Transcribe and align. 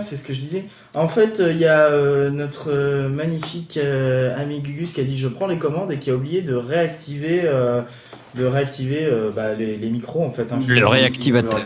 C'est 0.00 0.16
ce 0.16 0.24
que 0.24 0.32
je 0.34 0.40
disais. 0.40 0.64
En 0.94 1.08
fait, 1.08 1.40
il 1.50 1.58
y 1.58 1.66
a 1.66 1.86
euh, 1.90 2.30
notre 2.30 2.70
euh, 2.70 3.08
magnifique 3.08 3.76
euh, 3.82 4.34
ami 4.40 4.60
Gugus 4.60 4.92
qui 4.92 5.00
a 5.00 5.04
dit 5.04 5.16
je 5.18 5.28
prends 5.28 5.46
les 5.46 5.58
commandes 5.58 5.92
et 5.92 5.98
qui 5.98 6.10
a 6.10 6.14
oublié 6.14 6.40
de 6.42 6.54
réactiver, 6.54 7.42
euh, 7.44 7.82
de 8.36 8.44
réactiver 8.44 9.00
euh, 9.04 9.30
bah, 9.34 9.54
les, 9.54 9.76
les 9.76 9.88
micros 9.90 10.22
en 10.24 10.30
fait. 10.30 10.52
hein. 10.52 10.58
Le 10.66 10.86
réactivateur. 10.86 11.60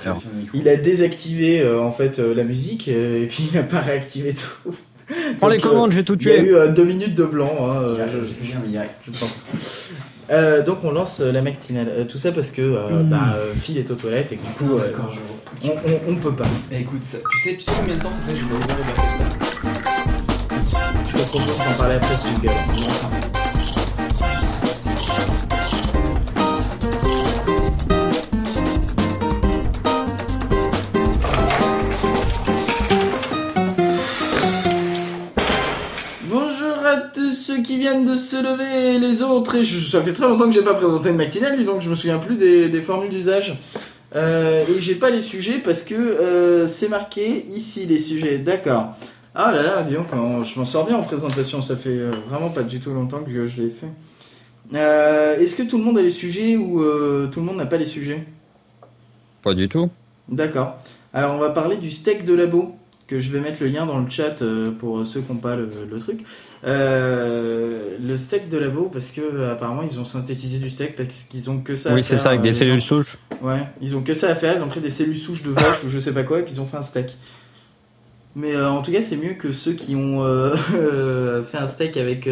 Il 0.54 0.68
a 0.68 0.76
désactivé 0.76 1.60
euh, 1.62 1.80
en 1.80 1.92
fait 1.92 2.18
euh, 2.18 2.34
la 2.34 2.44
musique 2.44 2.88
euh, 2.88 3.22
et 3.22 3.26
puis 3.26 3.48
il 3.50 3.56
n'a 3.56 3.62
pas 3.62 3.80
réactivé 3.80 4.34
tout. 4.34 4.74
Prends 5.38 5.48
les 5.48 5.58
euh, 5.58 5.60
commandes, 5.60 5.92
je 5.92 5.96
vais 5.98 6.02
tout 6.02 6.16
Il 6.18 6.26
y 6.26 6.30
a 6.30 6.34
tuer. 6.36 6.48
eu 6.48 6.54
euh, 6.54 6.68
deux 6.68 6.84
minutes 6.84 7.14
de 7.14 7.24
blanc. 7.24 7.54
hein, 7.60 7.82
euh, 7.82 8.04
a- 8.04 8.08
Je 8.26 8.30
sais 8.32 8.44
bien, 8.44 8.56
mais 8.62 8.68
il 8.68 8.72
y 8.74 8.78
a. 8.78 8.86
je 9.06 9.10
pense. 9.10 9.83
Euh, 10.30 10.62
donc 10.62 10.78
on 10.84 10.90
lance 10.90 11.20
euh, 11.20 11.32
la 11.32 11.42
matinale. 11.42 11.88
Euh, 11.90 12.04
tout 12.04 12.18
ça 12.18 12.32
parce 12.32 12.50
que 12.50 12.62
euh, 12.62 13.02
Mm. 13.02 13.08
bah, 13.10 13.34
euh, 13.36 13.52
Phil 13.54 13.76
est 13.78 13.90
aux 13.90 13.94
toilettes 13.94 14.32
et 14.32 14.36
que 14.36 14.46
du 14.46 14.52
coup 14.52 14.64
vois. 15.20 15.74
on, 15.84 15.90
on, 15.90 16.12
on 16.12 16.16
peut 16.16 16.32
pas. 16.32 16.46
Eh, 16.72 16.80
écoute, 16.80 17.02
ça- 17.02 17.18
tu 17.30 17.38
sais, 17.50 17.56
tu 17.56 17.60
sais 17.62 17.72
combien 17.78 17.96
de 17.96 18.00
temps 18.02 18.10
ça 18.10 18.26
fait 18.32 18.36
je 18.36 18.44
dois 18.46 18.56
ouvrir 18.58 18.76
le 18.78 18.84
Je 21.04 21.12
te 21.12 21.28
propose 21.28 21.58
d'en 21.58 21.74
parler 21.78 21.94
après 21.96 22.14
si 22.16 22.34
tu 22.34 23.43
viennent 37.84 38.06
de 38.06 38.16
se 38.16 38.36
lever 38.36 38.98
les 38.98 39.20
autres. 39.22 39.56
Et 39.56 39.64
je- 39.64 39.88
ça 39.90 40.00
fait 40.00 40.14
très 40.14 40.26
longtemps 40.26 40.46
que 40.46 40.52
j'ai 40.54 40.62
pas 40.62 40.74
présenté 40.74 41.10
une 41.10 41.16
matinale, 41.16 41.54
dis 41.56 41.64
donc 41.66 41.82
je 41.82 41.90
me 41.90 41.94
souviens 41.94 42.18
plus 42.18 42.36
des, 42.36 42.68
des 42.70 42.80
formules 42.82 43.10
d'usage. 43.10 43.58
Euh, 44.16 44.64
et 44.68 44.80
j'ai 44.80 44.94
pas 44.94 45.10
les 45.10 45.20
sujets 45.20 45.58
parce 45.58 45.82
que 45.82 45.94
euh, 45.94 46.66
c'est 46.66 46.88
marqué 46.88 47.44
ici 47.50 47.84
les 47.84 47.98
sujets. 47.98 48.38
D'accord. 48.38 48.94
Ah 49.34 49.52
là 49.52 49.62
là, 49.62 49.82
dis 49.82 49.94
donc, 49.94 50.06
je 50.12 50.58
m'en 50.58 50.64
sors 50.64 50.86
bien 50.86 50.96
en 50.96 51.02
présentation. 51.02 51.60
Ça 51.60 51.76
fait 51.76 51.90
euh, 51.90 52.12
vraiment 52.30 52.48
pas 52.48 52.62
du 52.62 52.80
tout 52.80 52.90
longtemps 52.90 53.20
que 53.22 53.46
je 53.46 53.60
l'ai 53.60 53.70
fait. 53.70 53.88
Euh, 54.74 55.38
Est-ce 55.38 55.54
que 55.56 55.62
tout 55.64 55.76
le 55.76 55.84
monde 55.84 55.98
a 55.98 56.02
les 56.02 56.10
sujets 56.10 56.56
ou 56.56 56.82
tout 57.30 57.40
le 57.40 57.46
monde 57.46 57.56
n'a 57.58 57.66
pas 57.66 57.76
les 57.76 57.86
sujets? 57.86 58.24
Pas 59.42 59.52
du 59.54 59.68
tout. 59.68 59.90
D'accord. 60.28 60.76
Alors 61.12 61.34
on 61.34 61.38
va 61.38 61.50
parler 61.50 61.76
du 61.76 61.90
steak 61.90 62.24
de 62.24 62.32
labo, 62.34 62.74
que 63.06 63.20
je 63.20 63.30
vais 63.30 63.40
mettre 63.40 63.58
le 63.60 63.66
lien 63.68 63.84
dans 63.84 63.98
le 63.98 64.08
chat 64.08 64.36
pour 64.78 65.06
ceux 65.06 65.20
qui 65.20 65.30
n'ont 65.32 65.38
pas 65.38 65.54
le, 65.56 65.68
le 65.90 65.98
truc. 65.98 66.20
Euh, 66.66 67.96
le 68.00 68.16
steak 68.16 68.48
de 68.48 68.56
labo, 68.56 68.88
parce 68.90 69.10
que 69.10 69.20
euh, 69.20 69.52
apparemment 69.52 69.82
ils 69.82 69.98
ont 70.00 70.04
synthétisé 70.04 70.58
du 70.58 70.70
steak 70.70 70.96
parce 70.96 71.24
qu'ils 71.24 71.50
ont 71.50 71.58
que 71.58 71.76
ça 71.76 71.90
à 71.90 71.94
Oui, 71.94 72.02
c'est 72.02 72.14
faire, 72.14 72.20
ça, 72.20 72.28
avec 72.30 72.40
euh, 72.40 72.42
des 72.44 72.48
les 72.48 72.54
cellules 72.54 72.80
gens. 72.80 72.86
souches. 72.86 73.18
Ouais, 73.42 73.66
ils 73.82 73.94
ont 73.96 74.02
que 74.02 74.14
ça 74.14 74.30
à 74.30 74.34
faire, 74.34 74.56
ils 74.56 74.62
ont 74.62 74.68
pris 74.68 74.80
des 74.80 74.88
cellules 74.90 75.18
souches 75.18 75.42
de 75.42 75.50
vache 75.50 75.84
ou 75.84 75.90
je 75.90 75.98
sais 75.98 76.12
pas 76.12 76.22
quoi 76.22 76.40
et 76.40 76.42
puis 76.42 76.54
ils 76.54 76.60
ont 76.60 76.66
fait 76.66 76.78
un 76.78 76.82
steak. 76.82 77.16
Mais 78.34 78.54
euh, 78.54 78.70
en 78.70 78.80
tout 78.82 78.92
cas, 78.92 79.02
c'est 79.02 79.16
mieux 79.16 79.34
que 79.34 79.52
ceux 79.52 79.72
qui 79.72 79.94
ont 79.94 80.24
fait 81.46 81.58
un 81.58 81.66
steak 81.66 81.96
avec 81.98 82.28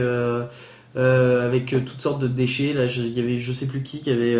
avec 0.96 1.74
toutes 1.84 2.00
sortes 2.00 2.22
de 2.22 2.28
déchets. 2.28 2.72
Là, 2.72 2.86
il 2.86 3.08
y 3.16 3.20
avait 3.20 3.38
je 3.38 3.52
sais 3.52 3.66
plus 3.66 3.82
qui 3.82 4.00
qui 4.00 4.10
avait 4.10 4.36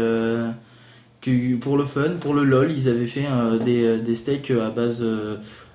pour 1.60 1.76
le 1.76 1.84
fun, 1.84 2.14
pour 2.18 2.32
le 2.34 2.44
lol, 2.44 2.72
ils 2.72 2.88
avaient 2.88 3.06
fait 3.06 3.26
des, 3.64 3.98
des 3.98 4.14
steaks 4.14 4.50
à 4.50 4.70
base 4.70 5.04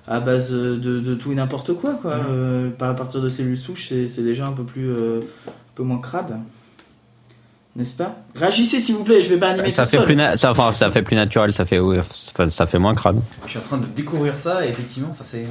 à 0.08 0.20
base 0.20 0.50
de, 0.52 0.76
de 0.76 1.14
tout 1.14 1.32
et 1.32 1.34
n'importe 1.34 1.74
quoi 1.74 1.94
quoi. 2.00 2.16
Mhm. 2.16 2.24
Euh, 2.30 2.70
pas 2.70 2.88
à 2.90 2.94
partir 2.94 3.20
de 3.20 3.28
cellules 3.28 3.58
souches, 3.58 3.88
c'est 3.88 4.08
c'est 4.08 4.22
déjà 4.22 4.46
un 4.46 4.52
peu 4.52 4.64
plus 4.64 4.88
euh, 4.88 5.20
un 5.46 5.52
peu 5.74 5.82
moins 5.82 5.98
crade. 6.00 6.38
N'est-ce 7.76 7.96
pas? 7.96 8.16
Réagissez 8.34 8.80
s'il 8.80 8.96
vous 8.96 9.04
plaît, 9.04 9.22
je 9.22 9.28
vais 9.28 9.36
pas 9.36 9.50
animer 9.50 9.70
Ça 9.70 9.84
tout 9.84 9.90
fait, 9.90 9.96
seul. 9.98 10.06
plus 10.06 10.16
na- 10.16 10.36
ça, 10.36 10.50
enfin, 10.50 10.74
ça 10.74 10.90
fait 10.90 11.02
plus 11.02 11.14
naturel, 11.14 11.52
ça 11.52 11.64
fait, 11.64 11.78
ouais, 11.78 12.00
ça, 12.10 12.50
ça 12.50 12.66
fait 12.66 12.78
moins 12.80 12.94
crade. 12.94 13.20
Je 13.44 13.50
suis 13.50 13.58
en 13.58 13.62
train 13.62 13.78
de 13.78 13.86
découvrir 13.86 14.36
ça 14.36 14.66
et 14.66 14.68
effectivement, 14.70 15.10
enfin, 15.12 15.22
c'est. 15.24 15.46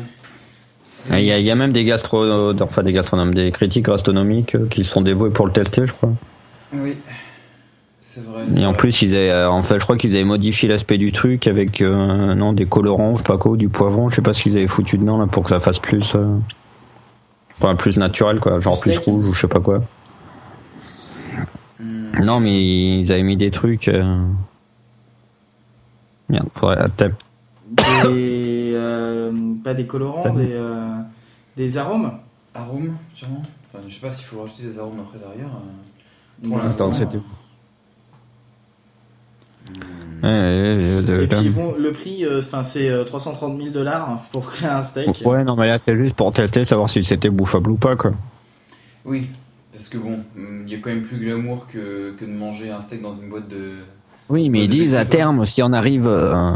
Ah, 1.12 1.19
Il 1.19 1.25
y, 1.25 1.31
a, 1.31 1.38
il 1.39 1.45
y 1.45 1.51
a 1.51 1.56
même 1.56 1.72
des 1.74 1.84
gastro, 1.85 2.25
enfin 2.59 2.84
des 2.84 2.91
gastronomes, 2.91 3.34
des 3.34 3.51
critiques 3.51 3.85
gastronomiques 3.85 4.56
euh, 4.56 4.68
qui 4.68 4.84
sont 4.84 5.01
dévoués 5.01 5.29
pour 5.29 5.45
le 5.45 5.53
tester, 5.53 5.85
je 5.85 5.94
crois. 5.94 6.12
Oui. 6.74 6.97
Vrai. 8.16 8.45
Et 8.56 8.66
en 8.66 8.69
vrai. 8.69 8.78
plus, 8.78 9.01
ils 9.01 9.16
avaient, 9.16 9.29
euh, 9.29 9.50
en 9.50 9.62
fait, 9.63 9.75
je 9.79 9.84
crois 9.84 9.97
qu'ils 9.97 10.16
avaient 10.16 10.23
modifié 10.23 10.68
l'aspect 10.68 10.97
du 10.97 11.12
truc 11.12 11.45
avec 11.45 11.81
euh, 11.81 12.34
non 12.35 12.53
des 12.53 12.66
colorants, 12.66 13.13
je 13.13 13.18
sais 13.18 13.23
pas 13.23 13.38
quoi, 13.38 13.57
du 13.57 13.69
poivron, 13.69 14.09
je 14.09 14.16
sais 14.16 14.22
pas 14.22 14.34
ce 14.34 14.41
qu'ils 14.41 14.57
avaient 14.57 14.68
foutu 14.68 14.97
dedans 14.97 15.18
là 15.19 15.28
pour 15.28 15.44
que 15.44 15.50
ça 15.50 15.59
fasse 15.59 15.79
plus, 15.79 16.16
euh, 16.16 16.38
enfin, 17.59 17.75
plus 17.75 17.97
naturel 17.97 18.40
quoi, 18.40 18.59
genre 18.59 18.79
plus 18.79 18.97
rouge 18.97 19.25
ou 19.25 19.34
je 19.34 19.41
sais 19.41 19.47
pas 19.47 19.59
quoi. 19.59 19.84
Hmm. 21.79 22.23
Non, 22.23 22.40
mais 22.40 23.00
ils 23.00 23.12
avaient 23.12 23.23
mis 23.23 23.38
des 23.38 23.51
trucs. 23.51 23.88
Euh... 23.88 24.24
Merde, 26.29 26.47
faudrait 26.53 26.88
des 28.03 28.72
euh, 28.74 29.31
pas 29.63 29.74
des 29.74 29.85
colorants, 29.85 30.29
des 30.29 30.53
euh, 30.53 31.01
des 31.56 31.78
arômes. 31.78 32.12
Arômes, 32.56 32.95
sûrement. 33.13 33.44
Enfin, 33.72 33.84
je 33.88 33.94
sais 33.94 34.00
pas 34.00 34.12
s'il 34.12 34.25
faut 34.25 34.41
rajouter 34.41 34.63
des 34.63 34.79
arômes 34.79 35.00
après 35.00 35.19
derrière. 35.19 35.53
euh, 35.53 36.50
Pour 36.50 36.57
l'instant. 36.57 36.89
Ouais, 40.23 41.23
Et 41.23 41.28
puis 41.28 41.50
bon, 41.50 41.75
le 41.78 41.91
prix, 41.91 42.25
enfin 42.39 42.63
c'est 42.63 42.89
euh, 42.89 43.03
330 43.03 43.61
000 43.61 43.73
dollars 43.73 44.23
pour 44.33 44.50
créer 44.50 44.69
un 44.69 44.83
steak. 44.83 45.22
Ouais, 45.23 45.44
non, 45.44 45.55
mais 45.55 45.67
là 45.67 45.78
c'était 45.78 45.97
juste 45.97 46.16
pour 46.16 46.33
tester, 46.33 46.66
savoir 46.66 46.89
si 46.89 47.03
c'était 47.03 47.29
bouffable 47.29 47.72
ou 47.72 47.75
pas 47.75 47.95
quoi. 47.95 48.13
Oui, 49.06 49.29
parce 49.77 49.89
que 49.89 49.97
bon, 50.00 50.23
hmm, 50.35 50.63
il 50.66 50.73
y 50.73 50.75
a 50.75 50.79
quand 50.79 50.89
même 50.89 51.03
plus 51.03 51.17
glamour 51.17 51.67
que, 51.67 52.16
que 52.19 52.25
de 52.25 52.31
manger 52.31 52.72
un 52.72 52.81
steak 52.81 53.03
dans 53.03 53.13
une 53.13 53.29
boîte 53.29 53.47
de. 53.47 53.75
Oui, 54.27 54.50
mais 54.50 54.66
ils 54.66 54.69
disent 54.69 54.95
à 54.95 55.06
terme, 55.06 55.45
si 55.45 55.61
on 55.61 55.72
arrive, 55.72 56.07
euh, 56.07 56.53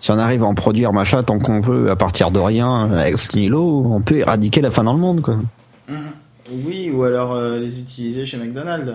si 0.00 0.10
on 0.10 0.18
arrive 0.18 0.42
à 0.42 0.46
en 0.46 0.54
produire 0.54 0.92
machin 0.92 1.22
tant 1.22 1.38
qu'on 1.38 1.60
veut 1.60 1.90
à 1.90 1.96
partir 1.96 2.32
de 2.32 2.40
rien, 2.40 2.90
euh, 2.90 2.98
avec 2.98 3.18
ce 3.18 3.38
niveau, 3.38 3.86
on 3.90 4.00
peut 4.00 4.16
éradiquer 4.16 4.60
la 4.60 4.72
faim 4.72 4.82
dans 4.82 4.92
le 4.92 4.98
monde 4.98 5.22
quoi. 5.22 5.36
Hmm. 5.88 6.10
Oui, 6.50 6.90
ou 6.92 7.04
alors 7.04 7.32
euh, 7.32 7.60
les 7.60 7.78
utiliser 7.78 8.26
chez 8.26 8.36
McDonald's. 8.36 8.92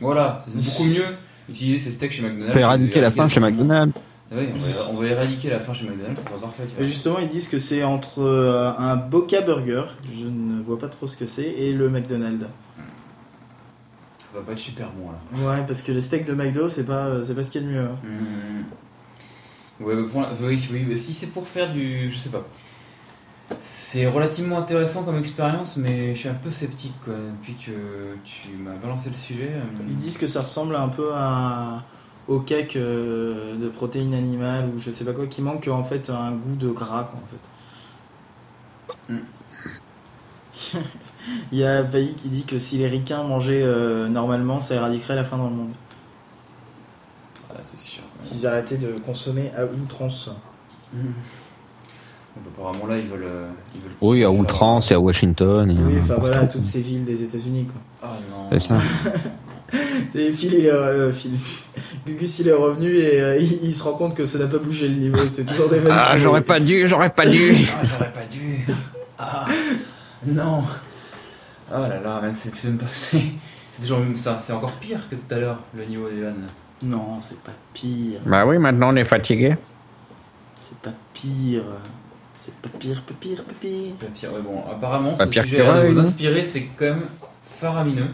Voilà, 0.00 0.38
c'est 0.44 0.56
beaucoup 0.56 0.90
mieux 0.90 1.06
utiliser 1.50 1.78
ces 1.78 1.90
steaks 1.92 2.12
chez 2.12 2.22
McDonald's. 2.22 2.50
On 2.50 2.54
peut 2.54 2.60
éradiquer 2.60 3.00
la 3.00 3.10
faim 3.10 3.28
chez 3.28 3.40
McDonald's. 3.40 3.92
Oui, 4.32 4.48
on 4.54 4.58
va, 4.58 4.68
on 4.90 4.94
va 4.94 5.06
éradiquer 5.08 5.50
la 5.50 5.58
faim 5.58 5.72
chez 5.74 5.86
McDonald's, 5.86 6.22
ça 6.22 6.30
va 6.30 6.36
parfait. 6.36 6.62
tu 6.66 6.74
Et 6.74 6.84
vois. 6.84 6.86
justement, 6.86 7.18
ils 7.20 7.28
disent 7.28 7.48
que 7.48 7.58
c'est 7.58 7.82
entre 7.82 8.20
euh, 8.22 8.70
un 8.78 8.94
Boca 8.96 9.40
Burger, 9.40 9.82
je 10.16 10.24
ne 10.26 10.62
vois 10.62 10.78
pas 10.78 10.86
trop 10.88 11.08
ce 11.08 11.16
que 11.16 11.26
c'est, 11.26 11.48
et 11.50 11.72
le 11.72 11.88
McDonald's. 11.90 12.46
Ça 14.32 14.38
va 14.38 14.44
pas 14.44 14.52
être 14.52 14.58
super 14.58 14.86
bon 14.90 15.10
là. 15.10 15.48
Ouais, 15.56 15.64
parce 15.66 15.82
que 15.82 15.90
les 15.90 16.00
steaks 16.00 16.24
de 16.26 16.34
McDo, 16.34 16.68
c'est 16.68 16.84
pas, 16.86 17.06
euh, 17.06 17.24
c'est 17.26 17.34
pas 17.34 17.42
ce 17.42 17.50
qu'il 17.50 17.62
y 17.62 17.64
a 17.64 17.66
de 17.66 17.72
mieux. 17.72 17.80
hein. 17.80 17.98
Hmm. 18.04 19.84
Ouais, 19.84 19.96
bah, 19.96 20.02
pour 20.08 20.20
la- 20.20 20.32
oui, 20.40 20.62
oui, 20.72 20.84
mais 20.88 20.94
si 20.94 21.12
c'est 21.12 21.26
pour 21.28 21.48
faire 21.48 21.72
du. 21.72 22.08
Je 22.10 22.16
sais 22.18 22.28
pas. 22.28 22.46
C'est 23.58 24.06
relativement 24.06 24.58
intéressant 24.58 25.02
comme 25.02 25.18
expérience, 25.18 25.76
mais 25.76 26.14
je 26.14 26.20
suis 26.20 26.28
un 26.28 26.34
peu 26.34 26.50
sceptique 26.50 26.94
quoi. 27.04 27.14
Depuis 27.14 27.54
que 27.54 28.16
tu 28.24 28.48
m'as 28.56 28.76
balancé 28.76 29.10
le 29.10 29.16
sujet. 29.16 29.50
euh, 29.54 29.62
Ils 29.88 29.96
disent 29.96 30.18
que 30.18 30.28
ça 30.28 30.40
ressemble 30.42 30.76
un 30.76 30.88
peu 30.88 31.10
à, 31.14 31.82
au 32.28 32.40
cake 32.40 32.76
euh, 32.76 33.56
de 33.56 33.68
protéines 33.68 34.14
animales 34.14 34.66
ou 34.74 34.78
je 34.78 34.90
sais 34.90 35.04
pas 35.04 35.12
quoi, 35.12 35.26
qui 35.26 35.42
manque 35.42 35.66
en 35.68 35.82
fait 35.84 36.08
un 36.10 36.30
goût 36.32 36.54
de 36.56 36.68
gras 36.70 37.10
quoi, 37.10 37.20
en 37.20 37.26
fait. 37.26 39.12
Mm. 39.12 40.78
Il 41.52 41.58
y 41.58 41.64
a 41.64 41.78
un 41.78 41.84
pays 41.84 42.14
qui 42.14 42.28
dit 42.28 42.44
que 42.44 42.58
si 42.58 42.78
les 42.78 42.86
ricains 42.88 43.22
mangeaient 43.24 43.62
euh, 43.62 44.08
normalement, 44.08 44.60
ça 44.60 44.74
éradiquerait 44.76 45.16
la 45.16 45.24
faim 45.24 45.36
dans 45.38 45.50
le 45.50 45.56
monde. 45.56 45.72
Ah, 47.50 47.58
c'est 47.62 47.76
sûr. 47.78 48.02
S'ils 48.22 48.46
arrêtaient 48.46 48.78
de 48.78 48.94
consommer 49.04 49.50
à 49.56 49.64
outrance. 49.64 50.30
Hmm. 50.92 51.12
Apparemment 52.56 52.86
là, 52.86 52.98
ils 52.98 53.06
veulent. 53.08 53.24
euh, 53.24 53.48
ils 53.74 53.80
veulent 53.80 53.90
Oui, 54.00 54.18
à 54.24 54.28
faire- 54.30 54.34
outrance 54.38 54.90
et 54.90 54.94
à 54.94 55.00
Washington. 55.00 55.70
et, 55.70 55.74
Oui, 55.74 55.94
euh, 55.96 56.00
enfin 56.02 56.16
voilà, 56.18 56.46
toutes 56.46 56.64
ces 56.64 56.80
villes 56.80 57.04
des 57.04 57.22
États-Unis 57.22 57.64
quoi. 57.66 57.80
Ah 58.02 58.16
non. 58.30 58.46
C'est 58.52 58.58
ça. 58.68 58.76
Et 60.16 60.32
Phil, 60.32 60.52
il 60.54 60.66
est, 60.66 60.70
euh, 60.72 61.12
Phil. 61.12 61.30
Gugus, 62.04 62.40
il 62.40 62.48
est 62.48 62.52
revenu 62.52 62.92
et 62.96 63.20
euh, 63.20 63.36
il, 63.38 63.60
il 63.62 63.72
se 63.74 63.84
rend 63.84 63.92
compte 63.92 64.16
que 64.16 64.26
ça 64.26 64.38
n'a 64.40 64.48
pas 64.48 64.58
bougé 64.58 64.88
le 64.88 64.94
niveau, 64.96 65.18
c'est 65.28 65.44
toujours 65.44 65.68
des 65.68 65.78
vannes 65.78 65.96
Ah, 65.96 66.16
j'aurais 66.16 66.40
pas 66.42 66.58
dû, 66.58 66.88
j'aurais 66.88 67.10
pas 67.10 67.24
dû. 67.26 67.54
Ah, 67.72 67.84
j'aurais 67.84 68.12
pas 68.12 68.24
dû. 68.28 68.66
Ah, 69.16 69.46
non. 70.26 70.64
Oh 71.72 71.82
là 71.88 72.00
là, 72.00 72.20
même 72.20 72.32
c'est 72.34 72.52
c'est 72.56 72.66
même 72.66 72.78
pas. 72.78 72.86
C'est 72.92 73.20
c'est 73.70 73.82
toujours- 73.82 74.00
ça- 74.16 74.38
c'est 74.44 74.52
encore 74.52 74.72
pire 74.72 74.98
que 75.08 75.14
tout 75.14 75.34
à 75.34 75.38
l'heure, 75.38 75.60
le 75.76 75.84
niveau 75.84 76.08
des 76.10 76.20
vannes. 76.22 76.46
Non, 76.82 77.18
c'est 77.20 77.40
pas 77.40 77.52
pire. 77.72 78.20
Bah 78.26 78.44
oui, 78.46 78.58
maintenant 78.58 78.92
on 78.92 78.96
est 78.96 79.04
fatigué. 79.04 79.56
C'est 80.58 80.78
pas 80.78 80.94
pire. 81.14 81.62
C'est 82.42 82.54
pas 82.54 82.68
pire, 82.78 83.02
pas 83.06 83.14
pire, 83.20 83.44
pas 83.44 83.52
pire. 83.60 83.94
Pas 84.00 84.06
pire, 84.14 84.32
ouais, 84.32 84.40
bon, 84.40 84.62
apparemment, 84.70 85.12
Pas 85.14 85.24
ce 85.26 85.30
pire 85.30 85.44
sujet 85.44 85.56
que 85.58 85.62
a 85.62 85.64
l'air 85.64 85.74
de 85.74 85.80
Ryan. 85.80 85.92
vous 85.92 85.98
inspirer, 85.98 86.42
c'est 86.44 86.62
quand 86.76 86.84
même 86.86 87.02
faramineux. 87.60 88.08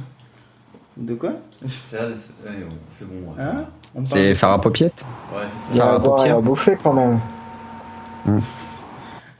De 0.97 1.15
quoi? 1.15 1.31
C'est 1.67 2.01
ouais, 2.01 2.09
bon, 2.09 2.77
c'est 2.91 3.07
bon. 3.09 3.15
ouais, 3.29 3.35
c'est 3.37 3.43
Hein? 3.45 3.65
On 3.95 3.99
parle 4.03 4.07
C'est 4.07 4.15
de- 4.31 4.35
bon. 4.57 5.37
Ouais, 5.37 5.43
c'est 5.47 5.73
Il 5.73 5.77
y 5.77 5.79
ça. 5.79 5.85
a 5.85 5.87
Faire 5.87 5.87
à 5.87 5.95
à 5.95 5.99
boire 5.99 6.17
et 6.19 6.23
paupières. 6.23 6.37
à 6.37 6.41
bouffer 6.41 6.79
quand 6.83 6.93
même. 6.93 7.21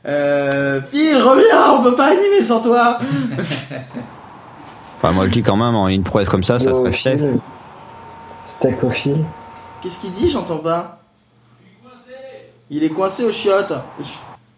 Euh, 0.05 0.81
Phil, 0.91 1.17
reviens, 1.17 1.71
on 1.73 1.83
peut 1.83 1.95
pas 1.95 2.11
animer 2.11 2.41
sans 2.41 2.61
toi. 2.61 2.99
Enfin, 4.99 5.11
moi 5.11 5.27
je 5.27 5.31
dis 5.31 5.43
quand 5.43 5.55
même, 5.57 5.75
en 5.75 5.87
une 5.89 6.01
prouesse 6.01 6.27
comme 6.27 6.43
ça, 6.43 6.57
ça 6.57 6.71
fil. 6.89 7.39
Steak 8.47 8.83
au 8.83 8.89
fil. 8.89 9.23
Qu'est-ce 9.81 9.99
qu'il 9.99 10.11
dit 10.11 10.27
J'entends 10.27 10.57
pas? 10.57 11.01
Il 12.71 12.83
est 12.83 12.89
coincé 12.89 13.23
au 13.23 13.31
chiottes. 13.31 13.73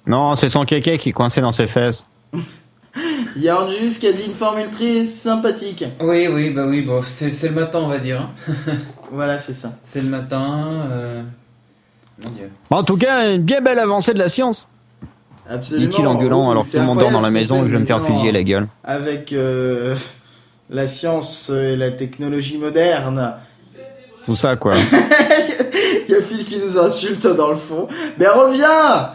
Non, 0.07 0.36
c'est 0.36 0.50
son 0.50 0.66
kéké 0.66 0.98
qui 0.98 1.10
est 1.10 1.13
coincé 1.13 1.42
dans 1.42 1.51
ses 1.51 1.68
fesses. 1.68 2.06
Il 3.36 3.44
y 3.44 3.50
a 3.50 3.62
Angelus 3.62 3.92
qui 4.00 4.07
a 4.07 4.12
dit 4.12 4.25
une 4.25 4.34
formule 4.34 4.69
très 4.72 5.06
sympathique. 5.06 5.86
Oui, 6.01 6.28
oui, 6.28 6.50
bah 6.50 6.66
oui, 6.68 6.81
bon, 6.81 7.01
c'est 7.06 7.31
c'est 7.31 7.50
le 7.50 7.54
matin, 7.56 7.80
on 7.84 7.88
va 7.88 8.00
dire. 8.00 8.22
hein. 8.48 8.74
Voilà, 9.12 9.38
c'est 9.38 9.54
ça. 9.54 9.74
C'est 9.84 10.01
le 10.01 10.10
matin. 10.10 10.88
euh, 10.92 11.24
Mon 12.24 12.30
dieu. 12.31 12.50
En 12.72 12.84
tout 12.84 12.98
cas, 12.98 13.31
une 13.34 13.42
bien 13.44 13.62
belle 13.62 13.80
avancée 13.80 14.13
de 14.13 14.19
la 14.19 14.30
science. 14.30 14.68
Absolument. 15.50 15.90
Dit-il 15.90 16.07
en 16.07 16.16
gueulant 16.16 16.48
Oh, 16.48 16.52
alors 16.52 16.63
que 16.63 16.69
c'est 16.69 16.78
tout 16.78 16.81
le 16.81 16.88
monde 16.88 17.00
dort 17.00 17.12
dans 17.12 17.22
la 17.22 17.28
incroyable 17.28 17.48
ce 17.48 17.54
maison 17.54 17.62
et 17.62 17.66
que 17.66 17.69
je 17.69 17.75
vais 17.75 17.81
me 17.81 17.86
faire 17.88 18.04
fusiller 18.04 18.31
la 18.31 18.44
gueule. 18.44 18.68
Avec 18.84 19.31
euh, 19.34 19.95
la 20.69 20.88
science 20.88 21.50
et 21.50 21.75
la 21.75 21.92
technologie 21.92 22.57
moderne. 22.57 23.36
Tout 24.25 24.36
ça, 24.36 24.56
quoi. 24.57 24.74
Il 26.07 26.12
y 26.13 26.16
a 26.18 26.22
Phil 26.22 26.44
qui 26.44 26.57
nous 26.60 26.78
insulte 26.78 27.25
dans 27.28 27.50
le 27.52 27.56
fond. 27.57 27.88
Mais 28.19 28.28
reviens 28.28 29.12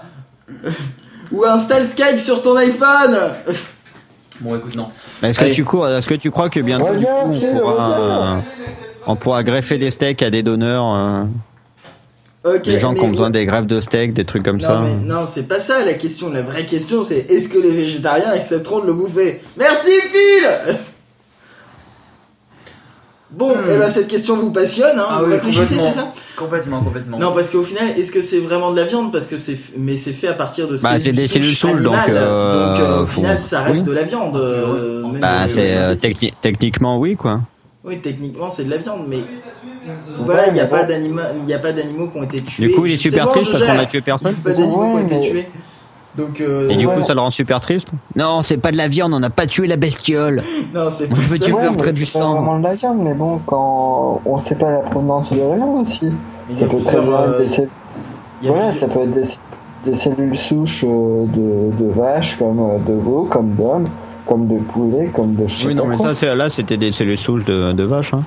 Ou 1.32 1.44
installe 1.44 1.88
Skype 1.88 2.20
sur 2.20 2.42
ton 2.42 2.56
iPhone 2.56 3.16
Bon, 4.40 4.56
écoute, 4.56 4.74
non. 4.76 4.88
Mais 5.22 5.30
Est-ce 5.30 5.38
que, 5.40 5.52
tu 5.52 5.64
cours, 5.64 5.88
est-ce 5.88 6.06
que 6.08 6.14
tu 6.14 6.30
crois 6.30 6.48
que 6.50 6.60
bientôt, 6.60 6.86
du 6.94 7.04
Reviens, 7.06 7.22
coup, 7.22 7.56
on, 7.56 7.58
pourra, 7.60 7.98
euh, 7.98 8.40
on 9.06 9.16
pourra 9.16 9.42
greffer 9.44 9.78
des 9.78 9.90
steaks 9.90 10.22
à 10.22 10.30
des 10.30 10.42
donneurs 10.42 10.84
euh, 12.44 12.58
Des 12.58 12.78
gens 12.80 12.94
qui 12.94 13.00
ont 13.00 13.08
besoin 13.08 13.30
des 13.30 13.46
greffes 13.46 13.66
de 13.66 13.80
steaks, 13.80 14.12
des 14.12 14.24
trucs 14.24 14.42
comme 14.42 14.58
non, 14.60 14.66
ça. 14.68 14.80
mais 14.84 14.94
non, 14.96 15.24
c'est 15.26 15.44
pas 15.48 15.60
ça 15.60 15.84
la 15.84 15.94
question. 15.94 16.30
La 16.30 16.42
vraie 16.42 16.66
question, 16.66 17.04
c'est 17.04 17.30
est-ce 17.30 17.48
que 17.48 17.58
les 17.58 17.70
végétariens 17.70 18.30
accepteront 18.32 18.80
de 18.80 18.86
le 18.86 18.92
bouffer? 18.92 19.40
Merci 19.56 19.90
Phil 20.12 20.76
Bon, 23.36 23.50
Hmm. 23.54 23.68
et 23.70 23.76
ben 23.78 23.88
cette 23.88 24.06
question 24.08 24.36
vous 24.36 24.50
passionne, 24.50 24.96
hein 24.98 25.06
Ah 25.10 25.18
Vous 25.20 25.26
oui, 25.26 25.32
réfléchissez, 25.32 25.74
c'est 25.80 25.92
ça 25.92 26.12
Complètement, 26.36 26.80
complètement. 26.82 27.18
Non, 27.18 27.32
parce 27.32 27.50
qu'au 27.50 27.62
final, 27.62 27.90
est-ce 27.98 28.12
que 28.12 28.20
c'est 28.20 28.38
vraiment 28.38 28.70
de 28.70 28.76
la 28.76 28.84
viande? 28.84 29.12
Parce 29.12 29.26
que 29.26 29.36
c'est, 29.36 29.58
mais 29.76 29.96
c'est 29.96 30.12
fait 30.12 30.28
à 30.28 30.34
partir 30.34 30.68
de 30.68 30.76
Bah, 30.78 31.00
c'est 31.00 31.10
des 31.12 31.26
cellules 31.26 31.48
souches 31.54 31.72
souches, 31.72 31.82
donc, 31.82 31.94
animales. 31.94 32.22
euh, 32.22 32.72
Donc, 32.72 32.80
euh, 32.80 33.02
au 33.02 33.06
faut- 33.06 33.14
final, 33.20 33.38
ça 33.40 33.62
reste 33.62 33.80
oui. 33.80 33.86
de 33.86 33.92
la 33.92 34.02
viande. 34.04 34.36
euh, 34.36 35.02
même 35.06 35.20
Bah, 35.20 35.46
si 35.48 35.54
c'est 35.54 35.76
euh, 35.76 35.94
techni- 35.96 36.32
techniquement 36.40 36.98
oui, 36.98 37.16
quoi. 37.16 37.40
Oui, 37.84 37.98
techniquement, 37.98 38.50
c'est 38.50 38.64
de 38.64 38.70
la 38.70 38.76
viande, 38.78 39.04
mais 39.08 39.18
voilà, 40.20 40.46
il 40.48 40.54
n'y 40.54 40.60
a 40.60 40.66
pas 40.66 40.84
d'animaux, 40.84 41.20
il 41.42 41.48
y 41.48 41.52
a 41.54 41.58
pas 41.58 41.72
d'animaux 41.72 42.08
qui 42.08 42.18
ont 42.18 42.22
été 42.22 42.40
tués. 42.42 42.66
Du 42.68 42.72
coup, 42.72 42.86
il 42.86 42.94
est 42.94 42.96
super 42.96 43.26
bon, 43.26 43.32
triste 43.32 43.50
parce 43.52 43.64
qu'on 43.64 43.78
a 43.78 43.86
tué 43.86 44.00
personne. 44.00 44.34
Il 44.38 44.42
y 44.42 44.46
a 44.46 44.50
pas 44.54 44.58
d'animaux 44.60 44.96
qui 45.06 45.14
ont 45.14 45.18
été 45.18 45.20
tués. 45.30 45.48
Donc, 46.16 46.40
euh, 46.40 46.68
Et 46.70 46.76
du 46.76 46.86
Ouais. 46.86 46.94
coup, 46.94 47.02
ça 47.02 47.14
le 47.14 47.20
rend 47.20 47.30
super 47.30 47.60
triste. 47.60 47.90
Non, 48.14 48.42
c'est 48.42 48.56
pas 48.58 48.70
de 48.70 48.76
la 48.76 48.86
viande, 48.88 49.12
on 49.14 49.18
n'a 49.20 49.30
pas 49.30 49.46
tué 49.46 49.66
la 49.66 49.76
bestiole. 49.76 50.42
non, 50.74 50.90
c'est 50.90 51.08
je 51.08 51.28
veux 51.28 51.38
tuer 51.38 51.52
faire 51.52 51.72
du 51.92 52.06
c'est 52.06 52.18
pas 52.18 52.24
sang. 52.24 52.34
vraiment 52.34 52.58
de 52.58 52.64
la 52.64 52.74
viande, 52.74 52.98
mais 53.02 53.14
bon, 53.14 53.40
quand 53.46 54.20
on 54.24 54.38
sait 54.38 54.54
pas 54.54 54.70
la 54.70 54.78
provenance 54.78 55.32
de 55.32 55.38
la 55.40 55.56
viande 55.56 55.82
aussi. 55.86 56.10
Il 56.50 56.56
Ça 56.56 56.66
peut 56.66 56.80
très 56.84 57.00
bien 57.00 57.10
euh, 57.12 57.40
être 57.42 57.56
des, 57.56 57.68
voilà, 58.42 58.70
plusieurs- 58.70 58.74
ça 58.74 58.86
peut 58.94 59.00
être 59.02 59.14
des, 59.14 59.90
des 59.90 59.98
cellules 59.98 60.36
souches 60.38 60.84
euh, 60.86 61.24
de, 61.26 61.84
de 61.84 61.90
vaches, 61.92 62.38
comme 62.38 62.60
euh, 62.60 62.78
de 62.86 62.92
veaux, 62.92 63.24
comme 63.24 63.54
d'hommes, 63.54 63.88
comme 64.26 64.46
de 64.46 64.58
poulets, 64.58 65.06
comme 65.14 65.34
de 65.34 65.48
sais 65.48 65.66
Oui, 65.66 65.74
non, 65.74 65.86
mais 65.86 65.96
ça, 65.98 66.14
c'est- 66.14 66.34
là, 66.36 66.48
c'était 66.50 66.76
des 66.76 66.92
cellules 66.92 67.18
souches 67.18 67.44
de, 67.44 67.72
de 67.72 67.82
vache. 67.84 68.14
Hein. 68.14 68.22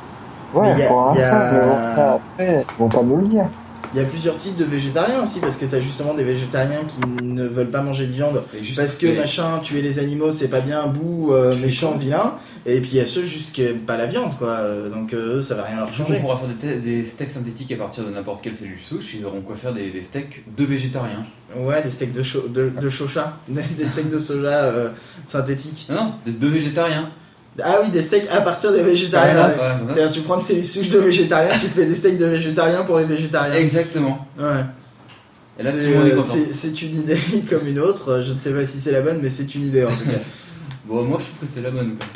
Ouais, 0.54 0.64
Mais 0.64 0.74
il 0.74 0.80
y 0.80 0.84
a- 0.84 0.88
pour 0.88 1.02
a- 1.10 1.14
l'instant, 1.16 1.38
mais 1.54 1.60
bon, 1.60 1.96
ça, 1.96 2.14
après, 2.14 2.66
ils 2.78 2.82
vont 2.82 2.90
pas 2.90 3.04
nous 3.04 3.18
le 3.18 3.28
dire. 3.28 3.46
Il 3.94 4.00
y 4.00 4.04
a 4.04 4.06
plusieurs 4.06 4.38
types 4.38 4.58
de 4.58 4.66
végétariens 4.66 5.22
aussi, 5.24 5.40
parce 5.40 5.56
que 5.58 5.66
tu 5.66 5.74
as 5.76 5.80
justement 5.80 6.14
des 6.14 6.24
végétariens 6.24 6.82
qui 6.88 7.24
ne 7.24 7.46
veulent 7.48 7.70
pas 7.72 7.82
manger 7.82 8.06
de 8.08 8.12
viande 8.12 8.44
parce 8.76 8.96
que 8.96 9.08
machin, 9.18 9.60
tuer 9.64 9.82
les 9.82 10.00
animaux 10.00 10.32
c'est 10.32 10.50
pas 10.50 10.60
bien, 10.62 10.88
bout, 10.88 11.32
euh, 11.34 11.56
méchant, 11.58 11.98
vilain. 11.98 12.36
Et 12.66 12.82
puis 12.82 12.90
il 12.94 12.98
y 12.98 13.00
a 13.00 13.06
ceux 13.06 13.24
juste 13.24 13.54
qui 13.54 13.64
aiment 13.64 13.80
pas 13.86 13.96
la 13.98 14.06
viande, 14.08 14.38
quoi. 14.38 14.58
Donc 14.94 15.14
euh, 15.14 15.42
ça 15.42 15.56
va 15.56 15.64
rien 15.64 15.78
leur 15.78 15.88
coup, 15.88 15.94
on 16.02 16.06
changer. 16.06 16.20
pourra 16.20 16.38
faire 16.38 16.48
des, 16.50 16.56
te- 16.56 16.80
des 16.86 17.06
steaks 17.06 17.32
synthétiques 17.32 17.72
à 17.72 17.78
partir 17.78 18.04
de 18.04 18.10
n'importe 18.10 18.42
quelle 18.44 18.56
cellule 18.56 18.78
souche. 18.82 19.14
Ils 19.18 19.26
auront 19.26 19.42
quoi 19.42 19.56
faire 19.56 19.72
des, 19.74 19.90
des 19.90 20.04
steaks 20.04 20.44
de 20.58 20.64
végétariens. 20.66 21.24
Ouais, 21.56 21.82
des 21.82 21.90
steaks 21.92 22.12
de, 22.12 22.24
cho- 22.24 22.48
de, 22.50 22.70
de 22.70 22.90
chocha, 22.90 23.38
des 23.48 23.88
steaks 23.88 24.10
de 24.10 24.20
soja 24.20 24.50
euh, 24.50 24.90
synthétiques. 25.28 25.88
Non, 25.90 25.96
non, 25.96 26.14
des 26.26 26.34
de 26.34 26.48
végétariens. 26.48 27.10
Ah 27.64 27.80
oui, 27.84 27.90
des 27.90 28.02
steaks 28.04 28.28
à 28.32 28.42
partir 28.42 28.72
des 28.72 28.84
végétariens. 28.84 29.50
ouais. 29.50 29.56
ouais, 29.56 29.60
ouais. 29.60 29.94
C'est-à-dire 29.94 30.12
tu 30.12 30.22
prends 30.22 30.36
une 30.36 30.42
cellule 30.42 30.64
souche 30.66 30.90
de 30.90 31.00
végétariens, 31.00 31.58
tu 31.60 31.68
fais 31.68 31.86
des 31.86 31.96
steaks 31.96 32.18
de 32.18 32.26
végétariens 32.26 32.84
pour 32.84 33.00
les 33.00 33.06
végétariens. 33.06 33.56
Exactement. 33.56 34.28
Ouais. 34.38 34.46
Et 35.60 35.64
là, 35.64 35.72
C'est, 36.52 36.82
une 36.84 37.00
idée 37.00 37.18
comme 37.50 37.68
une 37.68 37.80
autre. 37.80 38.22
Je 38.26 38.34
ne 38.34 38.40
sais 38.40 38.52
pas 38.52 38.64
si 38.66 38.80
c'est 38.80 38.92
la 38.92 39.02
bonne, 39.02 39.20
mais 39.24 39.30
c'est 39.32 39.56
une 39.56 39.66
idée 39.66 39.84
en 39.86 39.90
tout 39.90 40.06
cas. 40.06 40.12
Bon, 40.86 41.04
moi, 41.04 41.18
je 41.20 41.26
trouve 41.26 41.40
que 41.42 41.54
c'est 41.54 41.62
la 41.62 41.72
bonne. 41.72 41.96
quoi. 41.98 42.08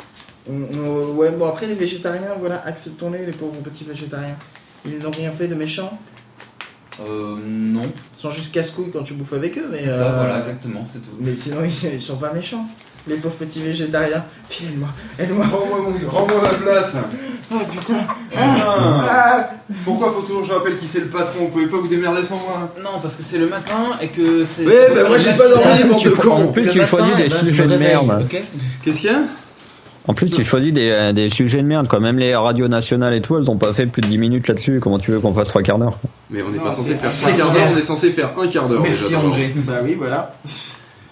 On- 0.50 0.78
on- 0.78 1.14
ouais, 1.16 1.30
bon 1.30 1.46
après 1.46 1.66
les 1.66 1.74
végétariens, 1.74 2.34
voilà, 2.40 2.62
acceptons-les, 2.66 3.26
les 3.26 3.32
pauvres 3.32 3.60
petits 3.60 3.84
végétariens. 3.84 4.36
Ils 4.86 4.98
n'ont 4.98 5.10
rien 5.10 5.30
fait 5.30 5.46
de 5.46 5.54
méchant. 5.54 5.98
Euh, 7.00 7.36
non. 7.44 7.82
Ils 7.82 8.18
sont 8.18 8.30
juste 8.30 8.52
casse-couilles 8.52 8.90
quand 8.92 9.02
tu 9.02 9.12
bouffes 9.14 9.34
avec 9.34 9.58
eux, 9.58 9.68
mais. 9.70 9.80
C'est 9.84 9.90
ça, 9.90 10.06
euh, 10.10 10.16
voilà, 10.16 10.38
exactement, 10.40 10.88
c'est 10.92 11.00
tout. 11.00 11.10
Mais 11.20 11.34
sinon, 11.34 11.58
ils, 11.64 11.94
ils 11.94 12.02
sont 12.02 12.16
pas 12.16 12.32
méchants. 12.32 12.66
Les 13.08 13.16
pauvres 13.16 13.34
petits 13.34 13.60
végétariens. 13.60 14.24
File-moi, 14.48 14.88
aide-moi. 15.18 15.44
Rends-moi 16.08 16.40
ma 16.42 16.48
place 16.50 16.94
Oh 17.52 17.58
putain. 17.70 17.94
Putain 18.30 18.40
Ah, 19.10 19.50
Pourquoi 19.84 20.12
faut 20.12 20.22
toujours 20.22 20.42
que 20.42 20.48
je 20.48 20.52
rappelle 20.52 20.76
qui 20.78 20.86
c'est 20.86 21.00
le 21.00 21.06
patron? 21.06 21.40
Vous 21.40 21.48
pouvez 21.48 21.66
pas 21.66 21.78
vous 21.78 21.88
démerder 21.88 22.22
sans 22.24 22.36
moi 22.36 22.72
Non, 22.82 23.00
parce 23.02 23.16
que 23.16 23.22
c'est 23.22 23.38
le 23.38 23.48
matin 23.48 23.98
et 24.00 24.08
que 24.08 24.44
c'est. 24.44 24.64
Ouais, 24.64 24.88
bah 24.90 24.94
faire 24.96 25.08
moi, 25.08 25.18
j'ai 25.18 25.32
pas 25.32 25.48
dormi, 25.48 25.82
bande 25.90 26.02
de 26.04 26.10
prends- 26.10 26.36
en 26.42 26.46
plus, 26.48 26.62
Le 26.64 26.70
tu 26.70 26.78
matin, 26.78 26.90
choisis 26.90 27.16
des 27.16 27.28
je 27.28 27.34
sujets 27.36 27.64
me 27.64 27.68
de 27.68 27.72
réveille, 27.74 27.88
merde. 28.06 28.22
ok? 28.32 28.42
Qu'est-ce 28.84 29.00
qu'il 29.00 29.10
y 29.10 29.14
a? 29.14 29.18
En 30.08 30.14
plus, 30.14 30.30
tu 30.30 30.44
choisis 30.44 30.72
des, 30.72 30.90
euh, 30.90 31.12
des 31.12 31.28
sujets 31.30 31.62
de 31.62 31.66
merde, 31.66 31.86
quoi. 31.88 32.00
Même 32.00 32.18
les 32.18 32.34
radios 32.34 32.66
nationales 32.68 33.14
et 33.14 33.20
tout, 33.20 33.36
elles 33.36 33.50
ont 33.50 33.56
pas 33.56 33.72
fait 33.74 33.86
plus 33.86 34.00
de 34.02 34.08
10 34.08 34.18
minutes 34.18 34.48
là-dessus. 34.48 34.80
Comment 34.80 34.98
tu 34.98 35.10
veux 35.12 35.20
qu'on 35.20 35.32
fasse 35.34 35.48
trois 35.48 35.62
quarts 35.62 35.78
d'heure? 35.78 35.98
Mais 36.30 36.42
on 36.42 36.50
n'est 36.50 36.58
pas 36.58 36.72
censé 36.72 36.94
faire 36.94 37.10
c'est 37.10 37.20
3 37.28 37.32
quarts 37.36 37.52
d'heure, 37.52 37.68
on 37.72 37.76
est 37.78 37.82
censé 37.82 38.10
faire 38.10 38.30
un 38.40 38.46
quart 38.48 38.68
d'heure. 38.68 38.82
Merci. 38.82 39.14
Angers. 39.14 39.52
Bah 39.56 39.74
oui, 39.84 39.94
voilà. 39.96 40.32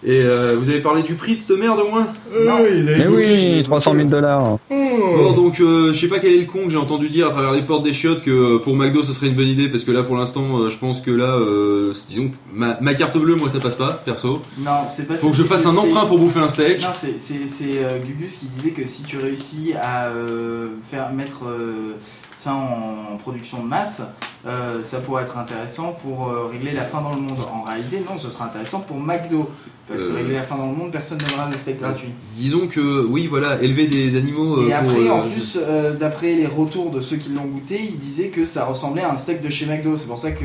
Et 0.02 0.23
euh, 0.23 0.56
vous 0.58 0.70
avez 0.70 0.81
parlé 0.81 1.02
du 1.02 1.14
prix 1.14 1.37
de 1.37 1.41
cette 1.43 1.58
merde 1.58 1.79
au 1.81 1.91
moins 1.91 2.06
Non. 2.32 2.56
Mais 2.62 3.06
oui, 3.06 3.62
300 3.62 3.94
000 3.94 4.08
dollars. 4.08 4.58
Bon 4.70 5.32
donc 5.32 5.61
euh, 5.61 5.93
je 5.93 6.00
sais 6.00 6.09
pas 6.09 6.19
quel 6.19 6.33
est 6.35 6.40
le 6.40 6.47
con 6.47 6.64
que 6.64 6.71
j'ai 6.71 6.76
entendu 6.76 7.09
dire 7.11 7.26
à 7.28 7.30
travers 7.30 7.52
les 7.52 7.62
portes 7.62 7.85
des 7.85 7.92
chiottes 7.92 8.23
que 8.23 8.30
euh, 8.30 8.59
pour 8.59 8.76
McDo 8.76 9.02
ça 9.02 9.12
serait 9.12 9.28
une 9.28 9.35
bonne 9.35 9.49
idée 9.49 9.69
parce 9.69 9.85
que 9.85 9.90
là 9.92 10.02
pour 10.02 10.16
l'instant 10.16 10.59
euh, 10.59 10.71
je 10.71 10.76
pense 10.76 11.00
que 11.00 11.11
là 11.11 11.37
euh, 11.37 11.92
disons 12.09 12.28
que 12.28 12.35
ma, 12.52 12.78
ma 12.80 12.95
carte 12.95 13.16
bleue 13.16 13.35
moi 13.35 13.49
ça 13.50 13.61
passe 13.61 13.76
pas 13.76 13.92
perso. 14.04 14.42
Non, 14.59 14.83
c'est 14.87 15.07
pas 15.07 15.16
Faut 15.16 15.30
que 15.30 15.37
je 15.37 15.42
fasse 15.42 15.66
un 15.66 15.76
emprunt 15.76 16.07
pour 16.07 16.19
bouffer 16.19 16.40
un 16.40 16.49
steak. 16.49 16.80
Non, 16.80 16.88
c'est 16.92 17.19
c'est- 17.19 17.47
c'est, 17.47 17.83
euh, 17.85 17.99
Gugus 17.99 18.37
qui 18.37 18.47
disait 18.47 18.71
que 18.71 18.87
si 18.87 19.02
tu 19.02 19.19
réussis 19.19 19.75
à 19.80 20.07
euh, 20.09 20.69
faire 20.90 21.12
mettre 21.12 21.45
euh, 21.47 21.97
ça 22.35 22.54
en, 22.54 23.16
production 23.19 23.62
de 23.62 23.69
masse, 23.69 24.02
euh, 24.47 24.83
ça 24.83 24.99
pourrait 25.00 25.23
être 25.25 25.37
intéressant 25.38 25.97
pour 26.02 26.28
euh, 26.28 26.49
régler 26.50 26.73
la 26.73 26.85
faim 26.85 27.02
dans 27.02 27.14
le 27.14 27.21
monde. 27.23 27.38
En 27.52 27.62
réalité, 27.62 27.99
non, 28.09 28.19
ce 28.19 28.30
sera 28.30 28.47
intéressant 28.47 28.80
pour 28.80 28.99
McDo. 28.99 29.50
Parce 29.90 30.04
que 30.04 30.11
Euh. 30.11 30.14
régler 30.16 30.35
la 30.35 30.42
faim 30.42 30.56
dans 30.56 30.70
le 30.70 30.76
monde, 30.76 30.92
personne 30.92 31.18
n'aimera 31.18 31.50
des 31.50 31.56
steaks 31.59 31.80
gratuits. 31.80 32.11
Disons 32.37 32.68
que 32.68 33.04
oui 33.04 33.26
voilà 33.26 33.61
élever 33.61 33.87
des 33.88 34.16
animaux 34.16 34.59
euh, 34.61 34.68
Et 34.68 34.73
après, 34.73 35.06
euh, 35.09 35.12
en 35.12 35.23
plus, 35.28 35.59
d'après 35.99 36.35
les 36.35 36.47
retours 36.47 36.90
de 36.90 37.00
ceux 37.00 37.16
qui 37.16 37.30
l'ont 37.30 37.44
goûté, 37.47 37.80
ils 37.82 37.99
disaient 37.99 38.28
que 38.28 38.47
ça 38.47 38.64
ressemblait 38.64 39.02
à 39.02 39.12
un 39.12 39.18
steak 39.18 39.42
de 39.42 39.50
chez 39.50 39.66
McDo. 39.66 39.97
C'est 39.99 40.06
pour 40.06 40.18
ça 40.18 40.30
que, 40.30 40.44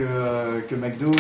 que 0.68 0.76
McDo 0.76 1.12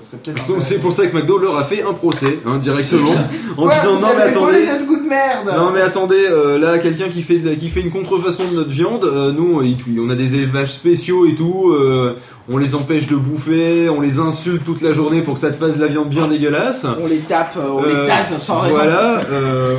serait 0.00 0.18
peut-être. 0.22 0.46
Donc 0.46 0.62
c'est 0.62 0.78
pour 0.78 0.92
ça 0.92 1.06
que 1.06 1.16
McDo 1.16 1.38
leur 1.38 1.56
a 1.56 1.64
fait 1.64 1.82
un 1.82 1.94
procès 1.94 2.38
hein, 2.44 2.58
directement 2.58 3.10
en 3.56 3.66
Ouais, 3.66 3.74
disant 3.74 4.00
non 4.00 4.08
mais 4.16 4.22
attendez 4.24 4.66
notre 4.66 4.86
goût 4.86 5.02
de 5.02 5.08
merde 5.08 5.48
non 5.56 5.70
mais 5.72 5.80
attendez 5.80 6.28
là 6.60 6.78
quelqu'un 6.78 7.08
qui 7.08 7.22
fait 7.22 7.40
qui 7.56 7.70
fait 7.70 7.80
une 7.80 7.90
contrefaçon 7.90 8.44
de 8.50 8.56
notre 8.56 8.70
viande 8.70 9.04
nous 9.36 9.60
on 9.98 10.10
a 10.10 10.14
des 10.14 10.34
élevages 10.36 10.72
spéciaux 10.72 11.26
et 11.26 11.34
tout 11.34 11.70
euh, 11.70 12.16
on 12.50 12.58
les 12.58 12.74
empêche 12.74 13.06
de 13.06 13.16
bouffer 13.16 13.88
on 13.88 14.00
les 14.00 14.18
insulte 14.18 14.64
toute 14.64 14.82
la 14.82 14.92
journée 14.92 15.22
pour 15.22 15.34
que 15.34 15.40
ça 15.40 15.50
te 15.50 15.56
fasse 15.56 15.76
de 15.76 15.80
la 15.82 15.88
viande 15.88 16.08
bien 16.08 16.28
dégueulasse 16.28 16.84
On 17.02 17.06
les 17.06 17.18
tape, 17.18 17.56
euh, 17.56 17.62
on 17.70 17.82
Euh, 17.84 18.02
les 18.02 18.06
tasse 18.06 18.36
sans 18.38 18.60
raison. 18.60 18.74
voilà 18.76 19.20
euh, 19.32 19.76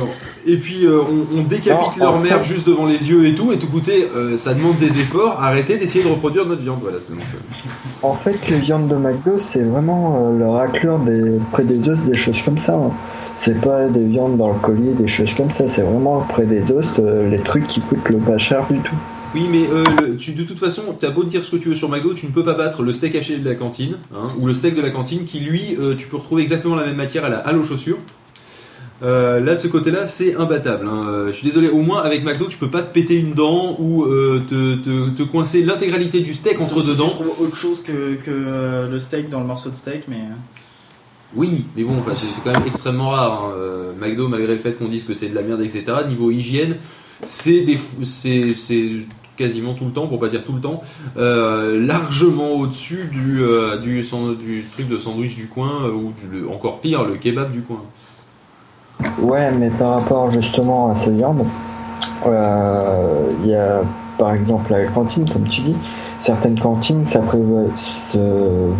et 0.48 0.56
puis 0.56 0.84
euh, 0.86 1.00
on, 1.00 1.38
on 1.38 1.42
décapite 1.42 1.96
Non, 1.98 2.04
leur 2.04 2.14
en 2.14 2.18
mère 2.18 2.42
juste 2.44 2.66
devant 2.66 2.86
les 2.86 3.08
yeux 3.08 3.26
et 3.26 3.34
tout 3.34 3.52
et 3.52 3.58
tout 3.58 3.66
écoutez 3.66 4.08
euh, 4.16 4.36
ça 4.36 4.54
demande 4.54 4.76
des 4.78 4.98
efforts 5.00 5.38
arrêtez 5.40 5.76
d'essayer 5.76 6.04
de 6.04 6.08
reproduire 6.10 6.44
notre 6.46 6.62
viande 6.62 6.78
voilà 6.82 6.98
donc 6.98 7.18
euh, 7.20 8.06
En 8.08 8.14
fait, 8.14 8.36
les 8.50 8.58
viandes 8.58 8.88
de 8.88 8.94
McDo, 8.96 9.38
c'est 9.38 9.62
vraiment 9.64 10.04
euh, 10.28 10.38
le 10.38 10.48
raclure 10.48 10.98
des, 10.98 11.38
près 11.52 11.64
des 11.64 11.88
os, 11.88 11.98
des 12.00 12.16
choses 12.16 12.40
comme 12.44 12.58
ça. 12.58 12.74
hein. 12.74 12.90
C'est 13.38 13.60
pas 13.60 13.86
des 13.88 14.04
viandes 14.04 14.36
dans 14.38 14.48
le 14.52 14.58
collier, 14.60 14.92
des 14.94 15.08
choses 15.08 15.32
comme 15.34 15.50
ça. 15.50 15.66
C'est 15.66 15.82
vraiment 15.82 16.20
près 16.28 16.44
des 16.44 16.70
os, 16.70 16.84
euh, 16.98 17.28
les 17.30 17.38
trucs 17.40 17.66
qui 17.66 17.80
coûtent 17.80 18.08
le 18.08 18.18
pas 18.18 18.38
cher 18.38 18.64
du 18.70 18.78
tout. 18.80 18.94
Oui, 19.36 19.46
mais 19.50 19.66
euh, 19.70 19.84
le- 20.00 20.16
tu, 20.16 20.32
de 20.32 20.42
toute 20.44 20.58
façon, 20.58 20.82
t'as 20.98 21.10
beau 21.10 21.22
dire 21.24 21.44
ce 21.44 21.50
que 21.50 21.56
tu 21.56 21.68
veux 21.68 21.74
sur 21.74 21.90
McDo, 21.90 22.14
tu 22.14 22.24
ne 22.26 22.30
peux 22.30 22.44
pas 22.44 22.54
battre 22.54 22.82
le 22.82 22.92
steak 22.94 23.14
haché 23.16 23.36
de 23.36 23.46
la 23.46 23.54
cantine, 23.54 23.96
hein, 24.14 24.30
ou 24.38 24.46
le 24.46 24.54
steak 24.54 24.74
de 24.74 24.80
la 24.80 24.90
cantine, 24.90 25.24
qui 25.26 25.40
lui, 25.40 25.76
euh, 25.78 25.94
tu 25.94 26.06
peux 26.06 26.16
retrouver 26.16 26.40
exactement 26.42 26.74
la 26.74 26.86
même 26.86 26.96
matière 26.96 27.24
à 27.24 27.28
la 27.28 27.38
halle 27.38 27.58
aux 27.58 27.64
chaussures. 27.64 27.98
Euh, 29.02 29.40
là, 29.40 29.54
de 29.56 29.60
ce 29.60 29.68
côté-là, 29.68 30.06
c'est 30.06 30.36
imbattable. 30.36 30.88
hein. 30.88 31.06
Euh, 31.08 31.26
je 31.28 31.32
suis 31.32 31.46
désolé, 31.46 31.68
au 31.68 31.80
moins 31.82 32.02
avec 32.02 32.24
McDo, 32.24 32.46
tu 32.46 32.56
peux 32.56 32.70
pas 32.70 32.80
te 32.80 32.90
péter 32.94 33.16
une 33.16 33.34
dent 33.34 33.76
ou 33.78 34.04
euh, 34.04 34.42
te, 34.48 34.76
te- 34.76 35.10
te 35.10 35.22
coincer 35.22 35.62
l'intégralité 35.62 36.20
du 36.20 36.32
steak 36.32 36.58
entre. 36.58 36.72
Tu 37.10 37.24
trouves 37.24 37.40
autre 37.42 37.56
chose 37.56 37.82
que, 37.82 38.14
que 38.14 38.30
euh, 38.30 38.88
le 38.88 38.98
steak 38.98 39.28
dans 39.28 39.40
le 39.40 39.46
morceau 39.46 39.68
de 39.68 39.74
steak, 39.74 40.04
mais. 40.08 40.22
Oui, 41.34 41.66
mais 41.76 41.82
bon, 41.84 41.96
enfin, 41.98 42.12
c'est 42.14 42.42
quand 42.42 42.58
même 42.58 42.66
extrêmement 42.66 43.10
rare. 43.10 43.52
hein. 43.52 43.92
McDo, 44.00 44.28
malgré 44.28 44.54
le 44.54 44.60
fait 44.60 44.72
qu'on 44.72 44.88
dise 44.88 45.04
que 45.04 45.12
c'est 45.12 45.28
de 45.28 45.34
la 45.34 45.42
merde, 45.42 45.60
etc., 45.60 45.84
niveau 46.08 46.30
hygiène, 46.30 46.76
c'est 47.24 47.62
des, 47.62 47.78
c'est 48.04 48.54
quasiment 49.36 49.74
tout 49.74 49.84
le 49.84 49.90
temps, 49.90 50.06
pour 50.06 50.18
pas 50.18 50.28
dire 50.28 50.44
tout 50.44 50.52
le 50.52 50.60
temps, 50.60 50.82
euh, 51.16 51.84
largement 51.86 52.52
au-dessus 52.52 53.08
du, 53.10 53.42
euh, 53.42 53.78
du, 53.78 54.02
truc 54.72 54.88
de 54.88 54.98
sandwich 54.98 55.36
du 55.36 55.48
coin, 55.48 55.84
euh, 55.84 55.92
ou 55.92 56.52
encore 56.52 56.80
pire, 56.80 57.04
le 57.04 57.16
kebab 57.16 57.52
du 57.52 57.62
coin. 57.62 57.82
Ouais, 59.18 59.52
mais 59.52 59.70
par 59.70 59.94
rapport 59.94 60.30
justement 60.30 60.90
à 60.90 60.94
ces 60.94 61.10
viandes, 61.10 61.44
il 62.24 63.48
y 63.48 63.54
a 63.54 63.82
par 64.18 64.32
exemple 64.34 64.72
la 64.72 64.86
cantine, 64.86 65.28
comme 65.30 65.46
tu 65.48 65.60
dis, 65.60 65.76
certaines 66.18 66.58
cantines 66.58 67.04
s'appré- 67.04 67.38
se 67.76 68.18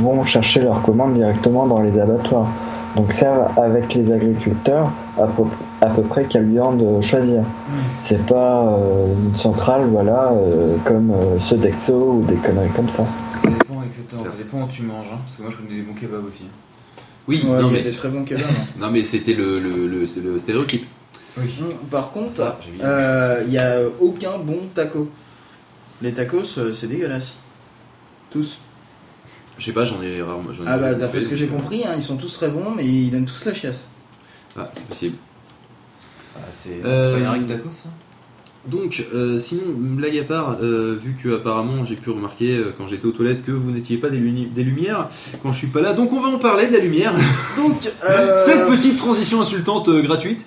vont 0.01 0.23
chercher 0.25 0.61
leurs 0.61 0.83
commandes 0.83 1.15
directement 1.15 1.67
dans 1.67 1.83
les 1.83 1.99
abattoirs. 1.99 2.49
Donc 2.97 3.13
servent 3.13 3.51
avec 3.59 3.93
les 3.93 4.11
agriculteurs 4.11 4.91
à 5.19 5.27
peu, 5.27 5.43
à 5.87 5.91
peu 5.95 6.03
près 6.03 6.25
quelle 6.25 6.47
viande 6.49 7.03
choisir. 7.03 7.43
C'est 8.01 8.25
pas 8.27 8.67
euh, 8.69 9.15
une 9.15 9.37
centrale, 9.37 9.87
voilà, 9.89 10.33
euh, 10.33 10.77
comme 10.85 11.11
euh, 11.13 11.39
ceux 11.41 11.57
d'Exo 11.57 11.95
ou 12.21 12.25
des 12.27 12.37
conneries 12.37 12.71
comme 12.75 12.89
ça. 12.89 13.05
Ça 13.43 13.49
dépend 13.49 13.83
exactement, 13.83 14.23
ça 14.23 14.29
Certes. 14.31 14.43
dépend 14.43 14.63
où 14.63 14.69
tu 14.69 14.83
manges, 14.83 15.07
hein, 15.13 15.19
parce 15.25 15.37
que 15.37 15.43
moi 15.43 15.51
je 15.51 15.57
connais 15.57 15.77
des 15.77 15.83
bons 15.83 15.95
kebabs 15.95 16.25
aussi. 16.27 16.45
Oui, 17.29 17.43
Ouais, 17.45 17.61
non, 17.61 17.71
il 17.71 17.77
y 17.77 17.81
a 17.81 17.83
mais, 17.83 17.91
des 17.91 17.93
très 17.97 18.09
bons 18.09 18.25
kebabs. 18.25 18.43
hein. 18.49 18.65
non 18.81 18.91
mais 18.91 19.05
c'était 19.05 19.35
le, 19.35 19.59
le, 19.61 19.87
le, 19.87 20.07
c'est 20.07 20.21
le 20.21 20.39
stéréotype. 20.39 20.87
Oui. 21.39 21.55
Mm, 21.61 21.89
Par 21.91 22.13
contre, 22.13 22.35
vu. 22.35 22.79
euh, 22.83 23.43
il 23.47 23.53
y 23.53 23.59
a 23.59 23.79
aucun 24.01 24.39
bon 24.39 24.63
taco. 24.75 25.09
Les 26.03 26.13
tacos, 26.13 26.59
euh, 26.59 26.73
c'est 26.75 26.87
dégueulasse. 26.87 27.35
Tous. 28.31 28.59
Je 29.59 29.65
sais 29.65 29.73
pas, 29.73 29.85
j'en 29.85 30.03
ai 30.03 30.21
rarement. 30.23 30.53
j'en 30.53 30.65
ai 30.65 30.67
Ah 30.69 30.77
bah 30.79 30.95
d'après 30.95 31.21
ce 31.21 31.29
que 31.29 31.37
j'ai 31.37 31.47
compris, 31.47 31.83
hein, 31.85 31.93
ils 31.97 32.03
sont 32.03 32.17
tous 32.17 32.33
très 32.35 32.49
bons, 32.49 32.73
mais 32.77 32.85
ils 32.85 33.11
donnent 33.11 33.25
tous 33.27 33.45
la 33.47 33.55
chiasse. 33.55 33.87
euh, 34.57 34.63
Ah, 34.65 34.71
c'est 34.75 34.87
possible. 34.87 35.17
Ah, 36.43 36.49
c'est 36.53 36.81
Euh, 36.85 37.15
pas 37.15 37.19
une 37.21 37.27
règle 37.29 37.47
tacos 37.47 37.71
ça? 37.71 37.89
Donc, 38.67 39.05
euh, 39.15 39.39
sinon, 39.39 39.63
blague 39.77 40.19
à 40.19 40.25
part, 40.25 40.57
euh, 40.61 40.99
vu 41.01 41.15
que 41.23 41.37
apparemment 41.37 41.85
j'ai 41.85 41.95
pu 41.95 42.11
remarquer 42.11 42.57
euh, 42.57 42.75
quand 42.77 42.89
j'étais 42.89 43.07
aux 43.07 43.13
toilettes 43.13 43.45
que 43.45 43.53
vous 43.53 43.71
n'étiez 43.71 43.97
pas 43.97 44.09
des, 44.09 44.17
luni- 44.19 44.47
des 44.53 44.65
lumières 44.65 45.09
quand 45.41 45.53
je 45.53 45.59
suis 45.59 45.67
pas 45.69 45.81
là, 45.83 45.93
donc 45.93 46.13
on 46.13 46.21
va 46.21 46.27
en 46.31 46.39
parler 46.41 46.67
de 46.67 46.73
la 46.73 46.81
lumière. 46.81 47.15
Donc, 47.57 47.89
euh, 48.11 48.41
Cette 48.45 48.67
petite 48.67 48.97
transition 48.97 49.41
insultante 49.41 49.89
euh, 49.89 50.03
gratuite, 50.03 50.45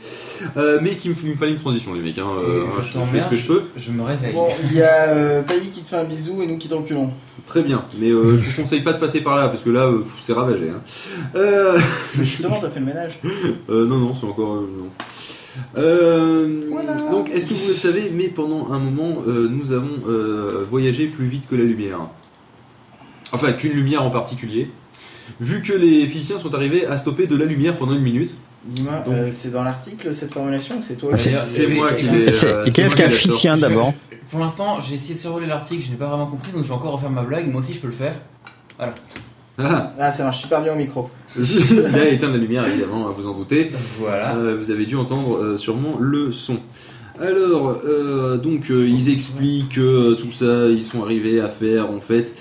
euh, 0.57 0.79
mais 0.81 0.97
qu'il 0.97 1.11
me, 1.11 1.15
il 1.23 1.29
me 1.31 1.35
fallait 1.37 1.53
une 1.53 1.59
transition, 1.59 1.93
les 1.93 2.01
mecs. 2.01 2.17
Hein, 2.19 2.27
euh, 2.43 2.63
Et 2.63 2.67
hein, 2.67 2.69
je 2.81 2.99
je 2.99 3.05
fais 3.05 3.21
ce 3.21 3.27
que 3.29 3.35
je 3.37 3.47
peux. 3.47 3.61
Je 3.77 3.91
me 3.93 4.03
réveille. 4.03 4.33
Bon, 4.33 4.49
il 4.69 4.73
y 4.75 4.81
a 4.81 5.07
euh, 5.07 5.41
Pailly 5.43 5.69
qui 5.69 5.81
te 5.83 5.87
fait 5.87 5.95
un 5.95 6.03
bisou 6.03 6.41
et 6.41 6.45
nous 6.47 6.57
qui 6.57 6.67
te 6.67 6.73
reculons. 6.73 7.11
Très 7.47 7.61
bien, 7.63 7.85
mais 7.99 8.09
euh, 8.09 8.35
je 8.35 8.43
vous 8.49 8.61
conseille 8.63 8.81
pas 8.81 8.91
de 8.91 8.99
passer 8.99 9.21
par 9.21 9.37
là 9.37 9.47
parce 9.47 9.61
que 9.63 9.69
là, 9.69 9.85
euh, 9.85 10.03
c'est 10.21 10.33
ravagé. 10.33 10.69
Hein. 10.69 10.81
Euh, 11.35 11.79
Justement, 12.15 12.57
t'as 12.61 12.69
fait 12.69 12.81
le 12.81 12.85
ménage. 12.85 13.17
euh, 13.69 13.85
non, 13.87 13.97
non, 13.97 14.13
c'est 14.13 14.25
encore. 14.27 14.55
euh, 14.55 14.69
non. 14.77 14.89
Euh, 15.77 16.61
Voilà. 16.71 16.95
Donc, 16.95 17.29
est-ce 17.29 17.47
que 17.47 17.53
vous 17.53 17.67
le 17.69 17.73
savez, 17.73 18.11
mais 18.13 18.27
pendant 18.27 18.71
un 18.71 18.79
moment, 18.79 19.21
euh, 19.27 19.47
nous 19.49 19.71
avons 19.71 19.99
euh, 20.07 20.65
voyagé 20.69 21.07
plus 21.07 21.25
vite 21.27 21.47
que 21.49 21.55
la 21.55 21.63
lumière. 21.63 21.99
Enfin, 23.31 23.51
qu'une 23.53 23.73
lumière 23.73 24.03
en 24.03 24.09
particulier. 24.09 24.69
Vu 25.39 25.61
que 25.61 25.73
les 25.73 26.07
physiciens 26.07 26.39
sont 26.39 26.53
arrivés 26.55 26.87
à 26.87 26.97
stopper 26.97 27.27
de 27.27 27.35
la 27.37 27.45
lumière 27.45 27.75
pendant 27.77 27.93
une 27.93 28.01
minute. 28.01 28.33
Dis-moi, 28.65 29.03
Donc- 29.05 29.13
euh, 29.13 29.29
c'est 29.31 29.51
dans 29.51 29.63
l'article 29.63 30.13
cette 30.13 30.33
formulation 30.33 30.79
ou 30.79 30.81
c'est 30.81 30.95
toi 30.95 31.11
Ah, 31.13 31.17
c'est- 31.17 31.67
moi 31.67 31.93
qui 31.93 32.03
l'ai. 32.03 32.23
Et 32.25 32.29
euh, 32.43 32.65
qu'est-ce 32.73 32.95
qu'un 32.95 33.09
physicien 33.09 33.55
d'abord 33.55 33.93
Pour 34.31 34.39
l'instant, 34.39 34.79
j'ai 34.79 34.95
essayé 34.95 35.13
de 35.13 35.19
survoler 35.19 35.45
l'article, 35.47 35.83
je 35.85 35.91
n'ai 35.91 35.97
pas 35.97 36.07
vraiment 36.07 36.25
compris, 36.27 36.51
donc 36.51 36.63
je 36.63 36.67
vais 36.69 36.73
encore 36.73 36.93
refaire 36.93 37.09
ma 37.11 37.21
blague. 37.23 37.49
Moi 37.51 37.61
aussi, 37.61 37.73
je 37.73 37.79
peux 37.79 37.87
le 37.87 37.93
faire. 37.93 38.15
Ah, 39.59 39.93
Ah, 39.99 40.11
ça 40.11 40.23
marche 40.23 40.41
super 40.41 40.61
bien 40.61 40.73
au 40.73 40.77
micro. 40.77 41.09
il 41.37 41.85
a 41.95 42.07
éteint 42.09 42.29
la 42.29 42.37
lumière, 42.37 42.65
évidemment, 42.67 43.09
vous 43.11 43.27
en 43.27 43.33
doutez. 43.33 43.71
Voilà. 43.99 44.35
Euh, 44.35 44.55
vous 44.57 44.71
avez 44.71 44.85
dû 44.85 44.95
entendre 44.95 45.37
euh, 45.37 45.57
sûrement 45.57 45.97
le 45.99 46.31
son. 46.31 46.57
Alors, 47.21 47.77
euh, 47.85 48.37
donc, 48.37 48.71
euh, 48.71 48.87
ils 48.87 49.09
expliquent 49.11 49.77
euh, 49.77 50.15
tout 50.15 50.31
ça, 50.31 50.67
ils 50.67 50.81
sont 50.81 51.03
arrivés 51.03 51.41
à 51.41 51.49
faire, 51.49 51.91
en 51.91 51.99
fait. 51.99 52.33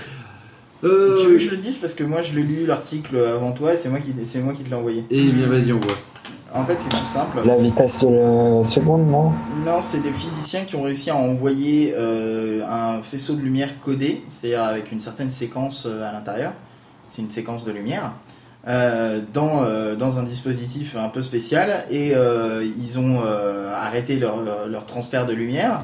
Euh, 0.84 1.16
Tu 1.20 1.26
veux 1.26 1.32
que 1.34 1.38
je 1.38 1.50
le 1.50 1.56
dise? 1.56 1.74
Parce 1.80 1.92
que 1.94 2.04
moi 2.04 2.22
je 2.22 2.32
l'ai 2.36 2.42
lu 2.44 2.64
l'article 2.64 3.16
avant 3.16 3.50
toi 3.50 3.74
et 3.74 3.76
c'est 3.76 3.88
moi 3.88 3.98
qui 3.98 4.14
c'est 4.24 4.38
moi 4.38 4.52
qui 4.52 4.62
te 4.62 4.70
l'ai 4.70 4.76
envoyé. 4.76 5.04
Eh 5.10 5.24
bien, 5.30 5.48
vas-y, 5.48 5.72
on 5.72 5.80
voit. 5.80 5.98
En 6.54 6.64
fait, 6.64 6.76
c'est 6.78 6.88
tout 6.88 7.04
simple. 7.04 7.38
La 7.44 7.56
vitesse 7.56 7.98
de 8.00 8.08
la 8.08 8.64
seconde, 8.64 9.10
non? 9.10 9.32
Non, 9.66 9.80
c'est 9.80 10.00
des 10.02 10.12
physiciens 10.12 10.60
qui 10.62 10.76
ont 10.76 10.82
réussi 10.84 11.10
à 11.10 11.16
envoyer 11.16 11.94
euh, 11.98 12.62
un 12.70 13.02
faisceau 13.02 13.34
de 13.34 13.40
lumière 13.40 13.70
codé, 13.84 14.22
c'est-à-dire 14.28 14.62
avec 14.62 14.92
une 14.92 15.00
certaine 15.00 15.32
séquence 15.32 15.84
euh, 15.90 16.08
à 16.08 16.12
l'intérieur. 16.12 16.52
C'est 17.08 17.22
une 17.22 17.30
séquence 17.30 17.64
de 17.64 17.72
lumière. 17.72 18.12
euh, 18.66 19.20
dans, 19.32 19.62
euh, 19.64 19.94
dans 19.96 20.18
un 20.18 20.24
dispositif 20.24 20.94
un 20.96 21.08
peu 21.08 21.22
spécial 21.22 21.84
et 21.90 22.12
euh, 22.14 22.62
ils 22.78 22.98
ont 22.98 23.20
euh, 23.24 23.72
arrêté 23.74 24.18
leur, 24.18 24.36
leur 24.68 24.84
transfert 24.84 25.26
de 25.26 25.32
lumière. 25.32 25.82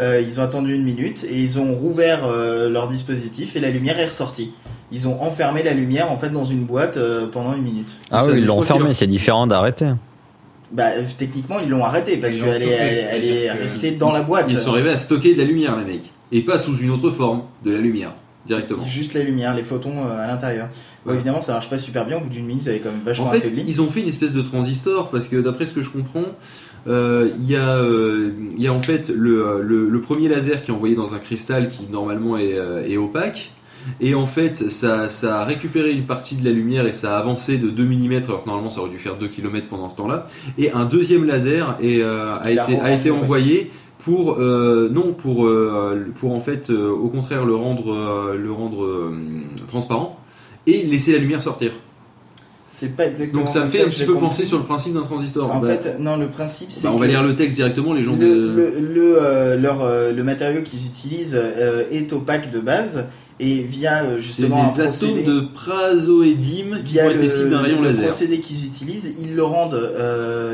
Euh, 0.00 0.20
ils 0.26 0.40
ont 0.40 0.42
attendu 0.42 0.74
une 0.74 0.82
minute 0.82 1.24
et 1.24 1.38
ils 1.40 1.58
ont 1.58 1.74
rouvert 1.74 2.24
euh, 2.24 2.68
leur 2.68 2.88
dispositif 2.88 3.54
et 3.56 3.60
la 3.60 3.70
lumière 3.70 3.98
est 3.98 4.06
ressortie. 4.06 4.52
Ils 4.92 5.06
ont 5.08 5.22
enfermé 5.22 5.62
la 5.62 5.72
lumière 5.74 6.10
en 6.10 6.16
fait 6.18 6.30
dans 6.30 6.44
une 6.44 6.64
boîte 6.64 6.96
euh, 6.96 7.26
pendant 7.30 7.54
une 7.54 7.62
minute. 7.62 7.90
Ah 8.10 8.20
Ça, 8.20 8.26
oui, 8.32 8.38
ils 8.40 8.44
l'ont 8.46 8.54
crois 8.54 8.64
qu'il 8.66 8.74
fermé, 8.76 8.90
en- 8.90 8.94
c'est 8.94 9.06
différent 9.06 9.46
d'arrêter. 9.46 9.86
Bah, 10.72 10.88
euh, 10.96 11.02
techniquement, 11.16 11.60
ils 11.60 11.68
l'ont 11.68 11.84
arrêté 11.84 12.16
parce 12.16 12.36
qu'elle 12.36 12.62
est, 12.62 12.66
elle, 12.72 13.08
elle 13.12 13.24
est 13.24 13.52
restée 13.52 13.88
Ils- 13.92 13.98
dans 13.98 14.10
la 14.12 14.22
boîte. 14.22 14.46
Ils 14.48 14.58
sont 14.58 14.72
arrivés 14.72 14.90
à 14.90 14.98
stocker 14.98 15.32
de 15.34 15.38
la 15.38 15.44
lumière, 15.44 15.76
les 15.76 15.84
mecs. 15.84 16.10
Et 16.32 16.42
pas 16.42 16.58
sous 16.58 16.76
une 16.78 16.90
autre 16.90 17.10
forme, 17.10 17.42
de 17.64 17.70
la 17.72 17.78
lumière, 17.78 18.12
directement. 18.46 18.80
C'est 18.82 18.88
juste 18.90 19.14
la 19.14 19.22
lumière, 19.22 19.54
les 19.54 19.62
photons 19.62 19.92
euh, 20.06 20.24
à 20.24 20.26
l'intérieur. 20.26 20.68
Ouais. 21.04 21.14
évidemment, 21.14 21.40
ça 21.40 21.52
marche 21.52 21.70
pas 21.70 21.78
super 21.78 22.04
bien. 22.06 22.16
Au 22.16 22.20
bout 22.20 22.28
d'une 22.30 22.46
minute, 22.46 22.64
elle 22.66 22.76
est 22.76 22.78
quand 22.80 22.90
même 22.90 23.00
vachement 23.04 23.26
En 23.26 23.30
fait, 23.30 23.38
affaiblie. 23.38 23.64
ils 23.66 23.80
ont 23.80 23.88
fait 23.88 24.00
une 24.00 24.08
espèce 24.08 24.32
de 24.32 24.42
transistor 24.42 25.10
parce 25.10 25.28
que 25.28 25.36
d'après 25.36 25.66
ce 25.66 25.72
que 25.72 25.82
je 25.82 25.90
comprends, 25.90 26.24
euh, 26.88 27.30
il 27.40 27.50
y, 27.50 27.56
a, 27.56 27.76
euh, 27.78 28.30
y 28.56 28.66
a 28.66 28.72
en 28.72 28.80
fait 28.82 29.08
le, 29.08 29.60
le- 29.62 29.88
le 29.88 30.00
premier 30.00 30.28
laser 30.28 30.62
qui 30.62 30.70
est 30.70 30.74
envoyé 30.74 30.94
dans 30.96 31.14
un 31.14 31.18
cristal 31.18 31.68
qui 31.68 31.82
normalement 31.90 32.36
est, 32.38 32.56
est 32.88 32.96
opaque. 32.96 33.52
Et 34.00 34.16
en 34.16 34.26
fait, 34.26 34.68
ça, 34.68 35.08
ça 35.08 35.42
a 35.42 35.44
récupéré 35.44 35.92
une 35.92 36.06
partie 36.06 36.34
de 36.34 36.44
la 36.44 36.50
lumière 36.50 36.88
et 36.88 36.92
ça 36.92 37.16
a 37.16 37.20
avancé 37.20 37.56
de 37.56 37.68
2 37.70 37.84
mm 37.84 38.12
alors 38.24 38.42
que 38.42 38.48
normalement 38.48 38.68
ça 38.70 38.80
aurait 38.80 38.90
dû 38.90 38.98
faire 38.98 39.16
2 39.16 39.28
km 39.28 39.68
pendant 39.68 39.88
ce 39.88 39.94
temps-là. 39.94 40.26
Et 40.58 40.72
un 40.72 40.86
deuxième 40.86 41.24
laser 41.24 41.76
est, 41.80 42.02
euh, 42.02 42.36
a, 42.36 42.50
été, 42.50 42.80
a 42.80 42.92
été 42.92 43.12
envoyé 43.12 43.70
pour 44.06 44.36
euh, 44.38 44.88
non 44.88 45.12
pour 45.14 45.46
euh, 45.46 46.06
pour 46.20 46.32
en 46.32 46.38
fait 46.38 46.70
euh, 46.70 46.88
au 46.90 47.08
contraire 47.08 47.44
le 47.44 47.56
rendre 47.56 48.34
le 48.36 48.52
rendre 48.52 49.12
transparent 49.66 50.16
et 50.68 50.84
laisser 50.84 51.10
la 51.12 51.18
lumière 51.18 51.42
sortir. 51.42 51.72
C'est 52.70 52.94
pas 52.94 53.06
exactement. 53.06 53.40
Donc 53.42 53.48
ça 53.48 53.64
me 53.64 53.70
fait 53.70 53.84
un 53.84 53.88
petit 53.88 54.04
peu 54.04 54.14
penser 54.14 54.44
sur 54.44 54.58
le 54.58 54.64
principe 54.64 54.94
d'un 54.94 55.02
transistor. 55.02 55.50
En 55.50 55.58
Bah, 55.58 55.70
fait, 55.76 55.98
non, 55.98 56.16
le 56.18 56.28
principe, 56.28 56.70
c'est 56.70 56.84
bah, 56.84 56.92
on 56.94 56.98
va 56.98 57.08
lire 57.08 57.24
le 57.24 57.34
texte 57.34 57.56
directement, 57.56 57.94
les 57.94 58.04
gens 58.04 58.14
le, 58.14 58.18
de... 58.28 58.52
le, 58.54 58.80
le, 58.94 59.56
leur, 59.60 59.78
le 60.14 60.22
matériau 60.22 60.62
qu'ils 60.62 60.86
utilisent 60.86 61.40
est 61.90 62.12
opaque 62.12 62.52
de 62.52 62.60
base 62.60 63.06
et 63.40 63.62
via 63.62 64.02
C'est 64.16 64.20
justement 64.20 64.62
un 64.72 64.76
des 64.76 64.82
procédé. 64.84 65.22
atomes 65.22 65.34
de 65.34 65.40
prazoédime 65.52 66.80
qui 66.84 66.92
via 66.92 67.04
vont 67.04 67.10
être 67.10 67.16
le, 67.16 67.22
les 67.22 67.28
cibles 67.28 67.50
d'un 67.50 67.58
rayon 67.60 67.80
le 67.82 67.88
laser. 67.88 68.06
procédé 68.06 68.38
qu'ils 68.40 68.64
utilisent, 68.66 69.14
ils 69.20 69.34
le 69.34 69.42
rendent, 69.42 69.92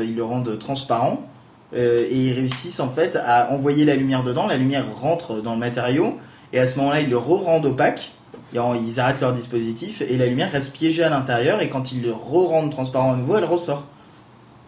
ils 0.03 0.15
le 0.15 0.23
rendent 0.23 0.57
transparent 0.57 1.29
euh, 1.75 2.05
et 2.09 2.15
ils 2.17 2.33
réussissent 2.33 2.79
en 2.79 2.89
fait 2.89 3.15
à 3.15 3.51
envoyer 3.51 3.85
la 3.85 3.95
lumière 3.95 4.23
dedans. 4.23 4.47
La 4.47 4.57
lumière 4.57 4.85
rentre 4.95 5.41
dans 5.41 5.53
le 5.53 5.59
matériau 5.59 6.17
et 6.51 6.59
à 6.59 6.67
ce 6.67 6.77
moment-là, 6.79 7.01
ils 7.01 7.09
le 7.09 7.17
re-rendent 7.17 7.65
opaque. 7.65 8.11
Et 8.55 8.59
en- 8.59 8.75
ils 8.75 8.99
arrêtent 8.99 9.21
leur 9.21 9.33
dispositif 9.33 10.01
et 10.01 10.15
la 10.17 10.27
lumière 10.27 10.51
reste 10.51 10.73
piégée 10.73 11.03
à 11.03 11.09
l'intérieur 11.09 11.61
et 11.61 11.69
quand 11.69 11.91
ils 11.91 12.03
le 12.03 12.11
re-rendent 12.13 12.69
transparent 12.71 13.13
à 13.13 13.15
nouveau, 13.15 13.37
elle 13.37 13.45
ressort. 13.45 13.85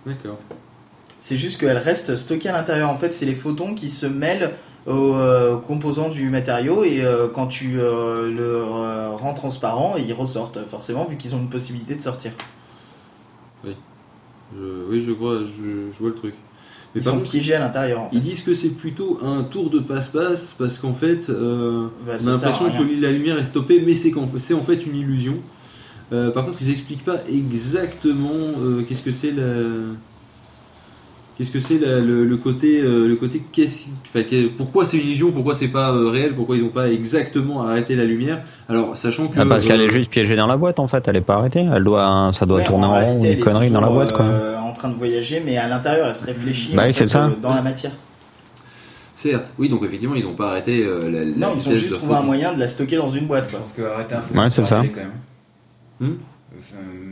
D'accord. 0.07 0.37
C'est 1.19 1.37
juste 1.37 1.59
qu'elle 1.59 1.77
reste 1.77 2.15
stockée 2.15 2.49
à 2.49 2.51
l'intérieur. 2.51 2.89
En 2.89 2.97
fait, 2.97 3.13
c'est 3.13 3.25
les 3.25 3.35
photons 3.35 3.73
qui 3.75 3.89
se 3.89 4.05
mêlent 4.07 4.51
aux 4.87 5.13
euh, 5.15 5.57
composants 5.57 6.09
du 6.09 6.29
matériau 6.29 6.83
et 6.83 7.03
euh, 7.03 7.27
quand 7.27 7.47
tu 7.47 7.79
euh, 7.79 8.27
le 8.31 8.63
rends 9.15 9.33
transparent, 9.33 9.95
ils 9.97 10.13
ressortent 10.13 10.63
forcément 10.65 11.05
vu 11.05 11.15
qu'ils 11.17 11.33
ont 11.35 11.39
une 11.39 11.49
possibilité 11.49 11.95
de 11.95 12.01
sortir. 12.01 12.31
Je- 13.63 13.71
Oui, 14.89 15.01
je 15.05 15.11
vois, 15.11 15.39
je, 15.39 15.91
je 15.91 15.99
vois 15.99 16.09
le 16.09 16.15
truc. 16.15 16.35
Ils 16.95 17.03
sont 17.03 17.19
piégés 17.19 17.53
à 17.55 17.59
l'intérieur. 17.59 18.01
En 18.01 18.09
fait. 18.09 18.15
ils 18.15 18.21
disent 18.21 18.41
que 18.41 18.53
c'est 18.53 18.69
plutôt 18.69 19.19
un 19.23 19.43
tour 19.43 19.69
de 19.69 19.79
passe-passe 19.79 20.55
parce 20.57 20.77
qu'en 20.77 20.93
fait, 20.93 21.29
euh, 21.29 21.87
Bah, 22.07 22.13
on 22.23 22.27
a 22.27 22.31
l'impression 22.31 22.65
que 22.69 23.01
la 23.01 23.11
lumière 23.11 23.37
est 23.37 23.43
stoppée, 23.43 23.83
mais 23.85 23.95
c'est 23.95 24.13
en 24.53 24.61
fait 24.63 24.85
une 24.85 24.95
illusion. 24.95 25.35
Euh, 26.13 26.31
par 26.31 26.45
contre, 26.45 26.59
ils 26.61 26.69
expliquent 26.71 27.03
pas 27.03 27.17
exactement 27.31 28.29
euh, 28.61 28.83
qu'est-ce 28.87 29.01
que 29.01 29.11
c'est 29.11 29.31
la. 29.31 29.43
Qu'est-ce 31.37 31.51
que 31.51 31.59
c'est 31.59 31.79
le, 31.79 32.23
le 32.23 32.37
côté, 32.37 32.79
euh, 32.79 33.09
le 33.09 33.17
côté 33.17 33.41
enfin, 34.07 34.23
pourquoi 34.55 34.85
c'est 34.85 34.95
une 34.95 35.05
illusion, 35.07 35.33
pourquoi 35.33 35.53
c'est 35.53 35.67
pas 35.67 35.91
euh, 35.91 36.07
réel, 36.09 36.33
pourquoi 36.33 36.55
ils 36.55 36.63
ont 36.63 36.69
pas 36.69 36.89
exactement 36.89 37.63
arrêté 37.63 37.93
la 37.97 38.05
lumière. 38.05 38.41
Alors, 38.69 38.95
sachant 38.95 39.27
que 39.27 39.37
Ah, 39.37 39.45
parce 39.45 39.65
qu'elle 39.65 39.81
est 39.81 39.89
juste 39.89 40.09
piégée 40.09 40.37
dans 40.37 40.47
la 40.47 40.55
boîte 40.55 40.79
en 40.79 40.87
fait, 40.87 41.05
elle 41.09 41.17
est 41.17 41.21
pas 41.21 41.35
arrêtée. 41.35 41.67
Elle 41.73 41.83
doit, 41.83 42.29
ça 42.31 42.45
doit 42.45 42.59
Ouais, 42.59 42.63
tourner 42.63 42.85
en 42.85 42.93
rond 42.93 43.21
une 43.21 43.37
connerie 43.39 43.69
dans 43.69 43.81
la 43.81 43.89
boîte 43.89 44.13
quoi. 44.13 44.25
Train 44.85 44.93
de 44.93 44.97
voyager, 44.97 45.41
mais 45.45 45.57
à 45.57 45.67
l'intérieur, 45.67 46.07
elle 46.07 46.15
se 46.15 46.23
réfléchit 46.23 46.73
Bah 46.73 46.83
en 46.83 46.85
oui, 46.87 46.93
fait, 46.93 46.99
c'est 46.99 47.07
ça. 47.07 47.25
euh, 47.25 47.35
dans 47.41 47.53
la 47.53 47.61
matière. 47.61 47.91
Certes, 49.15 49.45
oui, 49.57 49.69
donc 49.69 49.83
effectivement, 49.85 50.15
ils 50.15 50.25
ont 50.25 50.35
pas 50.35 50.49
arrêté 50.49 50.83
euh, 50.83 51.09
la, 51.09 51.19
la 51.23 51.35
Non, 51.35 51.53
ils 51.55 51.67
ont 51.69 51.71
juste 51.71 51.93
trouvé 51.93 52.15
un 52.15 52.21
moyen 52.21 52.53
de 52.53 52.59
la 52.59 52.67
stocker 52.67 52.97
dans 52.97 53.09
une 53.11 53.27
boîte. 53.27 53.45
Je 53.45 53.51
Quoi. 53.51 53.59
pense 53.59 53.73
qu'arrêter 53.73 54.15
un 54.15 54.21
photon, 54.21 54.41
Ouais, 54.41 54.49
c'est 54.49 54.61
faut 54.61 54.67
ça. 54.67 54.75
y 54.77 54.79
aller 54.79 54.91
quand 54.91 55.01
même. 55.01 55.11
Hmm 56.11 56.15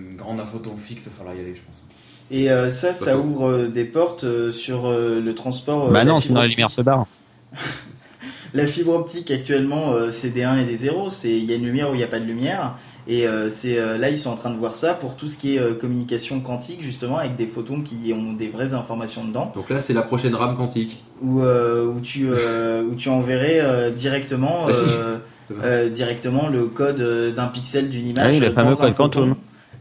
une 0.10 0.16
grande 0.18 0.42
photon 0.46 0.76
fixe, 0.78 1.06
il 1.06 1.10
va 1.10 1.16
falloir 1.18 1.36
y 1.36 1.40
aller, 1.40 1.54
je 1.56 1.62
pense. 1.62 1.86
Et 2.32 2.50
euh, 2.50 2.72
ça, 2.72 2.94
ça 2.94 3.18
ouvre 3.18 3.50
euh, 3.50 3.68
des 3.68 3.84
portes 3.86 4.24
euh, 4.24 4.52
sur 4.52 4.86
euh, 4.88 5.22
le 5.22 5.36
transport. 5.36 5.90
euh, 5.90 5.92
bah 5.92 6.06
non, 6.06 6.20
sinon 6.22 6.42
la 6.42 6.48
lumière 6.48 6.72
se 6.72 6.82
barre. 6.82 7.06
la 8.54 8.66
fibre 8.68 8.94
optique 8.94 9.32
actuellement, 9.32 9.92
euh, 9.92 10.12
c'est 10.12 10.30
des 10.30 10.44
1 10.44 10.60
et 10.60 10.66
des 10.66 10.78
0. 10.78 11.10
C'est 11.10 11.32
il 11.32 11.44
y 11.46 11.54
a 11.54 11.56
une 11.56 11.66
lumière 11.66 11.90
ou 11.92 11.94
il 11.94 11.98
n'y 11.98 12.04
a 12.04 12.08
pas 12.08 12.20
de 12.20 12.26
lumière. 12.26 12.76
Et 13.08 13.28
euh, 13.28 13.50
c'est 13.50 13.78
euh, 13.80 13.98
là 13.98 14.10
ils 14.10 14.18
sont 14.18 14.30
en 14.30 14.36
train 14.36 14.50
de 14.50 14.58
voir 14.58 14.76
ça 14.76 14.94
pour 14.94 15.16
tout 15.16 15.28
ce 15.28 15.38
qui 15.38 15.56
est 15.56 15.60
euh, 15.60 15.74
communication 15.74 16.40
quantique 16.40 16.82
justement 16.82 17.18
avec 17.18 17.36
des 17.36 17.48
photons 17.48 17.82
qui 17.82 18.14
ont 18.14 18.32
des 18.34 18.48
vraies 18.48 18.74
informations 18.74 19.26
dedans. 19.26 19.52
Donc 19.56 19.70
là, 19.70 19.80
c'est 19.80 19.92
la 19.94 20.04
prochaine 20.04 20.36
rame 20.36 20.56
quantique. 20.56 21.04
où, 21.22 21.42
euh, 21.42 21.86
où 21.86 22.00
tu 22.00 22.28
euh, 22.30 22.82
où 22.90 22.96
tu 22.96 23.10
enverrais 23.10 23.60
euh, 23.62 23.90
directement 23.92 24.68
Ah, 24.68 24.72
euh, 24.72 25.18
euh, 25.64 25.90
directement 25.90 26.48
le 26.48 26.66
code 26.68 27.02
d'un 27.36 27.48
pixel 27.48 27.90
d'une 27.90 28.08
image 28.08 28.24
Ah 28.26 28.30
oui, 28.32 28.40
le 28.40 28.50
fameux 28.50 28.76
code 28.76 28.96
quantum. 28.96 29.36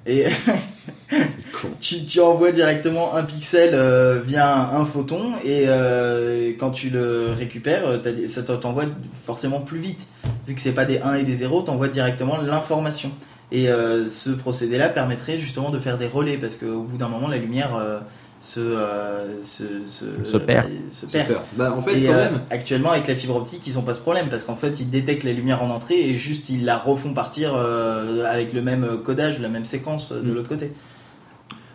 et. 0.07 0.25
tu, 1.81 2.05
tu 2.05 2.21
envoies 2.21 2.53
directement 2.53 3.15
un 3.15 3.23
pixel 3.25 3.71
euh, 3.75 4.21
via 4.27 4.55
un, 4.55 4.81
un 4.81 4.85
photon 4.85 5.33
et 5.45 5.65
euh, 5.67 6.53
quand 6.59 6.71
tu 6.71 6.91
le 6.91 7.29
récupères 7.39 7.83
euh, 7.87 7.99
ça 8.29 8.43
t'en- 8.43 8.57
t'envoie 8.57 8.85
forcément 9.27 9.61
plus 9.61 9.79
vite 9.79 10.07
vu 10.47 10.55
que 10.55 10.61
c'est 10.61 10.73
pas 10.73 10.85
des 10.85 10.99
1 11.01 11.15
et 11.15 11.23
des 11.25 11.37
0 11.37 11.63
t'envoies 11.63 11.89
directement 11.89 12.39
l'information 12.41 13.11
et 13.53 13.69
euh, 13.69 14.09
ce 14.09 14.31
procédé 14.31 14.79
là 14.79 14.89
permettrait 14.89 15.39
justement 15.39 15.71
de 15.71 15.79
faire 15.79 15.99
des 15.99 16.07
relais 16.07 16.39
parce 16.39 16.57
qu'au 16.57 16.83
bout 16.83 16.97
d'un 16.97 17.09
moment 17.09 17.29
la 17.29 17.37
lumière 17.39 17.77
euh, 17.77 17.99
se, 18.41 18.59
euh, 18.59 19.41
se, 19.45 19.63
se, 19.89 20.29
Se 20.29 20.37
perd. 20.37 20.67
bah, 20.67 20.75
se 20.91 21.07
perd. 21.07 21.27
Super. 21.29 21.43
Bah, 21.53 21.73
en 21.79 21.81
fait, 21.81 21.97
Et 21.97 22.07
quand 22.07 22.13
euh, 22.15 22.25
même. 22.33 22.41
actuellement, 22.51 22.91
avec 22.91 23.07
la 23.07 23.15
fibre 23.15 23.37
optique, 23.37 23.65
ils 23.69 23.79
ont 23.79 23.83
pas 23.83 23.95
ce 23.95 24.01
problème 24.01 24.27
parce 24.31 24.43
qu'en 24.43 24.57
fait, 24.57 24.81
ils 24.81 24.91
détectent 24.91 25.23
la 25.23 25.33
lumière 25.33 25.63
en 25.63 25.71
entrée 25.71 26.01
et 26.09 26.17
juste 26.17 26.51
ils 26.51 26.65
la 26.65 26.77
refont 26.77 27.15
partir 27.15 27.53
euh, 27.55 28.25
avec 28.29 28.53
le 28.53 28.61
même 28.61 28.85
codage, 29.05 29.39
la 29.39 29.49
même 29.49 29.65
séquence 29.65 30.11
euh, 30.11 30.21
de 30.23 30.33
Mm. 30.33 30.35
l'autre 30.35 30.49
côté. 30.49 30.73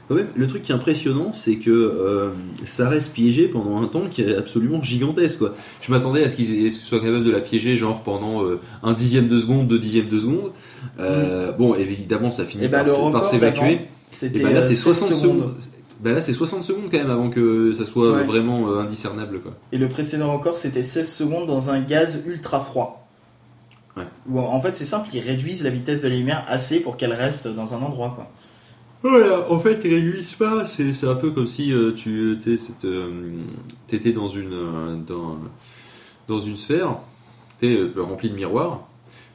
Quand 0.08 0.16
même, 0.16 0.28
le 0.36 0.48
truc 0.48 0.62
qui 0.62 0.72
est 0.72 0.76
impressionnant, 0.76 1.34
c'est 1.34 1.58
que 1.58 1.70
euh, 1.70 2.30
ça 2.64 2.88
reste 2.88 3.12
piégé 3.12 3.50
pendant 3.50 3.82
un 3.82 3.88
temps 3.88 4.04
qui 4.10 4.22
est 4.22 4.36
absolument 4.38 4.82
gigantesque. 4.82 5.40
Quoi. 5.40 5.54
Je 5.82 5.92
m'attendais 5.92 6.24
à 6.24 6.30
ce 6.30 6.36
qu'ils 6.38 6.46
qu'ils 6.48 6.72
soient 6.72 7.00
capables 7.02 7.26
de 7.26 7.32
la 7.32 7.42
piéger 7.42 7.76
genre 7.76 8.04
pendant 8.04 8.42
euh, 8.46 8.62
un 8.84 8.94
dixième 8.94 9.28
de 9.28 9.38
seconde, 9.38 9.68
deux 9.68 9.80
dixièmes 9.80 10.08
de 10.08 10.20
seconde. 10.20 10.52
Euh, 11.00 11.52
Bon, 11.52 11.76
évidemment, 11.76 12.32
ça 12.32 12.46
finit 12.46 12.64
Et 12.64 12.68
bah, 12.70 12.86
par, 13.12 13.26
s'évacuer. 13.26 13.74
Et 13.74 13.80
C'était 14.08 14.40
bah 14.40 14.52
là, 14.52 14.60
euh, 14.60 14.62
c'est 14.62 14.76
16 14.76 14.80
60 14.98 15.14
secondes. 15.14 15.56
Bah 16.00 16.12
là, 16.14 16.22
c'est 16.22 16.32
60 16.32 16.64
secondes 16.64 16.86
quand 16.90 17.00
même 17.00 17.10
avant 17.12 17.30
que 17.30 17.74
ça 17.74 17.86
soit 17.86 18.14
Ouais. 18.14 18.24
vraiment 18.24 18.80
indiscernable. 18.80 19.42
Quoi. 19.42 19.56
Et 19.74 19.78
le 19.78 19.90
précédent 19.90 20.32
record, 20.32 20.56
c'était 20.56 20.84
16 20.84 21.12
secondes 21.12 21.48
dans 21.48 21.70
un 21.70 21.82
gaz 21.82 22.24
ultra 22.26 22.62
froid. 22.62 23.08
Ouais. 23.98 24.04
Où 24.30 24.40
en 24.40 24.62
fait, 24.62 24.76
c'est 24.76 24.86
simple, 24.86 25.10
ils 25.14 25.20
réduisent 25.20 25.64
la 25.64 25.72
vitesse 25.72 26.02
de 26.02 26.08
la 26.08 26.16
lumière 26.16 26.46
assez 26.48 26.80
pour 26.80 26.96
qu'elle 26.98 27.14
reste 27.14 27.48
dans 27.48 27.74
un 27.74 27.82
endroit. 27.82 28.14
Quoi. 28.16 28.30
Voilà, 29.04 29.46
en 29.52 29.60
fait, 29.60 29.80
ils 29.84 29.94
réduisent 29.94 30.34
pas. 30.34 30.66
C'est 30.66 30.92
c'est 30.94 31.08
un 31.08 31.16
peu 31.16 31.32
comme 31.32 31.48
si 31.48 31.72
euh, 31.72 31.92
tu 31.94 32.38
c'est, 32.42 32.58
euh, 32.86 33.10
t'étais 33.88 34.12
dans 34.12 34.30
une 34.30 34.54
euh, 34.54 34.96
dans, 35.08 35.38
dans 36.28 36.40
une 36.42 36.56
sphère, 36.56 36.96
t'es 37.60 37.68
euh, 37.78 37.92
rempli 37.98 38.30
de 38.30 38.36
miroirs. 38.36 38.82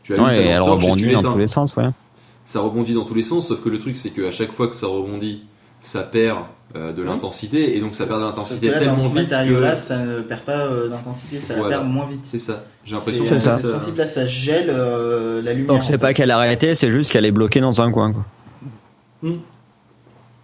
Tu 0.02 0.12
allumes 0.14 0.24
Ouais, 0.26 0.44
et 0.44 0.48
elle 0.48 0.60
rebondit 0.62 1.04
tu 1.04 1.12
dans 1.12 1.22
tous 1.22 1.38
les 1.38 1.46
sens, 1.46 1.76
ouais. 1.76 1.88
Ça 2.44 2.58
rebondit 2.60 2.92
dans 2.94 3.04
tous 3.04 3.14
les 3.14 3.22
sens, 3.22 3.46
sauf 3.48 3.62
que 3.62 3.68
le 3.68 3.78
truc 3.78 3.96
c'est 3.96 4.10
qu'à 4.10 4.32
chaque 4.32 4.52
fois 4.52 4.66
que 4.66 4.74
ça 4.74 4.88
rebondit, 4.88 5.44
ça 5.80 6.02
perd 6.02 6.40
euh, 6.74 6.92
de 6.92 7.02
l'intensité 7.02 7.76
et 7.76 7.80
donc 7.80 7.94
ça 7.94 8.06
perd 8.06 8.18
de 8.18 8.24
l'intensité 8.24 8.66
là, 8.66 8.72
dans 8.74 8.78
tellement 8.80 8.96
ce 8.96 9.02
vite 9.04 9.14
matériau-là, 9.14 9.72
que 9.74 9.78
ça 9.78 10.04
ne 10.04 10.20
perd 10.22 10.40
pas 10.40 10.58
euh, 10.66 10.88
d'intensité, 10.88 11.38
ça 11.38 11.54
Voilà. 11.54 11.70
la 11.70 11.76
perd 11.78 11.88
moins 11.88 12.06
vite. 12.06 12.20
c'est 12.24 12.40
ça. 12.40 12.64
J'ai 12.84 12.96
l'impression 12.96 13.24
C'est 13.24 13.34
que 13.36 13.40
C'est 13.40 13.48
ça. 13.48 13.58
ce 13.58 13.68
principe-là, 13.68 14.06
ça 14.08 14.26
gèle 14.26 14.66
euh, 14.70 15.40
la 15.40 15.52
lumière. 15.52 15.74
Donc 15.74 15.84
c'est 15.84 15.92
fait. 15.92 15.98
pas 15.98 16.12
qu'elle 16.14 16.32
a 16.32 16.38
arrêté, 16.38 16.74
c'est 16.74 16.90
juste 16.90 17.12
qu'elle 17.12 17.24
est 17.24 17.30
bloquée 17.32 17.60
dans 17.60 17.80
un 17.80 17.92
coin, 17.92 18.12
quoi. 18.12 18.24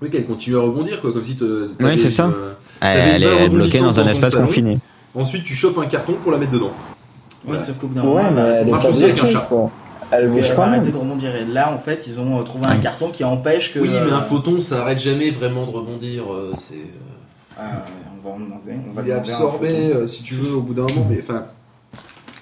Oui, 0.00 0.10
qu'elle 0.10 0.26
continue 0.26 0.56
à 0.56 0.60
rebondir 0.60 1.00
quoi, 1.00 1.12
comme 1.12 1.24
si 1.24 1.36
te- 1.36 1.68
t'avais 1.68 1.94
Oui, 1.94 1.98
c'est 1.98 2.10
ça. 2.10 2.26
euh, 2.28 2.52
Elle, 2.80 3.24
est 3.24 3.48
bloquée 3.48 3.80
dans 3.80 3.98
un 3.98 4.06
espace 4.06 4.32
salon. 4.32 4.46
confiné. 4.46 4.78
Ensuite, 5.14 5.44
tu 5.44 5.54
chopes 5.54 5.78
un 5.78 5.86
carton 5.86 6.14
pour 6.22 6.30
la 6.30 6.38
mettre 6.38 6.52
dedans. 6.52 6.70
Oui, 6.70 7.34
Voilà. 7.46 7.62
sauf 7.62 7.78
qu'au 7.78 7.88
bout 7.88 7.94
d'un 7.94 8.02
moment, 8.02 8.16
Ouais, 8.16 8.22
elle 8.60 8.68
marche 8.68 8.84
pas 8.84 8.90
aussi 8.90 9.04
avec 9.04 9.18
un 9.22 9.26
chat. 9.26 9.46
quoi. 9.48 9.70
Elle 10.10 10.30
bouge 10.30 10.52
va 10.52 10.64
arrêter 10.64 10.90
de 10.92 10.96
rebondir. 10.96 11.34
Et 11.34 11.44
là, 11.44 11.72
en 11.74 11.78
fait, 11.78 12.06
ils 12.06 12.18
ont 12.20 12.38
euh, 12.38 12.42
trouvé 12.42 12.66
un 12.66 12.76
carton 12.78 13.10
qui 13.10 13.24
empêche 13.24 13.74
que. 13.74 13.80
Oui, 13.80 13.88
mais 13.90 14.12
euh, 14.12 14.16
un 14.16 14.22
photon, 14.22 14.60
ça 14.60 14.82
arrête 14.82 14.98
jamais 14.98 15.30
vraiment 15.30 15.66
de 15.66 15.70
rebondir. 15.72 16.32
euh, 16.32 16.52
c'est. 16.68 16.74
euh, 16.76 17.58
ah, 17.58 17.62
ouais, 17.62 17.76
on 18.24 18.28
va 18.28 18.34
en 18.34 18.38
demander. 18.38 18.72
On 18.88 18.92
va 18.94 19.02
il 19.02 19.08
est 19.08 19.12
absorbé, 19.12 19.92
euh, 19.94 20.06
si 20.06 20.22
tu 20.22 20.34
veux, 20.34 20.54
au 20.56 20.60
bout 20.60 20.74
d'un 20.74 20.82
moment, 20.82 21.06
mais 21.10 21.20
enfin. 21.22 21.44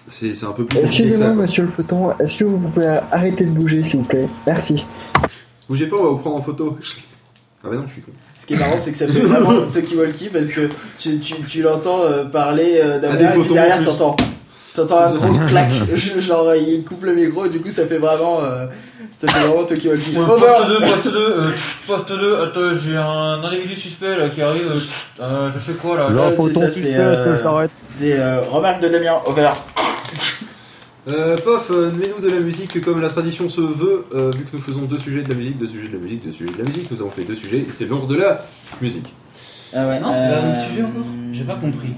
C'est 0.09 0.35
c'est 0.35 0.47
un 0.47 0.53
peu 0.53 0.65
plus 0.65 0.79
Excusez-moi, 0.79 1.33
monsieur 1.33 1.65
le 1.65 1.71
photon, 1.71 2.13
est-ce 2.21 2.37
que 2.37 2.45
vous 2.45 2.59
pouvez 2.59 2.87
arrêter 3.11 3.45
de 3.45 3.51
bouger, 3.51 3.83
s'il 3.83 3.99
vous 4.01 4.05
plaît? 4.07 4.29
Merci. 4.47 4.85
Bougez 5.69 5.87
pas, 5.87 5.97
on 5.99 6.05
va 6.05 6.11
vous 6.11 6.19
prendre 6.19 6.37
en 6.37 6.41
photo. 6.41 6.79
Ah 7.67 7.71
bah 7.71 7.77
non, 7.77 7.85
je 7.87 7.93
suis 7.95 8.03
con. 8.03 8.13
Ce 8.39 8.47
qui 8.47 8.55
est 8.55 8.59
marrant, 8.59 8.79
c'est 8.79 8.93
que 8.93 8.99
ça 8.99 9.07
fait 9.09 9.21
vraiment 9.21 9.67
talkie-walkie 9.73 10.29
parce 10.33 10.49
que 10.51 10.69
tu, 10.99 11.19
tu, 11.19 11.35
tu 11.49 11.63
l'entends 11.63 12.03
euh, 12.05 12.25
parler 12.25 12.79
euh, 12.81 12.95
Ah, 12.97 12.99
derrière 13.01 13.33
des 13.33 13.39
et 13.41 13.43
puis 13.43 13.53
derrière 13.53 13.83
t'entends. 13.83 14.17
T'entends 14.75 14.99
un 15.01 15.15
gros 15.15 15.39
clac, 15.49 15.71
genre 16.19 16.55
il 16.55 16.85
coupe 16.85 17.03
le 17.05 17.15
micro 17.15 17.47
et 17.47 17.49
du 17.49 17.61
coup 17.61 17.71
ça 17.71 17.87
fait 17.87 17.97
vraiment, 17.97 18.41
euh, 18.45 18.67
ça 19.19 19.27
fait 19.33 19.41
vraiment 19.47 19.65
talkie-walkie. 19.65 20.17
Ouais, 20.17 20.23
Over. 20.23 20.47
poste 20.47 20.69
2, 20.69 20.79
poste 20.87 21.09
2, 21.09 21.19
euh, 21.19 21.51
poste 21.87 22.13
2, 22.13 22.37
attends, 22.43 22.75
j'ai 22.75 22.95
un 22.97 23.43
individu 23.43 23.75
suspect 23.75 24.17
là 24.17 24.29
qui 24.29 24.43
arrive, 24.43 24.67
euh, 24.73 25.23
euh, 25.23 25.51
je 25.51 25.59
fais 25.61 25.73
quoi 25.73 25.97
là? 25.97 26.11
Genre, 26.11 26.27
c'est 26.31 26.37
photon 26.37 26.61
ça, 26.61 26.69
suspect, 26.69 26.93
c'est, 26.93 27.03
est-ce 27.03 27.25
que 27.25 27.37
je 27.39 27.43
t'arrête 27.43 27.71
C'est 27.85 28.19
remarque 28.51 28.81
de 28.83 28.89
Damien, 28.89 29.15
over. 29.27 29.49
Euh, 31.09 31.37
Pof, 31.37 31.71
euh, 31.71 31.93
mets-nous 31.93 32.21
de 32.21 32.33
la 32.33 32.41
musique 32.41 32.81
comme 32.81 33.01
la 33.01 33.09
tradition 33.09 33.49
se 33.49 33.61
veut, 33.61 34.07
euh, 34.15 34.33
vu 34.37 34.45
que 34.45 34.57
nous 34.57 34.63
faisons 34.63 34.83
deux 34.83 34.99
sujets 34.99 35.23
de 35.23 35.29
la 35.29 35.37
musique, 35.37 35.57
deux 35.59 35.69
sujets 35.69 35.87
de 35.89 35.93
la 35.93 36.01
musique, 36.01 36.25
deux 36.25 36.33
sujets 36.33 36.53
de 36.53 36.59
la 36.59 36.65
musique, 36.65 36.91
nous 36.91 37.01
avons 37.01 37.11
fait 37.11 37.23
deux 37.23 37.37
sujets, 37.37 37.59
et 37.59 37.67
c'est 37.71 37.85
l'ordre 37.85 38.09
de 38.09 38.17
la 38.17 38.45
musique. 38.81 39.15
Ah 39.73 39.87
ouais, 39.87 40.01
Non, 40.01 40.09
c'est 40.13 40.19
pas 40.19 40.19
euh, 40.19 40.55
un 40.65 40.69
sujet 40.69 40.83
encore 40.83 41.03
J'ai 41.33 41.45
pas 41.45 41.55
compris. 41.55 41.91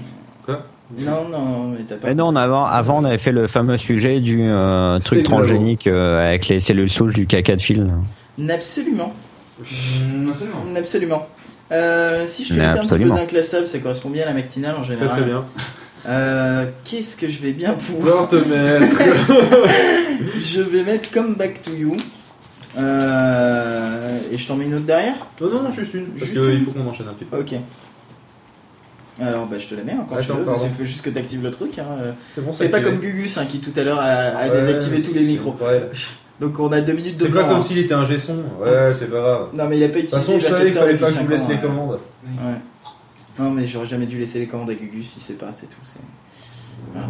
Non, 0.97 1.29
non, 1.31 1.67
mais 1.69 1.83
t'as 1.87 1.95
pas. 1.97 2.07
Mais 2.07 2.15
non, 2.15 2.35
avant, 2.35 2.65
avant, 2.65 3.01
on 3.01 3.05
avait 3.05 3.19
fait 3.19 3.31
le 3.31 3.45
fameux 3.47 3.77
sujet 3.77 4.21
du 4.21 4.41
euh, 4.41 4.97
truc 4.99 5.19
le 5.19 5.23
transgénique 5.23 5.85
euh, 5.85 6.27
avec 6.27 6.47
les 6.47 6.59
cellules 6.59 6.89
souches 6.89 7.13
du 7.13 7.27
caca 7.27 7.55
de 7.55 7.61
fil. 7.61 7.91
Absolument. 8.49 9.13
Mm, 9.59 10.29
absolument. 10.29 10.63
Absolument. 10.75 11.27
Euh, 11.71 12.25
si 12.25 12.43
je 12.43 12.49
te 12.49 12.53
Mais 12.59 12.61
mettais 12.61 12.69
un 12.71 12.81
petit 12.81 12.89
peu 12.89 12.95
absolument. 12.95 13.15
d'inclassable, 13.15 13.67
ça 13.67 13.77
correspond 13.77 14.09
bien 14.09 14.23
à 14.23 14.27
la 14.27 14.33
matinale 14.33 14.75
en 14.77 14.81
Très 14.81 14.95
général. 14.95 15.09
très 15.17 15.25
bien. 15.25 15.45
Euh, 16.07 16.65
Qu'est-ce 16.85 17.17
que 17.17 17.27
je 17.29 17.41
vais 17.41 17.51
bien 17.51 17.73
pouvoir 17.73 18.27
te 18.27 18.35
mettre. 18.35 19.01
Je 20.39 20.61
vais 20.61 20.83
mettre 20.83 21.11
comme 21.11 21.35
Back 21.35 21.61
to 21.61 21.71
You. 21.71 21.95
Euh, 22.77 24.19
et 24.31 24.37
je 24.37 24.47
t'en 24.47 24.55
mets 24.55 24.65
une 24.65 24.75
autre 24.75 24.85
derrière 24.85 25.15
non, 25.41 25.49
non, 25.49 25.63
non, 25.63 25.71
juste 25.71 25.93
une, 25.95 26.05
parce 26.07 26.19
Juste 26.25 26.33
qu'il 26.33 26.49
une 26.51 26.65
faut 26.65 26.71
qu'on 26.71 26.87
enchaîne 26.87 27.07
un 27.07 27.13
petit 27.13 27.25
peu. 27.25 27.37
Ok. 27.39 27.53
Alors 29.21 29.47
bah 29.47 29.57
je 29.59 29.67
te 29.67 29.75
la 29.75 29.83
mets 29.83 29.93
encore 29.99 30.17
il 30.21 30.69
faut 30.77 30.85
juste 30.85 31.01
que 31.01 31.09
tu 31.09 31.17
actives 31.17 31.43
le 31.43 31.51
truc. 31.51 31.77
Hein. 31.79 32.13
C'est 32.35 32.41
bon, 32.45 32.51
pas 32.71 32.79
comme 32.79 32.99
Gugus 32.99 33.37
hein, 33.37 33.45
qui 33.49 33.59
tout 33.59 33.73
à 33.77 33.83
l'heure 33.83 33.99
a, 33.99 34.03
a 34.05 34.47
Ouais. 34.47 34.61
désactivé 34.61 35.01
tous 35.01 35.13
les 35.13 35.23
micros. 35.23 35.55
Ouais. 35.61 35.89
Donc 36.39 36.57
on 36.59 36.71
a 36.71 36.79
deux 36.79 36.93
minutes 36.93 37.17
de 37.17 37.25
C'est 37.25 37.31
pas 37.31 37.43
comme 37.43 37.57
hein. 37.57 37.61
s'il 37.61 37.79
était 37.79 37.93
un 37.93 38.05
gesson. 38.05 38.37
Ouais, 38.61 38.93
c'est 38.97 39.09
pas 39.11 39.17
grave. 39.19 39.47
Non 39.53 39.67
mais 39.67 39.77
il 39.77 39.83
a 39.83 39.89
pas 39.89 39.95
De 39.95 40.01
toute 40.01 40.13
utilisé 40.13 40.25
façon, 40.25 40.39
je 40.39 40.43
la 40.43 40.49
savais 40.49 40.65
qu'il 40.71 40.73
fallait 40.79 40.97
pas 40.97 41.07
que 41.07 41.13
je 41.13 41.17
vous 41.19 41.23
5 41.25 41.29
laisse 41.31 41.47
les 41.49 41.55
ouais. 41.55 41.61
commandes. 41.61 41.99
Ouais. 42.23 42.53
Non 43.39 43.51
mais 43.51 43.65
j'aurais 43.65 43.87
jamais 43.87 44.05
dû 44.05 44.17
laisser 44.17 44.39
les 44.39 44.47
commandes 44.47 44.69
à 44.69 44.75
Gugus 44.75 45.11
si 45.11 45.21
c'est 45.21 45.37
pas, 45.37 45.53
c'est 45.53 45.67
tout. 45.67 45.77
Voilà. 46.91 47.07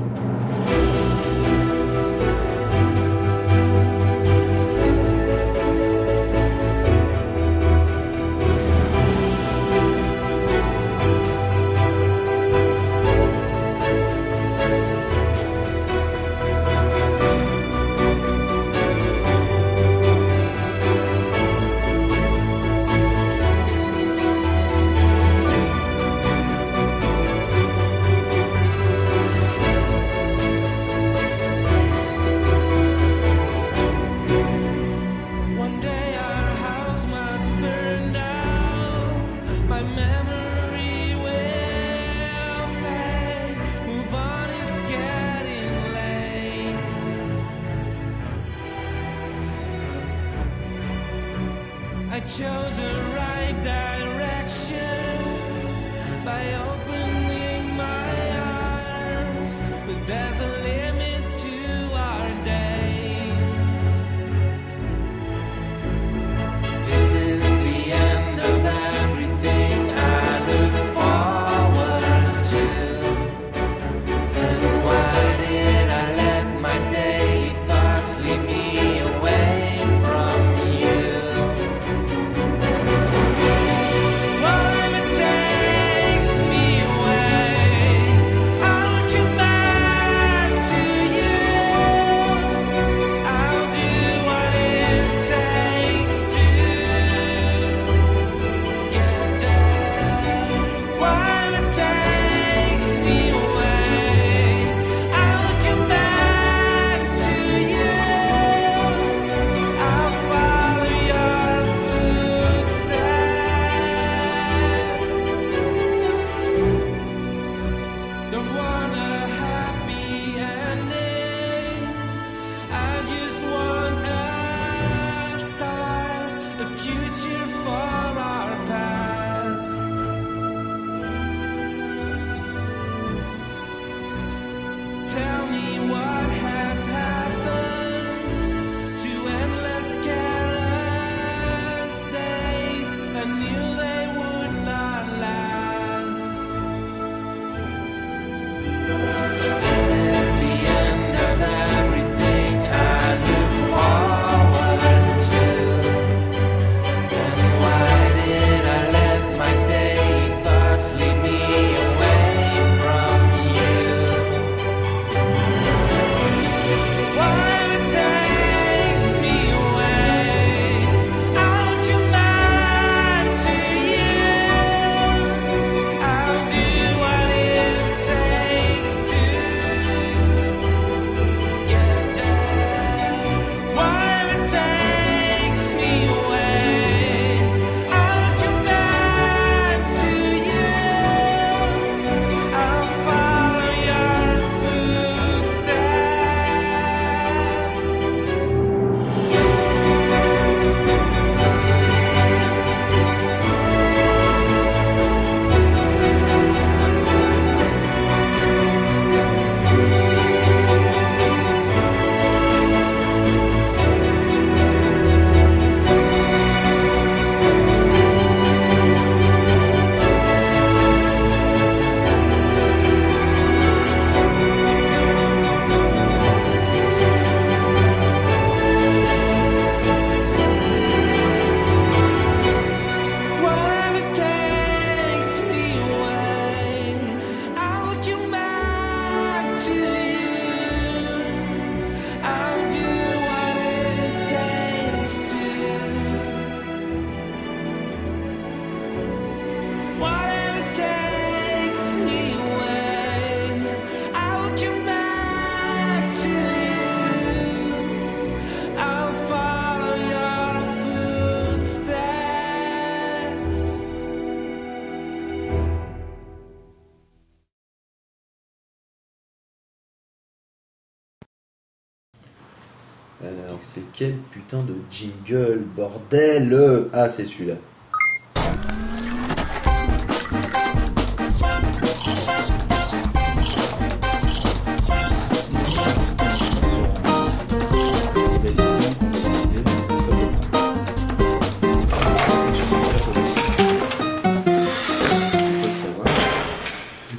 Quel 273.99 274.13
putain 274.31 274.59
de 274.59 274.75
jingle, 274.89 275.65
bordel 275.75 276.57
Ah, 276.93 277.09
c'est 277.09 277.25
celui-là. 277.25 277.55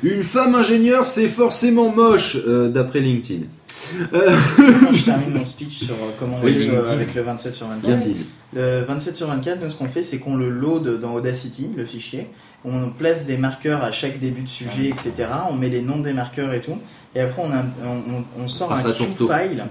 Une 0.02 0.22
femme 0.22 0.54
ingénieure, 0.54 1.04
c'est 1.04 1.28
forcément 1.28 1.92
moche, 1.92 2.38
euh, 2.46 2.70
d'après 2.70 3.00
LinkedIn. 3.00 3.44
Je 4.12 5.04
termine 5.04 5.30
mon 5.38 5.44
speech 5.44 5.84
sur 5.84 5.94
euh, 5.94 6.10
comment 6.18 6.38
on 6.40 6.44
Oui, 6.44 6.66
le 6.66 6.74
euh, 6.74 6.92
avec 6.92 7.14
le 7.14 7.22
27 7.22 7.54
sur 7.54 7.66
24. 7.68 7.82
Bien 7.96 7.96
dit. 8.06 8.26
Le 8.52 8.82
27 8.82 9.16
sur 9.16 9.26
24, 9.28 9.62
nous, 9.62 9.70
ce 9.70 9.76
qu'on 9.76 9.88
fait, 9.88 10.02
c'est 10.02 10.18
qu'on 10.18 10.36
le 10.36 10.48
load 10.50 11.00
dans 11.00 11.14
Audacity, 11.14 11.70
le 11.76 11.84
fichier. 11.84 12.28
On 12.64 12.90
place 12.90 13.26
des 13.26 13.36
marqueurs 13.36 13.82
à 13.82 13.92
chaque 13.92 14.18
début 14.18 14.42
de 14.42 14.48
sujet, 14.48 14.88
etc. 14.88 15.28
On 15.50 15.54
met 15.54 15.68
les 15.68 15.82
noms 15.82 15.98
des 16.00 16.12
marqueurs 16.12 16.52
et 16.52 16.60
tout. 16.60 16.78
Et 17.14 17.20
après, 17.20 17.42
on, 17.42 17.50
a, 17.52 17.62
on, 17.84 18.14
on- 18.18 18.44
on 18.44 18.48
sort 18.48 18.72
un 18.72 18.76
Q-file. 19.38 19.64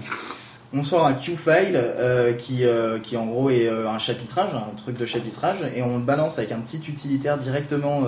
On 0.72 0.84
sort 0.84 1.06
un 1.06 1.12
Q-file 1.14 1.72
euh, 1.74 2.32
qui, 2.32 2.64
euh, 2.64 2.98
qui, 2.98 3.16
en 3.16 3.26
gros, 3.26 3.50
est 3.50 3.68
un 3.68 3.98
chapitrage, 3.98 4.50
un 4.54 4.74
truc 4.76 4.96
de 4.96 5.06
chapitrage. 5.06 5.58
Et 5.74 5.82
on 5.82 5.98
le 5.98 6.04
balance 6.04 6.38
avec 6.38 6.52
un 6.52 6.58
petit 6.58 6.80
utilitaire 6.88 7.38
directement 7.38 8.02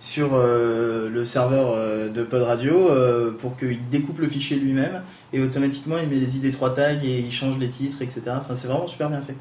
sur 0.00 0.30
le 0.36 1.24
serveur 1.24 1.74
de 2.12 2.22
Pod 2.22 2.42
Radio 2.42 2.88
pour 3.40 3.56
qu'il 3.56 3.88
découpe 3.88 4.18
le 4.20 4.26
fichier 4.28 4.56
lui-même. 4.56 5.02
Et 5.32 5.40
automatiquement, 5.40 5.96
il 6.02 6.08
met 6.08 6.16
les 6.16 6.38
ID3 6.38 6.74
tags 6.74 7.02
et 7.02 7.20
il 7.20 7.32
change 7.32 7.58
les 7.58 7.68
titres, 7.68 8.00
etc. 8.02 8.22
Enfin, 8.28 8.56
c'est 8.56 8.66
vraiment 8.68 8.86
super 8.86 9.10
bien 9.10 9.20
fait 9.20 9.36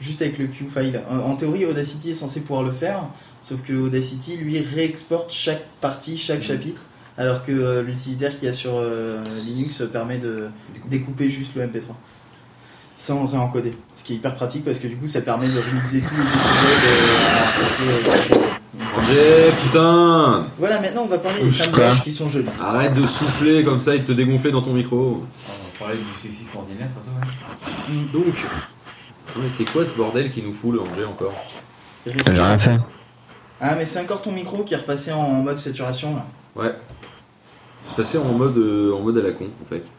juste 0.00 0.22
avec 0.22 0.38
le 0.38 0.46
Q-file. 0.46 1.02
En, 1.08 1.18
en 1.18 1.36
théorie, 1.36 1.66
Audacity 1.66 2.10
est 2.10 2.14
censé 2.14 2.40
pouvoir 2.40 2.62
le 2.62 2.72
faire, 2.72 3.04
sauf 3.40 3.60
que 3.62 3.72
Audacity, 3.74 4.36
lui, 4.38 4.58
réexporte 4.58 5.30
chaque 5.30 5.64
partie, 5.80 6.18
chaque 6.18 6.42
chapitre, 6.42 6.82
alors 7.18 7.44
que 7.44 7.52
euh, 7.52 7.82
l'utilitaire 7.82 8.34
qu'il 8.36 8.46
y 8.46 8.48
a 8.48 8.52
sur 8.52 8.72
euh, 8.74 9.22
Linux 9.44 9.82
permet 9.92 10.18
de 10.18 10.48
découper 10.88 11.30
juste 11.30 11.54
le 11.54 11.66
MP3 11.66 11.94
sans 12.96 13.26
réencoder. 13.26 13.74
Ce 13.94 14.04
qui 14.04 14.12
est 14.12 14.16
hyper 14.16 14.34
pratique 14.34 14.64
parce 14.64 14.78
que 14.78 14.86
du 14.86 14.96
coup, 14.96 15.08
ça 15.08 15.22
permet 15.22 15.48
de 15.48 15.58
remixer 15.58 16.02
tous 16.02 16.16
les 16.16 16.22
épisodes. 18.32 18.49
Angers, 18.96 19.52
putain 19.62 20.46
Voilà, 20.58 20.80
maintenant 20.80 21.02
on 21.02 21.06
va 21.06 21.18
parler 21.18 21.42
des 21.42 21.50
femmes 21.52 21.72
blanches 21.72 22.02
qui 22.02 22.12
sont 22.12 22.28
jolies. 22.28 22.48
Arrête 22.60 22.94
de 22.94 23.06
souffler 23.06 23.64
comme 23.64 23.80
ça 23.80 23.94
et 23.94 24.00
de 24.00 24.04
te 24.04 24.12
dégonfler 24.12 24.50
dans 24.50 24.62
ton 24.62 24.72
micro. 24.72 24.96
On 24.96 25.84
va 25.84 25.86
parler 25.86 25.98
du 25.98 26.20
sexisme 26.20 26.56
ordinaire 26.56 26.88
surtout. 26.92 27.10
Ouais. 27.18 27.96
Donc, 28.12 28.34
non, 29.36 29.42
mais 29.42 29.48
c'est 29.50 29.64
quoi 29.64 29.84
ce 29.84 29.92
bordel 29.92 30.30
qui 30.32 30.42
nous 30.42 30.52
fout 30.52 30.74
le 30.74 30.80
Angers 30.80 31.04
encore 31.04 31.34
J'ai 32.06 32.12
rien 32.32 32.58
fait. 32.58 32.76
Ah, 33.60 33.74
mais 33.76 33.84
c'est 33.84 34.00
encore 34.00 34.22
ton 34.22 34.32
micro 34.32 34.64
qui 34.64 34.74
est 34.74 34.78
repassé 34.78 35.12
en 35.12 35.28
mode 35.42 35.58
saturation 35.58 36.16
là. 36.16 36.26
Ouais. 36.56 36.74
C'est 37.88 37.96
passé 37.96 38.18
en 38.18 38.32
mode, 38.32 38.56
euh, 38.56 38.94
en 38.94 39.00
mode 39.00 39.18
à 39.18 39.22
la 39.22 39.30
con 39.32 39.46
en 39.62 39.68
fait. 39.68 39.90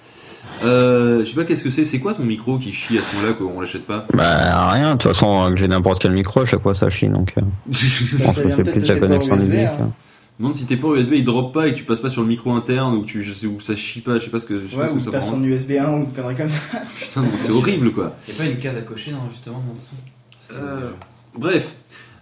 Euh, 0.63 1.19
je 1.21 1.29
sais 1.29 1.35
pas 1.35 1.43
qu'est-ce 1.45 1.63
que 1.63 1.69
c'est? 1.69 1.85
C'est 1.85 1.99
quoi 1.99 2.13
ton 2.13 2.23
micro 2.23 2.57
qui 2.57 2.71
chie 2.73 2.97
à 2.97 3.01
ce 3.01 3.15
moment-là 3.15 3.33
qu'on 3.33 3.59
l'achète 3.61 3.85
pas? 3.87 4.05
Bah 4.13 4.69
rien, 4.69 4.87
de 4.95 4.97
toute 5.01 5.11
façon, 5.13 5.49
que 5.51 5.55
j'ai 5.57 5.67
n'importe 5.67 6.01
quel 6.01 6.11
micro, 6.11 6.41
à 6.41 6.45
chaque 6.45 6.61
fois 6.61 6.73
ça 6.75 6.89
chie, 6.89 7.09
donc 7.09 7.33
euh, 7.37 7.41
je 7.71 8.17
Ça 8.17 8.25
pense 8.25 8.35
que 8.39 8.49
c'est 8.49 8.55
peut-être 8.57 8.71
plus 8.73 8.87
de 8.87 8.93
la 8.93 8.99
connexion 8.99 9.35
USB, 9.37 9.45
musique. 9.47 9.65
hein. 9.65 9.77
hein. 9.81 9.91
Je 10.39 10.43
me 10.43 10.47
demande 10.47 10.55
si 10.55 10.65
tes 10.65 10.77
ports 10.77 10.95
USB 10.95 11.13
ils 11.13 11.23
drop 11.25 11.53
pas 11.53 11.67
et 11.67 11.71
que 11.73 11.77
tu 11.77 11.83
passes 11.83 11.99
pas 11.99 12.09
sur 12.09 12.21
le 12.23 12.27
micro 12.27 12.51
interne 12.53 12.95
ou 12.95 13.01
que 13.01 13.05
tu, 13.07 13.21
je 13.23 13.31
sais 13.33 13.45
où 13.47 13.59
ça 13.59 13.75
chie 13.75 14.01
pas. 14.01 14.17
Je 14.17 14.23
sais 14.25 14.29
pas 14.31 14.39
ce 14.39 14.45
que, 14.47 14.59
je 14.59 14.67
sais 14.67 14.75
pas 14.75 14.81
Ouais, 14.83 14.87
ce 14.87 14.93
ou 14.93 14.95
que 14.95 15.01
il 15.01 15.05
ça 15.05 15.11
passe 15.11 15.27
prend. 15.27 15.37
en 15.37 15.43
USB 15.43 15.71
1 15.79 15.91
ou 15.91 15.97
une 15.97 16.11
connerie 16.13 16.35
comme 16.35 16.49
ça. 16.49 16.59
Putain, 16.99 17.21
non, 17.21 17.27
c'est 17.37 17.51
horrible 17.51 17.91
quoi. 17.91 18.15
Y'a 18.27 18.33
pas 18.35 18.45
une 18.45 18.57
case 18.57 18.75
à 18.77 18.81
cocher, 18.81 19.11
non, 19.11 19.29
justement, 19.29 19.63
dans 19.67 19.75
ce 19.75 19.89
son? 19.89 19.95
C'est 20.39 20.53
Euh. 20.55 20.89
Bref. 21.37 21.75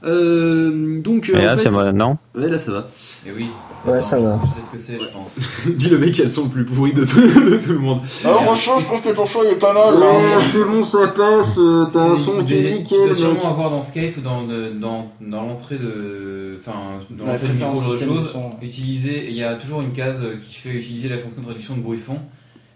Euh, 0.04 1.00
donc, 1.00 1.30
euh, 1.30 1.34
Et 1.38 1.42
en 1.42 1.44
là, 1.44 1.58
fait- 1.58 1.64
c'est 1.64 1.72
moi, 1.72 1.92
non 1.92 2.18
Ouais, 2.36 2.48
là 2.50 2.58
ça 2.58 2.72
va. 2.72 2.88
Et 3.28 3.32
oui. 3.36 3.48
Ouais, 3.86 4.02
ça 4.02 4.20
va. 4.20 4.40
Je 4.46 4.62
sais 4.62 4.66
ce 4.68 4.72
que 4.72 4.80
c'est, 4.80 5.00
je 5.00 5.08
pense. 5.12 5.32
Dis 5.76 5.90
le 5.90 5.98
mec 5.98 6.12
qui 6.14 6.22
a 6.22 6.26
le 6.26 6.30
son 6.30 6.44
le 6.44 6.50
plus 6.50 6.66
pourri 6.66 6.94
de 6.94 7.06
tout, 7.06 7.20
de 7.22 7.58
tout 7.64 7.74
le 7.74 7.80
monde. 7.80 8.00
Alors, 8.26 8.44
franchement, 8.44 8.80
je 8.80 8.86
pense 8.86 9.02
que 9.02 9.10
ton 9.10 9.26
choix 9.26 9.46
est 9.46 9.56
pas 9.56 9.74
mal. 9.74 9.94
Ouais, 9.94 10.44
c'est 10.52 10.64
bon, 10.64 10.84
ça 10.84 11.08
passe. 11.10 11.58
euh, 11.58 11.86
T'as 11.92 12.12
un 12.12 12.18
son 12.18 12.44
qui 12.44 12.56
est 12.56 12.64
Tu 12.64 12.74
nickel. 12.80 12.98
dois 13.00 13.08
mec. 13.08 13.16
sûrement 13.16 13.50
avoir 13.52 13.70
dans 13.72 13.82
Skype 13.82 14.18
ou 14.18 14.22
dans, 14.22 14.44
dans, 14.44 15.12
dans 15.22 15.42
l'entrée 15.44 15.78
de. 15.78 16.58
Enfin, 16.60 16.74
dans 17.12 17.26
l'entrée 17.26 17.48
du 17.48 17.54
micro 17.54 17.76
chose. 17.82 18.34
Utiliser. 18.62 19.28
Il 19.30 19.36
y 19.36 19.44
a 19.44 19.56
toujours 19.56 19.82
une 19.82 19.92
case 19.94 20.22
qui 20.48 20.56
fait 20.56 20.70
utiliser 20.70 21.08
la 21.10 21.18
fonction 21.18 21.42
de 21.42 21.48
réduction 21.48 21.76
de 21.76 21.82
bruit 21.82 21.98
de 21.98 22.04
fond. 22.04 22.20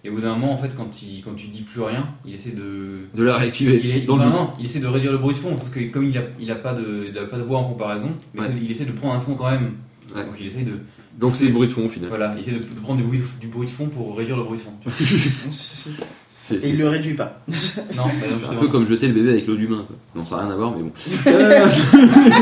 Et 0.06 0.10
au 0.10 0.14
bout 0.16 0.22
d'un 0.22 0.36
moment, 0.36 0.52
en 0.54 0.58
fait, 0.58 0.76
quand, 0.76 1.02
il, 1.02 1.22
quand 1.24 1.34
tu 1.34 1.48
dis 1.48 1.62
plus 1.62 1.82
rien, 1.82 2.10
il 2.26 2.34
essaie 2.34 2.52
de. 2.52 3.08
De 3.16 3.24
la 3.24 3.38
réactiver. 3.38 3.80
Il, 3.84 3.90
est, 3.92 4.02
dans 4.02 4.18
le 4.18 4.22
enfin, 4.24 4.30
doute. 4.32 4.40
non, 4.40 4.50
il 4.60 4.66
essaie 4.66 4.80
de 4.80 4.88
réduire 4.88 5.12
le 5.14 5.18
bruit 5.18 5.34
de 5.34 5.40
fond. 5.40 5.50
On 5.54 5.56
trouve 5.56 5.70
que 5.70 5.80
comme 5.92 6.06
il 6.06 6.18
a, 6.18 6.24
il 6.40 6.52
a, 6.52 6.56
pas, 6.56 6.74
de, 6.74 7.08
il 7.10 7.18
a 7.18 7.24
pas 7.26 7.38
de 7.38 7.44
voix 7.44 7.60
en 7.60 7.64
comparaison, 7.70 8.12
mais 8.34 8.42
Ouais. 8.42 8.48
il 8.62 8.70
essaie 8.70 8.86
de 8.86 8.92
prendre 8.92 9.14
un 9.14 9.20
son 9.22 9.36
quand 9.36 9.50
même. 9.50 9.74
Ouais. 10.14 10.26
Donc 10.26 10.34
il 10.40 10.48
essaie 10.48 10.64
de. 10.64 10.74
Donc 11.18 11.32
c'est 11.32 11.46
le 11.46 11.54
bruit 11.54 11.68
de 11.68 11.74
fond 11.74 11.86
au 11.86 11.90
final. 11.90 12.10
Voilà, 12.10 12.34
il 12.36 12.42
essaie 12.42 12.52
de, 12.52 12.58
de 12.60 12.80
prendre 12.82 13.00
du 13.00 13.06
bruit, 13.06 13.22
du 13.40 13.48
bruit 13.48 13.68
de 13.68 13.72
fond 13.72 13.88
pour 13.88 14.18
réduire 14.18 14.36
le 14.36 14.44
bruit 14.44 14.58
de 14.60 14.64
fond. 14.64 14.74
Et 16.52 16.60
c'est- 16.60 16.70
il 16.70 16.78
le 16.78 16.88
réduit 16.90 17.14
pas. 17.14 17.40
Non, 17.48 17.54
bah 17.98 18.04
non, 18.30 18.38
c'est 18.42 18.50
un 18.50 18.60
peu 18.60 18.68
comme 18.68 18.86
jeter 18.88 19.08
le 19.08 19.14
bébé 19.14 19.32
avec 19.32 19.48
l'eau 19.48 19.56
d'humain. 19.56 19.86
quoi. 19.88 19.96
Non, 20.16 20.26
ça 20.26 20.36
n'a 20.38 20.42
rien 20.46 20.52
à 20.52 20.56
voir, 20.56 20.74
mais 20.76 20.84
bon. 20.84 20.92
Euh, 21.28 21.66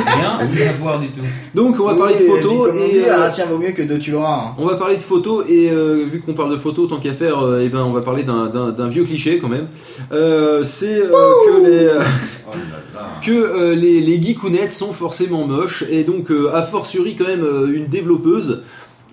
Rien 0.08 0.38
à 0.40 0.74
voir 0.80 1.00
du 1.00 1.08
tout. 1.10 1.22
donc 1.54 1.80
on 1.80 1.86
va 1.86 1.96
parler 1.96 2.16
de 2.16 2.22
et 2.24 2.28
photos 2.28 2.68
comme 2.68 2.78
on 2.80 2.88
et 2.88 2.92
dit, 2.92 3.00
euh, 3.00 3.16
ah, 3.18 3.30
tiens, 3.32 3.46
vaut 3.46 3.58
mieux 3.58 3.72
que 3.72 3.82
deux 3.84 4.00
tu 4.00 4.12
l'auras. 4.12 4.48
hein. 4.50 4.56
on 4.58 4.66
va 4.66 4.76
parler 4.76 4.98
de 4.98 5.04
photos 5.04 5.46
et 5.48 5.70
euh, 5.72 6.06
vu 6.12 6.20
qu'on 6.20 6.34
parle 6.34 6.52
de 6.52 6.58
photos 6.58 6.88
tant 6.90 6.98
qu'à 6.98 7.14
faire, 7.14 7.40
euh, 7.40 7.62
eh 7.64 7.70
ben 7.70 7.80
on 7.84 7.92
va 7.94 8.02
parler 8.02 8.24
d'un- 8.24 8.48
d'un 8.48 8.72
d'un 8.72 8.88
vieux 8.88 9.04
cliché 9.04 9.38
quand 9.40 9.50
même. 9.50 9.68
Euh, 10.12 10.64
c'est 10.64 11.02
euh, 11.02 11.10
que 11.10 11.64
les 11.70 11.86
euh, 11.86 12.00
Oh 12.48 12.52
là 12.54 13.00
là. 13.02 13.10
que 13.24 13.32
euh, 13.32 13.76
les, 13.76 14.02
les 14.02 14.22
geekounettes 14.22 14.74
sont 14.74 14.94
forcément 14.94 15.46
moches 15.48 15.84
et 15.90 16.04
donc 16.04 16.32
euh, 16.32 16.50
a 16.54 16.64
fortiori 16.64 17.16
quand 17.16 17.28
même 17.28 17.44
euh, 17.44 17.72
une 17.74 17.88
développeuse 17.88 18.62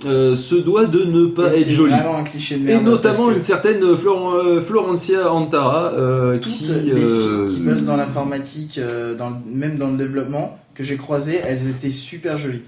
euh, 0.06 0.36
se 0.36 0.54
doit 0.54 0.86
de 0.86 1.02
ne 1.04 1.26
pas 1.26 1.52
Et 1.54 1.60
être 1.60 1.64
c'est 1.68 1.74
jolie. 1.74 1.90
vraiment 1.92 2.16
un 2.18 2.22
cliché 2.24 2.56
de 2.56 2.62
Et 2.62 2.72
merde. 2.74 2.84
notamment 2.84 3.16
parce 3.16 3.28
que 3.30 3.34
une 3.34 3.40
certaine 3.40 3.96
Flor- 3.96 4.32
euh, 4.34 4.62
Florencia 4.62 5.32
Antara 5.32 5.92
euh, 5.94 6.38
Toutes 6.38 6.52
qui 6.52 6.64
les 6.64 6.92
euh, 6.92 7.46
filles 7.46 7.56
qui 7.56 7.62
bossent 7.62 7.84
dans 7.84 7.96
l'informatique, 7.96 8.78
euh, 8.78 9.14
dans 9.16 9.30
le- 9.30 9.36
même 9.52 9.76
dans 9.76 9.90
le 9.90 9.96
développement, 9.96 10.58
que 10.74 10.84
j'ai 10.84 10.96
croisées, 10.96 11.40
elles 11.44 11.68
étaient 11.68 11.90
super 11.90 12.38
jolies. 12.38 12.62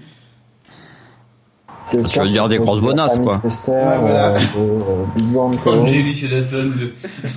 Sûr 1.89 2.21
veux 2.23 2.29
dire 2.29 2.47
des 2.47 2.57
grosses 2.57 2.79
bonasses, 2.81 3.19
quoi. 3.19 3.41
Comme 5.63 5.87
j'ai 5.87 6.01
lu 6.01 6.13
sur 6.13 6.29
Dawson, 6.29 6.69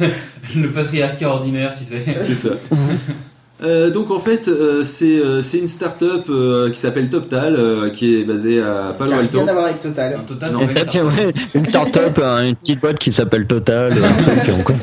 le, 0.00 0.08
le 0.62 0.70
patriarcat 0.70 1.28
ordinaire, 1.28 1.74
tu 1.76 1.84
sais. 1.84 2.04
C'est 2.26 2.34
ça. 2.34 2.50
Euh, 3.62 3.90
donc 3.90 4.10
en 4.10 4.18
fait, 4.18 4.48
euh, 4.48 4.82
c'est 4.82 5.16
euh, 5.18 5.40
c'est 5.40 5.58
une 5.58 5.68
start-up 5.68 6.24
euh, 6.28 6.70
qui 6.70 6.80
s'appelle 6.80 7.08
TopTal, 7.08 7.54
euh, 7.56 7.90
qui 7.90 8.16
est 8.16 8.24
basée 8.24 8.60
à 8.60 8.88
Ça 8.88 8.94
Palo 8.98 9.12
n'a 9.12 9.18
Alto. 9.18 9.38
rien 9.38 9.48
à 9.48 9.52
voir 9.52 9.64
avec 9.66 9.80
Total. 9.80 10.20
Total, 10.26 10.52
Non, 10.52 10.60
une 10.62 10.72
tiens, 10.72 10.84
start-up. 10.84 11.12
ouais, 11.18 11.32
une 11.54 11.64
start-up, 11.64 12.18
euh, 12.18 12.48
une 12.48 12.56
petite 12.56 12.80
boîte 12.80 12.98
qui 12.98 13.12
s'appelle 13.12 13.46
Total. 13.46 13.92
un 13.92 14.12
truc, 14.14 14.54
on 14.58 14.62
connaît. 14.62 14.78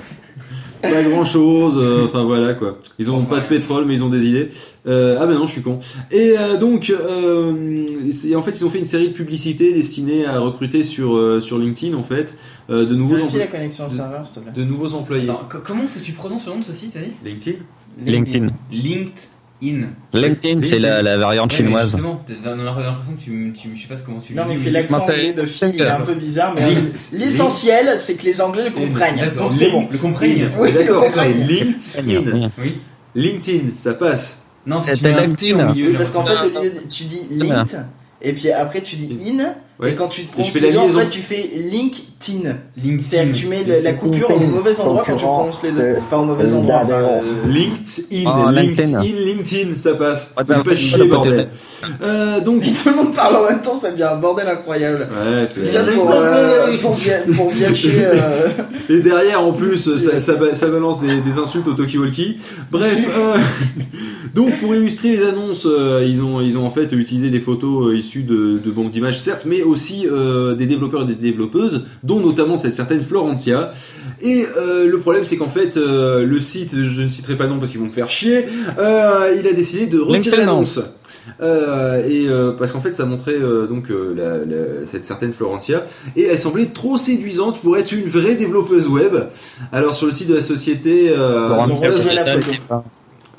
Pas 0.82 1.04
grand-chose, 1.04 1.78
euh, 1.80 2.06
enfin 2.06 2.24
voilà 2.24 2.56
quoi. 2.56 2.80
Ils 2.98 3.12
ont 3.12 3.18
Enfin, 3.18 3.36
pas 3.36 3.40
de 3.42 3.46
pétrole, 3.48 3.86
mais 3.86 3.94
ils 3.96 4.04
ont 4.04 4.10
des 4.10 4.26
idées. 4.26 4.50
Euh, 4.88 5.18
ah 5.22 5.28
ben 5.28 5.36
non, 5.36 5.46
je 5.46 5.52
suis 5.52 5.62
con. 5.62 5.78
Et 6.10 6.34
euh, 6.40 6.58
donc, 6.58 6.90
euh, 6.90 7.54
c'est- 8.12 8.34
en 8.36 8.42
fait, 8.42 8.52
ils 8.52 8.66
ont 8.66 8.70
fait 8.72 8.80
une 8.80 8.86
série 8.86 9.10
de 9.10 9.14
publicités 9.14 9.74
destinées 9.74 10.26
à 10.26 10.40
recruter 10.40 10.82
sur 10.82 11.16
euh, 11.16 11.40
sur 11.40 11.60
LinkedIn 11.60 11.96
en 11.96 12.02
fait 12.02 12.36
euh, 12.72 12.86
de 12.86 12.96
nouveaux 12.96 13.16
Vérifie 13.16 13.36
la 13.38 13.44
employés. 13.44 13.48
connexion 13.52 13.86
au 13.86 13.90
serveur, 13.92 14.26
s'il 14.26 14.36
te 14.38 14.40
plaît. 14.40 14.54
De 14.56 14.64
nouveaux 14.64 14.96
employés. 14.96 15.30
Attends, 15.30 15.42
co- 15.52 15.58
comment 15.64 15.84
tu 16.04 16.14
prononces 16.14 16.48
le 16.48 16.54
nom 16.54 16.60
de 16.60 16.64
ce 16.64 16.74
site, 16.74 16.96
LinkedIn. 17.24 17.60
LinkedIn. 18.00 18.48
LinkedIn. 18.72 19.88
LinkedIn, 20.14 20.64
c'est 20.64 20.80
la, 20.80 21.04
la 21.04 21.18
variante 21.18 21.52
Ouais, 21.52 21.58
chinoise. 21.58 21.92
Justement, 21.92 22.24
l'impression 22.44 23.14
que 23.16 23.22
tu, 23.22 23.54
tu, 23.54 23.70
je 23.76 23.82
sais 23.82 23.88
pas 23.88 23.96
comment 24.04 24.20
tu 24.20 24.34
Non, 24.34 24.44
mais 24.48 24.56
c'est 24.56 24.72
l'accent 24.72 25.00
anglais 25.02 25.34
de 25.34 25.46
Phil, 25.46 25.72
il 25.76 25.82
est 25.82 25.88
un 25.88 26.02
peu 26.02 26.16
bizarre, 26.16 26.54
mais 26.56 26.64
euh, 26.64 26.82
l'essentiel, 27.14 27.94
c'est 28.00 28.16
que 28.16 28.24
les 28.24 28.42
Anglais 28.42 28.64
le 28.66 28.72
comprennent. 28.72 29.34
Donc 29.38 29.52
c'est 29.54 29.70
bon. 29.70 29.88
le 29.92 29.98
comprennent. 29.98 30.52
Oui, 30.58 30.72
D'accord, 30.72 31.04
le 31.04 31.10
c'est 31.10 31.14
comprennent. 31.16 31.48
LinkedIn. 31.48 32.52
Oui. 32.60 32.82
LinkedIn, 33.14 33.76
ça 33.76 33.94
passe. 33.94 34.42
Non, 34.66 34.80
petit 34.82 34.94
LinkedIn. 35.04 35.74
Oui, 35.74 35.94
parce 35.96 36.10
qu'en 36.12 36.26
fait, 36.26 36.88
tu 36.88 37.04
dis 37.04 37.22
C'est 37.30 37.44
bien. 37.46 37.56
linked, 37.58 37.86
et 38.24 38.34
puis 38.34 38.52
après 38.52 38.82
tu 38.82 38.96
dis 38.96 39.16
in, 39.40 39.54
Ouais. 39.80 39.92
et 39.92 39.96
quand 39.96 40.10
tu 40.10 40.26
te 40.26 40.32
prononces 40.32 40.54
les 40.60 40.72
deux, 40.72 40.78
en 40.78 40.88
fait, 40.90 41.10
tu 41.10 41.22
fais 41.22 41.50
LinkedIn. 41.56 42.56
LinkedIn. 42.78 43.02
C'est-à-dire 43.10 43.34
que 43.34 43.38
tu 43.40 43.48
mets 43.48 43.64
la 43.82 43.94
coupure 43.94 44.30
au 44.30 44.40
mauvais 44.40 44.80
endroit 44.80 45.04
quand 45.08 45.16
tu 45.16 45.24
prononces 45.26 45.64
les 45.64 45.72
deux. 45.72 45.96
Enfin, 46.06 46.18
au 46.22 46.26
mauvais 46.26 46.54
endroit. 46.54 46.84
euh, 46.92 47.20
LinkedIn, 47.48 48.30
Ah, 48.30 48.52
LinkedIn, 48.52 49.02
LinkedIn. 49.02 49.26
LinkedIn, 49.26 49.78
ça 49.78 49.96
passe. 49.96 50.32
Ah, 50.38 50.44
ben, 50.44 50.62
pas 50.62 50.70
pas 50.70 50.76
chier, 50.76 51.00
de 51.00 51.06
bordel. 51.06 51.48
Euh, 52.04 52.40
donc, 52.42 52.62
Tout 52.84 52.90
le 52.90 52.96
monde 52.96 53.16
parle 53.16 53.38
en 53.38 53.50
même 53.50 53.62
temps, 53.64 53.76
ça 53.76 53.90
devient 53.90 54.04
un 54.04 54.18
bordel 54.18 54.48
incroyable. 54.48 55.08
ouais, 55.12 55.46
c'est 55.52 55.66
ça 55.66 55.84
pour, 55.84 56.12
euh, 56.14 56.78
pour, 56.78 56.94
via- 56.94 57.24
pour 57.36 57.50
viacher. 57.50 57.92
euh, 58.06 58.48
Et 58.90 59.00
derrière, 59.00 59.42
en 59.44 59.52
plus, 59.54 59.98
ça, 59.98 60.20
ça, 60.20 60.34
ba- 60.36 60.54
ça 60.54 60.68
balance 60.68 61.02
des, 61.02 61.22
des 61.22 61.38
insultes 61.40 61.68
au 61.68 61.74
talkie-walkie. 61.74 62.38
Bref, 62.72 63.00
euh, 63.18 63.38
donc 64.36 64.52
pour 64.60 64.76
illustrer 64.76 65.10
les 65.10 65.24
annonces, 65.24 65.66
euh, 65.66 66.06
ils 66.08 66.22
ont 66.22 66.40
ils 66.40 66.58
ont 66.58 66.66
en 66.66 66.72
fait 66.72 66.92
utilisé 66.94 67.30
des 67.32 67.40
photos 67.40 67.88
euh, 67.92 67.98
issues 67.98 68.24
de, 68.24 68.60
de 68.64 68.72
banques 68.72 68.92
d'images, 68.92 69.20
certes, 69.20 69.44
mais 69.46 69.64
aussi 69.72 70.08
euh, 70.08 70.54
des 70.56 70.66
développeurs 70.68 71.02
et 71.04 71.06
des 71.06 71.16
développeuses, 71.16 71.86
dont 72.04 72.20
notamment 72.20 72.58
cette 72.58 72.74
certaine 72.74 73.04
Florencia. 73.04 73.72
Et 74.22 74.46
euh, 74.58 74.88
le 74.88 75.00
problème, 75.00 75.26
c'est 75.26 75.38
qu'en 75.38 75.50
fait, 75.50 75.78
euh, 75.78 76.26
le 76.26 76.40
site, 76.40 76.72
je 76.76 77.02
ne 77.02 77.08
citerai 77.08 77.36
pas 77.36 77.46
le 77.46 77.50
nom 77.52 77.60
parce 77.60 77.72
qu'ils 77.72 77.80
vont 77.80 77.88
me 77.88 77.92
faire 77.92 78.10
chier, 78.10 78.46
euh, 78.78 79.36
il 79.40 79.48
a 79.48 79.54
décidé 79.54 79.88
de 79.88 79.98
retirer 80.00 80.38
l'annonce. 80.46 80.80
Euh, 81.40 82.04
et 82.08 82.28
euh, 82.28 82.52
parce 82.58 82.72
qu'en 82.72 82.82
fait, 82.82 82.94
ça 82.96 83.06
montrait 83.06 83.36
euh, 83.40 83.68
donc 83.68 83.92
euh, 83.92 84.14
la- 84.18 84.38
la- 84.40 84.86
cette 84.86 85.06
certaine 85.06 85.34
Florencia 85.34 85.86
et 86.16 86.24
elle 86.24 86.38
semblait 86.38 86.66
trop 86.74 86.98
séduisante 86.98 87.62
pour 87.62 87.78
être 87.78 87.92
une 87.92 88.10
vraie 88.10 88.34
développeuse 88.36 88.88
web. 88.88 89.14
Alors 89.72 89.94
sur 89.94 90.08
le 90.08 90.14
site 90.14 90.30
de 90.30 90.36
la 90.36 90.42
société, 90.42 91.10
euh, 91.16 91.50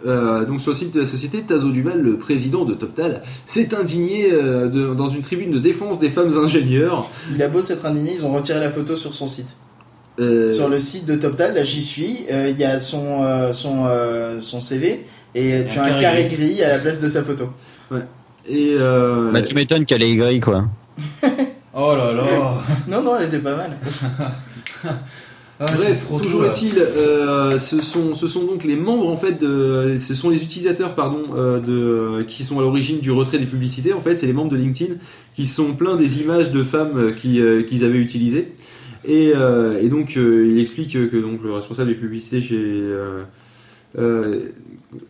Euh, 0.05 0.45
donc 0.45 0.61
sur 0.61 0.73
le 0.73 0.77
site 0.77 0.93
de 0.95 1.01
la 1.01 1.07
société, 1.07 1.43
Tazo 1.43 1.71
Duval, 1.71 2.01
le 2.01 2.17
président 2.17 2.65
de 2.65 2.75
TopTal, 2.75 3.23
s'est 3.47 3.75
indigné 3.75 4.31
euh, 4.33 4.69
de- 4.69 4.95
dans 4.95 5.07
une 5.09 5.23
tribune 5.23 5.53
de 5.53 5.59
défense 5.59 6.01
des 6.01 6.11
femmes 6.11 6.37
ingénieurs. 6.37 7.09
Il 7.35 7.43
a 7.43 7.49
beau 7.49 7.63
s'être 7.63 7.87
indigné, 7.87 8.15
ils 8.19 8.25
ont 8.25 8.33
retiré 8.33 8.59
la 8.61 8.71
photo 8.71 8.97
sur 8.97 9.15
son 9.15 9.29
site. 9.29 9.57
Euh, 10.21 10.53
Sur 10.53 10.69
le 10.69 10.79
site 10.81 11.07
de 11.07 11.15
TopTal, 11.17 11.55
là 11.55 11.65
j'y 11.65 11.81
suis, 11.83 12.27
euh, 12.31 12.51
il 12.51 12.59
y 12.59 12.65
a 12.65 12.81
son, 12.81 13.23
euh, 13.23 13.53
son, 13.53 13.85
euh, 13.87 14.41
son 14.41 14.61
CV 14.61 15.07
et 15.35 15.65
tu 15.71 15.79
as 15.79 15.85
un 15.85 15.89
carré 15.99 16.01
carré 16.01 16.27
gris 16.27 16.63
à 16.63 16.69
la 16.69 16.79
place 16.79 17.01
de 17.01 17.09
sa 17.09 17.23
photo. 17.23 17.45
et 18.47 18.75
euh, 18.79 19.31
Bah, 19.33 19.41
tu 19.41 19.55
m'étonnes 19.55 19.85
qu'elle 19.87 20.03
est 20.03 20.17
gris, 20.17 20.41
quoi. 20.41 20.67
Oh 21.75 21.95
là 21.97 22.13
là 22.13 22.25
Non, 22.89 23.03
non, 23.03 23.17
elle 23.19 23.29
était 23.29 23.39
pas 23.39 23.57
mal. 23.57 23.79
Ah, 25.61 25.67
Bref, 25.77 26.05
trop 26.07 26.19
toujours 26.19 26.47
est-il, 26.47 26.79
euh, 26.79 27.59
ce 27.59 27.81
sont 27.83 28.15
ce 28.15 28.27
sont 28.27 28.45
donc 28.45 28.65
les 28.65 28.75
membres 28.75 29.09
en 29.09 29.17
fait 29.17 29.39
de, 29.39 29.97
ce 29.99 30.15
sont 30.15 30.31
les 30.31 30.43
utilisateurs 30.43 30.95
pardon 30.95 31.23
euh, 31.37 31.61
de 31.61 32.25
qui 32.25 32.43
sont 32.43 32.59
à 32.59 32.63
l'origine 32.63 33.01
du 33.01 33.11
retrait 33.11 33.39
des 33.39 33.47
publicités. 33.47 33.93
En 33.93 34.01
fait, 34.01 34.17
c'est 34.17 34.27
les 34.27 34.33
membres 34.33 34.51
de 34.51 34.57
LinkedIn 34.57 34.95
qui 35.35 35.47
sont 35.47 35.75
pleins 35.75 35.97
des 35.97 36.21
images 36.21 36.51
de 36.51 36.65
femmes 36.65 36.97
euh, 36.97 37.13
qui 37.13 37.41
euh, 37.41 37.63
qu'ils 37.63 37.85
avaient 37.85 37.99
utilisées. 37.99 38.55
Et, 39.05 39.33
et 39.81 39.89
donc 39.89 40.15
il 40.15 40.61
explique 40.61 40.93
que 40.93 41.17
donc 41.17 41.43
le 41.43 41.53
responsable 41.53 41.89
des 41.89 41.97
publicités 41.97 42.41
chez 42.41 42.81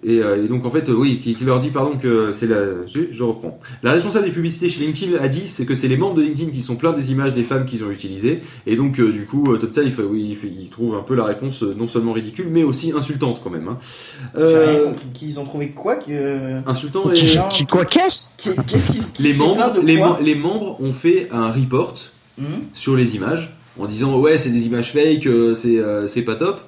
et, 0.04 0.18
euh, 0.20 0.44
et 0.44 0.48
donc 0.48 0.64
en 0.64 0.70
fait 0.70 0.88
euh, 0.88 0.92
oui 0.94 1.18
qui, 1.18 1.34
qui 1.34 1.44
leur 1.44 1.58
dit 1.60 1.70
pardon 1.70 1.96
que 1.98 2.32
c'est 2.32 2.46
la 2.46 2.86
je, 2.86 3.00
je 3.10 3.22
reprends. 3.22 3.58
La 3.82 3.92
responsable 3.92 4.26
des 4.26 4.30
publicités 4.30 4.68
chez 4.68 4.84
LinkedIn 4.84 5.18
a 5.20 5.28
dit 5.28 5.42
c'est 5.46 5.66
que 5.66 5.74
c'est 5.74 5.88
les 5.88 5.96
membres 5.96 6.14
de 6.14 6.22
LinkedIn 6.22 6.50
qui 6.52 6.62
sont 6.62 6.76
pleins 6.76 6.92
des 6.92 7.10
images 7.10 7.34
des 7.34 7.42
femmes 7.42 7.64
qu'ils 7.66 7.82
ont 7.84 7.90
utilisées. 7.90 8.40
Et 8.66 8.76
donc 8.76 9.00
euh, 9.00 9.10
du 9.10 9.26
coup 9.26 9.52
euh, 9.52 9.58
TopTal 9.58 9.86
il, 9.88 10.04
oui, 10.04 10.38
il, 10.60 10.68
trouve 10.68 10.94
un 10.94 11.02
peu 11.02 11.14
la 11.14 11.24
réponse 11.24 11.62
non 11.62 11.88
seulement 11.88 12.12
ridicule 12.12 12.46
mais 12.50 12.62
aussi 12.62 12.92
insultante 12.92 13.40
quand 13.42 13.50
même 13.50 13.68
hein. 13.68 13.78
Euh. 14.36 14.92
Qu'ils 15.14 15.40
ont 15.40 15.44
trouvé 15.44 15.70
quoi 15.70 15.96
que... 15.96 16.68
insultant 16.68 17.10
et 17.10 17.14
Qui, 17.50 17.66
quoi 17.66 17.84
qu'est-ce? 17.84 18.28
Qui- 18.36 18.50
Qu'est-ce 18.66 18.92
qui, 18.92 19.04
qui 19.12 19.22
les 19.22 19.34
membres 19.34 19.72
de 19.72 19.80
les, 19.80 19.96
quoi 19.96 20.18
mem- 20.20 20.24
les 20.24 20.34
membres 20.34 20.80
ont 20.80 20.92
fait 20.92 21.28
un 21.32 21.50
report 21.50 21.94
Hmm? 22.38 22.44
sur 22.72 22.96
les 22.96 23.14
images 23.14 23.54
en 23.78 23.84
disant 23.86 24.18
ouais 24.18 24.38
c'est 24.38 24.48
des 24.48 24.66
images 24.66 24.90
fake 24.90 25.26
euh, 25.26 25.54
c'est 25.54 25.76
euh, 25.78 26.06
c'est 26.06 26.22
pas 26.22 26.34
top 26.34 26.62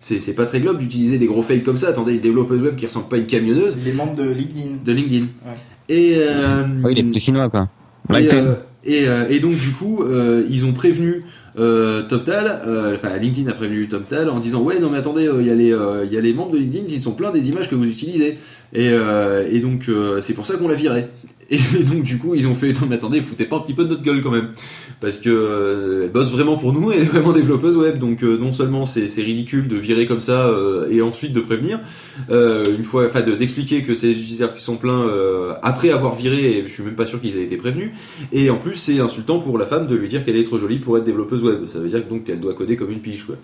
c'est 0.00 0.20
c'est 0.20 0.34
pas 0.34 0.46
très 0.46 0.60
globe 0.60 0.78
d'utiliser 0.78 1.18
des 1.18 1.26
gros 1.26 1.42
fakes 1.42 1.64
comme 1.64 1.76
ça 1.76 1.88
attendez 1.88 2.14
une 2.14 2.20
développeuse 2.20 2.62
web 2.62 2.76
qui 2.76 2.86
ressemble 2.86 3.08
pas 3.08 3.16
à 3.16 3.18
une 3.18 3.26
camionneuse 3.26 3.76
Les 3.84 3.92
membres 3.92 4.14
de 4.16 4.30
LinkedIn. 4.30 4.76
de 4.84 4.92
LinkedIn 4.92 5.26
Ouais. 5.46 5.52
et 5.88 6.14
euh, 6.18 6.62
Oui, 6.84 6.94
les 6.94 7.02
petits 7.02 7.20
chinois, 7.20 7.48
quoi. 7.48 7.68
et, 8.18 8.28
euh, 8.32 8.54
et, 8.84 9.08
euh, 9.08 9.26
et 9.28 9.40
donc 9.40 9.52
du 9.58 9.70
coup, 9.72 10.04
euh, 10.04 10.44
ils 10.48 10.64
ont 10.64 10.72
prévenu 10.72 11.24
euh, 11.58 12.02
TopTal, 12.02 12.62
euh, 12.66 12.94
enfin 12.96 13.16
LinkedIn 13.16 13.50
a 13.50 13.54
prévenu 13.54 13.88
TopTal 13.88 14.28
en 14.28 14.38
disant 14.40 14.60
ouais 14.62 14.78
non 14.78 14.90
mais 14.90 14.98
attendez, 14.98 15.26
euh, 15.26 15.40
il 15.40 15.46
y 15.46 15.50
a 15.50 15.54
les 15.54 15.72
euh, 15.72 16.04
il 16.06 16.12
y 16.12 16.18
a 16.18 16.20
les 16.20 16.34
membres 16.34 16.52
de 16.52 16.58
LinkedIn 16.58 16.84
ils 16.88 17.02
sont 17.02 17.12
pleins 17.12 17.30
des 17.32 17.48
images 17.48 17.68
que 17.70 17.74
vous 17.74 17.86
utilisez 17.88 18.38
et, 18.74 18.88
euh, 18.90 19.48
et 19.50 19.60
donc 19.60 19.88
euh, 19.88 20.20
c'est 20.20 20.34
pour 20.34 20.44
ça 20.46 20.56
qu'on 20.56 20.68
l'a 20.68 20.74
viré. 20.74 21.06
Et 21.48 21.58
donc 21.84 22.02
du 22.02 22.18
coup 22.18 22.34
ils 22.34 22.48
ont 22.48 22.56
fait 22.56 22.72
non 22.72 22.86
mais 22.88 22.96
attendez 22.96 23.20
foutez 23.20 23.44
pas 23.44 23.56
un 23.56 23.60
petit 23.60 23.72
peu 23.74 23.84
de 23.84 23.90
notre 23.90 24.02
gueule 24.02 24.20
quand 24.20 24.32
même 24.32 24.48
parce 25.00 25.18
que 25.18 25.30
euh, 25.30 26.02
elle 26.04 26.10
bosse 26.10 26.30
vraiment 26.32 26.56
pour 26.56 26.72
nous 26.72 26.90
elle 26.92 27.02
est 27.02 27.04
vraiment 27.04 27.32
développeuse 27.32 27.76
web 27.76 27.98
donc 27.98 28.24
euh, 28.24 28.36
non 28.36 28.52
seulement 28.52 28.84
c'est 28.84 29.06
ridicule 29.22 29.68
de 29.68 29.76
virer 29.76 30.06
comme 30.06 30.18
ça 30.20 30.48
euh, 30.48 30.88
et 30.90 31.02
ensuite 31.02 31.32
de 31.32 31.40
prévenir 31.40 31.78
euh, 32.30 32.64
une 32.76 32.84
fois 32.84 33.06
enfin 33.06 33.22
de- 33.22 33.36
d'expliquer 33.36 33.82
que 33.82 33.94
c'est 33.94 34.08
les 34.08 34.14
utilisateurs 34.18 34.54
qui 34.56 34.62
sont 34.62 34.76
pleins 34.76 35.06
euh, 35.06 35.52
après 35.62 35.90
avoir 35.90 36.16
viré 36.16 36.58
et 36.58 36.62
je 36.66 36.72
suis 36.72 36.82
même 36.82 36.96
pas 36.96 37.06
sûr 37.06 37.20
qu'ils 37.20 37.36
aient 37.38 37.44
été 37.44 37.56
prévenus 37.56 37.90
et 38.32 38.50
en 38.50 38.56
plus, 38.56 38.74
c'est 38.74 38.98
insultant 38.98 39.38
pour 39.38 39.56
la 39.58 39.66
femme 39.66 39.86
de 39.86 39.94
lui 39.94 40.08
dire 40.08 40.24
qu'elle 40.24 40.36
est 40.36 40.44
trop 40.44 40.58
jolie 40.58 40.78
pour 40.78 40.98
être 40.98 41.04
développeuse 41.04 41.44
web. 41.44 41.66
Ça 41.66 41.78
veut 41.78 41.88
dire 41.88 42.02
donc 42.08 42.24
qu'elle 42.24 42.40
doit 42.40 42.54
coder 42.54 42.76
comme 42.76 42.90
une 42.90 43.00
pige, 43.00 43.24
quoi. 43.24 43.36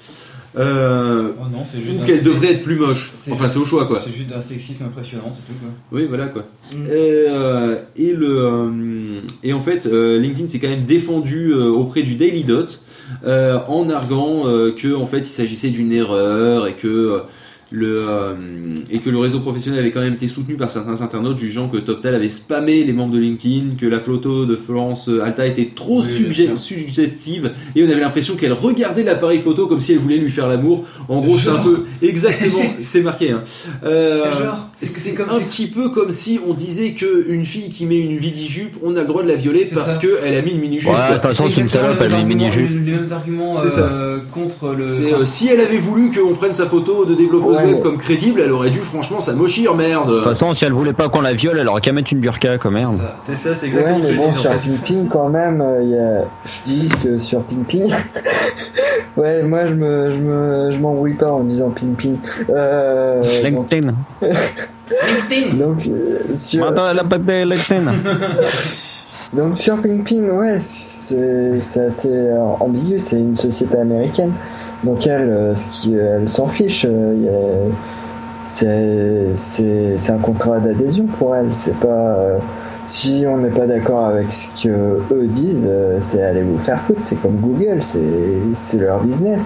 Euh, 0.58 1.30
Oh 1.40 1.44
non, 1.50 1.64
c'est 1.70 1.80
juste 1.80 2.02
ou 2.02 2.04
qu'elle 2.04 2.22
devrait 2.22 2.52
être 2.52 2.62
plus 2.62 2.76
moche. 2.76 3.12
Enfin, 3.30 3.48
c'est 3.48 3.58
au 3.58 3.64
choix, 3.64 3.86
quoi. 3.86 4.00
C'est 4.04 4.12
juste 4.12 4.30
un 4.34 4.40
sexisme 4.40 4.84
impressionnant, 4.84 5.30
c'est 5.30 5.46
tout 5.46 5.58
quoi. 5.58 5.70
Oui, 5.92 6.06
voilà, 6.08 6.26
quoi. 6.26 6.44
Mm. 6.76 6.86
Et, 6.86 7.24
euh, 7.28 7.76
et 7.96 8.12
le 8.12 8.38
euh, 8.38 9.20
et 9.42 9.52
en 9.52 9.60
fait, 9.60 9.86
euh, 9.86 10.18
LinkedIn 10.18 10.48
s'est 10.48 10.58
quand 10.58 10.68
même 10.68 10.84
défendu 10.84 11.52
euh, 11.52 11.68
auprès 11.68 12.02
du 12.02 12.16
Daily 12.16 12.44
Dot 12.44 12.82
euh, 13.24 13.58
en 13.66 13.88
arguant 13.90 14.46
euh, 14.46 14.72
que 14.72 14.94
en 14.94 15.06
fait, 15.06 15.20
il 15.20 15.24
s'agissait 15.30 15.70
d'une 15.70 15.92
erreur 15.92 16.66
et 16.66 16.74
que 16.74 16.88
euh, 16.88 17.18
le 17.72 18.04
euh, 18.08 18.34
et 18.90 18.98
que 18.98 19.08
le 19.10 19.18
réseau 19.18 19.40
professionnel 19.40 19.80
avait 19.80 19.90
quand 19.90 20.00
même 20.02 20.14
été 20.14 20.28
soutenu 20.28 20.54
par 20.56 20.70
certains 20.70 21.00
internautes 21.00 21.38
jugeant 21.38 21.68
que 21.68 21.78
TopTal 21.78 22.14
avait 22.14 22.28
spammé 22.28 22.84
les 22.84 22.92
membres 22.92 23.14
de 23.14 23.18
LinkedIn, 23.18 23.76
que 23.80 23.86
la 23.86 23.98
photo 23.98 24.44
de 24.44 24.56
Florence 24.56 25.08
Alta 25.24 25.46
était 25.46 25.70
trop 25.74 26.02
Oui, 26.02 26.48
suggestive 26.56 27.52
et 27.74 27.82
on 27.84 27.90
avait 27.90 28.00
l'impression 28.00 28.36
qu'elle 28.36 28.52
regardait 28.52 29.02
l'appareil 29.02 29.40
photo 29.40 29.66
comme 29.66 29.80
si 29.80 29.92
elle 29.92 29.98
voulait 29.98 30.18
lui 30.18 30.30
faire 30.30 30.48
l'amour. 30.48 30.84
En 31.08 31.20
gros, 31.20 31.38
c'est 31.38 31.50
un 31.50 31.56
peu 31.62 31.84
exactement, 32.02 32.60
c'est 32.80 33.00
marqué. 33.02 33.30
Hein. 33.30 33.42
Euh, 33.84 34.24
c'est- 34.76 35.12
un 35.20 35.40
petit 35.40 35.66
peu 35.68 35.90
comme 35.90 36.10
si 36.10 36.38
on 36.46 36.54
disait 36.54 36.90
que 36.92 37.26
une 37.28 37.44
fille 37.46 37.68
qui 37.70 37.86
met 37.86 37.98
une 37.98 38.18
mini-jupe, 38.18 38.76
on 38.82 38.96
a 38.96 39.00
le 39.02 39.06
droit 39.06 39.22
de 39.22 39.28
la 39.28 39.34
violer 39.36 39.68
parce 39.72 39.98
qu'elle 39.98 40.34
a 40.34 40.42
mis 40.42 40.52
une 40.52 40.60
mini-jupe. 40.60 40.88
Ouais, 40.90 40.96
quoi. 40.96 41.08
de 41.08 41.12
toute 41.14 41.22
façon, 41.22 41.44
c'est 41.48 41.60
une 41.60 41.68
salope, 41.68 41.98
les 42.00 42.06
elle 42.06 42.12
met 42.12 42.20
une 42.22 42.28
mêmes 42.28 42.38
mini-jupe. 42.38 42.64
arguments- 42.66 42.84
Les 42.86 42.92
mêmes 42.92 43.12
arguments 43.12 43.54
C'est 43.56 43.78
euh, 43.78 44.18
contre 44.30 44.74
le. 44.76 44.86
C'est, 44.86 45.12
euh, 45.12 45.24
si 45.24 45.48
elle 45.48 45.60
avait 45.60 45.78
voulu 45.78 46.10
qu'on 46.10 46.34
prenne 46.34 46.52
sa 46.52 46.66
photo 46.66 47.04
de 47.04 47.14
développeuse 47.14 47.56
Ouais, 47.66 47.80
comme 47.80 47.98
crédible, 47.98 48.40
elle 48.44 48.52
aurait 48.52 48.70
dû, 48.70 48.80
franchement, 48.80 49.20
ça 49.20 49.32
mochire, 49.32 49.74
merde. 49.74 50.08
De 50.08 50.14
toute 50.16 50.24
façon, 50.24 50.54
si 50.54 50.64
elle 50.64 50.72
voulait 50.72 50.92
pas 50.92 51.08
qu'on 51.08 51.20
la 51.20 51.34
viole, 51.34 51.58
elle 51.58 51.68
aurait 51.68 51.80
qu'à 51.80 51.92
mettre 51.92 52.12
une 52.12 52.20
burqa, 52.20 52.58
merde. 52.70 52.96
ça. 52.98 53.16
C'est 53.26 53.36
ça, 53.36 53.56
c'est 53.56 53.66
Ouais, 53.66 53.80
exactement 53.80 54.00
ce 54.02 54.06
mais 54.08 54.14
bon, 54.14 54.30
je 54.30 54.34
dis 54.34 54.40
sur 54.40 54.50
en 54.50 54.54
fait. 54.54 54.68
Pimping, 54.70 55.08
quand 55.08 55.28
même, 55.28 55.60
euh, 55.60 55.82
il 55.82 55.90
y 55.90 55.98
a... 55.98 56.22
je 56.44 56.64
dis 56.64 56.88
que 57.02 57.18
sur 57.18 57.42
Pimping, 57.42 57.92
ouais, 59.16 59.42
moi 59.42 59.66
je 59.66 59.74
me, 59.74 60.10
je 60.10 60.16
me, 60.16 60.70
je 60.72 60.78
m'embrouille 60.78 61.14
pas 61.14 61.30
en 61.30 61.44
disant 61.44 61.70
Pimping. 61.70 62.16
Euh, 62.50 63.22
donc, 63.50 63.70
LinkedIn. 63.72 63.94
LinkedIn 64.20 65.56
donc, 65.56 65.86
euh, 65.86 66.18
sur, 66.36 66.66
Attends, 66.66 66.90
elle 66.90 66.98
a 66.98 67.04
pas 67.04 67.18
de 67.18 67.44
LinkedIn. 67.44 67.92
donc 69.32 69.58
sur 69.58 69.76
Pimping, 69.80 70.30
ouais, 70.30 70.58
c'est 70.60 71.60
c'est 71.60 71.84
assez 71.86 72.08
euh, 72.08 72.38
ambigu, 72.60 72.98
c'est 72.98 73.18
une 73.18 73.36
société 73.36 73.76
américaine. 73.76 74.32
Donc 74.84 75.06
elle, 75.06 75.28
euh, 75.30 75.54
elle 75.86 76.28
s'en 76.28 76.48
fiche. 76.48 76.84
euh, 76.84 77.68
c'est 78.46 80.10
un 80.10 80.18
contrat 80.18 80.58
d'adhésion 80.58 81.06
pour 81.06 81.36
elle. 81.36 81.54
C'est 81.54 81.78
pas 81.78 82.16
euh, 82.16 82.38
si 82.86 83.24
on 83.28 83.38
n'est 83.38 83.50
pas 83.50 83.66
d'accord 83.66 84.06
avec 84.06 84.32
ce 84.32 84.48
que 84.62 84.68
eux 85.12 85.26
disent, 85.28 85.68
c'est 86.00 86.22
allez 86.22 86.42
vous 86.42 86.58
faire 86.58 86.80
foutre. 86.82 87.00
C'est 87.04 87.20
comme 87.20 87.36
Google, 87.36 87.80
c'est 87.82 88.78
leur 88.78 89.02
business. 89.02 89.42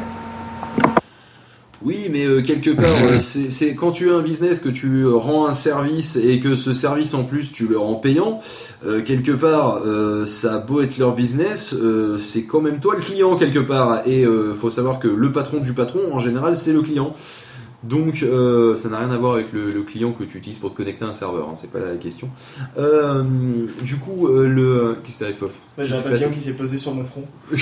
Oui, 1.87 2.09
mais 2.11 2.27
euh, 2.27 2.42
quelque 2.42 2.70
part, 2.70 2.85
euh, 2.85 3.20
c'est 3.49 3.77
quand 3.77 3.92
tu 3.92 4.11
as 4.11 4.14
un 4.14 4.20
business 4.20 4.59
que 4.59 4.68
tu 4.68 5.03
euh, 5.03 5.14
rends 5.14 5.46
un 5.46 5.55
service 5.55 6.16
et 6.16 6.40
que 6.40 6.57
ce 6.57 6.72
service 6.72 7.14
en 7.14 7.22
plus 7.22 7.53
tu 7.53 7.68
le 7.68 7.79
rends 7.79 7.94
payant, 7.94 8.40
euh, 8.85 9.03
quelque 9.03 9.31
part, 9.31 9.83
euh, 9.87 10.27
ça 10.27 10.57
a 10.57 10.59
beau 10.59 10.81
être 10.81 10.99
leur 10.99 11.14
business, 11.14 11.75
euh, 11.75 12.18
c'est 12.18 12.42
quand 12.42 12.61
même 12.61 12.81
toi 12.81 12.96
le 12.96 13.03
client 13.03 13.37
quelque 13.37 13.61
part. 13.61 14.03
Et 14.05 14.25
euh, 14.25 14.53
faut 14.53 14.68
savoir 14.68 14.99
que 14.99 15.07
le 15.07 15.31
patron 15.31 15.61
du 15.61 15.75
patron, 15.75 16.01
en 16.12 16.18
général, 16.18 16.57
c'est 16.57 16.72
le 16.72 16.83
client. 16.83 17.12
Donc, 17.85 18.25
euh, 18.25 18.75
ça 18.75 18.88
n'a 18.88 18.99
rien 18.99 19.12
à 19.12 19.16
voir 19.16 19.35
avec 19.35 19.53
le, 19.53 19.70
le 19.70 19.83
client 19.83 20.11
que 20.11 20.25
tu 20.25 20.38
utilises 20.38 20.59
pour 20.59 20.72
te 20.72 20.77
connecter 20.77 21.05
à 21.05 21.09
un 21.09 21.12
serveur. 21.12 21.49
Hein, 21.49 21.55
c'est 21.57 21.70
pas 21.70 21.79
là 21.79 21.92
la 21.92 21.99
question. 21.99 22.31
Euh, 22.79 23.22
du 23.85 23.94
coup, 23.94 24.27
euh, 24.27 24.49
le 24.49 24.96
qu'est-ce 25.05 25.14
qui 25.14 25.20
t'arrive, 25.20 25.37
Pof 25.37 25.53
J'ai 25.79 25.94
un 25.94 26.03
papillon 26.03 26.31
qui 26.31 26.40
s'est 26.40 26.55
posé 26.55 26.79
sur 26.79 26.92
mon 26.94 27.05
front. 27.05 27.27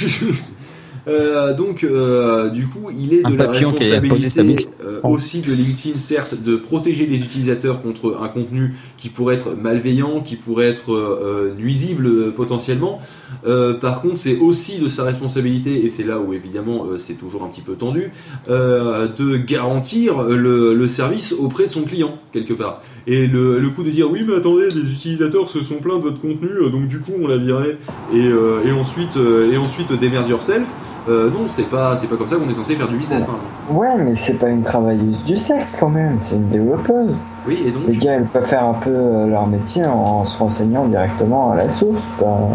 Euh, 1.07 1.55
donc, 1.55 1.85
euh, 1.85 2.49
du 2.49 2.67
coup, 2.67 2.90
il 2.90 3.12
est 3.12 3.27
Un 3.27 3.31
de 3.31 3.37
la 3.37 3.51
responsabilité 3.51 4.67
euh, 4.85 5.01
aussi 5.03 5.40
de 5.40 5.51
LinkedIn, 5.51 5.95
certes, 5.95 6.43
de 6.43 6.57
protéger 6.57 7.07
les 7.07 7.21
utilisateurs 7.21 7.83
contre 7.83 8.19
un 8.21 8.29
contenu 8.29 8.75
qui 8.97 9.09
pourrait 9.11 9.35
être 9.35 9.55
malveillant, 9.55 10.21
qui 10.21 10.37
pourrait 10.37 10.69
être 10.69 10.93
euh, 10.93 11.55
nuisible 11.59 12.07
euh, 12.07 12.33
potentiellement. 12.35 13.01
Euh, 13.47 13.75
par 13.75 14.01
contre, 14.01 14.18
c'est 14.18 14.38
aussi 14.38 14.79
de 14.79 14.88
sa 14.88 15.05
responsabilité, 15.05 15.85
et 15.85 15.88
c'est 15.88 16.05
là 16.05 16.18
où 16.18 16.33
évidemment 16.33 16.85
euh, 16.85 16.99
c'est 16.99 17.14
toujours 17.14 17.42
un 17.44 17.49
petit 17.49 17.61
peu 17.61 17.75
tendu, 17.75 18.11
euh, 18.49 19.09
de 19.09 19.37
garantir 19.37 20.23
le, 20.23 20.75
le 20.75 20.88
service 20.88 21.33
auprès 21.33 21.64
de 21.64 21.70
son 21.70 21.83
client 21.83 22.14
quelque 22.33 22.55
part. 22.55 22.83
Et 23.07 23.27
le, 23.27 23.59
le 23.59 23.70
coup 23.70 23.83
de 23.83 23.90
dire 23.90 24.11
oui, 24.11 24.25
mais 24.27 24.35
attendez, 24.37 24.68
des 24.68 24.81
utilisateurs 24.81 25.49
se 25.49 25.61
sont 25.61 25.77
plaints 25.77 25.99
de 25.99 26.03
votre 26.03 26.20
contenu, 26.20 26.49
donc 26.70 26.88
du 26.88 27.01
coup 27.01 27.12
on 27.23 27.27
l'a 27.27 27.37
viré, 27.38 27.79
et, 28.12 28.31
et 28.66 28.73
ensuite 28.73 29.18
et 29.53 29.57
ensuite 29.57 29.92
démerde 29.92 30.29
yourself. 30.29 30.66
Non, 31.07 31.49
c'est 31.49 31.68
pas 31.68 31.97
c'est 31.97 32.07
pas 32.07 32.16
comme 32.16 32.29
ça 32.29 32.37
qu'on 32.37 32.49
est 32.49 32.55
censé 32.55 32.77
faire 32.77 32.88
du 32.88 32.97
business. 32.97 33.20
exemple. 33.20 33.40
Ouais, 33.70 33.94
mais 33.99 34.16
c'est 34.16 34.38
pas 34.38 34.49
une 34.49 34.62
travailleuse 34.62 35.23
du 35.25 35.37
sexe 35.37 35.77
quand 35.79 35.90
même, 35.90 36.18
c'est 36.18 36.35
une 36.35 36.49
développeuse. 36.49 37.11
Oui, 37.47 37.59
et 37.66 37.70
donc 37.70 37.83
Les 37.88 37.99
gars, 37.99 38.12
elles 38.12 38.25
peuvent 38.25 38.47
faire 38.47 38.64
un 38.64 38.73
peu 38.73 38.90
leur 39.29 39.47
métier 39.47 39.85
en 39.85 40.25
se 40.25 40.38
renseignant 40.38 40.87
directement 40.87 41.53
à 41.53 41.57
la 41.57 41.70
source. 41.70 42.03
Pas... 42.18 42.49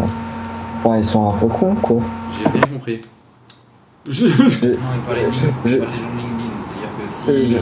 Enfin, 0.82 0.98
ils 0.98 1.04
sont 1.04 1.28
un 1.28 1.32
peu 1.38 1.46
cons, 1.46 1.74
quoi. 1.76 1.98
J'ai 2.42 2.48
rien 2.48 2.62
compris. 2.72 3.00
Je- 4.08 4.26
Non, 4.26 4.32
il 4.32 5.00
parlait 5.06 5.22
de 5.26 5.30
LinkedIn, 5.30 5.52
Je- 5.66 5.70
il 5.74 5.78
parlait 5.78 5.96
de 5.96 6.02
LinkedIn. 6.02 6.50
C'est-à-dire 6.64 6.90
que 7.26 7.30
Euh, 7.30 7.44
si. 7.46 7.52
je- 7.52 7.58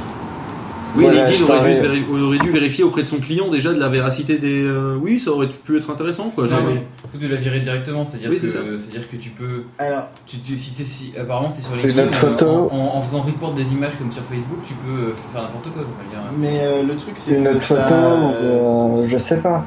Oui, 0.96 1.04
Voilà, 1.04 1.24
LinkedIn 1.26 1.44
aurait, 1.44 1.58
dû, 1.58 1.58
parlais- 1.58 1.76
se 1.76 1.82
véri- 1.82 2.22
aurait 2.26 2.38
dû 2.38 2.50
vérifier 2.50 2.82
auprès 2.84 3.02
de 3.02 3.06
son 3.06 3.18
client 3.18 3.50
déjà 3.50 3.74
de 3.74 3.78
la 3.80 3.88
véracité 3.90 4.38
des. 4.38 4.62
euh, 4.62 4.96
Oui, 5.02 5.18
ça 5.18 5.32
aurait 5.32 5.48
pu 5.48 5.76
être 5.76 5.90
intéressant 5.90 6.30
quoi. 6.34 6.44
Non, 6.46 6.56
mais 6.66 6.82
plutôt 7.10 7.26
de 7.26 7.34
la 7.34 7.38
virer 7.38 7.60
directement, 7.60 8.04
c'est-à-dire 8.06 8.30
Oui, 8.30 8.36
que, 8.36 8.40
c'est 8.42 8.48
ça. 8.48 8.60
c'est-à-dire 8.78 9.08
que 9.10 9.16
tu 9.16 9.30
peux. 9.30 9.64
Alors, 9.78 10.04
Tu, 10.26 10.38
tu- 10.38 10.56
si, 10.56 11.12
apparemment, 11.20 11.50
c'est 11.50 11.60
sur 11.62 11.74
Une 11.74 11.82
LinkedIn. 11.82 12.06
autre 12.08 12.24
euh, 12.24 12.30
photo. 12.30 12.46
en, 12.72 12.76
en- 12.76 12.96
en 12.96 13.02
faisant 13.02 13.20
report 13.20 13.52
des 13.52 13.70
images 13.72 13.96
comme 13.98 14.10
sur 14.12 14.22
Facebook, 14.22 14.60
tu 14.66 14.72
peux 14.74 15.08
euh, 15.10 15.12
faire 15.32 15.42
n'importe 15.42 15.70
quoi. 15.74 15.82
on 15.82 16.02
va 16.02 16.08
dire. 16.10 16.30
mais 16.38 16.60
euh, 16.62 16.82
le 16.84 16.96
truc 16.96 17.12
c'est 17.16 17.34
Une 17.36 17.44
que 17.44 17.50
autre 17.50 17.60
photo, 17.60 17.80
ça, 17.80 17.90
euh, 17.90 18.96
c'est- 18.96 19.08
je 19.08 19.18
sais 19.18 19.36
pas. 19.36 19.64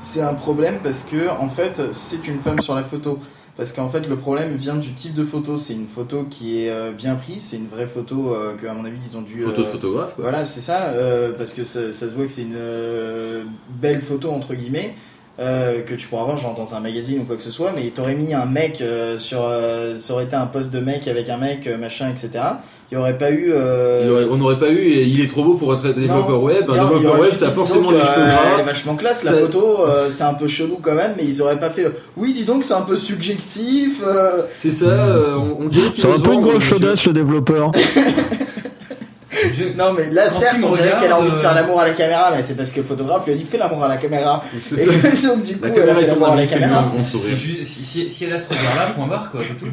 C'est 0.00 0.20
un 0.22 0.34
problème 0.34 0.78
parce 0.82 1.02
que 1.02 1.28
en 1.28 1.48
fait 1.48 1.80
c'est 1.92 2.26
une 2.28 2.40
femme 2.40 2.60
sur 2.60 2.74
la 2.74 2.82
photo. 2.84 3.18
Parce 3.56 3.72
qu'en 3.72 3.88
fait 3.88 4.08
le 4.08 4.14
problème 4.14 4.54
vient 4.54 4.76
du 4.76 4.92
type 4.92 5.14
de 5.14 5.24
photo. 5.24 5.58
C'est 5.58 5.72
une 5.74 5.88
photo 5.88 6.24
qui 6.30 6.62
est 6.62 6.70
euh, 6.70 6.92
bien 6.92 7.16
prise, 7.16 7.42
c'est 7.50 7.56
une 7.56 7.66
vraie 7.66 7.88
photo 7.88 8.32
euh, 8.32 8.54
que 8.56 8.68
à 8.68 8.72
mon 8.72 8.84
avis 8.84 9.00
ils 9.10 9.16
ont 9.16 9.20
dû. 9.22 9.40
Photo 9.42 9.62
de 9.62 9.66
euh, 9.66 9.72
photographe 9.72 10.14
quoi. 10.14 10.22
Voilà, 10.22 10.44
c'est 10.44 10.60
ça, 10.60 10.90
euh, 10.92 11.32
parce 11.36 11.52
que 11.54 11.64
ça, 11.64 11.92
ça 11.92 12.08
se 12.08 12.14
voit 12.14 12.26
que 12.26 12.30
c'est 12.32 12.42
une 12.42 12.54
euh, 12.56 13.42
belle 13.68 14.00
photo 14.00 14.30
entre 14.30 14.54
guillemets. 14.54 14.94
euh, 15.40 15.82
que 15.82 15.94
tu 15.94 16.06
pourras 16.08 16.24
voir 16.24 16.36
genre 16.36 16.54
dans 16.56 16.74
un 16.74 16.80
magazine 16.80 17.20
ou 17.20 17.24
quoi 17.24 17.36
que 17.36 17.42
ce 17.42 17.50
soit, 17.52 17.72
mais 17.74 17.82
t'aurais 17.90 18.14
mis 18.16 18.32
un 18.34 18.46
mec 18.46 18.80
euh, 18.80 19.18
sur, 19.18 19.42
euh, 19.42 19.96
ça 19.98 20.12
aurait 20.12 20.24
été 20.24 20.34
un 20.36 20.46
poste 20.46 20.70
de 20.70 20.80
mec 20.80 21.06
avec 21.08 21.28
un 21.28 21.36
mec 21.36 21.68
machin, 21.80 22.08
etc. 22.10 22.44
Il 22.90 22.94
y 22.94 22.98
aurait 22.98 23.18
pas 23.18 23.30
eu. 23.30 23.50
euh, 23.52 24.00
Il 24.04 24.10
aurait- 24.10 24.24
on 24.30 24.36
n'aurait 24.38 24.58
pas 24.58 24.70
eu, 24.70 24.78
et 24.78 25.02
il 25.02 25.20
est 25.22 25.26
trop 25.26 25.44
beau 25.44 25.54
pour 25.54 25.74
être 25.74 25.82
développeur 25.94 26.30
non, 26.38 26.44
web. 26.44 26.64
Un 26.70 26.72
développeur 26.72 27.20
web, 27.20 27.34
ça 27.34 27.48
a 27.48 27.50
forcément 27.50 27.90
les 27.90 27.98
cheveux 27.98 28.08
euh, 28.16 28.30
gras. 28.30 28.40
Elle 28.54 28.60
est 28.60 28.64
vachement 28.64 28.96
classe 28.96 29.24
la 29.24 29.32
Ça- 29.32 29.38
photo, 29.40 29.84
euh, 29.86 30.08
c'est 30.10 30.22
un 30.22 30.32
peu 30.32 30.48
chelou 30.48 30.78
quand 30.80 30.94
même, 30.94 31.12
mais 31.18 31.24
ils 31.26 31.42
auraient 31.42 31.60
pas 31.60 31.68
fait. 31.68 31.84
euh, 31.84 31.90
oui, 32.16 32.32
dis 32.32 32.44
donc, 32.44 32.64
c'est 32.64 32.72
un 32.72 32.80
peu 32.80 32.96
subjectif. 32.96 34.00
euh, 34.06 34.42
C'est 34.56 34.70
ça, 34.70 34.86
euh, 34.86 35.34
on, 35.36 35.64
on 35.64 35.68
dirait 35.68 35.90
qu'il 35.90 36.00
C'est 36.02 36.08
un 36.10 36.18
peu 36.18 36.32
une 36.32 36.40
grosse 36.40 36.62
chaudasse 36.64 37.04
le 37.06 37.12
développeur. 37.12 37.72
Je- 39.30 39.76
Non, 39.76 39.92
mais 39.96 40.10
là, 40.10 40.24
Quand 40.24 40.40
certes, 40.40 40.56
on 40.64 40.72
dirait 40.72 40.94
qu'elle 41.00 41.12
a 41.12 41.18
envie 41.20 41.30
de 41.30 41.36
faire 41.36 41.54
l'amour 41.54 41.80
à 41.80 41.86
la 41.86 41.92
caméra, 41.94 42.32
mais 42.34 42.42
c'est 42.42 42.54
parce 42.56 42.70
que 42.72 42.78
le 42.80 42.86
photographe 42.86 43.26
lui 43.26 43.34
a 43.34 43.36
dit 43.36 43.44
fais 43.48 43.58
l'amour 43.58 43.84
à 43.84 43.88
la 43.88 43.96
caméra. 43.98 44.42
C'est 44.58 44.76
ça. 44.76 44.90
donc, 45.28 45.42
du 45.42 45.58
coup, 45.58 45.66
La 45.68 45.74
elle 45.74 45.90
a 45.90 45.94
fait 45.94 46.06
l'amour 46.06 46.28
à 46.30 46.36
la 46.36 46.46
caméra. 46.46 46.86
si, 47.04 47.64
si, 47.84 48.08
si 48.10 48.24
elle 48.24 48.32
a 48.32 48.38
ce 48.38 48.48
regard-là, 48.48 48.92
point 48.96 49.06
barre, 49.06 49.30
quoi, 49.30 49.40
c'est 49.46 49.56
tout. 49.56 49.70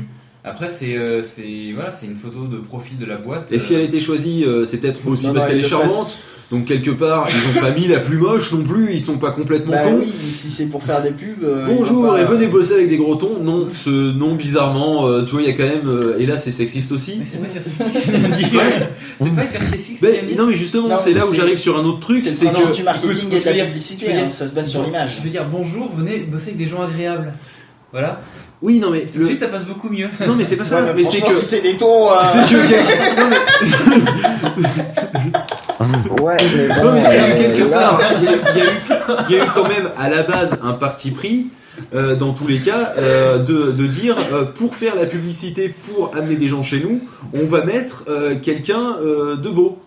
Après, 0.47 0.69
c'est 0.69 0.95
euh, 0.95 1.21
c'est 1.23 1.71
voilà, 1.73 1.91
c'est 1.91 2.05
une 2.05 2.15
photo 2.15 2.45
de 2.45 2.57
profil 2.57 2.97
de 2.99 3.05
la 3.05 3.17
boîte. 3.17 3.51
Et 3.51 3.57
si 3.59 3.73
elle 3.73 3.79
a 3.79 3.83
euh, 3.83 3.87
été 3.87 3.99
choisie, 3.99 4.43
euh, 4.45 4.63
c'est 4.63 4.77
peut-être 4.77 4.99
aussi 5.07 5.25
Non, 5.27 5.33
parce 5.33 5.45
non, 5.45 5.49
qu'elle 5.51 5.59
elle 5.59 5.65
est 5.65 5.67
charmante. 5.67 6.17
Donc 6.51 6.65
quelque 6.65 6.91
part, 6.91 7.27
ils 7.27 7.57
ont 7.57 7.61
pas 7.63 7.71
mis 7.71 7.87
la 7.87 7.97
plus 7.99 8.17
moche 8.19 8.51
non 8.51 8.63
plus. 8.63 8.93
Ils 8.93 9.01
sont 9.01 9.17
pas 9.17 9.31
complètement 9.31 9.71
Bah 9.71 9.81
cons. 9.85 9.97
oui, 9.99 10.13
si 10.15 10.51
c'est 10.51 10.67
pour 10.67 10.83
faire 10.83 11.01
des 11.01 11.09
pubs. 11.09 11.43
euh, 11.43 11.65
ils 11.67 11.73
vont 11.73 11.79
Bonjour 11.79 12.07
pas- 12.07 12.21
et 12.21 12.25
venez 12.25 12.45
bosser 12.45 12.73
avec 12.75 12.89
des 12.89 12.97
gros 12.97 13.15
tons. 13.15 13.39
Non, 13.41 13.65
ce 13.73 13.89
nom 14.15 14.35
bizarrement, 14.35 15.07
euh, 15.07 15.23
tu 15.23 15.31
vois, 15.31 15.41
il 15.41 15.47
y 15.47 15.49
a 15.49 15.53
quand 15.53 15.63
même. 15.63 15.87
euh, 15.87 16.19
et 16.19 16.27
là, 16.27 16.37
c'est 16.37 16.51
sexiste 16.51 16.91
aussi. 16.91 17.15
Mais 17.19 17.25
c'est 17.27 17.39
pas 17.41 17.47
hyper 17.47 17.63
sexy 17.63 17.83
ce. 17.83 17.99
C'est 17.99 19.35
pas 19.35 19.43
hyper 19.43 19.61
sexy 19.63 19.97
ce 19.97 20.01
Ben, 20.05 20.27
qu'il 20.27 20.37
non, 20.37 20.45
mais 20.45 20.55
justement, 20.55 20.87
Non, 20.89 20.97
c'est 20.99 21.13
là 21.13 21.25
où 21.25 21.31
c'est- 21.31 21.37
j'arrive 21.37 21.57
sur 21.57 21.77
un 21.79 21.83
autre 21.83 21.99
truc, 22.01 22.21
C'est 22.21 22.29
c'est 22.29 22.45
le 22.45 22.51
principe 22.51 22.71
que 22.71 22.75
du 22.77 22.83
marketing 22.83 23.09
Écoute, 23.09 23.23
et 23.23 23.35
de 23.35 23.35
je 23.37 23.39
veux 23.39 23.45
la 23.45 23.53
dire- 23.53 23.65
publicité, 23.67 24.05
je 24.05 24.11
veux 24.11 24.17
hein, 24.19 24.23
dire- 24.25 24.31
ça 24.33 24.47
se 24.47 24.53
base 24.53 24.69
sur 24.69 24.83
l'image. 24.83 25.15
Je 25.17 25.23
veux 25.23 25.29
dire 25.29 25.47
bonjour, 25.51 25.91
venez 25.97 26.19
bosser 26.19 26.49
avec 26.49 26.57
des 26.57 26.67
gens 26.67 26.83
agréables. 26.83 27.33
Voilà. 27.97 28.19
oui, 28.61 28.79
non 28.79 28.89
mais 28.89 29.05
Tout 29.05 29.13
de 29.13 29.19
le- 29.19 29.25
suite, 29.27 29.39
ça 29.39 29.47
passe 29.47 29.63
beaucoup 29.63 29.87
mieux. 29.89 30.09
non 30.27 30.35
mais 30.35 30.43
c'est 30.43 30.57
pas 30.57 30.65
ça, 30.65 30.81
Ouais, 30.83 30.91
mais 30.93 31.05
c'est 31.05 31.19
franchement, 31.19 31.39
que 31.39 31.41
si 31.41 31.45
c'est 31.45 31.61
des 31.61 31.77
tons. 31.77 32.09
euh, 32.09 32.13
c'est 32.33 32.45
que 32.45 32.57
non, 33.21 33.29
mais- 33.29 33.37
Ouais, 36.21 36.37
mais 36.57 36.67
bon, 36.67 36.83
Non 36.85 36.91
mais 36.93 37.01
c'est 37.03 37.19
euh, 37.21 37.31
que 37.31 37.37
quelque 37.57 37.69
là, 37.69 37.77
part, 37.79 37.99
il 38.21 38.23
y, 38.23 38.27
a, 38.27 38.31
y 38.31 38.35
eu, 38.35 38.39
il 39.29 39.35
y 39.35 39.39
a 39.39 39.45
eu 39.45 39.47
quand 39.53 39.67
même 39.67 39.89
à 39.97 40.09
la 40.09 40.23
base 40.23 40.57
un 40.63 40.73
parti 40.73 41.11
pris. 41.11 41.47
euh, 41.93 42.15
dans 42.15 42.31
tous 42.31 42.47
les 42.47 42.59
cas, 42.59 42.93
euh, 42.97 43.37
de, 43.37 43.71
de 43.73 43.85
dire 43.85 44.15
euh, 44.31 44.45
pour 44.45 44.77
faire 44.77 44.95
la 44.95 45.05
publicité, 45.05 45.75
pour 45.93 46.15
amener 46.15 46.35
des 46.37 46.47
gens 46.47 46.63
chez 46.63 46.79
nous, 46.79 47.01
on 47.33 47.45
va 47.47 47.65
mettre 47.65 48.05
euh, 48.07 48.35
quelqu'un 48.41 48.95
euh, 49.03 49.35
de 49.35 49.49
beau. 49.49 49.77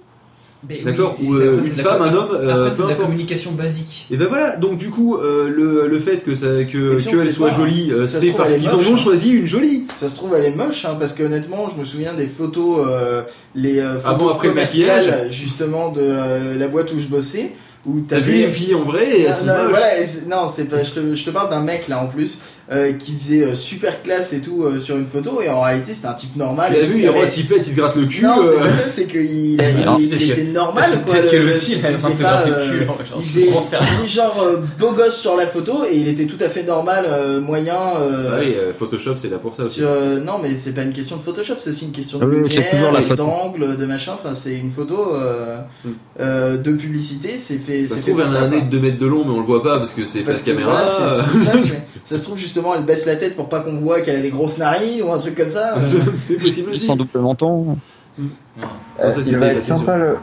Mais 0.68 0.82
D'accord, 0.82 1.16
oui, 1.20 1.28
ou, 1.28 1.34
euh, 1.36 1.54
après, 1.54 1.68
une 1.68 1.70
c'est 1.70 1.80
de 1.80 1.82
la 1.84 1.84
femme, 1.84 2.02
un 2.02 2.14
homme, 2.14 2.28
euh, 2.32 2.66
Après, 2.66 2.76
c'est 2.76 2.82
de 2.82 2.88
la 2.88 2.94
communication 2.96 3.52
basique. 3.52 4.06
Et 4.10 4.16
ben 4.16 4.26
voilà, 4.28 4.56
donc 4.56 4.76
du 4.76 4.90
coup, 4.90 5.16
euh, 5.16 5.48
le, 5.48 5.86
le 5.86 6.00
fait 6.00 6.24
que 6.24 6.34
ça, 6.34 6.46
que 6.64 7.00
qu'elle 7.00 7.30
soit 7.30 7.50
pas, 7.50 7.54
jolie, 7.54 7.92
ça 8.06 8.06
se 8.06 8.18
c'est 8.18 8.32
parce 8.32 8.54
qu'ils 8.54 8.68
en 8.70 8.78
ont 8.78 8.92
hein. 8.92 8.96
choisi 8.96 9.30
une 9.30 9.46
jolie. 9.46 9.84
Ça 9.94 10.08
se 10.08 10.16
trouve, 10.16 10.34
elle 10.34 10.44
est 10.46 10.56
moche, 10.56 10.84
hein, 10.84 10.96
parce 10.98 11.12
que 11.12 11.22
honnêtement, 11.22 11.68
je 11.72 11.78
me 11.78 11.84
souviens 11.84 12.14
des 12.14 12.26
photos, 12.26 12.86
euh, 12.88 13.22
les 13.54 13.78
euh, 13.78 14.00
photos 14.00 14.10
Avant, 14.10 14.28
après 14.30 14.48
maquillage. 14.50 15.30
justement, 15.30 15.90
de 15.92 16.00
euh, 16.02 16.58
la 16.58 16.66
boîte 16.66 16.92
où 16.92 16.98
je 16.98 17.06
bossais, 17.06 17.52
où 17.86 18.00
T'as 18.00 18.18
vu 18.18 18.40
t'avais. 18.40 18.50
filles 18.52 18.74
en 18.74 18.82
vrai 18.82 19.08
et 19.16 19.22
elles 19.22 19.28
Non, 19.30 19.36
sont 19.36 19.46
non, 19.46 19.52
moches. 19.54 19.70
voilà, 19.70 19.86
non, 20.28 20.48
c'est 20.48 20.64
pas. 20.64 20.82
Je 20.82 20.90
te, 20.90 21.14
je 21.14 21.24
te 21.24 21.30
parle 21.30 21.50
d'un 21.50 21.62
mec 21.62 21.86
là 21.86 22.02
en 22.02 22.06
plus 22.08 22.38
euh, 22.70 22.92
qui 22.92 23.14
faisait 23.14 23.42
euh, 23.44 23.54
super 23.54 24.02
classe 24.02 24.32
et 24.34 24.40
tout 24.40 24.62
euh, 24.64 24.78
sur 24.78 24.96
une 24.96 25.06
photo, 25.06 25.40
et 25.40 25.48
en 25.48 25.62
réalité 25.62 25.94
c'était 25.94 26.06
un 26.08 26.12
type 26.14 26.36
normal. 26.36 26.72
Tu 26.74 26.80
l'as 26.80 26.86
tout, 26.86 26.92
vu, 26.92 26.98
il 26.98 27.02
il 27.04 27.08
avait- 27.08 27.28
il 27.28 27.46
il 27.56 27.64
se 27.64 27.76
gratte 27.76 27.96
le 27.96 28.06
cul. 28.06 28.22
Non, 28.24 28.42
c'est 28.42 28.48
euh, 28.50 28.58
pas 28.58 28.72
ça, 28.72 28.88
c'est 28.88 29.06
qu'il 29.06 29.60
a- 29.60 29.70
il, 29.70 30.02
il 30.12 30.20
chiant. 30.20 30.34
était 30.34 30.44
normal 30.44 30.90
quoi. 31.06 31.14
Peut-être 31.14 31.24
le- 31.24 31.30
qu'elle 31.30 31.44
le- 31.44 31.50
aussi, 31.50 31.72
il 31.72 31.80
elle 31.84 31.98
faisait 31.98 32.22
pas, 32.22 32.42
euh, 32.46 32.84
il 33.16 33.22
faisait, 33.22 33.48
il 34.02 34.08
genre 34.08 34.42
euh, 34.42 34.56
beau 34.78 34.92
gosse 34.92 35.16
sur 35.16 35.36
la 35.36 35.46
photo 35.46 35.84
et 35.90 35.96
il 35.96 36.08
était 36.08 36.26
tout 36.26 36.42
à 36.44 36.48
fait 36.50 36.62
normal, 36.62 37.04
euh, 37.08 37.40
moyen. 37.40 37.74
euh, 38.00 38.30
bah 38.30 38.36
oui, 38.40 38.54
euh, 38.56 38.72
Photoshop 38.78 39.16
c'est 39.16 39.30
là 39.30 39.38
pour 39.38 39.54
ça 39.54 39.62
aussi. 39.62 39.76
sur, 39.76 39.88
euh, 39.88 40.20
non, 40.20 40.34
mais 40.42 40.50
c'est 40.56 40.72
pas 40.72 40.82
une 40.82 40.92
question 40.92 41.16
de 41.16 41.22
Photoshop, 41.22 41.54
c'est 41.60 41.70
aussi 41.70 41.86
une 41.86 41.92
question 41.92 42.18
de 42.18 42.24
c'est 42.50 42.58
lumière, 42.72 43.14
d'angle, 43.16 43.76
de 43.78 43.86
machin. 43.86 44.12
Enfin, 44.14 44.34
c'est 44.34 44.54
une 44.56 44.72
photo 44.72 45.14
euh, 45.14 45.56
Mm. 45.84 45.88
euh, 46.20 46.56
de 46.58 46.72
publicité. 46.72 47.36
C'est 47.38 47.56
fait. 47.58 47.86
Ça 47.86 47.96
se 47.96 48.02
trouve, 48.02 48.20
elle 48.20 48.36
a 48.36 48.40
un 48.40 48.48
nez 48.48 48.60
de 48.60 48.66
2 48.66 48.80
mètres 48.80 48.98
de 48.98 49.06
long, 49.06 49.24
mais 49.24 49.30
on 49.32 49.40
le 49.40 49.46
voit 49.46 49.62
pas 49.62 49.78
parce 49.78 49.94
que 49.94 50.04
c'est 50.04 50.20
face 50.20 50.42
caméra. 50.42 50.84
voilà, 50.84 51.54
ça 52.04 52.18
se 52.18 52.22
trouve 52.22 52.36
justement, 52.38 52.57
elle 52.76 52.84
baisse 52.84 53.06
la 53.06 53.16
tête 53.16 53.36
pour 53.36 53.48
pas 53.48 53.60
qu'on 53.60 53.76
voit 53.78 54.00
qu'elle 54.00 54.16
a 54.16 54.20
des 54.20 54.30
grosses 54.30 54.58
narines 54.58 55.02
ou 55.02 55.12
un 55.12 55.18
truc 55.18 55.34
comme 55.36 55.50
ça. 55.50 55.74
c'est 56.14 56.34
possible 56.34 56.70
aussi. 56.70 56.86
Sans 56.86 56.96
double 56.96 57.18
menton. 57.20 57.76
Euh, 58.18 59.10
ça, 59.10 59.20
il 59.26 59.36
va 59.38 59.46
être 59.48 59.62
sympa 59.64 59.96
le, 59.96 60.16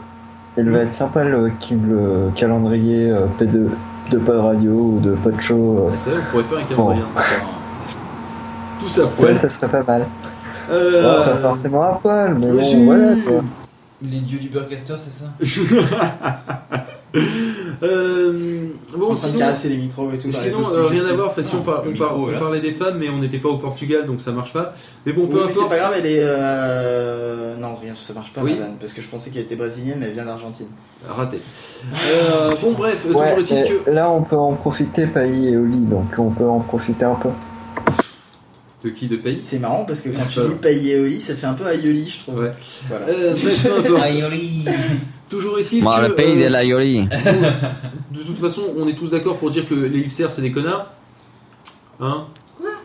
il 0.58 0.68
va 0.70 0.80
être 0.80 0.94
sympa 0.94 1.24
le, 1.24 1.50
le 1.70 2.30
calendrier 2.34 3.10
euh, 3.10 3.26
P2 3.40 3.68
de 4.10 4.18
Pod 4.18 4.36
Radio 4.36 4.70
ou 4.72 5.00
de 5.00 5.12
Pod 5.12 5.40
Show. 5.40 5.88
euh. 5.88 5.90
C'est 5.96 6.10
vrai, 6.10 6.20
on 6.20 6.30
pourrait 6.30 6.44
faire 6.44 6.58
un 6.58 6.62
calendrier. 6.64 7.02
Bon. 7.02 7.08
hein, 7.08 7.22
ça. 7.22 7.22
Tout 8.80 8.88
ça 8.88 9.02
Ça, 9.02 9.06
pourrait. 9.08 9.34
ça 9.34 9.48
serait 9.48 9.68
pas 9.68 9.82
mal. 9.82 10.06
Euh, 10.70 11.02
Ouais, 11.20 11.24
pas 11.32 11.36
forcément 11.38 11.82
à 11.84 11.92
poil, 12.02 12.34
mais 12.38 12.46
bon, 12.48 12.52
Monsieur. 12.54 12.84
voilà 12.84 13.14
quoi. 13.26 13.42
Les 14.02 14.18
dieux 14.20 14.38
du 14.38 14.48
Burcaster, 14.50 14.94
c'est 14.98 15.24
ça? 15.24 15.26
euh, 17.82 18.66
bon, 18.96 19.04
en 19.10 19.14
train 19.14 19.14
de 19.14 19.32
sinon, 19.32 19.38
caresser 19.38 19.68
les 19.68 19.76
micros 19.76 20.10
et 20.12 20.18
tout. 20.18 20.30
sinon 20.30 20.58
euh, 20.72 20.86
rien 20.86 21.04
à 21.06 21.12
voir. 21.12 21.32
Façon, 21.34 21.56
Non, 21.58 21.62
on, 21.62 21.64
par- 21.64 21.84
le 21.84 21.90
on 21.92 21.96
par- 21.96 22.18
on 22.18 22.38
parlait 22.38 22.60
des 22.60 22.72
femmes, 22.72 22.98
mais 22.98 23.08
on 23.08 23.18
n'était 23.18 23.38
pas 23.38 23.48
au 23.48 23.58
Portugal, 23.58 24.06
donc 24.06 24.20
ça 24.20 24.32
marche 24.32 24.52
pas. 24.52 24.74
Mais 25.04 25.12
bon, 25.12 25.22
Oui, 25.24 25.28
peu 25.30 25.34
mais 25.46 25.52
c'est 25.52 25.58
importe. 25.58 25.70
pas 25.70 25.76
grave, 25.78 25.92
elle 25.98 26.06
est. 26.06 26.20
euh, 26.22 27.56
Non, 27.58 27.74
rien, 27.80 27.94
ça 27.94 28.12
marche 28.14 28.32
pas, 28.32 28.42
Oui. 28.42 28.54
madame, 28.54 28.74
parce 28.80 28.92
que 28.92 29.02
je 29.02 29.08
pensais 29.08 29.30
qu'elle 29.30 29.42
était 29.42 29.56
brésilienne, 29.56 29.96
mais 30.00 30.06
elle 30.06 30.12
vient 30.12 30.24
d'Argentine. 30.24 30.66
Raté. 31.08 31.38
Euh, 32.06 32.50
bon, 32.62 32.72
bref, 32.72 33.02
toujours 33.04 33.20
Ouais, 33.20 33.36
et 33.40 33.44
que. 33.84 33.90
là 33.90 34.10
on 34.10 34.22
peut 34.22 34.36
en 34.36 34.54
profiter, 34.54 35.06
Pailly 35.06 35.48
et 35.48 35.56
Oli, 35.56 35.76
donc 35.78 36.06
on 36.18 36.30
peut 36.30 36.46
en 36.48 36.60
profiter 36.60 37.04
un 37.04 37.14
peu. 37.14 37.28
De 38.84 38.90
qui 38.90 39.06
de 39.06 39.16
pays 39.16 39.38
C'est 39.42 39.58
marrant 39.58 39.84
parce 39.86 40.00
que 40.00 40.10
quand 40.10 40.26
tu 40.30 40.38
dis 40.40 40.54
pailléoli, 40.54 41.18
ça 41.18 41.34
fait 41.34 41.46
un 41.46 41.54
peu 41.54 41.64
aioli, 41.66 42.08
je 42.10 42.18
trouve. 42.20 42.40
Ouais. 42.40 42.50
Voilà. 42.88 43.06
Euh, 43.08 43.32
bref, 43.34 43.62
peu 43.66 43.88
importe. 43.94 44.12
Toujours 45.28 45.58
est-il 45.58 45.82
que. 45.84 46.02
le 46.08 46.14
pays 46.14 46.40
euh, 46.42 46.46
de 46.46 46.52
la 46.52 46.64
Yoli. 46.64 47.08
De 48.12 48.20
toute 48.22 48.38
façon, 48.38 48.62
on 48.78 48.86
est 48.88 48.94
tous 48.94 49.10
d'accord 49.10 49.36
pour 49.36 49.50
dire 49.50 49.68
que 49.68 49.74
les 49.74 49.98
hipsters, 50.00 50.30
c'est 50.30 50.42
des 50.42 50.52
connards. 50.52 50.92
Hein 52.00 52.24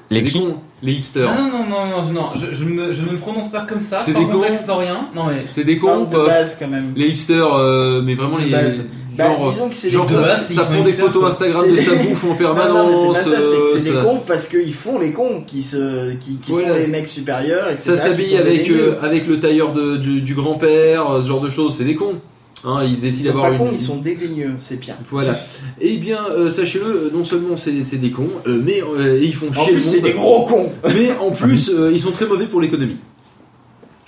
Les 0.10 0.18
C'est 0.18 0.22
des 0.24 0.30
qui 0.32 0.40
cons, 0.40 0.56
Les 0.82 0.94
hipsters. 0.94 1.30
Non, 1.34 1.44
non, 1.50 1.70
non, 1.70 1.86
non, 1.86 2.02
non, 2.02 2.14
non, 2.14 2.30
je, 2.36 2.54
je, 2.54 2.64
ne 2.66 2.70
me, 2.70 2.94
je 2.94 3.02
ne 3.02 3.12
me 3.12 3.18
prononce 3.18 3.50
pas 3.52 3.62
comme 3.62 3.82
ça, 3.82 3.98
C'est 4.06 4.14
sans 4.14 4.20
des 4.20 4.26
cons. 4.26 4.40
contexte 4.40 4.66
rien. 4.70 5.08
Non, 5.16 5.26
mais 5.28 5.44
C'est 5.48 5.64
des 5.64 5.78
cons, 5.78 6.06
de 6.06 6.16
pas 6.16 6.26
base 6.26 6.58
quand 6.60 6.68
même. 6.68 6.94
Les 6.96 7.08
hipsters, 7.10 7.54
euh, 7.54 8.02
mais 8.04 8.16
vraiment 8.16 8.38
De 8.38 8.44
les. 8.44 8.50
base. 8.50 8.82
Bah, 9.18 9.26
Genre, 9.26 9.52
disons 9.52 9.68
que 9.70 9.76
c'est 9.76 9.90
des 9.90 9.98
de 9.98 10.02
ça, 10.02 10.06
cons. 10.06 10.14
ça 10.24 10.38
ils 10.50 10.56
sont 10.56 10.62
prend 10.64 10.72
des 10.84 10.90
hipsters, 10.90 11.06
photos 11.08 11.20
quoi. 11.22 11.28
Instagram 11.28 11.62
C'est 11.66 11.72
de 11.72 11.76
des- 11.76 11.82
sa 11.82 11.96
bouffe 11.96 12.24
en 12.24 12.28
Non, 12.30 12.36
permanence. 12.36 12.74
non, 12.96 13.08
mais 13.12 13.14
c'est 13.20 13.30
pas 13.30 13.36
ça, 13.36 13.42
c'est 13.42 13.58
que 13.60 13.66
c'est 13.80 13.90
euh, 13.90 13.94
des 13.94 13.98
ça- 14.00 14.04
cons 14.06 14.22
parce 14.26 14.48
qu'ils 14.48 14.74
font 14.74 15.00
les 15.00 15.12
cons, 15.12 15.44
qui, 15.46 15.64
se, 15.64 16.14
qui, 16.16 16.38
qui 16.38 16.52
Voilà, 16.52 16.70
font 16.70 16.74
les 16.76 16.82
c'est- 16.84 16.92
mecs 16.92 17.08
supérieurs, 17.08 17.70
etc. 17.70 17.82
Ça 17.84 17.92
qui 17.94 17.98
s'habille 18.00 18.26
sont 18.26 18.32
des 18.38 18.42
avec, 18.42 18.58
dégueux. 18.64 18.96
euh, 19.02 19.06
avec 19.06 19.28
le 19.28 19.40
tailleur 19.42 19.74
de, 19.74 19.98
du, 19.98 20.22
du 20.22 20.34
grand-père, 20.34 21.10
euh, 21.12 21.22
ce 21.22 21.28
genre 21.28 21.42
de 21.42 21.50
choses, 21.50 21.76
c'est 21.78 21.84
des 21.84 21.96
cons. 21.96 22.16
Hein, 22.64 22.84
ils 22.84 23.00
décident 23.00 23.30
d'avoir 23.30 23.46
pas 23.48 23.52
une. 23.54 23.58
cons, 23.58 23.70
ils 23.74 23.80
sont 23.80 23.98
dédaigneux, 23.98 24.54
c'est 24.60 24.80
pire. 24.80 24.96
Voilà. 25.10 25.36
Eh 25.80 25.98
bien, 25.98 26.20
euh, 26.32 26.50
sachez-le, 26.50 26.86
euh, 26.86 27.12
non 27.14 27.24
seulement 27.24 27.58
c'est 27.58 27.82
c'est 27.82 27.98
des 27.98 28.12
cons, 28.12 28.28
euh, 28.48 28.62
mais 28.64 28.82
euh, 28.84 29.18
ils 29.20 29.34
font 29.34 29.48
En 29.50 29.54
chier 29.54 29.74
plus, 29.74 29.76
le 29.76 29.82
c'est 29.82 30.02
des 30.02 30.14
gros 30.14 30.46
cons. 30.46 30.72
Mais 30.94 31.12
en 31.20 31.32
plus, 31.32 31.72
ils 31.92 32.00
sont 32.00 32.12
très 32.12 32.26
mauvais 32.28 32.46
pour 32.46 32.62
l'économie. 32.62 32.98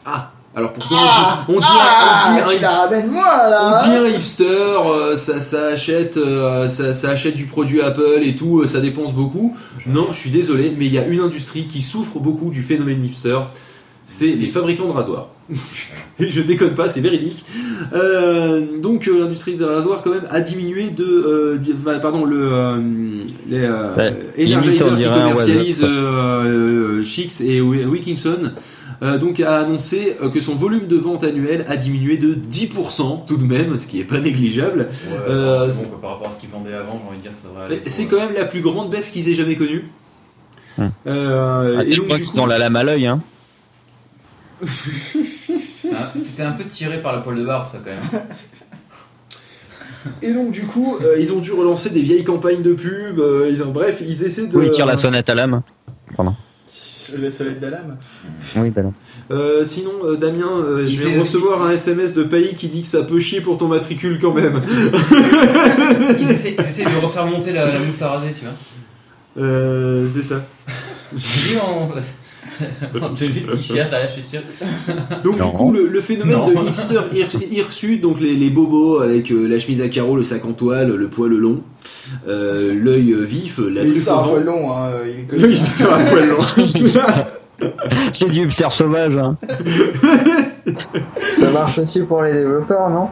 Ah 0.05 0.31
Alors 0.55 0.73
pourquoi 0.73 0.97
Ah, 1.01 1.45
on 1.47 1.53
dit, 1.59 1.65
ah, 1.67 2.21
on 2.27 2.31
dit 2.31 2.41
un 2.41 2.57
hipster- 2.59 2.65
ramènes 2.67 3.07
moi 3.11 3.49
là. 3.49 3.79
on 3.83 3.89
dit 3.89 3.95
un 3.95 4.05
hipster, 4.17 5.15
ça, 5.15 5.41
ça 5.41 5.67
achète, 5.67 6.19
ça, 6.67 6.93
ça 6.93 7.09
achète 7.09 7.35
du 7.35 7.45
produit 7.45 7.81
Apple 7.81 8.19
et 8.21 8.35
tout, 8.35 8.67
ça 8.67 8.81
dépense 8.81 9.13
beaucoup. 9.13 9.57
Non, 9.87 10.07
je 10.11 10.17
suis 10.19 10.29
désolé, 10.29 10.73
mais 10.77 10.85
il 10.85 10.93
y 10.93 10.99
a 10.99 11.07
une 11.07 11.21
industrie 11.21 11.67
qui 11.67 11.81
souffre 11.81 12.19
beaucoup 12.19 12.51
du 12.51 12.61
phénomène 12.61 13.03
hipster. 13.03 13.39
C'est 14.05 14.27
les 14.27 14.47
fabricants 14.47 14.85
de 14.87 14.91
rasoirs. 14.91 15.29
Et 16.19 16.29
je 16.29 16.41
déconne 16.41 16.73
pas, 16.73 16.87
c'est 16.87 17.01
véridique. 17.01 17.43
Euh, 17.93 18.61
donc 18.81 19.07
euh, 19.07 19.19
l'industrie 19.19 19.55
des 19.55 19.65
rasoirs 19.65 20.01
quand 20.03 20.11
même 20.11 20.27
a 20.29 20.39
diminué 20.41 20.89
de, 20.89 21.03
euh, 21.03 21.57
di- 21.57 21.73
enfin, 21.77 21.99
pardon, 21.99 22.23
le 22.25 22.53
euh, 22.53 22.77
les 23.49 23.59
euh, 23.63 23.93
Ouais, 23.95 24.13
Energizer 24.39 24.61
limite, 24.61 24.83
on 24.83 24.95
qui 24.95 25.03
commercialise 25.03 25.83
euh, 25.83 25.87
euh, 26.99 27.03
Chix 27.03 27.41
et 27.41 27.59
Wi- 27.61 27.85
Wilkinson. 27.85 28.51
euh, 29.01 29.17
donc 29.17 29.39
a 29.41 29.59
annoncé 29.59 30.15
euh, 30.21 30.29
que 30.29 30.39
son 30.39 30.55
volume 30.55 30.87
de 30.87 30.95
vente 30.97 31.23
annuel 31.25 31.65
a 31.67 31.75
diminué 31.75 32.17
de 32.17 32.33
10% 32.35 33.25
tout 33.27 33.35
de 33.37 33.43
même, 33.43 33.77
ce 33.79 33.87
qui 33.87 33.99
est 33.99 34.05
pas 34.05 34.19
négligeable. 34.19 34.87
Ouais, 35.09 35.17
Euh, 35.29 35.67
c'est 35.67 35.83
bon, 35.83 35.89
quoi, 35.89 36.01
par 36.01 36.09
rapport 36.11 36.27
à 36.27 36.31
ce 36.31 36.39
qu'ils 36.39 36.49
vendaient 36.49 36.73
avant, 36.73 36.99
j'ai 37.01 37.07
envie 37.09 37.17
de 37.17 37.21
dire, 37.23 37.33
ça 37.33 37.49
devrait 37.49 37.65
aller. 37.65 37.81
C'est 37.87 38.03
pour- 38.05 38.17
quand 38.19 38.25
même 38.25 38.35
la 38.35 38.45
plus 38.45 38.61
grande 38.61 38.89
baisse 38.89 39.09
qu'ils 39.09 39.27
aient 39.29 39.35
jamais 39.35 39.55
connue. 39.55 39.85
Hum. 40.79 40.89
Euh, 41.05 41.75
Ah, 41.79 41.83
et 41.83 41.89
tu 41.89 41.99
donc, 41.99 42.07
coup- 42.07 42.39
ont 42.39 42.45
la 42.45 42.57
lame 42.57 42.75
à 42.77 42.83
l'œil, 42.83 43.05
hein? 43.07 43.19
C'était 46.17 46.43
un- 46.43 46.51
peu 46.51 46.63
tiré 46.65 47.01
par 47.01 47.13
la 47.13 47.19
poêle 47.21 47.37
de 47.37 47.45
barbe, 47.45 47.65
ça 47.65 47.79
quand 47.83 47.91
même. 47.91 48.23
Et 50.21 50.33
donc 50.33 50.51
du 50.51 50.63
coup, 50.63 50.97
euh, 51.01 51.15
ils 51.19 51.31
ont 51.31 51.39
dû 51.39 51.51
relancer 51.53 51.89
des 51.89 52.01
vieilles 52.01 52.23
campagnes 52.25 52.61
de 52.61 52.73
pub. 52.73 53.19
euh, 53.19 53.47
ils 53.49 53.63
ont, 53.63 53.71
bref, 53.71 53.97
ils 54.01 54.23
essaient 54.23 54.47
de. 54.47 54.57
Ou 54.57 54.61
ils 54.63 54.71
tirent 54.71 54.85
la 54.85 54.97
sonnette 54.97 55.29
à 55.29 55.35
l'âme. 55.35 55.61
Le 57.17 57.29
soleil 57.29 57.55
d'alarme. 57.55 57.97
Oui, 58.55 58.69
bah 58.71 58.81
non. 58.81 58.93
Euh, 59.29 59.63
sinon, 59.65 59.91
euh, 60.05 60.15
Damien, 60.15 60.47
euh, 60.47 60.87
je 60.87 60.97
vais 60.97 61.19
recevoir 61.19 61.61
un 61.63 61.71
SMS 61.71 62.13
de 62.13 62.23
Payi 62.23 62.55
qui 62.55 62.69
dit 62.69 62.81
que 62.81 62.87
ça 62.87 63.03
peut 63.03 63.19
chier 63.19 63.41
pour 63.41 63.57
ton 63.57 63.67
matricule 63.67 64.17
quand 64.19 64.33
même. 64.33 64.61
Ils 66.19 66.31
essaient, 66.31 66.55
ils 66.57 66.65
essaient 66.65 66.85
de 66.85 67.05
refaire 67.05 67.25
monter 67.27 67.51
la, 67.51 67.65
la 67.65 67.79
mousse 67.79 68.01
à 68.01 68.09
raser, 68.11 68.33
tu 68.33 68.45
vois. 68.45 69.43
Euh, 69.45 70.07
c'est 70.15 70.23
ça. 70.23 70.41
Angelis 73.01 73.45
qui 73.57 73.63
cherche 73.63 73.89
derrière, 73.89 74.07
je 74.09 74.13
suis 74.21 74.23
sûr. 74.23 74.41
Donc 75.23 75.37
Non. 75.39 75.49
du 75.49 75.55
coup, 75.57 75.71
le, 75.71 75.87
le 75.87 76.01
phénomène 76.01 76.37
Non. 76.37 76.47
de 76.47 76.69
hipster 76.69 76.99
hir- 77.13 77.27
hirsute, 77.51 78.01
donc 78.01 78.19
les, 78.19 78.35
les 78.35 78.49
bobos 78.49 78.99
avec 79.01 79.31
euh, 79.31 79.47
la 79.47 79.59
chemise 79.59 79.81
à 79.81 79.87
carreaux, 79.89 80.15
le 80.15 80.23
sac 80.23 80.45
en 80.45 80.53
toile, 80.53 80.93
le 80.93 81.07
poil 81.07 81.31
long, 81.33 81.61
euh, 82.27 82.73
l'œil 82.73 83.11
euh, 83.13 83.23
vif, 83.23 83.59
la 83.59 83.81
truffe 83.85 84.05
vent. 84.05 84.27
poil 84.29 84.43
long, 84.45 84.71
hein, 84.71 84.89
il 85.05 85.21
est 85.21 85.23
connu. 85.27 85.41
Le 85.43 85.51
hipster 85.53 85.85
à 85.85 85.99
poil 85.99 86.27
long. 86.29 86.37
C'est 88.13 88.29
du 88.29 88.41
hipster 88.45 88.69
sauvage, 88.71 89.17
hein. 89.17 89.37
Ça 91.39 91.49
marche 91.51 91.77
aussi 91.79 92.01
pour 92.01 92.21
les 92.23 92.33
développeurs, 92.33 92.89
non? 92.89 93.07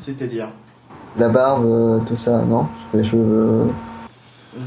C'est-à-dire? 0.00 0.48
La 1.18 1.28
barbe, 1.28 2.04
tout 2.06 2.16
ça, 2.16 2.42
non? 2.48 2.66
Les 2.92 3.04
cheveux. 3.04 3.66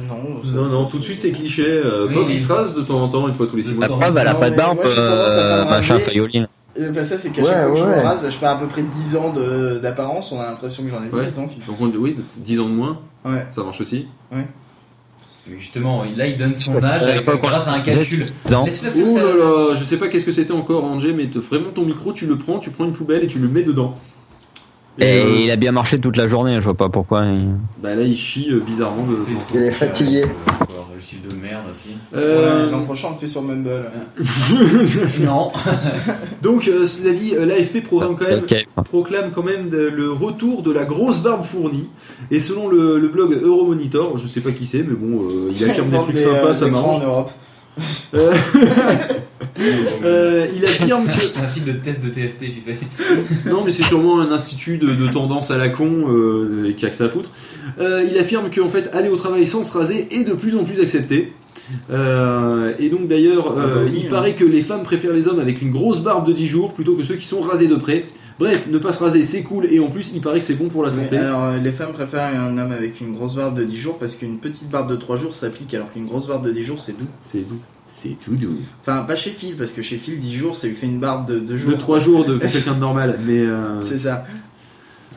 Non, 0.09 0.41
ça, 0.43 0.69
non, 0.71 0.85
tout 0.85 0.97
de 0.97 1.03
suite 1.03 1.17
c'est 1.17 1.31
cliché. 1.31 1.65
Euh, 1.65 2.07
Oui, 2.09 2.25
il 2.29 2.39
se 2.39 2.51
rase 2.51 2.75
de 2.75 2.81
temps 2.81 3.01
en 3.01 3.09
temps, 3.09 3.27
une 3.27 3.33
fois 3.33 3.47
tous 3.47 3.55
les 3.55 3.63
six 3.63 3.73
mois. 3.73 3.87
La 3.87 3.95
preuve, 3.95 4.17
elle 4.17 4.27
a 4.27 4.35
pas 4.35 4.49
de 4.49 4.55
barbe, 4.55 4.79
euh, 4.85 5.65
machin, 5.65 5.97
fayoline. 5.99 6.47
Euh, 6.79 6.91
bah, 6.91 7.03
ça, 7.03 7.17
c'est 7.17 7.31
qu'à 7.31 7.41
Ouais, 7.41 7.47
chaque 7.49 7.63
fois 7.63 7.71
que 7.73 7.79
je 7.79 7.83
ouais. 7.85 7.97
me 7.97 8.03
rase, 8.03 8.29
je 8.29 8.37
perds 8.37 8.51
à 8.51 8.59
peu 8.59 8.67
près 8.67 8.83
10 8.83 9.15
ans 9.15 9.33
de- 9.33 9.79
d'apparence, 9.79 10.31
on 10.31 10.39
a 10.39 10.45
l'impression 10.45 10.83
que 10.83 10.89
j'en 10.89 11.01
ai 11.03 11.07
10, 11.07 11.13
Ouais. 11.13 11.31
donc. 11.35 11.51
Donc 11.65 11.77
on- 11.81 11.91
oui, 11.97 12.15
10 12.37 12.59
ans 12.59 12.65
de 12.69 12.73
moins, 12.73 12.99
Ouais. 13.25 13.45
ça 13.49 13.63
marche 13.63 13.81
aussi. 13.81 14.07
Mais 14.31 15.57
justement, 15.57 16.03
là, 16.03 16.27
il 16.27 16.35
donne 16.37 16.53
son 16.53 16.75
âge 16.75 16.83
la 16.83 17.13
avec- 17.13 17.41
grâce 17.41 17.67
à 17.67 17.73
un 17.75 17.79
calcul. 17.79 18.19
Oh 18.21 18.23
ça. 18.35 18.59
là 18.59 18.65
là, 18.65 19.75
je 19.79 19.83
sais 19.85 19.95
pas 19.97 20.09
qu'est-ce 20.09 20.25
que 20.25 20.31
c'était 20.33 20.53
encore 20.53 20.83
Angers, 20.83 21.13
mais 21.13 21.25
vraiment 21.27 21.69
ton 21.73 21.85
micro, 21.85 22.11
tu 22.11 22.25
le 22.27 22.37
prends, 22.37 22.59
tu 22.59 22.69
prends 22.69 22.83
une 22.85 22.91
poubelle 22.93 23.23
et 23.23 23.27
tu 23.27 23.39
le 23.39 23.47
mets 23.47 23.63
dedans. 23.63 23.95
Et 24.99 25.21
euh, 25.21 25.35
il 25.43 25.51
a 25.51 25.55
bien 25.57 25.71
marché 25.71 25.99
toute 25.99 26.17
la 26.17 26.27
journée, 26.27 26.55
je 26.55 26.61
vois 26.61 26.73
pas 26.73 26.89
pourquoi. 26.89 27.23
il- 27.25 27.49
bah 27.83 27.93
là, 27.93 28.01
il 28.01 28.15
chie 28.17 28.47
euh, 28.51 28.59
bizarrement. 28.59 29.05
De... 29.05 29.15
Il 29.53 29.61
est 29.63 29.71
fatigué. 29.71 30.23
Encore, 30.59 30.89
Le 30.95 30.99
style 31.01 31.19
de 31.29 31.35
merde 31.35 31.65
aussi. 31.71 31.91
Euh, 32.15 32.65
Ouais, 32.65 32.71
L'an 32.71 32.81
prochain, 32.83 33.09
on 33.09 33.13
le 33.13 33.17
fait 33.19 33.27
sur 33.27 33.43
Mumble. 33.43 33.69
Non. 35.23 35.51
Donc, 36.41 36.67
euh, 36.67 36.85
cela 36.87 37.13
dit, 37.13 37.33
euh, 37.35 37.45
l'AFP 37.45 37.83
proclame 37.83 38.15
quand 38.15 38.25
même, 38.27 38.37
Escape. 38.39 38.63
proclame 38.89 39.31
quand 39.35 39.43
même 39.43 39.69
de- 39.69 39.87
le 39.95 40.11
retour 40.11 40.63
de 40.63 40.71
la 40.71 40.83
grosse 40.85 41.19
barbe 41.21 41.43
fournie. 41.45 41.89
Et 42.31 42.39
selon 42.39 42.67
le, 42.67 42.97
le 42.97 43.07
blog 43.07 43.33
Euromonitor, 43.43 44.17
je 44.17 44.25
sais 44.25 44.41
pas 44.41 44.51
qui 44.51 44.65
c'est, 44.65 44.79
mais 44.79 44.95
bon, 44.95 45.23
euh, 45.29 45.51
il 45.53 45.63
affirme 45.69 45.89
des 45.89 45.97
trucs 45.97 46.17
sympas, 46.17 46.47
euh, 46.47 46.53
ça 46.53 46.67
écrans 46.67 46.81
marche. 46.93 47.03
en 47.03 47.07
Europe. 47.07 47.31
Euh, 50.03 50.47
il 50.55 50.63
affirme 50.65 51.05
que 51.07 51.19
C'est 51.21 51.39
un 51.39 51.47
site 51.47 51.65
de 51.65 51.73
test 51.73 52.01
de 52.03 52.09
TFT, 52.09 52.53
tu 52.53 52.61
sais. 52.61 52.77
Non, 53.45 53.63
mais 53.65 53.71
c'est 53.71 53.83
sûrement 53.83 54.19
un 54.19 54.31
institut 54.31 54.77
de, 54.77 54.93
de 54.93 55.07
tendance 55.07 55.51
à 55.51 55.57
la 55.57 55.69
con 55.69 56.05
euh, 56.09 56.69
et 56.69 56.73
qui 56.73 56.85
a 56.85 56.89
que 56.89 56.95
ça 56.95 57.05
à 57.05 57.09
foutre. 57.09 57.29
Euh, 57.79 58.05
il 58.09 58.17
affirme 58.17 58.49
qu'en 58.53 58.69
fait, 58.69 58.89
aller 58.93 59.09
au 59.09 59.15
travail 59.17 59.47
sans 59.47 59.63
se 59.63 59.71
raser 59.75 60.07
est 60.11 60.23
de 60.23 60.33
plus 60.33 60.55
en 60.55 60.63
plus 60.63 60.79
accepté. 60.79 61.33
Euh, 61.91 62.73
et 62.79 62.89
donc 62.89 63.07
d'ailleurs, 63.07 63.53
Ah 63.57 63.67
bah 63.67 63.73
oui, 63.85 63.91
il 64.01 64.05
hein. 64.05 64.09
paraît 64.09 64.35
que 64.35 64.45
les 64.45 64.61
femmes 64.61 64.83
préfèrent 64.83 65.13
les 65.13 65.27
hommes 65.27 65.39
avec 65.39 65.61
une 65.61 65.71
grosse 65.71 65.99
barbe 66.01 66.25
de 66.27 66.33
10 66.33 66.47
jours 66.47 66.73
plutôt 66.73 66.95
que 66.95 67.03
ceux 67.03 67.15
qui 67.15 67.25
sont 67.25 67.41
rasés 67.41 67.67
de 67.67 67.75
près. 67.75 68.05
Bref, 68.39 68.67
ne 68.71 68.77
pas 68.77 68.91
se 68.91 69.03
raser, 69.03 69.23
c'est 69.23 69.41
cool 69.41 69.65
et 69.65 69.79
en 69.79 69.87
plus, 69.87 70.11
il 70.13 70.21
paraît 70.21 70.39
que 70.39 70.45
c'est 70.45 70.53
bon 70.53 70.69
pour 70.69 70.83
la 70.85 70.91
Mais 70.91 71.03
santé. 71.03 71.17
alors, 71.17 71.53
les 71.61 71.71
femmes 71.71 71.91
préfèrent 71.91 72.29
un 72.39 72.55
homme 72.57 72.71
avec 72.71 73.01
une 73.01 73.15
grosse 73.15 73.33
barbe 73.35 73.57
de 73.57 73.63
10 73.63 73.75
jours 73.77 73.97
parce 73.97 74.15
qu'une 74.15 74.37
petite 74.37 74.69
barbe 74.69 74.89
de 74.89 74.95
3 74.95 75.17
jours 75.17 75.33
s'applique 75.35 75.73
alors 75.73 75.91
qu'une 75.91 76.05
grosse 76.05 76.27
barbe 76.27 76.45
de 76.45 76.51
10 76.51 76.63
jours 76.63 76.79
c'est 76.79 76.95
doux. 76.97 77.07
C'est 77.19 77.47
doux. 77.47 77.59
C'est 77.87 78.17
tout 78.19 78.35
doux. 78.35 78.57
Enfin, 78.81 79.03
pas 79.03 79.15
chez 79.15 79.29
Phil 79.31 79.55
parce 79.55 79.71
que 79.71 79.81
chez 79.81 79.97
Phil, 79.97 80.19
10 80.19 80.35
jours 80.35 80.55
ça 80.55 80.67
lui 80.67 80.75
fait 80.75 80.87
une 80.87 80.99
barbe 80.99 81.27
de 81.27 81.39
2 81.39 81.57
jours. 81.57 81.71
De 81.71 81.77
3 81.77 81.99
jours 81.99 82.25
de 82.25 82.37
quelqu'un 82.37 82.73
de 82.73 82.79
normal, 82.79 83.17
mais. 83.25 83.39
euh, 83.39 83.81
C'est 83.81 83.97
ça. 83.99 84.25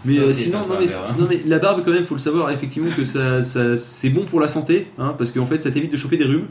Mais 0.05 0.17
Ça 0.17 0.23
euh, 0.23 0.33
sinon, 0.33 0.61
non 0.61 0.77
mais, 0.81 0.87
hein. 0.91 1.15
non 1.19 1.27
mais 1.29 1.43
la 1.47 1.59
barbe 1.59 1.83
quand 1.85 1.91
même, 1.91 2.05
faut 2.07 2.15
le 2.15 2.21
savoir 2.21 2.51
effectivement 2.51 2.89
que 2.97 3.05
ça, 3.05 3.43
ça- 3.43 3.77
c'est 3.77 4.09
bon 4.09 4.25
pour 4.25 4.41
la 4.41 4.49
santé, 4.49 4.87
hein, 4.99 5.15
parce 5.19 5.31
qu'en 5.31 5.45
fait 5.47 5.61
ça 5.61 5.71
t'évite 5.71 5.93
de 5.93 5.97
choper 5.99 6.17
des 6.17 6.25
rhumes. 6.25 6.47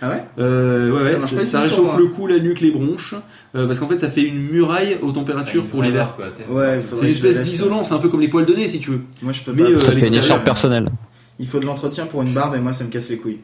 Ah 0.00 0.10
ouais? 0.10 0.24
Euh, 0.38 0.90
ouais, 0.92 1.20
Ça 1.20 1.34
ouais, 1.34 1.42
ça, 1.42 1.44
ça 1.44 1.60
réchauffe 1.62 1.84
moi. 1.86 1.96
le 1.98 2.06
cou, 2.06 2.26
la 2.28 2.38
nuque, 2.38 2.60
les 2.60 2.70
bronches, 2.70 3.14
euh, 3.56 3.66
parce 3.66 3.80
qu'en 3.80 3.88
fait 3.88 3.98
ça 3.98 4.08
fait 4.08 4.22
une 4.22 4.38
muraille 4.48 4.96
aux 5.02 5.12
températures 5.12 5.66
pour 5.66 5.82
l'hiver. 5.82 6.14
Ouais, 6.48 6.82
C'est 6.94 7.02
une 7.04 7.08
espèce 7.10 7.42
d'isolant, 7.42 7.84
c'est 7.84 7.94
un 7.94 7.98
peu 7.98 8.08
comme 8.08 8.20
les 8.20 8.28
poils 8.28 8.46
de 8.46 8.54
nez 8.54 8.68
si 8.68 8.78
tu 8.78 8.90
veux. 8.90 9.00
Moi 9.22 9.32
je 9.32 9.42
peux 9.42 9.52
Mais, 9.52 9.64
pas. 9.64 9.68
euh, 9.70 9.78
Ça 9.80 9.92
fait 9.92 10.06
une 10.08 10.14
écharpe 10.14 10.44
personnelle. 10.44 10.88
Il 11.40 11.46
faut 11.48 11.58
de 11.60 11.66
l'entretien 11.66 12.06
pour 12.06 12.22
une 12.22 12.32
barbe 12.32 12.54
et 12.54 12.60
moi 12.60 12.72
ça 12.72 12.84
me 12.84 12.90
casse 12.90 13.08
les 13.10 13.16
couilles. 13.18 13.38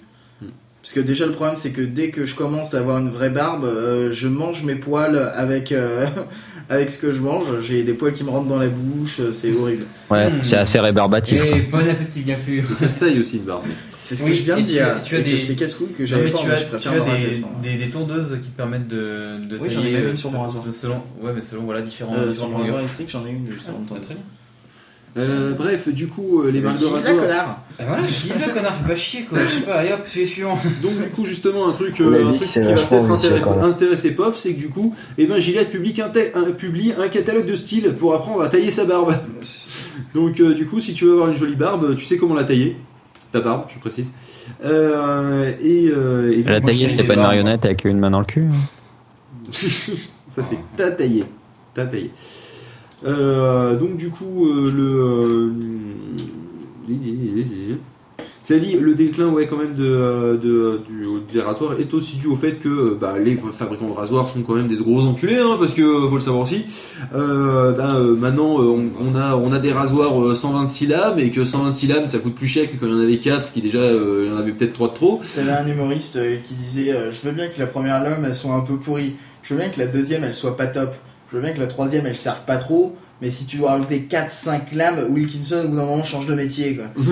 Parce 0.84 0.92
que 0.92 1.00
déjà 1.00 1.24
le 1.24 1.32
problème 1.32 1.56
c'est 1.56 1.70
que 1.70 1.80
dès 1.80 2.10
que 2.10 2.26
je 2.26 2.34
commence 2.34 2.74
à 2.74 2.78
avoir 2.80 2.98
une 2.98 3.08
vraie 3.08 3.30
barbe, 3.30 3.64
euh, 3.64 4.12
je 4.12 4.28
mange 4.28 4.64
mes 4.64 4.74
poils 4.74 5.16
avec 5.34 5.72
euh, 5.72 6.04
avec 6.68 6.90
ce 6.90 6.98
que 6.98 7.14
je 7.14 7.20
mange. 7.20 7.46
J'ai 7.62 7.84
des 7.84 7.94
poils 7.94 8.12
qui 8.12 8.22
me 8.22 8.28
rentrent 8.28 8.48
dans 8.48 8.58
la 8.58 8.68
bouche, 8.68 9.18
euh, 9.20 9.32
c'est 9.32 9.50
horrible. 9.54 9.86
Ouais, 10.10 10.28
Hmm. 10.30 10.42
c'est 10.42 10.56
assez 10.56 10.78
rébarbatif. 10.78 11.40
quoi. 11.42 11.56
Et 11.56 11.62
bon 11.62 11.78
appétit, 11.78 12.20
bien 12.20 12.36
sûr. 12.36 12.64
Et 12.70 12.74
ça 12.74 12.90
se 12.90 12.98
taille 12.98 13.18
aussi 13.18 13.38
une 13.38 13.44
barbe. 13.44 13.64
C'est 14.02 14.14
ce 14.16 14.22
Oui, 14.24 14.32
que 14.32 14.36
je 14.36 14.42
viens 14.42 14.56
de 14.56 14.60
tu 14.60 14.66
dire. 14.66 14.86
as- 14.86 15.00
tu 15.00 15.16
as 15.16 15.22
des- 15.22 15.38
c'était 15.38 15.54
casse-couilles 15.54 15.92
que 15.96 16.04
j'avais 16.04 16.28
pas. 16.30 16.38
tu 16.40 16.46
mais 16.48 16.52
as, 16.52 16.56
je 16.58 16.64
tu 16.64 16.68
préfère 16.68 16.92
as 16.92 17.12
à 17.12 17.16
ce 17.16 17.26
des, 17.62 17.78
des, 17.78 17.84
des 17.86 17.90
tondeuses 17.90 18.36
qui 18.42 18.50
te 18.50 18.56
permettent 18.58 18.86
de, 18.88 19.38
de 19.48 19.56
Oui, 19.58 19.70
j'en 19.70 19.80
ai 19.80 19.84
tailler 19.84 19.96
même 20.00 20.10
une 20.10 20.16
sur 20.18 20.30
mon 20.32 20.42
rasoir. 20.42 20.64
selon, 20.70 20.96
ouais, 21.22 21.32
mais 21.34 21.40
selon 21.40 21.62
voilà, 21.62 21.80
différents, 21.80 22.14
Euh, 22.14 22.34
sur 22.34 22.50
mon 22.50 22.58
rasoir 22.58 22.80
électrique, 22.80 23.08
j'en 23.10 23.24
ai 23.24 23.30
une 23.30 23.50
juste. 23.50 23.70
Ah, 23.70 23.94
très 24.02 24.14
bien. 24.16 24.22
Euh, 25.16 25.52
bref, 25.52 25.88
du 25.90 26.08
coup, 26.08 26.42
euh, 26.42 26.50
les 26.50 26.60
marques 26.60 26.80
de 26.80 26.86
rasoir. 26.86 27.14
connard 27.16 27.60
Ah, 27.78 27.84
voilà, 27.86 28.02
je 28.04 28.12
dis 28.12 28.28
ça, 28.30 28.48
connard, 28.48 28.74
fais 28.82 28.88
pas 28.88 28.96
chier 28.96 29.22
quoi. 29.22 29.38
Je 29.48 29.54
sais 29.54 29.60
pas, 29.60 29.74
allez 29.74 29.92
hop, 29.92 30.00
c'est 30.06 30.26
suivant. 30.26 30.58
Donc 30.82 30.96
du 30.98 31.08
coup, 31.10 31.24
justement, 31.24 31.68
un 31.68 31.72
truc, 31.72 31.98
La 32.00 32.06
euh, 32.06 32.28
un 32.30 32.32
truc 32.34 32.48
qui 32.48 32.58
va 32.58 32.64
peut-être 32.74 33.10
intéresser, 33.10 33.42
intéresser 33.62 34.10
POF, 34.10 34.36
c'est 34.36 34.54
que 34.54 34.58
du 34.58 34.68
coup, 34.70 34.92
eh 35.16 35.26
ben, 35.26 35.38
Gillette 35.38 35.70
publie 35.70 35.94
un, 36.02 36.08
ta- 36.08 36.36
un- 36.36 36.50
publie 36.50 36.92
un 36.98 37.06
catalogue 37.08 37.46
de 37.46 37.54
style 37.54 37.92
pour 37.92 38.12
apprendre 38.14 38.42
à 38.42 38.48
tailler 38.48 38.72
sa 38.72 38.84
barbe. 38.86 39.14
Donc 40.14 40.40
euh, 40.40 40.52
du 40.52 40.66
coup, 40.66 40.80
si 40.80 40.94
tu 40.94 41.04
veux 41.04 41.12
avoir 41.12 41.28
une 41.28 41.36
jolie 41.36 41.54
barbe, 41.56 41.94
tu 41.94 42.04
sais 42.04 42.16
comment 42.16 42.34
la 42.34 42.44
tailler. 42.44 42.76
Ta 43.30 43.40
barbe, 43.40 43.66
je 43.72 43.78
précise. 43.78 44.10
Euh, 44.64 45.52
et, 45.60 45.88
euh, 45.96 46.32
et 46.32 46.42
La 46.42 46.58
donc, 46.60 46.68
taillée, 46.70 46.88
j'ai 46.88 46.96
c'était 46.96 47.06
pas 47.08 47.14
une 47.14 47.20
marionnette 47.20 47.64
avec 47.64 47.84
une 47.84 47.98
main 47.98 48.10
dans 48.10 48.20
le 48.20 48.24
cul. 48.26 48.48
hein. 48.50 49.50
Ça 50.28 50.42
c'est 50.42 50.58
ta 50.76 50.90
taillé. 50.90 51.24
Ta 51.74 51.84
taillé. 51.86 52.10
Euh, 53.04 53.76
donc 53.76 53.96
du 53.96 54.10
coup, 54.10 54.46
euh, 54.46 54.72
le... 54.74 55.52
euh, 56.90 57.76
C'est 58.42 58.60
dit, 58.60 58.74
le 58.78 58.94
déclin 58.94 59.28
ouais, 59.28 59.46
quand 59.46 59.56
même 59.56 59.74
de, 59.74 60.38
des 61.32 61.40
rasoirs 61.40 61.78
est 61.80 61.92
aussi 61.94 62.16
dû 62.16 62.26
au 62.26 62.36
fait 62.36 62.60
que 62.60 62.94
bah, 62.94 63.14
les 63.18 63.38
fabricants 63.56 63.88
de 63.88 63.92
rasoirs 63.92 64.28
sont 64.28 64.42
quand 64.42 64.54
même 64.54 64.68
des 64.68 64.76
gros 64.76 65.00
enculés, 65.00 65.38
hein, 65.38 65.56
parce 65.58 65.72
que 65.72 65.82
faut 65.82 66.16
le 66.16 66.20
savoir 66.20 66.42
aussi. 66.42 66.64
Euh, 67.14 68.14
maintenant, 68.16 68.56
on, 68.58 69.14
a, 69.16 69.34
on 69.36 69.50
a 69.52 69.58
des 69.58 69.72
rasoirs 69.72 70.22
euh, 70.22 70.34
126 70.34 70.86
lames 70.88 71.18
et 71.18 71.30
que 71.30 71.44
126 71.44 71.86
lames 71.86 72.06
ça 72.06 72.18
coûte 72.18 72.34
plus 72.34 72.46
cher 72.46 72.70
que 72.70 72.76
quand 72.76 72.86
il 72.86 72.92
y 72.92 72.94
en 72.94 73.00
avait 73.00 73.18
4 73.18 73.52
qui 73.52 73.62
déjà 73.62 73.80
il 73.80 74.28
y 74.28 74.30
en 74.30 74.36
avait 74.36 74.52
peut-être 74.52 74.74
3 74.74 74.88
de 74.88 74.94
trop. 74.94 75.20
T'avais 75.34 75.50
un 75.50 75.66
humoriste 75.66 76.18
qui 76.42 76.54
disait 76.54 76.92
Je 77.12 77.26
veux 77.26 77.32
bien 77.32 77.48
que 77.48 77.58
la 77.58 77.66
première 77.66 78.02
lame 78.02 78.24
elle 78.26 78.34
soit 78.34 78.52
un 78.54 78.60
peu 78.60 78.76
pourrie. 78.76 79.16
Je 79.42 79.54
veux 79.54 79.60
bien 79.60 79.70
que 79.70 79.78
la 79.78 79.86
deuxième 79.86 80.22
elle 80.24 80.34
soit 80.34 80.56
pas 80.56 80.66
top. 80.66 80.94
Je 81.34 81.40
veux 81.40 81.44
bien 81.44 81.52
que 81.52 81.58
la 81.58 81.66
troisième 81.66 82.06
elle 82.06 82.14
serve 82.16 82.42
pas 82.46 82.58
trop. 82.58 82.94
Mais 83.20 83.28
si 83.28 83.44
tu 83.44 83.56
dois 83.56 83.72
rajouter 83.72 84.06
4-5 84.08 84.72
lames, 84.72 85.04
Wilkinson 85.10 85.62
au 85.64 85.68
bout 85.68 85.74
d'un 85.74 85.84
moment 85.84 86.04
change 86.04 86.26
de 86.26 86.34
métier 86.36 86.76
quoi. 86.76 86.84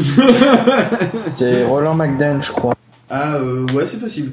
C'est 1.28 1.64
Roland 1.64 1.96
McDan, 1.96 2.40
je 2.40 2.52
crois. 2.52 2.76
Ah 3.10 3.34
euh, 3.34 3.66
ouais, 3.74 3.84
c'est 3.84 3.98
possible. 3.98 4.30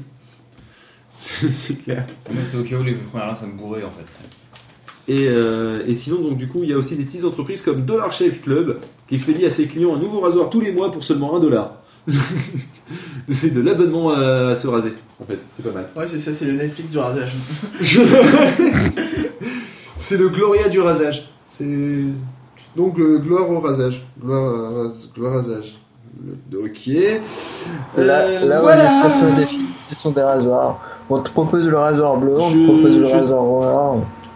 c'est 1.09 1.83
clair. 1.83 2.05
Mais 2.31 2.43
c'est 2.43 2.57
au 2.57 2.63
cas 2.63 2.75
où 2.75 2.83
les 2.83 2.93
premières 2.93 3.29
là 3.29 3.35
sont 3.35 3.47
bourrées 3.47 3.83
en 3.83 3.89
fait. 3.89 5.11
Et, 5.11 5.25
euh, 5.27 5.81
et 5.87 5.95
sinon, 5.95 6.21
donc 6.21 6.37
du 6.37 6.47
coup, 6.47 6.59
il 6.61 6.69
y 6.69 6.73
a 6.73 6.77
aussi 6.77 6.95
des 6.95 7.05
petites 7.05 7.25
entreprises 7.25 7.63
comme 7.63 7.83
Dollar 7.83 8.11
Shave 8.13 8.41
Club 8.43 8.77
qui 9.07 9.15
expédient 9.15 9.47
à 9.47 9.51
ses 9.51 9.65
clients 9.65 9.95
un 9.95 9.99
nouveau 9.99 10.19
rasoir 10.19 10.51
tous 10.51 10.61
les 10.61 10.71
mois 10.71 10.91
pour 10.91 11.03
seulement 11.03 11.35
1 11.35 11.39
dollar. 11.39 11.81
C'est 13.31 13.53
de 13.53 13.61
l'abonnement 13.61 14.11
à, 14.11 14.49
à 14.49 14.55
se 14.55 14.67
raser. 14.67 14.93
en 15.19 15.25
fait. 15.25 15.39
C'est 15.57 15.63
pas 15.63 15.71
mal. 15.71 15.89
Ouais, 15.95 16.05
c'est 16.07 16.19
ça, 16.19 16.33
c'est 16.33 16.45
le 16.45 16.53
Netflix 16.53 16.91
du 16.91 16.97
rasage. 16.99 17.33
C'est 20.01 20.17
le 20.17 20.29
Gloria 20.29 20.69
du 20.69 20.79
rasage. 20.79 21.29
C'est 21.47 21.65
donc 22.75 22.97
euh, 22.99 23.17
gloire 23.19 23.49
au 23.49 23.59
rasage. 23.59 24.01
Gloire, 24.21 24.43
à 24.43 24.69
ras- 24.83 25.07
gloire 25.15 25.33
rasage. 25.35 25.77
Le- 26.51 26.59
Ok. 26.65 26.87
Là, 27.97 28.21
Euh, 28.21 28.45
là 28.45 28.61
voilà. 28.61 28.83
on 28.83 29.07
est 29.07 29.09
face 29.09 29.35
défi, 29.35 29.59
ce 29.89 29.95
sont 29.95 30.11
des 30.11 30.21
rasoirs. 30.21 30.79
On 31.09 31.19
te 31.21 31.29
propose 31.29 31.65
le 31.67 31.77
rasoir 31.77 32.17
bleu, 32.17 32.35
on 32.39 32.49
Je- 32.49 32.57
te 32.57 32.63
propose 32.65 32.97
le 32.97 33.07
je- 33.07 33.13
rasoir 33.13 33.43
noir. 33.43 33.95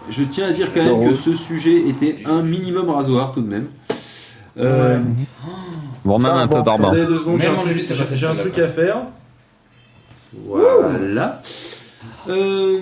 Je 0.09 0.23
tiens 0.23 0.47
à 0.47 0.51
dire 0.51 0.73
quand 0.73 0.83
même 0.83 1.09
que 1.09 1.15
ce 1.15 1.33
sujet 1.33 1.87
était 1.87 2.19
un 2.25 2.41
minimum 2.41 2.89
rasoir 2.89 3.31
tout 3.33 3.41
de 3.41 3.47
même. 3.47 3.67
Euh, 4.59 4.99
Bon, 6.03 6.19
même 6.19 6.31
un 6.31 6.45
bon, 6.47 6.57
peu 6.57 6.61
barbare. 6.63 6.91
Attendez 6.91 7.05
deux 7.05 7.19
secondes, 7.19 7.39
j'ai 7.39 7.47
un, 7.47 8.35
truc- 8.35 8.59
à 8.59 8.67
faire. 8.67 8.97
Voilà. 10.45 11.41
Euh, 12.27 12.79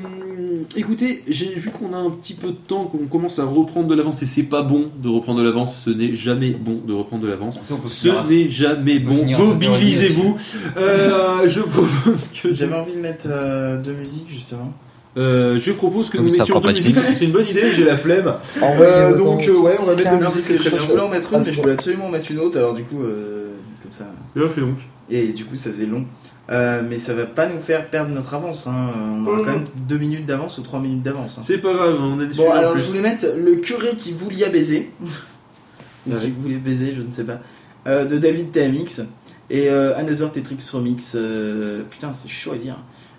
écoutez, 0.78 1.24
j'ai 1.28 1.54
vu 1.56 1.70
qu'on 1.72 1.94
a 1.94 1.98
un 1.98 2.10
petit 2.10 2.34
peu 2.34 2.48
de 2.48 2.58
temps, 2.68 2.86
qu'on 2.86 3.06
commence 3.08 3.40
à 3.40 3.46
reprendre 3.46 3.88
de 3.88 3.96
l'avance, 3.96 4.22
et 4.24 4.26
c'est 4.26 4.44
pas 4.44 4.62
bon 4.62 4.90
de 5.02 5.10
reprendre 5.10 5.40
de 5.40 5.44
l'avance, 5.46 5.76
ce 5.86 5.90
n'est 5.90 6.16
jamais 6.16 6.52
bon 6.52 6.82
de 6.86 6.94
reprendre 6.94 7.24
de 7.24 7.28
l'avance. 7.30 7.60
Ce 7.88 8.08
n'est 8.30 8.50
jamais 8.50 9.00
bon. 9.00 9.26
Mobilisez-vous. 9.26 10.38
Euh, 10.78 11.48
je 11.48 11.62
propose 11.62 12.28
que 12.42 12.54
J'avais 12.54 12.76
envie 12.76 12.94
de 12.96 13.00
mettre 13.00 13.26
euh, 13.30 13.78
de 13.82 13.94
musique 13.94 14.26
justement. 14.30 14.72
euh, 15.18 15.60
je 15.60 15.72
propose 15.72 16.10
que 16.10 16.18
Comme 16.18 16.26
nous 16.28 16.32
ça 16.32 16.44
mettions 16.44 16.56
deux 16.60 16.62
pas 16.68 16.72
de 16.74 16.78
musiques 16.78 16.96
parce 16.96 17.08
que 17.10 17.14
c'est 17.16 17.26
une 17.26 17.32
bonne 17.32 17.48
idée. 17.48 17.72
J'ai 17.74 17.84
la 17.84 17.98
flemme. 17.98 18.34
Euh, 18.62 19.18
donc, 19.18 19.48
euh, 19.48 19.58
ouais, 19.58 19.76
on 19.80 19.86
va 19.86 19.92
mettre 19.96 20.04
Tiens, 20.04 20.18
de 20.18 20.24
Non, 20.24 20.30
musique, 20.30 20.34
parce 20.34 20.44
c'est 20.46 20.54
que 20.54 20.60
très 20.60 20.70
je 20.70 20.76
bien. 20.78 20.86
voulais 20.88 21.02
en 21.02 21.10
mettre 21.10 21.34
une, 21.34 21.44
mais 21.44 21.54
je 21.54 21.62
voulais 21.62 21.74
absolument 21.74 22.06
en 22.06 22.10
mettre 22.10 22.32
une 22.32 22.40
autre, 22.40 22.58
alors 22.58 22.74
du 22.74 22.84
coup, 22.84 23.02
euh, 23.02 23.50
comme 23.82 23.92
ça. 23.92 24.06
Donc. 24.36 24.78
Et 25.10 25.28
du 25.34 25.44
coup, 25.46 25.56
ça 25.58 25.72
faisait 25.72 25.86
long. 25.88 26.06
Euh, 26.52 26.82
mais 26.88 27.00
ça 27.00 27.14
va 27.14 27.26
pas 27.26 27.48
nous 27.48 27.60
faire 27.62 27.90
perdre 27.90 28.12
notre 28.14 28.34
avance. 28.34 28.68
Hein. 28.68 28.74
On 28.96 29.26
aura 29.26 29.38
Mhm. 29.40 29.46
quand 29.46 29.52
même 29.54 29.68
2 29.88 29.98
minutes 29.98 30.26
d'avance 30.26 30.58
ou 30.58 30.62
3 30.64 30.80
minutes 30.82 31.02
d'avance. 31.02 31.38
hein. 31.38 31.42
C'est 31.44 31.60
pas 31.60 31.74
grave, 31.74 31.98
on 32.02 32.20
a 32.20 32.26
des 32.26 32.36
Bon, 32.36 32.52
alors 32.52 32.74
plus. 32.74 32.82
je 32.82 32.88
voulais 32.88 33.02
mettre 33.02 33.26
le 33.38 33.56
curé 33.56 33.96
qui 33.98 34.12
voulait 34.12 34.50
baiser. 34.50 34.92
Ou 35.02 36.16
qui 36.20 36.32
voulait 36.32 36.58
baiser, 36.58 36.94
je 36.96 37.02
ne 37.04 37.12
sais 37.12 37.24
pas. 37.24 37.40
Euh, 37.88 38.06
de 38.06 38.18
David 38.18 38.52
TMX. 38.52 39.02
Et 39.50 39.70
euh, 39.70 39.98
Another 39.98 40.32
Tetrix 40.32 40.58
Remix. 40.74 41.14
euh, 41.16 41.84
putain, 41.90 42.12
c'est 42.14 42.30
chaud 42.30 42.52
à 42.54 42.58
dire. 42.58 42.78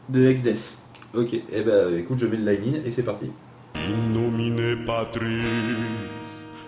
De 0.09 0.26
Exdeath. 0.26 0.76
Ok, 1.14 1.28
eh 1.33 1.62
ben 1.62 1.97
écoute, 1.99 2.18
je 2.18 2.26
mets 2.26 2.37
le 2.37 2.51
line 2.53 2.74
in 2.76 2.87
et 2.87 2.91
c'est 2.91 3.03
parti. 3.03 3.30
In 3.76 4.12
nomine 4.14 4.85
Patris 4.87 5.43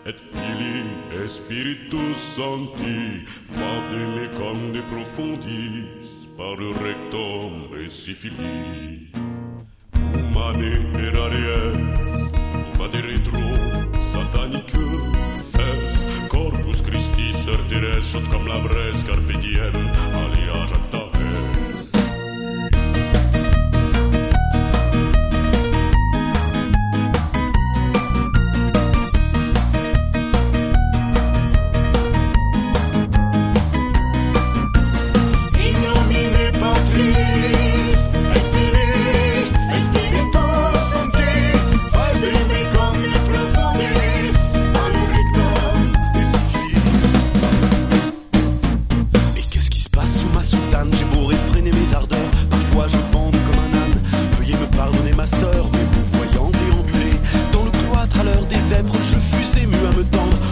et 0.06 0.10
Filii 0.12 1.22
et 1.22 1.26
Spiritus 1.26 2.16
Sancti, 2.36 3.24
conde 4.36 4.76
profundis, 4.92 5.86
par 6.37 6.57
rectum 6.57 7.68
et 7.80 7.91
syphilis. 7.91 9.11
Humane 9.95 10.93
per 10.93 11.14
aries, 11.26 12.30
vade 12.78 13.01
retro, 13.01 13.45
satanique 14.12 14.76
fes, 15.53 16.07
corpus 16.28 16.82
Christi 16.82 17.32
certires, 17.32 18.05
shot 18.05 18.24
cam 18.30 18.47
labres, 18.47 19.05
carpe 19.05 19.35
diem, 19.41 19.84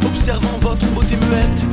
observant 0.05 0.59
votre 0.61 0.87
beauté 0.93 1.17
muette. 1.17 1.72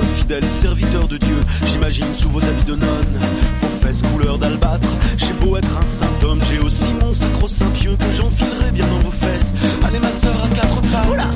Fidèle 0.00 0.46
serviteur 0.46 1.08
de 1.08 1.16
Dieu, 1.16 1.36
j'imagine 1.66 2.12
sous 2.12 2.28
vos 2.28 2.42
habits 2.42 2.64
de 2.64 2.76
nonne, 2.76 3.20
vos 3.60 3.68
fesses 3.86 4.02
couleur 4.02 4.38
d'albâtre. 4.38 4.88
J'ai 5.16 5.32
beau 5.34 5.56
être 5.56 5.76
un 5.76 5.84
saint 5.84 6.26
homme, 6.26 6.40
j'ai 6.48 6.58
aussi 6.60 6.94
mon 7.00 7.12
sacro-saint 7.12 7.70
pieux 7.70 7.96
que 7.96 8.12
j'enfilerai 8.12 8.72
bien 8.72 8.86
dans 8.86 8.98
vos 9.00 9.10
fesses. 9.10 9.54
Allez 9.86 9.98
ma 9.98 10.10
sœur 10.10 10.34
à 10.44 10.48
quatre 10.54 10.80
pattes. 10.82 11.08
Oula 11.10 11.30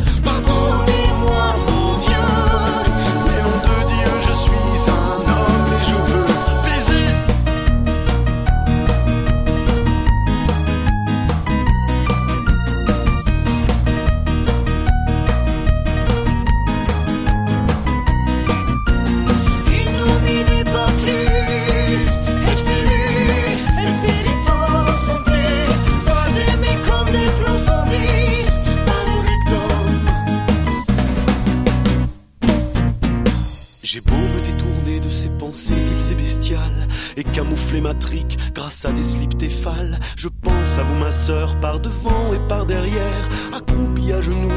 grâce 38.54 38.84
à 38.84 38.92
des 38.92 39.02
slips 39.02 39.38
téphales. 39.38 39.98
Je 40.16 40.28
pense 40.28 40.78
à 40.78 40.82
vous, 40.82 40.94
ma 40.96 41.10
sœur, 41.10 41.54
par 41.60 41.78
devant 41.78 42.32
et 42.34 42.48
par 42.48 42.66
derrière, 42.66 43.28
accroupie 43.52 44.12
à 44.12 44.20
genoux, 44.22 44.52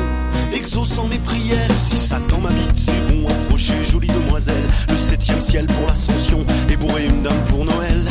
exaucant 0.54 1.08
mes 1.08 1.20
prières. 1.20 1.70
Si 1.78 1.98
Satan 1.98 2.40
m'habite, 2.40 2.78
c'est 2.78 3.00
bon, 3.08 3.28
approchez, 3.28 3.86
jolie 3.86 4.08
demoiselle. 4.08 4.68
Le 4.90 4.98
septième 4.98 5.42
ciel 5.42 5.68
pour 5.68 5.88
l'ascension 5.88 6.46
et 6.70 7.06
une 7.06 7.22
dame 7.22 7.46
pour 7.50 7.66
Noël. 7.66 8.08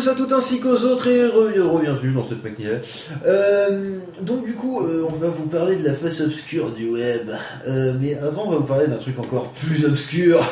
Tous, 0.00 0.08
à 0.08 0.14
toutes 0.14 0.32
ainsi 0.32 0.60
qu'aux 0.60 0.82
autres 0.84 1.08
et 1.08 1.30
bienvenue 1.82 2.12
dans 2.14 2.24
cette 2.24 2.42
matinale. 2.42 2.80
Euh, 3.26 3.98
donc 4.22 4.46
du 4.46 4.54
coup, 4.54 4.80
euh, 4.80 5.04
on 5.06 5.12
va 5.16 5.28
vous 5.28 5.44
parler 5.44 5.76
de 5.76 5.84
la 5.84 5.92
face 5.92 6.22
obscure 6.22 6.70
du 6.70 6.88
web. 6.88 7.28
Euh, 7.68 7.92
mais 8.00 8.16
avant, 8.16 8.46
on 8.46 8.50
va 8.52 8.56
vous 8.58 8.64
parler 8.64 8.86
d'un 8.86 8.96
truc 8.96 9.18
encore 9.18 9.50
plus 9.52 9.84
obscur. 9.84 10.42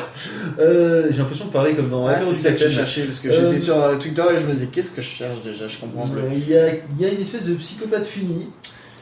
Euh, 0.59 1.07
J'ai 1.09 1.17
l'impression 1.17 1.45
de 1.45 1.51
parler 1.51 1.73
comme 1.73 1.89
dans 1.89 2.05
Ah, 2.07 2.21
c'est 2.21 2.35
ça 2.35 2.51
que 2.51 2.59
j'ai 2.59 2.69
cherché 2.69 3.03
parce 3.03 3.19
que 3.19 3.31
j'étais 3.31 3.59
sur 3.59 3.75
Twitter 3.99 4.23
et 4.35 4.39
je 4.39 4.45
me 4.45 4.53
disais 4.53 4.67
qu'est-ce 4.71 4.91
que 4.91 5.01
je 5.01 5.07
cherche 5.07 5.41
déjà, 5.41 5.67
je 5.67 5.77
comprends 5.79 6.03
plus. 6.03 6.21
Il 6.31 6.47
y, 6.47 6.55
a, 6.55 6.67
y 6.99 7.05
a 7.05 7.09
une 7.09 7.21
espèce 7.21 7.45
de 7.45 7.55
psychopathe 7.55 8.05
fini 8.05 8.47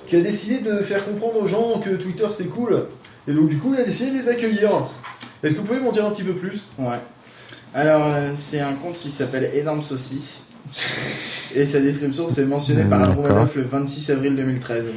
qui 0.08 0.16
a 0.16 0.22
décidé 0.22 0.60
de 0.60 0.78
faire 0.78 1.04
comprendre 1.04 1.42
aux 1.42 1.48
gens 1.48 1.82
que 1.84 1.90
Twitter 1.90 2.28
c'est 2.32 2.46
cool. 2.48 2.86
Et 3.28 3.34
donc 3.34 3.50
du 3.50 3.58
coup, 3.58 3.74
il 3.76 3.82
a 3.82 3.84
décidé 3.84 4.12
de 4.12 4.16
les 4.18 4.30
accueillir. 4.30 4.88
Est-ce 5.44 5.56
que 5.56 5.60
vous 5.60 5.66
pouvez 5.66 5.80
m'en 5.80 5.92
dire 5.92 6.06
un 6.06 6.12
petit 6.12 6.24
peu 6.24 6.34
plus? 6.34 6.64
Ouais. 6.80 7.00
Alors, 7.78 8.08
euh, 8.08 8.32
c'est 8.34 8.60
un 8.60 8.74
compte 8.74 8.98
qui 8.98 9.12
s'appelle 9.12 9.52
Énorme 9.54 9.84
Saucisse. 9.84 10.46
Et 11.54 11.66
sa 11.68 11.80
description, 11.80 12.28
c'est 12.28 12.46
mentionné 12.46 12.84
par 12.86 13.00
D'accord. 13.00 13.24
Adromanov 13.26 13.56
le 13.56 13.64
26 13.64 14.10
avril 14.10 14.36
2013. 14.36 14.92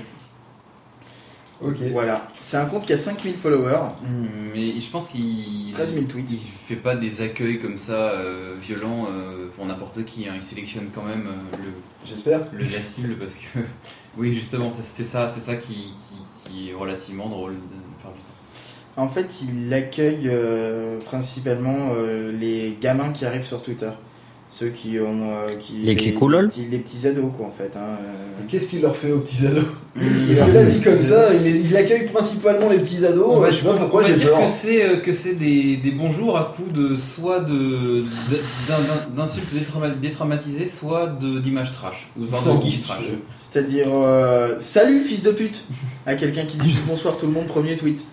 Ok. 1.60 1.76
Voilà. 1.92 2.26
C'est 2.32 2.56
un 2.56 2.64
compte 2.64 2.86
qui 2.86 2.94
a 2.94 2.96
5000 2.96 3.34
followers, 3.36 3.90
Hmm, 4.02 4.26
Mais 4.54 4.80
je 4.80 4.90
pense 4.90 5.08
qu'il 5.10 5.70
13 5.74 5.92
000 5.92 6.06
tweets. 6.06 6.30
il 6.32 6.38
fait 6.66 6.76
pas 6.80 6.96
des 6.96 7.20
accueils 7.20 7.58
comme 7.60 7.76
ça 7.76 8.12
euh, 8.12 8.54
violents 8.60 9.08
euh, 9.10 9.48
pour 9.54 9.66
n'importe 9.66 10.02
qui. 10.06 10.26
hein. 10.26 10.32
Il 10.36 10.42
sélectionne 10.42 10.88
quand 10.94 11.04
même 11.04 11.26
euh, 11.28 11.56
le, 11.58 11.72
J'espère. 12.08 12.40
le 12.52 12.60
la 12.64 12.80
cible 12.80 13.16
parce 13.18 13.34
que 13.34 13.58
oui 14.16 14.32
justement 14.32 14.72
c'est 14.80 15.04
ça 15.04 15.28
c'est 15.28 15.42
ça 15.42 15.56
qui, 15.56 15.74
qui, 15.74 16.50
qui 16.50 16.70
est 16.70 16.74
relativement 16.74 17.28
drôle 17.28 17.52
de 17.52 18.02
faire 18.02 18.10
du 18.12 18.20
temps. 18.20 18.32
En 18.96 19.08
fait, 19.08 19.40
il 19.42 19.72
accueille 19.72 20.26
euh, 20.26 20.98
principalement 21.04 21.90
euh, 21.94 22.32
les 22.38 22.76
gamins 22.80 23.10
qui 23.10 23.24
arrivent 23.24 23.44
sur 23.46 23.62
Twitter. 23.62 23.90
Ceux 24.52 24.70
qui 24.70 24.98
ont. 24.98 25.30
euh, 25.30 25.54
qui, 25.60 25.74
Les 25.76 25.94
petits, 26.48 26.66
les 26.68 26.78
petits 26.80 27.06
ados, 27.06 27.30
quoi, 27.36 27.46
en 27.46 27.50
fait. 27.50 27.70
hein, 27.76 27.96
euh. 28.02 28.42
Qu'est-ce 28.48 28.66
qu'il 28.66 28.82
leur 28.82 28.96
fait 28.96 29.12
aux 29.12 29.20
petits 29.20 29.46
ados 29.46 29.62
Parce 29.94 30.06
que 30.50 30.52
là, 30.52 30.64
dit 30.64 30.80
comme 30.80 30.98
ça, 30.98 31.32
il, 31.32 31.66
il 31.66 31.76
accueille 31.76 32.06
principalement 32.06 32.68
les 32.68 32.78
petits 32.78 33.06
ados. 33.06 33.26
on 33.28 33.38
va, 33.38 33.50
je 33.52 33.58
sais 33.58 33.62
pas 33.62 33.74
pourquoi 33.76 34.00
on 34.00 34.02
va 34.02 34.08
j'ai 34.08 34.18
dire 34.18 34.30
peur. 34.30 34.40
que 34.42 34.48
c'est 34.50 34.82
euh, 34.84 34.96
que 34.96 35.12
c'est 35.12 35.34
des, 35.34 35.76
des 35.76 35.92
bonjours 35.92 36.36
à 36.36 36.52
coups 36.56 36.72
de 36.72 36.96
soit 36.96 37.38
de 37.40 38.02
d'un- 38.66 38.80
d'un- 38.80 39.06
d'insultes 39.16 39.46
détrauma- 39.54 39.96
détraumatisées, 40.00 40.66
soit 40.66 41.06
de 41.06 41.38
d'images 41.38 41.70
trash 41.72 42.10
ou 42.18 42.24
voire 42.24 42.42
de 42.42 42.60
gifs 42.60 42.82
trash. 42.82 43.04
C'est-à-dire, 43.28 43.86
euh, 43.92 44.56
salut 44.58 44.98
fils 45.02 45.22
de 45.22 45.30
pute 45.30 45.64
à 46.06 46.16
quelqu'un 46.16 46.44
qui 46.44 46.56
dit 46.56 46.70
juste 46.70 46.82
bonsoir 46.88 47.16
tout 47.18 47.26
le 47.26 47.32
monde, 47.32 47.46
premier 47.46 47.76
tweet. 47.76 48.04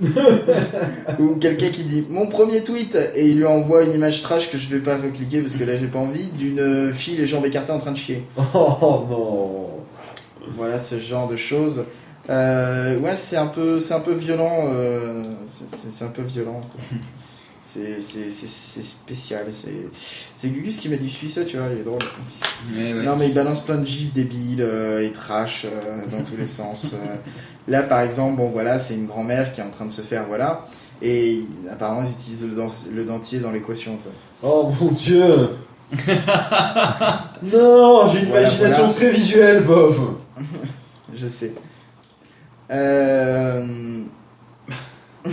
Ou 1.18 1.36
quelqu'un 1.36 1.68
qui 1.68 1.84
dit 1.84 2.06
mon 2.08 2.26
premier 2.26 2.62
tweet 2.64 2.96
et 3.14 3.28
il 3.28 3.36
lui 3.38 3.44
envoie 3.46 3.84
une 3.84 3.92
image 3.92 4.22
trash 4.22 4.50
que 4.50 4.58
je 4.58 4.68
vais 4.68 4.78
pas 4.80 4.96
cliquer 5.14 5.40
parce 5.42 5.56
que 5.56 5.64
là 5.64 5.76
j'ai 5.76 5.86
pas 5.86 5.98
envie 5.98 6.26
d'une 6.38 6.60
euh, 6.60 6.92
fille 6.92 7.16
les 7.16 7.26
jambes 7.26 7.46
écartées 7.46 7.72
en 7.72 7.78
train 7.78 7.92
de 7.92 7.96
chier. 7.98 8.24
Oh 8.54 9.06
non. 9.10 9.68
Voilà 10.56 10.78
ce 10.78 10.98
genre 10.98 11.28
de 11.28 11.36
choses. 11.36 11.84
Euh, 12.30 12.98
ouais, 13.00 13.16
c'est 13.16 13.36
un 13.36 13.46
peu, 13.46 13.80
c'est 13.80 13.94
un 13.94 14.00
peu 14.00 14.12
violent. 14.14 14.64
euh, 14.68 15.22
c'est- 15.46 16.04
un 16.04 16.08
peu 16.08 16.22
violent. 16.22 16.60
C'est 17.74 18.00
c'est- 18.02 18.28
c'est- 18.28 18.46
c'est 18.50 18.82
spécial. 18.82 19.46
C'est 19.50 19.88
c'est 20.36 20.50
Gugus 20.50 20.78
qui 20.78 20.90
m'a 20.90 20.96
dit 20.96 21.08
suis 21.08 21.30
ça, 21.30 21.42
tu 21.42 21.56
vois, 21.56 21.68
il 21.72 21.80
est 21.80 21.84
drôle. 21.84 22.00
Mais 22.74 22.92
ouais. 22.92 23.02
Non, 23.02 23.16
mais 23.16 23.28
il 23.28 23.32
balance 23.34 23.62
plein 23.64 23.78
de 23.78 23.86
gifs 23.86 24.12
débiles 24.12 24.60
euh, 24.60 25.00
et 25.02 25.10
trash 25.10 25.64
euh, 25.64 26.02
dans 26.10 26.22
tous 26.22 26.36
les 26.36 26.44
sens. 26.44 26.94
Euh. 27.68 27.72
Là, 27.72 27.82
par 27.82 28.00
exemple, 28.00 28.36
bon, 28.36 28.48
voilà, 28.50 28.78
c'est 28.78 28.94
une 28.94 29.06
grand-mère 29.06 29.52
qui 29.52 29.60
est 29.60 29.64
en 29.64 29.70
train 29.70 29.84
de 29.86 29.92
se 29.92 30.02
faire, 30.02 30.24
voilà. 30.26 30.64
Et 31.00 31.44
apparemment, 31.70 32.02
ils 32.06 32.12
utilisent 32.12 32.44
le, 32.46 32.54
dent- 32.54 32.86
le 32.94 33.04
dentier 33.04 33.40
dans 33.40 33.50
l'équation. 33.52 33.98
quoi. 34.02 34.12
Oh 34.42 34.72
mon 34.80 34.90
dieu. 34.92 35.26
non, 37.42 38.08
j'ai 38.12 38.20
une 38.20 38.28
Voilà, 38.28 38.48
imagination 38.48 38.84
voilà. 38.84 38.92
très 38.94 39.10
visuelle, 39.10 39.64
Bob. 39.64 39.94
Je 41.14 41.28
sais. 41.28 41.52
Euh, 42.70 44.02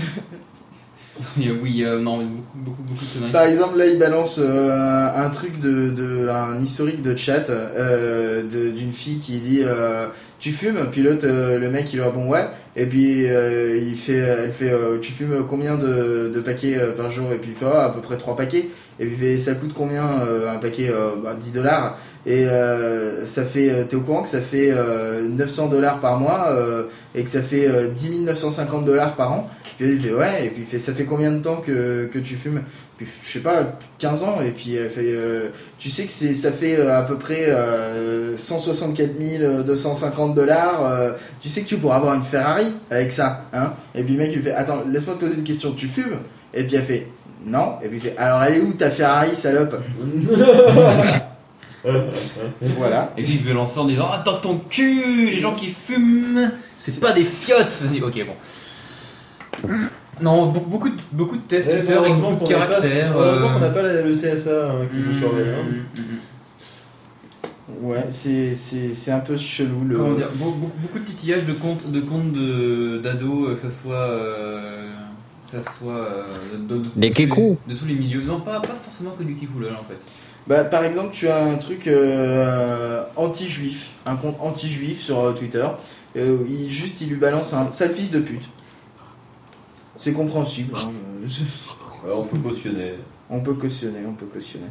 oui, 1.38 1.60
il 1.66 1.76
y 1.78 1.86
a- 1.86 1.96
non, 1.98 2.18
mais 2.18 2.26
beaucoup, 2.26 2.44
beaucoup, 2.56 2.84
beaucoup 2.84 3.06
de 3.06 3.14
conneries. 3.14 3.32
Par 3.32 3.44
exemple, 3.44 3.78
là, 3.78 3.86
il 3.88 3.98
balance 4.00 4.38
euh, 4.40 5.14
un, 5.16 5.26
un 5.26 5.30
truc 5.30 5.60
de, 5.60 5.90
de- 5.90 6.28
un 6.30 6.60
historique 6.60 7.02
de 7.02 7.16
chat 7.16 7.50
euh, 7.50 8.44
de- 8.44 8.72
d'une 8.72 8.92
fille 8.92 9.20
qui 9.20 9.40
dit 9.40 9.62
euh, 9.64 10.08
tu 10.40 10.52
fumes, 10.52 10.88
puis 10.92 11.02
l'autre, 11.02 11.26
euh, 11.26 11.60
le 11.60 11.70
mec, 11.70 11.92
il 11.92 11.98
lui 11.98 12.04
répond 12.04 12.28
ouais, 12.28 12.48
et 12.76 12.86
puis 12.86 13.28
euh, 13.28 13.78
il 13.78 13.98
fait, 13.98 14.14
elle 14.14 14.52
fait 14.52 14.72
euh, 14.72 14.98
tu 15.00 15.12
fumes 15.12 15.46
combien 15.48 15.76
de, 15.76 16.32
de 16.34 16.40
paquets 16.40 16.78
euh, 16.78 16.92
par 16.94 17.12
jour, 17.12 17.32
et 17.34 17.38
puis 17.38 17.52
il 17.52 17.58
fait 17.58 17.72
Ah, 17.72 17.86
à 17.86 17.90
peu 17.90 18.02
près 18.02 18.18
3 18.18 18.36
paquets, 18.36 18.68
et 19.00 19.06
puis 19.06 19.40
ça 19.40 19.54
coûte 19.56 19.72
combien 19.76 20.06
euh, 20.06 20.54
un 20.54 20.58
paquet, 20.58 20.90
euh, 20.90 21.12
bah, 21.24 21.36
10 21.40 21.52
dollars, 21.52 21.98
et 22.26 22.46
euh, 22.46 23.26
ça 23.26 23.46
fait, 23.46 23.86
t'es 23.86 23.96
au 23.96 24.02
courant 24.02 24.24
que 24.24 24.30
ça 24.30 24.42
fait 24.42 24.72
euh, 24.72 25.28
900 25.30 25.68
dollars 25.68 26.00
par 26.00 26.20
mois, 26.20 26.54
et 27.16 27.24
que 27.24 27.30
ça 27.30 27.42
fait 27.42 27.68
euh, 27.68 27.88
10 27.88 28.20
950 28.20 28.86
dollars 28.86 29.16
par 29.16 29.32
an, 29.32 29.50
et 29.80 29.88
il 29.88 30.02
fait 30.02 30.14
ouais, 30.14 30.46
et 30.46 30.50
puis 30.50 30.64
fait 30.64 30.80
ça 30.80 30.94
fait 30.94 31.06
combien 31.06 31.32
de 31.32 31.40
temps 31.40 31.64
que, 31.66 32.10
que 32.12 32.20
tu 32.20 32.36
fumes? 32.36 32.62
Puis, 32.98 33.08
je 33.24 33.32
sais 33.32 33.40
pas, 33.40 33.80
15 33.98 34.24
ans, 34.24 34.42
et 34.46 34.52
puis 34.52 34.76
fait, 34.94 35.16
tu 35.78 35.90
sais 35.90 36.04
que 36.04 36.12
c'est, 36.12 36.34
ça 36.34 36.52
fait 36.52 36.86
à 36.86 37.02
peu 37.04 37.18
près 37.18 37.46
euh, 37.48 38.36
164 38.36 39.64
250 39.66 40.36
dollars, 40.36 41.16
tu 41.40 41.48
sais 41.48 41.62
que 41.62 41.68
tu 41.68 41.78
pourras 41.78 41.96
avoir 41.96 42.16
une 42.16 42.24
Ferrari 42.24 42.76
avec 42.90 43.14
ça, 43.14 43.46
hein? 43.54 43.72
Et 43.96 44.04
puis 44.04 44.16
le 44.16 44.20
mec 44.20 44.32
il 44.34 44.42
fait, 44.42 44.52
attends, 44.52 44.84
laisse-moi 44.86 45.16
te 45.16 45.22
poser 45.22 45.38
une 45.38 45.46
question, 45.46 45.72
tu 45.72 45.88
fumes? 45.88 46.18
Et 46.54 46.64
puis 46.64 46.76
elle 46.76 46.84
fait, 46.84 47.08
non, 47.46 47.76
et 47.82 47.88
puis 47.88 47.98
il 47.98 48.02
fait, 48.02 48.18
alors 48.18 48.44
elle 48.44 48.56
est 48.56 48.62
où 48.62 48.74
ta 48.74 48.90
Ferrari, 48.92 49.36
salope 49.36 49.78
Voilà. 52.62 53.14
Et 53.18 53.24
puis 53.24 53.34
il 53.36 53.44
veut 53.44 53.54
lancer 53.54 53.80
en 53.80 53.86
disant 53.86 54.10
Attends 54.12 54.40
ton 54.42 54.58
cul, 54.70 55.30
les 55.32 55.40
gens 55.40 55.56
qui 55.56 55.68
fument, 55.68 56.52
c'est 56.78 57.00
pas 57.00 57.14
des 57.14 57.24
fiottes 57.24 57.80
Vas-y, 57.82 58.02
ok, 58.02 58.26
bon. 58.26 59.70
Non, 60.22 60.48
beaucoup, 60.48 60.70
beaucoup, 60.70 60.90
de, 60.90 60.96
beaucoup 61.14 61.38
de 61.38 61.42
tests 61.44 61.70
Eh, 61.72 61.78
Twitter 61.78 61.94
avec 61.94 62.14
beaucoup 62.16 62.34
de 62.34 62.40
qu'on 62.54 62.60
n'a 62.60 62.66
pas- 62.66 62.76
caractères. 62.82 63.16
Heureusement 63.18 63.50
euh, 63.52 63.54
qu'on 63.54 63.60
n'a 63.60 63.70
pas 63.70 63.82
la- 63.84 64.02
le 64.02 64.14
CSA 64.14 64.72
hein, 64.72 64.82
qui 64.92 64.98
nous 64.98 65.14
mm, 65.16 65.20
surveille. 65.20 65.48
hein. 65.50 65.64
mm, 65.96 66.02
mm. 66.02 67.88
Ouais, 67.88 68.06
c'est, 68.10 68.56
c'est, 68.56 68.94
c'est 68.94 69.12
un 69.12 69.20
peu 69.20 69.38
chelou 69.38 69.86
le. 69.88 69.96
Comment 69.96 70.16
dire 70.16 70.28
beaucoup, 70.36 70.70
beaucoup 70.82 71.00
de 71.00 71.06
titillage 71.06 71.46
de 71.46 71.54
comptes 71.54 71.90
de 71.90 72.02
comptes 72.02 72.34
de 72.34 72.98
d'ados, 73.02 73.48
euh, 73.52 73.56
que 73.56 73.62
ça 73.62 73.72
soit 73.72 73.96
euh, 73.96 74.90
ça 75.50 75.62
soit 75.62 75.94
euh, 75.94 76.24
de, 76.54 76.58
de- 76.58 76.78
de 76.84 76.90
Des 76.96 77.10
tous 77.12 77.20
les- 77.22 77.28
kikou. 77.30 77.58
de 77.68 77.74
tous 77.76 77.86
les 77.86 77.94
milieux. 77.96 78.24
Non, 78.24 78.40
pas, 78.42 78.60
pas 78.60 78.76
forcément 78.86 79.12
que 79.12 79.24
du 79.24 79.36
kikoulol 79.36 79.74
en 79.74 79.84
fait. 79.84 80.00
Bah, 80.48 80.64
par 80.64 80.84
exemple, 80.84 81.10
tu 81.12 81.28
as 81.28 81.44
un 81.44 81.56
truc 81.58 81.88
euh, 81.88 83.04
anti-juif, 83.16 83.90
un 84.06 84.16
compte 84.16 84.38
anti-juif 84.40 85.02
sur 85.02 85.20
euh, 85.20 85.34
Twitter. 85.34 85.68
Euh, 86.16 86.40
il, 86.50 86.72
juste, 86.72 87.02
il 87.02 87.10
lui 87.10 87.18
balance 87.18 87.54
un 87.54 87.70
sale 87.70 87.94
fils 87.94 88.10
de 88.10 88.20
pute. 88.20 88.50
C'est 89.96 90.14
compréhensible. 90.14 90.74
hein, 90.76 90.90
Alors, 92.06 92.20
on 92.22 92.24
peut 92.24 92.38
cautionner. 92.40 92.94
on 93.30 93.40
peut 93.42 93.54
cautionner, 93.54 94.00
on 94.08 94.14
peut 94.14 94.26
cautionner. 94.26 94.66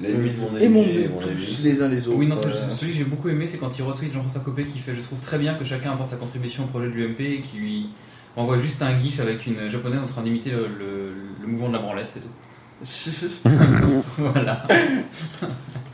L'ennemi 0.00 0.30
de 0.30 0.40
mon 0.40 0.56
ennemi. 0.56 0.62
Est 1.02 1.08
mon 1.08 1.20
ami. 1.20 1.34
tous 1.34 1.62
les 1.62 1.82
uns 1.82 1.88
les 1.88 2.08
autres. 2.08 2.16
Oui, 2.16 2.26
non, 2.28 2.36
euh, 2.36 2.68
celui 2.70 2.92
que 2.92 2.98
j'ai 2.98 3.04
beaucoup 3.04 3.28
aimé, 3.28 3.46
c'est 3.46 3.58
quand 3.58 3.76
il 3.78 3.82
retweet 3.82 4.12
Jean-François 4.14 4.40
Copé 4.40 4.64
qui 4.64 4.78
fait 4.78 4.94
Je 4.94 5.00
trouve 5.02 5.18
très 5.20 5.36
bien 5.38 5.54
que 5.54 5.64
chacun 5.64 5.90
apporte 5.92 6.08
sa 6.10 6.16
contribution 6.16 6.64
au 6.64 6.66
projet 6.68 6.86
de 6.86 6.92
l'UMP 6.92 7.20
et 7.20 7.40
qui 7.42 7.56
lui 7.58 7.86
envoie 8.36 8.58
juste 8.58 8.80
un 8.82 8.98
gif 8.98 9.20
avec 9.20 9.46
une 9.46 9.68
japonaise 9.68 10.02
en 10.02 10.06
train 10.06 10.22
d'imiter 10.22 10.50
le, 10.50 10.66
le- 10.68 11.14
le 11.40 11.46
mouvement 11.46 11.68
de 11.68 11.72
la 11.74 11.78
branlette, 11.80 12.10
c'est 12.10 12.20
tout. 12.20 12.28
voilà. 14.18 14.66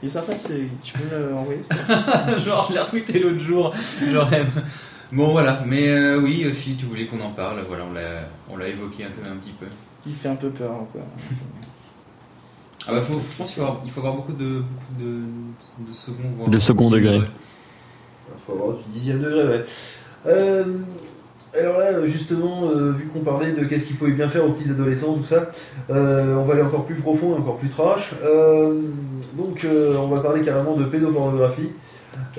Il 0.03 0.07
est 0.07 0.11
sympa, 0.11 0.37
c'est- 0.37 0.69
tu 0.83 0.93
peux 0.95 1.05
le 1.17 1.35
envoyer 1.35 1.63
ça 1.63 1.75
genre, 2.39 2.67
je 2.69 2.75
l'ai 2.75 2.81
retweeté 2.81 3.19
l'autre 3.19 3.41
jour. 3.41 3.75
Genre, 4.13 4.29
bon, 5.13 5.29
voilà. 5.33 5.63
Mais 5.67 5.89
euh, 5.89 6.21
oui, 6.21 6.45
euh, 6.45 6.53
Phil, 6.53 6.77
tu 6.77 6.85
voulais 6.87 7.07
qu'on 7.07 7.21
en 7.21 7.31
parle. 7.33 7.65
Voilà, 7.67 7.85
on 7.91 7.93
l'a, 7.93 8.29
on 8.51 8.57
l'a 8.57 8.69
évoqué 8.69 9.05
un, 9.05 9.11
peu- 9.11 9.29
un 9.29 9.37
petit 9.37 9.53
peu. 9.59 9.67
Il 10.07 10.15
fait 10.15 10.29
un 10.29 10.37
peu 10.37 10.51
peur, 10.51 10.87
quoi. 10.93 11.01
Ah 12.89 12.93
bah, 12.93 13.01
faut, 13.01 13.15
je 13.15 13.37
pense 13.37 13.49
qu'il 13.49 13.57
faut 13.57 13.63
avoir, 13.63 13.81
il 13.85 13.91
faut 13.91 13.99
avoir 14.01 14.15
beaucoup 14.15 14.33
de, 14.33 14.61
beaucoup 14.61 14.95
de, 15.03 15.23
de 15.89 15.93
second, 15.93 16.47
De 16.49 16.59
second 16.61 16.89
degré. 16.91 17.17
Il 17.17 18.41
faut 18.47 18.53
avoir 18.53 18.77
du 18.77 18.85
dixième 18.93 19.21
degré, 19.21 19.45
ouais. 19.45 19.65
Euh, 20.29 20.65
alors 21.61 21.79
là, 21.79 22.07
justement, 22.07 22.65
euh, 22.75 22.93
vu 22.93 23.07
qu'on 23.07 23.21
parlait 23.21 23.53
de 23.53 23.65
qu'est-ce 23.65 23.85
qu'il 23.85 23.97
faut 23.97 24.07
bien 24.07 24.29
faire 24.29 24.45
aux 24.45 24.51
petits 24.53 24.71
adolescents, 24.71 25.15
tout 25.15 25.25
ça, 25.25 25.51
euh, 25.91 26.35
on 26.37 26.45
va 26.45 26.55
aller 26.55 26.63
encore 26.63 26.85
plus 26.85 26.95
profond 26.97 27.35
et 27.35 27.39
encore 27.39 27.57
plus 27.59 27.69
trash. 27.69 28.13
Euh, 28.25 28.81
donc, 29.35 29.65
euh, 29.65 29.95
on 29.97 30.09
va 30.09 30.21
parler 30.21 30.43
carrément 30.43 30.75
de 30.77 30.85
pédopornographie. 30.85 31.69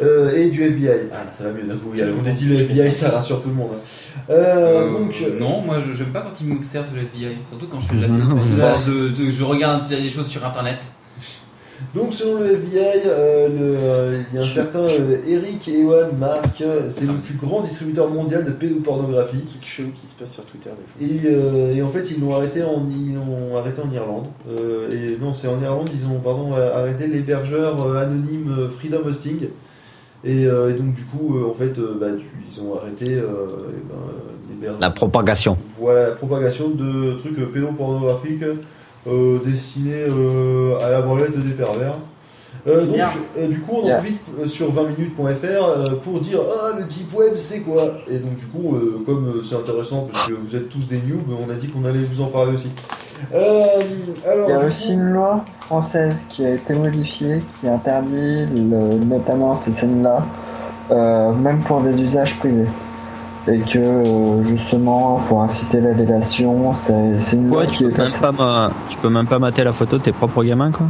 Euh, 0.02 0.36
et 0.36 0.50
du 0.50 0.64
FBI. 0.64 0.90
Ah, 1.14 1.18
ça 1.32 1.44
va 1.44 1.52
mieux 1.52 1.62
d'un 1.62 1.76
coup. 1.78 1.90
il 1.94 2.00
y 2.00 2.02
a- 2.02 2.08
On 2.08 2.26
a 2.26 2.32
dit 2.32 2.46
le 2.46 2.56
FBI, 2.56 2.92
ça 2.92 3.10
rassure 3.12 3.44
tout 3.44 3.50
le 3.50 3.54
monde. 3.56 3.70
hein. 3.76 4.24
Euh, 4.32 4.88
Euh, 4.88 4.92
donc, 4.92 5.14
euh, 5.24 5.40
non, 5.40 5.62
moi 5.62 5.78
je 5.80 5.94
j'aime 5.94 6.08
pas 6.08 6.22
quand 6.22 6.34
ils 6.42 6.48
m'observent 6.48 6.88
le 6.96 7.02
FBI, 7.02 7.38
surtout 7.48 7.68
quand 7.68 7.80
je 7.82 7.88
fais 7.90 7.96
la 7.96 8.08
de- 8.08 9.30
je 9.30 9.44
regarde 9.44 9.88
des 9.88 10.10
choses 10.10 10.26
sur 10.28 10.44
internet. 10.44 10.92
Donc, 11.96 12.14
selon 12.14 12.40
le 12.40 12.46
FBI, 12.54 13.02
euh, 13.06 13.48
le, 13.48 13.56
euh, 13.78 14.22
il 14.32 14.36
y 14.38 14.42
a 14.42 14.46
un 14.46 14.48
certain 14.48 14.80
euh, 14.82 15.18
Eric 15.28 15.68
Ewan 15.68 16.10
Mark, 16.20 16.64
c'est 16.90 17.06
le 17.06 17.14
plus 17.14 17.36
grand 17.36 17.62
distributeur 17.62 18.10
mondial 18.10 18.46
de 18.46 18.52
pédopornographie. 18.52 19.42
truc 19.42 19.64
chelou 19.66 19.90
qui 19.94 20.08
se 20.08 20.16
passe 20.16 20.34
sur 20.34 20.46
Twitter 20.46 20.70
des 21.00 21.08
fois. 21.08 21.30
Et, 21.32 21.34
euh, 21.36 21.76
et 21.76 21.82
en 21.82 21.90
fait, 21.90 22.10
ils 22.12 22.20
l'ont 22.22 22.36
arrêté 22.36 22.64
en, 22.64 22.86
ils 22.90 23.14
l'ont 23.16 23.58
arrêté 23.58 23.82
en 23.82 23.92
Irlande. 23.92 24.26
Euh, 24.50 24.90
et 24.92 25.18
non, 25.22 25.34
c'est 25.34 25.48
en 25.48 25.62
Irlande, 25.62 25.90
ils 25.94 26.06
ont 26.08 26.20
pardon, 26.20 26.52
arrêté 26.54 27.08
l'hébergeur 27.08 27.86
euh, 27.86 28.02
anonyme 28.04 28.54
Freedom 28.78 29.02
Hosting. 29.06 29.48
Et, 30.24 30.46
euh, 30.48 30.72
et 30.72 30.74
donc, 30.74 30.94
du 30.96 31.04
coup, 31.04 31.38
euh, 31.38 31.50
en 31.50 31.54
fait, 31.54 31.78
euh, 31.78 31.96
bah, 32.00 32.08
tu- 32.18 32.26
ils 32.52 32.60
ont 32.62 32.76
arrêté 32.76 33.06
ben, 33.06 33.96
l'hébergeur. 34.50 34.80
La 34.82 34.90
propagation. 34.90 35.58
Voilà, 35.80 36.08
la 36.10 36.16
propagation 36.16 36.70
de 36.70 37.14
trucs 37.20 37.38
euh, 37.38 37.46
pédopornographiques 37.54 38.44
euh, 39.08 39.40
euh, 40.10 40.78
à 40.86 40.90
la 40.92 41.02
branlette 41.02 41.38
des 41.38 41.54
pervers. 41.54 41.96
Euh, 42.68 42.86
donc, 42.86 42.98
euh, 43.38 43.48
du 43.48 43.62
coup, 43.62 43.72
on 43.82 43.86
en 43.86 43.94
profite 43.96 44.20
sur 44.48 44.68
20minutes.fr 44.74 45.46
euh, 45.46 45.96
pour 46.04 46.20
dire 46.20 46.40
Ah, 46.62 46.72
le 46.78 46.84
deep 46.86 47.14
web, 47.14 47.34
c'est 47.38 47.60
quoi? 47.62 47.84
Et 48.10 48.18
donc, 48.18 48.36
du 48.38 48.46
coup, 48.48 48.76
comme 49.06 49.42
c'est 49.48 49.56
intéressant 49.56 50.08
parce 50.12 50.28
que 50.28 50.34
vous 50.34 50.56
êtes 50.56 50.68
tous 50.70 50.86
des 50.88 50.98
noobs, 50.98 51.38
on 51.48 51.50
a 51.50 51.56
dit 51.56 51.68
qu'on 51.70 51.86
allait 51.86 52.00
vous 52.04 52.22
en 52.22 52.28
parler 52.28 52.54
aussi. 52.56 52.70
Alors, 53.34 54.48
Il 54.48 54.52
y 54.52 54.54
a 54.54 54.66
aussi 54.66 54.88
coup- 54.88 54.94
une 54.94 55.10
loi 55.12 55.46
française 55.62 56.16
qui 56.30 56.46
a 56.46 56.54
été 56.56 56.74
modifiée 56.74 57.42
qui 57.62 57.68
interdit 57.68 58.46
le- 58.46 58.98
notamment 59.06 59.58
ces 59.58 59.72
scènes-là, 59.72 60.24
même 60.90 61.60
pour 61.66 61.82
des 61.82 62.00
usages 62.02 62.38
privés. 62.40 62.68
Et 63.50 63.60
que 63.60 63.78
euh, 63.80 64.44
justement, 64.44 65.22
pour 65.30 65.42
inciter 65.42 65.80
la 65.80 65.94
délation, 65.94 66.74
c'est 66.76 66.94
une 67.34 67.48
loi 67.48 67.62
Ouais, 67.62 67.68
qui 67.68 67.78
tu 67.78 67.84
est 67.86 67.88
peux, 67.90 67.98
même 68.02 68.12
passée. 68.12 68.20
pas 68.22 68.32
ma- 68.34 68.72
tu 68.90 68.98
peux 68.98 69.10
même 69.10 69.26
pas 69.26 69.40
mater 69.40 69.64
la 69.64 69.72
photo 69.74 69.98
de 69.98 70.04
tes 70.04 70.12
propres 70.12 70.44
gamins, 70.44 70.72
quoi. 70.72 70.86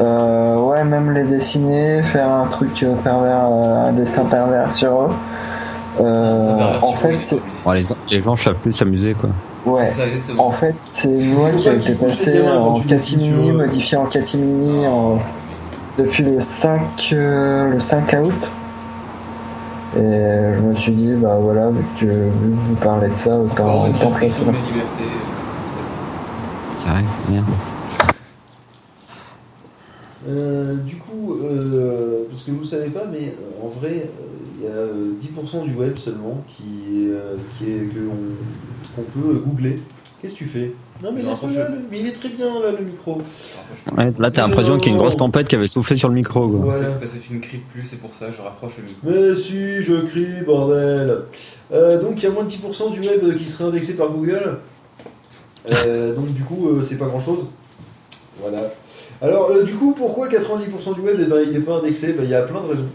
Euh, 0.00 0.56
ouais, 0.60 0.84
même 0.84 1.12
les 1.12 1.24
dessiner, 1.24 2.02
faire 2.02 2.30
un 2.30 2.46
truc 2.46 2.82
euh, 2.82 2.94
pervers, 3.02 3.46
euh, 3.50 3.88
un 3.88 3.92
dessin 3.92 4.24
pervers 4.24 4.72
sur 4.72 5.02
eux. 5.02 5.10
Euh, 6.00 6.72
en 6.82 6.92
fait, 6.92 7.16
c'est 7.20 7.38
Bon, 7.64 7.70
les, 7.72 7.82
les 8.10 8.28
anges 8.28 8.42
savent 8.44 8.54
plus 8.56 8.72
s'amuser, 8.72 9.14
quoi. 9.14 9.30
ouais. 9.66 9.88
En 10.38 10.50
fait, 10.50 10.74
c'est 10.86 11.08
une 11.08 11.34
loi 11.36 11.50
qui 11.50 11.68
a 11.68 11.74
été 11.74 11.92
passée 11.94 12.40
en 12.48 12.80
catimini, 12.80 13.52
modifiée 13.52 13.96
en 13.98 14.06
catimini 14.06 14.86
en... 14.88 15.18
depuis 15.98 16.24
le 16.24 16.40
5, 16.40 16.80
euh, 17.12 17.70
le 17.70 17.80
5 17.80 18.16
août. 18.24 18.32
Et 19.96 20.54
je 20.56 20.60
me 20.60 20.74
suis 20.74 20.92
dit, 20.92 21.12
bah 21.14 21.38
voilà, 21.40 21.70
vu 21.70 21.84
que 22.00 22.06
vous 22.06 22.74
parlez 22.76 23.08
de 23.08 23.16
ça, 23.16 23.36
autant, 23.38 23.84
autant 23.90 24.08
libertés. 24.66 25.04
C'est 26.80 26.88
vrai, 26.88 27.04
merde. 27.30 27.44
Euh, 30.28 30.74
du 30.76 30.96
coup, 30.96 31.34
euh, 31.42 32.24
parce 32.30 32.42
que 32.44 32.50
vous 32.50 32.64
savez 32.64 32.88
pas, 32.88 33.04
mais 33.10 33.28
euh, 33.38 33.64
en 33.64 33.68
vrai, 33.68 34.08
euh, 34.08 34.56
il 34.58 34.64
y 34.64 34.66
a 34.66 34.70
euh, 34.70 35.12
10% 35.20 35.64
du 35.66 35.74
web 35.74 35.96
seulement 35.98 36.42
qui, 36.48 37.08
euh, 37.10 37.36
qui 37.58 37.64
est 37.70 37.84
que 37.94 38.00
on- 38.10 38.96
qu'on 38.96 39.02
peut 39.02 39.34
euh, 39.36 39.38
googler. 39.40 39.82
Qu'est-ce 40.20 40.32
que 40.34 40.38
tu 40.38 40.46
fais? 40.46 40.72
Non 41.04 41.12
mais 41.12 41.22
laisse-moi 41.22 41.50
mais 41.90 42.00
il 42.00 42.06
est 42.06 42.12
très 42.12 42.30
bien 42.30 42.46
là 42.46 42.70
le 42.78 42.84
micro. 42.84 43.20
Ouais, 43.96 44.10
là, 44.18 44.30
t'as 44.30 44.48
l'impression 44.48 44.78
qu'il 44.78 44.90
y 44.90 44.94
a 44.94 44.96
une 44.96 45.02
grosse 45.02 45.18
tempête 45.18 45.46
qui 45.46 45.54
avait 45.54 45.66
soufflé 45.66 45.98
sur 45.98 46.08
le 46.08 46.14
micro, 46.14 46.48
quoi. 46.48 46.66
Ouais. 46.66 46.74
C'est 46.74 46.98
parce 46.98 47.12
que 47.12 47.18
tu 47.18 47.34
ne 47.34 47.40
cries 47.40 47.60
plus, 47.72 47.84
c'est 47.84 47.98
pour 48.00 48.14
ça, 48.14 48.28
je 48.34 48.40
rapproche 48.40 48.72
le 48.78 48.84
micro. 48.84 49.00
Mais 49.04 49.38
si, 49.38 49.82
je 49.82 49.96
crie, 50.06 50.42
bordel. 50.46 51.18
Euh, 51.72 52.00
donc 52.00 52.14
il 52.16 52.22
y 52.22 52.26
a 52.26 52.30
moins 52.30 52.44
de 52.44 52.50
10% 52.50 52.92
du 52.92 53.00
web 53.00 53.36
qui 53.36 53.44
serait 53.44 53.64
indexé 53.64 53.94
par 53.94 54.08
Google. 54.08 54.58
Euh, 55.70 56.14
donc 56.14 56.32
du 56.32 56.42
coup, 56.42 56.68
euh, 56.70 56.86
c'est 56.88 56.96
pas 56.98 57.06
grand-chose. 57.06 57.46
Voilà. 58.40 58.72
Alors 59.20 59.50
euh, 59.50 59.62
du 59.62 59.74
coup, 59.74 59.92
pourquoi 59.96 60.28
90% 60.28 60.94
du 60.94 61.00
web, 61.00 61.16
eh 61.20 61.24
ben, 61.26 61.42
il 61.46 61.52
n'est 61.52 61.60
pas 61.60 61.74
indexé? 61.78 62.14
Ben, 62.14 62.24
Il 62.24 62.30
y 62.30 62.34
a 62.34 62.42
plein 62.42 62.62
de 62.62 62.68
raisons. 62.68 62.88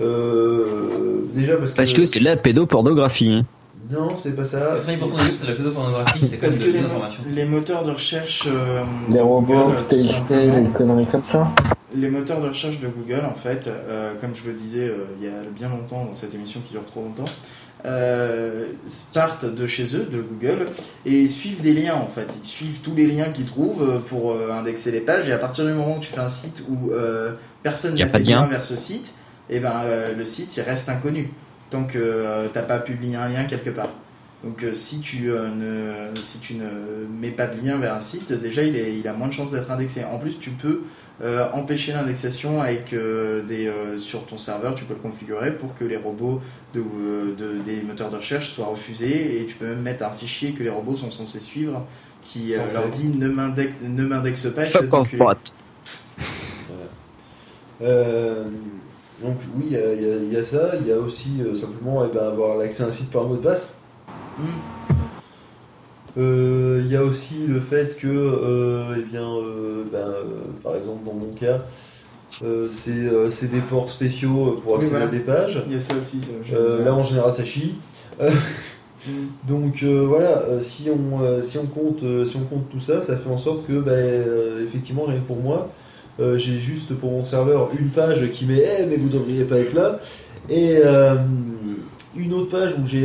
Euh, 0.00 1.22
déjà 1.34 1.56
parce 1.56 1.72
que... 1.72 1.76
Parce 1.76 1.92
que 1.92 2.06
c'est 2.06 2.20
la 2.20 2.36
pédopornographie. 2.36 3.32
hein. 3.32 3.46
Non, 3.90 4.08
c'est 4.22 4.34
pas 4.36 4.44
ça. 4.44 4.76
90% 4.76 4.86
des 4.88 5.02
web, 5.02 5.22
c'est 5.40 5.46
la 5.46 5.52
pédopornographie, 5.54 6.28
c'est 6.28 6.36
quand 6.36 6.46
Parce 6.46 6.58
même 6.58 6.66
de 6.68 6.72
les, 6.72 6.80
l'information. 6.82 7.22
les 7.26 7.44
moteurs 7.46 7.82
de 7.84 7.90
recherche 7.92 8.44
euh, 8.46 8.82
Les 9.08 9.14
de 9.16 9.20
robots, 9.20 9.72
les 9.90 10.70
conneries 10.76 11.06
comme 11.06 11.24
ça. 11.24 11.48
les 11.94 12.10
moteurs 12.10 12.40
de 12.40 12.48
recherche 12.48 12.80
de 12.80 12.88
Google, 12.88 13.24
en 13.24 13.34
fait, 13.34 13.66
euh, 13.68 14.12
comme 14.20 14.34
je 14.34 14.46
le 14.46 14.52
disais 14.54 14.88
euh, 14.88 15.06
il 15.18 15.24
y 15.24 15.28
a 15.28 15.42
bien 15.54 15.68
longtemps 15.70 16.04
dans 16.04 16.14
cette 16.14 16.34
émission 16.34 16.60
qui 16.60 16.72
dure 16.72 16.84
trop 16.84 17.02
longtemps, 17.02 17.30
euh, 17.86 18.72
partent 19.14 19.46
de 19.46 19.66
chez 19.66 19.94
eux, 19.96 20.06
de 20.10 20.20
Google, 20.20 20.66
et 21.06 21.28
suivent 21.28 21.62
des 21.62 21.72
liens 21.74 21.94
en 21.94 22.08
fait. 22.08 22.28
Ils 22.42 22.46
suivent 22.46 22.80
tous 22.82 22.94
les 22.94 23.06
liens 23.06 23.26
qu'ils 23.30 23.46
trouvent 23.46 24.02
pour 24.08 24.32
euh, 24.32 24.50
indexer 24.52 24.90
les 24.90 25.00
pages. 25.00 25.28
Et 25.28 25.32
à 25.32 25.38
partir 25.38 25.64
du 25.64 25.72
moment 25.72 25.96
où 25.96 26.00
tu 26.00 26.12
fais 26.12 26.20
un 26.20 26.28
site 26.28 26.62
où 26.68 26.90
euh, 26.90 27.32
personne 27.62 27.94
n'a 27.94 28.06
pas 28.06 28.18
fait 28.18 28.24
de 28.24 28.30
lien 28.30 28.40
lien. 28.42 28.46
vers 28.48 28.62
ce 28.64 28.76
site, 28.76 29.12
et 29.48 29.60
ben 29.60 29.72
euh, 29.84 30.14
le 30.14 30.24
site 30.26 30.56
il 30.56 30.62
reste 30.62 30.88
inconnu 30.88 31.30
tant 31.70 31.84
que 31.84 31.98
euh, 31.98 32.48
t'as 32.52 32.62
pas 32.62 32.78
publié 32.78 33.16
un 33.16 33.28
lien 33.28 33.44
quelque 33.44 33.70
part. 33.70 33.90
Donc 34.44 34.62
euh, 34.62 34.72
si 34.72 35.00
tu 35.00 35.30
euh, 35.30 35.48
ne 36.14 36.20
si 36.20 36.38
tu 36.38 36.54
ne 36.54 36.68
mets 37.20 37.32
pas 37.32 37.46
de 37.48 37.60
lien 37.60 37.76
vers 37.78 37.94
un 37.94 38.00
site, 38.00 38.32
déjà 38.32 38.62
il, 38.62 38.76
est, 38.76 38.96
il 38.96 39.08
a 39.08 39.12
moins 39.12 39.28
de 39.28 39.32
chances 39.32 39.50
d'être 39.50 39.70
indexé. 39.70 40.04
En 40.04 40.18
plus, 40.18 40.38
tu 40.38 40.50
peux 40.50 40.82
euh, 41.20 41.46
empêcher 41.52 41.92
l'indexation 41.92 42.62
avec 42.62 42.92
euh, 42.92 43.42
des 43.42 43.66
euh, 43.66 43.98
sur 43.98 44.24
ton 44.26 44.38
serveur, 44.38 44.76
tu 44.76 44.84
peux 44.84 44.94
le 44.94 45.00
configurer 45.00 45.52
pour 45.52 45.76
que 45.76 45.84
les 45.84 45.96
robots 45.96 46.40
de, 46.74 46.80
euh, 46.80 47.34
de- 47.36 47.58
des 47.64 47.82
moteurs 47.82 48.10
de 48.10 48.16
recherche 48.16 48.50
soient 48.50 48.66
refusés 48.66 49.40
et 49.40 49.46
tu 49.46 49.56
peux 49.56 49.66
même 49.66 49.82
mettre 49.82 50.04
un 50.04 50.12
fichier 50.12 50.52
que 50.52 50.62
les 50.62 50.70
robots 50.70 50.94
sont 50.94 51.10
censés 51.10 51.40
suivre 51.40 51.84
qui 52.22 52.54
euh, 52.54 52.58
leur 52.72 52.88
dit 52.90 53.08
ne 53.08 53.28
m'indexe 53.28 53.72
ne 53.82 54.04
m'indexe 54.06 54.46
pas. 54.54 54.62
espèce 54.82 54.90
Donc 59.22 59.36
oui, 59.56 59.64
il 59.70 59.72
y, 59.72 59.76
a- 59.76 59.94
y 59.94 60.40
y 60.42 60.46
ça. 60.46 60.72
Il 60.80 60.86
y 60.86 60.92
a 60.92 60.98
aussi 60.98 61.30
euh, 61.40 61.54
simplement 61.54 62.04
eh 62.04 62.14
ben, 62.14 62.26
avoir 62.26 62.56
l'accès 62.56 62.84
à 62.84 62.86
un 62.86 62.90
site 62.90 63.10
par 63.10 63.24
mot 63.24 63.36
de 63.36 63.42
passe. 63.42 63.72
Hmm. 64.38 64.42
Euh, 66.18 66.82
Il 66.84 66.92
y 66.92 66.96
a 66.96 67.02
aussi 67.02 67.46
le 67.46 67.60
fait 67.60 67.96
que, 67.98 68.06
euh, 68.06 68.94
eh 68.96 69.02
bien, 69.02 69.28
ben, 69.92 70.08
par 70.62 70.76
exemple 70.76 71.04
dans 71.04 71.14
mon 71.14 71.32
cas, 71.32 71.64
c'est 72.70 73.50
des 73.50 73.60
ports 73.60 73.90
spéciaux 73.90 74.60
pour 74.62 74.76
accéder 74.76 74.90
voilà. 74.90 75.06
à 75.06 75.08
des 75.08 75.20
pages. 75.20 75.62
Il 75.66 75.74
y 75.74 75.76
a 75.76 75.80
ça 75.80 75.94
aussi. 75.96 76.20
ça, 76.48 76.84
là 76.84 76.94
en 76.94 77.02
général 77.02 77.32
ça 77.32 77.44
chie. 77.44 77.74
Hmm. 78.20 78.26
Donc 79.48 79.82
voilà, 79.82 80.42
si 80.60 80.88
on 80.90 81.40
si 81.40 81.58
on 81.58 81.66
compte 81.66 82.00
si 82.26 82.36
on 82.36 82.44
compte 82.44 82.68
tout 82.70 82.80
ça, 82.80 83.00
ça 83.00 83.16
fait 83.16 83.30
en 83.30 83.38
sorte 83.38 83.66
que 83.66 83.72
ben, 83.74 84.64
effectivement 84.66 85.04
rien 85.04 85.16
que 85.20 85.26
pour 85.26 85.38
moi, 85.38 85.70
euh, 86.20 86.38
j'ai 86.38 86.58
juste 86.58 86.94
pour 86.94 87.10
mon 87.12 87.24
serveur 87.24 87.70
une 87.78 87.88
page 87.90 88.28
qui 88.32 88.44
met 88.44 88.62
Eh 88.80 88.86
mais 88.86 88.96
vous 88.96 89.08
devriez 89.08 89.44
pas 89.44 89.58
être 89.58 89.74
là 89.74 90.00
et 90.50 90.78
euh, 90.84 91.14
une 92.16 92.32
autre 92.32 92.48
page 92.50 92.74
où 92.80 92.84
j'ai 92.86 93.02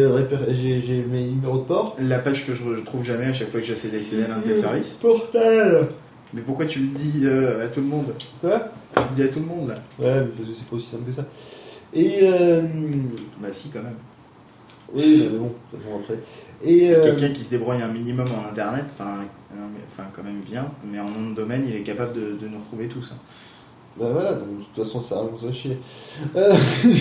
j'ai 0.85 1.05
mes 1.11 1.25
numéros 1.27 1.57
de 1.59 1.63
port. 1.63 1.95
La 1.99 2.19
page 2.19 2.45
que 2.47 2.53
je, 2.53 2.63
je 2.77 2.81
trouve 2.81 3.03
jamais 3.03 3.25
à 3.25 3.33
chaque 3.33 3.49
fois 3.49 3.59
que 3.59 3.65
j'essaie 3.65 3.89
d'accéder 3.89 4.23
à 4.23 4.27
l'un 4.29 4.37
de 4.39 4.43
tes 4.43 4.55
services. 4.55 4.93
Portal. 4.93 5.89
Mais 6.33 6.41
pourquoi 6.41 6.65
tu 6.65 6.79
le 6.79 6.87
dis 6.87 7.21
euh, 7.25 7.65
à 7.65 7.67
tout 7.67 7.81
le 7.81 7.85
monde? 7.87 8.15
Quoi? 8.41 8.69
Tu 8.95 9.01
le 9.11 9.15
dis 9.15 9.23
à 9.23 9.27
tout 9.27 9.39
le 9.39 9.45
monde 9.45 9.67
là 9.69 9.75
Ouais, 9.99 10.21
mais 10.21 10.27
parce 10.37 10.49
que 10.49 10.55
c'est 10.55 10.67
pas 10.67 10.75
aussi 10.77 10.87
simple 10.87 11.03
que 11.05 11.11
ça. 11.11 11.25
Et 11.93 12.19
euh, 12.23 12.61
Bah 13.39 13.49
si 13.51 13.69
quand 13.69 13.83
même. 13.83 13.93
oui, 14.95 15.27
mais 15.31 15.37
bon, 15.37 15.45
de 15.45 15.49
toute 15.77 15.79
façon, 15.81 15.99
après. 16.01 16.15
Et 16.65 16.87
C'est 16.87 16.95
euh, 16.95 17.03
quelqu'un 17.03 17.29
qui 17.33 17.43
se 17.43 17.49
débrouille 17.51 17.81
un 17.83 17.87
minimum 17.89 18.27
en 18.29 18.49
internet, 18.49 18.85
enfin, 18.97 19.09
euh, 19.11 19.23
enfin 19.91 20.07
quand 20.13 20.23
même 20.23 20.41
bien, 20.41 20.65
mais 20.89 20.99
en 20.99 21.09
nom 21.09 21.29
de 21.29 21.35
domaine, 21.35 21.63
il 21.67 21.75
est 21.75 21.83
capable 21.83 22.13
de, 22.13 22.47
nous 22.47 22.59
retrouver 22.59 22.87
tous. 22.87 23.11
hein. 23.13 23.17
Bah 23.99 24.07
voilà, 24.11 24.33
donc 24.33 24.49
de 24.49 24.63
toute 24.63 24.83
façon 24.83 24.99
ça 24.99 25.21
vous 25.21 25.53
chier. 25.53 25.77
Euh, 26.35 26.53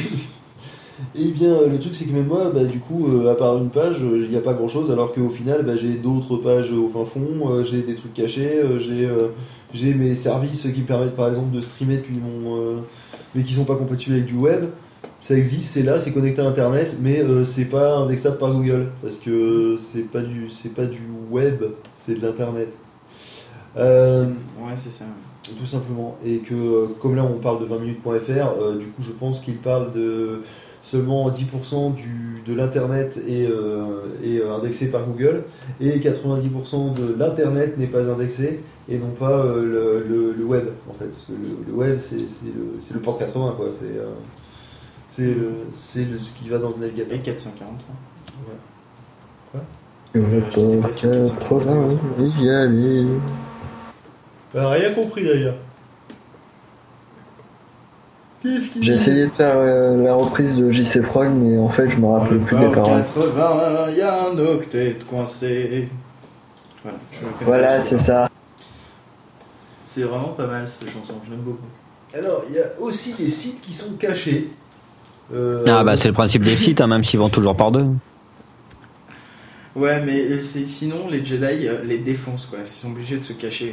Et 1.14 1.28
bien 1.28 1.48
euh, 1.48 1.68
le 1.68 1.78
truc 1.78 1.94
c'est 1.96 2.05
que 2.05 2.12
même 2.12 2.26
moi, 2.26 2.50
bah, 2.55 2.64
du 2.64 2.78
coup, 2.78 3.09
euh, 3.09 3.32
à 3.32 3.34
part 3.34 3.57
une 3.59 3.70
page, 3.70 3.98
il 4.03 4.28
n'y 4.28 4.36
a 4.36 4.40
pas 4.40 4.53
grand 4.53 4.68
chose, 4.68 4.90
alors 4.90 5.14
qu'au 5.14 5.30
final 5.30 5.64
bah, 5.64 5.74
j'ai 5.76 5.94
d'autres 5.94 6.36
pages 6.36 6.70
au 6.72 6.88
fin 6.88 7.05
fond, 7.05 7.50
euh, 7.50 7.64
j'ai 7.64 7.82
des 7.82 7.94
trucs 7.94 8.14
cachés, 8.14 8.61
euh, 8.62 8.78
j'ai 8.78 9.07
euh, 9.07 9.28
mes 9.94 10.14
services 10.14 10.62
qui 10.62 10.80
me 10.80 10.86
permettent 10.86 11.16
par 11.16 11.28
exemple 11.28 11.55
de 11.55 11.61
streamer 11.61 11.96
depuis 11.96 12.18
mon. 12.18 12.57
euh, 12.61 12.76
mais 13.34 13.42
qui 13.42 13.55
sont 13.55 13.64
pas 13.64 13.76
compatibles 13.76 14.16
avec 14.16 14.26
du 14.26 14.34
web. 14.34 14.66
Ça 15.22 15.36
existe, 15.38 15.72
c'est 15.72 15.82
là, 15.84 16.00
c'est 16.00 16.10
connecté 16.10 16.42
à 16.42 16.46
internet, 16.46 16.96
mais 17.00 17.20
euh, 17.22 17.44
c'est 17.44 17.66
pas 17.66 17.96
indexable 17.98 18.38
par 18.38 18.52
Google, 18.52 18.88
parce 19.02 19.14
que 19.16 19.76
c'est 19.78 20.10
pas 20.10 20.20
du 20.20 20.50
c'est 20.50 20.74
pas 20.74 20.84
du 20.84 20.98
web, 21.30 21.62
c'est 21.94 22.20
de 22.20 22.26
l'internet. 22.26 22.68
Euh, 23.76 24.24
Ouais, 24.60 24.72
c'est 24.76 24.90
ça. 24.92 25.04
tout 25.58 25.66
simplement. 25.66 26.16
Et 26.24 26.38
que, 26.38 26.54
euh, 26.54 26.86
comme 27.00 27.14
là 27.16 27.24
on 27.24 27.38
parle 27.38 27.60
de 27.60 27.66
20minutes.fr, 27.66 28.60
euh, 28.60 28.78
du 28.78 28.86
coup 28.86 29.02
je 29.02 29.12
pense 29.12 29.40
qu'il 29.40 29.56
parle 29.58 29.92
de, 29.92 30.40
seulement 30.82 31.30
10% 31.30 31.94
du, 31.94 32.42
de 32.44 32.54
l'internet 32.54 33.18
est, 33.28 33.48
est 34.28 34.42
indexé 34.44 34.88
par 34.90 35.06
Google 35.06 35.44
et 35.80 36.00
90% 36.00 36.94
de 36.94 37.14
l'internet 37.16 37.78
n'est 37.78 37.86
pas 37.86 38.04
indexé 38.08 38.60
et 38.88 38.98
non 38.98 39.10
pas 39.10 39.46
le, 39.46 40.04
le- 40.08 40.34
le 40.36 40.44
web 40.44 40.64
en 40.90 40.92
fait. 40.92 41.06
Parce 41.06 41.26
que 41.26 41.32
le, 41.32 41.64
le 41.68 41.72
web 41.72 41.98
c'est 42.00 42.16
le, 42.16 42.72
le 42.94 43.00
port 43.00 43.18
80 43.18 43.54
quoi. 43.56 43.66
C'est 43.78 43.86
c'est 45.12 46.04
le- 46.04 46.18
ce 46.18 46.32
qui 46.32 46.48
va 46.48 46.58
dans 46.58 46.70
ce 46.70 46.78
navigateur. 46.78 47.14
Et 47.14 47.20
443. 47.20 47.94
Le 50.14 50.40
port 50.40 50.90
80, 50.92 51.98
j'y 52.18 52.48
allais. 52.50 53.04
Bah, 54.54 54.70
rien 54.70 54.92
compris 54.92 55.24
d'ailleurs. 55.24 55.54
J'ai 58.80 58.92
essayé 58.94 59.26
de 59.26 59.30
faire 59.30 59.54
euh, 59.56 60.02
la 60.02 60.14
reprise 60.14 60.56
de 60.56 60.70
JC 60.72 61.00
Frog, 61.02 61.28
mais 61.32 61.56
en 61.58 61.68
fait, 61.68 61.88
je 61.88 61.96
me 61.98 62.06
rappelle 62.06 62.40
plus 62.40 62.56
des 62.58 62.66
paroles. 62.74 63.02
80, 63.04 63.90
y 63.96 64.00
a 64.00 64.26
un 64.28 64.36
octet 64.38 64.96
coincé. 65.08 65.88
Voilà, 66.82 66.98
je 67.12 67.44
Voilà, 67.44 67.80
c'est 67.80 67.98
ça. 67.98 68.28
C'est 69.86 70.02
vraiment 70.02 70.28
pas 70.30 70.46
mal 70.46 70.66
cette 70.66 70.90
chanson, 70.90 71.14
j'aime 71.28 71.38
beaucoup. 71.38 71.66
Alors 72.14 72.42
il 72.48 72.56
y 72.56 72.58
a 72.58 72.64
aussi 72.80 73.14
des 73.14 73.28
sites 73.28 73.60
qui 73.62 73.72
sont 73.72 73.92
cachés. 73.98 74.50
Euh, 75.32 75.64
Ah 75.66 75.82
bah 75.84 75.96
c'est 75.96 76.08
le 76.08 76.14
principe 76.14 76.42
des 76.42 76.56
sites, 76.56 76.80
hein, 76.80 76.86
même 76.86 77.04
s'ils 77.04 77.18
vont 77.18 77.28
toujours 77.30 77.56
par 77.56 77.70
deux. 77.72 77.86
Ouais, 79.74 80.02
mais 80.04 80.20
euh, 80.20 80.42
c'est- 80.42 80.66
sinon 80.66 81.08
les 81.08 81.24
Jedi 81.24 81.66
euh, 81.68 81.82
les 81.84 81.98
défoncent 81.98 82.44
quoi, 82.46 82.58
ils 82.64 82.68
sont 82.68 82.90
obligés 82.90 83.18
de 83.18 83.24
se 83.24 83.32
cacher. 83.32 83.72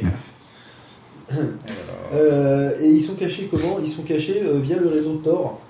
Euh, 2.12 2.72
et 2.80 2.88
ils 2.90 3.02
sont 3.02 3.14
cachés 3.14 3.46
comment? 3.48 3.78
Ils 3.80 3.86
sont 3.88 4.02
cachés 4.02 4.42
euh, 4.44 4.58
via 4.58 4.76
le 4.76 4.88
réseau 4.88 5.20
Tor. 5.22 5.60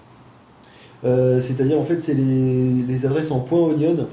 Euh, 1.04 1.38
C'est-à-dire 1.40 1.78
en 1.78 1.84
fait 1.84 2.00
c'est 2.00 2.14
les, 2.14 2.70
les 2.88 3.04
adresses 3.06 3.30
en 3.30 3.40
point 3.40 3.58
onion 3.60 4.06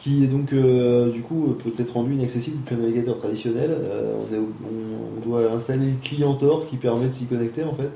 qui 0.00 0.26
donc 0.28 0.52
euh, 0.54 1.10
du 1.10 1.20
coup 1.20 1.54
peut 1.62 1.72
être 1.78 1.92
rendu 1.92 2.14
inaccessible 2.14 2.58
depuis 2.64 2.74
un 2.74 2.78
navigateur 2.86 3.18
traditionnel. 3.18 3.68
Euh, 3.70 4.14
on, 4.16 4.34
est- 4.34 4.38
on- 4.38 5.18
on 5.26 5.28
doit 5.28 5.54
installer 5.54 5.86
le 5.86 5.96
client 6.02 6.32
Tor 6.34 6.66
qui 6.70 6.76
permet 6.76 7.08
de 7.08 7.12
s'y 7.12 7.26
connecter 7.26 7.64
en 7.64 7.74
fait 7.74 7.90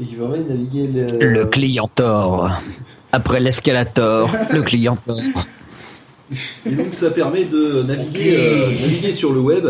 et 0.00 0.04
qui 0.04 0.14
permet 0.14 0.38
de 0.38 0.48
naviguer 0.48 0.86
le, 0.88 1.34
Le 1.34 1.44
clientor. 1.46 2.50
Après 3.12 3.38
l'escalator, 3.40 4.30
le 4.52 4.62
clientor. 4.62 5.16
Et 6.66 6.70
donc 6.70 6.94
ça 6.94 7.10
permet 7.10 7.44
de 7.44 7.82
naviguer, 7.82 8.36
euh, 8.36 8.66
naviguer 8.70 9.12
sur 9.12 9.32
le 9.32 9.40
web, 9.40 9.68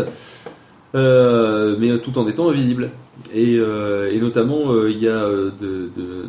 euh, 0.95 1.75
mais 1.79 1.97
tout 1.99 2.17
en 2.17 2.27
étant 2.27 2.49
invisible. 2.49 2.89
Et, 3.33 3.55
euh, 3.57 4.11
et 4.11 4.19
notamment, 4.19 4.71
euh, 4.71 4.89
il 4.89 4.99
y 5.03 5.07
a 5.07 5.19
de, 5.27 5.51
de- 5.95 6.25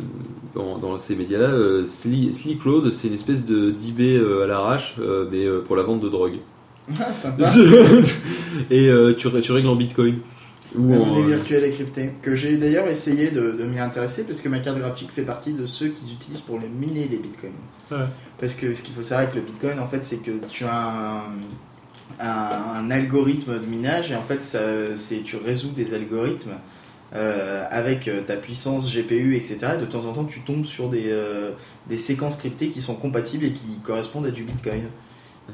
dans, 0.54 0.78
dans 0.78 0.98
ces 0.98 1.14
médias-là, 1.14 1.50
euh, 1.50 1.84
Sli- 1.84 2.32
Sleek 2.32 2.62
Road, 2.62 2.90
c'est 2.92 3.08
une 3.08 3.14
espèce 3.14 3.44
de 3.44 3.70
d'eBay 3.70 4.16
euh, 4.16 4.44
à 4.44 4.46
l'arrache, 4.46 4.96
euh, 5.00 5.26
mais 5.30 5.44
euh, 5.44 5.62
pour 5.66 5.76
la 5.76 5.82
vente 5.82 6.00
de 6.00 6.08
drogue. 6.08 6.38
Ah, 7.00 7.12
sympa. 7.12 7.44
et 8.70 8.88
euh, 8.88 9.14
tu 9.14 9.28
règles 9.28 9.68
en 9.68 9.76
bitcoin. 9.76 10.16
Ou 10.74 10.90
La 10.90 10.96
monnaie 10.98 11.22
virtuelle 11.22 11.64
et 11.64 11.70
cryptée, 11.70 12.10
que 12.22 12.34
j'ai 12.34 12.56
d'ailleurs 12.56 12.88
essayé 12.88 13.30
de, 13.30 13.52
de 13.52 13.64
m'y 13.64 13.78
intéresser 13.78 14.24
parce 14.24 14.40
que 14.40 14.48
ma 14.48 14.58
carte 14.58 14.78
graphique 14.78 15.10
fait 15.12 15.22
partie 15.22 15.52
de 15.52 15.64
ceux 15.66 15.88
qui 15.88 16.12
utilisent 16.12 16.40
pour 16.40 16.58
les 16.58 16.68
miner 16.68 17.06
les 17.08 17.18
bitcoins. 17.18 17.52
Ouais. 17.90 17.98
Parce 18.40 18.54
que 18.54 18.74
ce 18.74 18.82
qu'il 18.82 18.94
faut 18.94 19.02
savoir 19.02 19.20
avec 19.28 19.34
le 19.36 19.42
bitcoin, 19.42 19.78
en 19.78 19.86
fait, 19.86 20.04
c'est 20.04 20.18
que 20.18 20.32
tu 20.50 20.64
as 20.64 20.76
un, 20.88 21.22
un- 22.20 22.74
un 22.76 22.90
algorithme 22.90 23.54
de 23.60 23.64
minage 23.66 24.10
et 24.10 24.16
en 24.16 24.22
fait, 24.22 24.42
ça, 24.44 24.60
c'est, 24.96 25.22
tu 25.22 25.36
résous 25.36 25.70
des 25.70 25.94
algorithmes 25.94 26.54
euh, 27.14 27.64
avec 27.70 28.08
euh, 28.08 28.20
ta 28.22 28.34
puissance 28.36 28.92
GPU, 28.92 29.36
etc. 29.36 29.58
Et 29.76 29.80
de 29.80 29.86
temps 29.86 30.04
en 30.04 30.12
temps, 30.12 30.24
tu 30.24 30.40
tombes 30.40 30.64
sur 30.66 30.88
des, 30.88 31.04
euh, 31.06 31.52
des 31.88 31.96
séquences 31.96 32.36
cryptées 32.36 32.68
qui 32.68 32.80
sont 32.80 32.96
compatibles 32.96 33.44
et 33.44 33.52
qui 33.52 33.78
correspondent 33.84 34.26
à 34.26 34.30
du 34.32 34.42
bitcoin 34.42 34.82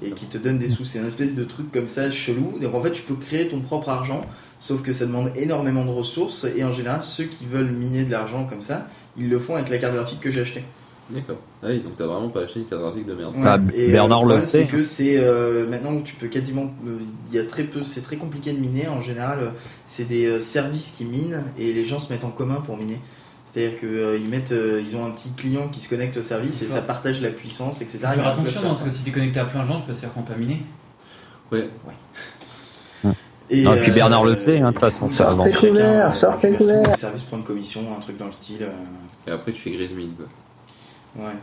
et 0.03 0.13
qui 0.13 0.25
te 0.27 0.39
donnent 0.39 0.59
des 0.59 0.71
sous. 0.71 0.85
C'est 0.87 0.99
une 1.01 1.07
espèce 1.07 1.35
de 1.35 1.45
truc 1.45 1.71
comme 1.71 1.89
ça 1.89 2.11
chelou. 2.11 2.59
Donc 2.61 2.75
en 2.75 2.83
fait, 2.83 2.93
tu 2.93 3.03
peux 3.03 3.15
créer 3.17 3.49
ton 3.49 3.61
propre 3.61 3.91
argent, 3.91 4.23
sauf 4.63 4.81
que 4.81 4.93
ça 4.93 5.07
demande 5.07 5.33
énormément 5.35 5.85
de 5.85 5.91
ressources 5.91 6.47
et 6.57 6.63
en 6.63 6.71
général, 6.71 7.03
ceux 7.03 7.25
qui 7.25 7.47
veulent 7.47 7.73
miner 7.73 8.05
de 8.05 8.13
l'argent 8.13 8.47
comme 8.49 8.63
ça, 8.63 8.87
ils 9.17 9.29
le 9.29 9.41
font 9.41 9.57
avec 9.57 9.69
la 9.71 9.79
carte 9.79 9.95
graphique 9.95 10.21
que 10.21 10.31
j'ai 10.31 10.41
achetée. 10.41 10.63
D'accord. 11.11 11.39
Ah 11.65 11.67
oui, 11.69 11.81
donc 11.81 11.97
t'as 11.99 12.07
vraiment 12.07 12.29
pas 12.29 12.43
acheté 12.43 12.61
une 12.61 12.67
carte 12.67 12.81
graphique 12.81 13.05
de 13.05 13.15
merde. 13.15 13.35
Ouais. 13.35 13.43
Ah, 13.45 13.59
et 13.75 13.89
euh, 13.89 13.93
Bernard 13.93 14.25
le 14.25 14.37
le 14.37 14.47
c'est 14.47 14.67
que 14.67 14.85
c'est 14.85 15.17
euh, 15.19 15.69
maintenant 15.69 16.01
tu 16.01 16.15
peux 16.15 16.29
quasiment, 16.29 16.73
euh, 16.87 16.99
il 17.29 17.37
y 17.37 17.41
a 17.41 17.45
très 17.45 17.65
peu, 17.65 17.85
c'est 17.85 18.03
très 18.03 18.17
compliqué 18.17 18.53
de 18.53 18.61
miner. 18.61 18.87
En 18.87 19.01
général, 19.01 19.41
euh, 19.41 19.51
c'est 19.85 20.05
des 20.05 20.27
euh, 20.27 20.41
services 20.41 20.93
qui 20.97 21.05
minent 21.05 21.43
et 21.59 21.73
les 21.73 21.85
gens 21.85 21.99
se 21.99 22.13
mettent 22.13 22.25
en 22.25 22.31
commun 22.31 22.63
pour 22.65 22.77
miner. 22.77 23.01
C'est-à-dire 23.45 23.81
que 23.81 23.87
euh, 23.87 24.17
ils 24.17 24.29
mettent, 24.29 24.53
euh, 24.53 24.81
ils 24.81 24.97
ont 24.97 25.05
un 25.05 25.11
petit 25.11 25.33
client 25.33 25.69
qui 25.69 25.81
se 25.81 25.89
connecte 25.89 26.17
au 26.17 26.23
service 26.23 26.63
et 26.63 26.69
ça 26.69 26.81
partage 26.81 27.21
la 27.21 27.31
puissance, 27.31 27.83
etc. 27.83 27.99
Peuvent 28.15 28.27
attention, 28.27 28.63
parce 28.63 28.83
que 28.83 28.91
si 28.91 29.03
t'es 29.03 29.11
connecté 29.11 29.41
à 29.41 29.45
plein 29.45 29.63
de 29.63 29.67
gens, 29.67 29.81
tu 29.81 29.89
peux 29.89 29.95
se 29.95 29.99
faire 29.99 30.15
contaminer. 30.15 30.63
Ouais. 31.51 31.69
Et, 33.55 33.63
Non, 33.63 33.75
et 33.75 33.81
puis 33.81 33.91
euh, 33.91 33.95
Bernard 33.95 34.25
le 34.25 34.35
faisait, 34.35 34.61
hein, 34.61 34.69
de 34.69 34.73
toute 34.73 34.81
façon, 34.81 35.09
c'est 35.11 35.23
avant. 35.23 35.45
Sortez 35.53 35.71
euh, 35.77 36.11
service 36.95 37.23
prend 37.23 37.37
une 37.37 37.45
commission, 37.45 37.83
un 37.97 38.01
truc 38.01 38.17
dans 38.17 38.27
le 38.27 38.33
style. 38.33 38.63
euh, 38.63 38.73
Et 39.27 39.31
après, 39.31 39.53
tu 39.53 39.61
fais 39.61 39.71
grise 39.71 39.93
mine, 39.93 40.13
quoi. 40.17 41.27
ouais. 41.27 41.35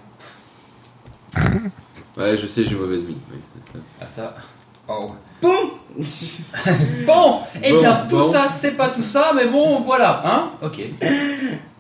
Ouais, 2.17 2.37
je 2.37 2.47
sais, 2.47 2.63
j'ai 2.65 2.75
mauvaise 2.75 3.03
mine. 3.03 3.17
Oui, 3.31 3.37
ça. 3.63 3.79
Ah 4.01 4.07
ça. 4.07 4.35
Oh. 4.89 5.11
Bon 5.41 5.53
Bon, 7.05 7.39
et 7.63 7.71
Bon, 7.71 7.79
bien 7.79 8.05
tout 8.09 8.17
bon. 8.17 8.31
ça, 8.31 8.47
c'est 8.49 8.71
pas 8.71 8.89
tout 8.89 9.03
ça, 9.03 9.31
mais 9.35 9.45
bon, 9.45 9.81
voilà, 9.81 10.21
hein 10.25 10.49
Ok. 10.63 10.79
Et 10.79 10.89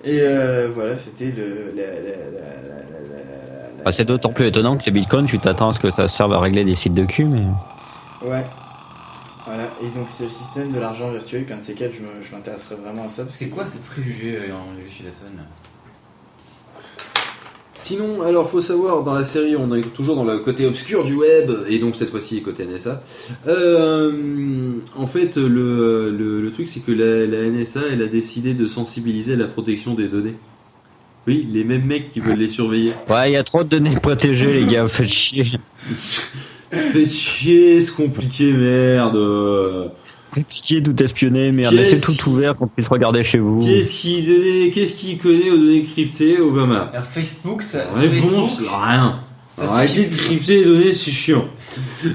euh, 0.05 0.71
voilà, 0.73 0.95
c'était 0.95 1.31
le. 1.35 1.73
La, 1.75 1.87
la, 1.87 1.91
la, 1.91 1.99
la, 1.99 2.31
la, 2.31 3.09
la, 3.09 3.19
la- 3.77 3.83
Ah, 3.85 3.91
c'est 3.91 4.05
d'autant 4.05 4.29
plus 4.29 4.45
étonnant 4.45 4.77
que 4.77 4.85
les 4.85 4.91
bitcoins, 4.91 5.25
tu 5.25 5.39
t'attends 5.39 5.69
à 5.69 5.73
ce 5.73 5.79
que 5.79 5.91
ça 5.91 6.07
serve 6.07 6.31
à 6.33 6.39
régler 6.39 6.63
des 6.63 6.75
sites 6.75 6.93
de 6.93 7.05
cul, 7.05 7.25
mais. 7.25 7.41
Ouais. 8.25 8.45
Voilà, 9.51 9.71
et 9.81 9.87
donc 9.97 10.05
c'est 10.09 10.25
le 10.25 10.29
système 10.29 10.71
de 10.71 10.79
l'argent 10.79 11.09
virtuel, 11.11 11.43
qu'un 11.45 11.57
de 11.57 11.61
ces 11.63 11.73
quatre, 11.73 11.91
je 11.93 12.01
me- 12.01 12.21
je 12.21 12.31
m'intéresserai 12.35 12.75
vraiment 12.75 13.05
à 13.05 13.09
ça. 13.09 13.23
parce 13.23 13.35
C'est 13.35 13.47
que- 13.47 13.55
quoi 13.55 13.65
ces 13.65 13.79
préjugés 13.79 14.37
euh, 14.37 14.53
en 14.53 14.73
législation 14.79 15.25
Sinon, 17.73 18.21
alors 18.23 18.49
faut 18.49 18.59
savoir, 18.61 19.03
dans 19.03 19.13
la 19.13 19.23
série, 19.23 19.55
on 19.55 19.73
est 19.73 19.81
toujours 19.93 20.15
dans 20.17 20.25
le 20.25 20.39
côté 20.39 20.65
obscur 20.67 21.05
du 21.05 21.13
web, 21.15 21.49
et 21.69 21.79
donc 21.79 21.95
cette 21.95 22.09
fois-ci 22.09 22.41
côté 22.43 22.65
NSA. 22.65 23.01
Euh, 23.47 24.73
en 24.97 25.07
fait, 25.07 25.37
le, 25.37 26.11
le, 26.11 26.41
le 26.41 26.51
truc, 26.51 26.67
c'est 26.67 26.81
que 26.81 26.91
la, 26.91 27.25
la 27.25 27.49
NSA, 27.49 27.79
elle 27.91 28.01
a 28.01 28.07
décidé 28.07 28.53
de 28.53 28.67
sensibiliser 28.67 29.33
à 29.33 29.37
la 29.37 29.47
protection 29.47 29.93
des 29.95 30.09
données. 30.09 30.35
Oui, 31.25 31.47
les 31.51 31.63
mêmes 31.63 31.85
mecs 31.85 32.09
qui 32.09 32.19
veulent 32.19 32.37
les 32.37 32.49
surveiller. 32.49 32.93
Ouais, 33.09 33.29
il 33.29 33.33
y 33.33 33.37
a 33.37 33.43
trop 33.43 33.63
de 33.63 33.69
données 33.69 33.95
protégées, 33.95 34.53
les 34.61 34.65
gars, 34.65 34.87
faites 34.87 35.07
chier. 35.07 35.45
Faites 36.71 37.09
chier, 37.11 37.81
c'est 37.81 37.93
compliqué, 37.95 38.53
merde. 38.53 39.91
Compliqué, 40.31 40.83
tout 40.83 41.01
espionné, 41.03 41.51
merde. 41.51 41.73
Laissez 41.73 41.99
tout 41.99 42.29
ouvert 42.29 42.55
qu'on 42.55 42.67
puisse 42.67 42.87
regarder 42.87 43.23
chez 43.23 43.39
vous. 43.39 43.63
Qu'est-ce 43.65 44.01
qui 44.01 44.21
donnait- 44.21 44.69
qu'est-ce 44.71 44.93
qui 44.93 45.17
connaît 45.17 45.49
aux 45.49 45.57
données 45.57 45.83
cryptées, 45.83 46.39
Obama? 46.39 46.91
Alors 46.93 47.05
Facebook, 47.05 47.63
ça. 47.63 47.89
Réponse, 47.93 48.59
rien. 48.59 49.21
ça 49.49 49.63
Arrêtez 49.73 50.05
de 50.05 50.15
crypter 50.15 50.59
les 50.59 50.65
données, 50.65 50.93
c'est 50.93 51.09
chiant. 51.11 51.45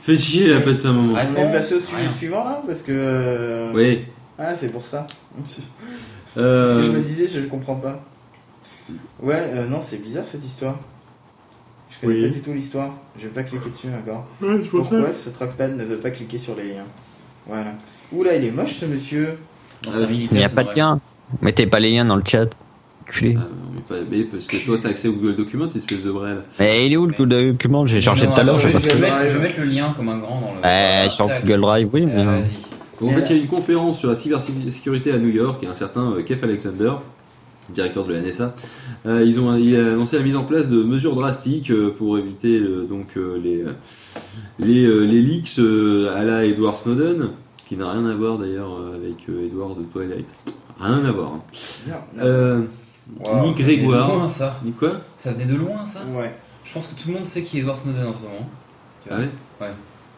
Faites 0.00 0.20
chier, 0.20 0.48
là, 0.48 0.60
passer 0.60 0.86
un 0.86 0.92
moment. 0.92 1.14
Ouais. 1.14 1.28
On 1.36 1.48
est 1.48 1.52
passé 1.52 1.76
au 1.76 1.80
sujet 1.80 2.08
suivant 2.18 2.44
là 2.44 2.60
Parce 2.66 2.82
que. 2.82 2.92
euh, 2.92 3.72
Oui. 3.74 4.00
Ah, 4.38 4.54
c'est 4.54 4.68
pour 4.72 4.84
ça. 4.84 5.06
Euh, 6.36 6.80
que 6.80 6.86
je 6.86 6.90
me 6.90 7.00
disais, 7.00 7.26
je 7.32 7.38
ne 7.38 7.46
comprends 7.46 7.76
pas. 7.76 8.04
Ouais, 9.22 9.36
euh, 9.52 9.66
non, 9.68 9.78
c'est 9.80 10.02
bizarre 10.02 10.24
cette 10.26 10.44
histoire. 10.44 10.78
Je 12.02 12.06
connais 12.06 12.20
Oui. 12.20 12.28
pas 12.28 12.34
du 12.34 12.40
tout 12.40 12.52
l'histoire. 12.52 12.90
Je 13.18 13.22
vais 13.24 13.28
pas 13.32 13.42
cliquer 13.42 13.70
dessus 13.70 13.86
encore. 13.88 14.26
ouais, 14.42 14.58
Pourquoi 14.70 15.12
ce 15.12 15.30
trackpad 15.30 15.76
ne 15.76 15.84
veut 15.84 15.98
pas 15.98 16.10
cliquer 16.10 16.38
sur 16.38 16.54
les 16.56 16.68
liens 16.74 16.86
Voilà. 17.46 17.72
Oula, 18.12 18.34
il 18.36 18.44
est 18.44 18.50
moche 18.50 18.74
ce 18.74 18.86
monsieur. 18.86 19.38
Dans 19.82 19.92
Euh, 19.92 20.06
militaire, 20.08 20.28
Il 20.32 20.38
n'y 20.38 20.44
a 20.44 20.48
pas 20.48 20.64
de 20.64 20.74
lien. 20.76 21.00
Mettez 21.42 21.66
pas 21.66 21.78
les 21.80 21.90
liens 21.92 22.04
dans 22.04 22.16
le 22.16 22.22
chat. 22.26 22.46
Culé. 23.06 23.36
Ah, 23.38 23.42
mais 23.74 23.80
pas- 23.82 24.04
mais 24.10 24.22
parce 24.24 24.46
que 24.46 24.56
toi, 24.64 24.78
t'as 24.82 24.88
accès 24.88 25.08
au 25.08 25.12
Google 25.12 25.36
Document, 25.36 25.68
espèce 25.74 26.02
de 26.02 26.10
brel. 26.10 26.38
Mais 26.58 26.86
il 26.86 26.92
est 26.94 26.96
où 26.96 27.06
le 27.06 27.12
document 27.26 27.86
J'ai 27.86 28.00
cherché 28.00 28.26
tout 28.26 28.32
à 28.34 28.42
l'heure. 28.42 28.58
je, 28.58 28.68
vais- 28.68 28.74
mettre, 28.74 29.16
je 29.28 29.36
vais 29.36 29.42
mettre 29.42 29.58
le 29.60 29.66
lien 29.66 29.92
comme 29.94 30.08
un 30.08 30.18
grand 30.18 30.40
dans 30.40 30.54
le. 30.54 30.60
Ouais, 30.62 31.10
sur. 31.10 31.28
Google 31.42 31.60
Drive, 31.60 31.88
oui, 31.92 32.06
mais. 32.06 32.16
Euh, 32.16 32.24
vas-y. 32.24 33.04
En 33.06 33.10
fait, 33.12 33.20
il 33.30 33.36
y 33.36 33.38
a 33.40 33.42
une 33.42 33.48
conférence 33.48 33.98
sur 33.98 34.08
la 34.08 34.14
cybersécurité 34.14 35.12
à 35.12 35.18
New 35.18 35.28
York, 35.28 35.62
et 35.62 35.66
un 35.66 35.74
certain 35.74 36.12
euh, 36.12 36.22
Keith 36.22 36.42
Alexander, 36.42 36.92
directeur 37.70 38.06
de 38.06 38.12
la 38.14 38.20
NSA, 38.20 38.54
euh, 39.06 39.24
ils 39.24 39.40
ont 39.40 39.56
il 39.56 39.76
a 39.76 39.92
annoncé 39.92 40.16
la 40.18 40.24
mise 40.24 40.36
en 40.36 40.44
place 40.44 40.68
de 40.68 40.82
mesures 40.82 41.14
drastiques 41.14 41.70
euh, 41.70 41.94
pour 41.96 42.18
éviter 42.18 42.58
euh, 42.58 42.84
donc 42.88 43.16
euh, 43.16 43.38
les 43.42 43.64
les, 44.58 44.86
les 45.06 45.22
leaks 45.22 45.58
euh, 45.58 46.14
à 46.16 46.22
la 46.22 46.44
Edward 46.44 46.76
Snowden, 46.76 47.30
qui 47.68 47.76
n'a 47.76 47.90
rien 47.92 48.06
à 48.06 48.14
voir 48.14 48.38
d'ailleurs 48.38 48.70
avec 48.94 49.28
euh, 49.28 49.46
Edward 49.46 49.78
de 49.78 49.84
Twilight. 49.84 50.26
Rien 50.80 51.04
à 51.04 51.12
voir. 51.12 51.32
hein. 51.34 51.42
Non, 51.88 51.94
non. 52.16 52.22
Euh, 52.24 52.60
Wow, 53.06 53.20
ni 53.20 53.24
ça 53.26 53.34
venait 53.34 53.52
de 53.52 53.62
Grégoire, 53.82 54.08
loin, 54.16 54.28
ça. 54.28 54.58
ni 54.64 54.72
quoi? 54.72 54.92
Ça 55.18 55.30
venait 55.32 55.44
de 55.44 55.54
loin, 55.56 55.84
ça? 55.86 56.00
Ouais. 56.16 56.34
Je 56.64 56.72
pense 56.72 56.86
que 56.86 56.94
tout 56.98 57.08
le 57.08 57.14
monde 57.14 57.26
sait 57.26 57.42
qui 57.42 57.58
est 57.58 57.60
Edward 57.60 57.76
Snowden 57.76 58.06
en 58.06 58.14
ce 58.14 58.22
moment. 58.22 58.48
Ah 59.10 59.18
ouais? 59.18 59.28
Ouais. 59.60 59.68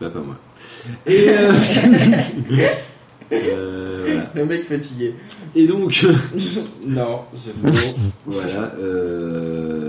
Bah 0.01 0.09
pas 0.11 0.20
moi. 0.20 0.36
Et 1.07 1.26
voilà. 3.31 4.31
Le 4.35 4.45
mec 4.45 4.64
fatigué. 4.64 5.14
Et 5.55 5.66
donc 5.66 6.07
non, 6.87 7.20
c'est 7.35 7.53
faux. 7.53 7.95
voilà. 8.27 8.72
euh, 8.79 9.87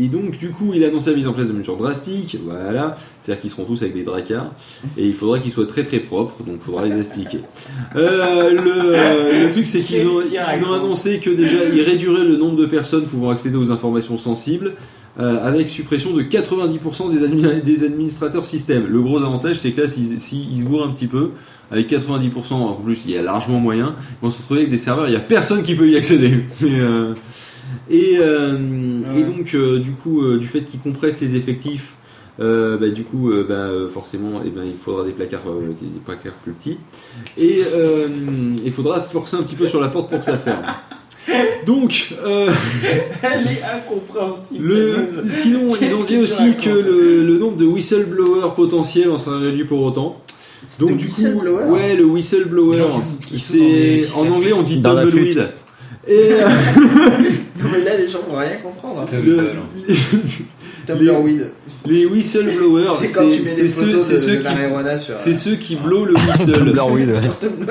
et 0.00 0.06
donc, 0.06 0.38
du 0.38 0.50
coup, 0.50 0.72
il 0.74 0.84
a 0.84 0.88
annoncé 0.88 1.10
la 1.10 1.16
mise 1.16 1.26
en 1.26 1.32
place 1.32 1.48
de 1.48 1.52
mesures 1.52 1.76
drastiques. 1.76 2.38
Voilà. 2.44 2.96
C'est-à-dire 3.20 3.40
qu'ils 3.40 3.50
seront 3.50 3.64
tous 3.64 3.82
avec 3.82 3.94
des 3.94 4.04
dracars. 4.04 4.52
Et 4.96 5.06
il 5.06 5.14
faudra 5.14 5.40
qu'ils 5.40 5.50
soient 5.50 5.66
très 5.66 5.82
très 5.82 5.98
propres. 5.98 6.44
Donc, 6.44 6.56
il 6.60 6.64
faudra 6.64 6.84
les 6.84 6.94
astiquer. 6.94 7.40
Euh, 7.96 8.52
le, 8.52 8.72
euh, 8.76 9.46
le 9.46 9.50
truc, 9.50 9.66
c'est 9.66 9.80
qu'ils 9.80 10.06
ont, 10.06 10.20
ils 10.22 10.64
ont 10.64 10.72
annoncé 10.72 11.18
que 11.18 11.30
déjà, 11.30 11.64
ils 11.72 11.82
réduiraient 11.82 12.24
le 12.24 12.36
nombre 12.36 12.56
de 12.56 12.66
personnes 12.66 13.06
pouvant 13.06 13.30
accéder 13.30 13.56
aux 13.56 13.72
informations 13.72 14.18
sensibles. 14.18 14.74
Euh, 15.18 15.44
avec 15.46 15.68
suppression 15.68 16.12
de 16.12 16.22
90% 16.22 17.10
des, 17.12 17.26
admi- 17.26 17.62
des 17.62 17.84
administrateurs 17.84 18.44
système. 18.44 18.86
Le 18.86 19.00
gros 19.02 19.18
avantage, 19.18 19.58
c'est 19.60 19.72
que 19.72 19.80
là, 19.82 19.88
s'ils 19.88 20.20
s'ils 20.20 20.58
se 20.58 20.64
gourent 20.64 20.84
un 20.86 20.90
petit 20.92 21.06
peu, 21.08 21.30
avec 21.70 21.90
90%, 21.90 22.52
en 22.54 22.74
plus, 22.74 23.00
il 23.04 23.10
y 23.10 23.16
a 23.18 23.22
largement 23.22 23.58
moyen, 23.60 23.96
ils 23.98 24.24
vont 24.24 24.30
se 24.30 24.38
retrouver 24.38 24.60
avec 24.60 24.70
des 24.70 24.78
serveurs, 24.78 25.06
il 25.06 25.10
n'y 25.10 25.16
a 25.16 25.20
personne 25.20 25.62
qui 25.62 25.74
peut 25.74 25.88
y 25.88 25.96
accéder. 25.96 26.44
C'est, 26.48 26.66
euh, 26.80 27.14
et, 27.90 28.16
euh, 28.20 28.56
Ouais. 29.00 29.20
et 29.20 29.24
donc, 29.24 29.54
euh, 29.54 29.78
du 29.78 29.92
coup, 29.92 30.22
euh, 30.22 30.38
du 30.38 30.46
fait 30.46 30.62
qu'ils 30.62 30.80
compressent 30.80 31.20
les 31.20 31.36
effectifs, 31.36 31.94
euh, 32.40 32.76
bah, 32.78 32.88
du 32.88 33.02
coup, 33.02 33.30
euh, 33.32 33.44
bah, 33.48 33.92
forcément, 33.92 34.40
eh 34.46 34.50
ben, 34.50 34.62
il 34.64 34.74
faudra 34.82 35.04
des 35.04 35.10
placards, 35.12 35.42
euh, 35.48 35.74
des 35.80 35.86
des 35.86 35.98
placards 36.04 36.34
plus 36.44 36.52
petits. 36.52 36.78
Et 37.36 37.62
euh, 37.74 38.06
il 38.64 38.72
faudra 38.72 39.00
forcer 39.02 39.36
un 39.36 39.42
petit 39.42 39.56
peu 39.56 39.66
sur 39.66 39.80
la 39.80 39.88
porte 39.88 40.08
pour 40.10 40.20
que 40.20 40.24
ça 40.24 40.38
ferme. 40.38 40.62
Donc, 41.66 42.14
euh, 42.24 42.50
Elle 43.22 43.46
est 43.46 43.62
incompréhensible. 43.62 44.66
le, 44.68 44.94
sinon, 45.30 45.76
ils 45.80 45.94
ont 45.94 46.04
dit 46.04 46.16
aussi 46.18 46.54
que 46.62 46.70
le, 46.70 47.22
le 47.24 47.38
nombre 47.38 47.56
de 47.56 47.66
whistleblowers 47.66 48.54
potentiels 48.54 49.10
en 49.10 49.18
sera 49.18 49.38
réduit 49.38 49.64
pour 49.64 49.82
autant. 49.82 50.20
Donc 50.78 50.96
du 50.96 51.08
coup, 51.08 51.20
whistleblower 51.22 51.64
ouais, 51.70 51.96
le 51.96 52.04
whistleblower, 52.04 52.82
c'est 53.38 54.08
en 54.14 54.28
anglais 54.28 54.52
on 54.52 54.62
dit 54.62 54.78
Dans 54.78 54.92
la 54.92 55.04
tumbleweed. 55.06 55.48
Et 56.06 56.32
euh, 56.32 56.48
Non, 57.60 57.68
mais 57.72 57.84
là, 57.84 57.96
les 57.96 58.08
gens 58.08 58.20
vont 58.28 58.38
rien 58.38 58.56
comprendre. 58.62 59.04
Le- 59.24 59.52
Tumbleweed. 60.86 61.50
Les 61.88 62.06
whistleblowers, 62.06 62.84
C'est 62.98 63.06
ceux, 63.06 63.44
c'est 63.44 63.62
de, 64.14 64.18
ceux 64.18 64.36
qui, 64.36 64.42
marijuana 64.44 64.98
sur. 64.98 65.14
c'est 65.16 65.34
ceux 65.34 65.56
qui 65.56 65.76
blow 65.76 66.04
le 66.04 66.14
whistle. 66.30 66.72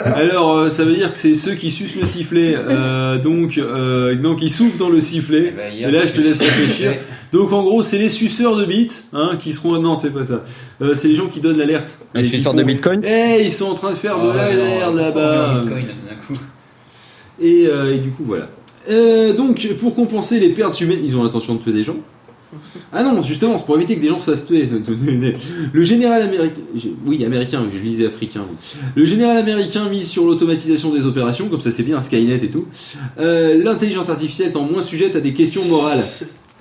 Alors, 0.05 0.57
euh, 0.57 0.69
ça 0.69 0.83
veut 0.83 0.93
dire 0.95 1.11
que 1.11 1.17
c'est 1.17 1.33
ceux 1.35 1.53
qui 1.53 1.69
sucent 1.71 1.95
le 1.99 2.05
sifflet, 2.05 2.55
euh, 2.69 3.17
donc, 3.17 3.57
euh, 3.57 4.15
donc 4.15 4.41
ils 4.41 4.49
soufflent 4.51 4.77
dans 4.77 4.89
le 4.89 5.01
sifflet. 5.01 5.53
Eh 5.53 5.55
ben, 5.55 5.89
Et 5.89 5.91
là, 5.91 6.05
je 6.05 6.13
te 6.13 6.21
laisse 6.21 6.39
réfléchir. 6.39 6.93
Donc 7.33 7.51
en 7.51 7.61
gros, 7.63 7.83
c'est 7.83 7.97
les 7.97 8.07
suceurs 8.09 8.55
de 8.55 8.63
bits 8.63 8.87
hein, 9.11 9.31
qui 9.39 9.51
seront. 9.51 9.77
Non, 9.81 9.95
c'est 9.97 10.11
pas 10.11 10.23
ça. 10.23 10.45
Euh, 10.81 10.95
c'est 10.95 11.09
les 11.09 11.15
gens 11.15 11.27
qui 11.27 11.41
donnent 11.41 11.57
l'alerte. 11.57 11.97
Les 12.15 12.21
Et 12.25 12.29
suceurs 12.29 12.53
font- 12.53 12.57
de 12.57 12.63
Bitcoin? 12.63 13.01
Eh, 13.05 13.43
ils 13.43 13.51
sont 13.51 13.65
en 13.65 13.73
train 13.75 13.91
de 13.91 13.95
faire 13.97 14.17
de 14.17 14.29
Ah, 14.29 14.47
la 14.49 14.63
merde 14.63 14.95
là-bas. 14.95 15.65
Et, 17.41 17.67
euh, 17.67 17.93
et 17.95 17.97
du 17.99 18.09
coup, 18.11 18.23
voilà. 18.25 18.47
Euh, 18.89 19.33
donc, 19.33 19.67
pour 19.79 19.93
compenser 19.93 20.39
les 20.39 20.49
pertes 20.49 20.79
humaines, 20.81 21.01
ils 21.03 21.15
ont 21.15 21.23
l'intention 21.23 21.55
de 21.55 21.59
tuer 21.61 21.73
des 21.73 21.83
gens. 21.83 21.97
Ah 22.93 23.03
non, 23.03 23.21
justement, 23.21 23.57
c'est 23.57 23.65
pour 23.65 23.75
éviter 23.75 23.95
que 23.95 24.01
des 24.01 24.07
gens 24.07 24.19
se 24.19 24.31
fassent 24.31 24.45
tuer. 24.45 24.69
Le 25.73 25.83
général 25.83 26.21
américain, 26.21 26.55
oui, 27.05 27.25
américain, 27.25 27.65
je 27.73 27.77
lisais 27.77 28.05
africain. 28.07 28.41
oui. 28.49 28.55
Le 28.95 29.05
général 29.05 29.37
américain 29.37 29.87
mise 29.89 30.07
sur 30.07 30.25
l'automatisation 30.25 30.93
des 30.93 31.05
opérations, 31.05 31.47
comme 31.49 31.61
ça 31.61 31.71
c'est 31.71 31.83
bien 31.83 31.99
Skynet 31.99 32.35
et 32.43 32.49
tout. 32.49 32.65
Euh, 33.19 33.61
L'intelligence 33.63 34.09
artificielle 34.09 34.49
étant 34.49 34.63
moins 34.63 34.81
sujette 34.81 35.15
à 35.15 35.19
des 35.19 35.33
questions 35.33 35.63
morales. 35.65 36.03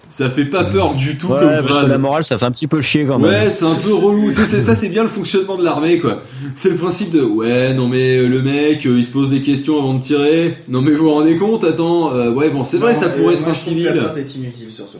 Ça 0.09 0.31
fait 0.31 0.45
pas 0.45 0.63
peur 0.63 0.95
du 0.95 1.17
tout 1.19 1.27
Ouais, 1.27 1.39
comme 1.41 1.49
parce 1.49 1.63
que 1.63 1.69
phrase. 1.69 1.91
la 1.91 1.99
morale, 1.99 2.25
ça 2.25 2.39
fait 2.39 2.45
un 2.45 2.53
petit 2.53 2.69
peu 2.69 2.81
chier 2.81 3.05
quand 3.07 3.19
même. 3.19 3.29
Ouais, 3.29 3.51
c'est 3.51 3.65
un 3.65 3.75
peu 3.75 3.93
relou. 3.93 4.31
C'est, 4.31 4.45
ça, 4.45 4.77
c'est 4.77 4.89
bien 4.89 5.03
le 5.03 5.09
fonctionnement 5.09 5.57
de 5.57 5.65
l'armée, 5.65 5.99
quoi. 5.99 6.23
C'est 6.55 6.69
le 6.69 6.77
principe 6.77 7.11
de 7.11 7.23
ouais, 7.23 7.75
non 7.75 7.89
mais 7.89 8.17
euh, 8.19 8.29
le 8.29 8.41
mec, 8.41 8.87
euh, 8.87 8.99
il 8.99 9.05
se 9.05 9.11
pose 9.11 9.31
des 9.31 9.43
questions 9.43 9.79
avant 9.79 9.95
de 9.95 10.03
tirer. 10.05 10.59
Non 10.69 10.81
mais 10.81 10.93
vous 10.93 11.05
vous 11.05 11.11
rendez 11.11 11.37
compte? 11.37 11.65
Attends, 11.65 12.13
euh, 12.15 12.31
ouais, 12.33 12.51
bon, 12.51 12.65
c'est 12.65 12.77
vrai, 12.79 12.95
ça 12.95 13.07
euh, 13.07 13.19
pourrait 13.21 13.35
être 13.35 13.41
moi, 13.41 13.51
un 13.51 13.55
civil. 13.55 13.85
La 13.85 13.95
phrase 14.05 14.19
est 14.19 14.35
inutile 14.37 14.71
surtout. 14.71 14.99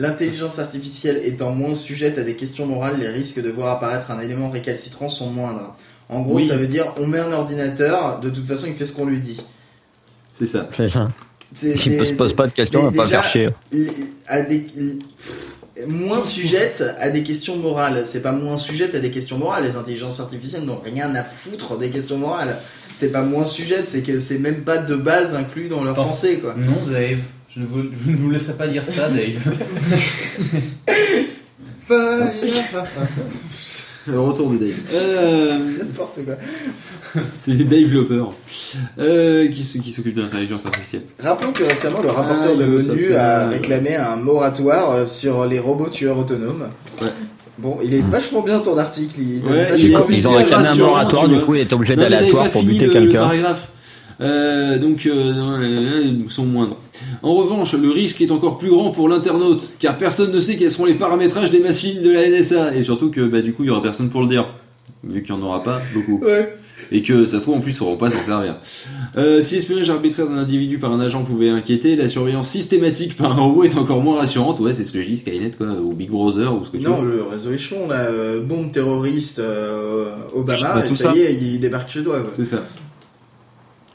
L'intelligence 0.00 0.58
artificielle 0.60 1.20
étant 1.24 1.50
moins 1.50 1.74
sujette 1.74 2.18
à 2.18 2.22
des 2.22 2.36
questions 2.36 2.64
morales, 2.66 2.98
les 3.00 3.08
risques 3.08 3.42
de 3.42 3.50
voir 3.50 3.76
apparaître 3.76 4.10
un 4.12 4.20
élément 4.20 4.48
récalcitrant 4.48 5.08
sont 5.08 5.28
moindres. 5.30 5.74
En 6.08 6.20
gros, 6.20 6.36
Oui. 6.36 6.46
ça 6.48 6.56
veut 6.56 6.68
dire 6.68 6.86
on 6.98 7.06
met 7.06 7.18
un 7.18 7.32
ordinateur, 7.32 8.20
de 8.20 8.30
toute 8.30 8.46
façon, 8.46 8.66
il 8.68 8.74
fait 8.76 8.86
ce 8.86 8.92
qu'on 8.92 9.06
lui 9.06 9.18
dit. 9.18 9.42
C'est 10.32 10.46
ça. 10.46 10.68
C'est 10.74 10.88
ça. 10.88 11.08
Il 11.62 11.98
ne 11.98 12.04
se 12.04 12.12
pose 12.12 12.32
pas 12.34 12.46
de 12.46 12.52
questions, 12.52 12.80
on 12.80 12.84
va 12.84 12.92
pas 12.92 13.04
déjà, 13.06 13.22
faire 13.22 13.30
chier. 13.30 13.48
il- 13.72 13.90
à 14.28 14.40
des, 14.42 14.66
il- 14.76 14.98
moins 15.88 16.22
sujette 16.22 16.84
à 17.00 17.08
des 17.10 17.22
questions 17.24 17.56
morales. 17.56 18.02
C'est 18.04 18.22
pas 18.22 18.32
moins 18.32 18.56
sujette 18.56 18.94
à 18.94 19.00
des 19.00 19.10
questions 19.10 19.36
morales. 19.38 19.64
Les 19.64 19.76
intelligences 19.76 20.20
artificielles 20.20 20.62
n'ont 20.64 20.80
rien 20.84 21.12
à 21.16 21.24
foutre 21.24 21.76
des 21.76 21.90
questions 21.90 22.18
morales. 22.18 22.56
C'est 22.94 23.10
pas 23.10 23.22
moins 23.22 23.46
sujette, 23.46 23.88
c'est 23.88 24.02
que 24.02 24.20
c'est 24.20 24.38
même 24.38 24.62
pas 24.62 24.76
de 24.78 24.94
base 24.94 25.34
inclus 25.34 25.68
dans 25.68 25.82
leur 25.82 25.92
Attends. 25.94 26.04
pensée, 26.04 26.36
quoi. 26.38 26.54
Non, 26.56 26.84
Dave, 26.90 27.18
je 27.54 27.60
ne 27.60 27.66
vous, 27.66 27.82
je 28.04 28.10
ne 28.10 28.16
vous 28.16 28.30
laisserai 28.30 28.54
pas 28.54 28.66
dire 28.66 28.84
ça, 28.86 29.08
Dave. 29.08 29.56
Le 34.06 34.20
retour 34.20 34.50
de 34.50 34.56
Dave. 34.56 34.70
Euh, 34.94 35.58
N'importe 35.80 36.20
quoi. 36.24 36.34
c'est 37.42 37.56
Dave 37.68 37.92
Loper 37.92 38.22
euh, 38.98 39.48
qui, 39.48 39.60
s- 39.60 39.78
qui 39.82 39.90
s'occupe 39.90 40.14
de 40.14 40.22
l'intelligence 40.22 40.64
artificielle. 40.64 41.02
Rappelons 41.22 41.52
que 41.52 41.64
récemment, 41.64 42.00
le 42.02 42.08
rapporteur 42.10 42.52
Ah, 42.54 42.56
de 42.56 42.64
il- 42.64 42.86
l'ONU 42.88 43.14
a 43.16 43.40
mal. 43.46 43.48
réclamé 43.50 43.96
un 43.96 44.16
moratoire 44.16 44.92
euh, 44.92 45.06
sur 45.06 45.44
les 45.44 45.58
robots 45.58 45.90
tueurs 45.90 46.18
autonomes. 46.18 46.68
Ouais. 47.02 47.08
Bon, 47.58 47.78
il 47.84 47.92
est 47.92 48.00
vachement 48.00 48.40
bien 48.40 48.60
ton 48.60 48.78
article. 48.78 49.14
Il 49.20 49.42
donne 49.42 49.52
Ouais, 49.52 49.64
vachement 49.64 49.76
il 49.78 49.90
est- 49.92 49.96
envie 49.96 50.14
de 50.14 50.20
Ils 50.20 50.28
ont 50.28 50.30
dire 50.30 50.38
réclamé 50.38 50.64
un 50.64 50.68
rassurant, 50.68 50.88
moratoire, 50.90 51.22
tu 51.24 51.28
du 51.28 51.34
vois. 51.36 51.44
coup, 51.44 51.54
il 51.56 51.60
est 51.60 51.72
obligé 51.74 51.96
Non, 51.96 52.02
mais 52.02 52.08
d'aller 52.08 52.14
à 52.16 52.18
t'avais 52.20 52.30
toi 52.30 52.42
pas 52.44 52.48
pour 52.50 52.60
fini 52.62 52.72
buter 52.72 52.86
le- 52.86 52.92
le 52.94 53.00
quelqu'un. 53.00 53.20
paragraphe. 53.20 53.68
Euh, 54.20 54.78
donc, 54.78 55.06
euh, 55.06 55.32
non, 55.32 55.58
euh, 55.60 56.02
ils 56.24 56.30
sont 56.30 56.44
moindres. 56.44 56.76
En 57.22 57.34
revanche, 57.34 57.74
le 57.74 57.90
risque 57.90 58.20
est 58.20 58.30
encore 58.32 58.58
plus 58.58 58.70
grand 58.70 58.90
pour 58.90 59.08
l'internaute, 59.08 59.70
car 59.78 59.96
personne 59.96 60.32
ne 60.32 60.40
sait 60.40 60.56
quels 60.56 60.70
seront 60.70 60.86
les 60.86 60.94
paramétrages 60.94 61.50
des 61.50 61.60
machines 61.60 62.02
de 62.02 62.10
la 62.10 62.28
NSA, 62.28 62.74
et 62.74 62.82
surtout 62.82 63.10
que 63.10 63.20
bah, 63.20 63.40
du 63.42 63.52
coup, 63.52 63.62
il 63.64 63.68
y 63.68 63.70
aura 63.70 63.82
personne 63.82 64.10
pour 64.10 64.22
le 64.22 64.28
dire, 64.28 64.46
vu 65.04 65.22
qu'il 65.22 65.34
n'y 65.34 65.40
en 65.40 65.44
aura 65.44 65.62
pas 65.62 65.80
beaucoup. 65.94 66.20
Ouais. 66.24 66.56
Et 66.90 67.02
que 67.02 67.26
ça 67.26 67.38
se 67.38 67.42
trouve 67.42 67.56
en 67.56 67.60
plus, 67.60 67.72
ils 67.72 67.76
sauront 67.76 67.98
pas 67.98 68.08
s'en 68.08 68.22
servir. 68.24 68.56
Euh, 69.18 69.42
si 69.42 69.56
l'espionnage 69.56 69.90
arbitraire 69.90 70.26
d'un 70.26 70.38
individu 70.38 70.78
par 70.78 70.90
un 70.90 71.00
agent 71.00 71.22
pouvait 71.22 71.50
inquiéter, 71.50 71.96
la 71.96 72.08
surveillance 72.08 72.48
systématique 72.48 73.14
par 73.14 73.32
un 73.32 73.42
robot 73.42 73.64
est 73.64 73.76
encore 73.76 74.00
moins 74.00 74.16
rassurante. 74.18 74.58
Ouais, 74.60 74.72
c'est 74.72 74.84
ce 74.84 74.92
que 74.92 75.02
je 75.02 75.06
dis, 75.08 75.18
Skynet, 75.18 75.50
quoi, 75.58 75.66
ou 75.66 75.92
Big 75.92 76.08
Brother, 76.08 76.50
ou 76.58 76.64
ce 76.64 76.70
que 76.70 76.78
tu 76.78 76.84
Non, 76.84 76.94
veux. 77.02 77.16
le 77.16 77.22
réseau 77.24 77.52
échelon, 77.52 77.88
euh, 77.90 78.40
bombe 78.42 78.72
terroriste, 78.72 79.38
euh, 79.38 80.06
Obama, 80.34 80.66
pas 80.70 80.86
et 80.86 80.88
tout 80.88 80.96
ça, 80.96 81.10
ça. 81.12 81.16
y 81.16 81.20
est, 81.20 81.34
il 81.34 81.60
débarque 81.60 81.90
chez 81.90 82.02
toi. 82.02 82.26
C'est 82.32 82.46
ça. 82.46 82.64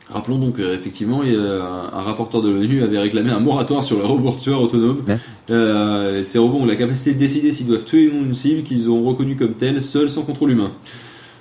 Rappelons 0.09 0.37
donc 0.37 0.59
euh, 0.59 0.75
effectivement, 0.75 1.21
un, 1.23 2.01
rapporteur 2.01 2.41
de 2.41 2.49
l'ONU 2.49 2.83
avait 2.83 2.99
réclamé 2.99 3.31
un 3.31 3.39
moratoire 3.39 3.83
sur 3.83 3.97
les 3.97 4.03
robots 4.03 4.35
tueurs 4.41 4.61
autonomes. 4.61 5.01
Ouais. 5.07 5.17
Euh, 5.49 6.23
ces 6.23 6.37
robots 6.37 6.57
ont 6.59 6.65
la 6.65 6.75
capacité 6.75 7.13
de 7.13 7.19
décider 7.19 7.51
s'ils 7.51 7.67
doivent 7.67 7.85
tuer 7.85 8.09
ou 8.09 8.17
non 8.17 8.25
une 8.25 8.35
cible 8.35 8.63
qu'ils 8.63 8.89
ont 8.89 9.03
reconnue 9.03 9.35
comme 9.35 9.53
telle, 9.53 9.83
seuls 9.83 10.09
sans 10.09 10.23
contrôle 10.23 10.51
humain. 10.51 10.71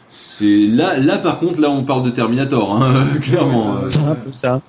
C'est 0.09 0.67
là, 0.67 0.97
là 0.99 1.19
par 1.19 1.39
contre, 1.39 1.61
là 1.61 1.71
on 1.71 1.85
parle 1.85 2.05
de 2.05 2.11
Terminator, 2.11 2.75
hein, 2.83 3.07
clairement. 3.23 3.81
Ouais, 3.83 3.89
ça. 4.33 4.61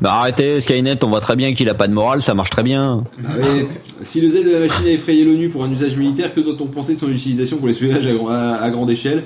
Bah 0.00 0.14
arrêtez, 0.14 0.60
Skynet, 0.62 1.04
on 1.04 1.08
voit 1.08 1.20
très 1.20 1.36
bien 1.36 1.52
qu'il 1.52 1.68
a 1.68 1.74
pas 1.74 1.86
de 1.86 1.92
morale, 1.92 2.22
ça 2.22 2.32
marche 2.34 2.48
très 2.50 2.62
bien. 2.62 3.04
Ouais. 3.22 3.66
Si 4.00 4.22
le 4.22 4.28
zèle 4.30 4.44
de 4.44 4.50
la 4.50 4.60
machine 4.60 4.86
a 4.86 4.90
effrayé 4.90 5.24
l'ONU 5.24 5.50
pour 5.50 5.64
un 5.64 5.70
usage 5.70 5.96
militaire, 5.96 6.32
que 6.32 6.40
doit-on 6.40 6.66
penser 6.66 6.94
de 6.94 6.98
son 6.98 7.10
utilisation 7.10 7.58
pour 7.58 7.68
l'espionnage 7.68 8.06
à, 8.06 8.54
à- 8.54 8.62
à 8.62 8.70
grande 8.70 8.90
échelle? 8.90 9.24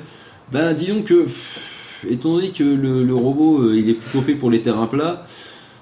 Ben 0.53 0.75
disons 0.75 1.03
que, 1.03 1.23
pff, 1.23 1.61
étant 2.09 2.35
donné 2.35 2.51
que 2.51 2.65
le, 2.65 3.03
le 3.05 3.15
robot 3.15 3.63
euh, 3.63 3.77
il 3.77 3.89
est 3.89 3.95
plutôt 3.95 4.23
fait 4.23 4.35
pour 4.35 4.51
les 4.51 4.61
terrains 4.63 4.87
plats, 4.87 5.27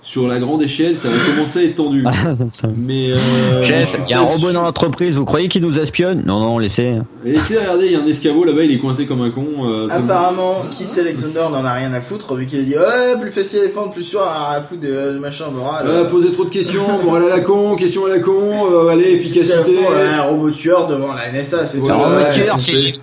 sur 0.08 0.26
la 0.26 0.38
grande 0.38 0.62
échelle 0.62 0.96
ça 0.96 1.08
va 1.10 1.16
commencer 1.18 1.58
à 1.58 1.62
être 1.64 1.74
tendu. 1.76 2.02
Mais 2.76 3.12
euh, 3.12 3.60
Chef, 3.60 3.98
il 4.06 4.10
y 4.10 4.14
a 4.14 4.20
un 4.20 4.22
robot 4.22 4.52
dans 4.52 4.62
l'entreprise, 4.62 5.16
vous 5.16 5.26
croyez 5.26 5.48
qu'il 5.48 5.60
nous 5.62 5.78
espionne? 5.78 6.22
Non, 6.24 6.40
non, 6.40 6.58
laissez. 6.58 6.94
Et 7.26 7.32
laissez 7.32 7.58
regarder, 7.58 7.86
il 7.86 7.92
y 7.92 7.94
a 7.94 8.00
un 8.00 8.06
escabeau 8.06 8.44
là-bas, 8.44 8.62
il 8.64 8.72
est 8.72 8.78
coincé 8.78 9.04
comme 9.04 9.20
un 9.20 9.30
con. 9.30 9.44
euh, 9.66 9.86
Apparemment, 9.90 10.62
Keith 10.76 10.96
Alexander 10.98 11.42
n'en 11.52 11.62
a 11.62 11.72
rien 11.74 11.92
à 11.92 12.00
foutre, 12.00 12.34
vu 12.34 12.46
qu'il 12.46 12.60
a 12.60 12.62
dit 12.62 12.74
Ouais, 12.74 13.20
plus 13.20 13.30
facile 13.30 13.60
à 13.60 13.66
défendre, 13.66 13.90
plus 13.90 14.02
sûr, 14.02 14.22
à 14.22 14.50
rien 14.52 14.58
à 14.60 14.62
foutre 14.62 14.80
de, 14.80 15.12
de 15.12 15.18
machin 15.18 15.44
moral. 15.54 15.84
Euh, 15.86 16.04
poser 16.06 16.32
trop 16.32 16.44
de 16.44 16.50
questions, 16.50 17.02
morale 17.04 17.24
à 17.30 17.36
la 17.36 17.40
con, 17.40 17.76
question 17.76 18.06
à 18.06 18.08
la 18.08 18.20
con, 18.20 18.50
euh, 18.72 18.88
allez, 18.88 19.12
efficacité. 19.12 19.78
un 20.18 20.22
robot 20.22 20.50
tueur 20.50 20.86
devant 20.88 21.12
la 21.12 21.30
NSA, 21.30 21.66
c'est 21.66 21.78
Voilà, 21.78 21.94
tout. 21.96 22.00
Un 22.00 22.04
robot 22.18 22.30
tueur, 22.32 22.58
c'est-. 22.58 22.94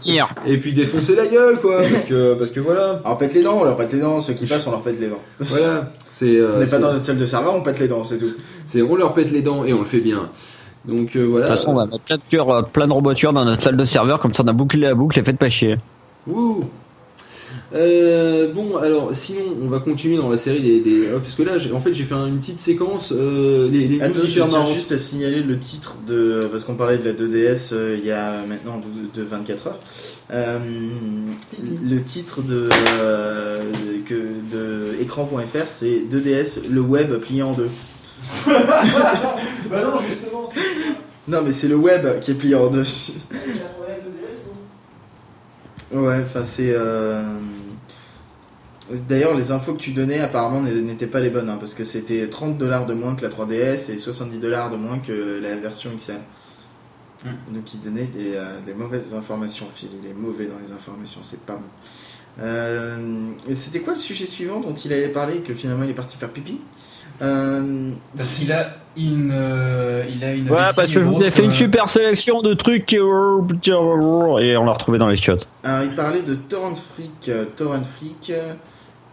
Et 0.48 0.58
puis 0.58 0.74
défoncer 0.74 1.16
la 1.16 1.28
gueule, 1.28 1.60
quoi, 1.62 1.82
parce 1.88 2.04
que, 2.06 2.34
parce 2.34 2.50
que 2.50 2.60
voilà. 2.62 3.00
Alors 3.06 3.18
pète 3.20 3.34
les 3.36 3.44
dents, 3.44 3.60
on 3.62 3.64
leur 3.64 3.78
pète 3.78 3.94
les 3.94 4.00
dents, 4.00 4.22
ceux 4.24 4.34
qui 4.34 4.48
passent, 4.48 4.66
on 4.66 4.72
leur 4.72 4.82
pète 4.82 5.00
les 5.00 5.08
dents. 5.08 5.22
Voilà, 5.40 5.92
c'est. 6.16 6.38
euh, 6.38 6.56
on 6.56 6.60
n'est 6.60 6.66
pas 6.66 6.80
dans 6.80 6.94
notre 6.94 7.04
salle 7.04 7.18
de 7.18 7.26
serveur, 7.26 7.56
on 7.56 7.62
pète 7.62 7.78
les 7.80 7.90
dents, 7.90 8.06
c'est 8.06 8.18
tout. 8.18 8.32
c'est 8.66 8.82
on 8.82 8.96
leur 8.96 9.14
pète 9.14 9.32
les 9.32 9.42
dents 9.42 9.66
et 9.66 9.74
on 9.74 9.80
le 9.80 9.86
fait 9.86 10.00
bien. 10.00 10.30
Donc 10.86 11.16
euh, 11.18 11.24
voilà. 11.26 11.48
De 11.48 11.52
toute 11.52 11.58
façon, 11.60 11.72
on 11.72 11.76
va 11.76 11.86
mettre 11.88 12.00
plein 12.00 12.16
de, 12.18 12.22
euh, 12.52 12.62
plein 12.62 12.88
de 12.88 12.94
robots 12.94 13.14
tueurs 13.14 13.34
dans 13.34 13.44
notre 13.44 13.64
salle 13.64 13.76
de 13.76 13.84
serveur, 13.86 14.20
comme 14.20 14.34
ça 14.34 14.44
on 14.46 14.48
a 14.48 14.54
bouclé 14.54 14.80
la 14.80 14.96
boucle 14.96 15.20
et 15.20 15.24
faites 15.24 15.38
pas 15.38 15.50
chier. 15.50 15.78
Wouh. 16.26 16.64
Euh, 17.76 18.54
bon, 18.54 18.78
alors 18.78 19.10
sinon, 19.14 19.42
on 19.62 19.68
va 19.68 19.80
continuer 19.80 20.16
dans 20.18 20.30
la 20.30 20.38
série 20.38 20.62
des. 20.62 20.80
des- 20.80 21.08
parce 21.22 21.36
que 21.36 21.44
là, 21.44 21.54
en 21.74 21.82
fait, 21.82 21.92
j'ai 21.94 22.06
fait 22.06 22.14
une 22.16 22.40
petite 22.40 22.60
séquence. 22.60 23.12
euh, 23.12 23.70
les 23.70 23.86
les 23.88 24.02
Attends, 24.02 24.20
je 24.26 24.42
tiens 24.42 24.66
juste 24.74 24.94
à 24.94 24.98
signaler 24.98 25.42
le 25.42 25.60
titre 25.60 25.98
de. 26.08 26.48
Parce 26.52 26.64
qu'on 26.64 26.76
parlait 26.76 26.98
de 26.98 27.04
la 27.04 27.12
2DS 27.14 27.74
euh, 27.74 27.98
il 28.00 28.06
y 28.08 28.12
a 28.12 28.46
maintenant 28.48 28.80
de, 28.80 29.20
de 29.22 29.28
24 29.28 29.68
heures. 29.68 29.80
Euh, 30.34 30.58
le 31.84 32.02
titre 32.02 32.42
de, 32.42 32.70
euh, 33.02 33.62
que, 34.06 34.14
de 34.16 35.02
écran.fr 35.02 35.68
c'est 35.68 36.04
2DS, 36.10 36.62
le 36.72 36.82
web 36.82 37.14
plié 37.18 37.44
en 37.44 37.54
deux. 37.54 37.70
Bah 38.48 39.82
non, 39.84 40.00
justement. 40.08 40.50
Non, 41.28 41.42
mais 41.46 41.52
c'est 41.52 41.68
le 41.68 41.76
web 41.76 42.20
qui 42.22 42.32
est 42.32 42.36
plié 42.36 42.56
en 42.56 42.68
deux. 42.68 42.86
Ouais, 45.94 46.22
enfin 46.26 46.44
c'est. 46.44 46.72
euh, 46.74 47.24
D'ailleurs, 49.10 49.36
les 49.36 49.52
infos 49.52 49.74
que 49.74 49.80
tu 49.80 49.92
donnais 49.92 50.20
apparemment 50.20 50.62
n'étaient 50.62 51.08
pas 51.08 51.20
les 51.20 51.30
bonnes, 51.32 51.50
hein, 51.50 51.58
parce 51.60 51.74
que 51.74 51.84
c'était 51.84 52.28
30 52.30 52.58
dollars 52.58 52.86
de 52.86 52.94
moins 52.94 53.16
que 53.16 53.24
la 53.24 53.30
3DS 53.30 53.92
et 53.92 53.98
70 53.98 54.38
dollars 54.38 54.70
de 54.70 54.78
moins 54.78 55.00
que 55.00 55.40
la 55.42 55.56
version 55.56 55.90
XL. 55.98 56.14
Hmm. 57.24 57.54
Donc 57.54 57.74
il 57.74 57.82
donnait 57.82 58.04
des, 58.04 58.36
euh, 58.36 58.60
des 58.66 58.74
mauvaises 58.76 59.14
informations, 59.16 59.66
Phil. 59.74 59.90
Il 60.04 60.10
est 60.10 60.14
mauvais 60.14 60.46
dans 60.46 60.60
les 60.64 60.72
informations, 60.72 61.22
c'est 61.24 61.40
pas 61.42 61.54
bon. 61.54 61.62
Euh, 62.42 63.30
c'était 63.54 63.80
quoi 63.80 63.94
le 63.94 64.00
sujet 64.00 64.26
suivant 64.26 64.60
dont 64.60 64.74
il 64.74 64.92
allait 64.92 65.08
parler 65.08 65.38
et 65.38 65.40
que 65.40 65.54
finalement 65.54 65.86
il 65.86 65.90
est 65.90 65.94
parti 65.96 66.18
faire 66.18 66.30
pipi? 66.30 66.60
Euh, 67.22 67.92
Parce 68.18 68.30
qu'il 68.36 68.52
a 68.52 68.72
une. 68.98 69.32
euh, 69.34 70.04
il 70.14 70.22
a 70.24 70.34
une. 70.34 70.50
Ouais, 70.52 70.58
parce 70.76 70.94
que 70.94 71.02
je 71.02 71.08
vous 71.08 71.24
ai 71.24 71.32
fait 71.32 71.46
une 71.46 71.54
super 71.54 71.88
sélection 71.88 72.42
de 72.42 72.54
trucs 72.54 72.92
et 72.92 73.00
on 73.00 73.46
l'a 73.48 74.74
retrouvé 74.74 74.98
dans 74.98 75.08
les 75.08 75.16
chiots. 75.16 75.38
Alors 75.64 75.84
il 75.84 75.96
parlait 75.96 76.24
de 76.24 76.36
Torrent 76.36 76.76
Freak. 76.76 77.32
Torrent 77.56 77.84
Freak. 77.98 78.34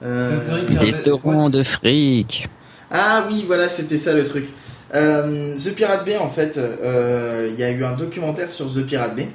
Euh, 0.02 0.38
Des 0.80 1.02
torrents 1.02 1.50
de 1.50 1.62
fric. 1.62 2.48
Ah 2.90 3.26
oui, 3.28 3.44
voilà, 3.46 3.68
c'était 3.68 3.98
ça 3.98 4.12
le 4.14 4.24
truc. 4.24 4.46
Euh, 4.94 5.56
The 5.56 5.74
Pirate 5.74 6.04
Bay, 6.04 6.16
en 6.18 6.28
fait, 6.28 6.58
euh, 6.58 7.48
il 7.52 7.58
y 7.58 7.64
a 7.64 7.70
eu 7.70 7.84
un 7.84 7.92
documentaire 7.92 8.50
sur 8.50 8.66
The 8.72 8.84
Pirate 8.84 9.16
Bay. 9.16 9.28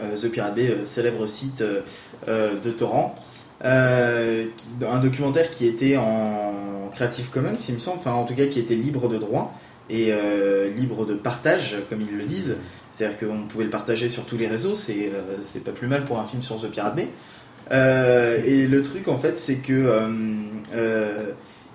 Euh, 0.00 0.16
The 0.16 0.28
Pirate 0.30 0.54
Bay, 0.54 0.70
euh, 0.70 0.84
célèbre 0.84 1.26
site 1.26 1.62
de 2.28 2.70
torrent. 2.70 3.16
Euh, 3.64 4.46
un 4.86 4.98
documentaire 4.98 5.50
qui 5.50 5.66
était 5.66 5.96
en 5.96 6.90
Creative 6.92 7.30
Commons, 7.30 7.56
il 7.68 7.74
me 7.74 7.80
semble, 7.80 7.98
enfin 8.00 8.12
en 8.12 8.24
tout 8.24 8.34
cas 8.34 8.46
qui 8.46 8.58
était 8.58 8.74
libre 8.74 9.08
de 9.08 9.18
droit 9.18 9.54
et 9.88 10.08
euh, 10.10 10.70
libre 10.70 11.06
de 11.06 11.14
partage, 11.14 11.76
comme 11.88 12.00
ils 12.00 12.16
le 12.16 12.24
disent. 12.24 12.56
C'est-à-dire 12.90 13.18
qu'on 13.18 13.42
pouvait 13.48 13.64
le 13.64 13.70
partager 13.70 14.08
sur 14.08 14.24
tous 14.24 14.36
les 14.36 14.46
réseaux, 14.46 14.74
c'est 14.74 15.10
euh, 15.14 15.38
c'est 15.42 15.62
pas 15.64 15.70
plus 15.70 15.86
mal 15.86 16.04
pour 16.04 16.18
un 16.18 16.26
film 16.26 16.42
sur 16.42 16.60
The 16.60 16.70
Pirate 16.70 16.96
Bay. 16.96 17.08
Euh, 17.70 18.38
et 18.44 18.66
le 18.66 18.82
truc 18.82 19.08
en 19.08 19.18
fait, 19.18 19.38
c'est 19.38 19.56
que 19.56 19.72
euh, 19.72 20.08
euh, 20.74 21.30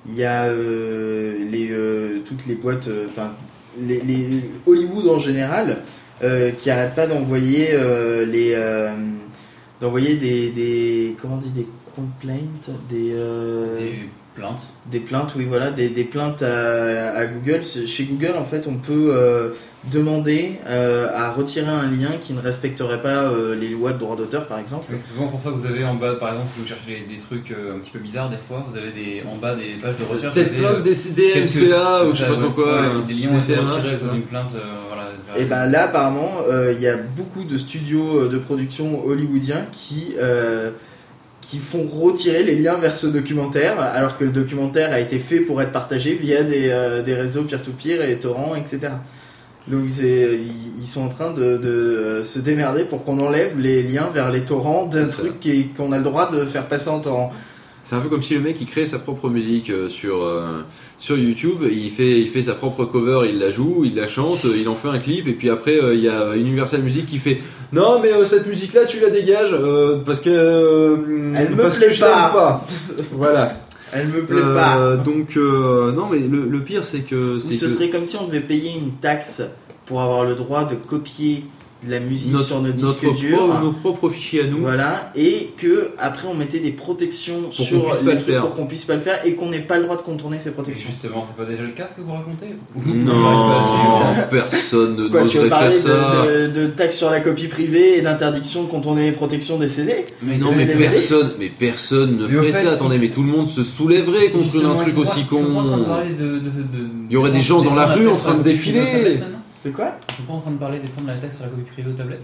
il 0.08 0.16
y 0.16 0.24
a 0.24 0.46
euh, 0.46 1.36
euh, 1.54 2.20
toutes 2.26 2.46
les 2.48 2.56
boîtes, 2.56 2.88
euh, 2.88 3.08
enfin 3.10 3.34
les, 3.80 4.02
Hollywood 4.66 5.08
en 5.08 5.20
général, 5.20 5.80
euh, 6.24 6.52
qui 6.52 6.70
arrêtent 6.70 6.96
pas 6.96 7.08
d'envoyer 7.08 7.70
euh, 7.74 8.26
les 8.26 8.54
euh, 8.56 8.92
d'envoyer 9.82 10.16
des, 10.16 10.52
des 10.52 11.16
comment 11.22 11.36
on 11.36 11.58
des 11.58 11.68
complaints, 11.96 12.36
euh, 12.94 13.78
Des 13.78 14.10
plaintes. 14.38 14.68
des 14.92 15.00
plaintes, 15.00 15.34
oui 15.36 15.46
voilà, 15.50 15.72
des, 15.72 15.90
des 15.90 16.04
plaintes 16.04 16.42
à, 16.44 17.16
à 17.18 17.26
Google. 17.26 17.62
Chez 17.66 18.04
Google 18.06 18.36
en 18.38 18.46
fait, 18.46 18.68
on 18.68 18.76
peut 18.76 19.12
euh, 19.14 19.50
demander 19.92 20.54
euh, 20.68 21.08
à 21.16 21.32
retirer 21.32 21.68
un 21.70 21.88
lien 21.90 22.10
qui 22.22 22.34
ne 22.34 22.42
respecterait 22.42 23.02
pas 23.02 23.24
euh, 23.32 23.56
les 23.56 23.70
lois 23.70 23.94
de 23.94 24.00
droit 24.00 24.16
d'auteur 24.16 24.46
par 24.48 24.60
exemple. 24.60 24.86
Oui, 24.92 24.98
c'est 24.98 25.14
souvent 25.14 25.28
pour 25.28 25.42
ça 25.42 25.50
que 25.52 25.56
vous 25.56 25.66
avez 25.66 25.84
en 25.86 25.96
bas, 25.96 26.16
par 26.16 26.30
exemple, 26.30 26.50
si 26.54 26.60
vous 26.60 26.66
cherchez 26.68 27.06
des, 27.08 27.16
des 27.16 27.22
trucs 27.22 27.52
euh, 27.52 27.76
un 27.76 27.80
petit 27.80 27.92
peu 27.92 28.00
bizarres, 28.00 28.30
des 28.30 28.38
fois, 28.48 28.66
vous 28.70 28.78
avez 28.78 28.92
des, 28.92 29.24
en 29.32 29.36
bas 29.38 29.56
des 29.56 29.82
pages 29.82 29.96
de 29.98 30.04
recherche. 30.04 30.38
Avez, 30.38 30.58
plainte 30.58 30.84
des 30.84 30.94
DMCA 30.94 32.06
ou 32.06 32.12
je 32.14 32.18
sais 32.18 32.28
pas 32.28 32.36
trop 32.36 32.50
quoi. 32.52 32.74
ouais, 32.74 32.82
des 33.08 33.14
liens 33.14 33.34
retirés 33.34 33.96
à 33.96 33.98
cause 33.98 34.12
d'une 34.12 34.22
plainte. 34.24 34.54
euh, 34.56 34.60
voilà, 34.88 35.40
Et 35.40 35.46
ben 35.46 35.66
là, 35.68 35.86
apparemment, 35.86 36.32
euh, 36.50 36.74
il 36.76 36.82
y 36.82 36.88
a 36.88 36.98
beaucoup 36.98 37.44
de 37.44 37.58
studios 37.58 38.28
de 38.28 38.38
production 38.38 39.06
hollywoodiens 39.06 39.66
qui, 39.72 40.16
euh, 40.20 40.72
qui 41.50 41.60
font 41.60 41.88
retirer 41.88 42.44
les 42.44 42.56
liens 42.56 42.76
vers 42.76 42.96
ce 42.96 43.08
documentaire, 43.08 43.80
alors 43.80 44.18
que 44.18 44.26
le 44.26 44.32
documentaire 44.32 44.92
a 44.92 45.00
été 45.00 45.18
fait 45.18 45.40
pour 45.40 45.62
être 45.62 45.72
partagé 45.72 46.14
via 46.16 46.44
des, 46.44 46.70
euh, 46.70 47.02
des 47.02 47.14
réseaux 47.14 47.44
peer-to-peer 47.44 48.02
et 48.02 48.18
torrents, 48.18 48.56
etc. 48.56 48.92
Donc 49.70 49.84
ils, 49.86 50.88
sont 50.88 51.06
en 51.06 51.10
train 51.10 51.32
de, 51.32 51.58
de, 51.58 51.68
euh, 51.68 52.24
se 52.24 52.40
démerder 52.40 52.84
pour 52.84 53.04
qu'on 53.06 53.20
enlève 53.20 53.60
les 53.60 53.84
liens 53.84 54.10
vers 54.14 54.32
les 54.32 54.42
torrents 54.42 54.86
d'un 54.86 55.08
truc 55.08 55.36
qu'on 55.76 55.92
a 55.92 55.98
le 55.98 56.04
droit 56.04 56.32
de 56.32 56.46
faire 56.46 56.68
passer 56.68 56.90
en 56.90 57.00
torrent. 57.00 57.34
C'est 57.88 57.96
un 57.96 58.02
peu 58.02 58.10
comme 58.10 58.22
si 58.22 58.34
le 58.34 58.42
mec 58.42 58.58
il 58.60 58.68
crée 58.68 58.86
sa 58.86 59.00
propre 59.00 59.30
musique 59.30 59.70
euh, 59.70 59.88
sur, 59.88 60.22
euh, 60.22 60.62
sur 60.98 61.18
YouTube, 61.18 61.60
il 61.72 61.90
fait, 61.92 62.20
il 62.20 62.30
fait 62.30 62.42
sa 62.42 62.54
propre 62.54 62.84
cover, 62.84 63.30
il 63.30 63.40
la 63.40 63.50
joue, 63.50 63.84
il 63.86 63.96
la 63.96 64.08
chante, 64.08 64.44
euh, 64.44 64.58
il 64.58 64.68
en 64.68 64.76
fait 64.76 64.90
un 64.90 65.00
clip, 65.00 65.26
et 65.26 65.32
puis 65.32 65.50
après 65.50 65.80
il 65.94 66.02
y 66.02 66.10
a 66.10 66.36
Universal 66.36 66.82
Music 66.82 67.06
qui 67.06 67.18
fait 67.18 67.40
Non, 67.72 68.02
mais 68.02 68.10
cette 68.26 68.46
musique 68.46 68.74
là 68.74 68.84
tu 68.84 69.00
la 69.00 69.10
dégages 69.10 69.56
parce 70.06 70.20
que. 70.20 71.32
Elle 71.38 71.52
me 71.52 71.62
parce 71.62 71.78
plaît 71.78 71.88
que 71.88 72.00
pas. 72.02 72.30
pas. 72.30 72.68
voilà. 73.14 73.62
Elle 73.94 74.10
me 74.10 74.26
plaît 74.26 74.42
pas. 74.42 74.98
Donc, 74.98 75.38
non, 75.38 76.10
mais 76.12 76.20
le, 76.20 76.46
le 76.46 76.60
pire 76.60 76.84
c'est 76.84 77.04
que. 77.10 77.38
Ou 77.38 77.40
ce 77.40 77.58
que 77.58 77.70
serait 77.70 77.88
comme 77.88 78.06
si 78.06 78.18
on 78.18 78.28
devait 78.28 78.42
payer 78.42 78.74
une 78.74 78.96
taxe 79.00 79.44
pour 79.86 80.02
avoir 80.02 80.26
le 80.26 80.36
droit 80.36 80.66
de 80.66 80.76
copier 80.76 81.46
la 81.88 82.00
musique 82.00 82.32
notre, 82.34 82.46
sur 82.46 82.62
nos 82.62 82.72
disques 82.72 83.04
notre 83.04 83.20
durs. 83.20 83.38
pro- 83.38 83.60
nos 83.64 83.72
propres 83.74 84.10
fichiers 84.10 84.44
à 84.44 84.48
nous. 84.48 84.60
Voilà, 84.60 85.12
et 85.16 85.50
que 85.58 85.92
après 86.00 86.28
on 86.28 86.34
mettait 86.34 86.60
des 86.60 86.72
protections 86.72 87.42
Pour 87.42 87.50
qu'on 87.58 87.64
sur 87.64 87.86
puisse 87.86 88.00
pas 88.00 88.06
les 88.06 88.12
le 88.14 88.18
trucs 88.18 88.30
faire. 88.34 88.42
pour 88.42 88.56
qu'on 88.56 88.66
puisse 88.66 88.86
pas 88.86 88.96
le 88.96 89.02
faire 89.02 89.20
et 89.26 89.34
qu'on 89.36 89.50
n'ait 89.50 89.60
pas 89.60 89.78
le 89.78 89.84
droit 89.84 89.96
de 89.98 90.02
contourner 90.02 90.40
ces 90.40 90.52
protections. 90.52 90.90
justement, 90.90 91.26
c'est 91.28 91.36
pas 91.44 91.50
déjà 91.50 91.64
le 91.64 91.70
cas 91.72 91.86
ce 91.88 91.94
que 91.96 92.02
vous 92.02 92.14
racontez 92.14 92.48
Non, 93.06 94.16
personne 94.30 94.96
ne 94.98 95.08
Quoi, 95.10 95.22
tu 95.26 95.38
veux 95.38 95.44
n'oserait 95.46 95.50
parler 95.50 95.76
faire 95.76 95.96
ça. 95.96 96.26
de, 96.26 96.48
de, 96.48 96.62
de 96.62 96.68
taxes 96.68 96.98
sur 96.98 97.10
la 97.10 97.20
copie 97.20 97.48
privée 97.48 97.98
et 97.98 98.02
d'interdiction 98.02 98.64
de 98.64 98.68
contourner 98.70 99.04
les 99.06 99.12
protections 99.12 99.58
des 99.58 99.70
CD 99.70 100.06
Mais 100.24 100.38
non, 100.38 100.52
De 100.52 100.56
mais 100.58 100.66
personne, 100.66 101.32
mais 101.40 101.50
personne 101.50 102.18
ne 102.18 102.28
Mais 102.28 102.34
ferait 102.34 102.52
fait, 102.54 102.64
ça. 102.66 102.72
Attendez, 102.74 102.98
mais 102.98 103.10
tout 103.10 103.22
le 103.24 103.30
monde 103.30 103.48
se 103.48 103.64
soulèverait 103.64 104.30
contre 104.30 104.66
un 104.66 104.76
truc 104.76 104.98
aussi 104.98 105.24
de 105.24 105.30
con. 105.30 105.44
parler 105.88 106.10
de. 106.14 106.24
de- 106.26 106.40
de- 106.40 106.88
Il 107.10 107.14
y 107.14 107.18
aurait 107.18 107.32
des 107.32 107.42
gens 107.42 107.62
dans 107.62 107.74
la 107.76 107.86
rue 107.88 108.08
en 108.08 108.16
train 108.16 108.36
de 108.36 108.44
défiler. 108.44 109.20
De 109.68 109.72
quoi 109.72 109.92
Ils 110.10 110.16
sont 110.16 110.24
pas 110.24 110.34
en 110.34 110.40
train 110.40 110.52
de 110.52 110.58
parler 110.58 110.80
des 110.80 110.88
temps 110.88 111.02
de 111.02 111.08
la 111.08 111.16
taxe 111.18 111.36
sur 111.36 111.44
la 111.46 111.50
copie 111.50 111.64
privée 111.70 111.90
aux 111.92 111.94
tablettes 111.94 112.24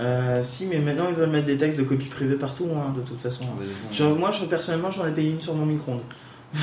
euh, 0.00 0.42
Si, 0.42 0.66
mais 0.66 0.78
maintenant 0.78 1.04
ils 1.10 1.14
veulent 1.14 1.28
mettre 1.28 1.46
des 1.46 1.58
taxes 1.58 1.76
de 1.76 1.82
copie 1.82 2.06
privée 2.06 2.36
partout, 2.36 2.66
hein, 2.74 2.92
de 2.96 3.02
toute 3.02 3.20
façon. 3.20 3.44
Ouais, 3.44 3.66
Je- 3.92 4.04
moi, 4.04 4.30
je, 4.30 4.46
personnellement, 4.46 4.90
j'en 4.90 5.06
ai 5.06 5.10
payé 5.12 5.32
une 5.32 5.40
sur 5.42 5.54
mon 5.54 5.66
micro-ondes. 5.66 6.00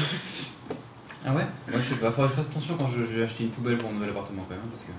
Ah 1.27 1.33
ouais 1.33 1.41
Moi 1.71 1.79
je 1.81 1.89
sais 1.93 1.95
pas, 1.99 2.11
faudrait 2.11 2.29
que 2.29 2.35
je 2.35 2.41
fasse 2.43 2.51
attention 2.51 2.75
quand 2.77 2.87
je, 2.87 2.97
je 2.99 3.17
vais 3.19 3.23
acheter 3.23 3.45
une 3.45 3.49
poubelle 3.49 3.79
pour 3.79 3.89
mon 3.89 3.95
nouvel 3.95 4.11
appartement 4.11 4.43
quand 4.47 4.53
même 4.53 4.63
parce 4.69 4.83
que. 4.83 4.91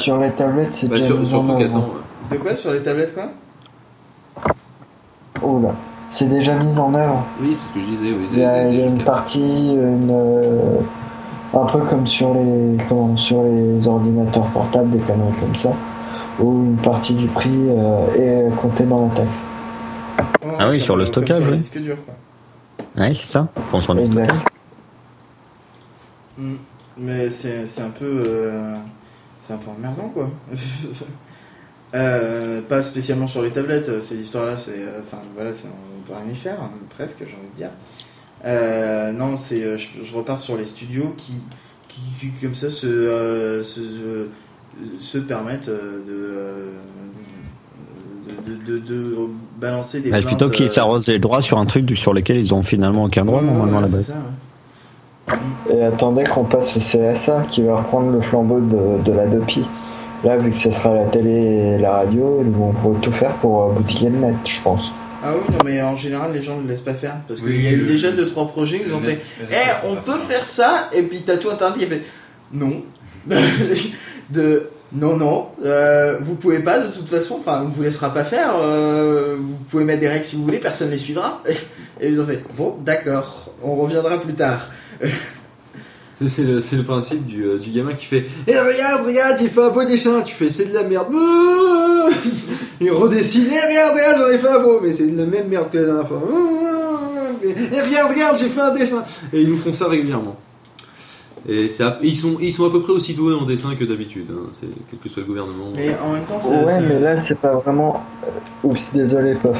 Sur 0.00 0.18
les 0.18 0.30
tablettes, 0.30 0.74
c'est 0.74 0.88
Bah, 0.88 0.94
déjà 0.94 1.08
sur, 1.08 1.18
mis 1.18 1.26
en 1.26 1.28
surtout 1.28 1.50
œuvre. 1.50 1.58
qu'attends. 1.58 1.88
De 2.30 2.36
quoi 2.38 2.54
Sur 2.54 2.72
les 2.72 2.82
tablettes, 2.82 3.12
quoi 3.12 3.28
Oh 5.42 5.60
là, 5.62 5.74
c'est 6.10 6.28
déjà 6.30 6.54
mis 6.54 6.78
en 6.78 6.94
œuvre. 6.94 7.26
Oui, 7.40 7.54
c'est 7.54 7.68
ce 7.68 7.74
que 7.74 7.80
je 7.80 7.84
disais. 7.84 8.12
Oui, 8.12 8.28
Il 8.32 8.38
y 8.38 8.44
a, 8.44 8.66
il 8.66 8.78
y 8.78 8.82
a 8.82 8.86
une 8.86 9.04
partie, 9.04 9.74
une, 9.74 10.08
euh, 10.10 10.80
un 11.54 11.66
peu 11.66 11.78
comme 11.80 12.06
sur 12.06 12.32
les, 12.34 12.76
comment, 12.88 13.16
sur 13.16 13.42
les 13.42 13.86
ordinateurs 13.86 14.46
portables, 14.46 14.90
des 14.90 14.98
conneries 14.98 15.34
comme 15.40 15.54
ça, 15.54 15.72
où 16.40 16.64
une 16.64 16.76
partie 16.76 17.14
du 17.14 17.26
prix 17.26 17.50
euh, 17.68 18.48
est 18.48 18.56
comptée 18.56 18.84
dans 18.84 19.06
la 19.06 19.14
taxe. 19.14 19.44
Ah 20.58 20.68
oui, 20.70 20.80
sur 20.80 20.96
le 20.96 21.06
stockage, 21.06 21.42
sur 21.42 21.46
les 21.50 21.52
oui. 21.52 21.58
disques 21.58 21.78
durs, 21.78 21.98
quoi. 22.04 22.14
Ouais, 22.96 23.14
c'est 23.14 23.26
ça. 23.32 23.48
On 23.72 23.98
Exact. 23.98 24.34
Mm. 26.38 26.54
Mais 26.98 27.30
c'est 27.30 27.66
c'est 27.66 27.82
un 27.82 27.90
peu. 27.90 28.22
euh, 28.26 28.74
c'est 29.40 29.54
un 29.54 29.56
peu 29.58 29.70
emmerdant 29.70 30.08
quoi. 30.12 30.30
Euh, 31.94 32.62
pas 32.62 32.82
spécialement 32.82 33.26
sur 33.26 33.42
les 33.42 33.50
tablettes, 33.50 34.00
ces 34.00 34.16
histoires-là, 34.16 34.56
c'est. 34.56 34.76
euh, 34.78 35.00
Enfin 35.00 35.18
voilà, 35.34 35.52
c'est- 35.52 35.68
on 35.68 36.00
peut 36.08 36.14
rien 36.14 36.32
y 36.32 36.34
faire, 36.34 36.56
hein, 36.58 36.70
presque, 36.88 37.18
j'ai 37.18 37.36
envie 37.36 37.50
de 37.52 37.56
dire. 37.56 37.68
Euh, 38.44 39.12
non, 39.12 39.36
c'est. 39.36 39.62
euh, 39.62 39.76
Je, 39.76 39.88
je 40.04 40.14
repars 40.14 40.40
sur 40.40 40.56
les 40.56 40.64
studios 40.64 41.14
qui, 41.16 41.34
qui, 41.88 42.00
qui, 42.20 42.30
comme 42.40 42.54
ça, 42.54 42.70
se, 42.70 42.86
euh, 42.86 43.62
se, 43.62 43.80
se, 43.80 44.28
se 44.98 45.18
permettent 45.18 45.68
de, 45.68 46.02
de, 48.46 48.56
de, 48.66 48.78
de, 48.78 48.78
de 48.78 49.16
balancer 49.60 50.00
des. 50.00 50.10
Bah, 50.10 50.18
plaintes, 50.18 50.28
plutôt 50.28 50.50
qu'ils 50.50 50.66
euh, 50.66 50.70
s'arrosent 50.70 51.06
les 51.08 51.18
droits 51.18 51.42
sur 51.42 51.58
un 51.58 51.66
truc 51.66 51.90
sur 51.96 52.12
lequel 52.12 52.38
ils 52.38 52.52
ont 52.54 52.62
finalement 52.62 53.04
aucun 53.04 53.24
droit 53.24 53.40
ouais, 53.40 53.46
normalement 53.46 53.78
à 53.78 53.82
la 53.82 53.88
base. 53.88 54.06
c'est 54.06 54.12
ça, 54.12 54.16
ouais. 54.16 54.22
Et 55.70 55.82
attendez 55.84 56.24
qu'on 56.24 56.44
passe 56.44 56.76
au 56.76 56.80
CSA 56.80 57.46
qui 57.50 57.62
va 57.62 57.76
reprendre 57.78 58.10
le 58.10 58.20
flambeau 58.20 58.58
de, 58.60 59.02
de 59.04 59.12
la 59.12 59.26
DOPI. 59.28 59.64
Là, 60.24 60.36
vu 60.36 60.50
que 60.52 60.58
ce 60.58 60.70
sera 60.70 60.94
la 60.94 61.04
télé 61.06 61.30
et 61.30 61.78
la 61.78 61.92
radio, 61.98 62.42
ils 62.44 62.50
vont 62.50 62.72
tout 63.00 63.12
faire 63.12 63.34
pour 63.36 63.72
bousiller 63.72 64.10
le 64.10 64.18
net, 64.18 64.36
je 64.44 64.60
pense. 64.62 64.92
Ah 65.24 65.32
oui, 65.34 65.42
non, 65.52 65.58
mais 65.64 65.80
en 65.82 65.94
général, 65.96 66.32
les 66.32 66.42
gens 66.42 66.56
ne 66.56 66.62
le 66.62 66.68
laissent 66.68 66.80
pas 66.80 66.94
faire. 66.94 67.16
Parce 67.28 67.40
Oui, 67.40 67.52
qu'il 67.52 67.62
y 67.62 67.68
a 67.68 67.72
eu 67.72 67.84
déjà 67.84 68.10
deux, 68.10 68.26
trois 68.26 68.48
projets 68.48 68.78
où 68.84 68.88
ils 68.88 68.94
ont 68.94 69.00
fait 69.00 69.20
Eh, 69.50 69.86
on 69.86 69.96
peut 69.96 70.18
faire 70.28 70.44
ça 70.46 70.88
Et 70.92 71.02
puis 71.02 71.20
t'as 71.22 71.36
tout 71.36 71.50
interdit. 71.50 71.80
Il 71.82 71.88
fait 71.88 72.02
Non. 72.52 72.82
de 74.30 74.68
non, 74.94 75.16
non, 75.16 75.48
euh, 75.64 76.18
vous 76.20 76.34
pouvez 76.34 76.58
pas 76.58 76.78
de 76.78 76.88
toute 76.88 77.08
façon, 77.08 77.38
enfin, 77.40 77.62
on 77.64 77.68
vous 77.68 77.82
laissera 77.82 78.12
pas 78.12 78.24
faire. 78.24 78.50
euh, 78.58 79.36
vous 79.40 79.54
pouvez 79.70 79.84
mettre 79.84 80.00
des 80.00 80.08
règles 80.08 80.24
si 80.26 80.36
vous 80.36 80.44
voulez, 80.44 80.58
personne 80.58 80.90
les 80.90 80.98
suivra. 80.98 81.42
Et 82.00 82.08
ils 82.08 82.20
ont 82.20 82.26
fait 82.26 82.42
Bon, 82.58 82.76
d'accord, 82.84 83.50
on 83.62 83.76
reviendra 83.76 84.20
plus 84.20 84.34
tard. 84.34 84.68
C'est- 86.28 86.76
le, 86.76 86.82
principe 86.82 87.26
du, 87.26 87.44
euh, 87.44 87.58
du 87.58 87.70
gamin 87.70 87.94
qui 87.94 88.06
fait 88.06 88.26
Eh 88.46 88.58
regarde, 88.58 89.06
regarde, 89.06 89.36
j'ai 89.40 89.48
fait 89.48 89.62
un 89.62 89.70
beau 89.70 89.84
dessin. 89.84 90.20
Tu 90.22 90.34
fais 90.34 90.50
C'est 90.50 90.66
de 90.66 90.74
la 90.74 90.82
merde. 90.82 91.06
Il 92.80 92.90
redessine 92.92 93.46
Eh 93.50 93.66
regarde, 93.68 93.94
regarde, 93.94 94.18
j'en 94.18 94.28
ai 94.28 94.38
fait 94.38 94.48
un 94.48 94.58
beau. 94.60 94.80
Mais 94.82 94.92
c'est 94.92 95.06
de 95.06 95.16
la 95.18 95.26
même 95.26 95.48
merde 95.48 95.70
que 95.70 95.78
la 95.78 95.84
dernière 95.84 96.08
fois. 96.08 96.22
Eh 97.44 97.80
regarde, 97.80 98.12
regarde, 98.12 98.38
j'ai 98.38 98.48
fait 98.48 98.60
un 98.60 98.72
dessin. 98.72 99.04
Et 99.32 99.42
ils 99.42 99.50
nous 99.50 99.58
font 99.58 99.72
ça 99.72 99.88
régulièrement. 99.88 100.36
Et 101.48 101.64
ils, 102.02 102.14
sont, 102.16 102.36
ils 102.40 102.52
sont 102.52 102.66
à 102.66 102.70
peu 102.70 102.82
près 102.82 102.92
aussi 102.92 103.14
doués 103.14 103.34
en 103.34 103.44
dessin 103.44 103.74
que 103.74 103.84
d'habitude, 103.84 104.26
hein, 104.30 104.48
c'est- 104.52 104.66
quel 104.88 104.98
que 105.00 105.08
soit 105.08 105.22
le 105.22 105.26
gouvernement. 105.28 105.72
Et 105.76 105.88
en 106.04 106.12
même 106.12 106.22
temps, 106.22 106.38
c'est. 106.38 106.50
Ouais, 106.50 106.64
c'est- 106.66 106.80
mais 106.88 107.00
là, 107.00 107.16
c'est- 107.16 107.34
pas 107.34 107.52
vraiment. 107.56 108.00
euh, 108.24 108.28
Oups, 108.68 108.92
désolé, 108.94 109.34
pof. 109.34 109.56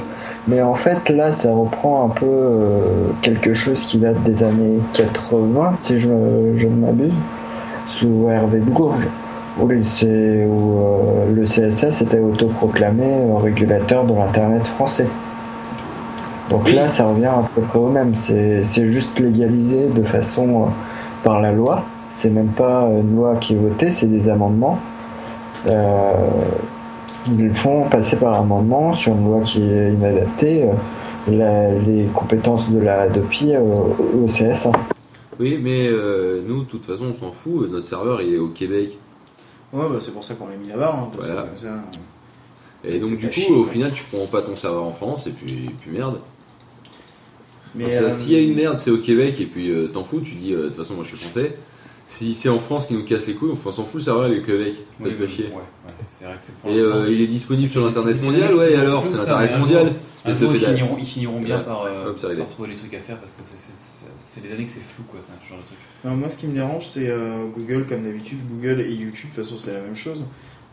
Mais 0.46 0.62
en 0.62 0.74
fait, 0.74 1.08
là, 1.08 1.32
ça 1.32 1.52
reprend 1.52 2.06
un 2.06 2.08
peu 2.10 2.24
euh, 2.26 2.78
quelque 3.20 3.52
chose 3.52 3.80
qui 3.80 3.98
date 3.98 4.22
des 4.22 4.44
années 4.44 4.78
80, 4.94 5.72
si 5.74 5.98
je, 5.98 6.08
je 6.56 6.66
ne 6.68 6.76
m'abuse, 6.86 7.12
sous 7.88 8.28
Hervé 8.30 8.60
de 8.60 8.70
Gourge, 8.70 9.04
où, 9.60 9.66
le 9.66 9.82
C- 9.82 10.46
où, 10.48 10.78
euh, 10.78 11.34
le 11.34 11.44
CSS 11.46 12.00
était 12.02 12.20
autoproclamé 12.20 13.02
euh, 13.04 13.34
régulateur 13.38 14.04
de 14.04 14.14
l'Internet 14.14 14.64
français. 14.68 15.08
Donc 16.48 16.62
Oui. 16.66 16.74
là, 16.74 16.86
ça 16.88 17.06
revient 17.06 17.24
à 17.26 17.42
peu 17.54 17.60
près 17.62 17.78
au 17.80 17.88
même. 17.88 18.14
C'est 18.14 18.62
c'est 18.62 18.86
juste 18.92 19.18
légalisé 19.18 19.86
de 19.88 20.02
façon 20.04 20.62
euh, 20.62 20.66
par 21.22 21.40
la 21.40 21.52
loi. 21.52 21.84
C'est 22.10 22.30
même 22.30 22.48
pas 22.48 22.82
une 22.90 23.16
loi 23.16 23.36
qui 23.36 23.54
est 23.54 23.58
votée, 23.58 23.90
c'est 23.90 24.06
des 24.06 24.28
amendements. 24.28 24.78
Euh, 25.70 26.12
ils 27.28 27.52
font 27.54 27.84
passer 27.88 28.16
par 28.16 28.34
amendement 28.34 28.94
sur 28.94 29.12
une 29.12 29.24
loi 29.24 29.40
qui 29.44 29.62
est 29.62 29.92
inadaptée 29.94 30.64
euh, 30.64 30.72
la- 31.30 31.72
les 31.74 32.06
compétences 32.14 32.68
de 32.70 32.80
la 32.80 33.08
DOPI 33.08 33.54
euh, 33.54 33.60
au 33.62 34.26
CSA. 34.26 34.72
Oui, 35.38 35.58
mais 35.62 35.86
euh, 35.86 36.42
nous, 36.46 36.60
de 36.64 36.68
toute 36.68 36.84
façon, 36.84 37.06
on 37.12 37.14
s'en 37.14 37.32
fout, 37.32 37.70
notre 37.70 37.86
serveur 37.86 38.20
il 38.20 38.34
est 38.34 38.38
au 38.38 38.48
Québec. 38.48 38.98
Ouais, 39.72 39.84
bah, 39.88 39.96
c'est 40.00 40.12
pour 40.12 40.24
ça 40.24 40.34
qu'on 40.34 40.48
l'a 40.48 40.56
mis 40.56 40.68
là-bas. 40.68 40.98
hein, 41.02 41.08
Voilà. 41.16 41.42
que 41.42 41.48
comme 41.48 41.56
ça, 41.58 41.68
Et 42.84 42.98
donc, 42.98 43.16
du 43.16 43.26
coup, 43.28 43.32
chier, 43.32 43.54
au 43.54 43.64
final, 43.64 43.90
tu 43.92 44.04
prends 44.12 44.26
pas 44.26 44.42
ton 44.42 44.54
serveur 44.56 44.84
en 44.84 44.90
France, 44.92 45.26
et 45.26 45.30
puis, 45.30 45.70
puis 45.80 45.90
merde. 45.92 46.18
Mais 47.74 47.94
ça, 47.94 48.02
euh, 48.04 48.12
S'il 48.12 48.32
y 48.32 48.36
a 48.36 48.40
une 48.40 48.54
merde, 48.54 48.78
c'est 48.78 48.90
au 48.90 48.98
Québec, 48.98 49.36
et 49.40 49.46
puis 49.46 49.70
euh, 49.70 49.88
t'en 49.88 50.02
fous, 50.02 50.20
tu 50.20 50.34
dis, 50.34 50.52
euh, 50.54 50.64
de 50.64 50.68
toute 50.68 50.76
façon, 50.76 50.94
moi 50.94 51.04
je 51.04 51.16
suis 51.16 51.18
français. 51.18 51.56
Si 52.06 52.34
c'est 52.34 52.50
en 52.50 52.58
France 52.58 52.88
qui 52.88 52.94
nous 52.94 53.04
casse 53.04 53.26
les 53.26 53.34
couilles, 53.34 53.52
on 53.64 53.72
s'en 53.72 53.84
fout, 53.84 54.04
le 54.06 54.28
il 54.28 54.34
est 54.34 54.40
au 54.40 54.42
Québec. 54.44 54.74
Oui, 55.00 55.12
pas 55.12 55.26
chier. 55.26 55.44
ouais, 55.46 55.52
ouais, 55.54 55.92
c'est 56.10 56.24
vrai 56.26 56.34
que 56.34 56.40
c'est 56.42 56.54
pour 56.56 56.70
Et 56.70 56.78
euh, 56.78 57.10
il 57.10 57.22
est 57.22 57.26
disponible 57.26 57.70
sur 57.70 57.82
l'internet 57.86 58.20
mondial, 58.22 58.52
ouais, 58.54 58.74
alors 58.74 59.04
C'est 59.06 59.16
ça, 59.16 59.38
l'internet 59.40 59.58
mondial. 59.60 59.92
Un 60.24 60.34
jour, 60.34 60.52
ils 60.54 60.60
finiront, 60.60 60.96
ils 60.98 61.06
finiront 61.06 61.40
bien 61.40 61.58
Ouais. 61.58 61.64
par, 61.64 61.84
euh, 61.84 62.10
Hop, 62.10 62.18
ça 62.18 62.28
va 62.28 62.34
par 62.34 62.42
aider. 62.42 62.52
trouver 62.52 62.68
les 62.70 62.74
trucs 62.74 62.92
à 62.94 62.98
faire 62.98 63.18
parce 63.18 63.32
que 63.32 63.42
c'est- 63.44 63.56
c'est- 63.56 64.04
ça 64.04 64.06
fait 64.34 64.40
des 64.46 64.52
années 64.52 64.66
que 64.66 64.70
c'est 64.70 64.80
flou, 64.94 65.04
quoi, 65.10 65.20
c'est 65.22 65.32
un 65.32 65.48
genre 65.48 65.58
de 65.58 65.64
truc. 65.64 65.78
non, 66.04 66.16
moi, 66.16 66.28
ce 66.28 66.36
qui 66.36 66.46
me 66.48 66.54
dérange, 66.54 66.86
c'est 66.88 67.08
euh, 67.08 67.46
Google, 67.56 67.86
comme 67.88 68.02
d'habitude, 68.04 68.38
Google 68.48 68.82
et 68.82 68.92
YouTube, 68.92 69.30
de 69.30 69.34
toute 69.36 69.44
façon, 69.44 69.56
c'est 69.58 69.72
la 69.72 69.80
même 69.80 69.96
chose. 69.96 70.24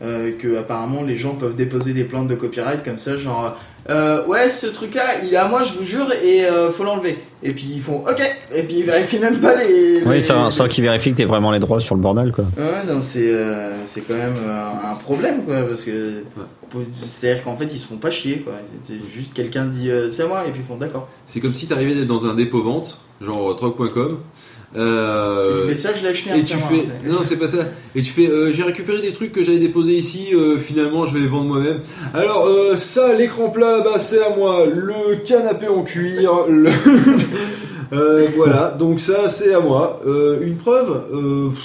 Euh, 0.02 0.32
que 0.38 0.56
apparemment 0.56 1.02
les 1.02 1.16
gens 1.18 1.34
peuvent 1.34 1.54
déposer 1.54 1.92
des 1.92 2.04
plaintes 2.04 2.26
de 2.28 2.34
copyright 2.34 2.82
comme 2.82 2.98
ça, 2.98 3.18
genre 3.18 3.58
euh, 3.90 4.24
ouais 4.26 4.48
ce 4.48 4.66
truc 4.66 4.94
là 4.94 5.02
il 5.22 5.32
est 5.34 5.36
à 5.36 5.46
moi 5.46 5.62
je 5.62 5.74
vous 5.74 5.84
jure 5.84 6.06
et 6.24 6.44
euh, 6.46 6.70
faut 6.70 6.84
l'enlever. 6.84 7.18
Et 7.42 7.52
puis 7.52 7.66
ils 7.74 7.82
font 7.82 7.96
ok 8.08 8.22
et 8.54 8.62
puis 8.62 8.76
ils 8.78 8.84
vérifient 8.84 9.18
même 9.18 9.40
pas 9.40 9.54
les. 9.56 10.02
Oui, 10.06 10.14
les- 10.16 10.22
sans, 10.22 10.50
sans 10.50 10.68
qu'ils 10.68 10.84
vérifient 10.84 11.12
que 11.12 11.18
t'aies 11.18 11.24
vraiment 11.26 11.50
les 11.52 11.58
droits 11.58 11.80
sur 11.80 11.94
le 11.96 12.00
bordel, 12.00 12.32
quoi. 12.32 12.44
Ouais, 12.56 12.90
non, 12.90 13.00
c'est 13.02 13.30
euh, 13.30 13.72
c'est 13.84 14.00
quand 14.00 14.14
même 14.14 14.36
euh, 14.42 14.68
un 14.90 14.94
problème, 14.94 15.44
quoi, 15.44 15.62
parce 15.68 15.84
que 15.84 16.24
c'est-à-dire 17.06 17.42
qu'en 17.44 17.56
fait, 17.56 17.64
ils 17.66 17.78
se 17.78 17.86
font 17.86 17.96
pas 17.96 18.10
chier, 18.10 18.38
quoi. 18.38 18.54
C'était 18.66 19.00
juste 19.14 19.34
quelqu'un 19.34 19.66
dit 19.66 19.90
euh, 19.90 20.08
c'est 20.08 20.22
à 20.22 20.28
moi, 20.28 20.44
et 20.46 20.50
puis 20.50 20.62
ils 20.64 20.66
font 20.66 20.76
d'accord. 20.78 21.08
C'est 21.26 21.40
comme 21.40 21.52
si 21.54 21.66
t'arrivais 21.66 21.94
d'être 21.94 22.06
dans 22.06 22.26
un 22.26 22.34
dépôt 22.34 22.62
vente, 22.62 22.98
genre 23.20 23.54
troc.com. 23.56 24.18
Et 24.72 24.78
Euh, 24.78 25.62
tu 25.66 25.72
fais 25.72 25.74
ça, 25.78 25.90
je 25.96 26.02
l'ai 26.02 26.08
acheté 26.10 26.30
et 26.30 26.42
tu 26.44 26.56
fais 26.56 26.60
hein, 26.60 26.92
non 27.04 27.18
c'est 27.24 27.36
pas 27.38 27.48
ça. 27.48 27.58
Et 27.96 28.02
tu 28.02 28.10
fais 28.12 28.28
euh, 28.28 28.52
j'ai 28.52 28.62
récupéré 28.62 29.00
des 29.02 29.10
trucs 29.10 29.32
que 29.32 29.42
j'avais 29.42 29.58
déposés 29.58 29.94
ici 29.94 30.28
euh, 30.32 30.58
finalement 30.58 31.06
je 31.06 31.14
vais 31.14 31.20
les 31.20 31.26
vendre 31.26 31.46
moi-même. 31.46 31.80
Alors 32.14 32.46
euh, 32.46 32.76
ça 32.76 33.12
l'écran 33.14 33.50
plat 33.50 33.78
là-bas 33.78 33.98
c'est 33.98 34.22
à 34.24 34.30
moi. 34.36 34.64
Le 34.72 35.16
canapé 35.24 35.66
en 35.68 35.82
cuir 35.82 36.30
le... 36.48 36.70
Euh, 37.92 38.28
voilà. 38.36 38.76
Donc 38.78 39.00
ça 39.00 39.28
c'est 39.28 39.52
à 39.52 39.58
moi. 39.58 40.00
Euh, 40.06 40.38
une 40.42 40.54
preuve 40.56 41.02
Euh, 41.12 41.48
pff, 41.50 41.58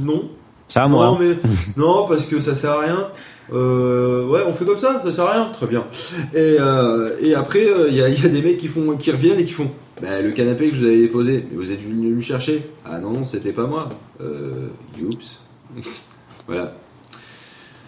non. 0.00 0.28
C'est 0.68 0.78
à 0.78 0.86
moi. 0.86 1.06
non 1.06 1.18
mais 1.18 1.34
non 1.76 2.06
parce 2.08 2.26
que 2.26 2.38
ça 2.38 2.54
sert 2.54 2.70
à 2.70 2.80
rien. 2.82 3.08
Euh, 3.52 4.24
ouais 4.28 4.40
on 4.46 4.54
fait 4.54 4.64
comme 4.64 4.78
ça 4.78 5.02
ça 5.04 5.10
sert 5.12 5.24
à 5.24 5.32
rien. 5.32 5.50
Très 5.52 5.66
bien. 5.66 5.84
Et, 6.32 6.56
euh, 6.60 7.16
et 7.20 7.34
après 7.34 7.66
il 7.88 7.96
y, 7.96 8.02
a, 8.02 8.08
y 8.08 8.24
a 8.24 8.28
des 8.28 8.40
mecs 8.42 8.58
qui 8.58 8.68
font 8.68 8.96
qui 8.96 9.10
reviennent 9.10 9.40
et 9.40 9.44
qui 9.44 9.52
font 9.52 9.68
bah, 10.02 10.20
le 10.20 10.32
canapé 10.32 10.68
que 10.70 10.74
je 10.76 10.80
vous 10.80 10.86
avais 10.86 10.98
déposé 11.00 11.44
mais 11.50 11.56
vous 11.56 11.70
êtes 11.72 11.80
venu 11.82 12.12
le 12.14 12.20
chercher. 12.20 12.62
Ah 12.84 12.98
non 13.00 13.10
non 13.12 13.24
c'était 13.24 13.52
pas 13.52 13.66
moi. 13.66 13.88
Euh, 14.20 14.68
youps. 15.00 15.40
Voilà. 16.48 16.74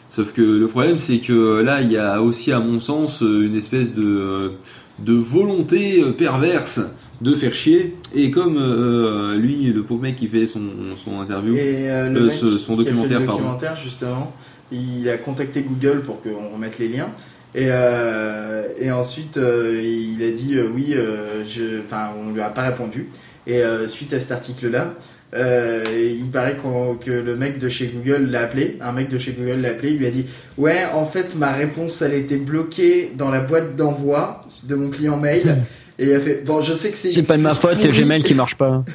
Sauf 0.08 0.32
que 0.32 0.42
le 0.42 0.68
problème 0.68 0.98
c'est 0.98 1.18
que 1.18 1.60
là 1.60 1.80
il 1.82 1.90
y 1.90 1.96
a 1.98 2.22
aussi 2.22 2.52
à 2.52 2.60
mon 2.60 2.78
sens 2.80 3.20
une 3.20 3.56
espèce 3.56 3.92
de 3.94 4.52
de 5.00 5.12
volonté 5.14 6.00
euh, 6.02 6.12
perverse 6.12 6.80
de 7.20 7.34
faire 7.34 7.52
chier. 7.52 7.96
Et 8.14 8.30
comme 8.30 8.56
euh, 8.58 9.36
lui 9.36 9.64
le 9.72 9.82
pauvre 9.82 10.02
mec 10.02 10.14
qui 10.16 10.28
fait 10.28 10.46
son, 10.46 10.62
son 11.04 11.20
interview 11.20 11.54
Et 11.54 11.90
euh, 11.90 12.10
le 12.10 12.20
Euh, 12.20 12.24
mec 12.26 12.32
ce- 12.32 12.58
son 12.58 12.76
qui 12.76 12.82
a 12.82 12.84
fait 12.84 12.90
documentaire, 12.92 13.20
le 13.20 13.26
pardon. 13.26 13.40
documentaire, 13.40 13.76
justement, 13.76 14.32
il 14.70 15.08
a 15.08 15.16
contacté 15.18 15.62
Google 15.62 16.02
pour 16.02 16.20
qu'on 16.22 16.50
remette 16.54 16.78
les 16.78 16.88
liens. 16.88 17.08
Et, 17.54 17.66
euh, 17.68 18.64
et 18.80 18.90
ensuite, 18.90 19.36
euh, 19.36 19.80
il 19.82 20.22
a 20.24 20.30
dit 20.32 20.56
euh, 20.56 20.66
oui, 20.74 20.94
euh, 20.96 21.44
je, 21.46 21.80
enfin, 21.84 22.10
on 22.20 22.32
lui 22.32 22.40
a 22.40 22.48
pas 22.50 22.62
répondu. 22.62 23.08
Et 23.46 23.62
euh, 23.62 23.86
suite 23.88 24.12
à 24.12 24.18
cet 24.18 24.32
article-là, 24.32 24.94
euh, 25.34 25.84
il 26.18 26.30
paraît 26.30 26.56
qu'on- 26.56 26.94
que 26.96 27.10
le 27.10 27.36
mec 27.36 27.58
de 27.58 27.68
chez 27.68 27.86
Google 27.86 28.28
l'a 28.30 28.40
appelé. 28.40 28.78
Un 28.80 28.92
mec 28.92 29.08
de 29.08 29.18
chez 29.18 29.32
Google 29.32 29.60
l'a 29.60 29.70
appelé. 29.70 29.90
Il 29.90 29.98
lui 29.98 30.06
a 30.06 30.10
dit 30.10 30.26
ouais, 30.58 30.82
en 30.94 31.04
fait, 31.06 31.36
ma 31.36 31.52
réponse, 31.52 32.02
elle 32.02 32.14
était 32.14 32.36
bloquée 32.38 33.12
dans 33.16 33.30
la 33.30 33.40
boîte 33.40 33.76
d'envoi 33.76 34.44
de 34.64 34.74
mon 34.74 34.90
client 34.90 35.16
mail. 35.16 35.58
Et 35.98 36.06
il 36.06 36.12
a 36.12 36.18
fait 36.20 36.42
bon, 36.44 36.60
je 36.60 36.74
sais 36.74 36.90
que 36.90 36.96
c'est. 36.96 37.12
C'est 37.12 37.22
pas 37.22 37.36
de 37.36 37.42
ma 37.42 37.54
faute, 37.54 37.76
c'est. 37.76 37.88
Gmail 37.90 38.24
qui 38.24 38.34
marche 38.34 38.56
pas. 38.56 38.84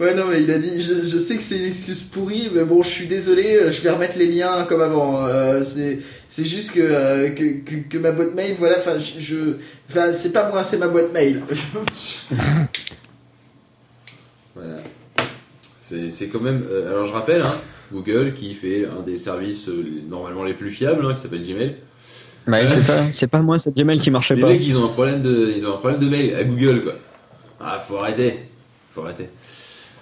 Ouais, 0.00 0.14
non, 0.14 0.24
mais 0.30 0.42
il 0.42 0.50
a 0.50 0.58
dit 0.58 0.80
je, 0.80 0.94
je 1.04 1.18
sais 1.18 1.36
que 1.36 1.42
c'est 1.42 1.58
une 1.58 1.66
excuse 1.66 2.00
pourrie, 2.00 2.50
mais 2.54 2.64
bon, 2.64 2.82
je 2.82 2.88
suis 2.88 3.06
désolé, 3.06 3.56
euh, 3.56 3.70
je 3.70 3.82
vais 3.82 3.90
remettre 3.90 4.16
les 4.18 4.26
liens 4.28 4.64
comme 4.68 4.80
avant. 4.80 5.26
Euh, 5.26 5.62
c'est. 5.64 5.98
C'est 6.32 6.44
juste 6.44 6.70
que, 6.70 6.78
euh, 6.80 7.30
que, 7.30 7.42
que, 7.64 7.74
que 7.88 7.98
ma 7.98 8.12
boîte 8.12 8.34
mail, 8.36 8.54
voilà, 8.56 8.78
enfin, 8.78 8.96
je, 9.00 9.18
je- 9.20 9.56
enfin, 9.90 10.12
c'est 10.12 10.30
pas 10.32 10.48
moi, 10.48 10.62
c'est 10.62 10.76
ma 10.78 10.86
boîte 10.86 11.12
mail. 11.12 11.42
Voilà. 14.54 14.78
C'est 15.80 16.10
c'est 16.10 16.28
quand 16.28 16.40
même. 16.40 16.64
euh, 16.70 16.90
alors 16.92 17.06
je 17.06 17.12
rappelle, 17.12 17.42
hein, 17.42 17.60
Google 17.92 18.34
qui 18.34 18.54
fait 18.54 18.86
un 18.86 19.02
des 19.02 19.18
services 19.18 19.68
euh, 19.68 19.82
les- 19.84 20.02
normalement 20.08 20.44
les 20.44 20.54
plus 20.54 20.70
fiables, 20.70 21.04
hein, 21.04 21.14
qui 21.14 21.20
s'appelle 21.22 21.42
Gmail. 21.42 21.76
Bah, 22.46 22.66
c'est. 22.66 23.12
C'est 23.12 23.26
pas 23.26 23.42
moi, 23.42 23.58
c'est 23.58 23.74
Gmail 23.76 23.98
qui 24.00 24.10
marchait 24.10 24.34
Les 24.36 24.42
pas. 24.42 24.48
mecs, 24.48 24.62
ils 24.64 24.76
ont 24.76 24.84
un 24.86 24.92
problème 24.92 25.22
de, 25.22 25.52
ils 25.56 25.64
ont 25.66 25.74
un 25.74 25.78
problème 25.78 26.00
de 26.00 26.08
mail 26.08 26.34
à 26.34 26.44
Google, 26.44 26.82
quoi. 26.84 26.94
Ah, 27.60 27.82
faut 27.86 27.96
arrêter. 27.98 28.40
Faut 28.94 29.02
arrêter. 29.02 29.28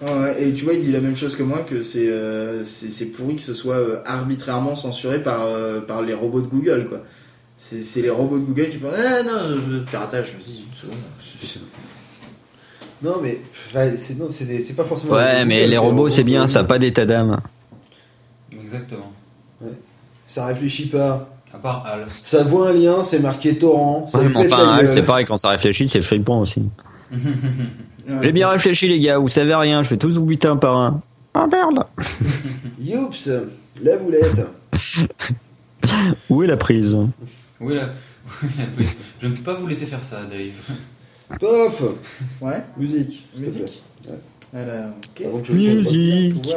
Ouais, 0.00 0.44
et 0.44 0.54
tu 0.54 0.64
vois, 0.64 0.74
il 0.74 0.80
dit 0.84 0.92
la 0.92 1.00
même 1.00 1.16
chose 1.16 1.34
que 1.34 1.42
moi, 1.42 1.58
que 1.68 1.82
c'est 1.82 2.08
euh, 2.08 2.62
c'est 2.64 3.06
pourri 3.06 3.34
que 3.36 3.42
ce 3.42 3.52
soit 3.54 3.74
euh, 3.76 4.00
arbitrairement 4.06 4.76
censuré 4.76 5.22
par, 5.22 5.42
euh, 5.42 5.80
par 5.80 6.02
les 6.02 6.14
robots 6.14 6.40
de 6.40 6.46
Google, 6.46 6.86
quoi. 6.88 7.00
C'est 7.56 8.02
les 8.02 8.10
robots 8.10 8.38
de 8.38 8.44
Google 8.44 8.68
qui 8.70 8.76
font 8.76 8.90
Ah 8.96 9.22
non, 9.24 9.56
je, 9.56 9.78
piratage, 9.78 10.26
vas-y, 10.26 10.58
une 10.60 10.80
seconde. 10.80 11.64
Non, 13.02 13.16
mais 13.20 13.40
c'est 13.96 14.16
non, 14.16 14.26
c'est 14.30 14.44
des- 14.44 14.60
c'est 14.60 14.74
pas 14.74 14.84
forcément. 14.84 15.14
Ouais, 15.14 15.44
mais 15.44 15.66
les 15.66 15.78
robots, 15.78 16.08
c'est 16.08 16.22
bien, 16.24 16.46
ça 16.46 16.60
a 16.60 16.64
pas 16.64 16.78
d'état 16.78 17.04
d'âme. 17.04 17.40
Exactement. 18.52 19.12
Ça 20.26 20.46
réfléchit 20.46 20.86
pas. 20.86 21.28
À 21.52 21.58
part 21.58 21.84
Al. 21.86 22.06
Ça 22.22 22.44
voit 22.44 22.68
un 22.68 22.72
lien, 22.74 23.02
c'est 23.02 23.20
marqué 23.20 23.56
torrent. 23.56 24.06
Ça 24.08 24.18
Ouais, 24.18 24.28
mais 24.28 24.36
enfin, 24.36 24.68
Al, 24.74 24.88
c'est 24.88 25.02
pareil, 25.02 25.24
quand 25.26 25.38
ça 25.38 25.48
réfléchit, 25.48 25.88
c'est 25.88 26.02
flippant 26.02 26.40
aussi. 26.40 26.62
J'ai 28.22 28.32
bien 28.32 28.48
réfléchi, 28.48 28.88
les 28.88 28.98
gars, 29.00 29.18
vous 29.18 29.28
savez 29.28 29.54
rien, 29.54 29.82
je 29.82 29.90
vais 29.90 29.96
tous 29.96 30.16
vous 30.16 30.24
buter 30.24 30.48
un 30.48 30.56
par 30.56 30.76
un. 30.76 31.02
Ah 31.34 31.46
merde 31.46 31.84
Youps, 32.80 33.28
la 33.82 33.96
boulette. 33.98 34.46
Où 36.30 36.42
est 36.42 36.46
la 36.46 36.56
prise? 36.56 36.94
Là. 36.96 37.06
oui, 37.60 37.74
là, 37.74 37.90
oui. 38.78 38.86
Je 39.20 39.26
ne 39.28 39.34
peux 39.36 39.42
pas 39.42 39.54
vous 39.54 39.66
laisser 39.66 39.86
faire 39.86 40.02
ça, 40.02 40.22
Dave. 40.24 40.76
Pof 41.40 41.82
Ouais, 42.40 42.62
Musique. 42.78 43.26
musique? 43.36 43.82
Alors, 44.54 44.92
qu'est-ce 45.14 45.42
que 45.42 45.52
Musique. 45.52 46.54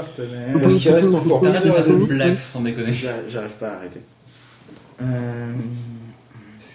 Parce 0.62 0.76
qu'il 0.78 0.92
reste 0.92 1.14
encore 1.14 1.42
T'arrêtes 1.42 1.66
de 1.66 1.72
faire 1.72 1.84
cette 1.84 1.92
J'arrive- 1.94 2.08
blague 2.08 2.40
sans 2.40 2.62
déconner. 2.62 2.94
J'arrive 2.94 3.52
pas 3.60 3.70
à 3.72 3.76
arrêter. 3.76 4.00
Euh, 5.02 5.52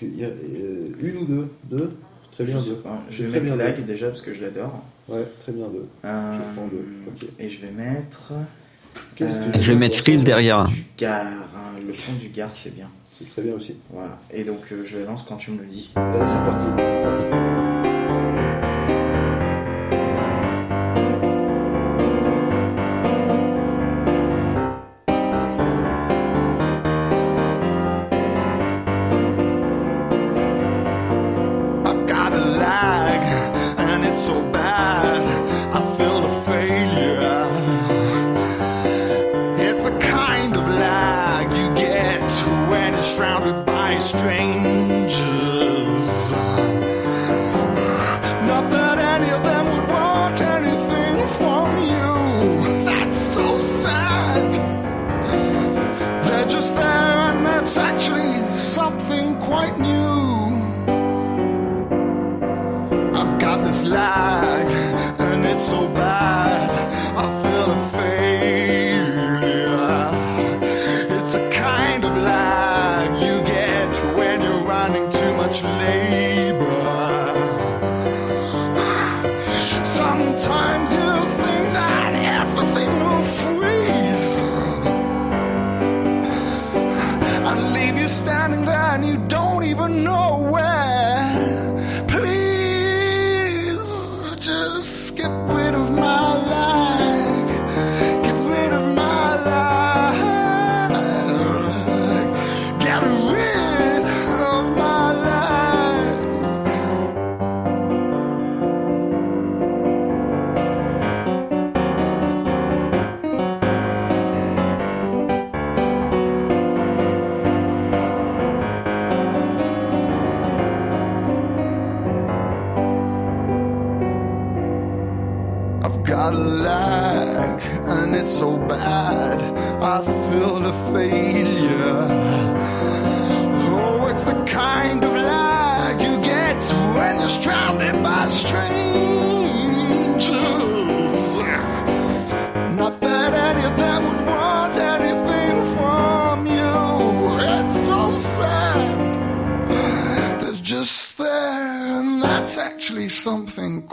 a, 0.03 0.25
euh, 0.25 0.89
Une 1.01 1.17
ou 1.17 1.25
deux? 1.25 1.49
Deux? 1.71 1.93
Très 2.37 2.45
bien 2.45 2.59
je 2.61 2.69
deux. 2.71 2.77
pas. 2.77 3.03
Je 3.11 3.25
vais 3.25 3.31
très 3.31 3.41
mettre 3.41 3.57
lag 3.57 3.77
deux. 3.77 3.83
déjà 3.83 4.09
parce 4.09 4.23
que 4.23 4.33
je 4.35 4.43
l'adore. 4.43 4.83
Ouais, 5.09 5.25
très 5.43 5.53
bien 5.53 5.67
deux. 5.69 5.89
Euh, 6.05 6.35
Je 6.37 6.55
prends 6.55 6.67
deux, 6.69 6.87
ok. 7.09 7.29
Et 7.41 7.49
je 7.51 7.61
vais 7.63 7.73
mettre 7.73 8.33
Qu'est-ce 9.15 9.39
Euh, 9.39 9.51
que 9.53 9.61
Je 9.61 9.73
vais 9.73 9.79
mettre 9.79 9.97
Freeze 9.99 10.25
derrière. 10.25 10.65
du 10.67 10.85
Gare. 10.99 11.27
hein. 11.27 11.79
Le 11.87 11.93
son 11.95 12.13
du 12.15 12.29
Gare, 12.29 12.51
c'est 12.55 12.75
bien. 12.75 12.89
C'est 13.19 13.31
très 13.31 13.43
bien 13.43 13.55
aussi. 13.55 13.75
Voilà. 13.91 14.19
Et 14.33 14.45
donc 14.45 14.61
euh, 14.73 14.83
je 14.85 14.99
lance 14.99 15.25
quand 15.27 15.37
tu 15.37 15.51
me 15.51 15.59
le 15.61 15.67
dis. 15.67 15.91
Allez, 15.97 16.19
c'est 16.27 16.45
parti. 16.45 17.46
So 34.17 34.56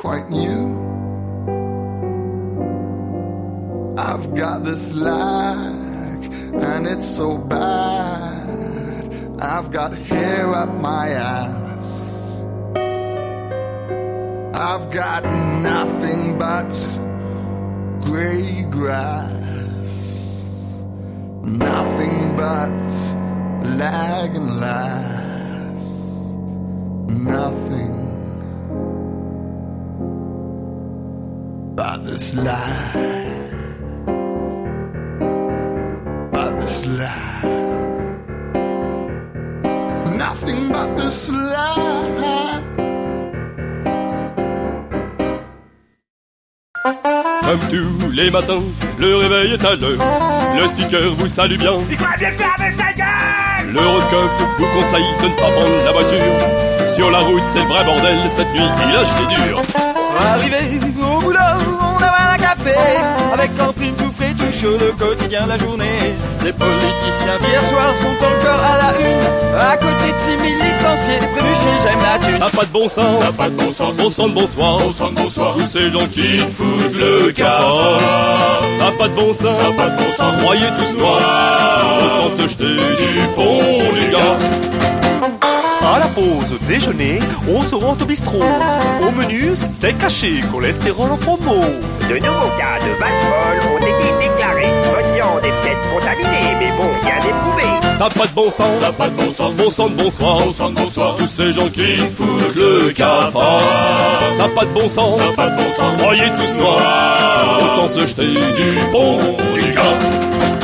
quite 0.04 0.30
new. 0.30 0.66
I've 3.98 4.36
got 4.36 4.66
this 4.66 4.94
lag, 4.94 6.20
and 6.62 6.86
it's 6.86 7.08
so 7.08 7.38
bad. 7.38 8.50
I've 9.40 9.72
got 9.72 9.96
hair 9.96 10.54
up 10.54 10.78
my 10.78 11.08
ass. 11.08 12.44
I've 14.54 14.92
got 14.92 15.24
nothing 15.72 16.38
but 16.38 16.74
gray 18.02 18.64
grass. 18.64 20.04
Nothing 21.44 22.36
but 22.36 22.82
lag 23.80 24.36
and 24.36 24.60
last. 24.60 25.13
This 32.34 32.44
lie. 32.44 32.94
But 36.32 36.60
this 36.60 36.86
lie. 36.86 37.44
Nothing 40.18 40.72
but 40.72 40.98
this 40.98 41.30
lie. 41.30 42.62
Comme 47.44 47.60
tous 47.70 48.12
les 48.12 48.32
matins, 48.32 48.64
le 49.00 49.16
réveil 49.16 49.54
est 49.54 49.66
à 49.66 49.76
l'heure. 49.76 50.00
Le 50.58 50.68
speaker 50.68 51.14
vous 51.18 51.28
salue 51.28 51.58
bien. 51.58 51.78
L'horoscope 53.74 54.32
vous 54.58 54.68
conseille 54.68 55.04
de 55.22 55.28
ne 55.28 55.36
pas 55.36 55.52
prendre 55.52 55.84
la 55.86 55.92
voiture. 55.92 56.88
Sur 56.88 57.12
la 57.12 57.20
route, 57.20 57.44
c'est 57.48 57.60
le 57.60 57.66
vrai 57.66 57.84
bordel. 57.86 58.18
Cette 58.30 58.52
nuit, 58.54 58.62
il 58.62 58.96
a 58.96 59.04
jeté 59.04 59.26
dur. 59.36 59.62
Arrivé 60.20 60.80
au 61.02 61.20
boulot, 61.22 61.53
café 62.64 62.78
Avec 63.34 63.52
en 63.62 63.74
prime 63.74 63.94
tout 63.96 64.12
frais, 64.12 64.34
tout 64.38 64.52
chaud, 64.52 64.78
le 64.80 64.92
quotidien 64.94 65.44
de 65.44 65.50
la 65.50 65.58
journée 65.58 66.14
Les 66.44 66.54
politiciens 66.54 67.38
d'hier 67.40 67.64
soir 67.70 67.96
sont 67.96 68.08
encore 68.08 68.64
à 68.64 68.78
la 68.78 68.94
une 69.00 69.60
À 69.60 69.78
côté 69.78 70.12
de 70.12 70.18
6000 70.18 70.56
licenciés, 70.56 71.18
prévus 71.18 71.56
chez 71.56 71.88
J'aime 71.88 72.00
la 72.02 72.20
thune 72.20 72.38
Ça 72.38 72.46
n'a 72.46 72.52
pas 72.52 72.66
de 72.66 72.72
bon 72.72 72.88
sens. 72.88 73.20
Ça 73.22 73.28
a 73.28 73.32
pas 73.32 73.50
de 73.50 73.56
bon 73.56 73.72
sens. 73.72 73.98
Bon 73.98 74.10
sang 74.10 74.28
de 74.28 74.34
bonsoir. 74.34 74.78
Bon 74.78 74.92
sang 74.92 75.10
de 75.10 75.16
bonsoir. 75.16 75.56
Tous 75.58 75.66
ces 75.66 75.90
gens 75.90 76.08
qui 76.08 76.38
foutent 76.38 76.96
le 76.96 77.32
cafard. 77.32 78.62
Ça 78.80 78.86
n'a 78.86 78.92
pas 78.92 79.08
de 79.08 79.14
bon 79.16 79.34
sens. 79.34 79.58
Ça 79.58 79.68
a 79.68 79.72
pas 79.74 79.90
de 79.90 79.98
bon 79.98 80.12
sens. 80.16 80.42
Croyez 80.42 80.68
tous 80.80 80.98
noirs. 80.98 82.00
Autant 82.00 82.38
se 82.38 82.48
jeter 82.48 82.64
du 82.66 83.28
pont 83.36 83.94
du 83.94 84.08
gars. 84.08 84.73
À 85.86 86.00
la 86.00 86.08
pause 86.08 86.58
déjeuner, 86.68 87.20
on 87.48 87.62
se 87.62 87.76
rend 87.76 87.92
au 87.92 88.06
bistrot 88.06 88.44
Au 89.02 89.12
menu, 89.12 89.52
steak 89.56 90.02
haché, 90.02 90.42
cholestérol 90.52 91.12
en 91.12 91.18
promo 91.18 91.62
De 92.10 92.16
nouveaux 92.16 92.52
cas 92.58 92.80
de 92.80 92.92
baseball 93.00 93.60
ont 93.70 93.78
été 93.78 94.28
déclarés. 94.28 94.72
Votre 94.86 95.14
viande 95.14 95.44
est 95.44 95.62
peut-être 95.62 95.94
contaminée, 95.94 96.56
mais 96.58 96.72
bon, 96.78 96.90
bien 97.04 97.18
éprouvé. 97.18 97.64
Ça 97.98 98.06
n'a 98.06 98.10
pas 98.10 98.28
de 98.28 98.34
bon 98.34 98.50
sens. 98.50 98.80
Ça 98.80 98.88
a 98.88 98.92
pas 98.94 99.10
de 99.10 99.16
bon 99.16 99.30
sens. 99.30 99.56
Bon 99.56 99.70
sang 99.70 99.90
de 99.90 99.96
bonsoir. 99.96 100.38
Bon 100.38 100.52
sang 100.52 100.70
de 100.70 100.76
bonsoir. 100.76 101.16
Tous 101.18 101.28
ces 101.28 101.52
gens 101.52 101.70
qui 101.70 101.98
foutent 101.98 102.56
le 102.56 102.92
cafard. 102.92 103.62
Ça 104.38 104.48
n'a 104.48 104.50
pas 104.50 104.66
de 104.66 104.72
bon 104.72 104.88
sens. 104.88 105.18
Ça 105.18 105.44
a 105.44 105.46
pas 105.46 105.52
de 105.52 105.64
bon 105.64 105.72
sens. 105.72 105.98
Croyez 105.98 106.30
tous 106.38 106.58
noirs. 106.60 107.60
Autant 107.62 107.90
se 107.90 108.00
jeter 108.00 108.28
du 108.28 108.92
pont 108.92 109.20
du 109.54 109.72
gars. 109.72 110.63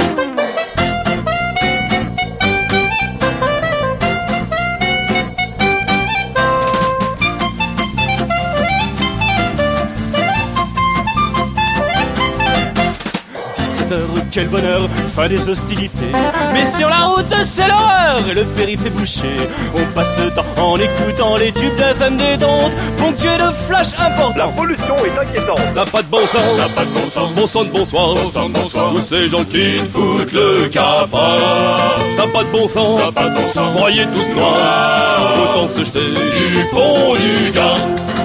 Quel 14.31 14.47
bonheur, 14.47 14.88
fin 15.14 15.27
des 15.27 15.49
hostilités. 15.49 16.11
Mais 16.53 16.65
sur 16.65 16.89
la 16.89 17.06
route, 17.06 17.26
c'est 17.45 17.68
l'horreur 17.68 18.23
et 18.30 18.34
le 18.34 18.43
périph' 18.43 18.85
est 18.85 18.89
bouché. 18.89 19.27
On 19.76 19.84
passe 19.93 20.18
le 20.18 20.31
temps 20.31 20.45
en 20.57 20.77
écoutant 20.77 21.38
les 21.38 21.51
tubes 21.51 21.76
d'FM 21.76 22.18
détente, 22.18 22.72
ponctués 22.97 23.38
de 23.38 23.51
flash 23.68 23.93
importants. 23.99 24.38
La 24.38 24.47
pollution 24.47 24.95
est 24.97 25.19
inquiétante. 25.19 25.60
Ça 25.73 25.80
n'a 25.81 25.85
pas 25.85 26.01
de 26.01 26.07
bon 26.07 26.26
sens. 26.27 26.57
Ça 26.57 26.65
a 26.65 26.69
pas 26.69 26.85
de 26.85 26.91
bon 26.91 27.07
sens. 27.07 27.34
Bon 27.34 27.47
sang 27.47 27.64
de 27.64 27.69
bonsoir. 27.69 28.14
Bon 28.15 28.27
sang 28.27 28.49
de 28.49 28.53
bonsoir. 28.53 28.91
Tous 28.93 29.01
ces 29.01 29.27
gens 29.27 29.43
qui 29.43 29.77
foutent 29.93 30.31
le 30.31 30.68
cafard. 30.68 31.99
Ça 32.18 32.26
n'a 32.26 32.31
pas 32.31 32.43
de 32.43 32.49
bon 32.49 32.68
sens. 32.68 32.99
Ça 32.99 33.07
a 33.07 33.11
pas 33.11 33.30
de 33.30 33.35
bon 33.35 33.51
sens. 33.51 33.73
Croyez 33.73 34.06
tous 34.14 34.34
noirs. 34.34 35.34
Autant 35.41 35.68
se 35.68 35.80
jeter 35.80 35.99
du 35.99 36.65
pont 36.72 37.15
du 37.15 37.51
gars. 37.51 38.18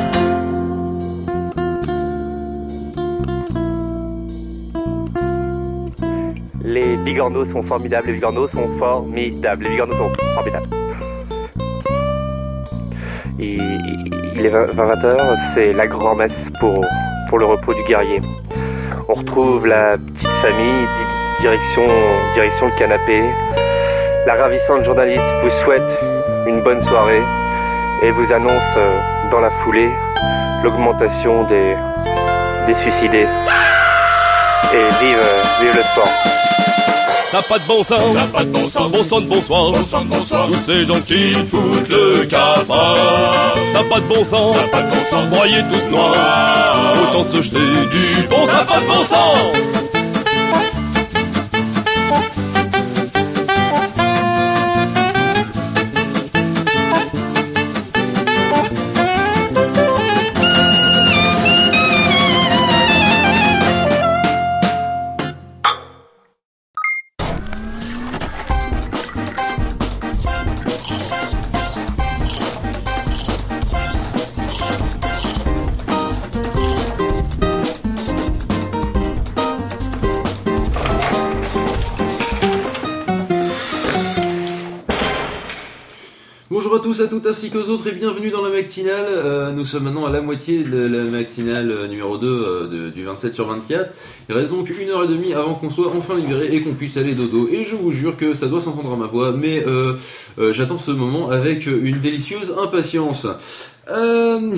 Bigorneaux 7.05 7.45
sont 7.45 7.63
formidables, 7.63 8.07
les 8.07 8.13
bigorneaux 8.15 8.49
sont 8.49 8.69
formidables, 8.79 9.65
les 9.65 9.71
bigorneaux 9.71 9.97
sont 9.97 10.13
formidables. 10.35 10.67
Il 13.39 14.47
est 14.47 14.51
20h, 14.51 15.37
c'est 15.55 15.73
la 15.73 15.87
grand-messe 15.87 16.49
pour, 16.61 16.81
pour 17.29 17.39
le 17.39 17.45
repos 17.47 17.75
du 17.75 17.83
guerrier. 17.85 18.21
On 19.09 19.15
retrouve 19.15 19.67
la 19.67 19.97
petite 19.99 20.29
famille, 20.43 20.87
di- 20.87 21.43
direction, 21.43 21.87
direction 22.35 22.67
le 22.67 22.79
canapé. 22.79 23.23
La 24.27 24.35
ravissante 24.35 24.85
journaliste 24.85 25.23
vous 25.43 25.51
souhaite 25.63 25.99
une 26.47 26.63
bonne 26.63 26.83
soirée 26.85 27.23
et 28.03 28.11
vous 28.11 28.33
annonce 28.33 28.77
euh, 28.77 28.99
dans 29.31 29.41
la 29.41 29.51
foulée 29.63 29.91
l'augmentation 30.63 31.45
des, 31.45 31.75
des 32.67 32.75
suicidés. 32.75 33.27
Et 34.73 34.89
vive, 35.05 35.21
vive 35.61 35.77
le 35.77 35.83
sport. 35.83 36.09
Ça 37.35 37.43
pas 37.43 37.59
de 37.59 37.67
bon 37.67 37.83
sens. 37.83 38.13
Ça 38.13 38.27
pas 38.33 38.45
de 38.45 38.51
bon 38.51 38.69
sens. 38.69 38.93
Bon 38.93 39.03
sang 39.03 39.21
de 39.21 39.27
bonsoir. 39.27 39.73
Bon 39.73 39.83
sang 39.83 40.03
de 40.03 40.09
bonsoir. 40.09 40.47
Tous 40.47 40.57
ces 40.57 40.85
gens 40.85 41.01
qui 41.01 41.33
foutent 41.33 41.89
le 41.89 42.25
cafard. 42.27 43.57
Ça 43.73 43.83
pas 43.83 43.99
de 43.99 44.07
bon 44.07 44.25
sens. 44.25 44.55
Ça 44.55 44.63
pas 44.71 44.83
de 44.83 44.89
bon 44.89 45.05
sens. 45.11 45.31
Croyez 45.33 45.65
tous 45.69 45.91
noirs. 45.91 46.77
Autant 47.03 47.25
se 47.25 47.43
jeter 47.43 47.59
du 47.91 48.23
pont. 48.29 48.47
Ça 48.47 48.65
pas 48.65 48.79
de 48.79 48.87
bon 48.87 49.03
sens. 49.03 49.94
Bonjour 86.75 86.91
à 86.91 86.95
tous, 86.95 87.01
à 87.03 87.07
toutes 87.07 87.27
ainsi 87.27 87.51
qu'aux 87.51 87.69
autres 87.71 87.87
et 87.87 87.93
bienvenue 87.93 88.31
dans 88.33 88.43
la 88.43 88.51
matinale. 88.51 89.05
Euh, 89.09 89.53
nous 89.53 89.65
sommes 89.65 89.85
maintenant 89.85 90.07
à 90.07 90.11
la 90.11 90.21
moitié 90.21 90.65
de 90.65 90.77
la 90.87 91.05
matinale 91.05 91.71
euh, 91.71 91.87
numéro 91.87 92.19
2 92.19 92.27
euh, 92.27 92.67
de- 92.67 92.91
du 92.91 93.05
27 93.05 93.33
sur 93.33 93.47
24. 93.47 93.93
Il 94.29 94.35
reste 94.35 94.51
donc 94.51 94.69
une 94.71 94.89
heure 94.91 95.05
et 95.05 95.07
demie 95.09 95.35
avant 95.35 95.55
qu'on 95.55 95.71
soit 95.71 95.93
enfin 95.97 96.17
libéré 96.17 96.49
et 96.53 96.63
qu'on 96.63 96.75
puisse 96.75 96.97
aller 96.97 97.13
dodo. 97.15 97.49
Et 97.49 97.65
je 97.65 97.77
vous 97.77 97.93
jure 97.93 98.17
que 98.17 98.35
ça 98.35 98.47
doit 98.49 98.61
s'entendre 98.61 98.93
à 98.93 98.97
ma 98.97 99.07
voix, 99.07 99.31
mais 99.33 99.63
euh, 99.67 99.93
euh, 100.41 100.53
j'attends 100.53 100.79
ce 100.79 100.91
moment 100.91 101.31
avec 101.31 101.67
une 101.67 102.01
délicieuse 102.01 102.53
impatience. 102.61 103.27
Euh. 103.91 104.41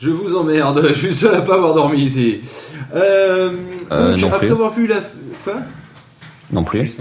Je 0.00 0.10
vous 0.10 0.36
emmerde, 0.36 0.84
je 0.88 0.92
suis 0.92 1.14
seul 1.14 1.34
à 1.34 1.40
pas 1.40 1.54
avoir 1.54 1.74
dormi 1.74 1.98
ici. 2.04 2.40
Euh, 2.94 3.50
Euh, 3.90 4.12
donc, 4.12 4.20
non 4.20 4.26
après 4.28 4.40
plus. 4.46 4.52
avoir 4.52 4.70
vu 4.72 4.86
la... 4.86 5.00
Quoi? 5.44 5.54
Non 6.52 6.62
plus. 6.62 6.96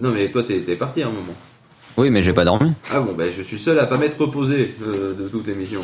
Non 0.00 0.10
mais 0.12 0.30
toi 0.30 0.44
t'es 0.44 0.60
t'es 0.60 0.76
parti 0.76 1.02
à 1.02 1.08
un 1.08 1.10
moment. 1.10 1.34
Oui, 2.00 2.08
mais 2.08 2.22
j'ai 2.22 2.32
pas 2.32 2.46
dormi. 2.46 2.72
Ah 2.90 3.00
bon, 3.00 3.12
bah 3.12 3.24
je 3.30 3.42
suis 3.42 3.58
seul 3.58 3.78
à 3.78 3.84
pas 3.84 3.98
m'être 3.98 4.18
reposé 4.18 4.74
euh, 4.82 5.12
de 5.12 5.28
toute 5.28 5.46
l'émission. 5.46 5.82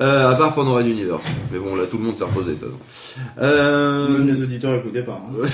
Euh, 0.00 0.30
à 0.30 0.34
part 0.34 0.52
pendant 0.52 0.74
Red 0.74 0.88
Universe. 0.88 1.22
Mais 1.52 1.60
bon, 1.60 1.76
là 1.76 1.84
tout 1.88 1.96
le 1.96 2.02
monde 2.02 2.18
s'est 2.18 2.24
reposé 2.24 2.54
de 2.54 2.56
toute 2.56 2.70
façon. 2.72 3.20
Euh... 3.40 4.08
Même 4.08 4.26
les 4.26 4.42
auditeurs 4.42 4.74
écoutaient 4.74 5.04
pas. 5.04 5.20
hein. 5.30 5.46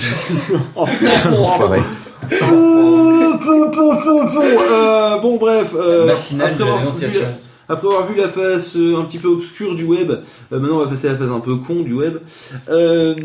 Enfoiré. 1.31 1.81
Euh, 4.71 5.17
bon 5.21 5.37
bref, 5.37 5.67
euh, 5.75 6.07
Matinale 6.07 6.53
après, 6.59 7.07
de. 7.07 7.21
Après 7.67 7.87
avoir 7.87 8.07
vu 8.07 8.15
la 8.15 8.29
face 8.29 8.75
euh, 8.75 8.97
un 8.97 9.03
petit 9.05 9.17
peu 9.17 9.27
obscure 9.27 9.75
du 9.75 9.83
web, 9.83 10.11
euh, 10.11 10.59
maintenant 10.59 10.77
on 10.77 10.79
va 10.79 10.87
passer 10.87 11.07
à 11.07 11.13
la 11.13 11.17
phase 11.17 11.31
un 11.31 11.39
peu 11.39 11.55
con 11.55 11.81
du 11.81 11.93
web. 11.93 12.17
Euh, 12.69 13.15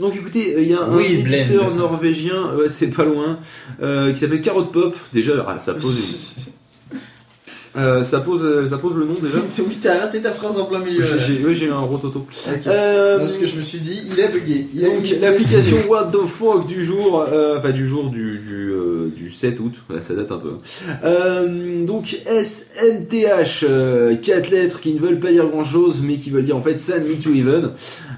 donc 0.00 0.16
écoutez, 0.16 0.54
il 0.58 0.68
y 0.68 0.74
a 0.74 0.82
un 0.82 0.96
Oui, 0.96 1.24
éditeur 1.26 1.74
norvégien, 1.74 2.54
ouais, 2.56 2.68
c'est 2.68 2.88
pas 2.88 3.04
loin, 3.04 3.38
qui 3.80 4.16
s'appelle 4.18 4.42
Carrot 4.42 4.64
Pop. 4.64 4.96
Déjà, 5.12 5.32
alors, 5.32 5.52
ça 5.58 5.74
pose, 5.74 6.36
euh, 7.76 8.04
ça 8.04 8.20
pose, 8.20 8.68
ça 8.70 8.78
pose 8.78 8.96
le 8.96 9.04
nom 9.04 9.16
déjà. 9.20 9.36
oui, 9.58 9.78
t'as 9.80 9.98
raté 10.00 10.20
ta 10.22 10.30
phrase 10.32 10.56
en 10.58 10.64
plein 10.66 10.78
milieu. 10.80 11.04
J'ai 11.26 11.44
ouais, 11.44 11.54
j'ai 11.54 11.66
eu 11.66 11.70
un 11.72 11.78
rototo. 11.80 12.20
Ok. 12.20 12.66
Euh, 12.66 13.18
Donc, 13.18 13.30
ce 13.30 13.38
que 13.38 13.46
je 13.46 13.56
me 13.56 13.60
suis 13.60 13.78
dit, 13.78 14.00
il 14.12 14.18
est 14.20 14.28
bugué. 14.28 14.68
Il 14.74 14.84
a- 14.84 14.88
Donc 14.90 15.10
il- 15.10 15.20
l'application 15.20 15.76
What 15.88 16.10
the 16.12 16.26
fuck 16.26 16.66
du 16.66 16.84
jour, 16.84 17.26
euh, 17.32 17.58
enfin 17.58 17.70
du 17.72 17.86
jour 17.86 18.10
du, 18.10 18.38
du, 18.38 18.70
euh, 18.70 19.08
du 19.16 19.32
7 19.32 19.58
août, 19.60 19.74
Voilà, 19.88 20.00
ça 20.00 20.14
date 20.14 20.30
un 20.32 20.38
peu. 20.38 20.50
Euh, 21.04 21.84
donc 21.84 22.16
SMTH, 22.26 23.64
4 24.22 24.50
lettres 24.50 24.80
qui 24.80 24.94
ne 24.94 25.00
veulent 25.00 25.20
pas 25.20 25.30
dire 25.32 25.46
grand 25.48 25.64
chose 25.64 26.00
mais 26.02 26.16
qui 26.16 26.30
veulent 26.30 26.44
dire 26.44 26.56
en 26.56 26.62
fait 26.62 26.78
Send 26.78 27.02
Me 27.08 27.16
to 27.22 27.30
Even, 27.30 27.70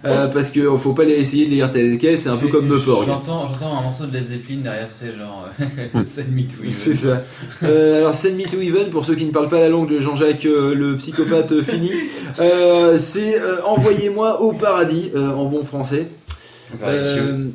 euh, 0.05 0.29
parce 0.29 0.51
que 0.51 0.77
faut 0.77 0.93
pas 0.93 1.05
les 1.05 1.15
essayer 1.15 1.47
de 1.47 1.51
les 1.51 1.57
lire 1.57 1.73
tel 1.73 1.97
quel, 1.99 2.19
c'est 2.19 2.29
un 2.29 2.37
peu 2.37 2.49
comme 2.49 2.67
Meporg. 2.67 3.07
J'entends, 3.07 3.47
j'entends 3.47 3.79
un 3.79 3.83
morceau 3.83 4.07
de 4.07 4.13
Led 4.13 4.27
Zeppelin 4.27 4.59
derrière, 4.63 4.89
c'est 4.91 5.17
genre 5.17 5.49
euh, 5.61 6.05
Send 6.07 6.31
me 6.33 6.43
to 6.43 6.59
Even. 6.61 6.71
C'est 6.71 6.95
ça. 6.95 7.23
Euh, 7.63 7.99
alors 7.99 8.15
Send 8.15 8.35
Me 8.37 8.45
to 8.45 8.61
Even, 8.61 8.91
pour 8.91 9.05
ceux 9.05 9.15
qui 9.15 9.25
ne 9.25 9.31
parlent 9.31 9.49
pas 9.49 9.61
la 9.61 9.69
langue 9.69 9.89
de 9.89 10.01
Jean-Jacques 10.01 10.47
euh, 10.47 10.75
le 10.75 10.97
psychopathe 10.97 11.63
fini, 11.63 11.91
euh, 12.39 12.99
c'est 12.99 13.41
euh, 13.41 13.63
envoyez-moi 13.65 14.41
au 14.41 14.53
paradis 14.53 15.11
euh, 15.15 15.31
en 15.31 15.47
bon 15.47 15.65
français. 15.65 16.09
Vers 16.81 16.93
les 16.93 17.01
cieux. 17.01 17.53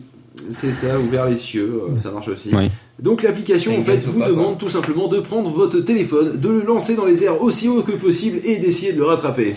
C'est 0.51 0.71
ça, 0.71 0.97
ouvert 0.97 1.27
les 1.27 1.35
cieux, 1.35 1.81
euh, 1.89 1.99
ça 1.99 2.09
marche 2.09 2.29
aussi. 2.29 2.49
Oui. 2.53 2.69
Donc 3.01 3.23
l'application 3.23 3.77
en 3.79 3.81
fait 3.81 3.97
vous 4.03 4.19
pas, 4.19 4.27
demande 4.27 4.59
tout 4.59 4.69
simplement 4.69 5.07
de 5.07 5.19
prendre 5.19 5.49
votre 5.49 5.79
téléphone, 5.79 6.39
de 6.39 6.49
le 6.49 6.61
lancer 6.61 6.95
dans 6.95 7.05
les 7.05 7.23
airs 7.23 7.41
aussi 7.41 7.67
haut 7.67 7.81
que 7.81 7.93
possible 7.93 8.39
et 8.43 8.57
d'essayer 8.57 8.93
de 8.93 8.97
le 8.97 9.05
rattraper. 9.05 9.55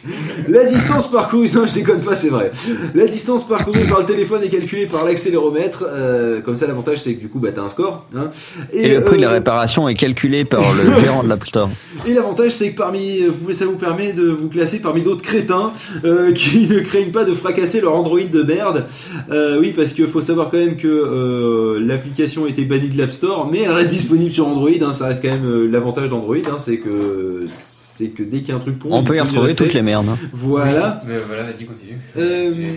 la 0.48 0.64
distance 0.64 1.10
parcourue, 1.10 1.48
non 1.54 1.66
je 1.66 1.74
déconne 1.74 2.02
pas 2.02 2.16
c'est 2.16 2.28
vrai. 2.28 2.50
La 2.94 3.06
distance 3.06 3.48
parcourue 3.48 3.86
par 3.88 4.00
le 4.00 4.06
téléphone 4.06 4.42
est 4.42 4.50
calculée 4.50 4.86
par 4.86 5.04
l'accéléromètre, 5.06 5.86
euh, 5.88 6.42
comme 6.42 6.56
ça 6.56 6.66
l'avantage 6.66 7.00
c'est 7.00 7.14
que 7.14 7.20
du 7.20 7.28
coup 7.28 7.38
bah 7.38 7.48
t'as 7.54 7.62
un 7.62 7.70
score. 7.70 8.06
hein. 8.14 8.28
Et, 8.72 8.94
le 8.94 9.02
prix 9.02 9.16
de 9.16 9.22
la 9.22 9.28
euh, 9.28 9.32
réparation 9.32 9.88
est 9.88 9.94
calculé 9.94 10.44
par 10.44 10.62
le 10.74 10.94
gérant 11.00 11.22
de 11.22 11.28
l'App 11.28 11.46
Store. 11.46 11.70
et 12.06 12.12
l'avantage, 12.12 12.50
c'est 12.52 12.72
que 12.72 12.76
parmi, 12.76 13.22
vous, 13.22 13.52
ça 13.52 13.64
vous 13.64 13.76
permet 13.76 14.12
de 14.12 14.28
vous 14.28 14.48
classer 14.48 14.80
parmi 14.80 15.02
d'autres 15.02 15.22
crétins 15.22 15.72
euh, 16.04 16.32
qui 16.34 16.66
ne 16.66 16.80
craignent 16.80 17.12
pas 17.12 17.24
de 17.24 17.34
fracasser 17.34 17.80
leur 17.80 17.94
Android 17.94 18.20
de 18.20 18.42
merde. 18.42 18.86
Euh, 19.30 19.58
oui, 19.60 19.72
parce 19.74 19.92
qu'il 19.92 20.06
faut 20.06 20.20
savoir 20.20 20.50
quand 20.50 20.58
même 20.58 20.76
que 20.76 20.88
euh, 20.88 21.80
l'application 21.80 22.44
a 22.44 22.48
été 22.48 22.64
bannie 22.82 22.94
de 22.94 22.98
l'App 22.98 23.12
Store, 23.12 23.48
mais 23.50 23.60
elle 23.62 23.70
reste 23.72 23.90
disponible 23.90 24.32
sur 24.32 24.46
Android. 24.46 24.70
hein, 24.82 24.92
ça 24.92 25.06
reste 25.06 25.22
quand 25.22 25.30
même 25.30 25.44
euh, 25.46 25.66
l'avantage 25.68 26.08
d'Android, 26.08 26.36
hein, 26.46 26.56
c'est 26.58 26.78
que 26.78 27.46
c'est 27.94 28.08
que 28.08 28.22
dès 28.22 28.38
qu'il 28.40 28.48
y 28.48 28.52
a 28.52 28.56
un 28.56 28.58
truc 28.58 28.78
con, 28.78 28.88
On 28.90 29.04
peut 29.04 29.16
y 29.16 29.20
retrouver 29.20 29.54
toutes 29.54 29.74
les 29.74 29.82
merdes. 29.82 30.08
hein. 30.08 30.18
Voilà. 30.32 31.02
Mais 31.06 31.16
voilà, 31.26 31.44
vas-y, 31.44 31.64
continue. 31.66 31.98
Euh, 32.16 32.76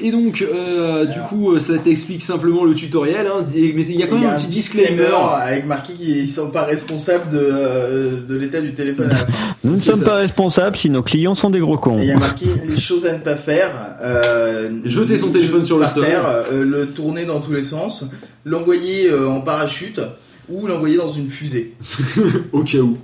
et 0.00 0.10
donc, 0.10 0.42
euh, 0.42 1.04
du 1.06 1.18
coup, 1.28 1.52
euh, 1.52 1.60
ça 1.60 1.76
t'explique 1.78 2.22
simplement 2.22 2.64
le 2.64 2.74
tutoriel, 2.74 3.26
hein, 3.26 3.44
mais 3.52 3.86
il 3.86 3.96
y 3.96 4.02
a 4.02 4.06
quand 4.06 4.18
même 4.18 4.30
un 4.30 4.36
petit 4.36 4.46
disclaimer. 4.46 5.08
avec 5.42 5.66
marqué 5.66 5.94
qu'ils 5.94 6.28
sont 6.28 6.50
pas 6.50 6.64
responsables 6.64 7.30
de, 7.30 7.38
euh, 7.40 8.20
de 8.26 8.36
l'état 8.36 8.60
du 8.60 8.74
téléphone 8.74 9.06
à 9.10 9.14
la 9.14 9.18
fin. 9.18 9.32
Nous 9.64 9.72
ne 9.72 9.76
sommes 9.78 9.98
ça. 10.00 10.04
pas 10.04 10.16
responsables 10.16 10.76
si 10.76 10.88
nos 10.88 11.02
clients 11.02 11.34
sont 11.34 11.50
des 11.50 11.58
gros 11.58 11.76
cons. 11.76 11.98
Et 11.98 12.02
il 12.02 12.08
y 12.08 12.12
a 12.12 12.18
marqué 12.18 12.46
les 12.66 12.78
choses 12.78 13.06
à 13.06 13.12
ne 13.12 13.18
pas 13.18 13.36
faire. 13.36 13.70
Euh, 14.02 14.80
Jeter 14.84 15.16
son 15.16 15.30
téléphone 15.30 15.64
sur 15.64 15.78
le 15.78 15.88
sol. 15.88 16.04
terre, 16.04 16.24
euh, 16.52 16.64
le 16.64 16.86
tourner 16.88 17.24
dans 17.24 17.40
tous 17.40 17.52
les 17.52 17.64
sens, 17.64 18.04
l'envoyer 18.44 19.10
euh, 19.10 19.28
en 19.28 19.40
parachute 19.40 20.00
ou 20.48 20.66
l'envoyer 20.66 20.96
dans 20.96 21.12
une 21.12 21.28
fusée. 21.28 21.74
au 22.52 22.62
cas 22.62 22.78
où. 22.78 22.98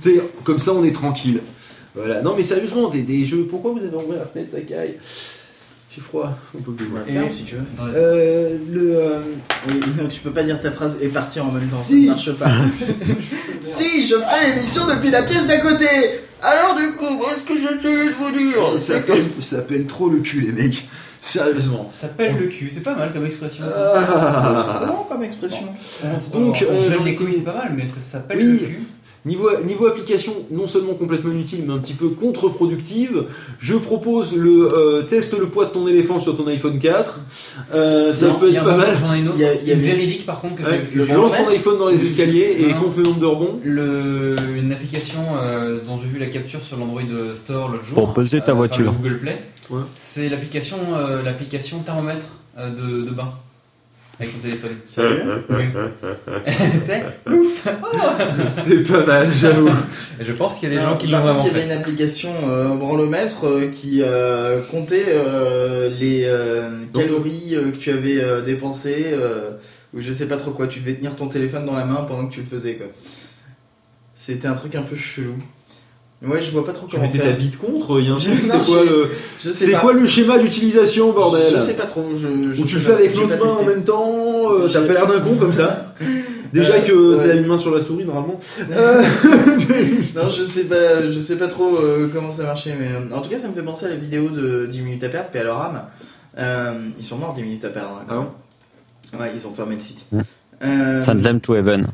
tu 0.00 0.14
sais, 0.14 0.20
comme 0.44 0.58
ça 0.58 0.72
on 0.72 0.82
est 0.82 0.94
tranquille. 0.94 1.40
Voilà. 1.94 2.22
Non 2.22 2.34
mais 2.36 2.42
sérieusement, 2.42 2.88
des, 2.88 3.02
des 3.02 3.24
jeux. 3.24 3.46
Pourquoi 3.48 3.72
vous 3.72 3.78
avez 3.78 3.88
ouvert 3.88 4.18
la 4.18 4.26
fenêtre, 4.26 4.50
ça 4.52 4.60
caille 4.60 4.96
J'ai 5.96 6.02
froid, 6.02 6.36
on 6.54 6.60
peut 6.60 6.72
plus. 6.72 6.86
Ferme 7.10 7.32
si 7.32 7.44
tu 7.44 7.54
veux. 7.54 7.62
Euh, 7.94 8.58
le. 8.70 8.96
euh, 8.96 9.18
Oui, 9.66 9.80
non, 9.98 10.06
tu 10.08 10.20
peux 10.20 10.30
pas 10.30 10.42
dire 10.42 10.60
ta 10.60 10.70
phrase 10.70 10.98
et 11.00 11.08
partir 11.08 11.46
en 11.46 11.50
même 11.52 11.68
temps, 11.68 11.78
Si. 11.78 11.92
ça 11.92 11.96
ne 12.00 12.06
marche 12.08 12.32
pas. 12.32 12.50
si, 13.62 14.06
je 14.06 14.16
fais 14.16 14.54
l'émission 14.54 14.86
depuis 14.86 15.10
la 15.10 15.22
pièce 15.22 15.46
d'à 15.46 15.56
côté 15.58 15.86
Alors 16.42 16.76
du 16.76 16.92
coup, 16.96 17.22
est-ce 17.24 17.44
que 17.50 17.58
j'essaie 17.58 18.08
de 18.08 18.12
vous 18.12 18.30
dire 18.30 18.78
s'appelle, 18.78 19.24
il 19.38 19.42
s'appelle 19.42 19.86
trop 19.86 20.10
le 20.10 20.18
cul, 20.18 20.40
les 20.42 20.52
mecs. 20.52 20.86
Sérieusement. 21.22 21.90
Ça 21.94 22.02
s'appelle 22.02 22.36
le 22.38 22.46
cul, 22.46 22.70
c'est 22.72 22.82
pas 22.82 22.94
mal 22.94 23.12
comme 23.12 23.24
expression. 23.26 23.64
ça. 23.64 23.94
Ah. 23.96 24.64
C'est 24.80 24.86
comment 24.86 25.04
comme 25.08 25.22
expression 25.24 25.66
On- 26.04 26.38
Donc, 26.38 26.64
on- 26.68 26.72
on 26.72 27.06
euh, 27.06 27.12
couilles, 27.14 27.34
c'est 27.34 27.40
pas 27.44 27.54
mal, 27.56 27.72
mais 27.74 27.86
ça 27.86 27.98
s'appelle 28.00 28.36
Oui. 28.38 28.44
le 28.44 28.58
cul. 28.58 28.78
Niveau, 29.26 29.48
niveau 29.64 29.86
application, 29.88 30.32
non 30.52 30.66
seulement 30.68 30.94
complètement 30.94 31.32
inutile, 31.32 31.64
mais 31.66 31.72
un 31.74 31.78
petit 31.78 31.94
peu 31.94 32.08
contre-productive, 32.10 33.24
je 33.58 33.74
propose 33.74 34.36
le 34.36 34.72
euh, 34.72 35.02
teste 35.02 35.36
le 35.36 35.46
poids 35.46 35.64
de 35.64 35.70
ton 35.70 35.86
éléphant 35.88 36.20
sur 36.20 36.36
ton 36.36 36.46
iPhone 36.46 36.78
4. 36.78 37.20
Euh, 37.74 38.12
ça 38.14 38.28
Non, 38.28 38.34
peut 38.34 38.46
a 38.46 38.50
être 38.50 38.64
pas 38.64 38.76
mal. 38.76 38.96
J'en 39.00 39.12
ai 39.14 39.18
une 39.18 39.26
autre, 39.28 39.36
Il 39.38 39.42
y 39.42 39.44
a- 39.44 39.54
y 39.54 39.66
une 39.66 39.72
avait- 39.72 39.80
véridique 39.90 40.24
par 40.26 40.40
contre 40.40 40.56
que 40.56 40.62
Ouais, 40.62 40.78
que 40.78 41.04
j'ai 41.06 41.12
lance 41.12 41.32
ton 41.32 41.48
iPhone 41.48 41.78
dans 41.78 41.88
les 41.88 42.04
escaliers 42.06 42.56
et 42.60 42.72
Non. 42.72 42.80
compte 42.82 42.96
le 42.96 43.02
nombre 43.02 43.18
de 43.20 43.26
rebonds. 43.26 43.60
Le, 43.64 44.36
une 44.56 44.70
application 44.72 45.20
euh, 45.42 45.80
dont 45.84 45.98
j'ai 46.00 46.06
vu 46.08 46.18
la 46.20 46.26
capture 46.28 46.62
sur 46.62 46.76
l'Android 46.76 47.02
Store 47.34 47.68
l'autre 47.72 47.84
jour. 47.84 47.94
Pour 47.96 48.14
peser 48.14 48.40
ta 48.40 48.52
euh, 48.52 48.54
voiture. 48.54 48.84
le 48.84 48.90
Google 48.92 49.18
Play. 49.18 49.38
Ouais. 49.70 49.80
C'est 49.96 50.28
l'application 50.28 50.76
euh, 50.94 51.22
l'application 51.24 51.80
thermomètre 51.80 52.26
euh, 52.58 52.70
de, 52.70 53.04
de 53.04 53.10
bain. 53.10 53.30
Avec 54.18 54.32
ton 54.32 54.38
téléphone. 54.40 54.70
Sérieux 54.88 55.44
Oui. 55.50 55.64
tu 56.46 56.84
sais 56.84 57.04
Ouf 57.30 57.68
C'est 58.54 58.82
pas 58.90 59.04
mal, 59.04 59.30
j'avoue. 59.34 59.68
Et 60.18 60.24
Je 60.24 60.32
pense 60.32 60.58
qu'il 60.58 60.72
y 60.72 60.74
a 60.74 60.78
des 60.78 60.82
gens 60.82 60.96
qui 60.96 61.06
l'ont 61.08 61.20
vraiment 61.20 61.40
il 61.40 61.46
y 61.46 61.50
avait 61.50 61.60
fait. 61.60 61.66
une 61.66 61.72
application 61.72 62.30
euh, 62.48 62.74
branlomètre 62.76 63.46
euh, 63.46 63.66
qui 63.70 64.00
euh, 64.02 64.62
comptait 64.70 65.04
euh, 65.08 65.90
les 66.00 66.22
euh, 66.24 66.84
calories 66.94 67.54
euh, 67.54 67.70
que 67.72 67.76
tu 67.76 67.90
avais 67.90 68.18
euh, 68.22 68.40
dépensées 68.40 69.08
euh, 69.12 69.50
ou 69.92 70.00
je 70.00 70.12
sais 70.12 70.26
pas 70.28 70.36
trop 70.38 70.52
quoi. 70.52 70.66
Tu 70.66 70.80
devais 70.80 70.94
tenir 70.94 71.14
ton 71.16 71.28
téléphone 71.28 71.66
dans 71.66 71.74
la 71.76 71.84
main 71.84 72.06
pendant 72.08 72.26
que 72.26 72.32
tu 72.32 72.40
le 72.40 72.46
faisais 72.46 72.76
quoi. 72.76 72.86
C'était 74.14 74.48
un 74.48 74.54
truc 74.54 74.74
un 74.76 74.82
peu 74.82 74.96
chelou. 74.96 75.36
Ouais, 76.24 76.40
je 76.40 76.50
vois 76.50 76.64
pas 76.64 76.72
trop 76.72 76.86
Tu 76.86 76.96
comment 76.96 77.06
mettais 77.06 77.22
ta 77.22 77.32
bite 77.32 77.58
contre, 77.58 78.00
il 78.00 78.08
y 78.08 78.10
a 78.10 78.14
un 78.14 78.18
truc, 78.18 78.40
c'est 78.42 78.64
quoi 78.64 78.84
le. 78.84 79.10
C'est 79.52 79.72
quoi 79.72 80.06
schéma 80.06 80.38
d'utilisation, 80.38 81.12
bordel 81.12 81.52
Je 81.54 81.60
sais 81.60 81.74
pas 81.74 81.84
trop. 81.84 82.04
Je, 82.14 82.54
je 82.54 82.62
Ou 82.62 82.64
tu 82.64 82.76
le 82.76 82.80
pas. 82.82 82.88
fais 82.88 82.94
avec 82.94 83.14
l'autre 83.14 83.36
main 83.44 83.50
en 83.52 83.64
même 83.64 83.84
temps, 83.84 84.50
euh, 84.52 84.68
t'as 84.72 84.80
pas 84.82 84.92
l'air 84.94 85.06
d'un 85.06 85.20
con 85.20 85.36
comme 85.36 85.52
ça 85.52 85.94
Déjà 86.52 86.74
Euh, 86.74 86.80
que 86.80 87.16
ouais. 87.18 87.26
t'as 87.28 87.36
une 87.36 87.46
main 87.46 87.58
sur 87.58 87.74
la 87.74 87.82
souris 87.82 88.04
normalement. 88.06 88.40
Euh, 88.72 89.02
Non, 90.16 90.30
je 90.30 90.44
sais 90.44 90.64
pas, 90.64 91.10
je 91.10 91.20
sais 91.20 91.36
pas 91.36 91.48
trop 91.48 91.76
euh, 91.76 92.08
comment 92.12 92.30
ça 92.30 92.44
marchait, 92.44 92.74
mais 92.78 92.86
euh, 92.86 93.14
en 93.14 93.20
tout 93.20 93.28
cas, 93.28 93.38
ça 93.38 93.48
me 93.48 93.52
fait 93.54 93.62
penser 93.62 93.84
à 93.86 93.88
la 93.90 93.96
vidéo 93.96 94.28
de 94.30 94.64
10 94.66 94.80
minutes 94.80 95.04
à 95.04 95.08
perdre, 95.10 95.28
paix 95.30 95.40
à 95.40 95.44
leur 95.44 95.60
âme. 95.60 95.82
Euh, 96.38 96.72
ils 96.96 97.04
sont 97.04 97.16
morts 97.16 97.34
10 97.34 97.42
minutes 97.42 97.64
à 97.66 97.68
perdre. 97.70 98.00
hein, 98.00 98.04
quand 98.08 98.14
Ah 99.12 99.16
même. 99.18 99.20
Ouais, 99.20 99.32
ils 99.36 99.46
ont 99.46 99.52
fermé 99.52 99.74
le 99.74 99.80
site. 99.82 100.06
Send 101.04 101.18
them 101.22 101.40
to 101.40 101.54
heaven. 101.56 101.88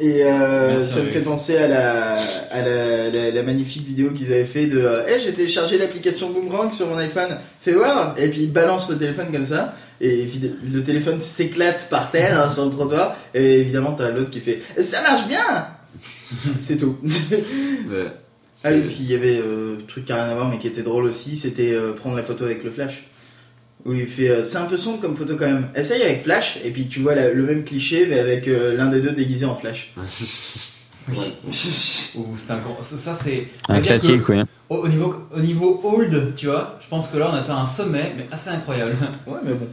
Et 0.00 0.24
euh, 0.24 0.84
ça 0.84 1.02
me 1.02 1.08
fait 1.08 1.20
penser 1.20 1.56
à 1.56 1.68
la, 1.68 2.14
à 2.50 2.62
la, 2.62 3.10
la, 3.10 3.30
la 3.30 3.42
magnifique 3.42 3.86
vidéo 3.86 4.12
qu'ils 4.12 4.32
avaient 4.32 4.44
fait 4.44 4.66
de 4.66 4.82
Eh, 5.08 5.20
j'ai 5.20 5.32
téléchargé 5.32 5.78
l'application 5.78 6.30
Boomerang 6.30 6.72
sur 6.72 6.86
mon 6.86 6.96
iPhone, 6.96 7.38
fais 7.60 7.72
voir 7.72 8.14
Et 8.18 8.28
puis 8.28 8.42
ils 8.42 8.52
balancent 8.52 8.88
le 8.88 8.98
téléphone 8.98 9.26
comme 9.32 9.46
ça, 9.46 9.74
et 10.00 10.28
le 10.64 10.82
téléphone 10.82 11.20
s'éclate 11.20 11.88
par 11.90 12.10
terre 12.10 12.40
hein, 12.40 12.50
sur 12.50 12.64
le 12.64 12.70
trottoir, 12.70 13.16
et 13.34 13.60
évidemment, 13.60 13.92
t'as 13.92 14.10
l'autre 14.10 14.30
qui 14.30 14.40
fait 14.40 14.62
Ça 14.82 15.02
marche 15.02 15.26
bien 15.28 15.66
C'est 16.60 16.76
tout. 16.76 16.96
Ouais. 17.90 18.06
Ah 18.62 18.70
oui, 18.72 18.82
puis 18.82 18.98
il 19.00 19.10
y 19.10 19.14
avait 19.14 19.38
euh, 19.38 19.76
truc 19.88 20.04
qui 20.04 20.12
a 20.12 20.16
rien 20.16 20.32
à 20.32 20.34
voir 20.34 20.48
mais 20.48 20.58
qui 20.58 20.66
était 20.66 20.82
drôle 20.82 21.04
aussi, 21.06 21.36
c'était 21.36 21.72
euh, 21.72 21.92
prendre 21.92 22.16
la 22.16 22.22
photo 22.22 22.44
avec 22.44 22.62
le 22.62 22.70
flash. 22.70 23.08
Où 23.86 23.92
il 23.94 24.06
fait, 24.06 24.28
euh, 24.28 24.44
c'est 24.44 24.58
un 24.58 24.66
peu 24.66 24.76
sombre 24.76 25.00
comme 25.00 25.16
photo 25.16 25.36
quand 25.36 25.46
même. 25.46 25.68
Essaye 25.74 26.02
avec 26.02 26.22
Flash 26.22 26.58
et 26.64 26.70
puis 26.70 26.86
tu 26.88 27.00
vois 27.00 27.14
la- 27.14 27.32
le 27.32 27.42
même 27.44 27.64
cliché 27.64 28.06
mais 28.08 28.18
avec 28.18 28.46
euh, 28.46 28.76
l'un 28.76 28.86
des 28.88 29.00
deux 29.00 29.12
déguisé 29.12 29.44
en 29.46 29.54
Flash. 29.56 29.94
Oui. 31.08 31.16
Ouh, 32.14 32.26
c'est 32.36 32.52
un 32.52 32.58
grand. 32.58 32.80
Ça, 32.82 32.96
ça, 32.96 33.14
c'est. 33.14 33.48
on 33.68 33.72
Un 33.72 33.76
va 33.76 33.80
dire 33.80 33.90
classique, 33.92 34.22
que 34.22 34.32
oui. 34.32 34.42
Au, 34.68 34.76
au 34.76 34.86
niveau, 34.88 35.14
au 35.34 35.40
niveau 35.40 35.80
old, 35.82 36.34
tu 36.36 36.46
vois, 36.46 36.78
je 36.80 36.88
pense 36.88 37.08
que 37.08 37.16
là 37.16 37.30
on 37.32 37.34
atteint 37.34 37.56
un 37.56 37.64
sommet, 37.64 38.12
mais 38.16 38.28
assez 38.30 38.50
incroyable. 38.50 38.96
Ouais, 39.26 39.38
mais 39.42 39.54
bon. 39.54 39.66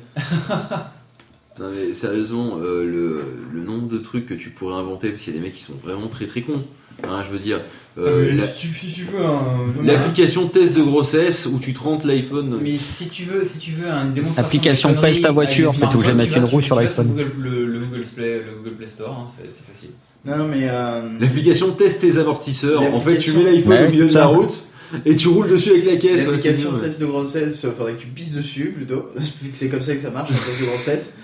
Non 1.59 1.69
mais 1.71 1.93
sérieusement, 1.93 2.57
euh, 2.59 2.83
le, 2.85 3.23
le 3.53 3.63
nombre 3.63 3.87
de 3.87 3.97
trucs 3.97 4.25
que 4.27 4.33
tu 4.35 4.49
pourrais 4.51 4.75
inventer, 4.75 5.09
parce 5.09 5.23
qu'il 5.23 5.33
y 5.33 5.37
a 5.37 5.39
des 5.39 5.45
mecs 5.45 5.55
qui 5.55 5.63
sont 5.63 5.73
vraiment 5.83 6.07
très 6.07 6.25
très 6.27 6.41
cons. 6.41 6.63
Hein, 7.03 7.21
je 7.23 7.29
veux 7.31 7.39
dire, 7.39 7.61
euh, 7.97 8.35
la- 8.35 8.47
si, 8.47 8.67
tu, 8.67 8.73
si 8.73 8.93
tu 8.93 9.03
veux 9.05 9.25
un. 9.25 9.73
l'application 9.83 10.47
test 10.47 10.75
de 10.77 10.81
grossesse 10.83 11.47
où 11.51 11.59
tu 11.59 11.73
te 11.73 11.79
rentres 11.79 12.05
l'iPhone. 12.05 12.59
Mais 12.61 12.77
si 12.77 13.07
tu 13.07 13.23
veux, 13.23 13.43
si 13.43 13.57
tu 13.57 13.71
veux 13.71 13.87
une 13.89 14.13
démonstration. 14.13 14.45
Application 14.45 14.91
de 14.93 14.99
pèse 14.99 15.21
ta 15.21 15.31
voiture, 15.31 15.71
c'est 15.73 15.81
des 15.81 15.91
tout, 15.91 15.91
smartphones, 16.03 16.03
jamais 16.05 16.23
tu 16.25 16.29
tu 16.33 16.35
vas- 16.39 16.45
ne 16.45 16.49
roules 16.51 16.61
tu- 16.61 16.67
sur 16.67 16.75
l'iPhone. 16.75 17.07
Google- 17.07 17.31
Le, 17.39 17.65
le 17.65 17.79
Google 17.79 18.03
Play, 18.15 18.41
le 18.45 18.57
Google 18.57 18.75
Play 18.77 18.87
Store, 18.87 19.27
hein, 19.27 19.31
c'est 19.49 19.65
facile. 19.65 19.89
Non, 20.25 20.45
mais. 20.47 20.67
euh, 20.69 21.01
L'application 21.19 21.71
teste 21.71 22.01
tes 22.01 22.17
amortisseurs. 22.17 22.81
En 22.81 22.99
fait, 22.99 23.17
tu 23.17 23.31
L'application- 23.31 23.43
mets 23.43 23.51
l'iPhone 23.51 23.71
Ouais, 23.73 23.87
au 23.87 23.89
milieu 23.91 24.07
de 24.07 24.13
la 24.13 24.25
route 24.25 24.63
et 25.05 25.15
tu 25.15 25.27
roules 25.29 25.47
dessus 25.49 25.71
avec 25.71 25.85
la 25.85 25.95
caisse. 25.97 26.25
L'application 26.25 26.71
ouais. 26.73 26.81
test 26.81 26.99
de 27.01 27.05
grossesse, 27.05 27.65
euh, 27.65 27.71
faudrait 27.77 27.93
que 27.93 28.01
tu 28.01 28.07
pisses 28.07 28.31
dessus 28.31 28.73
plutôt, 28.75 29.05
vu 29.41 29.49
que 29.49 29.57
c'est 29.57 29.69
comme 29.69 29.81
ça 29.81 29.93
que 29.95 30.01
ça 30.01 30.09
marche, 30.11 30.29
la 30.31 30.35
test 30.37 30.61
de 30.61 30.65
grossesse. 30.65 31.13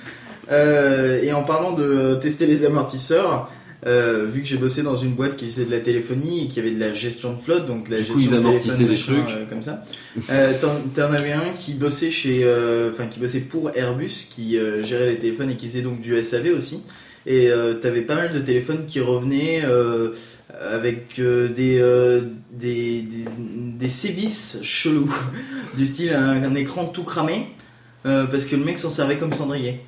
Euh, 0.52 1.22
et 1.24 1.32
en 1.32 1.44
parlant 1.44 1.72
de 1.72 2.16
tester 2.22 2.46
les 2.46 2.66
amortisseurs, 2.66 3.50
euh, 3.86 4.26
vu 4.32 4.42
que 4.42 4.48
j'ai 4.48 4.58
bossé 4.58 4.82
dans 4.84 4.98
une 4.98 5.12
boîte 5.14 5.36
qui 5.36 5.46
faisait 5.50 5.66
de 5.66 5.72
la 5.72 5.80
téléphonie 5.80 6.46
et 6.46 6.48
qui 6.48 6.60
avait 6.60 6.72
de 6.72 6.80
la 6.80 6.94
gestion 6.94 7.34
de 7.34 7.42
flotte, 7.42 7.68
donc 7.68 7.90
de 7.90 7.96
la 7.96 8.02
Du 8.02 8.12
coup, 8.12 8.20
gestion 8.20 8.38
ils 8.38 8.44
de 8.44 8.48
amortissaient 8.48 8.78
téléphone, 8.86 9.16
des 9.16 9.22
trucs. 9.24 9.36
euh, 9.38 9.46
comme 9.50 9.64
ça. 9.64 9.84
Euh, 10.30 10.54
T'en 10.96 11.12
avais 11.12 11.32
un 11.34 11.50
qui 11.56 11.74
bossait 11.74 12.12
chez, 12.12 12.42
euh, 12.44 12.92
enfin 12.94 13.08
qui 13.08 13.20
bossait 13.20 13.40
pour 13.42 13.72
Airbus, 13.76 14.28
qui 14.30 14.58
euh, 14.58 14.84
gérait 14.84 15.08
les 15.08 15.18
téléphones 15.20 15.50
et 15.52 15.56
qui 15.56 15.68
faisait 15.68 15.82
donc 15.82 16.00
du 16.02 16.22
SAV 16.24 16.54
aussi. 16.58 16.82
Et 17.26 17.50
euh, 17.50 17.76
t'avais 17.76 18.02
pas 18.02 18.16
mal 18.16 18.34
de 18.34 18.40
téléphones 18.40 18.86
qui 18.86 19.00
revenaient. 19.00 19.62
Euh, 19.66 20.12
avec 20.62 21.18
euh, 21.18 21.48
des, 21.48 21.80
euh, 21.82 22.22
des, 22.52 23.02
des, 23.02 23.26
des 23.80 23.90
sévices 23.90 24.60
chelous, 24.62 25.12
du 25.78 25.88
style 25.88 26.14
un, 26.14 26.44
un 26.44 26.54
écran 26.54 26.86
tout 26.86 27.02
cramé, 27.04 27.48
euh, 28.06 28.26
parce 28.26 28.46
que 28.46 28.56
le 28.56 28.64
mec 28.64 28.78
s'en 28.78 28.92
servait 28.92 29.18
comme 29.18 29.32
cendrier. 29.32 29.82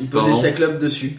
Il 0.00 0.06
posait 0.08 0.08
Pardon 0.10 0.34
sa 0.40 0.52
clope 0.52 0.78
dessus. 0.78 1.18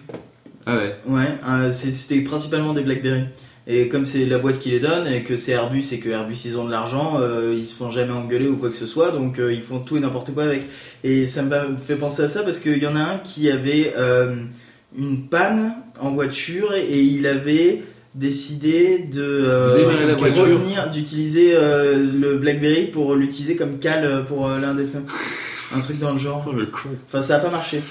Ah 0.66 0.78
ouais. 0.78 0.96
Ouais, 1.08 1.28
euh, 1.48 1.72
c'était 1.72 2.22
principalement 2.22 2.74
des 2.74 2.82
BlackBerry. 2.82 3.26
Et 3.72 3.88
comme 3.88 4.08
c'est 4.08 4.26
la 4.26 4.40
boîte 4.40 4.58
qui 4.58 4.72
les 4.72 4.80
donne 4.80 5.06
et 5.06 5.22
que 5.22 5.38
c'est 5.38 5.52
Airbus 5.52 5.86
et 5.92 6.00
que 6.00 6.10
Airbus 6.10 6.42
ils 6.46 6.58
ont 6.58 6.66
de 6.66 6.72
l'argent, 6.72 7.18
euh, 7.22 7.54
ils 7.56 7.68
se 7.68 7.76
font 7.76 7.92
jamais 7.92 8.14
engueuler 8.14 8.48
ou 8.48 8.58
quoi 8.58 8.70
que 8.72 8.76
ce 8.76 8.88
soit, 8.88 9.12
donc 9.12 9.38
euh, 9.38 9.54
ils 9.54 9.62
font 9.62 9.78
tout 9.78 9.96
et 9.96 10.00
n'importe 10.00 10.34
quoi 10.34 10.46
avec. 10.46 10.64
Et 11.04 11.28
ça 11.28 11.44
me 11.44 11.78
fait 11.78 11.96
penser 11.96 12.24
à 12.24 12.28
ça 12.28 12.42
parce 12.42 12.58
qu'il 12.58 12.82
y 12.82 12.88
en 12.88 12.96
a 12.96 13.00
un 13.00 13.18
qui 13.20 13.48
avait 13.52 13.94
euh, 13.96 14.38
une 14.98 15.28
panne 15.28 15.76
en 16.02 16.10
voiture 16.10 16.74
et, 16.74 17.00
il 17.00 17.28
avait 17.28 17.84
décidé 18.16 18.98
de 18.98 19.46
la 19.46 20.16
retenir, 20.16 20.90
d'utiliser 20.90 21.54
le 21.54 22.38
BlackBerry 22.38 22.86
pour 22.86 23.14
l'utiliser 23.14 23.56
comme 23.56 23.78
cale 23.78 24.26
pour 24.28 24.50
l'un 24.50 24.74
des. 24.74 24.88
Un 25.76 25.80
truc 25.80 26.00
dans 26.00 26.14
le 26.14 26.18
genre. 26.20 26.44
Oh, 26.50 26.54
le 26.54 26.66
con. 26.66 26.90
Enfin, 27.06 27.22
ça 27.22 27.36
a 27.36 27.40
pas 27.40 27.52
marché. 27.52 27.84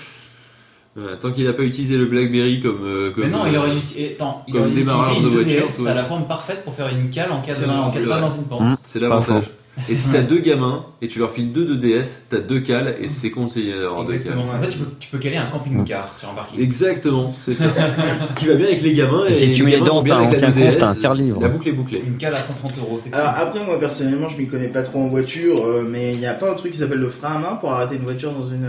Voilà, 1.01 1.16
tant 1.16 1.31
qu'il 1.33 1.47
a 1.47 1.53
pas 1.53 1.62
utilisé 1.62 1.97
le 1.97 2.07
BlackBerry 2.07 2.61
comme. 2.61 2.81
euh, 2.85 3.11
comme 3.12 3.25
Mais 3.25 3.31
non, 3.31 3.47
il 3.47 3.55
euh, 3.55 3.59
aurait 3.59 3.77
utilisé. 3.77 4.15
Attends, 4.15 4.43
il 4.49 4.53
comme 4.55 4.62
aurait 4.62 4.70
démarrage 4.73 5.12
utilisé 5.19 5.37
de 5.37 5.43
une 5.43 5.47
2DS, 5.49 5.61
voiture, 5.61 5.85
ouais. 5.85 5.91
à 5.91 5.95
la 5.95 6.05
forme 6.05 6.27
parfaite 6.27 6.65
pour 6.65 6.75
faire 6.75 6.89
une 6.89 7.11
cale 7.11 7.31
en 7.33 7.41
cas 7.41 7.55
de 7.55 7.65
en 7.65 7.91
cas 7.91 7.91
c'est 7.95 8.01
de 8.01 8.05
vrai. 8.07 8.20
panne 8.20 8.29
dans 8.29 8.35
une 8.37 8.45
pente. 8.45 8.79
C'est 8.85 9.01
pas 9.01 9.09
l'avantage. 9.09 9.45
Et 9.89 9.95
si 9.95 10.09
t'as 10.09 10.23
deux 10.23 10.41
gamins 10.41 10.87
et 11.01 11.07
tu 11.07 11.20
leur 11.20 11.31
files 11.31 11.53
deux 11.53 11.65
de 11.65 11.77
DS, 11.77 12.23
t'as 12.31 12.39
deux 12.41 12.59
cales 12.59 12.97
et 13.01 13.09
c'est 13.09 13.31
conseillé 13.31 13.79
d'avoir 13.79 14.05
deux 14.05 14.15
Exactement. 14.15 14.45
cales. 14.47 14.57
En 14.57 14.59
fait, 14.59 14.69
tu 14.70 14.79
peux, 14.79 14.87
tu 14.99 15.09
peux 15.09 15.19
caler 15.19 15.37
un 15.37 15.47
camping-car 15.47 16.12
sur 16.16 16.29
un 16.31 16.35
parking. 16.35 16.61
Exactement, 16.61 17.33
c'est 17.39 17.55
ça. 17.55 17.66
Ce 18.29 18.35
qui 18.35 18.47
va 18.47 18.55
bien 18.55 18.66
avec 18.66 18.83
les 18.83 18.93
gamins. 18.95 19.27
Et 19.29 19.35
si 19.35 19.55
tu 19.55 19.62
mets 19.62 19.70
les 19.70 19.79
dents, 19.79 20.03
t'as 20.03 20.25
2DS, 20.33 20.53
compte, 20.53 20.79
t'as 20.79 20.89
un 20.89 20.95
serre-livre. 20.97 21.41
La 21.41 21.49
boucle 21.49 21.69
est 21.69 21.73
bouclée. 21.73 22.03
Une 22.05 22.16
cale 22.16 22.35
à 22.35 22.39
130 22.43 22.73
euros, 22.79 22.99
c'est 23.01 23.11
cool. 23.11 23.20
Alors 23.20 23.35
après 23.39 23.65
moi 23.65 23.79
personnellement 23.79 24.29
je 24.29 24.37
m'y 24.37 24.49
connais 24.49 24.66
pas 24.66 24.83
trop 24.83 25.01
en 25.01 25.09
voiture 25.09 25.65
euh, 25.65 25.87
mais 25.89 26.12
il 26.15 26.19
n'y 26.19 26.27
a 26.27 26.35
pas 26.35 26.51
un 26.51 26.55
truc 26.55 26.73
qui 26.73 26.79
s'appelle 26.79 26.99
le 26.99 27.09
frein 27.09 27.37
à 27.37 27.39
main 27.39 27.55
pour 27.61 27.70
arrêter 27.73 27.95
une 27.97 28.03
voiture 28.03 28.33
dans 28.33 28.49
une... 28.49 28.69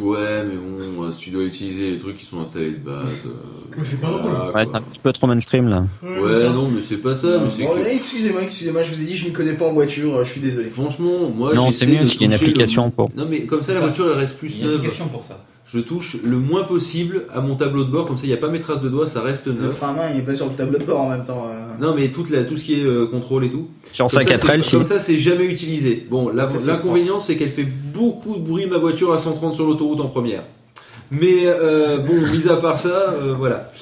Ouais, 0.00 0.42
mais 0.44 0.56
bon, 0.56 1.04
euh, 1.04 1.12
si 1.12 1.20
tu 1.20 1.30
dois 1.30 1.44
utiliser 1.44 1.92
les 1.92 1.98
trucs 1.98 2.16
qui 2.18 2.24
sont 2.24 2.40
installés 2.40 2.72
de 2.72 2.78
base. 2.78 3.06
euh, 3.26 3.80
c'est 3.84 4.00
pas 4.00 4.10
voilà, 4.10 4.46
Ouais, 4.46 4.52
quoi. 4.52 4.66
c'est 4.66 4.76
un 4.76 4.80
petit 4.80 4.98
peu 4.98 5.12
trop 5.12 5.26
mainstream 5.28 5.68
là. 5.68 5.84
Ouais, 6.02 6.48
non, 6.52 6.68
mais 6.68 6.80
c'est 6.80 6.96
pas 6.96 7.14
ça. 7.14 7.38
mais 7.42 7.50
c'est 7.50 7.62
Bon, 7.64 7.74
que- 7.74 7.86
excusez-moi, 7.96 8.42
excusez-moi, 8.42 8.82
je 8.82 8.92
vous 8.94 9.00
ai 9.00 9.04
dit 9.04 9.16
je 9.16 9.26
m'y 9.26 9.32
connais 9.32 9.52
pas 9.54 9.66
en 9.66 9.72
voiture, 9.72 10.16
euh, 10.16 10.24
je 10.24 10.30
suis 10.30 10.40
désolé. 10.40 10.64
Franchement, 10.68 11.30
moi 11.34 11.54
Non, 11.54 11.70
c'est 11.70 11.86
mieux 11.86 12.04
s'il 12.06 12.22
y 12.22 12.24
a 12.24 12.26
une 12.26 12.32
toucher 12.32 12.44
le- 12.44 12.50
application 12.50 12.90
pour. 12.90 13.10
Non, 13.16 13.26
mais 13.28 13.42
comme 13.46 13.62
ça, 13.62 13.72
la 13.72 13.80
Ça. 13.80 13.86
voiture 13.86 14.10
elle 14.12 14.18
reste 14.18 14.38
plus 14.38 14.54
Il 14.56 14.58
y 14.58 14.62
a 14.62 14.64
une 14.64 14.70
neuve. 14.72 14.80
application 14.80 15.08
pour 15.08 15.22
ça. 15.22 15.44
Je 15.66 15.78
touche 15.80 16.18
le 16.22 16.38
moins 16.38 16.62
possible 16.64 17.24
à 17.34 17.40
mon 17.40 17.56
tableau 17.56 17.84
de 17.84 17.90
bord, 17.90 18.06
comme 18.06 18.18
ça 18.18 18.24
il 18.24 18.28
n'y 18.28 18.34
a 18.34 18.38
pas 18.38 18.48
mes 18.48 18.60
traces 18.60 18.82
de 18.82 18.88
doigts, 18.88 19.06
ça 19.06 19.22
reste 19.22 19.46
Le 19.46 19.54
neuf. 19.54 19.76
frein 19.76 19.88
à 19.88 19.92
main 19.94 20.02
il 20.12 20.20
est 20.20 20.22
pas 20.22 20.36
sur 20.36 20.46
le 20.46 20.52
tableau 20.54 20.78
de 20.78 20.84
bord 20.84 21.00
en 21.00 21.08
même 21.10 21.24
temps. 21.24 21.46
euh. 21.50 21.60
Non, 21.80 21.94
mais 21.96 22.08
toute 22.08 22.30
la, 22.30 22.44
tout 22.44 22.56
ce 22.58 22.64
qui 22.64 22.80
est 22.80 22.84
euh, 22.84 23.06
contrôle 23.06 23.44
et 23.46 23.50
tout. 23.50 23.68
Sur 23.90 24.08
Comme 24.08 24.22
sa 24.22 24.24
ça, 24.36 24.46
4L, 24.46 24.56
c'est- 24.56 24.62
si. 24.62 24.70
Comme 24.72 24.84
ça, 24.84 24.98
c'est 24.98 25.16
jamais 25.16 25.46
utilisé. 25.46 26.06
Bon, 26.10 26.28
l'inconvénient, 26.30 27.18
c'est 27.18 27.36
qu'elle 27.36 27.50
fait 27.50 27.64
beaucoup 27.92 28.36
de 28.36 28.40
bruit, 28.42 28.66
ma 28.66 28.76
voiture, 28.78 29.12
à 29.14 29.18
130 29.18 29.54
sur 29.54 29.66
l'autoroute 29.66 30.00
en 30.00 30.08
première. 30.08 30.44
Mais 31.10 31.44
euh, 31.46 31.96
bon, 31.98 32.12
mis 32.32 32.46
à 32.48 32.56
part 32.56 32.78
ça, 32.78 33.14
euh, 33.20 33.34
voilà. 33.36 33.72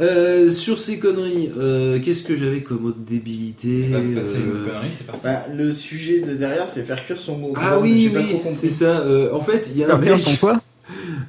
Euh, 0.00 0.50
sur 0.50 0.78
ces 0.78 0.98
conneries, 0.98 1.50
euh, 1.58 1.98
qu'est-ce 2.04 2.22
que 2.22 2.36
j'avais 2.36 2.60
comme 2.60 2.84
autre 2.84 2.98
débilité 2.98 3.88
Bah, 3.90 3.98
bah, 3.98 4.20
euh, 4.22 4.34
une 4.36 4.66
connerie, 4.66 4.90
c'est 4.92 5.06
parti. 5.06 5.20
Enfin, 5.24 5.36
le 5.56 5.72
sujet 5.72 6.20
de 6.20 6.34
derrière 6.34 6.68
c'est 6.68 6.82
faire 6.82 7.02
cuire 7.04 7.16
son 7.18 7.38
mot. 7.38 7.54
Ah 7.56 7.78
oui, 7.80 8.12
oui, 8.14 8.36
c'est 8.52 8.68
ça. 8.68 9.00
Euh, 9.00 9.30
en 9.32 9.40
fait, 9.40 9.70
il 9.74 9.80
y 9.80 9.84
a 9.84 9.86
un 9.88 9.90
Ah, 9.94 9.98
merde, 9.98 10.18
son 10.20 10.36
quoi? 10.36 10.60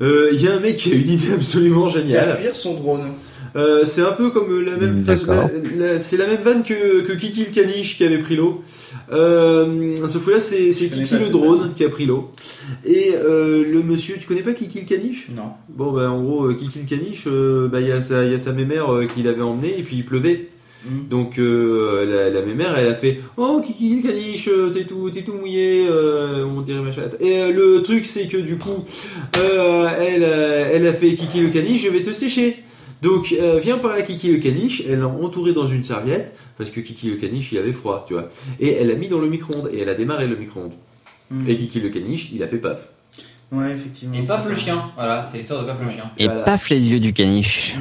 Il 0.02 0.42
y 0.42 0.48
a 0.48 0.54
un 0.56 0.60
mec 0.60 0.78
qui 0.78 0.92
a 0.92 0.96
une 0.96 1.10
idée 1.10 1.32
absolument 1.34 1.90
Faire 1.90 2.02
géniale. 2.04 2.38
cuire 2.40 2.56
son 2.56 2.76
drone. 2.76 3.14
Euh, 3.56 3.86
c'est 3.86 4.02
un 4.02 4.12
peu 4.12 4.30
comme 4.30 4.64
la 4.64 4.78
même 4.78 5.04
c'est 6.00 6.18
la 6.18 6.28
même 6.28 6.42
vanne 6.44 6.64
que, 6.64 7.02
que 7.02 7.14
Kiki 7.14 7.46
le 7.46 7.52
caniche 7.52 7.98
qui 7.98 8.04
avait 8.04 8.20
pris 8.20 8.36
l'eau. 8.36 8.62
Euh, 9.12 9.96
sauf 10.08 10.26
que 10.26 10.32
là 10.32 10.40
c'est 10.40 10.70
Kiki 10.70 11.16
le 11.16 11.30
drone 11.30 11.72
qui 11.76 11.84
a 11.84 11.90
pris 11.90 12.06
l'eau. 12.06 12.32
Et 12.86 13.14
euh, 13.16 13.64
le 13.66 13.82
monsieur, 13.82 14.18
tu 14.20 14.28
connais 14.28 14.44
pas 14.44 14.54
Kiki 14.54 14.82
le 14.82 14.86
caniche? 14.86 15.30
Non. 15.36 15.54
Bon 15.70 15.92
bah 15.92 16.12
en 16.12 16.22
gros 16.22 16.46
euh, 16.46 16.54
Kiki 16.54 16.80
le 16.80 16.86
caniche, 16.98 17.24
euh, 17.26 17.68
bah 17.68 17.82
il 17.82 17.88
y 17.88 17.92
a 17.92 18.02
sa 18.04 18.26
il 18.26 18.32
y 18.32 18.36
a 18.36 18.38
sa 18.38 18.52
mémère 18.52 18.94
euh, 18.94 19.06
qui 19.06 19.24
l'avait 19.24 19.42
emmené 19.42 19.80
et 19.80 19.82
puis 19.82 19.96
il 19.96 20.06
pleuvait. 20.06 20.50
Mm. 20.90 21.08
Donc 21.10 21.38
euh, 21.38 22.06
la, 22.06 22.30
la 22.30 22.46
mémère 22.46 22.78
elle 22.78 22.88
a 22.88 22.96
fait 22.96 23.20
oh 23.36 23.62
Kiki 23.66 23.96
le 23.96 24.08
caniche 24.08 24.48
euh, 24.48 24.70
t'es 24.70 24.86
tout 24.86 25.10
t'es 25.10 25.22
tout 25.24 25.34
mouillé 25.34 25.86
euh, 25.90 26.46
on 26.46 26.62
dirait 26.62 26.82
ma 26.82 26.92
chatte 26.92 27.18
et 27.20 27.42
euh, 27.42 27.52
le 27.52 27.82
truc 27.84 28.06
c'est 28.06 28.28
que 28.28 28.38
du 28.38 28.58
coup 28.58 28.86
euh, 29.38 29.88
elle 30.00 30.24
a- 30.24 30.28
elle 30.74 30.88
a 30.88 30.94
fait 30.94 31.14
Kiki 31.16 31.42
le 31.42 31.50
caniche 31.50 31.84
je 31.84 31.90
vais 31.90 32.02
te 32.04 32.14
sécher. 32.14 32.58
Donc 33.02 33.36
viens 33.62 33.78
par 33.78 33.96
là 33.96 34.02
Kiki 34.02 34.32
le 34.32 34.38
caniche 34.38 34.82
elle 34.90 35.00
l'a 35.00 35.08
entouré 35.08 35.54
dans 35.54 35.68
une 35.68 35.84
serviette 35.84 36.34
parce 36.58 36.72
que 36.72 36.80
Kiki 36.80 37.10
le 37.10 37.18
caniche 37.18 37.52
il 37.52 37.58
avait 37.60 37.74
froid 37.74 38.06
tu 38.08 38.14
vois. 38.14 38.30
Et 38.60 38.72
elle 38.74 38.88
l'a 38.88 38.96
mis 38.96 39.08
dans 39.08 39.20
le 39.20 39.28
micro-ondes 39.30 39.70
et 39.74 39.80
elle 39.82 39.90
a 39.90 39.94
démarré 39.94 40.26
le 40.28 40.36
micro-ondes. 40.36 40.74
Mm. 41.30 41.40
et 41.50 41.56
Kiki 41.58 41.80
le 41.82 41.90
caniche 41.90 42.30
il 42.34 42.42
a 42.42 42.48
fait 42.48 42.58
paf 42.58 42.88
Ouais, 43.50 43.72
effectivement. 43.72 44.14
Et 44.18 44.24
paf 44.24 44.46
le 44.46 44.54
chien, 44.54 44.92
voilà, 44.96 45.24
c'est 45.24 45.38
l'histoire 45.38 45.62
de 45.62 45.68
paf 45.68 45.78
le 45.82 45.90
chien. 45.90 46.04
Et 46.18 46.26
Voilà. 46.26 46.42
paf 46.42 46.70
les 46.70 46.80
yeux 46.82 47.00
du 47.00 47.14
caniche. 47.14 47.78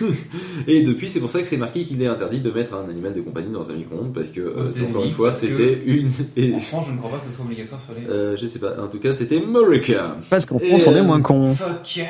et 0.66 0.82
depuis 0.84 1.10
c'est 1.10 1.20
pour 1.20 1.30
ça 1.30 1.40
que 1.40 1.46
c'est 1.46 1.58
marqué 1.58 1.84
qu'il 1.84 2.00
est 2.00 2.06
interdit 2.06 2.40
de 2.40 2.50
mettre 2.50 2.72
un 2.74 2.88
animal 2.88 3.12
de 3.12 3.20
compagnie 3.20 3.52
dans 3.52 3.70
un 3.70 3.74
micro-ondes 3.74 4.14
parce 4.14 4.28
que 4.28 4.40
euh, 4.40 4.88
encore 4.88 5.04
une 5.04 5.12
fois 5.12 5.30
c'était 5.30 5.82
une 5.84 6.10
et 6.36 6.54
En 6.54 6.58
France, 6.58 6.86
je 6.88 6.92
ne 6.92 6.96
crois 6.98 7.10
pas 7.10 7.18
que 7.18 7.26
ce 7.26 7.32
soit 7.32 7.44
obligatoire 7.44 7.80
sur 7.80 7.92
les. 7.94 8.06
Euh, 8.08 8.36
je 8.38 8.46
sais 8.46 8.58
pas, 8.58 8.80
en 8.82 8.88
tout 8.88 9.00
cas 9.00 9.12
c'était 9.12 9.36
America. 9.36 10.16
Parce 10.30 10.46
qu'en 10.46 10.58
Et, 10.58 10.66
France, 10.68 10.84
on 10.86 10.94
est 10.94 11.00
euh, 11.00 11.02
moins 11.04 11.20
con. 11.20 11.54
Fuck 11.54 11.96
yeah, 11.96 12.06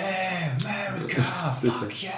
America, 0.94 1.22
C'est 1.60 1.70
fuck 1.72 2.02
yeah. 2.04 2.12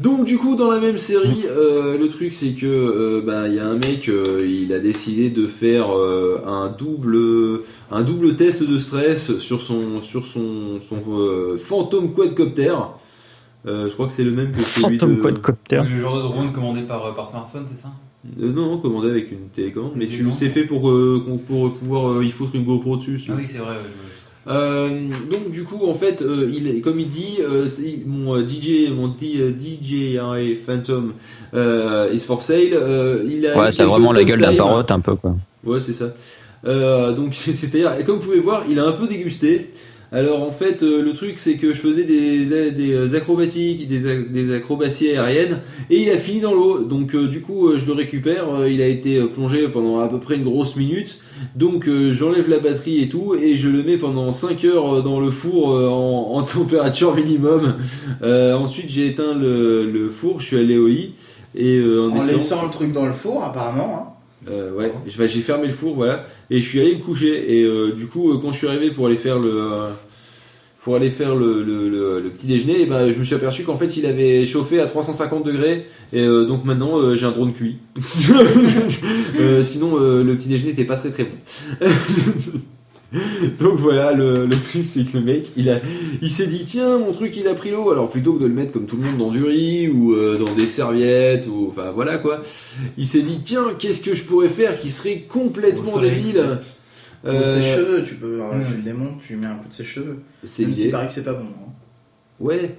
Donc 0.00 0.24
du 0.24 0.38
coup 0.38 0.56
dans 0.56 0.70
la 0.70 0.80
même 0.80 0.98
série, 0.98 1.44
euh, 1.48 1.96
le 1.96 2.08
truc 2.08 2.34
c'est 2.34 2.52
que 2.52 2.66
euh, 2.66 3.22
bah, 3.24 3.46
il 3.48 3.54
y 3.54 3.60
a 3.60 3.66
un 3.66 3.76
mec, 3.76 4.08
euh, 4.08 4.40
il 4.44 4.72
a 4.72 4.78
décidé 4.80 5.30
de 5.30 5.46
faire 5.46 5.96
euh, 5.96 6.40
un 6.46 6.68
double 6.68 7.60
un 7.90 8.02
double 8.02 8.36
test 8.36 8.62
de 8.62 8.78
stress 8.78 9.38
sur 9.38 9.60
son 9.60 10.00
sur 10.00 10.24
son 10.24 10.80
son 10.80 10.98
euh, 11.18 11.56
fantôme 11.58 12.12
quadcopter. 12.14 12.74
Euh, 13.64 13.88
je 13.88 13.92
crois 13.94 14.06
que 14.06 14.12
c'est 14.12 14.24
le 14.24 14.32
même 14.32 14.50
que 14.50 14.60
celui 14.62 14.98
Phantom 14.98 15.16
de 15.16 15.22
quadcopter. 15.22 15.82
Le 15.88 16.00
genre 16.00 16.16
de 16.16 16.22
drone 16.22 16.52
commandé 16.52 16.82
par, 16.82 17.14
par 17.14 17.28
smartphone, 17.28 17.64
c'est 17.66 17.76
ça? 17.76 17.92
Euh, 18.40 18.52
non, 18.52 18.66
non, 18.66 18.78
commandé 18.78 19.10
avec 19.10 19.30
une 19.30 19.48
télécommande, 19.54 19.92
mais 19.96 20.06
tu 20.06 20.26
c'est 20.32 20.48
fait 20.48 20.64
pour 20.64 20.90
euh, 20.90 21.24
pour 21.46 21.74
pouvoir 21.74 22.12
euh, 22.12 22.24
y 22.24 22.30
foutre 22.30 22.54
une 22.54 22.64
GoPro 22.64 22.96
dessus. 22.96 23.20
Ah 23.28 23.34
oui, 23.36 23.44
c'est 23.46 23.58
vrai. 23.58 23.74
je- 23.84 24.11
Euh, 24.48 24.88
donc 25.30 25.52
du 25.52 25.62
coup 25.62 25.86
en 25.86 25.94
fait 25.94 26.20
euh, 26.20 26.50
il 26.52 26.80
comme 26.80 26.98
il 26.98 27.08
dit 27.08 27.38
euh, 27.40 27.68
mon 28.06 28.44
DJ 28.44 28.90
mon 28.90 29.06
D- 29.06 29.36
euh, 29.38 29.52
DJI 29.52 30.56
Phantom 30.66 31.12
is 32.12 32.18
for 32.26 32.42
sale. 32.42 33.22
Il 33.24 33.46
a 33.46 33.56
Ouais, 33.56 33.70
ça 33.72 33.84
a 33.84 33.86
vraiment 33.86 34.10
la 34.12 34.24
gueule 34.24 34.40
d'un 34.40 34.54
parotte 34.56 34.90
un 34.90 35.00
peu 35.00 35.14
quoi. 35.14 35.36
ouais 35.64 35.78
c'est 35.78 35.92
ça. 35.92 36.12
Donc 36.64 37.28
c'est 37.34 37.52
c'est 37.54 37.84
à 37.84 37.94
dire 37.96 38.04
comme 38.04 38.16
vous 38.16 38.22
pouvez 38.26 38.40
voir 38.40 38.64
il 38.68 38.78
a 38.80 38.84
un 38.84 38.92
peu 38.92 39.06
dégusté 39.06 39.70
Alors 40.14 40.42
en 40.42 40.52
fait, 40.52 40.82
euh, 40.82 41.00
le 41.00 41.14
truc 41.14 41.38
c'est 41.38 41.54
que 41.54 41.68
je 41.72 41.78
faisais 41.80 42.04
des, 42.04 42.70
des 42.70 43.14
acrobatiques, 43.14 43.88
des, 43.88 44.22
des 44.24 44.54
acrobaties 44.54 45.10
aériennes, 45.16 45.60
et 45.88 46.02
il 46.02 46.10
a 46.10 46.18
fini 46.18 46.40
dans 46.40 46.52
l'eau. 46.54 46.80
Donc 46.80 47.14
euh, 47.14 47.28
du 47.28 47.40
coup, 47.40 47.68
euh, 47.68 47.78
je 47.78 47.86
le 47.86 47.94
récupère. 47.94 48.44
euh, 48.54 48.68
il 48.70 48.82
a 48.82 48.86
été 48.88 49.16
euh, 49.16 49.26
plongé 49.26 49.66
pendant 49.68 50.00
à 50.00 50.08
peu 50.08 50.18
près 50.18 50.36
une 50.36 50.44
grosse 50.44 50.76
minute. 50.76 51.18
Donc 51.56 51.88
euh, 51.88 52.12
j'enlève 52.12 52.48
la 52.50 52.58
batterie 52.58 53.02
et 53.02 53.08
tout, 53.08 53.34
et 53.34 53.56
je 53.56 53.70
le 53.70 53.82
mets 53.82 53.96
pendant 53.96 54.32
5 54.32 54.62
heures 54.66 54.96
euh, 54.96 55.02
dans 55.02 55.18
le 55.18 55.30
four 55.30 55.72
euh, 55.72 55.88
en, 55.88 56.34
en 56.36 56.42
température 56.42 57.14
minimum. 57.16 57.76
Euh, 58.22 58.54
ensuite, 58.54 58.90
j'ai 58.90 59.06
éteint 59.06 59.32
le, 59.34 59.86
le 59.90 60.10
four, 60.10 60.40
je 60.40 60.46
suis 60.46 60.58
allé 60.58 60.76
au 60.76 60.88
lit. 60.88 61.12
Et 61.54 61.78
euh, 61.78 62.02
en, 62.02 62.10
En 62.12 62.16
espérant- 62.16 62.26
laissant 62.32 62.64
le 62.66 62.70
truc 62.70 62.92
dans 62.92 63.06
le 63.06 63.12
four, 63.12 63.42
apparemment. 63.44 63.98
hein. 63.98 64.11
Euh, 64.50 64.72
ouais, 64.74 64.92
j'ai 65.06 65.40
fermé 65.40 65.66
le 65.68 65.72
four, 65.74 65.94
voilà, 65.94 66.26
et 66.50 66.60
je 66.60 66.68
suis 66.68 66.80
allé 66.80 66.96
me 66.96 67.02
coucher. 67.02 67.56
Et 67.58 67.62
euh, 67.62 67.92
du 67.92 68.06
coup, 68.06 68.32
euh, 68.32 68.38
quand 68.40 68.52
je 68.52 68.58
suis 68.58 68.66
arrivé 68.66 68.90
pour 68.90 69.06
aller 69.06 69.16
faire 69.16 69.38
le, 69.38 69.50
euh, 69.50 69.88
pour 70.84 70.96
aller 70.96 71.10
faire 71.10 71.34
le, 71.36 71.62
le, 71.62 71.88
le- 71.88 72.20
le 72.20 72.28
petit 72.30 72.46
déjeuner, 72.46 72.80
et 72.82 72.86
ben, 72.86 73.10
je 73.10 73.18
me 73.18 73.24
suis 73.24 73.34
aperçu 73.36 73.62
qu'en 73.62 73.76
fait, 73.76 73.96
il 73.96 74.04
avait 74.06 74.44
chauffé 74.44 74.80
à 74.80 74.86
350 74.86 75.44
degrés. 75.44 75.86
Et 76.12 76.24
donc 76.26 76.64
maintenant, 76.64 77.14
j'ai 77.14 77.24
un 77.24 77.30
drone 77.30 77.52
cuit. 77.54 77.76
Sinon, 79.62 79.96
le 79.98 80.34
petit 80.36 80.48
déjeuner 80.48 80.70
n'était 80.70 80.84
pas 80.84 80.96
très 80.96 81.10
très 81.10 81.24
bon. 81.24 81.36
Donc 83.60 83.78
voilà, 83.78 84.12
le, 84.12 84.46
le 84.46 84.60
truc 84.60 84.84
c'est 84.84 85.04
que 85.04 85.18
le 85.18 85.22
mec, 85.24 85.50
il 85.56 85.68
a, 85.70 85.80
il 86.22 86.30
s'est 86.30 86.46
dit 86.46 86.64
tiens 86.64 86.98
mon 86.98 87.12
truc 87.12 87.36
il 87.36 87.46
a 87.48 87.54
pris 87.54 87.70
l'eau. 87.70 87.90
Alors 87.90 88.08
plutôt 88.10 88.34
que 88.34 88.42
de 88.42 88.46
le 88.46 88.54
mettre 88.54 88.72
comme 88.72 88.86
tout 88.86 88.96
le 88.96 89.02
monde 89.02 89.18
dans 89.18 89.30
du 89.30 89.44
riz 89.44 89.88
ou 89.88 90.14
euh, 90.14 90.38
dans 90.38 90.54
des 90.54 90.66
serviettes 90.66 91.46
ou 91.46 91.66
enfin 91.68 91.90
voilà 91.90 92.18
quoi, 92.18 92.42
il 92.96 93.06
s'est 93.06 93.22
dit 93.22 93.40
tiens 93.44 93.74
qu'est-ce 93.78 94.00
que 94.00 94.14
je 94.14 94.22
pourrais 94.24 94.48
faire 94.48 94.78
qui 94.78 94.88
serait 94.90 95.20
complètement 95.28 95.98
débile? 95.98 96.58
Euh, 97.24 97.60
sèche-cheveux, 97.62 98.02
tu 98.02 98.14
peux. 98.16 98.34
alors. 98.42 98.54
Tu 98.66 98.74
le 98.74 98.82
démontes, 98.82 99.20
tu 99.24 99.34
lui 99.34 99.40
mets 99.40 99.46
un 99.46 99.54
coup 99.54 99.68
de 99.68 99.72
sèche-cheveux. 99.72 100.18
c'est 100.42 100.64
Même 100.64 100.72
l'idée. 100.72 100.88
paraît 100.90 101.06
que 101.06 101.12
c'est 101.12 101.22
pas 101.22 101.34
bon. 101.34 101.44
hein. 101.44 101.70
Ouais. 102.40 102.76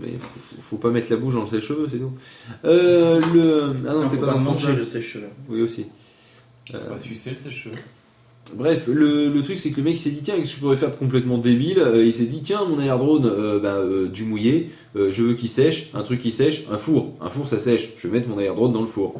Mais 0.00 0.14
faut, 0.18 0.60
faut- 0.60 0.76
pas 0.76 0.90
mettre 0.90 1.06
la 1.10 1.16
bouche 1.18 1.34
dans 1.34 1.42
le 1.42 1.46
sèche-cheveux, 1.46 1.86
c'est 1.90 1.98
tout. 1.98 2.12
Euh, 2.64 3.20
le... 3.32 3.74
Ah 3.88 3.92
non, 3.92 4.00
Non, 4.00 4.10
c'était 4.10 4.20
pas 4.26 4.32
pas 4.34 4.38
manger 4.40 4.74
le 4.74 4.84
sèche-cheveux. 4.84 5.28
Oui, 5.48 5.62
aussi. 5.62 5.86
Sais 6.66 6.72
pas 6.72 6.98
si 7.00 7.14
c'est 7.14 7.30
le 7.30 7.36
sèche-cheveux. 7.36 7.76
Bref, 8.54 8.86
le, 8.86 9.28
le 9.28 9.42
truc 9.42 9.58
c'est 9.58 9.70
que 9.72 9.78
le 9.78 9.82
mec 9.82 9.98
s'est 9.98 10.10
dit 10.10 10.20
tiens 10.22 10.36
qu'est-ce 10.36 10.50
que 10.50 10.54
je 10.54 10.60
pourrais 10.60 10.76
faire 10.76 10.92
de 10.92 10.96
complètement 10.96 11.38
débile? 11.38 11.80
Euh, 11.80 12.04
Il 12.04 12.12
s'est 12.12 12.26
dit 12.26 12.42
tiens 12.42 12.64
mon 12.64 12.80
airdrone 12.80 13.26
euh, 13.26 13.58
ben, 13.58 13.74
euh, 13.74 14.08
du 14.08 14.24
mouillé, 14.24 14.70
euh, 14.94 15.10
je 15.10 15.24
veux 15.24 15.34
qu'il 15.34 15.48
sèche, 15.48 15.90
un 15.94 16.02
truc 16.02 16.20
qui 16.20 16.30
sèche, 16.30 16.62
un 16.70 16.78
four, 16.78 17.14
un 17.20 17.28
four 17.28 17.48
ça 17.48 17.58
sèche, 17.58 17.90
je 17.98 18.06
vais 18.06 18.18
mettre 18.18 18.28
mon 18.28 18.38
airdrone 18.38 18.72
dans 18.72 18.82
le 18.82 18.86
four. 18.86 19.16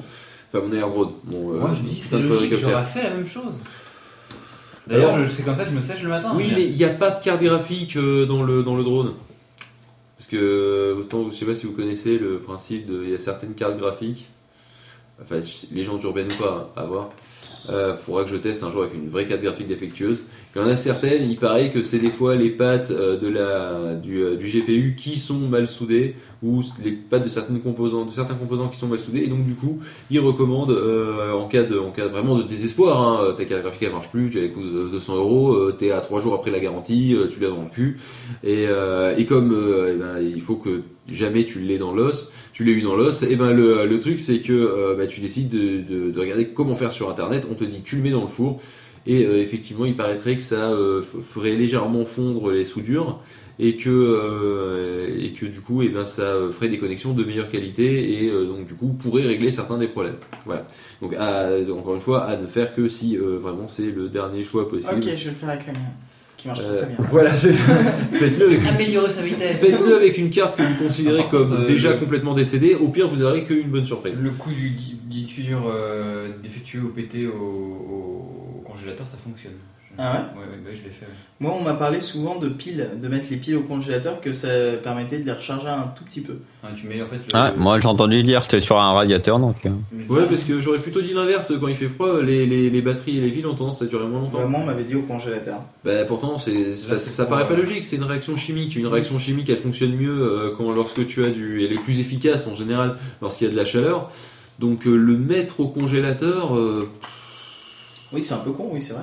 Enfin 0.52 0.64
mon 0.64 0.72
airdrone, 0.72 1.10
mon 1.24 1.54
Moi 1.58 1.72
je 1.74 1.82
dis, 1.82 1.98
c'est 1.98 2.20
logique, 2.20 2.54
j'aurais 2.54 2.84
fait 2.84 3.02
la 3.02 3.10
même 3.10 3.26
chose. 3.26 3.54
D'ailleurs, 4.86 5.18
c'est 5.26 5.42
comme 5.42 5.56
ça 5.56 5.64
que 5.64 5.70
je 5.70 5.76
me 5.76 5.80
sèche 5.80 6.02
le 6.04 6.08
matin. 6.08 6.32
Oui 6.36 6.52
mais 6.54 6.64
il 6.64 6.76
n'y 6.76 6.84
a 6.84 6.90
pas 6.90 7.10
de 7.10 7.22
carte 7.22 7.42
graphique 7.42 7.98
dans 7.98 8.44
le, 8.44 8.62
dans 8.62 8.76
le 8.76 8.84
drone. 8.84 9.14
Parce 10.16 10.30
que 10.30 10.96
autant, 10.98 11.28
je 11.30 11.36
sais 11.36 11.44
pas 11.44 11.56
si 11.56 11.66
vous 11.66 11.72
connaissez 11.72 12.16
le 12.16 12.38
principe 12.38 12.86
de 12.86 13.02
il 13.04 13.10
y 13.10 13.14
a 13.14 13.18
certaines 13.18 13.54
cartes 13.54 13.76
graphiques, 13.76 14.28
enfin 15.20 15.40
les 15.72 15.84
gens 15.84 15.98
urbaines 16.00 16.28
ou 16.30 16.42
pas, 16.42 16.70
hein, 16.76 16.80
à 16.80 16.86
voir. 16.86 17.10
Euh, 17.68 17.96
faudra 17.96 18.24
que 18.24 18.30
je 18.30 18.36
teste 18.36 18.62
un 18.62 18.70
jour 18.70 18.82
avec 18.82 18.94
une 18.94 19.08
vraie 19.08 19.26
carte 19.26 19.42
graphique 19.42 19.66
défectueuse. 19.66 20.22
Il 20.54 20.62
y 20.62 20.64
en 20.64 20.68
a 20.68 20.76
certaines, 20.76 21.28
il 21.28 21.36
paraît 21.36 21.70
que 21.70 21.82
c'est 21.82 21.98
des 21.98 22.10
fois 22.10 22.34
les 22.34 22.50
pattes 22.50 22.90
euh, 22.90 23.16
du, 23.96 24.22
euh, 24.22 24.36
GPU 24.36 24.94
qui 24.96 25.18
sont 25.18 25.38
mal 25.38 25.68
soudées 25.68 26.14
ou 26.42 26.62
les 26.82 26.92
pattes 26.92 27.24
de 27.24 27.58
composants, 27.58 28.04
de 28.04 28.10
certains 28.10 28.34
composants 28.34 28.68
qui 28.68 28.78
sont 28.78 28.86
mal 28.86 28.98
soudés. 28.98 29.20
Et 29.20 29.28
donc 29.28 29.44
du 29.44 29.54
coup, 29.54 29.80
ils 30.10 30.20
recommandent 30.20 30.70
euh, 30.70 31.32
en 31.32 31.46
cas 31.46 31.64
de, 31.64 31.76
vraiment 31.76 32.36
de 32.36 32.42
désespoir, 32.42 33.02
hein, 33.02 33.34
ta 33.36 33.44
carte 33.44 33.62
graphique 33.62 33.82
elle 33.82 33.92
marche 33.92 34.10
plus, 34.10 34.30
tu 34.30 34.38
as 34.38 34.42
les 34.42 34.50
coûts 34.50 34.62
de 34.62 34.88
200 34.88 35.16
euros, 35.16 35.54
euh, 35.54 35.76
t'es 35.78 35.90
à 35.90 36.00
3 36.00 36.20
jours 36.20 36.34
après 36.34 36.50
la 36.50 36.60
garantie, 36.60 37.14
euh, 37.14 37.28
tu 37.28 37.40
l'as 37.40 37.48
dans 37.48 37.62
le 37.62 37.70
cul. 37.70 37.98
Et, 38.44 38.66
euh, 38.68 39.14
comme 39.26 39.52
euh, 39.52 39.88
eh 39.90 39.94
ben, 39.94 40.18
il 40.20 40.40
faut 40.40 40.56
que 40.56 40.82
jamais 41.10 41.44
tu 41.44 41.60
l'aies 41.60 41.78
dans 41.78 41.94
l'os, 41.94 42.32
tu 42.52 42.64
l'as 42.64 42.72
eu 42.72 42.82
dans 42.82 42.96
l'os, 42.96 43.22
et 43.22 43.36
ben 43.36 43.52
le, 43.52 43.86
le 43.86 44.00
truc 44.00 44.20
c'est 44.20 44.40
que 44.40 44.52
euh, 44.52 44.94
bah, 44.96 45.06
tu 45.06 45.20
décides 45.20 45.48
de, 45.50 45.80
de- 45.80 46.10
de 46.10 46.20
regarder 46.20 46.48
comment 46.48 46.74
faire 46.76 46.92
sur 46.92 47.08
internet, 47.10 47.46
on 47.50 47.54
te 47.54 47.64
dit 47.64 47.82
tu 47.84 47.96
le 47.96 48.02
mets 48.02 48.10
dans 48.10 48.22
le 48.22 48.28
four, 48.28 48.60
et 49.06 49.24
euh, 49.24 49.40
effectivement 49.40 49.84
il 49.86 49.94
paraîtrait 49.96 50.36
que 50.36 50.42
ça 50.42 50.70
euh, 50.72 51.02
ferait 51.32 51.54
légèrement 51.54 52.04
fondre 52.06 52.50
les 52.50 52.64
soudures, 52.64 53.20
et 53.58 53.76
que, 53.78 55.08
et 55.18 55.30
que 55.32 55.46
du 55.46 55.60
coup 55.60 55.80
et 55.82 55.88
ben, 55.88 56.04
ça 56.04 56.34
ferait 56.52 56.68
des 56.68 56.78
connexions 56.78 57.14
de 57.14 57.24
meilleure 57.24 57.48
qualité, 57.48 58.24
et 58.24 58.30
donc 58.30 58.66
du 58.66 58.74
coup 58.74 58.88
pourrait 58.88 59.22
régler 59.22 59.50
certains 59.50 59.78
des 59.78 59.88
problèmes. 59.88 60.16
Voilà. 60.44 60.66
Donc 61.00 61.14
encore 61.78 61.94
une 61.94 62.00
fois, 62.02 62.24
à 62.24 62.36
ne 62.36 62.46
faire 62.46 62.74
que 62.74 62.88
si 62.88 63.16
vraiment 63.16 63.68
c'est 63.68 63.90
le 63.90 64.08
dernier 64.08 64.44
choix 64.44 64.68
possible. 64.68 64.92
Ok, 64.96 65.04
je 65.04 65.24
vais 65.24 65.30
le 65.30 65.36
faire 65.36 65.48
avec 65.48 65.66
la 65.66 65.72
mienne. 65.72 65.82
Qui 66.54 66.60
marche 66.60 66.60
Euh, 66.64 66.76
très 66.82 66.86
bien. 66.86 66.96
Voilà, 67.10 67.34
c'est 67.36 67.52
ça. 67.52 67.62
Faites-le 68.12 68.46
avec 68.46 68.60
une 68.60 68.66
Améliorer 68.68 69.10
sa 69.10 69.22
vitesse. 69.22 69.60
Faites-le 69.60 69.96
avec 69.96 70.18
une 70.18 70.30
carte 70.30 70.56
que 70.56 70.62
vous 70.62 70.74
considérez 70.84 71.22
Ah, 71.24 71.28
comme 71.30 71.48
contre, 71.48 71.60
euh, 71.62 71.66
déjà 71.66 71.92
le- 71.92 71.98
complètement 71.98 72.34
décédée. 72.34 72.74
Au 72.74 72.88
pire, 72.88 73.08
vous 73.08 73.22
aurez 73.22 73.44
qu'une 73.44 73.68
bonne 73.70 73.84
surprise. 73.84 74.14
Le 74.20 74.30
coup 74.30 74.50
du 74.50 74.70
gui- 74.70 74.96
disque 75.08 75.40
dur 75.40 75.70
euh, 75.72 76.28
défectueux 76.42 76.82
ou 76.82 76.88
pété 76.88 77.26
au, 77.26 77.32
au 77.32 78.64
congélateur, 78.66 79.06
ça 79.06 79.16
fonctionne. 79.22 79.52
Ah 79.98 80.12
ouais 80.12 80.18
Ouais, 80.18 80.46
ouais, 80.50 80.58
bah, 80.64 80.70
je 80.72 80.82
l'ai 80.82 80.90
fait. 80.90 81.06
ouais. 81.06 81.12
Moi, 81.38 81.54
on 81.58 81.62
m'a 81.62 81.74
parlé 81.74 82.00
souvent 82.00 82.36
de 82.38 82.48
piles, 82.48 82.90
de 83.00 83.08
mettre 83.08 83.26
les 83.30 83.36
piles 83.36 83.56
au 83.56 83.62
congélateur, 83.62 84.20
que 84.22 84.32
ça 84.32 84.48
permettait 84.82 85.18
de 85.18 85.24
les 85.26 85.32
recharger 85.32 85.68
un 85.68 85.92
tout 85.96 86.04
petit 86.04 86.20
peu. 86.22 86.38
Ah, 86.62 86.68
tu 86.74 86.86
mets 86.86 87.00
en 87.02 87.06
fait 87.06 87.16
le. 87.16 87.22
Ah, 87.34 87.52
moi 87.56 87.78
j'ai 87.78 87.88
entendu 87.88 88.22
dire 88.22 88.42
c'était 88.42 88.60
sur 88.62 88.78
un 88.78 88.92
radiateur 88.92 89.38
donc. 89.38 89.56
euh. 89.66 89.70
Ouais, 90.08 90.24
parce 90.28 90.44
que 90.44 90.60
j'aurais 90.60 90.78
plutôt 90.78 91.02
dit 91.02 91.12
l'inverse. 91.12 91.52
Quand 91.60 91.68
il 91.68 91.76
fait 91.76 91.88
froid, 91.88 92.20
les, 92.22 92.46
les, 92.46 92.70
les 92.70 92.82
batteries 92.82 93.18
et 93.18 93.20
les 93.20 93.30
piles 93.30 93.46
ont 93.46 93.54
tendance 93.54 93.82
à 93.82 93.86
durer 93.86 94.06
moins 94.06 94.20
longtemps. 94.20 94.38
Vraiment, 94.38 94.60
on 94.62 94.66
m'avait 94.66 94.84
dit 94.84 94.94
au 94.94 95.02
congélateur. 95.02 95.60
Bah, 95.84 96.04
pourtant, 96.06 96.38
c'est, 96.38 96.72
ça, 96.72 96.92
Là, 96.94 96.98
c'est 96.98 97.10
ça 97.10 97.24
pour, 97.26 97.36
paraît 97.36 97.46
pas 97.48 97.54
euh, 97.54 97.62
logique. 97.64 97.84
C'est 97.84 97.96
une 97.96 98.04
réaction 98.04 98.34
chimique. 98.36 98.74
Une 98.76 98.86
réaction 98.86 99.18
chimique, 99.18 99.50
elle 99.50 99.58
fonctionne 99.58 99.94
mieux 99.94 100.22
euh, 100.22 100.54
quand 100.56 100.72
lorsque 100.72 101.06
tu 101.06 101.22
as 101.24 101.30
du. 101.30 101.64
Elle 101.64 101.72
est 101.72 101.80
plus 101.82 102.00
efficace 102.00 102.46
en 102.46 102.54
général 102.54 102.96
lorsqu'il 103.20 103.46
y 103.46 103.50
a 103.50 103.52
de 103.52 103.58
la 103.58 103.64
chaleur. 103.66 104.10
Donc, 104.58 104.86
euh, 104.86 104.96
le 104.96 105.18
mettre 105.18 105.60
au 105.60 105.68
congélateur, 105.68 106.56
euh, 106.56 106.88
Oui, 108.12 108.22
c'est 108.22 108.32
un 108.34 108.38
peu 108.38 108.52
con, 108.52 108.70
oui, 108.72 108.80
c'est 108.80 108.94
vrai. 108.94 109.02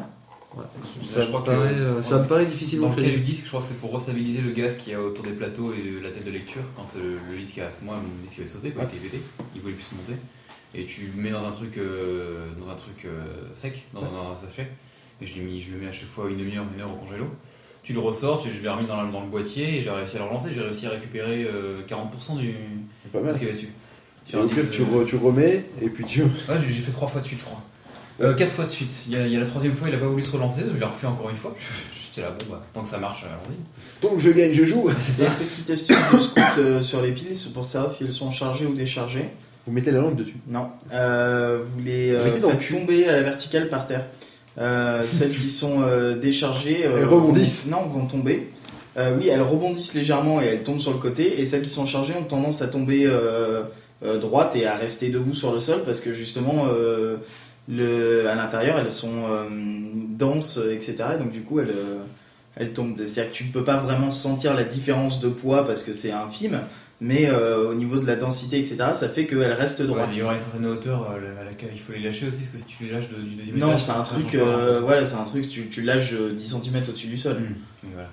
Ouais, 0.55 0.63
Là, 0.63 1.07
ça, 1.13 1.21
je 1.21 1.27
crois 1.27 1.39
me 1.41 1.45
que- 1.45 1.51
paraît, 1.51 1.73
euh, 1.73 2.01
ça 2.01 2.19
me 2.19 2.27
paraît 2.27 2.43
Dans 2.45 2.49
difficilement 2.51 2.89
le 2.95 3.01
cas 3.01 3.09
du 3.09 3.19
disque, 3.21 3.43
je 3.43 3.49
crois 3.49 3.61
que 3.61 3.67
c'est 3.67 3.79
pour 3.79 3.93
restabiliser 3.93 4.41
le 4.41 4.51
gaz 4.51 4.75
qu'il 4.77 4.93
y 4.93 4.95
a 4.95 5.01
autour 5.01 5.23
des 5.25 5.31
plateaux 5.31 5.73
et 5.73 6.01
la 6.01 6.11
tête 6.11 6.25
de 6.25 6.31
lecture. 6.31 6.61
Quand 6.75 6.87
euh, 6.97 7.17
le 7.31 7.37
disque 7.37 7.57
a 7.59 7.69
moi 7.83 7.95
mon 7.97 8.23
disque 8.25 8.39
avait 8.39 8.47
sauté, 8.47 8.71
quoi, 8.71 8.83
il 8.91 8.97
était 8.97 9.07
pété, 9.07 9.21
il 9.55 9.61
voulait 9.61 9.73
plus 9.73 9.83
se 9.83 9.95
monter. 9.95 10.13
Et 10.75 10.85
tu 10.85 11.11
le 11.15 11.21
mets 11.21 11.29
dans 11.31 11.45
un 11.45 11.51
truc, 11.51 11.77
euh, 11.77 12.47
dans 12.59 12.69
un 12.71 12.75
truc 12.75 13.05
euh, 13.05 13.25
sec, 13.53 13.83
dans, 13.93 14.01
dans 14.01 14.31
un 14.31 14.35
sachet. 14.35 14.67
Et 15.21 15.25
je, 15.25 15.39
mis, 15.41 15.61
je 15.61 15.71
le 15.71 15.79
mets 15.79 15.87
à 15.87 15.91
chaque 15.91 16.09
fois 16.09 16.29
une 16.29 16.37
demi-heure, 16.37 16.65
une 16.75 16.81
heure 16.81 16.91
au 16.91 16.95
congélo. 16.95 17.25
Tu 17.83 17.93
le 17.93 17.99
ressors, 17.99 18.41
tu, 18.41 18.49
je 18.49 18.61
l'ai 18.61 18.69
remis 18.69 18.87
dans, 18.87 18.95
la- 19.01 19.11
dans 19.11 19.21
le 19.21 19.27
boîtier 19.27 19.77
et 19.77 19.81
j'ai 19.81 19.89
réussi 19.91 20.15
à 20.15 20.19
le 20.19 20.25
relancer. 20.25 20.49
J'ai 20.53 20.61
réussi 20.61 20.87
à 20.87 20.89
récupérer 20.91 21.43
euh, 21.43 21.81
40% 21.87 22.37
du 22.39 22.55
Pas 23.11 23.19
de 23.19 23.23
mal. 23.25 23.33
ce 23.33 23.39
qu'il 23.39 23.47
y 23.47 23.51
avait 23.51 23.59
dessus. 23.59 23.71
Et 24.25 24.29
Sur 24.31 24.39
au 24.39 24.43
un 24.43 24.47
pire, 24.47 24.57
disque, 24.63 24.71
tu, 24.71 24.81
euh, 24.81 24.85
re- 24.85 25.05
tu 25.05 25.15
remets 25.17 25.65
et 25.81 25.89
puis 25.89 26.05
tu. 26.05 26.23
Ouais, 26.23 26.29
j'ai 26.57 26.69
j'ai 26.71 26.81
fait 26.81 26.91
trois 26.91 27.07
fois 27.09 27.21
de 27.21 27.25
suite, 27.25 27.39
je 27.39 27.45
crois. 27.45 27.61
Euh, 28.23 28.33
quatre 28.33 28.51
fois 28.51 28.65
de 28.65 28.69
suite. 28.69 28.93
Il 29.07 29.13
y, 29.13 29.15
a, 29.17 29.25
il 29.27 29.33
y 29.33 29.35
a 29.35 29.39
la 29.39 29.45
troisième 29.45 29.73
fois, 29.73 29.89
il 29.89 29.95
a 29.95 29.97
pas 29.97 30.07
voulu 30.07 30.23
se 30.23 30.31
relancer, 30.31 30.61
donc 30.61 30.73
je 30.75 30.79
l'ai 30.79 30.85
refait 30.85 31.07
encore 31.07 31.29
une 31.29 31.35
fois. 31.37 31.55
J'étais 32.15 32.21
là, 32.27 32.33
bon, 32.37 32.45
bah, 32.51 32.61
tant 32.73 32.83
que 32.83 32.89
ça 32.89 32.97
marche, 32.99 33.23
allons-y. 33.23 33.99
Tant 34.01 34.15
que 34.15 34.21
je 34.21 34.29
gagne, 34.29 34.53
je 34.53 34.63
joue. 34.63 34.89
C'est 35.01 35.25
une 35.25 35.31
petite 35.31 35.69
astuce 35.69 35.95
de 36.13 36.19
scout 36.19 36.43
euh, 36.59 36.81
sur 36.81 37.01
les 37.01 37.11
piles 37.11 37.35
pour 37.53 37.65
savoir 37.65 37.91
si 37.91 38.03
elles 38.03 38.11
sont 38.13 38.31
chargées 38.31 38.65
ou 38.65 38.73
déchargées. 38.75 39.29
Vous 39.65 39.71
mettez 39.73 39.91
la 39.91 39.99
lampe 39.99 40.15
dessus. 40.17 40.35
Non. 40.47 40.67
Euh, 40.93 41.59
vous 41.73 41.81
les 41.81 42.11
euh, 42.11 42.37
dans 42.39 42.49
le 42.49 42.55
faites 42.57 42.77
tomber 42.79 43.07
à 43.07 43.13
la 43.15 43.23
verticale 43.23 43.69
par 43.69 43.87
terre. 43.87 44.05
Euh, 44.59 45.03
celles 45.07 45.31
qui 45.31 45.49
sont 45.49 45.81
euh, 45.81 46.19
déchargées 46.19 46.85
euh, 46.85 46.97
Elles 46.99 47.05
rebondissent. 47.05 47.65
vont- 47.67 47.71
non, 47.81 47.87
vont 47.87 48.05
tomber. 48.05 48.51
Euh, 48.97 49.15
oui, 49.19 49.29
elles 49.29 49.41
rebondissent 49.41 49.95
légèrement 49.95 50.39
et 50.41 50.45
elles 50.45 50.63
tombent 50.63 50.79
sur 50.81 50.91
le 50.91 50.99
côté. 50.99 51.41
Et 51.41 51.45
celles 51.47 51.63
qui 51.63 51.69
sont 51.69 51.85
chargées 51.87 52.13
ont 52.19 52.23
tendance 52.25 52.61
à 52.61 52.67
tomber 52.67 53.05
euh, 53.07 53.63
euh, 54.05 54.19
droite 54.19 54.55
et 54.55 54.67
à 54.67 54.75
rester 54.75 55.09
debout 55.09 55.33
sur 55.33 55.51
le 55.51 55.59
sol 55.59 55.81
parce 55.85 56.01
que 56.01 56.13
justement, 56.13 56.65
euh, 56.71 57.15
le, 57.69 58.27
à 58.27 58.35
l'intérieur, 58.35 58.77
elles 58.79 58.91
sont 58.91 59.23
euh, 59.29 59.45
denses, 60.09 60.59
etc. 60.71 60.95
Et 61.15 61.17
donc 61.17 61.31
du 61.31 61.41
coup, 61.41 61.59
elles, 61.59 61.69
euh, 61.69 61.97
elles 62.55 62.73
tombent. 62.73 62.95
C'est-à-dire 62.97 63.31
que 63.31 63.35
tu 63.37 63.45
ne 63.45 63.51
peux 63.51 63.63
pas 63.63 63.77
vraiment 63.77 64.11
sentir 64.11 64.53
la 64.53 64.63
différence 64.63 65.19
de 65.19 65.29
poids 65.29 65.65
parce 65.65 65.83
que 65.83 65.93
c'est 65.93 66.11
infime. 66.11 66.59
Mais 67.01 67.27
euh, 67.27 67.69
au 67.69 67.73
niveau 67.73 67.97
de 67.97 68.05
la 68.07 68.15
densité, 68.15 68.59
etc., 68.59 68.77
ça 68.93 69.09
fait 69.09 69.25
qu'elles 69.25 69.51
restent 69.51 69.81
Ouais, 69.81 69.87
droites. 69.87 70.09
il 70.13 70.19
y 70.19 70.21
aura 70.21 70.33
une 70.35 70.39
certaine 70.39 70.65
hauteur 70.65 71.09
à 71.11 71.43
laquelle 71.43 71.71
il 71.73 71.79
faut 71.79 71.91
les 71.91 71.99
lâcher 71.99 72.27
aussi, 72.27 72.37
parce 72.37 72.63
que 72.63 72.69
si 72.69 72.77
tu 72.77 72.85
les 72.85 72.91
lâches 72.91 73.09
de- 73.09 73.21
du 73.21 73.35
deuxième 73.35 73.57
Non, 73.57 73.77
c'est 73.77 73.91
un 73.91 74.03
truc, 74.03 74.35
euh, 74.35 74.79
voilà, 74.81 75.05
c'est 75.05 75.15
un 75.15 75.25
truc, 75.25 75.49
tu, 75.49 75.67
tu 75.67 75.81
lâches 75.81 76.13
euh, 76.13 76.31
10 76.31 76.47
cm 76.61 76.75
au-dessus 76.87 77.07
du 77.07 77.17
sol. 77.17 77.35
Hum, 77.37 77.55
mais 77.83 77.89
voilà. 77.93 78.09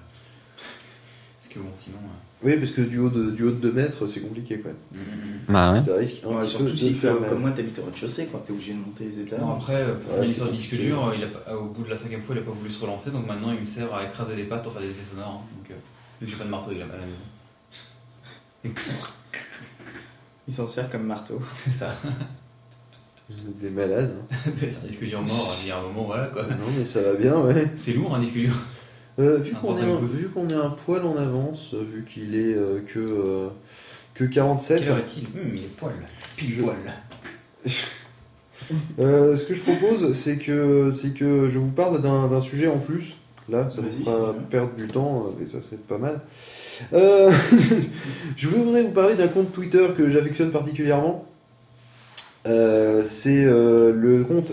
Parce 1.40 1.54
que 1.54 1.58
bon, 1.60 1.70
sinon. 1.76 1.98
Euh, 2.42 2.46
Oui, 2.46 2.56
parce 2.58 2.72
que 2.72 2.80
du 2.82 2.98
haut 2.98 3.10
de, 3.10 3.30
du 3.30 3.44
haut 3.44 3.50
de 3.50 3.56
2 3.56 3.72
mètres, 3.72 4.06
c'est 4.06 4.20
compliqué 4.20 4.58
quand 4.58 4.68
même. 4.68 5.02
Bah 5.48 5.72
ouais. 5.72 5.80
Ça 5.82 5.96
risque 5.96 6.16
un 6.24 6.28
Ouais, 6.28 6.40
petit 6.40 6.48
surtout 6.48 6.64
peu 6.66 6.70
de 6.70 6.76
si, 6.76 6.94
faire 6.94 7.16
comme, 7.28 7.40
moi, 7.40 7.50
t'habites 7.52 7.78
au 7.78 7.84
rez-de-chaussée, 7.84 8.26
quoi, 8.26 8.42
t'es 8.46 8.52
obligé 8.52 8.72
de 8.74 8.78
monter 8.78 9.04
les 9.04 9.20
étages. 9.22 9.40
Non, 9.40 9.52
après, 9.54 9.82
euh, 9.82 9.94
pour 9.94 10.14
Ouais, 10.14 10.22
finir 10.22 10.34
sur 10.36 10.44
le 10.46 10.50
disque 10.52 10.74
dur, 10.74 11.12
il 11.16 11.24
a, 11.24 11.26
pas- 11.26 11.56
au 11.56 11.66
bout 11.66 11.82
de 11.84 11.90
la 11.90 11.96
cinquième 11.96 12.20
fois, 12.20 12.34
il 12.36 12.42
a 12.42 12.44
pas 12.44 12.50
voulu 12.52 12.70
se 12.70 12.80
relancer, 12.80 13.10
donc 13.10 13.26
maintenant 13.26 13.52
il 13.52 13.58
me 13.58 13.64
sert 13.64 13.92
à 13.94 14.04
écraser 14.04 14.36
les 14.36 14.44
pattes 14.44 14.62
pour 14.62 14.72
faire 14.72 14.82
des 14.82 14.88
effets 14.88 15.10
sonores. 15.10 15.42
hein. 15.44 15.56
donc, 15.58 15.70
euh, 15.70 15.74
vu 16.20 16.26
que 16.26 16.32
j'ai 16.32 16.38
pas 16.38 16.44
de 16.44 16.50
marteau, 16.50 16.70
il 16.74 16.80
a 16.82 16.86
mal 16.86 16.96
à 16.96 17.00
la 17.00 17.06
maison. 17.06 18.80
Il 20.48 20.54
s'en 20.54 20.66
sert 20.66 20.90
comme 20.90 21.04
marteau. 21.04 21.40
C'est 21.54 21.70
ça. 21.70 21.94
Vous 23.28 23.36
êtes 23.48 23.58
des 23.60 23.70
malades. 23.70 24.12
hein. 24.32 24.36
c'est 24.60 24.78
un 24.82 24.86
disque 24.88 25.04
dur 25.04 25.22
mort, 25.22 25.56
il 25.62 25.68
y 25.68 25.70
a 25.70 25.78
un 25.78 25.82
moment, 25.82 26.04
voilà 26.04 26.26
quoi. 26.26 26.42
non, 26.42 26.66
mais 26.76 26.84
ça 26.84 27.00
va 27.02 27.14
bien, 27.14 27.38
ouais. 27.38 27.70
C'est 27.76 27.92
lourd 27.92 28.14
un 28.16 28.20
disque 28.20 28.34
dur. 28.34 28.52
Euh, 29.20 29.36
vu 29.38 29.52
qu'on 29.52 29.74
est, 29.74 30.32
qu'on 30.32 30.48
est 30.48 30.54
un 30.54 30.70
poil 30.70 31.04
en 31.04 31.16
avance, 31.16 31.72
euh, 31.74 31.82
vu 31.92 32.04
qu'il 32.04 32.34
est 32.34 32.54
euh, 32.54 32.80
que, 32.86 32.98
euh, 32.98 33.48
que 34.14 34.24
47, 34.24 34.78
Quelle 34.80 34.88
heure 34.88 34.98
est-il? 34.98 35.24
Hum, 35.38 35.50
Il 35.54 35.64
est 35.64 35.76
poil. 35.76 35.92
Pile 36.36 36.50
Je- 36.52 36.62
poil. 36.62 36.76
ce 38.98 39.46
que 39.46 39.54
je 39.54 39.60
propose, 39.60 40.12
c'est 40.14 40.36
que, 40.36 40.90
c'est 40.90 41.12
que 41.14 41.48
je 41.48 41.58
vous 41.58 41.70
parle 41.70 42.00
d'un 42.02 42.40
sujet 42.40 42.68
en 42.68 42.78
plus. 42.78 43.14
Là, 43.48 43.68
ça 43.68 43.78
ne 43.82 43.88
pas 43.88 43.92
tu 44.04 44.04
veux. 44.04 44.44
perdre 44.48 44.74
du 44.76 44.86
temps, 44.86 45.26
mais 45.40 45.46
ça 45.46 45.60
serait 45.60 45.76
pas 45.76 45.98
mal. 45.98 46.20
Je 48.36 48.46
voudrais 48.48 48.84
vous 48.84 48.92
parler 48.92 49.16
d'un 49.16 49.26
compte 49.26 49.52
Twitter 49.52 49.88
que 49.96 50.08
j'affectionne 50.08 50.50
particulièrement. 50.52 51.26
C'est 52.44 53.44
le 53.44 54.24
compte 54.26 54.52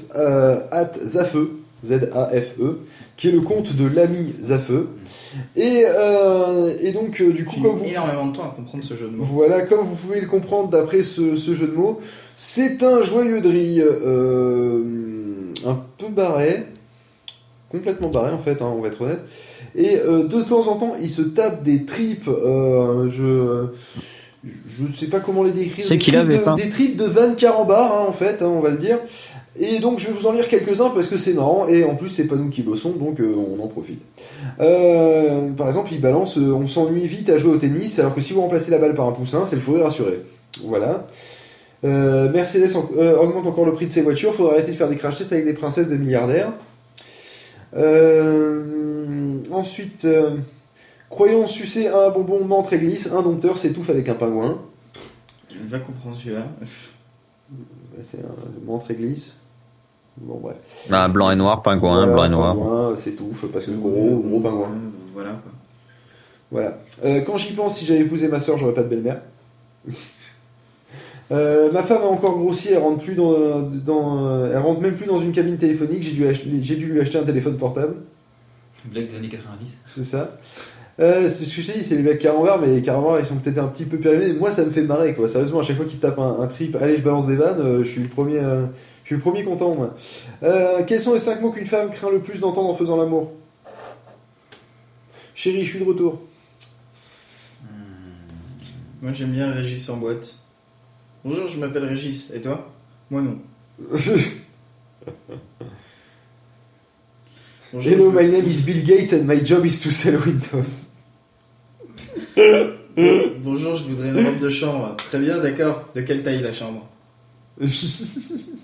@zafeu, 1.05 1.59
Z-A-F-E, 1.85 2.79
qui 3.17 3.27
est 3.29 3.31
le 3.31 3.41
compte 3.41 3.75
de 3.75 3.85
l'ami 3.87 4.35
Zafeu. 4.41 4.89
Et, 5.55 5.83
euh, 5.87 6.71
et 6.79 6.91
donc, 6.91 7.19
euh, 7.19 7.31
du 7.31 7.45
coup, 7.45 7.59
comme 7.61 7.79
vous 7.79 7.83
énormément 7.85 8.27
de 8.27 8.35
temps 8.37 8.43
à 8.43 8.53
comprendre 8.55 8.83
ce 8.83 8.95
jeu 8.95 9.07
de 9.07 9.15
mots. 9.15 9.25
voilà, 9.29 9.61
comme 9.63 9.79
vous 9.85 9.95
pouvez 9.95 10.21
le 10.21 10.27
comprendre 10.27 10.69
d'après 10.69 11.01
ce, 11.03 11.35
ce 11.35 11.53
jeu 11.55 11.67
de 11.67 11.73
mots, 11.73 11.99
c'est 12.35 12.83
un 12.83 13.01
joyeux 13.01 13.41
drill 13.41 13.81
euh, 13.83 14.83
un 15.65 15.79
peu 15.97 16.07
barré, 16.09 16.65
complètement 17.71 18.09
barré 18.09 18.31
en 18.31 18.39
fait, 18.39 18.61
hein, 18.61 18.71
on 18.75 18.81
va 18.81 18.87
être 18.89 19.01
honnête. 19.01 19.21
Et 19.75 19.97
euh, 19.97 20.23
de 20.27 20.41
temps 20.43 20.67
en 20.67 20.75
temps, 20.77 20.95
il 20.99 21.09
se 21.09 21.21
tape 21.23 21.63
des 21.63 21.85
tripes, 21.85 22.27
euh, 22.27 23.09
je 23.09 23.67
je 24.77 24.83
ne 24.83 24.93
sais 24.93 25.07
pas 25.07 25.19
comment 25.19 25.43
les 25.43 25.51
décrire. 25.51 25.83
C'est 25.83 25.95
des 25.95 25.99
qu'il 25.99 26.13
tripes 26.13 26.25
avait 26.25 26.35
de- 26.35 26.39
faim. 26.41 26.55
Des 26.55 26.69
tripes 26.69 26.95
de 26.95 27.05
Van 27.05 27.33
Carambar, 27.35 27.93
hein, 28.01 28.05
en 28.07 28.13
fait, 28.13 28.41
hein, 28.41 28.45
on 28.47 28.59
va 28.61 28.69
le 28.69 28.77
dire. 28.77 28.99
Et 29.59 29.79
donc 29.79 29.99
je 29.99 30.07
vais 30.07 30.13
vous 30.13 30.27
en 30.27 30.33
lire 30.33 30.47
quelques-uns 30.47 30.89
parce 30.89 31.07
que 31.07 31.17
c'est 31.17 31.33
marrant 31.33 31.67
et 31.67 31.83
en 31.83 31.95
plus 31.95 32.09
c'est 32.09 32.25
pas 32.25 32.35
nous 32.35 32.49
qui 32.49 32.61
bossons 32.61 32.91
donc 32.91 33.19
euh, 33.19 33.33
on 33.35 33.63
en 33.63 33.67
profite. 33.67 34.01
Euh, 34.59 35.51
par 35.51 35.67
exemple, 35.67 35.89
il 35.93 35.99
balance 36.01 36.37
euh, 36.37 36.51
on 36.53 36.67
s'ennuie 36.67 37.07
vite 37.07 37.29
à 37.29 37.37
jouer 37.37 37.53
au 37.53 37.57
tennis 37.57 37.97
alors 37.99 38.13
que 38.13 38.21
si 38.21 38.33
vous 38.33 38.41
remplacez 38.41 38.69
la 38.71 38.77
balle 38.77 38.93
par 38.93 39.07
un 39.07 39.11
poussin, 39.13 39.45
c'est 39.45 39.55
le 39.55 39.61
fou 39.61 39.73
rire 39.73 39.85
assuré. 39.87 40.21
Voilà. 40.63 41.07
Mercedes 41.83 42.75
en- 42.75 42.89
augmente 43.21 43.45
encore 43.47 43.65
le 43.65 43.73
prix 43.73 43.85
de 43.87 43.91
ses 43.91 44.01
voitures, 44.01 44.33
faudra 44.33 44.53
arrêter 44.53 44.71
de 44.71 44.75
faire 44.77 44.89
des 44.89 44.95
crash 44.95 45.17
tests 45.17 45.31
avec 45.31 45.45
des 45.45 45.53
princesses 45.53 45.87
de 45.89 45.95
milliardaires. 45.95 46.51
Ensuite, 49.51 50.07
croyons 51.09 51.47
sucer 51.47 51.87
un 51.87 52.09
bonbon 52.09 52.43
mentre 52.45 52.73
et 52.73 52.79
glisse, 52.79 53.11
un 53.11 53.21
dompteur 53.21 53.57
s'étouffe 53.57 53.89
avec 53.89 54.09
un 54.09 54.15
pingouin. 54.15 54.59
Tu 55.49 55.57
vas 55.67 55.79
comprendre 55.79 56.17
celui-là. 56.17 56.45
Bah, 56.59 56.67
C'est 58.01 58.19
un 58.19 58.65
mentre 58.65 58.91
et 58.91 58.95
glisse. 58.95 59.37
Bon 60.19 60.39
bref. 60.41 60.55
Bah, 60.89 61.07
blanc 61.07 61.31
et 61.31 61.35
noir, 61.35 61.61
pingouin, 61.61 61.97
Voilà, 62.05 62.11
blanc 62.11 62.25
et 62.25 62.29
noir. 62.29 62.55
Pingouin 62.55 62.89
euh, 62.91 62.95
s'étouffe 62.95 63.45
parce 63.51 63.65
que 63.65 63.71
gros, 63.71 64.21
gros 64.25 64.39
pingouin. 64.39 64.67
Euh, 64.69 64.89
Voilà 65.13 65.29
quoi. 65.31 65.51
Voilà. 66.51 66.77
Euh, 67.05 67.21
quand 67.21 67.37
j'y 67.37 67.53
pense, 67.53 67.77
si 67.77 67.85
j'avais 67.85 67.99
épousé 68.01 68.27
ma 68.27 68.39
soeur, 68.39 68.57
j'aurais 68.57 68.73
pas 68.73 68.83
de 68.83 68.89
belle-mère. 68.89 69.21
Euh, 71.29 71.69
ma 71.73 71.83
femme 71.83 72.03
a 72.03 72.05
encore 72.05 72.37
grossi, 72.37 72.69
elle 72.71 72.77
rentre 72.77 73.03
plus 73.03 73.13
dans, 73.13 73.59
dans 73.59 74.27
euh, 74.27 74.51
elle 74.53 74.59
rentre 74.61 74.79
même 74.79 74.95
plus 74.95 75.07
dans 75.07 75.17
une 75.17 75.33
cabine 75.33 75.57
téléphonique. 75.57 76.01
J'ai 76.03 76.13
dû, 76.13 76.23
acheter- 76.25 76.59
j'ai 76.61 76.75
dû 76.77 76.85
lui 76.85 77.01
acheter 77.01 77.17
un 77.17 77.23
téléphone 77.23 77.57
portable, 77.57 77.95
Blague 78.85 79.07
des 79.07 79.15
années 79.17 79.27
90. 79.27 79.77
c'est 79.93 80.05
ça. 80.05 80.37
Euh, 81.01 81.29
c'est 81.29 81.43
ce 81.43 81.53
que 81.53 81.61
je 81.61 81.71
dit, 81.73 81.83
c'est 81.83 81.97
les 81.97 82.01
mecs 82.01 82.19
carambar, 82.19 82.61
mais 82.61 82.67
les 82.67 82.81
carambar 82.81 83.19
ils 83.19 83.25
sont 83.25 83.35
peut-être 83.35 83.57
un 83.57 83.67
petit 83.67 83.83
peu 83.83 83.97
périmés. 83.97 84.31
Moi 84.39 84.51
ça 84.51 84.63
me 84.63 84.71
fait 84.71 84.83
marrer 84.83 85.13
quoi. 85.13 85.27
Sérieusement, 85.27 85.59
à 85.59 85.63
chaque 85.63 85.75
fois 85.75 85.85
qu'ils 85.85 85.97
se 85.97 86.01
tapent 86.01 86.17
un, 86.19 86.37
un 86.39 86.47
trip, 86.47 86.77
allez 86.79 86.95
je 86.95 87.01
balance 87.01 87.27
des 87.27 87.35
vannes, 87.35 87.59
euh, 87.59 87.83
je 87.83 87.89
suis 87.89 88.01
le 88.03 88.07
premier, 88.07 88.39
euh, 88.39 88.65
je 89.07 89.13
suis 89.13 89.15
le 89.15 89.21
premier 89.21 89.45
content 89.45 89.73
moi. 89.73 89.95
Euh, 90.43 90.83
quels 90.85 90.99
sont 90.99 91.13
les 91.13 91.19
5 91.19 91.39
mots 91.39 91.51
qu'une 91.53 91.65
femme 91.65 91.89
craint 91.91 92.09
le 92.11 92.19
plus 92.19 92.41
d'entendre 92.41 92.67
en 92.67 92.73
faisant 92.73 92.97
l'amour? 92.97 93.31
Chérie, 95.33 95.63
je 95.63 95.69
suis 95.69 95.79
de 95.79 95.85
retour. 95.85 96.19
Moi 99.01 99.13
j'aime 99.13 99.31
bien 99.31 99.49
Régis 99.49 99.87
en 99.89 99.95
boîte. 99.95 100.35
Bonjour, 101.23 101.47
je 101.47 101.57
m'appelle 101.57 101.85
Régis. 101.85 102.31
Et 102.33 102.41
toi? 102.41 102.69
Moi 103.09 103.21
non. 103.21 103.39
Bonjour, 107.71 107.91
Hello, 107.91 108.11
my 108.11 108.27
name 108.29 108.45
is 108.45 108.61
Bill 108.61 108.83
Gates 108.83 109.13
and 109.13 109.23
my 109.25 109.39
job 109.41 109.65
is 109.65 109.79
to 109.83 109.89
sell 109.89 110.17
Windows. 110.25 110.85
Bon- 112.35 113.31
Bonjour, 113.39 113.75
je 113.75 113.83
voudrais 113.83 114.09
une 114.09 114.25
robe 114.25 114.39
de 114.39 114.49
chambre. 114.49 114.97
Très 114.97 115.19
bien, 115.19 115.37
d'accord. 115.39 115.87
De 115.95 116.01
quelle 116.01 116.23
taille 116.23 116.41
la 116.41 116.51
chambre? 116.53 116.85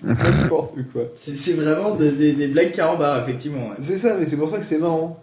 N'importe 0.02 0.74
quoi. 0.92 1.02
C'est 1.16 1.52
vraiment 1.54 1.94
de- 1.96 2.10
des- 2.10 2.32
des 2.32 2.48
blagues 2.48 2.72
carambar, 2.72 3.22
effectivement. 3.22 3.68
ouais. 3.70 3.76
C'est 3.80 3.98
ça, 3.98 4.16
mais 4.18 4.26
c'est 4.26 4.36
pour 4.36 4.48
ça 4.48 4.58
que 4.58 4.64
c'est 4.64 4.78
marrant. 4.78 5.18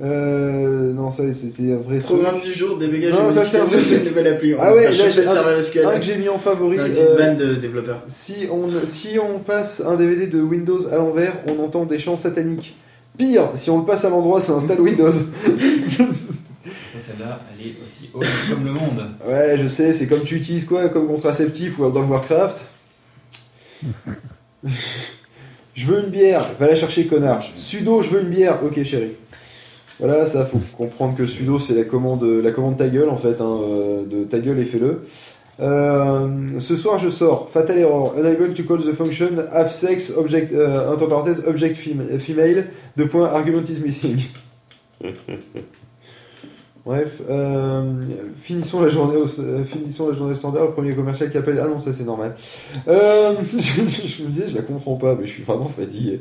Euh, 0.00 0.92
non, 0.92 1.10
ça, 1.10 1.24
c'était 1.34 1.72
un 1.72 1.78
vrai 1.78 1.98
truc. 1.98 2.18
Programme 2.20 2.40
du 2.40 2.52
jour, 2.52 2.78
débégage 2.78 3.12
Non, 3.12 3.30
ça, 3.32 3.44
c'est 3.44 3.56
un 3.56 3.64
modification 3.64 3.88
truc. 3.88 3.98
d'une 4.02 4.08
nouvelle 4.10 4.26
appli. 4.28 4.54
On 4.54 4.58
Ah 4.60 4.72
ouais, 4.72 4.84
là, 4.84 4.90
j'ai 4.92 5.26
un-. 5.26 5.88
Un 5.88 5.98
que 5.98 6.04
j'ai 6.04 6.16
mis 6.16 6.28
en 6.28 6.38
favori. 6.38 6.78
C'est 6.88 7.00
une 7.00 7.06
euh, 7.08 7.14
vanne 7.16 7.36
de 7.36 7.54
développeur. 7.54 8.02
si, 8.06 8.46
on, 8.52 8.68
si 8.86 9.18
on 9.18 9.40
passe 9.40 9.82
un 9.84 9.96
DVD 9.96 10.28
de 10.28 10.40
Windows 10.40 10.86
à 10.92 10.96
l'envers, 10.98 11.34
on 11.48 11.58
entend 11.64 11.84
des 11.84 11.98
chants 11.98 12.16
sataniques. 12.16 12.76
Pire, 13.16 13.50
si 13.56 13.70
on 13.70 13.78
le 13.80 13.84
passe 13.84 14.04
à 14.04 14.10
l'endroit, 14.10 14.40
ça 14.40 14.52
installe 14.52 14.80
Windows. 14.80 15.10
Elle 17.20 17.66
est 17.66 17.74
aussi 17.82 18.10
haute 18.14 18.26
comme 18.50 18.64
le 18.64 18.72
monde. 18.72 19.02
Ouais, 19.26 19.56
je 19.60 19.66
sais, 19.66 19.92
c'est 19.92 20.06
comme 20.06 20.22
tu 20.22 20.36
utilises 20.36 20.64
quoi 20.66 20.88
comme 20.88 21.06
contraceptif 21.06 21.78
World 21.78 21.96
of 21.96 22.08
Warcraft? 22.08 22.64
Je 25.74 25.86
veux 25.86 26.04
une 26.04 26.10
bière, 26.10 26.50
va 26.58 26.66
la 26.66 26.74
chercher 26.74 27.06
connard. 27.06 27.44
Sudo, 27.54 28.02
je 28.02 28.10
veux 28.10 28.22
une 28.22 28.28
bière, 28.30 28.58
ok 28.64 28.82
chérie. 28.82 29.12
Voilà, 30.00 30.26
ça 30.26 30.46
faut 30.46 30.60
comprendre 30.76 31.16
que 31.16 31.26
sudo 31.26 31.58
c'est 31.58 31.74
la 31.74 31.84
commande, 31.84 32.22
la 32.22 32.52
commande 32.52 32.76
ta 32.76 32.88
gueule 32.88 33.08
en 33.08 33.16
fait, 33.16 33.40
hein, 33.40 33.58
euh, 33.62 34.04
de 34.04 34.24
ta 34.24 34.38
gueule 34.38 34.60
et 34.60 34.64
fais-le. 34.64 35.02
Euh, 35.60 36.28
ce 36.60 36.76
soir 36.76 37.00
je 37.00 37.08
sors, 37.08 37.50
fatal 37.52 37.78
error, 37.78 38.14
unable 38.16 38.54
to 38.54 38.62
call 38.62 38.78
the 38.78 38.92
function 38.94 39.30
have 39.52 39.72
sex 39.72 40.12
object, 40.16 40.52
euh, 40.52 40.92
entre 40.92 41.06
parenthèses 41.06 41.42
object 41.48 41.76
fem- 41.76 42.20
female, 42.20 42.68
de 42.96 43.04
point 43.04 43.26
argument 43.28 43.62
is 43.68 43.80
missing. 43.84 44.20
Bref, 46.88 47.20
euh, 47.28 48.00
finissons, 48.40 48.80
la 48.80 48.88
journée 48.88 49.18
au- 49.18 49.40
euh, 49.40 49.62
finissons 49.66 50.08
la 50.08 50.14
journée 50.14 50.34
standard, 50.34 50.64
le 50.64 50.72
premier 50.72 50.94
commercial 50.94 51.30
qui 51.30 51.36
appelle. 51.36 51.60
Ah 51.62 51.68
non, 51.68 51.78
ça 51.78 51.92
c'est 51.92 52.04
normal. 52.04 52.34
Euh, 52.88 53.34
je, 53.52 53.58
je 54.08 54.22
me 54.22 54.30
disais, 54.30 54.48
je 54.48 54.54
la 54.54 54.62
comprends 54.62 54.96
pas, 54.96 55.14
mais 55.14 55.26
je 55.26 55.32
suis 55.32 55.42
vraiment 55.42 55.68
fatigué. 55.68 56.18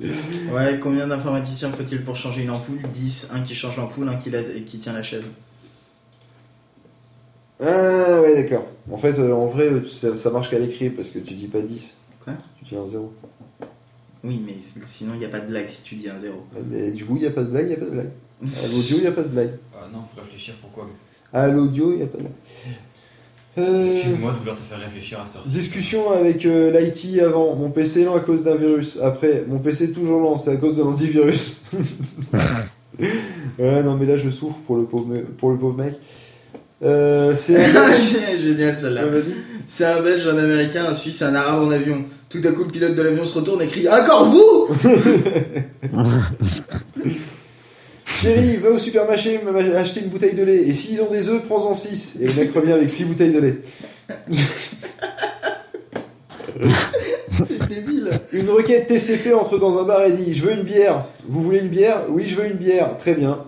Ouais, 0.52 0.78
combien 0.84 1.08
d'informaticiens 1.08 1.72
faut-il 1.72 2.04
pour 2.04 2.18
changer 2.18 2.42
une 2.44 2.50
ampoule? 2.50 2.80
10. 2.94 3.30
Un 3.34 3.40
qui 3.44 3.56
change 3.56 3.78
l'ampoule, 3.78 4.10
un 4.10 4.18
qui, 4.18 4.30
la- 4.30 4.44
qui 4.44 4.78
tient 4.78 4.92
la 4.92 5.02
chaise. 5.02 5.24
Ah 7.62 8.20
ouais, 8.22 8.36
d'accord. 8.36 8.68
En 8.92 8.98
fait, 8.98 9.18
en 9.20 9.46
vrai, 9.48 9.72
ça, 9.90 10.18
ça 10.18 10.32
marche 10.32 10.50
qu'à 10.50 10.60
l'écrit 10.60 10.90
parce 10.90 11.08
que 11.08 11.20
tu 11.20 11.34
dis 11.36 11.48
pas 11.48 11.62
10. 11.62 11.94
Quoi? 12.26 12.34
Tu 12.60 12.66
dis 12.66 12.76
un 12.76 12.86
0. 12.90 13.14
Oui, 14.26 14.42
mais 14.46 14.56
sinon 14.84 15.12
il 15.14 15.20
n'y 15.20 15.26
a 15.26 15.30
pas 15.30 15.40
de 15.40 15.48
blague 15.48 15.70
si 15.70 15.82
tu 15.84 15.96
dis 15.96 16.10
un 16.10 16.20
0. 16.20 16.36
Mais 16.70 16.92
du 16.92 17.06
coup, 17.06 17.16
il 17.16 17.22
n'y 17.22 17.28
a 17.28 17.32
pas 17.32 17.44
de 17.44 17.50
blague, 17.52 17.68
il 17.68 17.70
n'y 17.70 17.76
a 17.76 17.78
pas 17.80 17.86
de 17.86 17.92
blague. 17.92 18.12
À 18.44 18.68
l'audio, 18.68 18.96
il 18.98 19.02
n'y 19.02 19.08
a 19.08 19.12
pas 19.12 19.22
de 19.24 19.28
blague. 19.30 19.52
Ah 19.76 19.88
non, 19.92 20.00
faut 20.16 20.22
réfléchir 20.22 20.54
pourquoi. 20.62 20.88
À 21.34 21.48
l'audio, 21.48 21.92
il 21.92 21.98
n'y 21.98 22.04
a 22.04 22.08
pas 22.08 22.18
de 22.18 22.24
blague. 22.24 22.34
Euh, 23.60 23.96
Excuse-moi 23.96 24.32
de 24.34 24.38
vouloir 24.38 24.56
te 24.56 24.62
faire 24.62 24.80
réfléchir 24.80 25.20
à 25.20 25.26
cette 25.26 25.38
heure-ci. 25.38 25.50
Discussion 25.50 26.12
avec 26.12 26.46
euh, 26.46 26.70
l'IT 26.80 27.20
avant. 27.22 27.56
Mon 27.56 27.72
PC 27.72 28.02
est 28.02 28.06
lent 28.06 28.16
à 28.16 28.20
cause 28.20 28.44
d'un 28.44 28.54
virus. 28.56 29.00
Après, 29.02 29.44
mon 29.48 29.58
PC 29.58 29.86
est 29.86 29.94
toujours 29.94 30.22
lent, 30.22 30.38
c'est 30.38 30.52
à 30.52 30.58
cause 30.58 30.78
de 30.78 30.84
l'antivirus. 30.84 31.62
ouais, 33.00 33.84
non, 33.84 33.96
mais 33.96 34.06
là, 34.06 34.16
je 34.18 34.30
souffre 34.30 34.58
pour 34.68 34.78
le 34.78 34.84
pauvre, 34.84 35.08
me- 35.08 35.24
pour 35.24 35.50
le 35.50 35.58
pauvre 35.58 35.76
mec. 35.76 35.96
Euh, 36.84 37.36
c'est 37.36 37.56
un... 37.76 38.00
Génial 38.40 38.80
celle-là. 38.80 39.08
Ouais. 39.08 39.24
C'est 39.66 39.86
un 39.86 40.02
Belge, 40.04 40.28
un 40.28 40.38
Américain, 40.38 40.86
un 40.90 40.94
Suisse, 40.94 41.24
un 41.24 41.34
Arabe 41.34 41.64
en 41.68 41.72
avion. 41.72 42.04
Tout 42.30 42.42
à 42.44 42.52
coup, 42.52 42.64
le 42.66 42.70
pilote 42.70 42.94
de 42.94 43.02
l'avion 43.02 43.26
se 43.26 43.40
retourne 43.40 43.64
et 43.64 43.68
crie 43.68 43.90
Encore 43.90 44.30
vous 44.30 44.68
Chérie, 48.22 48.58
va 48.58 48.70
au 48.72 48.80
supermarché 48.80 49.40
m'a- 49.44 49.60
acheter 49.80 50.00
une 50.02 50.08
bouteille 50.08 50.34
de 50.34 50.44
lait. 50.44 50.64
Et 50.68 50.74
s'ils 50.74 51.02
ont 51.02 51.12
des 51.12 51.30
œufs, 51.30 51.44
prends-en 51.46 51.74
6. 51.74 52.18
Et 52.22 52.28
le 52.28 52.34
mec 52.34 52.54
revient 52.54 52.72
avec 52.74 52.90
6 52.90 53.06
bouteilles 53.06 53.32
de 53.32 53.40
lait. 53.40 53.56
C'est 57.48 57.68
débile. 57.68 58.10
Une 58.32 58.50
requête 58.50 58.88
TCP 58.88 59.34
entre 59.34 59.58
dans 59.60 59.80
un 59.80 59.84
bar 59.84 60.04
et 60.04 60.12
dit 60.12 60.34
Je 60.34 60.44
veux 60.44 60.54
une 60.54 60.64
bière. 60.64 61.06
Vous 61.28 61.44
voulez 61.44 61.60
une 61.60 61.68
bière? 61.70 62.02
Oui, 62.10 62.26
je 62.28 62.36
veux 62.36 62.48
une 62.48 62.58
bière. 62.58 62.98
Très 62.98 63.14
bien. 63.14 63.44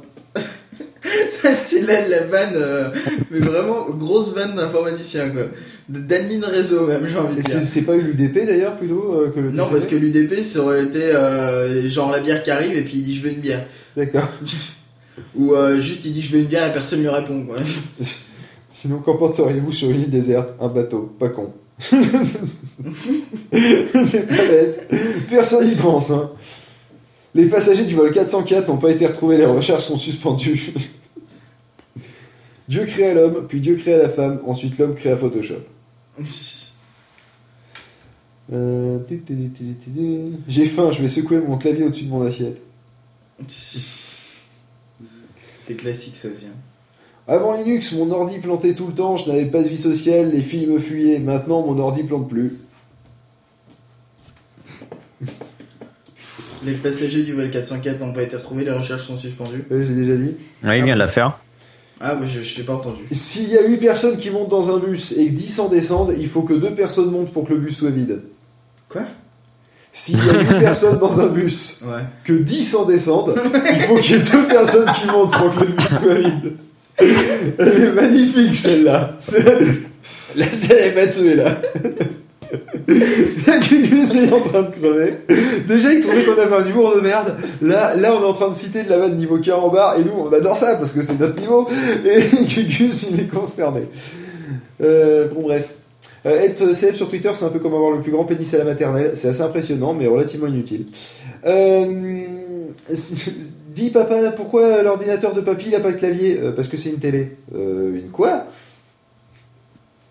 Ça, 1.41 1.54
c'est 1.56 1.82
là 1.82 2.08
la 2.08 2.26
vanne, 2.26 2.54
euh, 2.56 2.90
mais 3.32 3.40
vraiment 3.40 3.90
grosse 3.90 4.34
vanne 4.36 4.56
d'informaticien 4.56 5.30
quoi. 5.30 5.44
D'admin 5.90 6.45
réseau 6.45 6.86
même, 6.86 7.07
j'ai 7.07 7.18
envie 7.18 7.38
de 7.38 7.41
dire. 7.41 7.61
c'est 7.66 7.82
pas 7.82 7.95
une 7.95 8.10
UDP 8.10 8.45
d'ailleurs 8.45 8.78
plutôt 8.78 9.11
euh, 9.11 9.32
que 9.34 9.40
le 9.40 9.49
Non, 9.49 9.68
parce 9.72 9.88
que 9.88 9.95
l'UDP, 9.95 10.44
ça 10.44 10.60
aurait 10.60 10.84
été 10.84 11.02
euh, 11.02 11.90
genre 11.90 12.11
la 12.11 12.20
bière 12.20 12.44
qui 12.44 12.52
arrive 12.52 12.78
et 12.78 12.84
puis 12.84 12.98
il 12.98 13.03
dit 13.03 13.16
je 13.16 13.24
veux 13.24 13.32
une 13.32 13.40
bière. 13.40 13.66
D'accord. 13.98 14.30
Ou 15.36 15.56
euh, 15.56 15.80
juste 15.80 16.06
il 16.06 16.14
dit 16.14 16.22
je 16.22 16.32
veux 16.32 16.41
une 16.41 16.45
bière 16.45 16.68
et 16.68 16.74
personne 16.74 16.99
lui 16.99 17.10
répond 17.10 17.44
quoi. 17.44 17.57
Sinon, 18.72 18.99
qu'en 18.99 19.18
porteriez-vous 19.18 19.72
sur 19.72 19.90
une 19.90 20.02
île 20.02 20.11
déserte? 20.11 20.49
Un 20.61 20.68
bateau. 20.68 21.11
Pas 21.20 21.30
con. 21.30 21.53
c'est 21.80 21.98
pas 24.28 24.48
bête. 24.48 24.88
Personne 25.28 25.68
n'y 25.68 25.76
pense. 25.76 26.11
Hein. 26.11 26.30
Les 27.34 27.45
passagers 27.48 27.86
du 27.86 27.95
vol 27.95 28.11
404 28.11 28.68
n'ont 28.68 28.78
pas 28.78 28.91
été 28.91 29.07
retrouvés, 29.07 29.38
les 29.38 29.45
recherches 29.45 29.86
sont 29.86 29.98
suspendues. 29.98 30.72
Dieu 32.68 32.86
créa 32.86 33.16
l'homme, 33.16 33.48
puis 33.49 33.60
Dieu 33.60 33.76
créa 33.76 33.98
la 33.98 34.10
femme, 34.10 34.40
ensuite 34.45 34.78
l'homme 34.78 34.94
créa 34.94 35.18
Photoshop. 35.18 35.64
Euh. 38.52 38.98
J'ai 40.48 40.66
faim, 40.66 40.91
je 40.91 41.04
vais 41.04 41.08
secouer 41.08 41.38
mon 41.40 41.60
clavier 41.60 41.84
au-dessus 41.84 42.06
de 42.06 42.10
mon 42.10 42.26
assiette. 42.26 42.60
C'est 43.48 44.34
classique 45.76 46.16
ça 46.16 46.30
aussi. 46.30 46.48
hein. 46.48 46.56
Avant 47.28 47.54
Linux, 47.54 47.91
mon 47.91 48.10
ordi 48.10 48.40
plantait 48.40 48.74
tout 48.74 48.88
le 48.88 48.94
temps, 48.94 49.18
je 49.18 49.30
n'avais 49.30 49.46
pas 49.46 49.62
de 49.62 49.68
vie 49.68 49.78
sociale, 49.78 50.32
les 50.32 50.41
filles 50.41 50.66
me 50.66 50.80
fuyaient. 50.80 51.20
Maintenant, 51.20 51.62
mon 51.62 51.78
ordi 51.78 52.02
plante 52.02 52.28
plus. 52.28 52.54
Les 56.64 56.74
passagers 56.74 57.22
du 57.22 57.34
vol 57.34 57.52
404 57.52 58.00
n'ont 58.00 58.14
pas 58.14 58.24
été 58.24 58.36
retrouvés, 58.36 58.66
les 58.66 58.72
recherches 58.72 59.06
sont 59.06 59.16
suspendues. 59.16 59.64
Ouais, 59.70 59.86
J'ai 59.86 59.94
déjà 59.94 60.16
dit. 60.16 60.34
Il 60.64 60.84
vient 60.84 60.96
de 60.96 61.00
la 61.00 61.08
faire. 61.08 61.40
Ah, 62.02 62.16
bah 62.16 62.26
je, 62.26 62.42
je 62.42 62.58
l'ai 62.58 62.64
pas 62.64 62.74
entendu. 62.76 63.02
S'il 63.12 63.50
y 63.50 63.58
a 63.58 63.62
8 63.68 63.78
personnes 63.78 64.18
qui 64.18 64.30
montent 64.30 64.50
dans 64.50 64.74
un 64.74 64.80
bus 64.80 65.12
et 65.18 65.26
que 65.28 65.32
10 65.32 65.60
en 65.60 65.68
descendent, 65.68 66.14
il 66.18 66.30
faut 66.30 66.44
que 66.44 66.54
2 66.54 66.72
personnes 66.74 67.12
montent 67.12 67.34
pour 67.34 67.46
que 67.48 67.54
le 67.54 67.60
bus 67.60 67.76
soit 67.78 67.90
vide. 67.90 68.22
Quoi? 68.88 69.02
S'il 69.92 70.16
y 70.18 70.30
a 70.30 70.40
8 70.40 70.60
personnes 70.60 70.98
dans 71.00 71.20
un 71.20 71.28
bus, 71.28 71.80
Ouais. 71.84 72.04
que 72.24 72.34
10 72.34 72.76
en 72.76 72.86
descendent, 72.86 73.36
il 73.74 73.82
faut 73.82 73.96
qu'il 73.98 74.16
y 74.16 74.20
ait 74.20 74.24
2 74.24 74.48
personnes 74.48 74.90
qui 74.94 75.08
montent 75.08 75.34
pour 75.38 75.54
que 75.56 75.66
le 75.66 75.72
bus 75.74 75.88
soit 75.90 76.14
vide. 76.16 76.54
Elle 76.98 77.82
est 77.84 77.92
magnifique 77.94 78.56
celle-là. 78.56 79.16
C'est- 79.20 79.44
Là, 80.36 80.46
elle 80.70 80.96
m'a 80.96 81.08
tué 81.12 81.34
là. 81.36 81.60
Gugus 83.70 84.16
est 84.16 84.32
en 84.34 84.40
train 84.40 84.64
de 84.64 84.72
crever. 84.72 85.14
Déjà, 85.68 85.94
il 85.94 86.02
trouvait 86.02 86.24
qu'on 86.24 86.41
avait 86.41 86.56
un 86.56 86.66
humour 86.66 86.95
de 86.95 87.02
merde. 87.02 87.36
Là, 87.61 87.95
là, 87.95 88.16
on 88.16 88.22
est 88.22 88.26
en 88.26 88.34
train 88.34 88.49
de 88.49 88.56
citer 88.56 88.84
de 88.84 88.90
la 88.90 88.98
vanne 88.98 89.18
niveau 89.18 89.38
carambar. 89.38 89.99
Et 89.99 90.03
nous, 90.03 90.11
on 90.18 90.34
adore 90.34 90.57
ça 90.57 90.76
parce 90.76 90.94
que 90.94 91.02
c'est 91.02 91.20
notre 91.20 91.40
niveau. 91.40 91.68
Et 92.06 92.22
Gugus, 92.45 93.07
il 93.11 93.20
est 93.20 93.28
consterné. 93.28 93.82
Euh, 94.82 95.28
bon, 95.28 95.44
bref. 95.44 95.70
Euh, 96.26 96.41
être 96.41 96.74
célèbre 96.74 96.98
sur 96.98 97.10
Twitter, 97.10 97.32
c'est 97.34 97.45
un 97.45 97.49
peu 97.49 97.60
comme 97.60 97.74
avoir 97.74 97.91
le 97.91 98.02
plus 98.02 98.11
grand 98.11 98.26
pénis 98.26 98.53
à 98.53 98.57
la 98.57 98.66
maternelle. 98.66 99.11
C'est 99.14 99.30
assez 99.30 99.41
impressionnant, 99.41 99.94
mais 99.94 100.07
relativement 100.07 100.48
inutile. 100.48 100.86
Euh, 101.45 102.26
dis 103.74 103.90
papa, 103.90 104.32
pourquoi 104.36 104.82
l'ordinateur 104.82 105.34
de 105.34 105.41
papy 105.41 105.66
il 105.68 105.76
a 105.76 105.80
pas 105.80 105.91
de 105.91 105.98
clavier? 105.98 106.40
Parce 106.56 106.68
que 106.68 106.76
c'est 106.76 106.90
une 106.90 106.99
télé. 106.99 107.38
Une 107.53 108.10
quoi? 108.11 108.48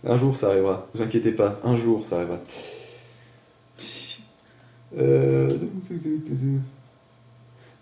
Un 0.05 0.17
jour 0.17 0.37
ça 0.37 0.49
arrivera. 0.49 0.87
Vous 0.95 1.03
inquiétez 1.03 1.33
pas, 1.33 1.61
un 1.65 1.77
jour 1.77 2.07
ça 2.07 2.17
arrivera. 2.17 2.39
Euh, 4.97 5.51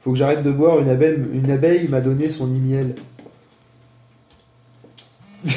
Faut 0.00 0.12
que 0.12 0.18
j'arrête 0.18 0.42
de 0.42 0.50
boire. 0.50 0.80
Une 0.80 0.88
abeille, 0.88 1.18
une 1.32 1.50
abeille 1.50 1.88
m'a 1.88 2.00
donné 2.00 2.30
son 2.30 2.52
imiel. 2.54 2.94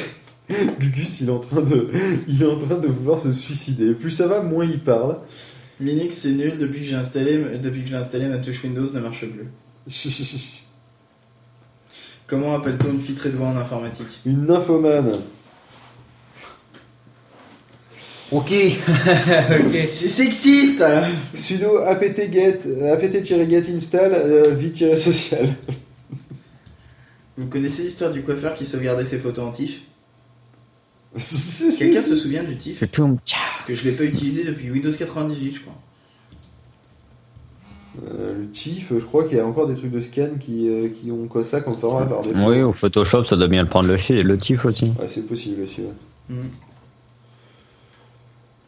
Gugus, 0.78 1.20
il 1.20 1.28
est 1.28 1.32
en 1.32 1.40
train 1.40 1.62
de, 1.62 1.90
il 2.28 2.42
est 2.42 2.46
en 2.46 2.58
train 2.58 2.78
de 2.78 2.88
vouloir 2.88 3.18
se 3.18 3.32
suicider. 3.32 3.94
Plus 3.94 4.10
ça 4.10 4.26
va, 4.26 4.42
moins 4.42 4.64
il 4.64 4.80
parle. 4.80 5.18
Linux 5.80 6.16
c'est 6.16 6.32
nul 6.32 6.58
depuis 6.58 6.80
que 6.80 6.86
j'ai 6.86 6.96
installé, 6.96 7.58
depuis 7.58 7.82
que 7.82 7.88
j'ai 7.88 7.96
installé 7.96 8.26
ma 8.28 8.36
touche 8.38 8.62
Windows 8.62 8.92
ne 8.92 9.00
marche 9.00 9.24
plus. 9.24 9.48
Comment 12.26 12.54
appelle-t-on 12.54 12.92
une 12.92 13.00
fille 13.00 13.14
très 13.14 13.30
douée 13.30 13.44
en 13.44 13.56
informatique? 13.56 14.20
Une 14.24 14.46
nymphomane. 14.46 15.20
Ok. 18.32 18.52
ok. 18.52 19.86
C'est 19.88 20.08
sexiste 20.08 20.84
Sudo 21.34 21.78
apt-get, 21.78 22.58
apt-get 22.92 23.64
install 23.74 24.12
euh, 24.14 24.54
vie-social. 24.54 25.48
Vous 27.36 27.46
connaissez 27.46 27.82
l'histoire 27.84 28.10
du 28.12 28.22
coiffeur 28.22 28.54
qui 28.54 28.64
sauvegardait 28.66 29.04
ses 29.04 29.18
photos 29.18 29.46
en 29.46 29.50
TIFF? 29.50 29.80
Quelqu'un 31.78 32.02
se 32.02 32.16
souvient 32.16 32.44
du 32.44 32.56
TIFF? 32.56 32.78
Parce 33.56 33.66
que 33.66 33.74
je 33.74 33.84
l'ai 33.84 33.92
pas 33.92 34.04
utilisé 34.04 34.44
depuis 34.44 34.70
Windows 34.70 34.92
98 34.92 35.54
je 35.54 35.60
crois. 35.60 35.74
Euh, 38.08 38.30
le 38.42 38.48
TIFF, 38.50 38.90
je 38.90 39.04
crois 39.04 39.24
qu'il 39.26 39.36
y 39.36 39.40
a 39.40 39.46
encore 39.46 39.66
des 39.66 39.74
trucs 39.74 39.90
de 39.90 40.00
scan 40.00 40.28
qui, 40.38 40.68
euh, 40.68 40.88
qui 40.88 41.10
ont 41.10 41.26
quoi 41.26 41.42
ça 41.42 41.60
qu'on 41.60 41.76
fera 41.76 42.06
par 42.08 42.22
des. 42.22 42.30
Oui, 42.34 42.62
au 42.62 42.70
Photoshop, 42.72 43.24
ça 43.24 43.36
doit 43.36 43.48
bien 43.48 43.62
le 43.64 43.68
prendre 43.68 43.88
le, 43.88 43.96
chi- 43.96 44.22
le 44.22 44.38
tif 44.38 44.64
aussi. 44.64 44.92
Ouais, 45.00 45.08
c'est 45.08 45.26
possible 45.26 45.62
aussi, 45.64 45.80
ouais. 45.80 45.88
Mhm. 46.28 46.42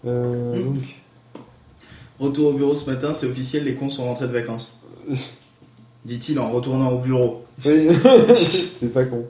Euh, 0.06 0.56
Mm. 0.56 0.64
donc. 0.74 0.82
Retour 2.20 2.48
au 2.48 2.52
bureau 2.52 2.74
ce 2.74 2.88
matin, 2.88 3.14
c'est 3.14 3.26
officiel, 3.26 3.64
les 3.64 3.74
cons 3.74 3.90
sont 3.90 4.04
rentrés 4.04 4.28
de 4.28 4.32
vacances. 4.32 4.78
Dit-il 6.04 6.38
en 6.38 6.50
retournant 6.50 6.90
au 6.92 6.98
bureau. 6.98 7.42
Oui, 7.64 7.88
c'est 8.34 8.92
pas 8.92 9.04
con. 9.04 9.24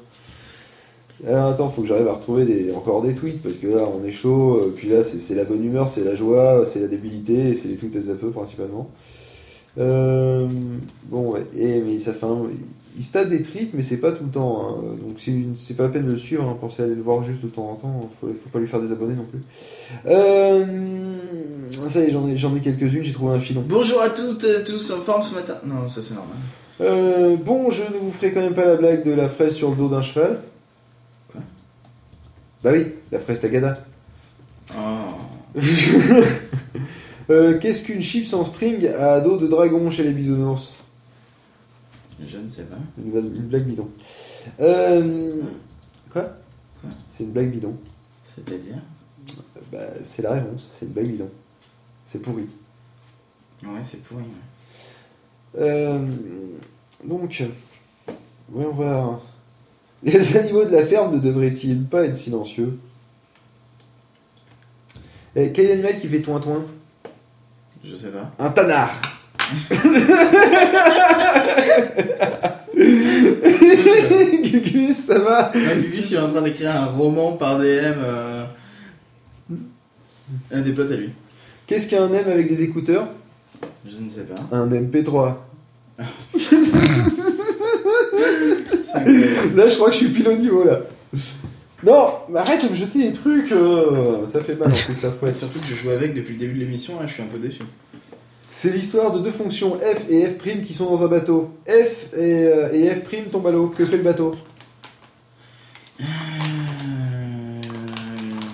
Alors, 1.26 1.50
attends, 1.50 1.68
faut 1.68 1.82
que 1.82 1.88
j'arrive 1.88 2.08
à 2.08 2.14
retrouver 2.14 2.44
des, 2.44 2.72
encore 2.74 3.02
des 3.02 3.14
tweets 3.14 3.42
parce 3.42 3.54
que 3.56 3.68
là 3.68 3.82
on 3.94 4.04
est 4.04 4.10
chaud. 4.12 4.56
euh, 4.56 4.72
Puis 4.74 4.88
là 4.88 5.04
c'est 5.04 5.20
c'est 5.20 5.34
la 5.36 5.44
bonne 5.44 5.64
humeur, 5.64 5.88
c'est 5.88 6.02
la 6.02 6.16
joie, 6.16 6.64
c'est 6.66 6.80
la 6.80 6.88
débilité 6.88 7.50
et 7.50 7.54
c'est 7.54 7.68
les 7.68 7.76
tweets 7.76 7.96
à 7.96 8.14
feu 8.16 8.30
principalement. 8.30 8.90
Euh, 9.78 10.46
bon, 11.06 11.32
ouais, 11.32 11.46
et, 11.56 11.80
mais 11.80 11.98
ça 11.98 12.12
fait 12.12 12.26
un. 12.26 12.38
Il 12.98 13.02
se 13.04 13.12
tape 13.12 13.30
des 13.30 13.40
tweets, 13.40 13.72
mais 13.72 13.80
c'est 13.80 13.96
pas 13.96 14.12
tout 14.12 14.24
le 14.24 14.30
temps. 14.30 14.68
hein. 14.68 14.82
Donc 15.00 15.16
c'est 15.18 15.30
une- 15.30 15.56
c'est 15.56 15.74
pas 15.74 15.84
la 15.84 15.88
peine 15.88 16.04
de 16.04 16.10
le 16.12 16.18
suivre, 16.18 16.44
hein. 16.46 16.56
pensez 16.60 16.82
à 16.82 16.84
aller 16.84 16.94
le 16.94 17.00
voir 17.00 17.22
juste 17.22 17.42
de 17.42 17.48
temps 17.48 17.70
en 17.70 17.74
temps. 17.76 18.10
Faut, 18.20 18.26
faut 18.28 18.50
pas 18.50 18.58
lui 18.58 18.66
faire 18.68 18.82
des 18.82 18.92
abonnés 18.92 19.14
non 19.14 19.24
plus. 19.24 19.40
Euh, 20.06 20.66
ça 21.88 22.00
y 22.00 22.04
est, 22.04 22.10
j'en 22.10 22.28
ai, 22.28 22.36
j'en 22.36 22.54
ai 22.54 22.60
quelques-unes, 22.60 23.02
j'ai 23.02 23.12
trouvé 23.14 23.34
un 23.34 23.40
filon. 23.40 23.64
Bonjour 23.66 24.02
à 24.02 24.10
toutes 24.10 24.44
et 24.44 24.62
tous 24.62 24.90
en 24.90 25.00
forme 25.00 25.22
ce 25.22 25.34
matin? 25.34 25.56
Non, 25.64 25.88
ça 25.88 26.02
c'est 26.02 26.12
normal. 26.14 26.36
Euh, 26.82 27.36
bon, 27.36 27.70
je 27.70 27.82
ne 27.82 27.98
vous 27.98 28.10
ferai 28.10 28.32
quand 28.32 28.40
même 28.40 28.54
pas 28.54 28.66
la 28.66 28.76
blague 28.76 29.04
de 29.04 29.12
la 29.12 29.28
fraise 29.30 29.54
sur 29.54 29.70
le 29.70 29.76
dos 29.76 29.88
d'un 29.88 30.02
cheval. 30.02 30.40
Quoi? 31.32 31.40
Bah 32.62 32.70
oui, 32.74 32.88
la 33.10 33.20
fraise 33.20 33.40
Tagada. 33.40 33.72
Oh. 34.76 35.58
Euh, 37.32 37.58
Qu'est-ce 37.58 37.84
qu'une 37.84 38.02
chips 38.02 38.34
en 38.34 38.44
string 38.44 38.86
à 38.88 39.20
dos 39.20 39.38
de 39.38 39.46
dragon 39.46 39.90
chez 39.90 40.02
les 40.02 40.10
bisounours 40.12 40.74
Je 42.20 42.36
ne 42.36 42.48
sais 42.48 42.64
pas. 42.64 42.76
une, 42.98 43.10
blague 43.10 43.64
bidon. 43.64 43.88
Euh, 44.60 45.30
quoi 46.12 46.36
Quoi 46.80 46.90
C'est 47.10 47.24
une 47.24 47.30
blague 47.30 47.50
bidon. 47.50 47.74
C'est-à-dire 48.26 48.76
Bah, 49.72 49.78
c'est 50.04 50.20
la 50.22 50.32
réponse, 50.32 50.68
c'est 50.70 50.84
une 50.84 50.92
blague 50.92 51.08
bidon. 51.08 51.30
C'est 52.06 52.20
pourri. 52.20 52.46
Ouais, 53.62 53.82
c'est 53.82 54.02
pourri. 54.02 54.24
ouais. 54.24 55.60
Euh, 55.60 56.04
donc, 57.04 57.42
voyons 58.50 58.72
voir. 58.72 59.22
Les 60.02 60.36
animaux 60.36 60.64
de 60.64 60.70
la 60.70 60.84
ferme 60.84 61.14
ne 61.14 61.20
devraient-ils 61.20 61.84
pas 61.84 62.04
être 62.04 62.18
silencieux? 62.18 62.78
Eh, 65.34 65.52
Quel 65.52 65.70
animal 65.70 65.98
qui 65.98 66.08
fait 66.08 66.20
toin-toin? 66.20 66.62
Je 67.84 67.94
sais 67.96 68.08
pas. 68.08 68.30
Un 68.38 68.50
tanard 68.50 68.90
Gugus, 74.42 74.96
ça 74.96 75.18
va? 75.18 75.52
Non, 75.54 75.80
Gugus, 75.82 76.10
il 76.10 76.14
est 76.16 76.20
en 76.20 76.30
train 76.30 76.42
d'écrire 76.42 76.74
un 76.74 76.86
roman 76.86 77.32
par 77.32 77.58
DM. 77.58 77.64
euh, 77.64 78.44
Un 80.52 80.60
des 80.60 80.72
potes 80.72 80.90
à 80.90 80.96
lui. 80.96 81.10
Qu'est-ce 81.66 81.88
qu'un 81.88 82.12
M 82.12 82.24
avec 82.30 82.48
des 82.48 82.62
écouteurs? 82.62 83.08
Je 83.86 83.98
ne 83.98 84.08
sais 84.08 84.22
pas. 84.24 84.40
Un 84.56 84.66
MP3. 84.68 85.34
C'est 86.38 86.56
incroyable. 88.94 89.56
Là, 89.56 89.66
je 89.68 89.74
crois 89.76 89.88
que 89.88 89.92
je 89.94 89.98
suis 89.98 90.08
pile 90.08 90.28
au 90.28 90.36
niveau, 90.36 90.64
là. 90.64 90.80
Non, 91.84 92.14
mais 92.28 92.38
arrête 92.38 92.64
de 92.64 92.70
me 92.70 92.76
jeter 92.76 93.10
des 93.10 93.12
trucs, 93.12 93.50
euh, 93.50 94.26
ça 94.26 94.42
fait 94.42 94.54
mal 94.54 94.68
en 94.68 94.76
plus, 94.76 94.94
ça 94.94 95.10
fouette. 95.10 95.36
surtout 95.36 95.58
que 95.58 95.66
je 95.66 95.74
joue 95.74 95.90
avec 95.90 96.14
depuis 96.14 96.34
le 96.34 96.38
début 96.38 96.54
de 96.54 96.60
l'émission, 96.60 97.00
là, 97.00 97.06
je 97.06 97.14
suis 97.14 97.22
un 97.22 97.26
peu 97.26 97.38
déçu. 97.38 97.62
C'est 98.52 98.70
l'histoire 98.70 99.12
de 99.12 99.18
deux 99.18 99.32
fonctions 99.32 99.78
f 99.78 100.10
et 100.10 100.26
f' 100.26 100.64
qui 100.64 100.74
sont 100.74 100.84
dans 100.84 101.02
un 101.04 101.08
bateau. 101.08 101.56
f 101.66 102.14
et, 102.14 102.44
euh, 102.46 102.72
et 102.72 102.90
f' 102.90 103.30
tombent 103.30 103.46
à 103.46 103.50
l'eau. 103.50 103.68
Que 103.68 103.86
fait 103.86 103.96
le 103.96 104.02
bateau? 104.02 104.36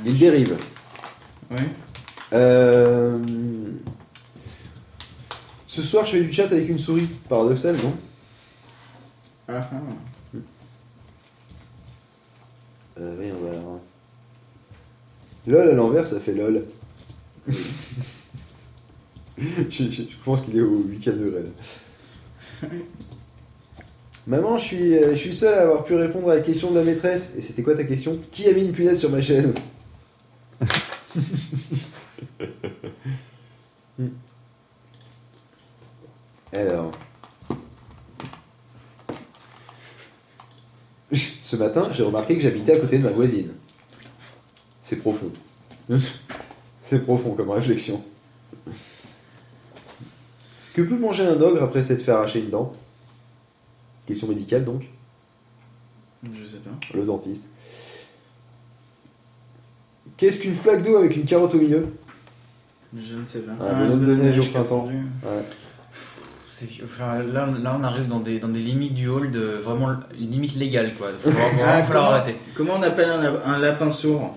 Il 0.06 0.18
dérive. 0.18 0.56
Ouais. 1.50 1.56
Euh, 2.32 3.18
Ce 5.66 5.82
soir, 5.82 6.06
je 6.06 6.12
fais 6.12 6.20
du 6.20 6.32
chat 6.32 6.44
avec 6.44 6.68
une 6.68 6.78
souris. 6.78 7.08
Paradoxal, 7.28 7.76
non? 7.76 7.94
Ah, 9.48 9.68
ah. 9.72 9.76
Euh, 13.00 13.16
Oui, 13.18 13.26
on 13.32 13.38
va. 13.46 13.52
LOL 15.46 15.68
à 15.70 15.72
l'envers, 15.74 16.06
ça 16.06 16.20
fait 16.20 16.34
LOL. 16.34 16.64
je, 19.38 19.44
je- 19.70 19.90
je 19.90 20.16
pense 20.24 20.42
qu'il 20.42 20.56
est 20.56 20.60
au 20.60 20.82
8ème 20.84 21.18
degré 21.18 21.42
là. 21.42 22.68
Maman, 24.26 24.58
je 24.58 24.64
suis, 24.64 24.98
euh, 24.98 25.14
je 25.14 25.18
suis 25.18 25.34
seul 25.34 25.54
à 25.54 25.62
avoir 25.62 25.84
pu 25.84 25.94
répondre 25.94 26.28
à 26.28 26.34
la 26.34 26.40
question 26.42 26.70
de 26.70 26.78
la 26.78 26.84
maîtresse. 26.84 27.32
Et 27.38 27.40
c'était 27.42 27.62
quoi 27.62 27.74
ta 27.74 27.84
question? 27.84 28.18
Qui 28.30 28.46
a 28.48 28.52
mis 28.52 28.64
une 28.66 28.72
punaise 28.72 28.98
sur 28.98 29.10
ma 29.10 29.20
chaise? 29.20 29.54
Hmm. 33.98 34.08
Alors. 36.52 36.92
Ce 41.48 41.56
matin, 41.56 41.88
j'ai 41.92 42.02
remarqué 42.02 42.36
que 42.36 42.42
j'habitais 42.42 42.74
à 42.74 42.78
côté 42.78 42.98
de 42.98 43.04
ma 43.04 43.10
voisine. 43.10 43.48
C'est 44.82 44.96
profond. 44.96 45.30
C'est 46.82 47.02
profond 47.04 47.30
comme 47.30 47.48
réflexion. 47.48 48.04
Que 50.74 50.82
peut 50.82 50.98
manger 50.98 51.24
un 51.24 51.40
ogre 51.40 51.62
après 51.62 51.80
s'être 51.80 52.02
fait 52.02 52.10
arracher 52.10 52.40
une 52.40 52.50
dent? 52.50 52.76
Question 54.06 54.28
médicale 54.28 54.66
donc. 54.66 54.90
Je 56.22 56.44
sais 56.44 56.58
pas. 56.58 56.72
Le 56.94 57.06
dentiste. 57.06 57.44
Qu'est-ce 60.18 60.40
qu'une 60.40 60.54
flaque 60.54 60.82
d'eau 60.82 60.98
avec 60.98 61.16
une 61.16 61.24
carotte 61.24 61.54
au 61.54 61.60
milieu? 61.60 61.86
Je 62.94 63.14
ne 63.14 63.24
sais 63.24 63.40
pas. 63.40 63.52
Un 63.52 63.86
bonhomme 63.86 64.06
de 64.06 64.16
neige 64.16 64.38
au 64.38 64.44
printemps. 64.50 64.84
Ouais. 64.84 65.42
Là, 66.98 67.46
là, 67.62 67.76
on 67.78 67.84
arrive 67.84 68.06
dans 68.06 68.20
des, 68.20 68.38
dans 68.38 68.48
des 68.48 68.60
limites 68.60 68.94
du 68.94 69.08
hall, 69.08 69.30
de, 69.30 69.60
vraiment 69.62 69.90
une 70.18 70.30
limite 70.30 70.56
légale, 70.56 70.94
quoi. 70.98 71.08
Il 71.24 71.32
Ah, 71.64 71.82
falloir 71.82 71.86
comment, 71.86 72.00
arrêter. 72.16 72.36
comment 72.54 72.72
on 72.78 72.82
appelle 72.82 73.08
un, 73.10 73.52
un 73.54 73.58
lapin 73.58 73.90
sourd 73.90 74.36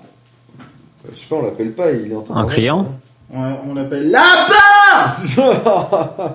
Je 1.05 1.19
sais 1.19 1.25
pas, 1.29 1.35
on 1.37 1.43
l'appelle 1.45 1.71
pas, 1.73 1.91
il 1.91 2.11
est 2.11 2.15
en 2.15 2.21
train 2.21 2.35
Un 2.35 2.43
de- 2.45 2.49
criant 2.49 2.95
Ouais, 3.33 3.39
On 3.67 3.73
l'appelle 3.73 4.11
lapin 4.11 5.13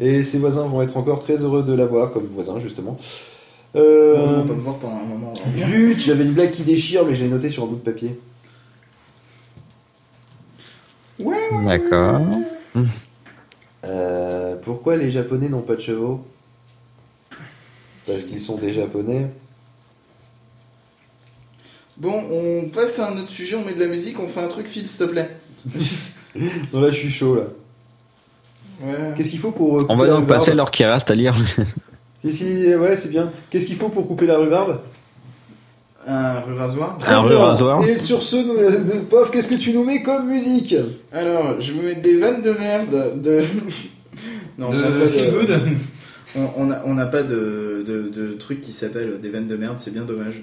Et 0.00 0.22
ses 0.24 0.38
voisins 0.38 0.66
vont 0.66 0.82
être 0.82 0.96
encore 0.96 1.20
très 1.22 1.36
heureux 1.42 1.62
de 1.62 1.72
l'avoir 1.72 2.10
comme 2.12 2.26
voisin, 2.26 2.58
justement. 2.58 2.96
Euh, 3.76 4.16
On 4.18 4.26
va 4.38 4.42
pas 4.42 4.52
me 4.54 4.60
voir 4.60 4.76
pendant 4.76 4.96
un 4.98 5.04
moment. 5.04 5.34
Zut, 5.56 6.00
j'avais 6.00 6.24
une 6.24 6.32
blague 6.32 6.50
qui 6.52 6.62
déchire, 6.62 7.04
mais 7.06 7.14
je 7.14 7.22
l'ai 7.24 7.30
notée 7.30 7.48
sur 7.48 7.62
un 7.64 7.66
bout 7.66 7.76
de 7.76 7.80
papier. 7.80 8.18
D'accord. 11.64 12.20
Euh, 13.84 14.43
pourquoi 14.64 14.96
les 14.96 15.10
Japonais 15.10 15.48
n'ont 15.48 15.62
pas 15.62 15.74
de 15.76 15.80
chevaux? 15.80 16.24
Parce 18.06 18.22
qu'ils 18.24 18.40
sont 18.40 18.56
des 18.56 18.72
Japonais. 18.72 19.26
Bon, 21.96 22.22
on 22.30 22.68
passe 22.68 22.98
à 22.98 23.10
un 23.10 23.18
autre 23.18 23.30
sujet, 23.30 23.54
on 23.56 23.64
met 23.64 23.72
de 23.74 23.80
la 23.80 23.86
musique, 23.86 24.18
on 24.18 24.26
fait 24.26 24.40
un 24.42 24.48
truc, 24.48 24.66
Phil, 24.66 24.88
s'il 24.88 24.98
te 24.98 25.04
plaît. 25.04 25.30
Non, 26.72 26.80
là, 26.80 26.90
je 26.90 26.96
suis 26.96 27.12
chaud, 27.12 27.36
là. 27.36 27.42
Ouais. 28.82 29.14
Qu'est-ce 29.16 29.30
qu'il 29.30 29.38
faut 29.38 29.52
pour. 29.52 29.80
euh, 29.80 29.86
On 29.88 29.94
va 29.96 30.08
donc 30.08 30.26
passer 30.26 30.52
l'heure 30.52 30.72
qui 30.72 30.84
reste 30.84 31.08
à 31.08 31.14
lire. 31.14 31.32
Qu'il- 32.22 32.74
Ouais, 32.76 32.96
c'est 32.96 33.08
bien. 33.10 33.30
Qu'est-ce 33.50 33.66
qu'il 33.68 33.76
faut 33.76 33.88
pour 33.88 34.08
couper 34.08 34.26
la 34.26 34.38
rhubarbe? 34.38 34.80
Un 36.08 36.40
rue 36.40 36.54
rasoir. 36.54 36.98
Un 37.06 37.20
rue 37.20 37.36
rasoir. 37.36 37.84
Et 37.86 38.00
sur 38.00 38.20
ce, 38.24 38.34
nous- 38.34 38.58
euh, 38.58 39.04
Pof, 39.08 39.30
qu'est-ce 39.30 39.46
que 39.46 39.54
tu 39.54 39.72
nous 39.72 39.84
mets 39.84 40.02
comme 40.02 40.26
musique? 40.28 40.74
Alors, 41.12 41.60
je 41.60 41.72
vais 41.72 41.82
mettre 41.90 42.02
des 42.02 42.18
vannes 42.18 42.42
de 42.42 42.50
merde 42.50 43.22
de. 43.22 43.44
Non, 44.58 44.68
on 44.70 44.74
n'a 44.74 44.90
pas 44.90 45.08
feel 45.08 45.26
de. 45.26 45.30
good. 45.30 45.50
On 46.36 46.50
on 46.56 46.70
a, 46.72 46.82
on 46.84 46.94
n'a 46.94 47.06
pas 47.06 47.22
de, 47.22 47.84
de, 47.86 48.08
de 48.08 48.32
truc 48.32 48.60
qui 48.60 48.72
s'appelle 48.72 49.20
des 49.20 49.28
vannes 49.28 49.46
de 49.46 49.56
merde, 49.56 49.76
c'est 49.78 49.92
bien 49.92 50.04
dommage. 50.04 50.42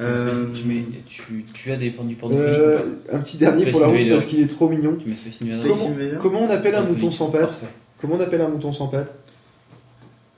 Euh, 0.00 0.44
Tu, 0.54 0.64
mets, 0.68 0.84
tu, 1.08 1.42
tu 1.52 1.72
as 1.72 1.76
des, 1.76 1.90
du 1.90 2.14
porno 2.14 2.36
Euh, 2.38 2.78
Un 3.12 3.18
petit 3.18 3.36
dernier 3.36 3.62
Space 3.62 3.72
pour 3.72 3.80
la 3.80 3.86
route 3.88 3.96
Invader. 3.96 4.10
parce 4.12 4.24
qu'il 4.26 4.40
est 4.40 4.46
trop 4.46 4.68
mignon. 4.68 4.96
Tu 5.02 5.08
mets 5.08 5.16
Space 5.16 5.42
Invader. 5.42 5.64
Space 5.68 5.78
Comment, 5.80 5.90
Invader 5.90 6.16
comment 6.22 6.40
on 6.42 6.50
appelle 6.50 6.74
un 6.76 6.82
mouton 6.82 7.10
sans 7.10 7.30
pattes 7.30 7.40
Parfait. 7.42 7.66
Comment 8.00 8.14
on 8.14 8.20
appelle 8.20 8.40
un 8.40 8.48
mouton 8.48 8.70
sans 8.72 8.86
pattes 8.86 9.14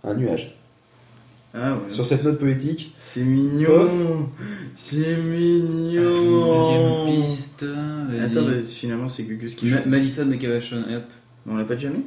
Un 0.04 0.14
nuage. 0.14 0.54
Ah 1.52 1.72
ouais. 1.74 1.90
Sur 1.90 2.06
cette 2.06 2.24
note 2.24 2.38
poétique, 2.38 2.94
C'est 2.98 3.24
mignon. 3.24 4.28
C'est 4.76 5.18
mignon. 5.18 7.04
Deuxième 7.10 7.26
piste. 7.26 7.64
Attends, 8.22 8.42
bah, 8.46 8.52
finalement, 8.66 9.08
c'est 9.08 9.24
Gugus 9.24 9.54
qui 9.54 9.66
Ma-. 9.66 9.84
Malison 9.84 10.24
de 10.26 10.36
Cavachon, 10.36 10.78
hop. 10.94 11.02
On 11.46 11.56
l'a 11.56 11.64
pas 11.64 11.74
déjà 11.74 11.90
mis? 11.90 12.04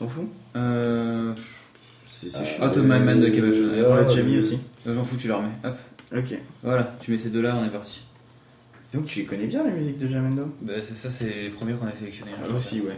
On 0.00 0.04
s'en 0.06 0.10
fout 0.10 0.28
Euh, 0.56 1.32
C'est 2.08 2.30
c'est 2.30 2.44
chiant. 2.44 2.66
Out 2.66 2.76
of 2.76 2.84
My 2.84 3.00
Mind 3.00 3.22
de 3.22 3.28
Cavachon, 3.28 3.64
hop. 3.78 3.86
On 3.90 3.94
l'a 3.94 4.04
déjà 4.04 4.22
mis 4.22 4.38
aussi. 4.38 4.58
Euh, 4.86 4.94
J'en 4.94 5.04
fous, 5.04 5.16
tu 5.16 5.28
la 5.28 5.36
remets. 5.36 5.48
Hop. 5.64 5.76
Ok. 6.16 6.38
Voilà, 6.62 6.96
tu 7.00 7.10
mets 7.10 7.18
ces 7.18 7.30
deux 7.30 7.40
là, 7.42 7.56
on 7.60 7.64
est 7.64 7.70
parti. 7.70 8.00
Donc 8.92 9.06
tu 9.06 9.20
les 9.20 9.24
connais 9.26 9.46
bien 9.46 9.62
les 9.64 9.70
musiques 9.72 9.98
de 9.98 10.08
Jamendo? 10.08 10.52
Bah, 10.62 10.72
c'est 10.84 10.96
ça, 10.96 11.08
c'est 11.10 11.42
les 11.42 11.48
premiers 11.50 11.74
qu'on 11.74 11.86
a 11.86 11.94
sélectionnés. 11.94 12.32
hein, 12.32 12.46
Ah, 12.50 12.54
aussi, 12.56 12.80
ouais. 12.80 12.96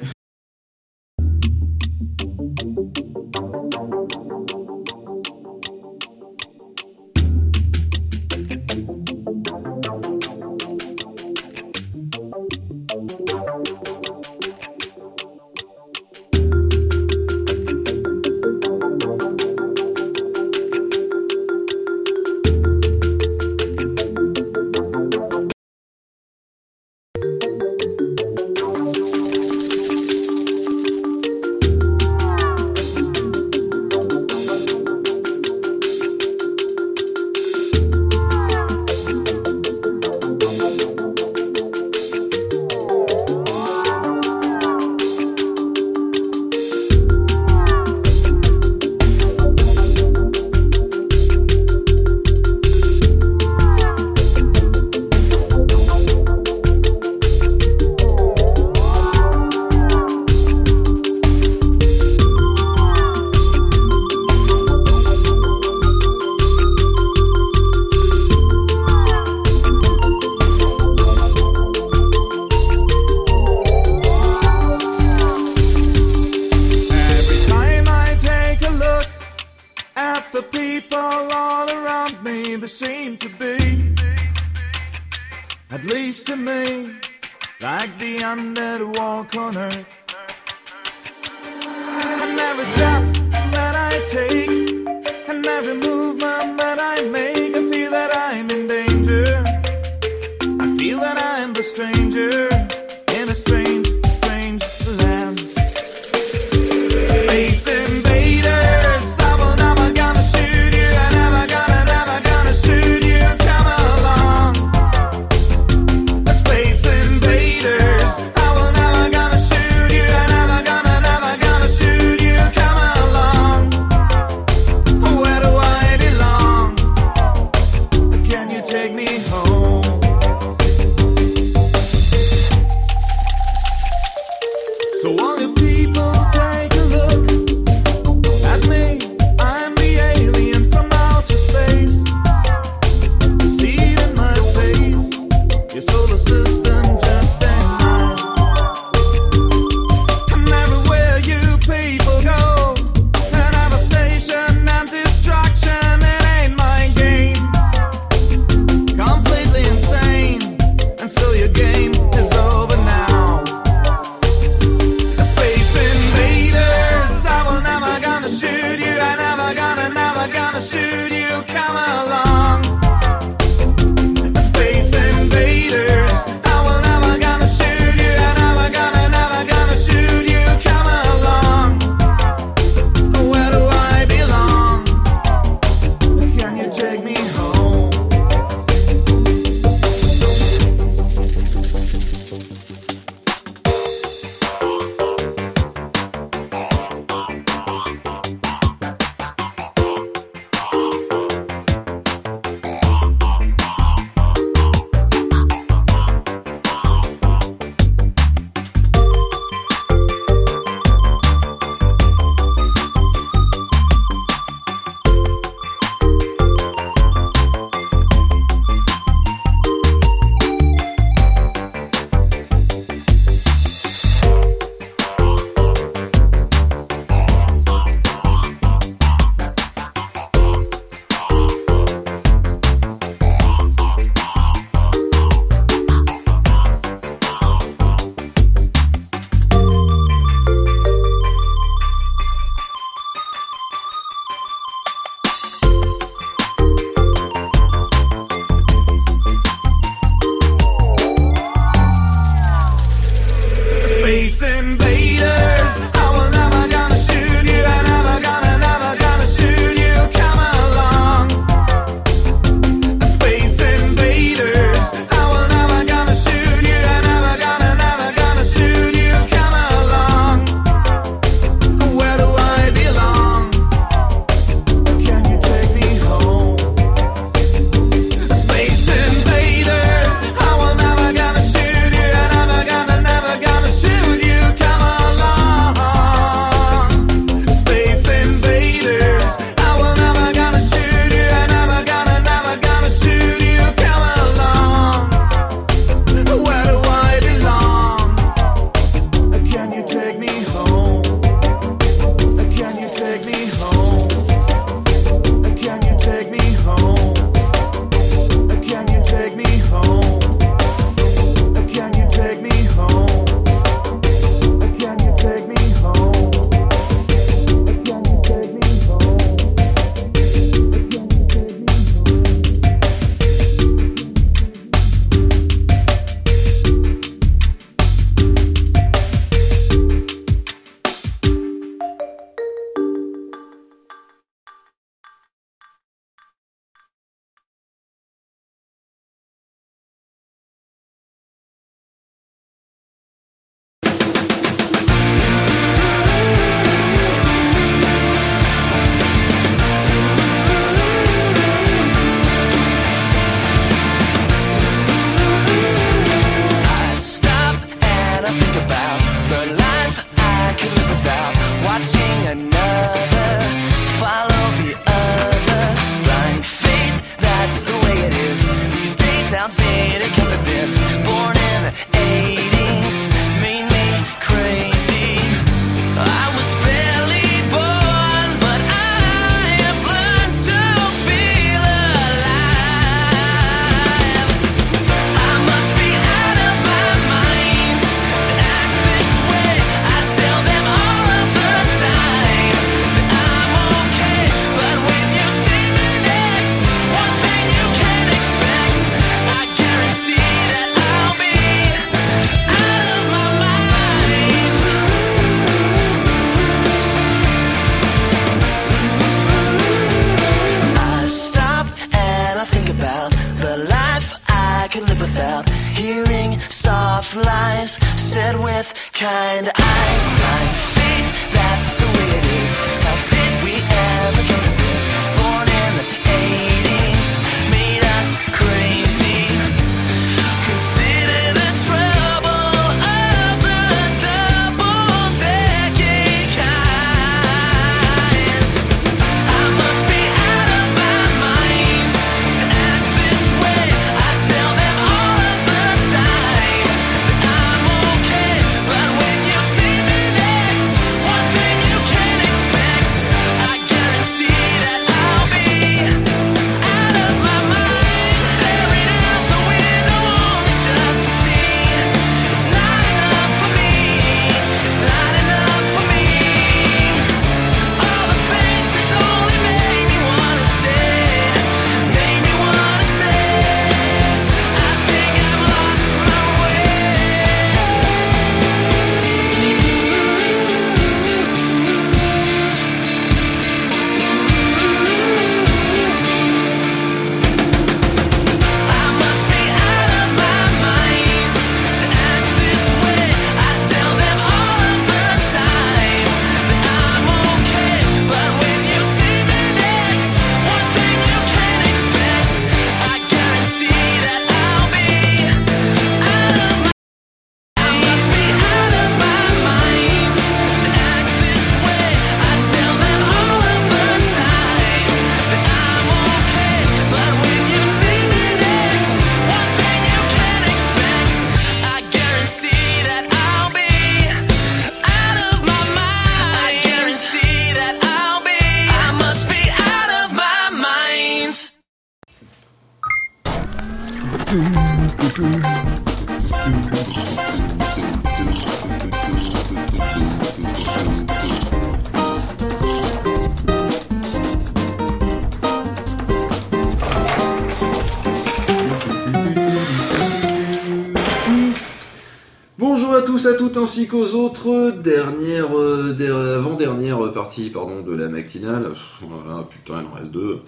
Qu'aux 553.93 554.15
autres. 554.15 554.73
Dernière, 554.83 555.57
euh, 555.57 555.93
der- 555.93 556.17
avant-dernière 556.17 557.13
partie, 557.13 557.51
pardon, 557.51 557.83
de 557.83 557.95
la 557.95 558.09
matinale. 558.09 558.71
Voilà, 559.01 559.45
putain, 559.49 559.83
il 559.83 559.87
en 559.87 559.99
reste 559.99 560.11
deux. 560.11 560.39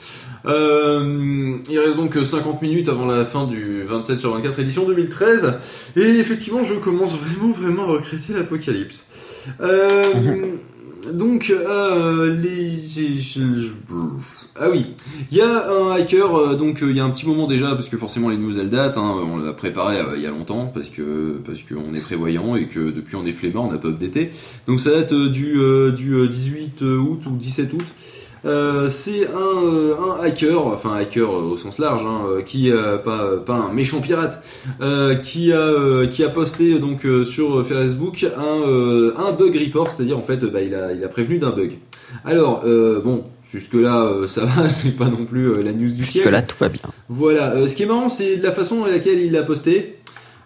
Euh, 0.47 1.57
il 1.69 1.79
reste 1.79 1.97
donc 1.97 2.17
50 2.17 2.63
minutes 2.63 2.89
avant 2.89 3.07
la 3.07 3.25
fin 3.25 3.47
du 3.47 3.83
27 3.85 4.19
sur 4.19 4.33
24 4.35 4.59
édition 4.61 4.87
2013. 4.87 5.55
Et 5.97 6.01
effectivement, 6.01 6.63
je 6.63 6.75
commence 6.75 7.15
vraiment, 7.17 7.53
vraiment 7.53 7.83
à 7.85 7.87
regretter 7.87 8.33
l'apocalypse. 8.33 9.07
Euh, 9.61 10.05
donc, 11.13 11.51
euh, 11.51 12.37
Ah 14.57 14.69
oui, 14.71 14.95
il 15.31 15.37
y 15.37 15.41
a 15.41 15.71
un 15.71 15.91
hacker, 15.91 16.35
euh, 16.35 16.55
donc 16.55 16.83
euh, 16.83 16.91
il 16.91 16.97
y 16.97 17.01
a 17.01 17.05
un 17.05 17.11
petit 17.11 17.27
moment 17.27 17.47
déjà, 17.47 17.75
parce 17.75 17.89
que 17.89 17.97
forcément 17.97 18.29
les 18.29 18.37
news 18.37 18.57
elles 18.59 18.71
datent, 18.71 18.97
hein, 18.97 19.17
on 19.25 19.39
l'a 19.39 19.53
préparé 19.53 19.99
euh, 19.99 20.17
il 20.17 20.23
y 20.23 20.27
a 20.27 20.31
longtemps, 20.31 20.71
parce 20.73 20.91
que 20.91 21.41
parce 21.45 21.63
qu'on 21.63 21.95
est 21.95 22.01
prévoyant 22.01 22.55
et 22.57 22.69
que 22.69 22.91
depuis 22.91 23.17
on 23.17 23.27
est 23.27 23.33
flemmard, 23.33 23.65
on 23.65 23.73
n'a 23.73 23.79
pas 23.79 23.89
updaté. 23.89 24.31
Donc 24.67 24.81
ça 24.81 24.91
date 24.91 25.13
du, 25.13 25.55
du 25.97 26.15
euh, 26.15 26.29
18 26.29 26.83
août 26.83 27.21
ou 27.27 27.37
17 27.37 27.73
août. 27.73 27.87
Euh, 28.45 28.91
c'est 28.91 29.27
un, 29.27 29.65
euh, 29.65 29.95
un 29.99 30.23
hacker, 30.23 30.67
enfin 30.67 30.91
un 30.91 30.97
hacker 30.97 31.31
euh, 31.31 31.53
au 31.53 31.57
sens 31.57 31.79
large, 31.79 32.05
hein, 32.05 32.43
qui 32.45 32.71
pas 33.05 33.37
pas 33.45 33.55
un 33.55 33.73
méchant 33.73 34.01
pirate, 34.01 34.45
euh, 34.81 35.15
qui 35.15 35.53
a 35.53 36.07
qui 36.07 36.25
a 36.25 36.29
posté 36.29 36.79
donc 36.79 37.07
sur 37.25 37.67
Facebook 37.67 38.25
un 38.37 39.13
un 39.17 39.33
bug 39.33 39.57
report, 39.57 39.91
c'est-à-dire 39.91 40.19
en 40.19 40.23
fait 40.23 40.45
bah, 40.45 40.61
il 40.63 40.75
a 40.75 40.93
il 40.93 41.03
a 41.05 41.09
prévenu 41.09 41.39
d'un 41.39 41.51
bug. 41.51 41.79
Alors 42.25 42.63
bon 43.05 43.25
jusque 43.55 43.75
là 43.75 44.11
ça 44.27 44.45
va, 44.45 44.69
c'est 44.69 44.97
pas 44.97 45.09
non 45.09 45.25
plus 45.25 45.49
euh, 45.49 45.61
la 45.63 45.73
news 45.73 45.91
du 45.91 46.03
siècle. 46.03 46.29
Jusque 46.29 46.31
là, 46.31 46.43
tout 46.43 46.57
va 46.59 46.69
bien. 46.69 46.83
Voilà, 47.09 47.53
euh, 47.53 47.67
ce 47.67 47.75
qui 47.75 47.85
est 47.85 47.87
marrant, 47.87 48.09
c'est 48.09 48.37
la 48.37 48.53
façon 48.53 48.85
à 48.85 48.91
laquelle 48.91 49.21
il 49.21 49.33
l'a 49.33 49.43
posté. 49.43 49.97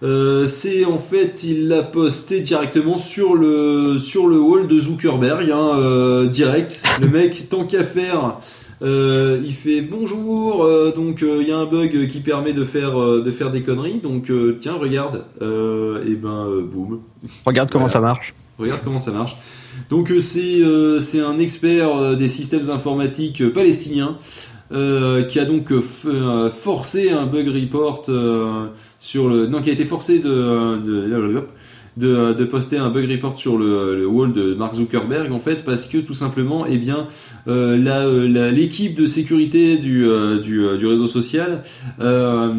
Euh, 0.02 0.46
c'est 0.46 0.84
en 0.84 0.98
fait, 0.98 1.42
il 1.44 1.68
l'a 1.68 1.82
posté 1.82 2.40
directement 2.40 2.98
sur 2.98 3.34
le 3.34 3.98
sur 3.98 4.26
le 4.28 4.38
wall 4.38 4.68
de 4.68 4.78
Zuckerberg, 4.78 5.50
hein, 5.50 5.72
euh, 5.76 6.26
direct. 6.26 6.82
Le 7.02 7.08
mec, 7.10 7.48
tant 7.48 7.64
qu'à 7.64 7.82
faire, 7.82 8.36
euh, 8.82 9.40
il 9.44 9.54
fait 9.54 9.80
bonjour. 9.80 10.64
donc 10.94 11.22
il 11.22 11.48
y 11.48 11.52
a 11.52 11.56
un 11.58 11.66
bug 11.66 12.08
qui 12.08 12.20
permet 12.20 12.52
de 12.52 12.64
faire 12.64 12.96
de 12.96 13.30
faire 13.32 13.50
des 13.50 13.62
conneries. 13.62 14.00
Donc 14.00 14.30
tiens, 14.60 14.74
regarde. 14.74 15.24
Et 15.40 16.14
ben 16.14 16.46
boum. 16.70 17.00
Regarde 17.44 17.70
comment 17.70 17.86
Voilà. 17.86 17.92
ça 17.92 18.00
marche. 18.00 18.34
Regarde 18.58 18.80
comment 18.84 19.00
ça 19.00 19.10
marche. 19.10 19.36
Donc 19.90 20.12
c'est 20.20 20.62
c'est 21.00 21.20
un 21.20 21.40
expert 21.40 22.16
des 22.16 22.28
systèmes 22.28 22.70
informatiques 22.70 23.52
palestiniens 23.52 24.16
euh, 24.72 25.24
qui 25.24 25.40
a 25.40 25.44
donc 25.44 25.72
euh, 25.72 25.82
euh, 26.06 26.50
forcé 26.50 27.10
un 27.10 27.26
bug 27.26 27.48
report 27.48 28.04
euh, 28.08 28.66
sur 28.98 29.28
le 29.28 29.46
non 29.46 29.62
qui 29.62 29.70
a 29.70 29.72
été 29.72 29.84
forcé 29.84 30.18
de 30.18 30.76
de, 31.96 32.32
de, 32.32 32.44
poster 32.44 32.76
un 32.76 32.90
bug 32.90 33.10
report 33.10 33.38
sur 33.38 33.58
le, 33.58 34.06
wall 34.06 34.32
de 34.32 34.54
Mark 34.54 34.74
Zuckerberg 34.74 35.32
en 35.32 35.40
fait 35.40 35.64
parce 35.64 35.86
que 35.86 35.98
tout 35.98 36.14
simplement 36.14 36.64
eh 36.66 36.76
bien 36.76 37.06
euh, 37.48 38.50
l'équipe 38.52 38.94
de 38.94 39.06
sécurité 39.06 39.78
du, 39.78 40.06
du, 40.42 40.78
du 40.78 40.86
réseau 40.86 41.06
social 41.06 41.62
a 41.98 42.52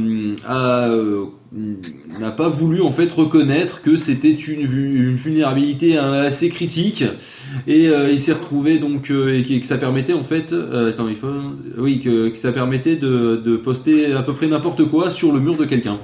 n'a 1.52 2.32
pas 2.32 2.48
voulu 2.48 2.82
en 2.82 2.92
fait 2.92 3.12
reconnaître 3.12 3.82
que 3.82 3.96
c'était 3.98 4.32
une, 4.32 4.68
vu- 4.68 5.10
une 5.10 5.16
vulnérabilité 5.16 5.98
hein, 5.98 6.14
assez 6.14 6.50
critique 6.50 7.04
et 7.68 7.88
euh, 7.88 8.12
il 8.12 8.20
s'est 8.20 8.34
retrouvé 8.34 8.78
donc 8.78 9.10
euh, 9.10 9.36
et 9.38 9.44
que, 9.44 9.60
que 9.60 9.66
ça 9.66 9.78
permettait 9.80 10.14
en 10.14 10.24
fait 10.24 10.54
euh, 10.54 10.90
attends 10.90 11.08
il 11.10 11.16
faut 11.16 11.28
oui 11.78 12.02
que, 12.02 12.30
que 12.30 12.38
ça 12.38 12.52
permettait 12.52 12.98
de, 12.98 13.42
de 13.44 13.58
poster 13.58 14.14
à 14.14 14.22
peu 14.22 14.34
près 14.36 14.46
n'importe 14.48 14.86
quoi 14.86 15.10
sur 15.10 15.32
le 15.32 15.40
mur 15.40 15.56
de 15.58 15.66
quelqu'un 15.66 15.98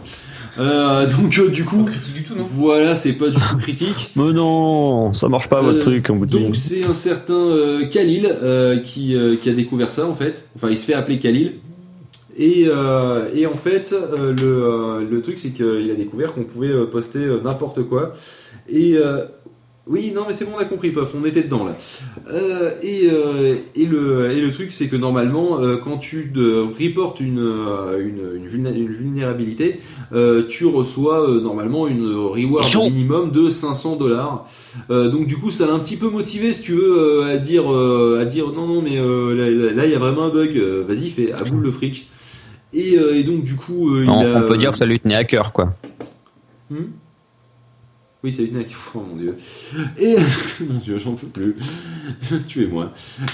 Euh, 0.57 1.05
donc 1.05 1.37
euh, 1.37 1.49
du 1.49 1.65
coup 1.65 1.83
critique 1.83 2.13
du 2.13 2.23
tout, 2.23 2.33
non? 2.33 2.45
voilà 2.49 2.95
c'est 2.95 3.11
pas 3.13 3.27
du 3.27 3.35
tout 3.35 3.57
critique 3.57 4.11
Mais 4.15 4.31
non, 4.31 5.11
ça 5.13 5.27
marche 5.27 5.49
pas 5.49 5.61
votre 5.61 5.79
truc, 5.79 6.09
dit. 6.25 6.39
donc 6.39 6.55
c'est 6.55 6.85
un 6.85 6.93
certain 6.93 7.33
euh, 7.33 7.85
Khalil 7.87 8.25
euh, 8.41 8.79
qui, 8.79 9.15
euh, 9.17 9.35
qui 9.35 9.49
a 9.49 9.53
découvert 9.53 9.91
ça 9.91 10.07
en 10.07 10.15
fait. 10.15 10.45
Enfin 10.55 10.69
il 10.69 10.77
se 10.77 10.85
fait 10.85 10.93
appeler 10.93 11.19
Khalil. 11.19 11.55
Et, 12.37 12.65
euh, 12.67 13.29
et 13.33 13.45
en 13.45 13.55
fait 13.55 13.93
euh, 13.93 14.33
le, 14.33 14.43
euh, 14.43 15.09
le 15.09 15.21
truc 15.21 15.39
c'est 15.39 15.51
qu'il 15.51 15.89
a 15.89 15.95
découvert 15.95 16.33
qu'on 16.33 16.43
pouvait 16.43 16.85
poster 16.87 17.25
n'importe 17.43 17.83
quoi. 17.83 18.13
Et 18.69 18.97
oui 19.87 20.11
non 20.15 20.23
mais 20.27 20.33
c'est 20.33 20.45
bon 20.45 20.51
on 20.57 20.59
a 20.59 20.65
compris 20.65 20.89
Puff, 20.89 21.13
on 21.15 21.23
était 21.25 21.43
dedans 21.43 21.63
là. 21.65 21.77
Et, 22.81 23.05
et, 23.75 23.85
le, 23.85 24.31
et 24.31 24.41
le 24.41 24.51
truc 24.51 24.73
c'est 24.73 24.87
que 24.87 24.95
normalement 24.95 25.59
quand 25.83 25.97
tu 25.99 26.31
reportes 26.35 27.19
une, 27.19 27.37
une, 27.39 28.21
une, 28.35 28.47
vulné- 28.47 28.75
une 28.75 28.91
vulnérabilité 28.91 29.79
tu 30.49 30.65
reçois 30.65 31.27
normalement 31.41 31.87
une 31.87 32.07
reward 32.15 32.65
minimum 32.89 33.31
de 33.31 33.49
500 33.49 33.95
dollars. 33.97 34.45
Donc 34.89 35.27
du 35.27 35.37
coup, 35.37 35.51
ça 35.51 35.67
l'a 35.67 35.73
un 35.73 35.79
petit 35.79 35.97
peu 35.97 36.09
motivé, 36.09 36.51
si 36.53 36.63
tu 36.63 36.71
veux, 36.73 37.23
à 37.23 37.37
dire, 37.37 37.69
à 37.69 38.25
dire 38.25 38.47
non, 38.51 38.67
non, 38.67 38.81
mais 38.81 38.95
là, 38.97 39.85
il 39.85 39.91
y 39.91 39.95
a 39.95 39.99
vraiment 39.99 40.23
un 40.25 40.29
bug. 40.29 40.57
Vas-y, 40.87 41.09
fais 41.11 41.31
à 41.31 41.43
boule 41.43 41.61
le 41.63 41.71
fric. 41.71 42.09
Et, 42.75 42.97
euh, 42.99 43.15
et 43.15 43.23
donc 43.23 43.45
du 43.45 43.55
coup, 43.55 43.89
euh, 43.89 44.03
il 44.03 44.09
on, 44.09 44.19
a, 44.19 44.43
on 44.43 44.47
peut 44.47 44.57
dire 44.57 44.71
que 44.71 44.77
ça 44.77 44.85
lui 44.85 44.99
tenait 44.99 45.15
à 45.15 45.23
cœur, 45.23 45.53
quoi. 45.53 45.73
Hmm 46.69 46.87
Oui, 48.21 48.33
c'est 48.33 48.43
une 48.43 48.65
Oh 48.93 49.03
mon 49.09 49.15
dieu. 49.15 49.37
Et 49.97 50.17
mon 50.59 50.79
dieu, 50.79 50.97
j'en 50.97 51.13
peux 51.13 51.27
plus. 51.27 51.55
Tuez-moi. 52.47 52.91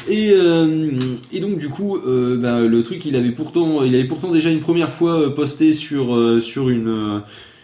Et, 0.07 0.31
euh, 0.35 0.91
et 1.33 1.39
donc 1.39 1.57
du 1.57 1.69
coup, 1.69 1.99
ben, 2.05 2.67
le 2.67 2.83
truc, 2.83 3.03
il 3.05 3.15
avait 3.15 3.31
pourtant, 3.31 3.83
il 3.83 3.95
avait 3.95 4.07
pourtant 4.07 4.31
déjà 4.31 4.51
une 4.51 4.59
première 4.59 4.91
fois 4.91 5.19
euh, 5.19 5.29
posté 5.31 5.73
sur 5.73 6.39
sur 6.41 6.69
une 6.69 7.23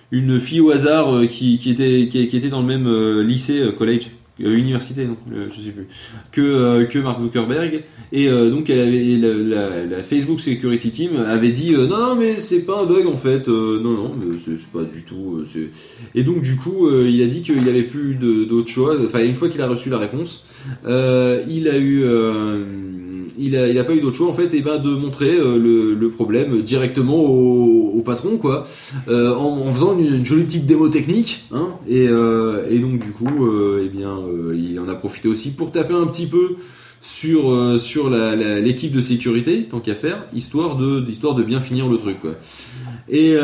une 0.10 0.40
fille 0.40 0.62
au 0.62 0.72
hasard 0.72 1.28
qui, 1.30 1.60
qui 1.60 1.70
était 1.70 2.10
qui, 2.10 2.28
qui 2.28 2.38
était 2.38 2.50
dans 2.50 2.62
le 2.62 2.68
même 2.68 3.22
lycée, 3.22 3.72
college, 3.78 4.08
euh, 4.08 4.27
université, 4.40 5.06
non, 5.06 5.18
euh, 5.34 5.48
je 5.50 5.62
sais 5.62 5.72
plus, 5.72 5.88
que 6.32 6.42
euh, 6.42 6.86
que 6.86 7.00
Mark 7.00 7.22
Zuckerberg. 7.22 7.84
Et 8.12 8.30
euh, 8.30 8.50
donc 8.50 8.70
la, 8.70 10.04
Facebook 10.04 10.40
Security 10.40 10.92
Team 10.92 11.18
avait 11.18 11.52
dit 11.52 11.74
euh, 11.74 11.88
non 11.88 11.98
non 11.98 12.16
mais 12.16 12.40
c'est 12.40 12.66
pas 12.66 12.82
un 12.82 12.86
bug 12.86 13.08
en 13.08 13.18
fait, 13.18 13.48
euh, 13.48 13.82
non 13.82 13.92
non 13.92 14.16
mais 14.18 14.38
c'est 14.38 14.58
pas 14.68 14.84
du 14.84 15.04
tout. 15.04 15.44
euh, 15.56 15.70
et 16.16 16.24
donc 16.24 16.42
du 16.42 16.56
coup, 16.56 16.88
euh, 16.88 17.10
il 17.10 17.22
a 17.24 17.28
dit 17.28 17.42
qu'il 17.42 17.60
n'y 17.60 17.70
avait 17.70 17.84
plus 17.84 18.16
d'autre 18.16 18.70
choix. 18.70 18.96
Enfin, 19.04 19.24
une 19.24 19.36
fois 19.36 19.50
qu'il 19.50 19.62
a 19.62 19.68
reçu 19.68 19.90
la 19.90 19.98
réponse, 19.98 20.46
euh, 20.86 21.44
il 21.48 21.68
a 21.68 21.78
eu, 21.78 22.04
euh, 22.04 22.64
il 23.38 23.56
a, 23.56 23.68
il 23.68 23.78
a 23.78 23.84
pas 23.84 23.94
eu 23.94 24.02
d'autre 24.02 24.16
choix 24.16 24.28
en 24.28 24.34
fait, 24.34 24.54
et 24.54 24.62
ben 24.62 24.78
de 24.78 24.90
montrer 24.90 25.38
euh, 25.38 25.58
le, 25.58 26.10
problème 26.10 26.62
directement 26.62 27.20
au, 27.20 28.02
patron 28.06 28.38
quoi, 28.38 28.66
euh, 29.08 29.36
en, 29.36 29.72
faisant 29.72 29.98
une, 29.98 30.24
jolie 30.24 30.44
petite 30.44 30.66
démo 30.66 30.90
technique. 30.90 31.46
Hein, 31.52 31.70
et, 31.88 32.08
euh, 32.08 32.80
donc 32.80 33.00
du 33.00 33.12
coup, 33.12 33.48
eh 33.82 33.90
bien, 33.90 34.12
il 34.54 34.80
en 34.80 34.88
a 34.88 34.96
profité 34.96 35.28
aussi 35.28 35.52
pour 35.52 35.72
taper 35.72 35.94
un 35.94 36.08
petit 36.08 36.28
peu 36.28 36.56
sur 37.02 37.80
sur 37.80 38.10
l'équipe 38.10 38.92
de 38.92 39.02
sécurité 39.02 39.64
tant 39.70 39.80
qu'à 39.80 39.96
faire, 39.96 40.26
histoire 40.34 40.78
de 40.78 41.06
histoire 41.10 41.36
de 41.36 41.44
bien 41.44 41.62
finir 41.62 41.88
le 41.88 41.98
truc 41.98 42.20
quoi. 42.22 42.36
Et 43.10 43.36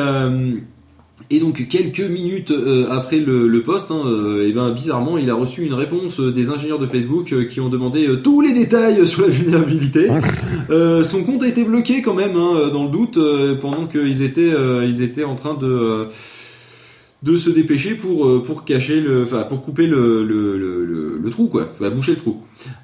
et 1.30 1.40
donc 1.40 1.68
quelques 1.68 2.00
minutes 2.00 2.52
euh, 2.52 2.88
après 2.90 3.18
le, 3.18 3.48
le 3.48 3.64
post, 3.64 3.92
hein, 3.92 4.02
euh, 4.06 4.48
eh 4.48 4.52
ben 4.52 4.72
bizarrement, 4.72 5.18
il 5.18 5.30
a 5.30 5.36
reçu 5.36 5.64
une 5.64 5.74
réponse 5.74 6.20
euh, 6.20 6.32
des 6.32 6.50
ingénieurs 6.50 6.80
de 6.80 6.88
Facebook 6.88 7.32
euh, 7.34 7.46
qui 7.46 7.60
ont 7.60 7.70
demandé 7.70 8.08
tous 8.24 8.42
les 8.42 8.52
détails 8.52 9.06
sur 9.06 9.22
la 9.22 9.28
vulnérabilité. 9.28 10.10
Son 11.06 11.24
compte 11.24 11.44
a 11.44 11.48
été 11.48 11.64
bloqué 11.64 12.02
quand 12.02 12.16
même, 12.16 12.36
hein, 12.36 12.70
dans 12.74 12.86
le 12.86 12.90
doute, 12.90 13.20
pendant 13.62 13.86
qu'ils 13.86 14.22
étaient, 14.24 14.54
ils 14.88 15.02
étaient 15.02 15.24
en 15.24 15.36
train 15.36 15.54
de 15.54 16.08
de 17.22 17.38
se 17.38 17.50
dépêcher 17.50 17.96
pour 17.96 18.44
pour 18.44 18.66
cacher 18.66 19.00
le, 19.00 19.24
enfin 19.24 19.44
pour 19.44 19.64
couper 19.64 19.88
le 19.88 20.24
le, 20.24 20.58
le, 20.58 20.84
le, 20.86 21.20
le 21.24 21.30
trou 21.30 21.48
quoi, 21.48 21.70
enfin 21.74 21.90
boucher 21.90 22.14
le 22.14 22.18
trou. 22.18 22.42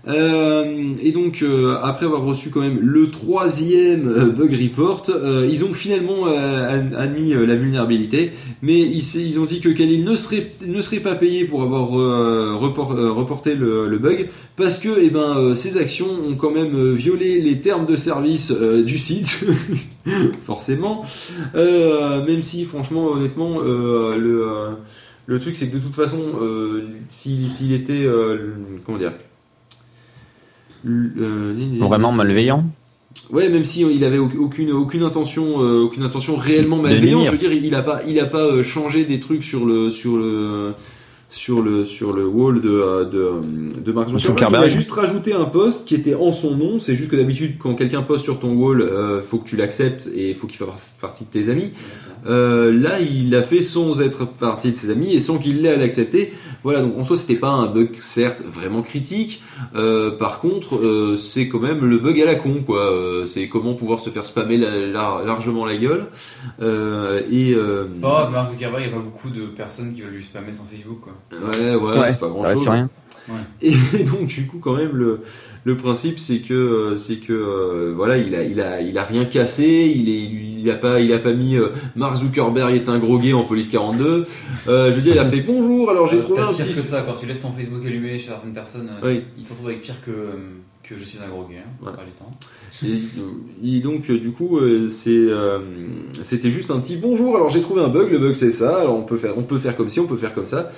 Euh, 0.07 0.93
et 1.01 1.11
donc 1.11 1.41
euh, 1.41 1.77
après 1.83 2.05
avoir 2.05 2.23
reçu 2.23 2.49
quand 2.49 2.61
même 2.61 2.79
le 2.81 3.11
troisième 3.11 4.07
euh, 4.07 4.25
bug 4.29 4.51
report, 4.51 5.03
ils 5.49 5.63
ont 5.63 5.73
finalement 5.73 6.25
ad- 6.25 6.95
admis 6.97 7.33
la 7.33 7.55
vulnérabilité, 7.55 8.31
mais 8.61 8.79
ils, 8.79 9.39
ont 9.39 9.45
dit 9.45 9.59
que 9.59 9.69
Khalil 9.69 10.03
ne 10.03 10.15
serait 10.15 10.99
pas 10.99 11.15
payé 11.15 11.45
pour 11.45 11.61
avoir 11.61 11.89
report- 12.59 12.95
reporté 12.95 13.55
le, 13.55 13.97
bug 13.97 14.29
parce 14.55 14.79
que 14.79 14.89
eh 15.01 15.09
ben 15.09 15.55
ses 15.55 15.77
actions 15.77 16.07
ont 16.27 16.35
quand 16.35 16.51
même 16.51 16.93
violé 16.93 17.41
les 17.41 17.59
termes 17.59 17.85
de 17.85 17.95
service 17.95 18.51
du 18.51 18.97
site, 18.97 19.45
forcément. 20.45 21.03
Même 21.55 22.41
si 22.41 22.65
franchement 22.65 23.07
honnêtement 23.11 23.59
le 23.61 25.39
truc 25.39 25.55
c'est 25.55 25.67
que 25.67 25.75
de 25.75 25.81
toute 25.81 25.95
façon 25.95 26.19
s'il 27.09 27.73
était 27.73 28.07
comment 28.85 28.97
dire 28.97 29.13
Vraiment 30.83 32.11
malveillant. 32.11 32.65
Ouais, 33.31 33.49
même 33.49 33.65
si 33.65 33.81
il 33.81 34.03
avait 34.03 34.17
au- 34.17 34.29
aucune 34.39 34.71
aucune 34.71 35.03
intention 35.03 35.61
euh, 35.63 35.81
aucune 35.83 36.03
intention 36.03 36.35
réellement 36.35 36.77
malveillante, 36.77 37.25
je 37.27 37.31
veux 37.31 37.37
dire, 37.37 37.51
il 37.51 37.75
a 37.75 37.81
pas 37.81 38.01
il 38.07 38.19
a 38.19 38.25
pas 38.25 38.45
euh, 38.45 38.63
changé 38.63 39.03
des 39.05 39.19
trucs 39.19 39.43
sur 39.43 39.65
le 39.65 39.91
sur 39.91 40.17
le 40.17 40.73
sur 41.31 41.61
le 41.61 41.85
sur 41.85 42.13
le 42.13 42.25
wall 42.25 42.61
de 42.61 42.69
euh, 42.69 43.05
de, 43.05 43.17
euh, 43.17 43.41
de 43.83 43.91
Mark 43.91 44.09
Zuckerberg. 44.09 44.37
Zuckerberg. 44.39 44.63
Il 44.63 44.71
a 44.71 44.75
juste 44.75 44.91
rajouté 44.91 45.33
un 45.33 45.45
post 45.45 45.87
qui 45.87 45.95
était 45.95 46.15
en 46.15 46.31
son 46.31 46.55
nom. 46.55 46.79
C'est 46.79 46.95
juste 46.95 47.09
que 47.11 47.15
d'habitude, 47.15 47.57
quand 47.59 47.75
quelqu'un 47.75 48.01
poste 48.03 48.23
sur 48.23 48.39
ton 48.39 48.53
wall, 48.53 48.81
euh, 48.81 49.21
faut 49.21 49.37
que 49.37 49.47
tu 49.47 49.55
l'acceptes 49.55 50.07
et 50.15 50.33
faut 50.33 50.47
qu'il 50.47 50.57
fasse 50.65 50.95
partie 51.01 51.25
de 51.25 51.29
tes 51.29 51.49
amis. 51.49 51.71
Euh, 52.27 52.71
là, 52.77 52.99
il 52.99 53.29
l'a 53.29 53.43
fait 53.43 53.61
sans 53.63 54.01
être 54.01 54.25
partie 54.25 54.71
de 54.71 54.77
ses 54.77 54.89
amis 54.89 55.13
et 55.13 55.19
sans 55.19 55.37
qu'il 55.37 55.61
l'ait 55.61 55.69
à 55.73 55.77
l'accepter. 55.77 56.33
Voilà, 56.63 56.81
donc 56.81 56.97
en 56.97 57.03
soi, 57.03 57.15
c'était 57.17 57.35
pas 57.35 57.49
un 57.49 57.67
bug 57.67 57.91
certes 57.99 58.43
vraiment 58.45 58.81
critique. 58.81 59.41
Euh, 59.75 60.11
par 60.11 60.39
contre, 60.39 60.75
euh, 60.77 61.15
c'est 61.17 61.47
quand 61.47 61.59
même 61.59 61.85
le 61.85 61.97
bug 61.99 62.19
à 62.21 62.25
la 62.25 62.35
con, 62.35 62.63
quoi. 62.65 62.91
Euh, 62.91 63.25
c'est 63.25 63.47
comment 63.47 63.73
pouvoir 63.73 63.99
se 63.99 64.09
faire 64.09 64.25
spammer 64.25 64.57
la- 64.57 64.77
la- 64.87 65.23
largement 65.25 65.65
la 65.65 65.77
gueule. 65.77 66.07
Euh, 66.61 67.21
et 67.31 67.53
euh, 67.53 67.87
C'est 67.93 68.01
pas 68.01 68.07
grave, 68.09 68.31
Mark 68.31 68.49
Zuckerberg, 68.49 68.83
il 68.83 68.87
n'y 68.89 68.93
a 68.93 68.97
pas 68.97 69.03
beaucoup 69.03 69.29
de 69.29 69.45
personnes 69.45 69.93
qui 69.93 70.01
veulent 70.01 70.11
lui 70.13 70.23
spammer 70.23 70.51
son 70.51 70.63
Facebook, 70.65 70.99
quoi. 71.01 71.13
Ouais, 71.31 71.75
ouais, 71.75 71.99
Ouais, 71.99 72.09
c'est 72.11 72.19
pas 72.19 72.27
grand 72.27 72.39
ça 72.39 72.47
reste 72.49 72.59
chose. 72.63 72.69
rien. 72.69 72.89
Et, 73.61 73.71
donc 74.05 74.25
du 74.25 74.47
coup, 74.47 74.57
quand 74.59 74.73
même, 74.75 74.91
le, 74.95 75.21
le 75.69 75.77
principe, 75.77 76.19
c'est 76.19 76.39
que, 76.39 76.53
euh, 76.53 76.95
c'est 76.95 77.17
que, 77.17 77.31
euh, 77.33 77.93
voilà, 77.95 78.17
il 78.17 78.33
a, 78.35 78.43
il 78.43 78.59
a, 78.59 78.81
il 78.81 78.97
a 78.97 79.03
rien 79.03 79.25
cassé. 79.25 79.91
Il 79.95 80.09
est, 80.09 80.23
il 80.61 80.69
a 80.69 80.75
pas, 80.75 80.99
il 80.99 81.13
a 81.13 81.19
pas 81.19 81.33
mis 81.33 81.55
euh, 81.55 81.67
Mark 81.95 82.17
Zuckerberg 82.17 82.73
est 82.75 82.89
un 82.89 82.97
gros 82.99 83.19
gay 83.19 83.33
en 83.33 83.43
police 83.45 83.69
42. 83.69 84.25
Euh, 84.67 84.89
je 84.91 84.95
veux 84.95 85.01
dire, 85.01 85.13
il 85.13 85.19
a 85.19 85.25
fait 85.29 85.41
bonjour. 85.41 85.89
Alors 85.89 86.07
j'ai 86.07 86.17
Euh, 86.17 86.21
trouvé 86.21 86.41
un 86.41 86.53
pire 86.53 86.65
petit. 86.65 86.75
que 86.75 86.81
ça, 86.81 87.03
quand 87.07 87.15
tu 87.15 87.25
laisses 87.27 87.41
ton 87.41 87.51
Facebook 87.53 87.85
allumé 87.85 88.19
chez 88.19 88.27
certaines 88.29 88.53
personnes, 88.53 88.89
Oui. 89.03 89.21
ils 89.37 89.43
te 89.43 89.49
retrouvent 89.51 89.67
avec 89.69 89.81
pire 89.81 89.95
que, 90.05 90.11
que 90.83 90.97
je 90.97 91.03
suis 91.03 91.19
un 91.19 91.29
gros 91.29 91.43
gay, 91.47 91.57
hein, 91.59 91.69
plupart 91.81 92.03
du 92.05 92.11
temps. 92.11 92.31
Et, 92.85 93.75
et 93.77 93.79
donc 93.81 94.09
du 94.11 94.31
coup 94.31 94.59
c'est 94.89 95.27
c'était 96.21 96.51
juste 96.51 96.71
un 96.71 96.79
petit 96.79 96.95
bonjour 96.97 97.35
alors 97.35 97.49
j'ai 97.49 97.61
trouvé 97.61 97.81
un 97.81 97.89
bug 97.89 98.09
le 98.11 98.19
bug 98.19 98.35
c'est 98.35 98.51
ça 98.51 98.77
alors 98.77 98.95
on 98.95 99.01
peut 99.03 99.17
faire 99.17 99.37
on 99.37 99.43
peut 99.43 99.57
faire 99.57 99.75
comme 99.75 99.89
ci 99.89 99.99
on 99.99 100.05
peut 100.05 100.15
faire 100.17 100.33
comme 100.33 100.45
ça 100.45 100.71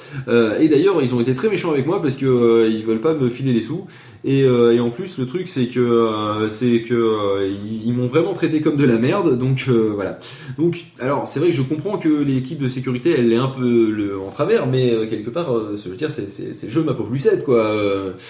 et 0.59 0.67
d'ailleurs 0.69 1.01
ils 1.03 1.13
ont 1.13 1.19
été 1.21 1.35
très 1.35 1.49
méchants 1.49 1.71
avec 1.71 1.85
moi 1.85 2.01
parce 2.01 2.15
que 2.15 2.67
ils 2.71 2.83
veulent 2.85 3.01
pas 3.01 3.13
me 3.13 3.29
filer 3.29 3.53
les 3.53 3.61
sous 3.61 3.85
et, 4.23 4.43
euh, 4.43 4.73
et 4.75 4.79
en 4.79 4.89
plus 4.91 5.17
le 5.17 5.25
truc 5.25 5.47
c'est 5.47 5.67
que 5.67 5.79
euh, 5.79 6.49
c'est 6.49 6.81
que 6.83 6.93
euh, 6.93 7.57
ils, 7.65 7.93
m'ont 7.93 8.07
vraiment 8.07 8.33
traité 8.33 8.61
comme 8.61 8.77
de 8.77 8.85
la 8.85 8.97
merde 8.97 9.37
donc 9.37 9.65
euh, 9.67 9.91
voilà 9.95 10.19
donc 10.57 10.85
alors 10.99 11.27
c'est 11.27 11.39
vrai 11.39 11.49
que 11.49 11.55
je 11.55 11.63
comprends 11.63 11.97
que 11.97 12.09
l'équipe 12.09 12.59
de 12.59 12.67
sécurité 12.69 13.15
elle 13.17 13.33
est 13.33 13.37
un 13.37 13.47
peu 13.47 13.89
le, 13.89 14.19
en 14.19 14.29
travers 14.29 14.67
mais 14.67 14.93
euh, 14.93 15.07
quelque 15.07 15.29
part 15.31 15.55
euh, 15.55 15.75
ça 15.75 15.89
veut 15.89 15.95
dire 15.95 16.11
c'est 16.11 16.27
le 16.63 16.69
jeu 16.69 16.83
ma 16.83 16.93
pauvre 16.93 17.11
Lucette 17.11 17.43
quoi 17.43 17.75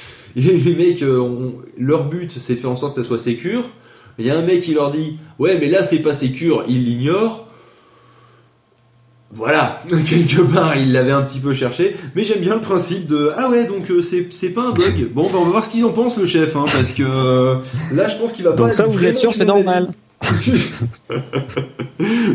et 0.35 0.41
les 0.41 0.75
mecs, 0.75 1.03
ont- 1.03 1.55
leur 1.77 2.05
but, 2.07 2.31
c'est 2.39 2.55
de 2.55 2.59
faire 2.59 2.69
en 2.71 2.75
sorte 2.75 2.95
que 2.95 3.01
ça 3.01 3.07
soit 3.07 3.19
sécure. 3.19 3.63
Il 4.17 4.25
y 4.25 4.29
a 4.29 4.37
un 4.37 4.41
mec 4.41 4.61
qui 4.61 4.73
leur 4.73 4.91
dit 4.91 5.17
Ouais, 5.39 5.57
mais 5.59 5.69
là, 5.69 5.83
c'est 5.83 5.99
pas 5.99 6.13
sécure, 6.13 6.65
il 6.67 6.85
l'ignore. 6.85 7.50
Voilà, 9.33 9.81
quelque 10.05 10.41
part, 10.41 10.75
il 10.77 10.91
l'avait 10.91 11.11
un 11.11 11.21
petit 11.21 11.39
peu 11.39 11.53
cherché. 11.53 11.95
Mais 12.15 12.23
j'aime 12.23 12.39
bien 12.39 12.55
le 12.55 12.61
principe 12.61 13.07
de 13.07 13.31
Ah 13.37 13.49
ouais, 13.49 13.65
donc 13.65 13.89
euh, 13.89 14.01
c'est 14.01 14.27
c'est 14.31 14.49
pas 14.49 14.63
un 14.63 14.71
bug. 14.71 15.09
Bon, 15.13 15.23
bah, 15.23 15.37
on 15.39 15.45
va 15.45 15.51
voir 15.51 15.65
ce 15.65 15.69
qu'ils 15.69 15.85
en 15.85 15.91
pensent, 15.91 16.17
le 16.17 16.25
chef, 16.25 16.55
hein, 16.55 16.63
parce 16.71 16.91
que 16.91 17.03
euh, 17.03 17.55
là, 17.93 18.07
je 18.07 18.17
pense 18.17 18.33
qu'il 18.33 18.43
va 18.43 18.51
pas. 18.51 18.57
Donc 18.57 18.73
ça, 18.73 18.83
être 18.83 18.91
vous 18.91 19.05
êtes 19.05 19.17
sûr, 19.17 19.33
c'est 19.33 19.45
normal. 19.45 19.93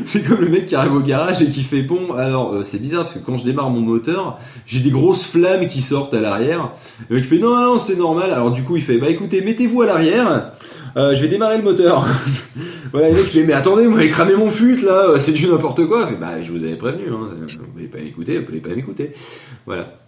c'est 0.04 0.22
comme 0.26 0.40
le 0.40 0.48
mec 0.48 0.66
qui 0.66 0.74
arrive 0.74 0.94
au 0.94 1.00
garage 1.00 1.42
et 1.42 1.50
qui 1.50 1.62
fait 1.62 1.82
bon. 1.82 2.14
Alors 2.14 2.52
euh, 2.52 2.62
c'est 2.62 2.80
bizarre 2.80 3.04
parce 3.04 3.14
que 3.14 3.20
quand 3.20 3.38
je 3.38 3.44
démarre 3.44 3.70
mon 3.70 3.80
moteur, 3.80 4.38
j'ai 4.66 4.80
des 4.80 4.90
grosses 4.90 5.24
flammes 5.24 5.68
qui 5.68 5.82
sortent 5.82 6.12
à 6.14 6.20
l'arrière. 6.20 6.72
Le 7.08 7.16
mec 7.16 7.24
fait 7.24 7.38
non 7.38 7.56
non 7.56 7.78
c'est 7.78 7.96
normal. 7.96 8.32
Alors 8.32 8.50
du 8.50 8.64
coup 8.64 8.76
il 8.76 8.82
fait 8.82 8.98
bah 8.98 9.08
écoutez 9.08 9.40
mettez-vous 9.40 9.82
à 9.82 9.86
l'arrière. 9.86 10.50
Euh, 10.96 11.14
je 11.14 11.22
vais 11.22 11.28
démarrer 11.28 11.58
le 11.58 11.62
moteur. 11.62 12.06
voilà, 12.92 13.10
le 13.10 13.14
mec 13.14 13.26
fait 13.26 13.44
mais 13.44 13.52
attendez, 13.52 13.86
vous 13.86 13.94
m'avez 13.94 14.08
cramé 14.08 14.34
mon 14.34 14.50
fut 14.50 14.76
là, 14.76 15.18
c'est 15.18 15.32
du 15.32 15.46
n'importe 15.46 15.86
quoi. 15.86 16.08
Bah 16.20 16.42
je 16.42 16.50
vous 16.50 16.64
avais 16.64 16.76
prévenu, 16.76 17.04
hein. 17.10 17.28
vous 17.30 17.76
n'avez 17.76 17.88
pas 17.88 17.98
écouté, 17.98 18.38
vous 18.38 18.46
n'avez 18.46 18.60
pas 18.60 18.74
m'écouter. 18.74 19.12
Voilà. 19.66 19.98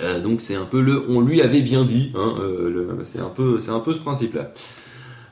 Euh, 0.00 0.22
donc 0.22 0.40
c'est 0.40 0.54
un 0.54 0.64
peu 0.64 0.80
le 0.80 1.04
on 1.08 1.20
lui 1.20 1.42
avait 1.42 1.60
bien 1.60 1.84
dit, 1.84 2.12
hein, 2.14 2.34
euh, 2.40 2.96
c'est 3.04 3.20
un 3.20 3.28
peu 3.28 3.58
c'est 3.58 3.70
un 3.70 3.80
peu 3.80 3.92
ce 3.92 3.98
principe 3.98 4.34
là. 4.34 4.52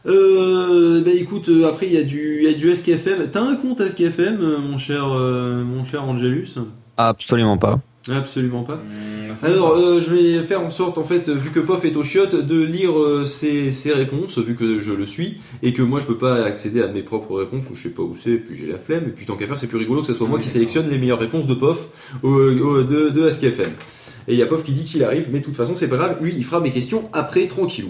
Euh, 0.06 1.02
bah 1.02 1.10
écoute, 1.12 1.48
euh, 1.48 1.68
après 1.68 1.86
il 1.86 1.92
y 1.92 1.98
a 1.98 2.02
du 2.02 2.42
y 2.44 2.48
a 2.48 2.54
du 2.54 2.74
SKFM. 2.74 3.30
T'as 3.30 3.42
un 3.42 3.56
compte 3.56 3.80
SKFM, 3.80 4.40
euh, 4.40 4.58
mon 4.58 4.78
cher 4.78 5.04
euh, 5.12 5.62
mon 5.62 5.84
cher 5.84 6.04
Angelus? 6.04 6.54
Absolument 6.96 7.58
pas. 7.58 7.80
Absolument 8.08 8.62
pas. 8.62 8.80
Ça 9.36 9.46
Alors, 9.46 9.76
euh, 9.76 10.00
je 10.00 10.10
vais 10.14 10.42
faire 10.42 10.62
en 10.62 10.70
sorte, 10.70 10.96
en 10.96 11.04
fait, 11.04 11.28
vu 11.28 11.50
que 11.50 11.60
Pof 11.60 11.84
est 11.84 11.96
au 11.96 12.02
chiotte, 12.02 12.34
de 12.46 12.62
lire 12.64 12.98
euh, 12.98 13.26
ses, 13.26 13.70
ses 13.72 13.92
réponses, 13.92 14.38
vu 14.38 14.56
que 14.56 14.80
je 14.80 14.92
le 14.94 15.04
suis, 15.04 15.36
et 15.62 15.74
que 15.74 15.82
moi 15.82 16.00
je 16.00 16.06
peux 16.06 16.16
pas 16.16 16.42
accéder 16.44 16.80
à 16.82 16.88
mes 16.88 17.02
propres 17.02 17.36
réponses, 17.38 17.64
ou 17.70 17.74
je 17.74 17.82
sais 17.82 17.90
pas 17.90 18.02
où 18.02 18.16
c'est, 18.16 18.36
puis 18.36 18.56
j'ai 18.56 18.66
la 18.66 18.78
flemme, 18.78 19.04
et 19.06 19.10
puis 19.10 19.26
tant 19.26 19.36
qu'à 19.36 19.46
faire, 19.46 19.58
c'est 19.58 19.66
plus 19.66 19.76
rigolo 19.78 20.00
que 20.00 20.06
ce 20.06 20.14
soit 20.14 20.26
moi 20.26 20.38
Oui, 20.38 20.44
qui 20.44 20.48
sélectionne 20.50 20.88
les 20.88 20.96
meilleures 20.96 21.18
réponses 21.20 21.46
de 21.46 21.54
Pof 21.54 21.88
au- 22.22 22.28
au- 22.28 22.82
de, 22.82 23.10
de 23.10 23.22
AskFM. 23.24 23.72
Et 24.30 24.34
il 24.34 24.38
y 24.38 24.42
a 24.42 24.46
Pof 24.46 24.62
qui 24.62 24.72
dit 24.72 24.84
qu'il 24.84 25.02
arrive, 25.02 25.26
mais 25.32 25.40
de 25.40 25.44
toute 25.44 25.56
façon, 25.56 25.74
c'est 25.74 25.88
pas 25.88 25.96
grave, 25.96 26.18
lui, 26.22 26.32
il 26.36 26.44
fera 26.44 26.60
mes 26.60 26.70
questions 26.70 27.08
après, 27.12 27.48
tranquillou. 27.48 27.88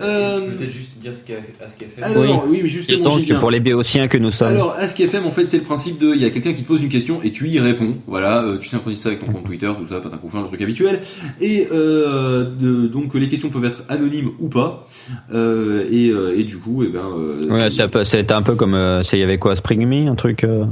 Euh, 0.00 0.38
Tu 0.40 0.46
peux 0.50 0.56
peut-être 0.58 0.70
juste 0.70 0.90
dire 1.00 1.12
ce 1.12 1.24
qu'a 1.24 1.34
qu'a 1.76 1.86
fait. 1.86 2.02
alors, 2.02 2.46
oui, 2.48 2.60
mais 2.62 2.68
justement, 2.68 3.16
que 3.20 3.40
pour 3.40 3.50
les 3.50 3.58
béotiens 3.58 4.06
que 4.06 4.16
nous 4.16 4.30
sommes. 4.30 4.52
Alors, 4.54 4.76
AskFM, 4.78 5.26
en 5.26 5.32
fait, 5.32 5.48
c'est 5.48 5.56
le 5.56 5.64
principe 5.64 5.98
de, 5.98 6.14
il 6.14 6.22
y 6.22 6.24
a 6.24 6.30
quelqu'un 6.30 6.52
qui 6.52 6.62
te 6.62 6.68
pose 6.68 6.82
une 6.82 6.88
question 6.88 7.20
et 7.24 7.32
tu 7.32 7.48
y 7.48 7.58
réponds. 7.58 7.96
Voilà, 8.06 8.44
euh, 8.44 8.58
tu 8.58 8.68
synchronises 8.68 9.00
ça 9.00 9.08
avec 9.08 9.24
ton 9.24 9.32
compte 9.32 9.44
Twitter, 9.44 9.70
tout 9.76 9.86
ça, 9.92 10.00
pas 10.00 10.08
un 10.08 10.42
le 10.42 10.46
truc 10.46 10.62
habituel. 10.62 11.00
Et 11.40 11.66
euh, 11.72 12.44
de- 12.44 12.86
donc, 12.86 13.12
les 13.14 13.28
questions 13.28 13.48
peuvent 13.50 13.64
être 13.64 13.82
anonymes 13.88 14.30
ou 14.38 14.48
pas. 14.48 14.86
Euh, 15.34 15.88
et, 15.90 16.10
euh, 16.10 16.38
et 16.38 16.44
du 16.44 16.58
coup, 16.58 16.84
eh 16.84 16.88
ben. 16.88 17.04
euh, 17.18 17.40
Ouais, 17.50 17.70
ça 17.70 17.88
peut- 17.88 18.04
c'était 18.04 18.34
un 18.34 18.42
peu 18.42 18.54
comme. 18.54 18.74
euh, 18.74 19.02
Il 19.12 19.18
y 19.18 19.22
avait 19.24 19.38
quoi 19.38 19.56
Spring 19.56 19.84
Me 19.84 20.08
Un 20.08 20.14
truc. 20.14 20.44
euh, 20.44 20.64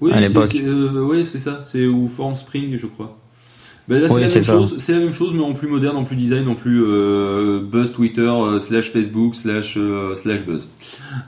oui, 0.00 0.10
euh, 0.14 1.04
ouais, 1.04 1.22
c'est 1.22 1.38
ça. 1.38 1.64
C'est 1.66 1.86
ou 1.86 2.08
Form 2.08 2.34
Spring, 2.34 2.78
je 2.80 2.86
crois. 2.86 3.18
Bah 3.92 3.98
là, 3.98 4.08
c'est 4.08 4.14
Oui, 4.14 4.20
la, 4.22 4.28
même 4.32 4.42
chose, 4.42 4.76
c'est 4.78 4.92
la 4.92 5.00
même 5.00 5.12
chose, 5.12 5.34
mais 5.34 5.42
en 5.42 5.52
plus 5.52 5.68
moderne, 5.68 5.98
en 5.98 6.04
plus 6.04 6.16
design, 6.16 6.48
en 6.48 6.54
plus 6.54 6.82
euh, 6.82 7.60
buzz 7.60 7.92
Twitter, 7.92 8.22
euh, 8.22 8.58
slash 8.58 8.90
Facebook, 8.90 9.34
slash, 9.34 9.74
euh, 9.76 10.16
slash 10.16 10.46
buzz. 10.46 10.66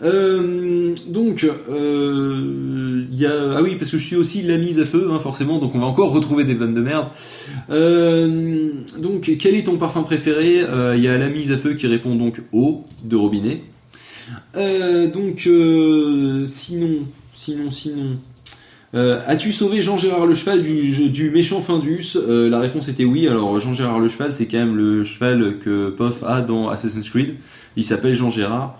Euh, 0.02 0.94
donc, 1.08 1.42
il 1.42 3.20
y 3.20 3.26
a... 3.26 3.56
Ah 3.56 3.62
oui, 3.62 3.76
parce 3.78 3.90
que 3.90 3.98
je 3.98 4.04
suis 4.04 4.16
aussi 4.16 4.40
la 4.40 4.56
mise 4.56 4.78
à 4.78 4.86
feu, 4.86 5.10
hein, 5.12 5.18
forcément, 5.22 5.58
donc 5.58 5.74
on 5.74 5.80
va 5.80 5.84
encore 5.84 6.10
retrouver 6.10 6.44
des 6.44 6.54
vannes 6.54 6.74
de 6.74 6.80
merde. 6.80 7.08
Donc, 8.98 9.30
quel 9.38 9.54
est 9.56 9.64
ton 9.64 9.76
parfum 9.76 10.02
préféré? 10.02 10.64
Il 10.96 11.02
y 11.02 11.08
a 11.08 11.18
la 11.18 11.28
mise 11.28 11.52
à 11.52 11.58
feu 11.58 11.74
qui 11.74 11.86
répond 11.86 12.14
donc 12.14 12.40
eau 12.52 12.86
de 13.04 13.16
robinet. 13.16 13.62
Donc, 14.54 15.46
euh, 15.46 16.46
sinon, 16.46 17.00
sinon, 17.36 17.70
sinon... 17.70 18.16
Euh, 18.94 19.20
As-tu 19.26 19.52
sauvé 19.52 19.82
Jean-Gérard 19.82 20.26
le 20.26 20.34
cheval 20.34 20.62
du, 20.62 21.30
méchant 21.30 21.60
Findus 21.60 22.16
Euh, 22.16 22.48
La 22.48 22.60
réponse 22.60 22.88
était 22.88 23.04
oui. 23.04 23.26
Alors 23.26 23.58
Jean-Gérard 23.60 23.98
le 23.98 24.08
cheval, 24.08 24.32
c'est 24.32 24.46
quand 24.46 24.58
même 24.58 24.76
le 24.76 25.02
cheval 25.04 25.58
que 25.58 25.90
Pof 25.90 26.22
a 26.22 26.40
dans 26.40 26.68
Assassin's 26.68 27.08
Creed. 27.08 27.34
Il 27.76 27.84
s'appelle 27.84 28.14
Jean-Gérard. 28.14 28.78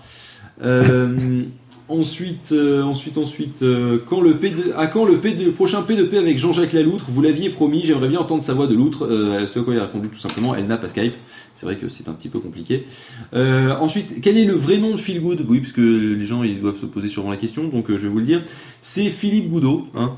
Euh, 0.63 1.43
ensuite, 1.87 2.51
euh, 2.51 2.81
ensuite, 2.83 3.17
ensuite, 3.17 3.61
euh, 3.63 3.99
quand 4.09 4.21
le 4.21 4.37
P 4.37 4.49
de- 4.49 4.73
à 4.75 4.87
quand 4.87 5.05
le, 5.05 5.17
P 5.17 5.31
de- 5.33 5.43
le 5.45 5.51
prochain 5.51 5.81
P2P 5.81 6.17
avec 6.17 6.37
Jean-Jacques 6.37 6.73
Laloutre 6.73 7.05
Vous 7.09 7.21
l'aviez 7.21 7.49
promis. 7.49 7.83
J'aimerais 7.83 8.07
bien 8.09 8.19
entendre 8.19 8.43
sa 8.43 8.53
voix 8.53 8.67
de 8.67 8.73
loutre. 8.75 9.05
Euh, 9.05 9.45
ce 9.47 9.59
à 9.59 9.63
quoi 9.63 9.73
il 9.73 9.79
a 9.79 9.83
répondu 9.83 10.07
tout 10.09 10.17
simplement, 10.19 10.55
elle 10.55 10.67
n'a 10.67 10.77
pas 10.77 10.87
Skype. 10.87 11.13
C'est 11.55 11.65
vrai 11.65 11.77
que 11.77 11.87
c'est 11.87 12.09
un 12.09 12.13
petit 12.13 12.27
peu 12.29 12.39
compliqué. 12.39 12.85
Euh, 13.33 13.71
ensuite, 13.79 14.19
quel 14.21 14.37
est 14.37 14.45
le 14.45 14.53
vrai 14.53 14.77
nom 14.77 14.91
de 14.91 14.97
Phil 14.99 15.21
Good? 15.21 15.45
Oui, 15.47 15.59
parce 15.59 15.71
que 15.71 15.81
les 15.81 16.25
gens 16.25 16.43
ils 16.43 16.59
doivent 16.59 16.79
se 16.79 16.85
poser 16.85 17.07
sûrement 17.07 17.31
la 17.31 17.37
question, 17.37 17.65
donc 17.67 17.89
euh, 17.89 17.97
je 17.97 18.03
vais 18.03 18.09
vous 18.09 18.19
le 18.19 18.25
dire. 18.25 18.43
C'est 18.81 19.09
Philippe 19.09 19.49
Goudot. 19.49 19.87
Hein. 19.95 20.11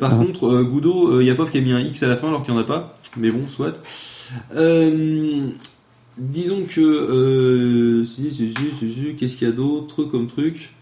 Par 0.00 0.12
Ah. 0.12 0.16
contre, 0.24 0.62
Goudot, 0.62 1.20
il 1.20 1.26
y 1.26 1.30
a 1.30 1.34
Pof 1.34 1.50
qui 1.50 1.58
a 1.58 1.60
mis 1.60 1.72
un 1.72 1.80
X 1.80 2.02
à 2.02 2.08
la 2.08 2.16
fin 2.16 2.28
alors 2.28 2.42
qu'il 2.42 2.54
n'y 2.54 2.58
en 2.58 2.62
a 2.62 2.66
pas. 2.66 2.96
Mais 3.18 3.30
bon, 3.30 3.48
soit. 3.48 3.74
Euh, 4.56 5.48
disons 6.18 6.64
que. 6.68 6.80
Euh, 6.80 8.04
Qu'est-ce 9.18 9.36
qu'il 9.36 9.48
y 9.48 9.50
a 9.50 9.54
d'autre 9.54 10.04
comme 10.04 10.26
truc? 10.28 10.72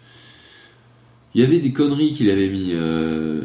Il 1.34 1.40
y 1.40 1.44
avait 1.44 1.58
des 1.58 1.72
conneries 1.72 2.14
qu'il 2.14 2.30
avait 2.30 2.48
mis. 2.48 2.70
euh, 2.72 3.42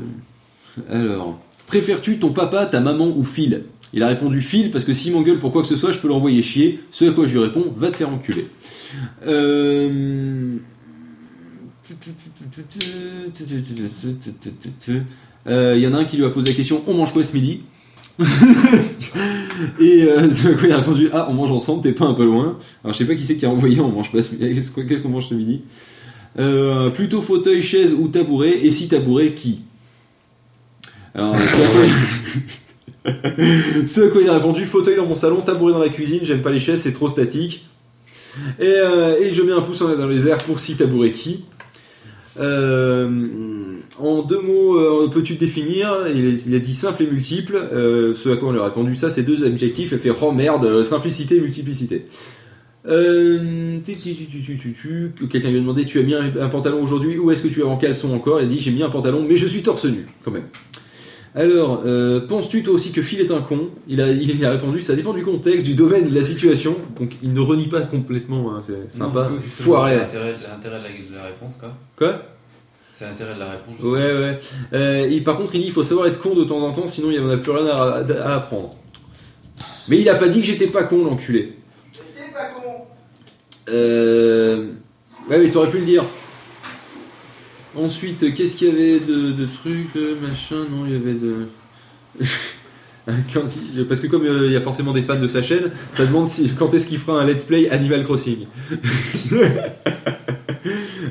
Alors. 0.89 1.39
Préfères-tu 1.67 2.17
ton 2.17 2.31
papa, 2.31 2.65
ta 2.65 2.79
maman 2.79 3.15
ou 3.15 3.23
Phil? 3.23 3.63
Il 3.93 4.01
a 4.03 4.07
répondu 4.07 4.41
Phil 4.41 4.71
parce 4.71 4.85
que 4.85 4.93
s'il 4.93 5.13
m'engueule 5.13 5.39
pour 5.39 5.51
quoi 5.51 5.61
que 5.61 5.67
ce 5.67 5.75
soit, 5.75 5.91
je 5.91 5.99
peux 5.99 6.07
l'envoyer 6.07 6.41
chier. 6.41 6.79
Ce 6.91 7.05
à 7.05 7.11
quoi 7.11 7.25
je 7.27 7.33
lui 7.33 7.39
réponds 7.39 7.73
Va 7.77 7.91
te 7.91 7.97
faire 7.97 8.09
enculer. 8.09 8.47
Euh... 9.27 10.57
Euh, 15.47 15.73
Il 15.75 15.81
y 15.81 15.87
en 15.87 15.93
a 15.93 15.97
un 15.97 16.05
qui 16.05 16.17
lui 16.17 16.25
a 16.25 16.29
posé 16.29 16.49
la 16.49 16.53
question 16.53 16.83
On 16.87 16.93
mange 16.93 17.13
quoi 17.13 17.23
ce 17.23 17.33
midi? 17.33 17.61
Et 19.79 20.03
euh, 20.03 20.29
ce 20.31 20.47
à 20.47 20.53
quoi 20.53 20.67
il 20.67 20.71
a 20.71 20.77
répondu 20.77 21.09
Ah, 21.13 21.27
on 21.29 21.33
mange 21.33 21.51
ensemble, 21.51 21.83
t'es 21.83 21.91
pas 21.93 22.05
un 22.05 22.13
peu 22.13 22.25
loin. 22.25 22.57
Alors 22.83 22.93
je 22.93 22.97
sais 22.99 23.05
pas 23.05 23.15
qui 23.15 23.23
c'est 23.23 23.35
qui 23.37 23.45
a 23.45 23.49
envoyé 23.49 23.79
On 23.79 23.89
mange 23.89 24.11
pas 24.11 24.21
ce 24.21 24.33
midi. 24.35 24.61
Qu'est-ce 24.87 25.01
qu'on 25.01 25.09
mange 25.09 25.27
ce 25.29 25.33
midi? 25.33 25.61
Euh, 26.37 26.89
Plutôt 26.89 27.21
fauteuil, 27.21 27.61
chaise 27.63 27.93
ou 27.97 28.07
tabouret 28.07 28.59
Et 28.63 28.71
si 28.71 28.87
tabouret, 28.87 29.31
qui? 29.31 29.61
Alors, 31.15 31.35
quoi- 31.35 33.11
ce 33.85 34.07
à 34.07 34.09
quoi 34.11 34.21
il 34.21 34.29
a 34.29 34.33
répondu 34.33 34.65
fauteuil 34.65 34.95
dans 34.95 35.05
mon 35.07 35.15
salon, 35.15 35.41
tabouret 35.41 35.73
dans 35.73 35.79
la 35.79 35.89
cuisine, 35.89 36.19
j'aime 36.23 36.41
pas 36.41 36.51
les 36.51 36.59
chaises, 36.59 36.81
c'est 36.81 36.93
trop 36.93 37.07
statique. 37.07 37.65
Et, 38.59 38.65
euh, 38.67 39.17
et 39.19 39.33
je 39.33 39.41
mets 39.41 39.51
un 39.53 39.61
pouce 39.61 39.81
en 39.81 39.87
l'air 39.87 39.97
dans 39.97 40.07
les 40.07 40.27
airs 40.27 40.37
pour 40.39 40.59
si 40.59 40.75
tabouret 40.75 41.11
qui? 41.11 41.45
Euh, 42.37 43.09
en 43.97 44.21
deux 44.23 44.41
mots, 44.41 44.77
euh, 44.77 45.07
peux-tu 45.09 45.35
te 45.35 45.39
définir? 45.39 45.93
Il, 46.13 46.55
a- 46.55 46.59
dit 46.59 46.75
simple 46.75 47.03
et 47.03 47.07
multiple. 47.07 47.55
Euh, 47.73 48.13
ce 48.13 48.29
à 48.29 48.37
quoi 48.37 48.49
on 48.49 48.51
lui 48.51 48.59
a 48.59 48.65
répondu 48.65 48.95
ça, 48.95 49.09
c'est 49.09 49.23
deux 49.23 49.43
adjectifs. 49.45 49.93
Elle 49.93 49.99
fait 49.99 50.11
oh 50.21 50.31
merde, 50.31 50.83
simplicité 50.83 51.37
et 51.37 51.41
multiplicité. 51.41 52.05
Quelqu'un 55.29 55.49
lui 55.49 55.57
a 55.57 55.61
demandé 55.61 55.85
Tu 55.85 55.99
as 55.99 56.03
mis 56.03 56.13
un, 56.13 56.31
un 56.39 56.49
pantalon 56.49 56.81
aujourd'hui 56.81 57.17
Ou 57.17 57.29
est-ce 57.31 57.43
que 57.43 57.47
tu 57.49 57.59
es 57.59 57.63
en 57.63 57.77
caleçon 57.77 58.13
encore? 58.13 58.39
Il 58.41 58.45
a 58.45 58.47
dit 58.47 58.59
J'ai 58.59 58.71
mis 58.71 58.83
un 58.83 58.89
pantalon, 58.89 59.25
mais 59.27 59.35
je 59.35 59.47
suis 59.47 59.61
torse 59.61 59.85
nu, 59.85 60.05
quand 60.23 60.31
même. 60.31 60.45
Alors, 61.35 61.83
euh, 61.85 62.21
penses-tu 62.27 62.63
toi 62.63 62.73
aussi 62.73 62.91
que 62.91 63.01
Phil 63.01 63.19
est 63.21 63.31
un 63.31 63.41
con? 63.41 63.69
Il 63.87 64.01
a, 64.01 64.09
il 64.09 64.43
a 64.43 64.51
répondu 64.51 64.81
Ça 64.81 64.95
dépend 64.95 65.13
du 65.13 65.23
contexte, 65.23 65.65
du 65.65 65.75
domaine, 65.75 66.09
de 66.09 66.15
la 66.15 66.23
situation. 66.23 66.75
Donc 66.99 67.17
il 67.21 67.33
ne 67.33 67.39
renie 67.39 67.67
pas 67.67 67.81
complètement, 67.81 68.55
hein, 68.55 68.61
c'est 68.65 68.91
sympa. 68.91 69.29
Non, 69.29 69.41
Foiré. 69.41 69.91
C'est 69.93 69.99
l'intérêt 69.99 70.33
de 70.33 70.43
la, 70.43 70.89
de 70.89 71.15
la 71.15 71.23
réponse, 71.25 71.57
quoi. 71.57 71.73
Quoi? 71.97 72.23
C'est 72.93 73.05
l'intérêt 73.05 73.35
de 73.35 73.39
la 73.39 73.51
réponse. 73.51 73.79
Ouais, 73.81 74.19
ouais. 74.19 74.39
Euh, 74.73 75.09
et 75.09 75.21
par 75.21 75.37
contre, 75.37 75.55
il 75.55 75.61
dit 75.61 75.67
il 75.67 75.71
faut 75.71 75.83
savoir 75.83 76.07
être 76.07 76.19
con 76.19 76.35
de 76.35 76.43
temps 76.43 76.59
en 76.59 76.73
temps, 76.73 76.87
sinon 76.87 77.11
il 77.11 77.19
n'y 77.19 77.25
en 77.25 77.29
a 77.29 77.37
plus 77.37 77.51
rien 77.51 77.67
à, 77.67 78.03
à 78.23 78.35
apprendre. 78.35 78.71
Mais 79.87 79.99
il 79.99 80.09
a 80.09 80.15
pas 80.15 80.27
dit 80.27 80.41
que 80.41 80.47
j'étais 80.47 80.67
pas 80.67 80.83
con, 80.83 81.05
l'enculé. 81.05 81.53
T'es 81.93 82.33
pas 82.33 82.47
con 82.47 82.85
Euh... 83.69 84.67
Ouais, 85.29 85.37
mais 85.37 85.49
t'aurais 85.51 85.69
pu 85.69 85.77
le 85.79 85.85
dire. 85.85 86.03
Ensuite, 87.79 88.33
qu'est-ce 88.35 88.55
qu'il 88.55 88.67
y 88.67 88.71
avait 88.71 88.99
de, 88.99 89.31
de 89.31 89.45
trucs, 89.45 89.95
euh, 89.95 90.15
machin? 90.21 90.65
Non, 90.69 90.85
il 90.85 90.93
y 90.93 90.95
avait 90.95 91.13
de. 91.13 91.47
Quand 93.33 93.41
il- 93.75 93.85
Parce 93.87 93.99
que 94.01 94.07
comme 94.07 94.23
euh, 94.25 94.45
il 94.47 94.51
y 94.53 94.55
a 94.55 94.61
forcément 94.61 94.91
des 94.93 95.01
fans 95.01 95.19
de 95.19 95.27
sa 95.27 95.41
chaîne, 95.41 95.71
ça 95.93 96.05
demande 96.05 96.27
si, 96.27 96.47
quand 96.57 96.71
est-ce 96.75 96.85
qu'il 96.85 96.99
fera 96.99 97.19
un 97.21 97.25
let's 97.25 97.43
play 97.43 97.67
Animal 97.69 98.03
Crossing? 98.03 98.45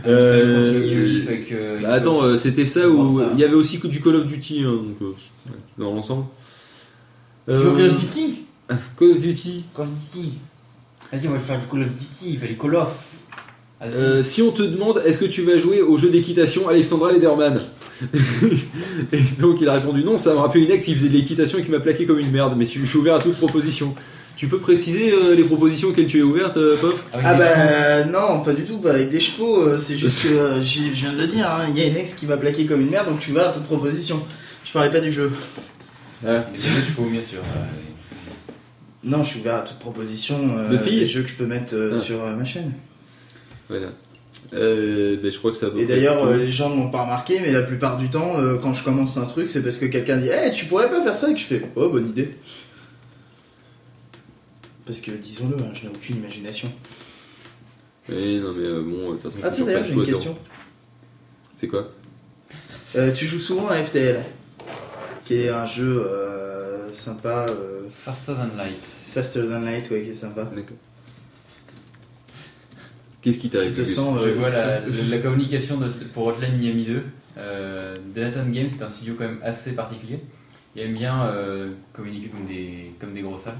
Euh, 0.07 1.23
Avec, 1.27 1.51
euh, 1.53 1.81
bah, 1.82 1.93
attends, 1.95 2.36
c'était 2.36 2.65
ça 2.65 2.89
où 2.89 3.20
il 3.35 3.40
y 3.40 3.45
avait 3.45 3.55
aussi 3.55 3.81
que 3.81 3.86
du 3.89 4.01
Call 4.01 4.16
of 4.16 4.27
Duty, 4.27 4.62
hein, 4.65 4.73
donc 4.73 4.97
euh, 5.03 5.12
dans 5.78 5.95
l'ensemble. 5.95 6.27
Euh, 7.49 7.74
Call 7.74 7.90
of 7.90 7.97
Duty? 8.01 8.40
Call 8.99 9.11
of 9.11 9.20
Duty. 9.20 9.65
Call 9.74 9.86
of 9.86 9.90
Duty. 10.15 10.32
Vas-y, 11.12 11.28
on 11.28 11.32
va 11.32 11.40
faire 11.40 11.59
du 11.61 11.66
Call 11.66 11.82
of 11.82 11.89
Duty, 11.89 12.32
il 12.35 12.39
va 12.39 12.47
les 12.47 12.57
Call 12.57 12.77
of. 12.77 13.05
Euh, 13.80 14.24
si 14.24 14.42
on 14.42 14.50
te 14.50 14.62
demande 14.62 15.02
est-ce 15.06 15.18
que 15.18 15.24
tu 15.24 15.42
vas 15.42 15.56
jouer 15.56 15.82
au 15.82 15.96
jeu 15.98 16.10
d'équitation 16.10 16.68
Alexandra 16.68 17.12
Lederman 17.12 17.60
Et 19.12 19.20
donc 19.38 19.60
il 19.60 19.68
a 19.68 19.74
répondu 19.74 20.02
non, 20.02 20.18
ça 20.18 20.34
m'a 20.34 20.40
rappelé 20.42 20.64
une 20.64 20.70
ex 20.72 20.84
qui 20.84 20.94
faisait 20.96 21.09
de 21.09 21.12
l'équitation 21.14 21.59
et 21.59 21.62
qui 21.62 21.70
m'a 21.70 21.78
plaqué 21.78 22.05
comme 22.05 22.18
une 22.18 22.30
merde, 22.32 22.55
mais 22.56 22.64
je 22.66 22.84
suis 22.84 22.98
ouvert 22.98 23.14
à 23.14 23.20
toute 23.20 23.36
proposition. 23.36 23.94
Tu 24.36 24.46
peux 24.48 24.59
préciser 24.59 25.12
euh, 25.12 25.34
les 25.34 25.42
propositions 25.44 25.88
auxquelles 25.88 26.06
tu 26.09 26.18
es 26.18 26.22
ouverte, 26.22 26.56
euh, 26.56 26.76
Pop 26.76 26.96
Ah 27.12 27.34
des 27.34 27.38
bah 27.38 28.05
non, 28.06 28.40
pas 28.42 28.52
du 28.52 28.62
tout, 28.64 28.78
pas 28.78 28.90
avec 28.94 29.10
des 29.10 29.20
chevaux, 29.20 29.62
euh, 29.62 29.78
c'est 29.78 29.96
juste 29.96 30.22
que, 30.24 30.28
euh, 30.28 30.62
j'ai- 30.62 30.88
je 30.94 31.00
viens 31.06 31.12
de 31.12 31.18
le 31.18 31.26
dire, 31.26 31.46
hein, 31.48 31.66
il 31.68 31.78
y 31.78 31.84
a 31.84 31.88
une 31.88 31.96
ex 31.96 32.14
qui 32.14 32.26
m'a 32.26 32.36
plaqué 32.36 32.64
comme 32.66 32.80
une 32.80 32.90
merde, 32.90 33.09
donc 33.09 33.18
tu 33.20 33.32
vas 33.32 33.50
à 33.50 33.52
toute 33.52 33.64
proposition. 33.64 34.22
Je 34.64 34.72
parlais 34.72 34.90
pas 34.90 35.00
du 35.00 35.10
jeu. 35.12 35.30
Mais 36.24 36.30
des 36.52 36.60
chevaux, 36.86 37.09
bien 37.10 37.22
sûr. 37.22 37.38
euh, 37.38 37.60
Non, 39.05 39.22
je 39.24 39.30
suis 39.30 39.40
ouvert 39.40 39.56
à 39.56 39.60
toute 39.60 39.78
proposition 39.78 40.36
euh, 40.56 40.68
De 40.68 40.78
filles 40.78 41.00
des 41.00 41.06
jeux 41.06 41.22
que 41.22 41.28
je 41.28 41.34
peux 41.34 41.46
mettre 41.46 41.74
euh, 41.74 41.92
Ah. 41.96 42.00
sur 42.00 42.22
euh, 42.22 42.34
ma 42.36 42.44
chaîne. 42.44 42.72
Voilà. 43.69 43.89
Euh, 44.53 45.16
ben, 45.23 45.32
je 45.32 45.39
crois 45.39 45.51
que 45.51 45.57
ça 45.57 45.69
va. 45.69 45.81
Et 45.81 45.86
d'ailleurs, 45.86 46.24
euh, 46.24 46.36
les 46.36 46.53
gens 46.53 46.70
ne 46.70 46.77
l'ont 46.77 46.90
pas 46.90 47.03
remarqué, 47.03 47.40
mais 47.40 47.51
la 47.53 47.62
plupart 47.62 47.99
du 47.99 48.09
temps, 48.09 48.39
euh, 48.39 48.57
quand 48.57 48.73
je 48.74 48.85
commence 48.85 49.16
un 49.16 49.27
truc, 49.27 49.51
c'est 49.51 49.62
parce 49.62 49.77
que 49.77 49.86
quelqu'un 49.86 50.16
dit 50.19 50.28
Eh, 50.28 50.51
tu 50.51 50.66
pourrais 50.66 50.89
pas 50.90 51.03
faire 51.03 51.15
ça? 51.15 51.31
Et 51.31 51.35
que 51.35 51.40
je 51.40 51.45
fais 51.45 51.62
Oh, 51.77 51.89
bonne 51.89 52.09
idée. 52.09 52.36
Parce 54.86 55.01
que, 55.01 55.11
disons-le, 55.11 55.57
hein, 55.62 55.70
je 55.74 55.82
n'ai 55.82 55.89
aucune 55.95 56.16
imagination. 56.16 56.73
Eh, 58.11 58.39
non, 58.40 58.55
mais 58.55 58.66
euh, 58.66 58.82
bon, 58.82 59.11
de 59.11 59.12
toute 59.16 59.23
façon, 59.24 59.36
Ah, 59.43 59.51
tiens, 59.51 59.66
d'ailleurs, 59.66 59.85
j'ai 59.85 59.93
une 59.93 60.05
question. 60.05 60.36
C'est 61.57 61.69
quoi? 61.69 61.90
Euh, 62.97 63.12
tu 63.12 63.27
joues 63.27 63.40
souvent 63.40 63.69
à 63.69 63.82
FTL, 63.82 64.24
qui 65.24 65.35
est 65.35 65.51
un 65.51 65.66
jeu 65.66 66.07
euh, 66.07 66.90
sympa, 66.93 67.47
euh, 67.51 67.89
Faster 68.05 68.32
than 68.32 68.57
light. 68.57 68.86
Faster 69.12 69.40
Than 69.40 69.61
Light, 69.61 69.90
ouais, 69.90 70.03
qui 70.03 70.11
est 70.11 70.15
sympa. 70.15 70.45
D'accord. 70.45 70.77
Qu'est-ce 73.23 73.39
qui 73.39 73.49
Tu 73.51 73.57
t'arrive 73.57 73.73
te 73.74 73.81
Gus 73.81 73.95
sens. 73.95 74.19
Je 74.23 74.28
euh, 74.28 74.35
vois 74.35 74.51
la, 74.51 74.81
la- 74.81 75.19
communication 75.19 75.77
de- 75.78 75.89
pour 76.12 76.27
Hotline 76.27 76.57
Miami 76.57 76.85
2. 76.85 77.03
Euh, 77.39 77.97
Games, 78.16 78.69
c'est 78.69 78.82
un 78.82 78.89
studio 78.89 79.15
quand 79.16 79.24
même 79.24 79.39
assez 79.43 79.74
particulier. 79.74 80.20
Ils 80.77 80.82
aiment 80.82 80.95
bien 80.95 81.24
euh, 81.27 81.70
communiquer 81.93 82.28
comme 82.28 82.45
des, 82.45 82.93
comme 83.01 83.12
des 83.12 83.20
gros 83.23 83.36
salles. 83.36 83.55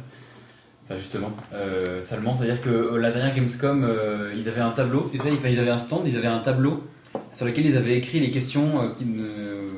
Enfin, 0.85 0.97
justement, 0.97 1.33
euh, 1.53 2.03
salement, 2.03 2.35
c'est-à-dire 2.37 2.61
que 2.63 2.71
euh, 2.71 2.99
la 2.99 3.11
dernière 3.13 3.35
Gamescom, 3.35 3.85
euh, 3.85 4.33
ils 4.37 4.49
avaient 4.49 4.61
un 4.61 4.71
tableau, 4.71 5.11
tu 5.13 5.19
sais, 5.19 5.25
ils 5.51 5.59
avaient 5.59 5.71
un 5.71 5.79
stand, 5.79 6.03
ils 6.07 6.17
avaient 6.17 6.29
un 6.29 6.39
tableau 6.39 6.83
sur 7.31 7.45
lequel 7.47 7.67
ils 7.67 7.77
avaient 7.77 7.97
écrit 7.97 8.21
les 8.21 8.31
questions, 8.31 8.83
euh, 8.83 8.89
qui 8.97 9.05
ne- 9.05 9.69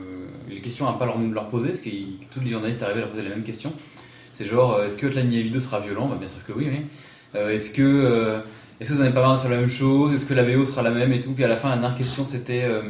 les 0.48 0.60
questions 0.60 0.86
à 0.88 0.92
pas 0.98 1.06
leur, 1.06 1.18
leur 1.18 1.48
poser, 1.48 1.68
parce 1.68 1.80
que 1.80 1.90
tous 2.32 2.40
les 2.40 2.50
journalistes 2.50 2.82
arrivaient 2.82 2.98
à 3.00 3.02
leur 3.02 3.10
poser 3.10 3.22
la 3.24 3.30
même 3.30 3.42
question. 3.42 3.72
C'est 4.32 4.44
genre, 4.44 4.74
euh, 4.76 4.84
est-ce 4.84 4.98
que 4.98 5.06
Hotline 5.06 5.28
Miami 5.28 5.50
2 5.50 5.60
sera 5.60 5.80
violent? 5.80 6.06
Bah, 6.06 6.16
Bien 6.18 6.28
sûr 6.28 6.44
que 6.46 6.52
oui, 6.52 6.68
oui. 6.70 6.80
Euh, 7.34 7.50
est-ce 7.50 7.70
que 7.72 7.82
euh, 7.82 8.38
est-ce 8.80 8.88
que 8.88 8.94
vous 8.94 9.00
n'avez 9.02 9.12
pas 9.12 9.20
marre 9.20 9.36
de 9.36 9.40
faire 9.42 9.50
la 9.50 9.58
même 9.58 9.68
chose? 9.68 10.14
Est-ce 10.14 10.24
que 10.24 10.32
la 10.32 10.42
VO 10.42 10.64
sera 10.64 10.82
la 10.82 10.90
même 10.90 11.12
et 11.12 11.20
tout? 11.20 11.32
Puis 11.32 11.44
à 11.44 11.48
la 11.48 11.56
fin, 11.56 11.68
la 11.68 11.76
dernière 11.76 11.98
question, 11.98 12.24
c'était 12.24 12.62
euh, 12.64 12.80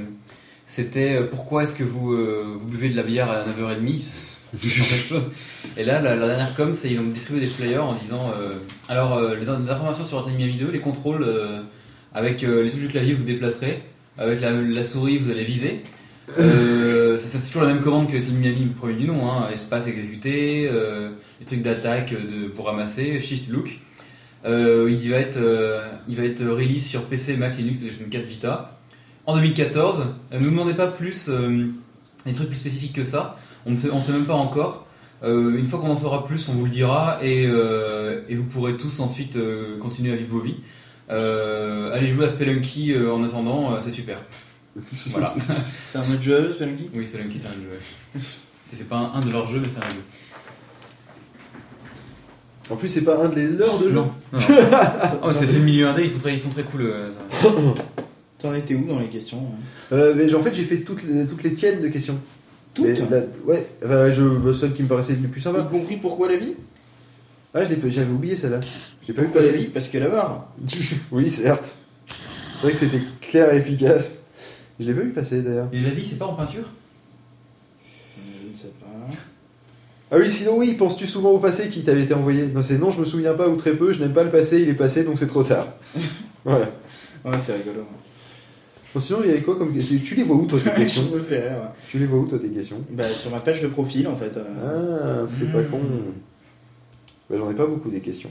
euh, 0.97 1.27
pourquoi 1.29 1.65
est-ce 1.65 1.75
que 1.75 1.83
vous, 1.83 2.13
euh, 2.13 2.55
vous 2.57 2.69
buvez 2.69 2.91
de 2.91 2.97
la 2.97 3.03
bière 3.03 3.29
à 3.29 3.45
9h30 3.45 4.03
C'est 4.63 4.79
la 4.79 4.97
même 4.97 5.05
chose. 5.09 5.33
Et 5.77 5.85
là, 5.85 6.01
la, 6.01 6.17
dernière 6.17 6.55
com, 6.55 6.75
c'est 6.75 6.91
ils 6.91 7.01
ont 7.01 7.05
distribué 7.05 7.41
des 7.41 7.49
flyers 7.49 7.85
en 7.85 7.95
disant 7.95 8.33
alors 8.89 9.21
les, 9.21 9.49
in- 9.49 9.61
les 9.61 9.71
informations 9.71 10.05
sur 10.05 10.19
Hotline 10.19 10.37
Miami 10.37 10.57
2, 10.59 10.71
les 10.73 10.81
contrôles 10.81 11.25
avec 12.13 12.43
les 12.43 12.71
touches 12.71 12.81
du 12.81 12.89
clavier, 12.89 13.15
vous 13.15 13.23
déplacerez, 13.23 13.83
avec 14.19 14.41
la, 14.41 14.83
souris, 14.83 15.19
vous 15.19 15.31
allez 15.31 15.45
viser. 15.45 15.83
C'est 16.37 17.47
toujours 17.47 17.63
la 17.63 17.69
même 17.69 17.81
commande 17.81 18.11
que 18.11 18.17
Team 18.17 18.39
Miami 18.39 18.67
premier 18.77 18.95
du 18.95 19.07
nom, 19.07 19.31
hein. 19.31 19.49
espace 19.53 19.87
exécuté, 19.87 20.69
les 21.39 21.47
trucs 21.47 21.63
d'attaque 21.63 22.13
pour 22.57 22.67
ramasser, 22.67 23.21
shift 23.21 23.49
look. 23.51 23.79
Euh, 24.45 24.91
il, 24.91 25.11
va 25.11 25.19
être, 25.19 25.37
euh, 25.37 25.87
il 26.09 26.17
va 26.17 26.25
être 26.25 26.45
release 26.45 26.87
sur 26.87 27.05
PC, 27.05 27.37
Mac, 27.37 27.57
Linux, 27.57 27.79
PlayStation 27.79 28.09
4, 28.11 28.25
Vita 28.25 28.79
en 29.27 29.35
2014. 29.37 30.01
Euh, 30.33 30.39
ne 30.39 30.45
nous 30.45 30.51
demandez 30.51 30.75
pas 30.75 30.87
plus, 30.87 31.29
euh, 31.29 31.67
des 32.25 32.33
trucs 32.33 32.49
plus 32.49 32.57
spécifiques 32.57 32.95
que 32.95 33.05
ça, 33.05 33.39
on 33.67 33.73
ne 33.73 33.77
sait, 33.77 33.91
on 33.91 34.01
sait 34.01 34.13
même 34.13 34.27
pas 34.27 34.35
encore. 34.35 34.87
Une 35.23 35.67
fois 35.67 35.79
qu'on 35.81 35.91
en 35.91 35.95
saura 35.95 36.25
plus, 36.25 36.49
on 36.49 36.55
vous 36.55 36.65
le 36.65 36.71
dira 36.71 37.19
et, 37.23 37.43
et 37.43 38.35
vous 38.37 38.45
pourrez 38.45 38.79
tous 38.79 39.01
ensuite 39.01 39.37
continuer 39.79 40.15
à 40.15 40.17
vivre 40.17 40.31
vos 40.31 40.41
vies. 40.41 40.57
Allez 41.11 42.07
jouer 42.07 42.25
à 42.25 42.31
Spelunky 42.31 42.97
en 42.97 43.23
attendant, 43.23 43.79
c'est 43.83 43.91
super. 43.91 44.17
Voilà. 45.11 45.35
C'est 45.85 45.99
un 45.99 46.11
autre 46.11 46.23
jeu, 46.23 46.53
Spelunky? 46.53 46.89
Oui, 46.95 47.05
Spelunky, 47.07 47.39
c'est 47.39 47.49
un 47.49 47.53
jeu. 47.53 47.69
ouais. 47.71 48.21
C'est 48.65 48.77
c'est 48.77 48.89
pas 48.89 48.97
un, 48.99 49.13
un 49.15 49.21
de 49.21 49.31
leurs 49.33 49.49
jeux, 49.49 49.59
mais 49.61 49.69
c'est 49.69 49.81
un 49.85 49.89
jeu. 49.89 50.03
En 52.71 52.77
plus, 52.77 52.89
c'est 52.89 53.03
pas 53.05 53.19
un 53.23 53.29
de 53.29 53.35
les 53.37 53.47
leurs 53.49 53.79
de 53.79 53.89
jeu. 53.89 53.95
Non. 53.95 54.13
Oh, 55.23 55.33
c'est 55.33 55.47
le 55.53 55.59
milieu 55.61 55.89
indé, 55.89 56.05
ils 56.05 56.11
sont 56.11 56.19
très, 56.19 56.33
ils 56.35 56.39
sont 56.39 56.51
très 56.51 56.63
cool. 56.63 56.83
euh, 56.83 57.11
ça. 57.11 57.19
T'en 58.39 58.55
étais 58.55 58.75
où 58.75 58.87
dans 58.87 58.99
les 59.01 59.07
questions 59.09 59.39
hein? 59.39 59.59
Euh, 59.93 60.15
mais 60.17 60.33
en 60.35 60.41
fait, 60.41 60.55
j'ai 60.55 60.65
fait 60.65 60.79
toutes 60.79 61.03
les, 61.03 61.27
toutes 61.27 61.43
les 61.43 61.53
tiennes 61.53 61.83
de 61.83 61.89
questions. 61.89 62.19
Toutes 62.73 63.01
la- 63.11 63.23
Ouais, 63.45 63.67
enfin, 63.85 64.11
je, 64.13 64.23
le 64.23 64.53
seul 64.53 64.73
qui 64.73 64.83
me 64.85 64.89
paraissait 64.89 65.15
le 65.21 65.29
plus 65.29 65.41
Y 65.41 65.45
sympa. 65.45 65.63
compris 65.71 65.97
pourquoi 65.97 66.29
la 66.29 66.37
vie? 66.37 66.55
Ah, 67.53 67.65
je 67.65 67.69
l'ai 67.71 67.77
pas- 67.77 67.89
j'avais 67.91 68.11
oublié 68.13 68.37
celle-là. 68.37 68.61
J'ai 69.07 69.13
pas 69.13 69.23
eu 69.23 69.25
Pourquoi 69.27 69.43
la 69.43 69.49
vie? 69.49 69.65
Parce 69.67 69.89
que 69.89 69.99
la 69.99 70.09
mort. 70.09 70.49
Oui, 71.11 71.29
certes. 71.29 71.75
C'est 72.07 72.63
vrai 72.63 72.71
que 72.73 72.77
c'était 72.79 73.03
clair 73.21 73.53
et 73.53 73.59
efficace. 73.59 74.19
Je 74.79 74.87
l'ai 74.87 74.95
pas 74.95 75.01
vu 75.03 75.11
passer 75.11 75.43
d'ailleurs. 75.43 75.69
Et 75.73 75.81
la 75.81 75.91
vie, 75.91 76.07
c'est 76.09 76.19
pas 76.19 76.27
en 76.27 76.35
peinture 76.35 76.65
Je 78.17 78.49
ne 78.51 78.55
sais 78.55 78.73
pas. 78.81 78.87
Ah 80.13 80.17
oui, 80.19 80.31
sinon 80.31 80.57
oui, 80.59 80.75
penses-tu 80.75 81.07
souvent 81.07 81.31
au 81.31 81.39
passé 81.39 81.69
qui 81.69 81.85
t'avait 81.85 82.03
été 82.03 82.15
envoyé? 82.15 82.47
Non, 82.47 82.61
c'est 82.63 82.79
non, 82.79 82.91
je 82.91 82.99
me 83.01 83.05
souviens 83.05 83.35
pas 83.35 83.49
ou 83.49 83.57
très 83.57 83.73
peu, 83.73 83.93
je 83.93 84.01
n'aime 84.01 84.13
pas 84.13 84.25
le 84.25 84.31
passé, 84.31 84.61
il 84.61 84.69
est 84.69 84.75
passé 84.75 85.05
donc 85.05 85.19
c'est 85.19 85.29
trop 85.29 85.45
tard. 85.45 85.69
voilà. 86.45 86.71
Ouais, 87.25 87.39
c'est 87.39 87.55
rigolo. 87.55 87.83
Bon, 88.93 88.99
sinon, 88.99 89.21
il 89.23 89.29
y 89.29 89.33
avait 89.33 89.43
quoi 89.43 89.57
comme 89.57 89.73
question 89.73 89.97
Tu 90.05 90.17
les 90.17 90.25
vois 90.25 90.35
où 90.37 90.47
toi 90.47 90.59
tes 90.59 90.71
Je 90.71 90.77
questions? 90.77 91.05
me 91.15 91.21
fais 91.21 91.41
rire. 91.49 91.59
ouais. 91.59 91.69
Tu 91.89 91.99
les 91.99 92.07
vois 92.07 92.19
où 92.19 92.27
toi 92.27 92.41
tes 92.41 92.49
questions? 92.49 92.79
Bah, 92.91 93.15
sur 93.15 93.31
ma 93.31 93.39
page 93.39 93.61
de 93.63 93.69
profil, 93.69 94.09
en 94.09 94.17
fait. 94.17 94.37
euh, 94.37 95.23
Ah, 95.25 95.29
c'est 95.29 95.53
pas 95.53 95.63
con. 95.63 95.79
Bah, 97.29 97.37
J'en 97.39 97.49
ai 97.49 97.55
pas 97.55 97.67
beaucoup 97.67 97.89
des 97.91 98.01
questions. 98.01 98.31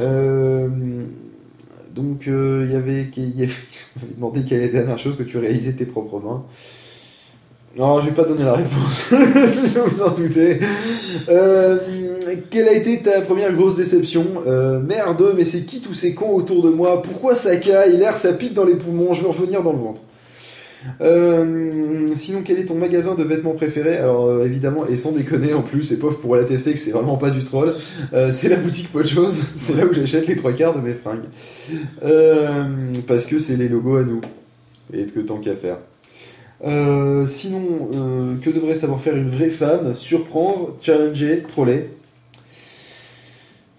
Euh, 0.00 0.68
donc, 1.94 2.26
euh, 2.26 2.64
il 2.66 2.72
y 2.72 2.76
avait. 2.76 3.08
Il 3.16 3.38
y 3.38 3.42
avait 3.44 3.52
demandé 4.16 4.42
quelle 4.44 4.62
est 4.62 4.66
la 4.72 4.80
dernière 4.80 4.98
chose 4.98 5.16
que 5.16 5.22
tu 5.22 5.38
réalisais 5.38 5.72
de 5.72 5.78
tes 5.78 5.86
propres 5.86 6.18
mains. 6.20 6.44
Non, 7.76 8.00
je 8.00 8.06
vais 8.06 8.14
pas 8.14 8.22
donner 8.24 8.44
la 8.44 8.54
réponse. 8.54 9.08
je 9.10 9.80
vous 9.80 10.02
en 10.02 10.10
doutez. 10.10 10.60
Euh, 11.28 11.78
quelle 12.50 12.68
a 12.68 12.72
été 12.72 13.02
ta 13.02 13.20
première 13.20 13.52
grosse 13.52 13.74
déception? 13.74 14.26
Euh, 14.46 14.80
Merde, 14.80 15.34
mais 15.36 15.44
c'est 15.44 15.62
qui 15.62 15.80
tous 15.80 15.94
ces 15.94 16.14
cons 16.14 16.34
autour 16.34 16.62
de 16.62 16.68
moi? 16.68 17.02
Pourquoi 17.02 17.34
ça 17.34 17.56
caille 17.56 17.96
L'air, 17.96 18.16
ça 18.16 18.32
pique 18.32 18.54
dans 18.54 18.64
les 18.64 18.76
poumons. 18.76 19.12
Je 19.12 19.22
veux 19.22 19.28
revenir 19.28 19.62
dans 19.62 19.72
le 19.72 19.78
ventre. 19.78 20.00
Euh, 21.00 22.06
sinon, 22.14 22.42
quel 22.44 22.60
est 22.60 22.66
ton 22.66 22.76
magasin 22.76 23.16
de 23.16 23.24
vêtements 23.24 23.54
préféré 23.54 23.96
Alors, 23.96 24.44
évidemment, 24.44 24.86
et 24.86 24.94
sans 24.94 25.10
déconner 25.10 25.52
en 25.52 25.62
plus, 25.62 25.90
et 25.90 25.96
pauvre 25.96 26.18
pour 26.18 26.36
l'attester 26.36 26.74
que 26.74 26.78
c'est 26.78 26.92
vraiment 26.92 27.16
pas 27.16 27.30
du 27.30 27.42
troll, 27.42 27.74
c'est 28.30 28.50
la 28.50 28.56
boutique 28.56 28.92
Pot 28.92 29.02
de 29.02 29.08
Chose. 29.08 29.42
C'est 29.56 29.76
là 29.76 29.84
où 29.84 29.92
j'achète 29.92 30.28
les 30.28 30.36
trois 30.36 30.52
quarts 30.52 30.76
de 30.76 30.80
mes 30.80 30.92
fringues. 30.92 31.24
Parce 33.08 33.24
que 33.24 33.40
c'est 33.40 33.56
les 33.56 33.68
logos 33.68 33.96
à 33.96 34.02
nous. 34.02 34.20
Et 34.92 35.06
que 35.06 35.18
tant 35.20 35.38
qu'à 35.38 35.56
faire. 35.56 35.78
Euh, 36.66 37.26
sinon, 37.26 37.90
euh, 37.92 38.36
que 38.40 38.48
devrait 38.50 38.74
savoir 38.74 39.00
faire 39.00 39.16
une 39.16 39.28
vraie 39.30 39.50
femme? 39.50 39.94
Surprendre, 39.94 40.76
challenger, 40.82 41.42
troller. 41.46 41.90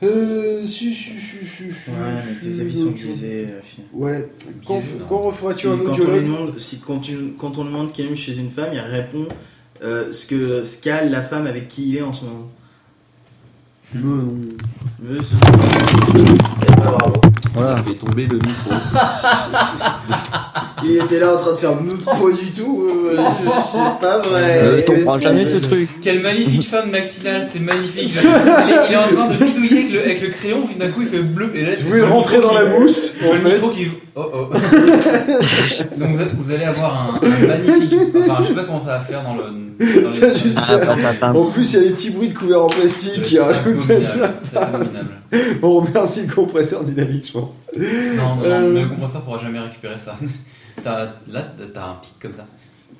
Euh, 0.04 0.66
si, 0.68 0.94
si, 0.94 1.18
si, 1.18 1.46
si, 1.46 1.46
si, 1.74 1.90
Ouais, 1.90 1.96
mais 2.26 2.40
tes 2.50 2.62
avis 2.62 2.78
sont 2.80 2.92
biaisés. 2.92 3.48
euh. 3.50 3.60
Ouais. 3.94 4.28
Quand, 4.68 4.80
Biaisés, 4.80 5.00
non. 5.00 5.06
quand 5.08 5.20
Si, 5.22 5.28
referas-tu 5.28 5.68
un 5.68 5.78
quand, 5.78 5.84
on 5.84 5.96
lui 5.96 6.02
audiologue? 6.02 6.24
demande, 6.24 6.60
si 6.60 6.78
quand, 6.80 7.00
tu- 7.00 7.34
quand 7.40 7.58
on 7.58 7.66
demande 7.66 7.90
ce 7.90 7.94
qu'il 7.94 8.06
aime 8.06 8.16
chez 8.16 8.38
une 8.38 8.52
femme, 8.52 8.70
il 8.74 8.80
répond 8.80 9.28
euh, 9.84 10.12
ce 10.12 10.26
que 10.28 10.64
ce 10.64 10.78
qu'a 10.82 11.04
la 11.06 11.22
femme 11.22 11.48
avec 11.48 11.68
qui 11.70 11.90
il 11.90 11.98
est 11.98 12.02
en 12.02 12.14
ce 12.14 12.26
moment. 12.26 12.50
Non. 13.96 14.28
Eh. 15.08 15.20
Voilà. 17.54 17.78
fait 17.84 17.94
tomber 17.94 18.28
le 18.28 18.38
micro. 18.38 18.72
Il 20.84 20.98
était 20.98 21.20
là 21.20 21.34
en 21.34 21.38
train 21.38 21.52
de 21.54 21.58
faire 21.58 21.76
me 21.82 21.94
pas 21.96 22.14
du 22.38 22.52
tout. 22.52 22.88
euh, 22.90 23.18
c'est 23.72 24.06
pas 24.06 24.18
vrai. 24.20 24.60
Euh, 24.62 24.82
T'en 24.86 24.94
prends 25.04 25.18
jamais 25.18 25.46
ce 25.46 25.58
truc. 25.58 25.90
Quelle 26.02 26.20
magnifique 26.22 26.68
femme 26.70 26.92
matinale, 26.92 27.48
c'est 27.50 27.60
magnifique. 27.62 28.14
il, 28.24 28.28
est, 28.74 28.88
il 28.90 28.94
est 28.94 28.98
en 28.98 29.08
train 29.08 29.28
de 29.30 29.34
bidouiller 29.44 29.80
avec 29.80 29.92
le, 29.92 30.00
avec 30.02 30.22
le 30.22 30.28
crayon, 30.30 30.68
puis 30.68 30.76
d'un 30.76 30.90
coup 30.90 31.02
il 31.02 31.08
fait 31.08 31.22
bleu. 31.24 31.52
Et 31.56 31.64
là, 31.64 31.72
Je 31.80 31.86
voulais 31.86 32.04
rentrer 32.06 32.40
dans 32.42 32.54
la 32.54 32.66
mousse. 32.66 33.16
En 33.26 33.32
fait. 33.48 33.62
qui. 33.74 33.88
Oh 34.18 34.24
oh. 34.34 34.48
Donc 35.98 36.16
vous, 36.16 36.24
vous 36.44 36.52
allez 36.54 36.66
avoir 36.66 36.94
un, 36.94 37.26
un 37.26 37.48
magnifique. 37.48 37.94
Enfin, 38.20 38.38
je 38.44 38.48
sais 38.50 38.54
pas 38.54 38.64
comment 38.66 38.80
ça 38.80 38.98
va 38.98 39.00
faire 39.00 39.24
dans 39.24 39.36
le. 39.36 39.44
Dans 40.04 40.12
Ça, 40.12 40.28
les- 40.28 40.56
Ah, 40.58 40.98
ça. 41.20 41.32
En 41.34 41.46
plus, 41.46 41.74
il 41.74 41.80
y 41.80 41.80
a 41.80 41.86
les 41.86 41.90
petits 41.94 42.12
bruits 42.12 42.30
de 42.30 42.38
couverts 42.38 42.64
en 42.64 42.68
plastique 42.68 43.24
qui 43.24 43.40
rajoutent 43.40 43.78
ça. 43.78 43.85
Abominable, 43.92 44.34
c'est 44.46 44.58
abominable. 44.58 45.10
On 45.62 45.80
remercie 45.82 46.26
le 46.28 46.34
compresseur 46.34 46.84
dynamique, 46.84 47.28
je 47.28 47.32
pense. 47.34 47.52
Non, 47.78 48.36
non, 48.38 48.44
Euh. 48.44 48.62
non, 48.62 48.70
mais 48.74 48.82
le 48.84 48.90
compresseur 48.90 49.22
pourra 49.24 49.38
jamais 49.40 49.60
récupérer 49.60 49.98
ça. 49.98 50.16
T'as- 50.84 51.14
là, 51.28 51.42
t'as 51.74 51.86
un 51.90 51.96
pic 52.02 52.14
comme 52.22 52.34
ça. 52.34 52.46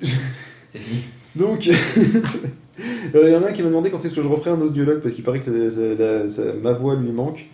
C'est 0.02 0.78
fini. 0.78 1.02
Donc, 1.34 1.68
euh, 3.14 3.22
il 3.26 3.32
y 3.32 3.36
en 3.36 3.42
a 3.42 3.48
un 3.48 3.52
qui 3.52 3.62
m'a 3.62 3.68
demandé 3.68 3.90
quand 3.90 4.04
est-ce 4.04 4.14
que 4.14 4.22
je 4.22 4.28
referai 4.28 4.50
un 4.50 4.60
audiologue 4.60 5.00
parce 5.00 5.14
qu'il 5.14 5.24
paraît 5.24 5.40
que 5.40 5.50
la- 5.50 5.94
la- 6.22 6.28
ça- 6.28 6.52
ma 6.62 6.72
voix 6.72 6.94
lui 6.94 7.10
manque. 7.12 7.46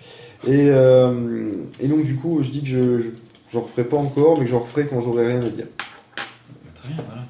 Et, 0.46 0.68
euh, 0.70 1.52
et 1.80 1.86
donc, 1.88 2.04
du 2.04 2.16
coup, 2.16 2.40
je 2.42 2.50
dis 2.50 2.62
que 2.62 2.68
je, 2.68 3.08
je 3.50 3.58
referai 3.58 3.84
pas 3.84 3.96
encore, 3.96 4.38
mais 4.38 4.44
que 4.44 4.50
j'en 4.50 4.60
referai 4.60 4.86
quand 4.86 5.00
j'aurai 5.00 5.26
rien 5.26 5.40
à 5.42 5.48
dire. 5.50 5.66
Bah, 6.16 6.22
très 6.74 6.88
bien, 6.92 7.02
voilà. 7.06 7.21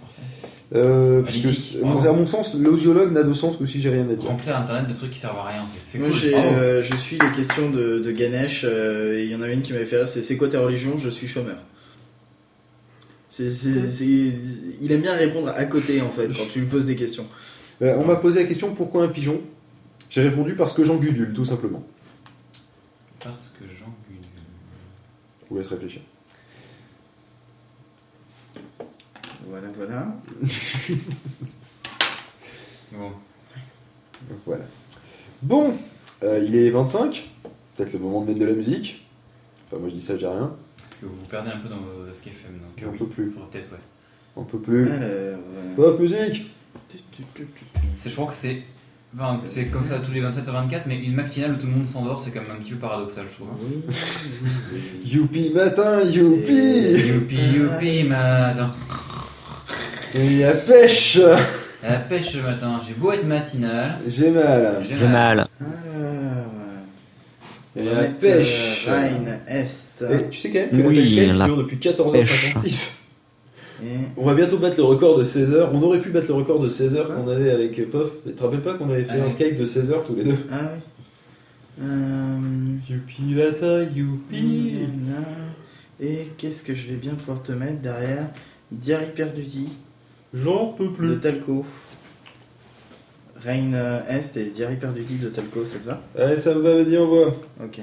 Euh, 0.75 1.21
parce 1.23 1.37
que, 1.37 2.09
à 2.09 2.13
mon 2.13 2.27
sens, 2.27 2.55
l'audiologue 2.55 3.13
n'a 3.13 3.23
de 3.25 3.33
sens 3.35 3.57
que 3.59 3.67
si 3.67 3.81
j'ai 3.83 3.91
rien 3.91 4.09
à 4.09 4.15
dire. 4.15 4.27
Remplir 4.29 4.57
internet 4.57 4.89
de 4.89 4.95
trucs 4.95 5.11
qui 5.11 5.19
servent 5.19 5.39
à 5.39 5.45
rien, 5.49 5.63
c'est- 5.79 5.99
Moi, 5.99 6.09
euh, 6.09 6.83
je 6.83 6.97
suis 6.97 7.19
les 7.19 7.31
questions 7.37 7.69
de, 7.71 7.99
de 7.99 8.11
Ganesh 8.11 8.65
euh, 8.65 9.19
et 9.19 9.25
il 9.25 9.31
y 9.31 9.35
en 9.35 9.43
a 9.43 9.51
une 9.51 9.61
qui 9.61 9.73
m'avait 9.75 9.85
fait 9.85 9.99
rire, 9.99 10.09
c'est 10.09 10.23
c'est 10.23 10.39
quoi 10.39 10.49
ta 10.49 10.61
religion? 10.61 10.97
Je 10.97 11.11
suis 11.11 11.29
chômeur. 11.29 11.59
Il 13.39 14.89
aime 14.93 15.01
bien 15.03 15.15
répondre 15.15 15.53
à 15.55 15.65
côté 15.65 16.01
en 16.01 16.09
fait 16.11 16.29
quand 16.29 16.47
tu 16.51 16.61
lui 16.61 16.67
poses 16.67 16.87
des 16.87 16.97
questions. 16.97 17.27
Euh, 17.83 17.97
on 17.99 18.05
m'a 18.05 18.17
posé 18.17 18.41
la 18.43 18.47
question 18.49 18.75
pourquoi 18.75 19.05
un 19.05 19.09
pigeon? 19.09 19.41
J'ai 20.11 20.23
répondu 20.23 20.55
parce 20.55 20.73
que 20.75 20.85
j'en 20.85 20.97
gudule, 20.97 21.33
tout 21.33 21.45
simplement. 21.45 21.83
Parce 23.23 23.55
que 23.59 23.65
Jean 23.67 23.93
Gulliver- 24.09 24.27
Je 25.45 25.49
vous 25.51 25.57
laisse 25.59 25.69
réfléchir. 25.69 26.03
Voilà, 29.53 29.69
voilà. 29.77 30.07
Bon. 32.93 33.09
Donc, 34.29 34.39
voilà. 34.47 34.65
Bon, 35.43 35.75
euh, 36.23 36.43
il 36.47 36.57
est 36.57 36.71
25. 36.71 37.29
Peut-être 37.77 37.93
le 37.93 37.99
moment 37.99 38.23
de 38.23 38.29
mettre 38.29 38.39
de 38.41 38.45
la 38.47 38.53
musique. 38.55 39.07
Enfin, 39.67 39.79
moi 39.81 39.89
je 39.91 39.95
dis 39.95 40.03
ça, 40.03 40.17
j'ai 40.17 40.27
rien. 40.27 40.55
Parce 40.79 41.01
que 41.01 41.07
vous 41.07 41.15
vous 41.21 41.27
perdez 41.27 41.51
un 41.51 41.59
peu 41.59 41.69
dans 41.69 41.77
vos 41.81 42.07
escape 42.11 42.33
FM, 42.35 42.53
donc 42.61 42.83
euh, 42.83 42.87
On 42.89 42.93
oui, 42.93 42.99
peut 42.99 43.07
plus. 43.07 43.31
peut-être, 43.31 43.73
ouais. 43.73 43.79
On 44.37 44.45
peut 44.45 44.59
plus. 44.59 44.91
Alors, 44.91 45.01
euh, 45.03 45.37
Pof, 45.77 45.99
musique 46.01 46.51
C'est, 47.97 48.09
je 48.11 48.15
crois 48.15 48.29
que 48.31 48.37
c'est. 48.37 48.63
Enfin, 49.15 49.41
c'est 49.45 49.67
comme 49.67 49.85
ça 49.85 49.99
tous 49.99 50.13
les 50.13 50.21
27 50.21 50.49
à 50.49 50.53
24, 50.53 50.87
mais 50.87 51.03
une 51.03 51.15
matinale 51.15 51.53
où 51.53 51.57
tout 51.57 51.67
le 51.67 51.73
monde 51.73 51.85
s'endort, 51.87 52.19
c'est 52.21 52.31
quand 52.31 52.41
même 52.43 52.53
un 52.53 52.61
petit 52.61 52.71
peu 52.73 52.79
paradoxal, 52.79 53.27
je 53.31 53.35
trouve. 53.35 53.49
hein. 53.49 53.57
oui, 53.63 53.83
oui, 53.87 53.93
oui. 54.73 54.81
Youpi 55.13 55.51
matin, 55.51 56.03
youpi 56.03 57.09
Youpi, 57.09 57.37
youpi, 57.37 58.05
matin. 58.05 58.73
Et 60.15 60.39
la 60.39 60.53
pêche 60.53 61.19
La 61.83 61.99
pêche 61.99 62.35
le 62.35 62.43
matin, 62.43 62.81
j'ai 62.87 62.95
beau 62.95 63.13
être 63.13 63.25
matinal. 63.27 63.99
J'ai 64.07 64.31
mal. 64.31 64.83
J'ai 64.89 65.07
mal. 65.07 65.47
Et 67.75 67.83
va 67.83 67.93
la 67.95 68.01
mettre, 68.03 68.17
pêche 68.19 68.87
euh, 68.87 69.01
Rhine, 69.09 69.39
Est. 69.49 70.05
Et 70.11 70.29
tu 70.31 70.39
sais 70.39 70.51
quand 70.51 70.59
même 70.77 70.83
que 70.83 70.89
Oui, 70.89 71.15
la 71.27 71.33
la 71.33 71.45
dure 71.47 71.57
depuis 71.57 71.77
14h56. 71.79 72.99
Et 73.83 73.87
On 74.17 74.27
va 74.27 74.35
bientôt 74.35 74.59
battre 74.59 74.77
le 74.77 74.85
record 74.85 75.19
de 75.19 75.25
16 75.25 75.55
heures. 75.55 75.71
On 75.73 75.83
aurait 75.83 76.01
pu 76.01 76.11
battre 76.11 76.29
le 76.29 76.35
record 76.35 76.61
de 76.61 76.69
16 76.69 76.95
heures 76.97 77.15
qu'on 77.15 77.29
avait 77.29 77.51
avec 77.51 77.91
Pof. 77.91 78.11
Tu 78.27 78.33
te 78.33 78.43
rappelles 78.43 78.61
pas 78.61 78.75
qu'on 78.75 78.91
avait 78.91 79.05
fait 79.05 79.19
Ah 79.21 79.25
un. 79.25 79.29
Skype 79.31 79.57
de 79.57 79.65
16 79.65 79.91
heures 79.91 80.05
tous 80.05 80.15
les 80.15 80.25
deux 80.25 80.37
Ah 80.53 80.57
oui. 80.75 80.81
Euh, 81.83 82.77
Youpi 82.91 83.23
matin, 83.35 83.87
youpi. 83.97 84.75
Et 86.01 86.29
qu'est-ce 86.37 86.63
que 86.63 86.75
je 86.75 86.89
vais 86.89 86.97
bien 86.97 87.15
pouvoir 87.15 87.43
te 87.43 87.53
mettre 87.53 87.81
derrière? 87.81 88.27
Diary 88.71 89.07
Perduti 89.15 89.79
J'en 90.35 90.69
peux 90.69 90.87
de 90.87 90.91
plus. 90.91 91.21
Talco. 91.21 91.65
Reign 93.37 93.75
euh, 93.75 94.01
Est 94.09 94.37
et 94.37 94.51
Diary 94.51 94.77
Perduti 94.77 95.19
de 95.19 95.29
Talco, 95.29 95.65
ça 95.65 95.79
te 95.79 95.87
va 95.87 96.01
Allez, 96.17 96.37
ça 96.37 96.55
me 96.55 96.61
va, 96.61 96.77
vas-y, 96.77 96.97
envoie. 96.97 97.35
Ok. 97.63 97.81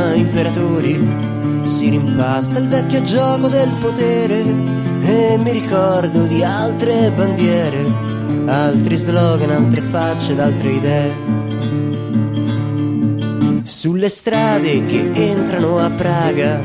chiama 0.00 0.14
imperatori. 0.14 0.98
Si 1.62 1.90
rimpasta 1.90 2.58
il 2.58 2.68
vecchio 2.68 3.02
gioco 3.02 3.48
del 3.48 3.70
potere 3.80 4.40
e 5.00 5.38
mi 5.38 5.52
ricordo 5.52 6.26
di 6.26 6.42
altre 6.42 7.12
bandiere, 7.12 7.84
altri 8.46 8.96
slogan, 8.96 9.50
altre 9.50 9.80
facce 9.82 10.32
ed 10.32 10.40
altre 10.40 10.70
idee. 10.70 11.89
Sulle 13.70 14.08
strade 14.08 14.84
che 14.84 15.10
entrano 15.14 15.78
a 15.78 15.88
Praga 15.90 16.60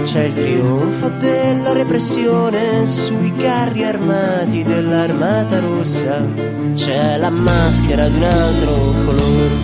c'è 0.00 0.24
il 0.24 0.34
trionfo 0.34 1.10
della 1.10 1.74
repressione 1.74 2.86
sui 2.86 3.30
carri 3.36 3.84
armati 3.84 4.64
dell'armata 4.64 5.60
rossa. 5.60 6.26
C'è 6.72 7.18
la 7.18 7.28
maschera 7.28 8.08
di 8.08 8.16
un 8.16 8.22
altro 8.22 8.72
colore, 9.04 9.54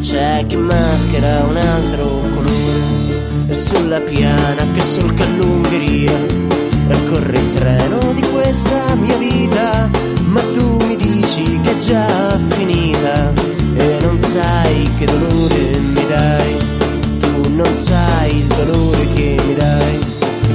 c'è 0.00 0.44
chi 0.48 0.56
maschera 0.56 1.44
un 1.44 1.56
altro 1.56 2.06
colore. 2.34 3.54
Sulla 3.54 4.00
piana 4.00 4.66
che 4.74 4.82
solca 4.82 5.24
l'Ungheria 5.36 6.12
corre 7.08 7.38
il 7.38 7.50
treno 7.52 8.12
di 8.14 8.22
questa 8.32 8.96
mia 8.96 9.16
vita, 9.16 9.88
ma 10.24 10.40
tu 10.52 10.82
mi 10.86 10.96
dici 10.96 11.60
che 11.60 11.70
è 11.70 11.76
già 11.76 12.36
finita 12.48 13.51
non 14.02 14.18
sai 14.18 14.90
che 14.98 15.06
dolore 15.06 15.78
mi 15.78 16.06
dai, 16.06 16.56
tu 17.20 17.48
non 17.54 17.74
sai 17.74 18.36
il 18.38 18.46
dolore 18.46 19.06
che 19.14 19.40
mi 19.46 19.54
dai, 19.54 19.98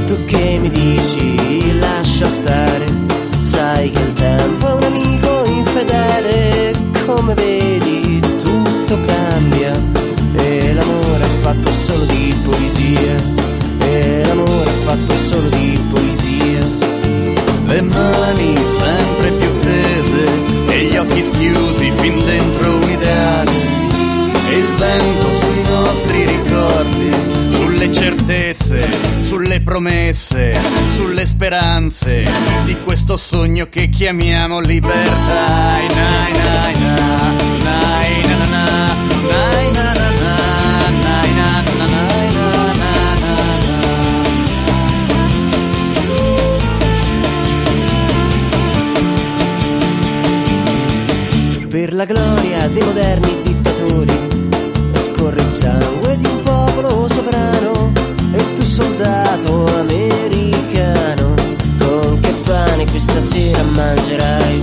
tu 0.05 0.23
che 0.25 0.59
mi 0.61 0.69
dici 0.69 1.79
lascia 1.79 2.27
stare, 2.27 2.85
sai 3.41 3.89
che 3.89 3.99
il 3.99 4.13
tempo 4.13 4.67
è 4.67 4.73
un 4.73 4.83
amico 4.83 5.43
infedele, 5.45 6.73
come 7.05 7.33
vedi 7.33 8.19
tutto 8.19 8.97
cambia. 9.05 9.73
E 10.35 10.73
l'amore 10.73 11.23
è 11.23 11.39
fatto 11.41 11.71
solo 11.71 12.03
di 12.05 12.35
poesia. 12.43 13.15
E 13.79 14.23
l'amore 14.27 14.69
è 14.69 14.83
fatto 14.83 15.15
solo 15.15 15.47
di 15.49 15.79
poesia. 15.89 16.65
Le 17.65 17.81
mani 17.81 18.55
sempre 18.77 19.31
più 19.31 19.49
tese 19.59 20.73
e 20.73 20.83
gli 20.85 20.97
occhi 20.97 21.21
schiusi 21.21 21.91
fin 21.95 22.23
dentro 22.25 22.86
ideale. 22.97 23.51
E 24.49 24.57
il 24.57 24.67
vento 24.77 25.39
sui 25.39 25.63
nostri 25.63 26.25
ricordi, 26.25 27.11
sulle 27.51 27.91
certezze, 27.91 28.87
sulle 29.21 29.61
promesse, 29.61 30.57
sulle 30.95 31.25
speranze 31.25 32.25
di 32.65 32.77
questo 32.83 33.17
sogno 33.17 33.67
che 33.69 33.89
chiamiamo 33.89 34.59
libertà. 34.59 35.11
Nai, 35.13 35.87
nai, 35.87 36.31
nai, 36.31 36.73
nai, 36.79 38.21
na, 38.21 38.37
na, 38.37 38.47
na, 38.49 38.95
nai, 39.29 39.71
Per 51.69 51.93
la 51.93 52.05
gloria 52.05 52.65
dei 52.69 52.81
moderni 52.81 53.41
dittatori 53.43 54.17
scorre 54.95 55.41
il 55.41 55.51
sangue 55.51 56.15
di 56.15 56.25
un 56.25 56.41
popolo 56.41 57.09
sovrano 57.09 57.91
e 58.31 58.53
tu 58.55 58.63
soldato 58.63 59.67
americano. 59.77 61.33
Con 61.77 62.19
che 62.21 62.33
pane 62.45 62.85
questa 62.85 63.19
sera 63.19 63.61
mangerai? 63.75 64.61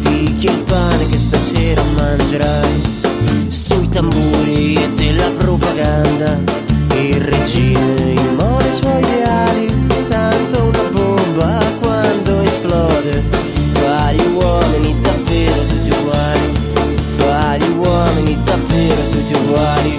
Di 0.00 0.36
chi 0.38 0.46
il 0.46 0.58
pane 0.58 1.06
che 1.08 1.18
stasera 1.18 1.82
mangerai. 1.96 2.80
Sui 3.48 3.88
tamburi 3.88 4.76
e 4.76 4.88
della 4.94 5.30
propaganda 5.36 6.38
il 6.94 7.20
regime 7.20 8.12
immola 8.12 8.66
i 8.66 8.72
suoi 8.72 9.02
ideali 9.02 9.86
tanto 10.08 10.62
una 10.62 10.82
bomba 10.92 11.65
uguali 19.46 19.94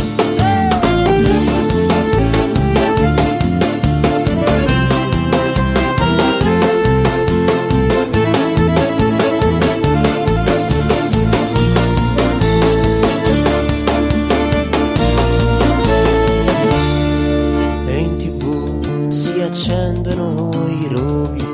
in 18.00 18.18
tv 18.18 19.10
si 19.10 19.42
accendono 19.42 20.52
i 20.68 20.88
roghi 20.90 21.46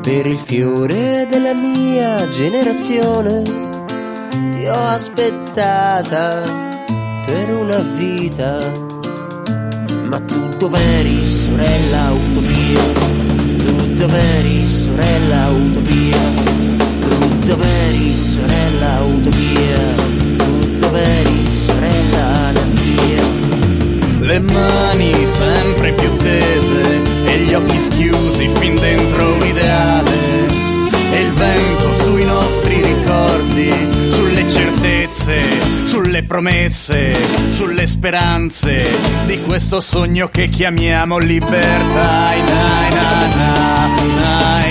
per 0.00 0.26
il 0.26 0.38
fiore 0.38 1.26
della 1.30 1.52
mia 1.54 2.28
generazione 2.30 3.69
ti 4.70 4.76
ho 4.76 4.86
aspettata 4.86 6.42
per 7.26 7.52
una 7.52 7.78
vita. 7.96 8.56
Ma 10.08 10.20
tu 10.20 10.56
dov'eri 10.58 11.26
sorella 11.26 12.12
utopia? 12.12 12.80
Tu 13.64 13.94
dov'eri 13.94 14.68
sorella 14.68 15.48
utopia? 15.48 16.20
Tu 17.00 17.46
dov'eri 17.46 18.16
sorella 18.16 19.00
utopia? 19.00 19.82
Tu 20.36 20.76
dov'eri 20.78 21.50
sorella 21.50 22.24
anarchia? 22.50 23.24
Le 24.20 24.38
mani 24.38 25.26
sempre 25.26 25.92
più 25.94 26.16
tese 26.16 27.02
e 27.24 27.38
gli 27.38 27.54
occhi 27.54 27.78
schiusi 27.78 28.48
fin 28.60 28.76
dentro 28.76 29.32
un 29.34 29.46
ideale. 29.46 30.18
E 31.12 31.20
il 31.22 31.32
vento 31.32 32.04
sui 32.04 32.24
nostri 32.24 32.80
ricordi, 32.80 33.89
sulle 34.20 34.46
certezze, 34.46 35.86
sulle 35.86 36.24
promesse, 36.24 37.14
sulle 37.52 37.86
speranze 37.86 38.86
di 39.24 39.40
questo 39.40 39.80
sogno 39.80 40.28
che 40.28 40.50
chiamiamo 40.50 41.16
libertà. 41.16 42.36
Na, 42.36 42.88
na, 42.90 43.86
na, 44.20 44.69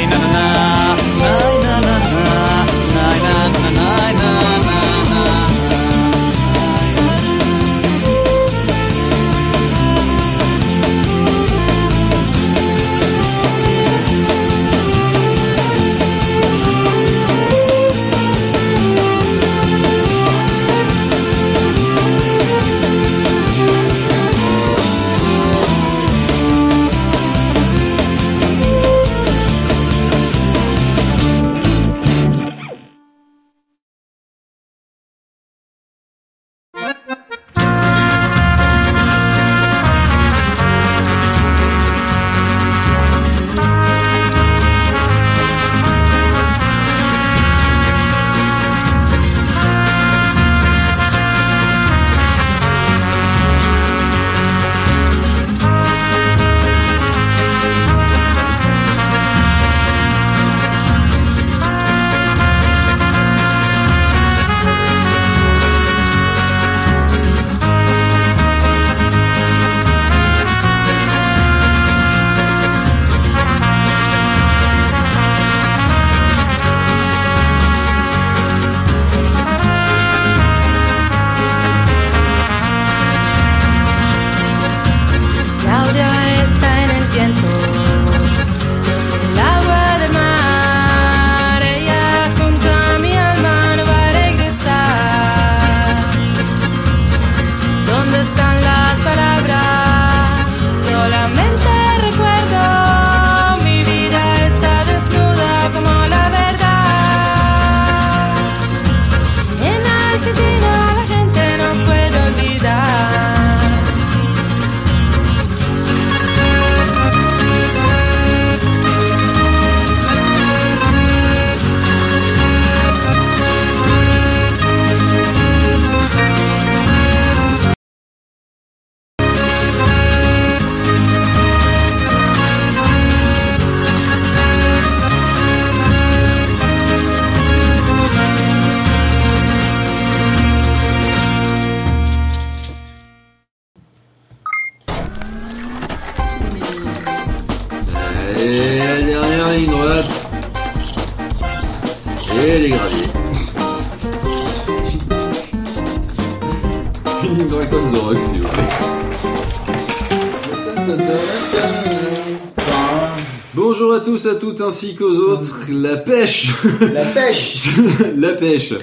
ainsi 164.70 164.96
qu'aux 164.96 165.16
autres. 165.16 165.66
La 165.72 165.98
pêche 165.98 166.54
La 166.94 167.06
pêche 167.06 167.70
La 168.18 168.34
pêche 168.34 168.74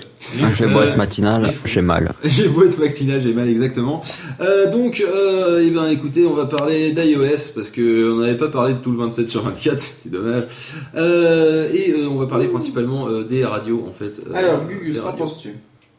J'ai 0.59 0.67
beau 0.67 0.83
être 0.83 0.97
matinal, 0.97 1.55
j'ai 1.65 1.81
mal. 1.81 2.13
J'ai 2.25 2.49
beau 2.49 2.65
être 2.65 2.77
vacciné, 2.77 3.21
j'ai 3.21 3.33
mal 3.33 3.49
exactement. 3.49 4.03
Euh, 4.41 4.69
donc, 4.73 5.01
euh, 5.01 5.63
eh 5.65 5.71
ben, 5.71 5.87
écoutez, 5.87 6.27
on 6.27 6.35
va 6.35 6.47
parler 6.47 6.91
d'iOS 6.91 7.53
parce 7.55 7.71
que 7.71 8.13
on 8.13 8.17
n'avait 8.17 8.37
pas 8.37 8.49
parlé 8.49 8.75
de 8.75 8.79
tout 8.79 8.91
le 8.91 8.99
27 8.99 9.29
sur 9.29 9.43
24, 9.45 9.79
c'est 10.03 10.11
dommage. 10.11 10.45
Euh, 10.97 11.71
et 11.73 11.93
euh, 11.93 12.09
on 12.09 12.17
va 12.17 12.27
parler 12.27 12.49
principalement 12.49 13.07
euh, 13.09 13.23
des 13.23 13.45
radios 13.45 13.85
en 13.89 13.93
fait. 13.93 14.21
Euh, 14.27 14.35
Alors, 14.35 14.67
Gugus, 14.67 14.99
qu'en 15.01 15.13
penses-tu? 15.13 15.51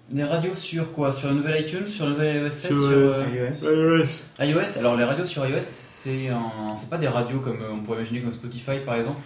Des 0.10 0.24
radios 0.24 0.54
sur 0.54 0.92
quoi? 0.92 1.12
Sur 1.14 1.30
le 1.30 1.36
nouvel 1.36 1.62
iTunes 1.62 1.88
Sur 1.88 2.06
le 2.06 2.12
nouvel 2.12 2.44
iOS 2.44 2.50
7 2.50 2.72
Sur, 2.72 2.80
Sur, 2.80 2.88
euh, 2.90 3.24
euh, 3.66 4.06
iOS 4.40 4.78
Alors 4.80 4.96
les 4.98 5.04
radios 5.04 5.26
sur 5.26 5.46
iOS, 5.46 5.58
c'est 5.62 6.30
un... 6.30 6.76
pas 6.90 6.98
des 6.98 7.10
radios 7.10 7.40
comme 7.40 7.62
euh, 7.62 7.74
on 7.74 7.84
pourrait 7.84 7.98
imaginer 8.00 8.22
comme 8.22 8.32
Spotify 8.32 8.80
par 8.86 8.96
exemple, 8.96 9.20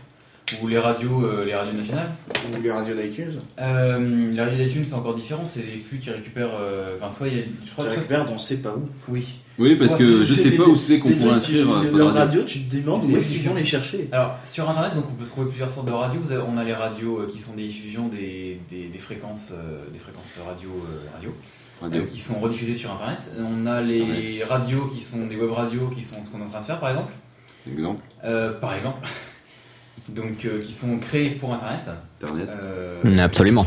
ou 0.62 0.68
les 0.68 0.80
radios, 0.80 1.24
euh, 1.26 1.46
les 1.46 1.54
radios 1.56 1.74
nationales. 1.74 2.10
Ou 2.58 2.62
les 2.62 2.72
radios 2.72 2.96
d'iTunes 2.96 3.40
Euh, 3.60 4.32
les 4.34 4.42
radios 4.42 4.66
d'iTunes 4.66 4.86
c'est 4.86 4.94
encore 4.96 5.16
différent, 5.16 5.46
c'est 5.46 5.62
les 5.64 5.78
flux 5.78 6.00
qui 6.00 6.10
récupèrent. 6.10 6.56
euh, 6.60 6.96
Enfin, 6.98 7.10
soit 7.10 7.28
il 7.28 7.38
y 7.38 7.40
a, 7.40 7.44
je 7.66 7.72
crois 7.72 7.86
Qui 7.86 7.92
que 7.92 7.96
récupèrent 7.96 8.28
on 8.32 8.38
sait 8.38 8.58
pas 8.58 8.74
où. 8.76 8.84
Oui. 9.10 9.28
Oui, 9.60 9.76
parce 9.76 9.90
Soit- 9.92 10.00
que 10.00 10.06
je 10.06 10.24
C'est 10.34 10.44
sais 10.44 10.50
des- 10.52 10.58
pas 10.58 10.64
où 10.64 10.76
c'est 10.76 10.98
qu'on 11.00 11.10
pourrait 11.10 11.36
inscrire 11.36 11.68
leur 11.94 12.14
radio, 12.14 12.42
tu 12.44 12.62
te 12.62 12.76
demandes 12.76 13.04
où 13.04 13.16
est-ce 13.16 13.30
qu'ils 13.30 13.44
vont 13.48 13.54
les 13.54 13.66
chercher. 13.66 14.08
Alors, 14.12 14.38
sur 14.44 14.68
internet, 14.68 14.96
donc 14.96 15.06
on 15.12 15.14
peut 15.14 15.26
trouver 15.26 15.50
plusieurs 15.50 15.70
sortes 15.70 15.88
de 15.88 15.92
radios. 15.92 16.22
On 16.48 16.58
a 16.58 16.64
les 16.64 16.74
radios 16.74 17.20
euh, 17.20 17.28
qui 17.32 17.38
sont 17.38 17.54
des 17.54 17.68
diffusions 17.68 18.08
des, 18.08 18.60
des, 18.70 18.88
des 18.88 18.98
fréquences, 18.98 19.52
euh, 19.54 19.84
des 19.92 20.00
fréquences 20.00 20.38
radio, 20.48 20.70
euh, 20.70 21.10
radio, 21.14 21.32
Radio. 21.82 22.02
euh, 22.02 22.06
qui 22.06 22.20
sont 22.20 22.40
rediffusées 22.40 22.74
sur 22.76 22.92
internet. 22.92 23.30
On 23.40 23.66
a 23.68 23.82
les 23.82 24.42
radios 24.48 24.86
qui 24.96 25.02
sont 25.02 25.28
des 25.28 25.36
web 25.36 25.52
radios 25.52 25.90
qui 25.90 26.02
sont 26.02 26.24
ce 26.24 26.30
qu'on 26.32 26.40
est 26.40 26.46
en 26.46 26.50
train 26.50 26.62
de 26.62 26.66
faire 26.66 26.80
par 26.80 26.90
exemple. 26.90 27.14
Exemple. 27.72 28.02
Euh, 28.24 28.54
par 28.60 28.74
exemple. 28.74 29.08
Donc, 30.10 30.46
euh, 30.46 30.60
qui 30.62 30.74
sont 30.74 30.98
créées 31.00 31.32
pour 31.32 31.54
internet. 31.54 31.90
Internet. 32.22 32.50
Euh, 32.62 33.02
Mm, 33.04 33.20
absolument. 33.20 33.66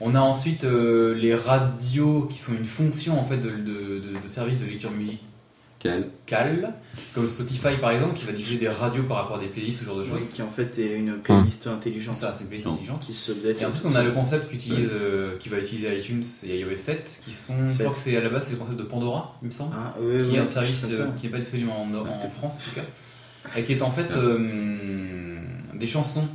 On 0.00 0.14
a 0.14 0.20
ensuite 0.20 0.64
euh, 0.64 1.14
les 1.14 1.34
radios 1.34 2.28
qui 2.30 2.38
sont 2.38 2.52
une 2.52 2.66
fonction 2.66 3.18
en 3.18 3.24
fait 3.24 3.38
de, 3.38 3.50
de, 3.50 4.00
de- 4.00 4.22
de 4.22 4.28
service 4.28 4.58
de 4.60 4.66
lecture 4.66 4.90
musicale, 4.90 6.10
Quel 6.26 6.72
comme 7.14 7.26
Spotify 7.28 7.76
par 7.80 7.92
exemple, 7.92 8.14
qui 8.14 8.24
va 8.26 8.32
diffuser 8.32 8.58
des 8.58 8.68
radios 8.68 9.04
par 9.04 9.18
rapport 9.18 9.36
à 9.38 9.40
des 9.40 9.46
playlists, 9.46 9.80
ce 9.80 9.84
genre 9.86 9.96
de 9.96 10.04
choses. 10.04 10.18
Oui, 10.20 10.26
qui 10.28 10.42
en 10.42 10.50
fait 10.50 10.78
est 10.78 10.96
une 10.98 11.18
playlist 11.18 11.62
C'est 11.62 11.68
intelligente. 11.70 12.14
ça, 12.14 12.32
c'est 12.34 12.42
une 12.42 12.48
playlist 12.48 12.68
intelligente. 12.68 13.00
Qui 13.00 13.12
se. 13.14 13.32
Et 13.32 13.64
ensuite, 13.64 13.84
on 13.86 13.94
a 13.94 14.02
le 14.02 14.12
concept 14.12 14.50
qu'utilise, 14.50 14.88
euh, 14.92 15.36
qui 15.38 15.48
va 15.48 15.58
utiliser 15.58 15.96
iTunes 15.98 16.24
et 16.46 16.58
iOS 16.60 16.76
7, 16.76 17.20
qui 17.24 17.32
sont, 17.32 17.54
je 17.68 17.78
crois 17.78 17.92
que 17.92 17.98
c'est 17.98 18.16
à 18.16 18.20
la 18.20 18.28
base, 18.28 18.44
c'est 18.44 18.52
le 18.52 18.58
concept 18.58 18.78
de 18.78 18.84
Pandora, 18.84 19.36
il 19.42 19.46
me 19.48 19.52
semble, 19.52 19.74
Ah, 19.78 19.94
ouais, 20.00 20.24
qui 20.24 20.30
ouais, 20.32 20.36
est 20.36 20.40
un 20.40 20.44
service 20.44 20.86
euh, 20.90 21.06
qui 21.18 21.26
n'est 21.26 21.32
pas 21.32 21.38
disponible 21.38 21.70
en, 21.70 21.82
en 21.94 22.02
Ouais. 22.04 22.10
France 22.36 22.54
en 22.56 22.68
tout 22.70 22.74
cas, 22.74 23.58
et 23.58 23.62
qui 23.64 23.72
est 23.72 23.82
en 23.82 23.90
fait 23.90 24.12
euh, 24.16 25.35
des 25.78 25.86
chansons 25.86 26.26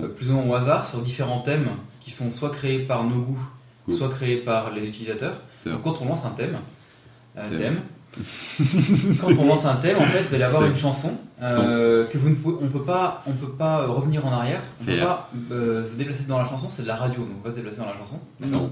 euh, 0.00 0.08
plus 0.08 0.30
ou 0.30 0.34
moins 0.34 0.44
au 0.46 0.54
hasard 0.54 0.86
sur 0.86 1.00
différents 1.00 1.40
thèmes 1.40 1.68
qui 2.00 2.10
sont 2.10 2.30
soit 2.30 2.50
créés 2.50 2.80
par 2.80 3.04
nos 3.04 3.20
goûts, 3.20 3.46
Goût. 3.88 3.96
soit 3.96 4.08
créés 4.08 4.36
par 4.38 4.70
les 4.72 4.86
utilisateurs. 4.86 5.40
Donc 5.64 5.82
quand 5.82 6.00
on 6.00 6.06
lance 6.06 6.24
un 6.24 6.30
thème, 6.30 6.58
un 7.36 7.48
Thème. 7.48 7.58
thème, 7.58 7.80
quand 9.20 9.28
on 9.38 9.46
lance 9.46 9.64
un 9.66 9.74
thème, 9.76 9.98
en 9.98 10.02
fait, 10.06 10.22
vous 10.22 10.34
allez 10.34 10.44
avoir 10.44 10.62
Thème. 10.62 10.70
une 10.72 10.76
chanson 10.76 11.12
euh, 11.42 12.04
que 12.06 12.16
vous 12.18 12.30
ne 12.30 12.34
pouvez, 12.34 12.56
on 12.64 12.68
peut 12.68 12.82
pas, 12.84 13.22
on 13.26 13.32
peut 13.32 13.50
pas 13.52 13.84
revenir 13.86 14.24
en 14.26 14.32
arrière, 14.32 14.62
on 14.80 14.84
peut 14.84 14.92
Faire. 14.92 15.06
pas 15.06 15.30
euh, 15.52 15.84
se 15.84 15.96
déplacer 15.96 16.24
dans 16.24 16.38
la 16.38 16.44
chanson, 16.44 16.68
c'est 16.68 16.82
de 16.82 16.88
la 16.88 16.96
radio, 16.96 17.20
donc 17.22 17.32
on 17.40 17.48
va 17.48 17.50
se 17.50 17.56
déplacer 17.56 17.78
dans 17.78 17.86
la 17.86 17.96
chanson. 17.96 18.20
Son. 18.44 18.70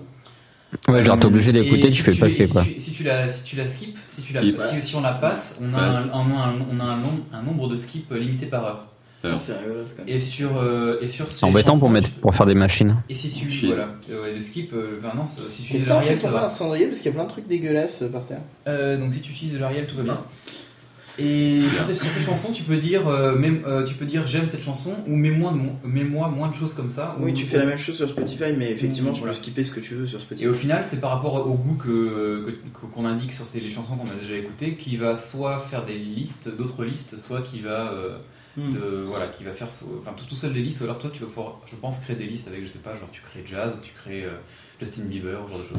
Ouais, 0.93 1.05
genre 1.05 1.19
t'es 1.19 1.27
obligé 1.27 1.53
d'écouter, 1.53 1.89
tu 1.89 1.95
si 1.97 2.03
fais 2.03 2.15
passer 2.15 2.47
si 2.47 2.53
quoi. 2.53 2.63
tu- 2.65 2.81
si 2.81 2.91
tu 2.93 3.03
la, 3.05 3.29
si 3.29 3.43
tu 3.45 3.55
la 3.57 3.67
skip, 3.67 3.97
si 4.11 4.23
tu 4.23 4.33
la, 4.33 4.41
Skip. 4.41 4.61
si, 4.61 4.83
si 4.89 4.97
on 4.97 5.01
la 5.03 5.13
passe, 5.13 5.61
on 5.63 5.73
a, 5.75 5.79
Passe. 5.79 5.97
un, 6.07 6.11
on 6.15 6.37
a 6.37 6.43
un, 6.47 6.55
on 6.71 6.81
a 6.81 6.85
un 6.85 6.97
nombre, 6.97 7.23
un 7.33 7.43
nombre 7.43 7.69
de 7.69 7.77
skips 7.77 8.11
limité 8.13 8.47
par 8.47 8.65
heure. 8.65 8.87
Alors. 9.25 9.41
C'est 9.41 9.57
rigolo, 9.57 9.81
c'est 9.87 9.97
comme 9.97 10.09
Et 10.09 10.19
sur, 10.19 10.57
euh, 10.59 10.99
et 11.01 11.07
sur 11.07 11.27
C'est 11.31 11.39
ces 11.41 11.45
embêtant 11.47 11.79
pour 11.79 11.91
mettre 11.91 12.11
pour 12.19 12.35
faire 12.35 12.47
des 12.47 12.55
machines. 12.55 12.97
Et 13.09 13.15
si 13.15 13.31
tu, 13.31 13.67
voilà, 13.67 13.89
euh, 14.11 14.23
ouais, 14.23 14.35
le 14.35 14.41
skip, 14.41 14.73
euh, 14.73 14.99
enfin 15.03 15.17
non, 15.17 15.27
si 15.27 15.63
tu 15.63 15.75
utilises 15.77 15.89
fait, 16.07 16.17
ça 16.17 16.31
va 16.31 16.45
un 16.45 16.49
cendrier 16.49 16.87
parce 16.87 16.99
qu'il 16.99 17.07
y 17.07 17.15
a 17.15 17.15
plein 17.15 17.25
de 17.25 17.31
trucs 17.31 17.47
dégueulasses 17.49 18.03
euh, 18.03 18.09
par 18.11 18.27
terre. 18.27 18.41
Euh, 18.69 18.97
donc 18.99 19.13
si 19.13 19.21
tu 19.21 19.33
utilises 19.33 19.59
l'Arial, 19.59 19.87
tout 19.87 19.97
va 19.97 20.03
bien. 20.03 20.21
Et 21.17 21.61
sur 21.73 21.85
ces, 21.85 21.95
sur 21.95 22.11
ces 22.11 22.19
chansons, 22.21 22.51
tu 22.51 22.65
peux 22.65 22.77
dire, 22.77 23.07
euh, 23.07 23.37
même, 23.39 23.63
euh, 23.69 23.85
tu 23.85 23.95
peux 23.95 24.05
dire 24.05 24.27
j'aime 24.27 24.49
cette 24.51 24.63
chanson 24.65 24.95
ou 25.07 25.15
mets-moi 25.15 25.53
de 25.53 25.59
mo- 25.59 25.77
mets-moi 25.85 26.29
moins 26.29 26.49
de 26.49 26.57
choses 26.57 26.75
comme 26.75 26.91
ça. 26.91 27.17
Oui, 27.21 27.31
ou- 27.31 27.35
tu 27.35 27.47
fais 27.47 27.59
la 27.59 27.67
même 27.67 27.79
chose 27.79 27.95
sur 27.97 28.09
Spotify, 28.11 28.53
mais 28.59 28.73
effectivement, 28.73 29.13
tu 29.13 29.21
Voilà. 29.21 29.33
peux 29.33 29.39
skipper 29.39 29.63
ce 29.63 29.71
que 29.71 29.79
tu 29.79 29.95
veux 29.95 30.07
sur 30.09 30.21
Spotify. 30.21 30.47
Et 30.47 30.49
au 30.49 30.55
final, 30.55 30.83
c'est 30.85 31.01
par 31.01 31.11
rapport 31.11 31.35
au 31.47 31.55
goût 31.55 31.77
que 31.77 32.45
que- 32.47 32.87
qu'on 32.93 33.05
indique 33.07 33.33
sur 33.33 33.47
ces, 33.47 33.61
les 33.61 33.71
chansons 33.71 33.95
qu'on 33.95 34.09
a 34.11 34.21
déjà 34.21 34.35
écoutées, 34.37 34.75
qui 34.75 34.97
va 34.97 35.15
soit 35.15 35.61
faire 35.61 35.85
des 35.85 35.97
listes, 35.99 36.49
d'autres 36.59 36.85
listes, 36.85 37.17
soit 37.17 37.43
qui 37.43 37.61
va 37.61 37.93
euh, 37.93 38.17
Hmm. 38.57 38.71
de, 38.71 39.05
voilà, 39.09 39.27
qui 39.29 39.43
va 39.43 39.51
faire, 39.51 39.69
so- 39.69 40.01
enfin 40.01 40.15
tout, 40.29 40.37
seul 40.37 40.53
des 40.53 40.63
listes. 40.63 40.81
Ou 40.81 40.85
alors 40.85 40.99
toi, 40.99 41.11
tu 41.13 41.21
vas 41.21 41.27
pouvoir, 41.27 41.61
je 41.67 41.75
pense, 41.77 41.99
créer 41.99 42.15
des 42.17 42.27
listes 42.27 42.47
avec, 42.47 42.63
je 42.63 42.69
sais 42.69 42.79
pas, 42.79 42.95
genre 42.95 43.09
tu 43.11 43.21
crées 43.21 43.43
jazz, 43.45 43.73
tu 43.83 43.93
crées 43.93 44.25
euh, 44.25 44.31
Justin 44.81 45.03
Bieber, 45.07 45.41
ou 45.43 45.47
ce 45.47 45.51
genre 45.53 45.61
de 45.63 45.67
choses. 45.69 45.79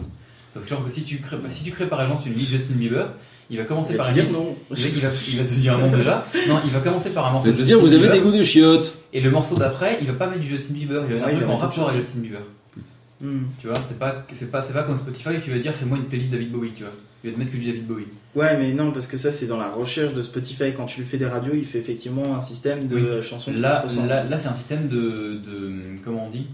Sauf 0.54 0.64
que, 0.64 0.70
genre 0.70 0.84
que 0.86 0.90
si 0.92 1.04
tu 1.04 1.20
crées, 1.20 1.38
si 1.50 1.64
tu 1.64 1.72
crées 1.72 1.88
par 1.88 2.02
exemple 2.02 2.28
une 2.28 2.34
liste 2.34 2.50
Justin 2.52 2.74
Bieber, 2.76 3.08
il 3.50 3.58
va 3.58 3.64
commencer 3.64 3.92
Il 3.94 3.98
va 3.98 4.04
par 4.04 4.12
dire 4.14 4.24
liste- 4.24 4.36
non. 4.36 4.56
Il 4.72 4.76
va, 4.76 4.88
il 4.90 5.02
va- 5.02 5.10
il 5.30 5.38
va 5.38 5.44
te 5.46 5.54
dire 5.54 5.78
non 5.78 5.92
déjà. 5.98 6.26
Non, 6.50 6.62
il 6.66 6.72
va 6.72 6.80
commencer 6.82 7.14
par 7.14 7.28
un 7.28 7.32
morceau. 7.32 7.48
Vais 7.50 7.54
te 7.54 7.62
dire, 7.62 7.78
Justin 7.80 7.82
vous 7.88 7.94
avez 7.94 8.02
Bieber, 8.10 8.18
des 8.18 8.22
goûts 8.32 8.38
de 8.38 8.44
chiottes. 8.44 8.94
Et 9.14 9.22
le 9.22 9.32
morceau 9.32 9.56
d'après, 9.56 9.98
il 10.02 10.08
va 10.08 10.14
pas 10.14 10.28
mettre 10.28 10.42
du 10.42 10.48
Justin 10.48 10.74
Bieber, 10.74 11.04
il 11.08 11.14
va 11.14 11.16
mettre 11.16 11.28
un 11.28 11.32
il 11.32 11.38
truc 11.38 11.50
en 11.50 11.58
rapport 11.58 11.90
avec 11.90 12.02
chose. 12.02 12.06
Justin 12.08 12.22
Bieber. 12.22 12.42
Hmm. 13.26 13.44
Tu 13.60 13.68
vois, 13.68 13.82
c'est 13.88 13.98
pas, 13.98 14.26
c'est 14.32 14.52
pas, 14.52 14.62
c'est 14.62 14.74
pas 14.74 14.84
comme 14.84 14.98
Spotify 14.98 15.30
où 15.38 15.40
tu 15.42 15.52
vas 15.52 15.58
dire 15.60 15.74
fais-moi 15.74 15.98
une 15.98 16.06
playlist 16.06 16.32
David 16.32 16.52
Bowie, 16.52 16.72
tu 16.76 16.84
vois. 16.84 16.92
Il 17.24 17.30
va 17.32 17.34
te 17.36 17.40
mettre 17.40 17.52
que 17.52 17.58
du 17.58 17.66
David 17.66 17.88
Bowie. 17.88 18.06
Ouais, 18.36 18.56
mais 18.60 18.74
non, 18.74 18.92
parce 18.92 19.08
que 19.08 19.18
ça, 19.18 19.32
c'est 19.32 19.48
dans 19.48 19.58
la 19.58 19.70
recherche 19.70 20.14
de 20.14 20.22
Spotify. 20.22 20.74
Quand 20.78 20.86
tu 20.86 21.00
lui 21.02 21.08
fais 21.08 21.18
des 21.18 21.26
radios, 21.26 21.54
il 21.56 21.66
fait 21.66 21.80
effectivement 21.80 22.36
un 22.36 22.42
système 22.42 22.88
de 22.88 22.96
Oui. 22.96 23.02
euh, 23.04 23.22
chansons 23.24 23.52
qui 23.52 23.60
Là, 23.60 23.82
se 23.82 23.88
ressemblent. 23.88 24.10
là, 24.10 24.24
là 24.26 24.38
c'est 24.38 24.48
un 24.50 24.54
système 24.54 24.88
de, 24.90 25.40
de, 25.44 25.72
comment 26.04 26.28
on 26.28 26.30
dit, 26.30 26.48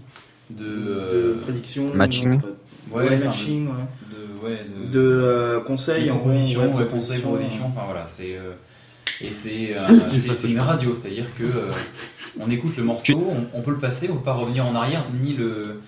de, 0.50 0.64
de 0.64 0.70
euh, 0.88 1.34
prédiction. 1.42 1.92
matching. 1.94 2.28
non, 2.30 2.96
ouais, 2.96 3.04
Ouais, 3.08 3.16
enfin, 3.16 3.26
matching, 3.26 3.66
ouais. 3.66 3.74
de, 4.10 4.46
ouais, 4.46 4.60
de, 4.86 4.92
De 4.92 4.98
euh, 5.00 5.60
conseils, 5.60 6.10
en 6.10 6.14
gros. 6.16 6.28
proposition, 6.30 6.60
ouais, 6.60 6.66
ouais, 6.66 6.72
proposition, 6.86 7.14
conseil, 7.14 7.16
ouais. 7.16 7.22
proposition, 7.22 7.66
enfin 7.66 7.82
voilà, 7.84 8.06
c'est 8.06 8.36
euh, 8.36 8.52
et 9.24 9.30
c'est 9.30 9.76
euh, 9.76 9.82
le 10.44 10.50
une 10.50 10.60
radio, 10.60 10.94
c'est-à-dire 10.96 11.26
que 11.36 11.44
euh, 11.44 11.70
on 12.40 12.48
écoute 12.50 12.76
le 12.78 12.82
morceau, 12.84 13.22
on, 13.30 13.58
on 13.58 13.62
peut 13.62 13.70
le 13.72 13.78
passer, 13.78 14.08
on 14.10 14.16
peut 14.16 14.24
pas 14.24 14.32
revenir 14.32 14.64
en 14.66 14.74
arrière 14.74 15.04
ni 15.22 15.34
le 15.34 15.80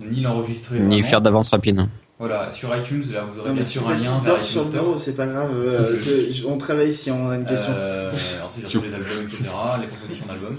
ni 0.00 0.20
l'enregistrer. 0.20 0.78
Ni 0.78 0.86
vraiment. 0.86 1.02
faire 1.08 1.20
d'avance 1.20 1.50
rapide. 1.50 1.88
Voilà, 2.18 2.50
sur 2.50 2.74
iTunes, 2.74 3.04
là 3.12 3.26
vous 3.30 3.38
aurez 3.40 3.50
Non, 3.50 3.54
mais 3.56 3.60
bien 3.60 3.70
sûr 3.70 3.86
un 3.86 3.94
lien 3.94 4.20
vers 4.24 4.36
iTunes 4.36 4.46
sur 4.46 4.64
Store. 4.64 4.98
c'est 4.98 5.16
pas 5.16 5.26
grave. 5.26 5.50
euh, 5.54 5.96
te- 6.02 6.46
on 6.46 6.56
travaille 6.56 6.94
si 6.94 7.10
on 7.10 7.28
a 7.28 7.34
une 7.36 7.44
question. 7.44 7.72
Euh, 7.76 8.10
ensuite, 8.46 8.70
tous 8.70 8.80
les 8.80 8.94
albums, 8.94 9.22
etc., 9.22 9.42
les 9.82 9.86
propositions 9.86 10.24
d'albums. 10.26 10.56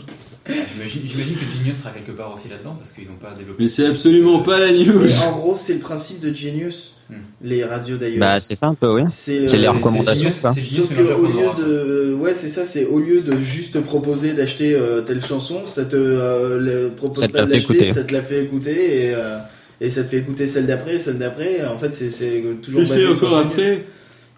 J'imagine 0.76 1.02
j'imagine 1.04 1.34
que 1.34 1.58
Genius 1.58 1.78
sera 1.80 1.90
quelque 1.90 2.12
part 2.12 2.34
aussi 2.34 2.48
là-dedans 2.48 2.76
parce 2.78 2.92
qu'ils 2.94 3.08
n'ont 3.08 3.16
pas 3.16 3.34
développé. 3.36 3.64
Mais 3.64 3.70
c'est 3.70 3.88
absolument 3.88 4.40
pas 4.44 4.60
la 4.60 4.72
news. 4.72 5.02
En 5.28 5.32
gros, 5.32 5.56
c'est 5.56 5.74
le 5.74 5.80
principe 5.80 6.20
de 6.20 6.34
Genius, 6.34 6.94
Hmm. 7.10 7.16
les 7.42 7.64
radios 7.64 7.96
d'iOS. 7.98 8.20
Bah 8.20 8.40
c'est 8.42 8.56
ça 8.56 8.68
un 8.68 8.74
peu 8.74 8.90
oui. 8.92 9.04
c'est 9.10 9.40
le- 9.40 9.48
C'est 9.48 9.56
les 9.58 9.68
recommandations 9.70 10.30
Genius, 10.30 10.56
Genius 10.56 10.76
Sauf 10.76 10.90
que 10.94 11.14
au 11.14 11.26
lieu 11.26 11.48
de, 11.58 12.14
ouais, 12.16 12.34
c'est 12.34 12.50
ça, 12.50 12.66
c'est 12.66 12.86
au 12.86 13.00
lieu 13.00 13.22
de 13.22 13.40
juste 13.40 13.80
proposer 13.82 14.34
d'acheter 14.34 14.74
euh, 14.76 15.00
telle 15.02 15.24
chanson, 15.26 15.66
ça 15.66 15.86
te 15.86 15.96
euh, 15.96 16.60
le 16.60 16.90
propose 16.96 17.20
Ça 17.22 17.28
te 17.30 17.32
pas 17.32 17.40
la 17.40 17.44
de 17.46 17.50
fait 17.50 17.56
l'acheter, 17.56 17.74
écouter. 17.76 17.94
ça 17.94 18.04
te 18.04 18.14
la 18.14 18.22
fait 18.22 18.44
écouter 18.44 19.06
et, 19.08 19.14
euh, 19.16 19.38
et 19.82 19.90
ça 19.90 20.04
te 20.04 20.10
fait 20.10 20.18
écouter 20.18 20.48
celle 20.48 20.66
d'après, 20.66 21.00
celle 21.00 21.18
d'après. 21.18 21.66
En 21.66 21.78
fait, 21.78 21.94
c'est 21.94 22.10
c'est 22.10 22.44
toujours 22.62 22.82
basé 22.82 23.14
sur 23.14 23.28
encore 23.28 23.38
après. 23.40 23.86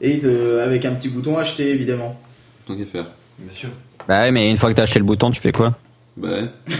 Et 0.02 0.18
de- 0.18 0.60
avec 0.64 0.86
un 0.86 0.94
petit 0.96 1.10
bouton 1.10 1.38
acheter 1.38 1.72
évidemment. 1.72 2.20
Tant 2.66 2.78
qu'à 2.78 2.86
faire. 2.86 3.12
Bien 3.38 3.54
sûr. 3.54 3.70
Bah 4.08 4.22
ouais 4.24 4.32
mais 4.32 4.50
une 4.50 4.58
fois 4.58 4.70
que 4.72 4.76
t'as 4.76 4.84
acheté 4.84 5.00
le 5.00 5.06
bouton 5.06 5.30
tu 5.32 5.42
fais 5.42 5.52
quoi? 5.52 5.78
Bah 6.18 6.30
ouais. 6.42 6.50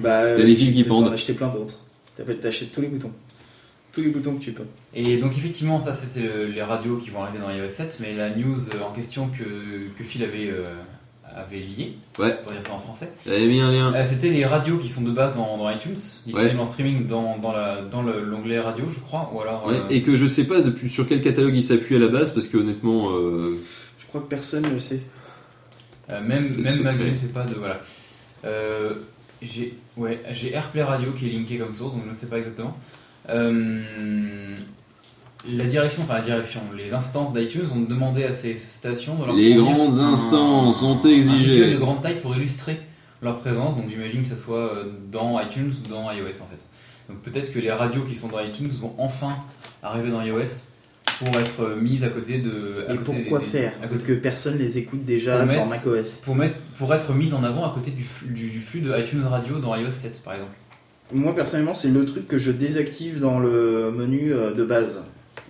Bah, 0.00 0.22
T'as 0.22 0.24
euh, 0.24 0.36
les 0.44 0.56
fils 0.56 0.68
tu 0.68 0.72
qui 0.74 0.84
peux 0.84 0.92
en 0.92 1.02
pendent. 1.02 1.12
acheter 1.12 1.34
plein 1.34 1.48
d'autres. 1.48 1.74
T'achètes 2.40 2.72
tous 2.72 2.80
les 2.80 2.88
boutons, 2.88 3.10
tous 3.92 4.00
les 4.00 4.08
boutons 4.08 4.34
que 4.36 4.42
tu 4.42 4.52
peux. 4.52 4.64
Et 4.94 5.18
donc 5.18 5.32
effectivement, 5.36 5.80
ça 5.80 5.92
c'était 5.92 6.26
le- 6.26 6.46
les 6.46 6.62
radios 6.62 6.96
qui 6.96 7.10
vont 7.10 7.22
arriver 7.22 7.38
dans 7.40 7.50
iOS 7.50 7.68
7, 7.68 7.98
mais 8.00 8.14
la 8.14 8.30
news 8.34 8.56
en 8.82 8.92
question 8.92 9.28
que, 9.28 9.44
que 9.98 10.04
Phil 10.04 10.22
avait, 10.24 10.48
euh, 10.50 10.64
avait 11.34 11.64
Ouais. 12.18 12.36
pour 12.42 12.52
dire 12.52 12.62
ça 12.64 12.72
en 12.72 12.78
français, 12.78 13.12
J'avais 13.26 13.46
mis 13.46 13.60
un 13.60 13.70
lien. 13.72 13.92
euh, 13.94 14.04
c'était 14.04 14.28
les 14.30 14.44
radios 14.46 14.78
qui 14.78 14.88
sont 14.88 15.02
de 15.02 15.10
base 15.10 15.34
dans, 15.34 15.58
dans 15.58 15.68
iTunes, 15.70 15.94
disponibles 15.94 16.54
Ouais. 16.54 16.60
en 16.60 16.64
streaming 16.64 17.06
dans, 17.06 17.38
dans 17.38 17.52
la- 17.52 17.82
dans 17.82 18.02
le- 18.02 18.20
l'onglet 18.24 18.60
radio, 18.60 18.84
je 18.88 19.00
crois, 19.00 19.30
ou 19.34 19.40
alors... 19.40 19.66
Ouais, 19.66 19.74
euh, 19.76 19.88
et 19.90 20.02
que 20.02 20.16
je 20.16 20.26
sais 20.26 20.46
pas 20.46 20.60
depuis 20.62 20.88
sur 20.88 21.08
quel 21.08 21.20
catalogue 21.22 21.56
il 21.56 21.64
s'appuie 21.64 21.96
à 21.96 21.98
la 21.98 22.08
base 22.08 22.32
parce 22.32 22.46
que 22.46 22.56
honnêtement 22.58 23.10
euh, 23.10 23.58
Je 23.98 24.06
crois 24.06 24.20
que 24.20 24.26
personne 24.28 24.62
ne 24.62 24.70
le 24.70 24.80
sait. 24.80 25.00
Euh, 26.10 26.20
même 26.22 26.38
C'est 26.42 26.60
même. 26.62 26.82
Mac 26.82 26.96
ne 26.98 27.14
fait 27.16 27.26
pas 27.32 27.44
de 27.44 27.54
voilà. 27.54 27.80
Euh, 28.44 28.94
j'ai 29.42 29.74
ouais 29.96 30.22
j'ai 30.32 30.52
AirPlay 30.52 30.82
Radio 30.82 31.12
qui 31.12 31.28
est 31.28 31.32
linké 31.32 31.56
comme 31.58 31.72
source 31.74 31.94
donc 31.94 32.04
je 32.06 32.10
ne 32.12 32.16
sais 32.16 32.26
pas 32.28 32.38
exactement. 32.38 32.76
La 35.48 35.64
direction, 35.64 36.02
enfin 36.04 36.14
la 36.14 36.20
direction, 36.22 36.60
les 36.76 36.94
instances 36.94 37.32
d'iTunes 37.34 37.66
ont 37.74 37.80
demandé 37.82 38.24
à 38.24 38.32
ces 38.32 38.56
stations 38.56 39.16
de 39.16 39.26
leur 39.26 39.34
Les 39.36 39.54
grandes 39.54 39.98
un- 40.00 40.12
instances 40.14 40.82
ont 40.82 40.98
un 41.04 41.08
exigé. 41.08 41.36
visuel 41.50 41.72
de 41.74 41.78
grande 41.78 42.00
taille 42.02 42.20
pour 42.20 42.34
illustrer 42.34 42.80
leur 43.20 43.38
présence. 43.38 43.76
Donc 43.76 43.88
j'imagine 43.90 44.22
que 44.22 44.28
ce 44.28 44.36
soit 44.36 44.72
euh, 44.74 44.84
dans 45.12 45.38
iTunes 45.40 45.70
ou 45.84 45.88
dans 45.88 46.10
iOS 46.10 46.28
en 46.28 46.46
fait. 46.46 46.66
Donc 47.10 47.18
peut-être 47.22 47.52
que 47.52 47.58
les 47.58 47.70
radios 47.70 48.02
qui 48.04 48.14
sont 48.16 48.28
dans 48.28 48.40
iTunes 48.40 48.70
vont 48.80 48.94
enfin 48.96 49.36
arriver 49.82 50.10
dans 50.10 50.22
iOS 50.22 50.44
pour 51.18 51.28
être 51.38 51.60
euh, 51.62 51.76
mises 51.80 52.04
à 52.04 52.08
côté 52.08 52.38
de. 52.38 52.86
à 52.88 52.94
Et 52.94 52.96
côté 52.96 53.12
pourquoi 53.20 53.38
des- 53.40 53.44
faire 53.44 53.72
à 53.82 53.86
côté- 53.86 54.02
Que 54.04 54.12
personne 54.14 54.56
les 54.56 54.78
écoute 54.78 55.04
déjà 55.04 55.40
pour 55.40 55.52
sur 55.52 55.66
mettre- 55.66 55.86
macOS. 55.88 56.20
pour, 56.24 56.36
mettre, 56.36 56.56
pour 56.78 56.94
être 56.94 57.12
mise 57.12 57.34
en 57.34 57.44
avant 57.44 57.64
à 57.70 57.74
côté 57.74 57.90
du 57.90 58.02
flux, 58.02 58.28
du, 58.32 58.48
du 58.48 58.60
flux 58.60 58.80
de 58.80 58.98
iTunes 58.98 59.22
Radio 59.28 59.58
dans 59.58 59.76
iOS 59.76 59.90
7 59.90 60.22
par 60.24 60.32
exemple. 60.34 60.52
Moi 61.12 61.34
personnellement, 61.36 61.74
c'est 61.74 61.90
le 61.90 62.06
truc 62.06 62.26
que 62.26 62.38
je 62.38 62.50
désactive 62.50 63.20
dans 63.20 63.38
le 63.38 63.92
menu 63.94 64.32
euh, 64.32 64.54
de 64.54 64.64
base. 64.64 65.02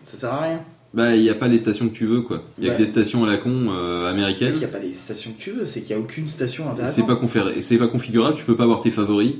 Ça 0.02 0.16
sert 0.16 0.32
à 0.32 0.42
rien. 0.42 0.60
Bah, 0.92 1.16
il 1.16 1.22
n'y 1.22 1.30
a 1.30 1.34
pas 1.34 1.48
les 1.48 1.58
stations 1.58 1.88
que 1.88 1.94
tu 1.94 2.06
veux, 2.06 2.20
quoi. 2.20 2.42
Il 2.58 2.64
y 2.64 2.68
a 2.68 2.70
Ouais. 2.70 2.76
que 2.76 2.82
des 2.82 2.86
stations 2.86 3.24
à 3.24 3.26
la 3.26 3.36
con 3.36 3.66
euh, 3.70 4.08
américaines. 4.10 4.52
Il 4.54 4.58
n'y 4.60 4.64
a 4.64 4.68
pas 4.68 4.78
les 4.78 4.92
stations 4.92 5.32
que 5.32 5.42
tu 5.42 5.50
veux, 5.50 5.64
c'est 5.66 5.80
qu'il 5.82 5.96
n'y 5.96 6.00
a 6.00 6.04
aucune 6.04 6.28
station 6.28 6.70
intéressante. 6.70 6.94
C'est 6.94 7.06
pas, 7.06 7.14
conféré- 7.20 7.62
c'est 7.62 7.78
pas 7.78 7.88
configurable, 7.88 8.36
tu 8.36 8.44
peux 8.44 8.56
pas 8.56 8.62
avoir 8.62 8.80
tes 8.80 8.90
favoris. 8.92 9.32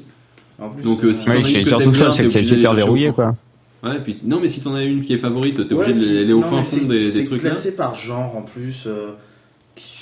En 0.58 0.70
plus, 0.70 0.82
Donc, 0.82 1.04
euh, 1.04 1.14
si 1.14 1.28
Ouais, 1.28 1.36
t'en 1.36 1.40
as 1.40 1.44
c'est 1.44 1.52
une 1.52 1.64
que 1.64 2.12
c'est 2.12 2.28
c'est 2.28 2.44
super 2.44 2.74
verrouillé, 2.74 3.12
quoi. 3.12 3.36
Ouais, 3.84 4.00
puis 4.02 4.18
non, 4.24 4.40
mais 4.40 4.48
si 4.48 4.62
t'en 4.62 4.74
as 4.74 4.82
une 4.82 5.02
qui 5.04 5.12
est 5.14 5.18
favorite, 5.18 5.68
t'es 5.68 5.74
Ouais, 5.74 5.90
obligé 5.90 6.14
d'aller 6.20 6.32
au 6.32 6.42
fin 6.42 6.62
fond 6.62 6.64
c'est- 6.64 6.84
des, 6.86 7.04
des 7.04 7.10
C'est 7.10 7.24
trucs 7.26 7.42
là. 7.42 7.50
classé 7.50 7.76
par 7.76 7.94
genre 7.94 8.36
en 8.36 8.42
plus. 8.42 8.84
euh, 8.86 9.10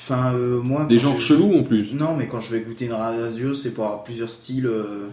Enfin, 0.04 0.34
euh, 0.34 0.60
moi. 0.60 0.84
Des 0.84 0.98
genres 0.98 1.20
chelous 1.20 1.54
en 1.58 1.62
plus. 1.62 1.94
Non, 1.94 2.14
mais 2.16 2.26
quand 2.28 2.40
je 2.40 2.50
vais 2.54 2.60
goûter 2.60 2.86
une 2.86 2.92
radio, 2.92 3.54
c'est 3.54 3.72
pour 3.72 3.84
avoir 3.86 4.04
plusieurs 4.04 4.30
styles. 4.30 4.66
euh, 4.66 5.06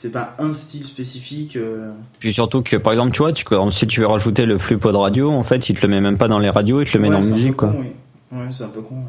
C'est 0.00 0.12
pas 0.12 0.36
un 0.38 0.52
style 0.52 0.84
spécifique. 0.84 1.56
euh. 1.56 1.90
Puis 2.20 2.32
surtout 2.32 2.62
que, 2.62 2.76
par 2.76 2.92
exemple, 2.92 3.10
tu 3.10 3.18
vois, 3.18 3.32
tu, 3.32 3.44
si 3.72 3.86
tu 3.88 3.98
veux 3.98 4.06
rajouter 4.06 4.46
le 4.46 4.56
flux 4.56 4.78
pod 4.78 4.94
radio, 4.94 5.28
en 5.30 5.42
fait, 5.42 5.68
il 5.68 5.74
te 5.76 5.84
le 5.84 5.88
met 5.92 6.00
même 6.00 6.18
pas 6.18 6.28
dans 6.28 6.38
les 6.38 6.50
radios, 6.50 6.80
il 6.82 6.86
te 6.88 6.96
le 6.96 7.02
met 7.02 7.08
Ouais, 7.08 7.16
dans 7.20 7.26
un 7.26 7.34
musique, 7.34 7.56
quoi. 7.56 7.70
con, 7.70 7.80
oui. 7.80 7.90
Ouais, 8.38 8.44
c'est 8.52 8.62
un 8.62 8.68
peu 8.68 8.80
con. 8.82 8.94
ouais. 8.94 9.00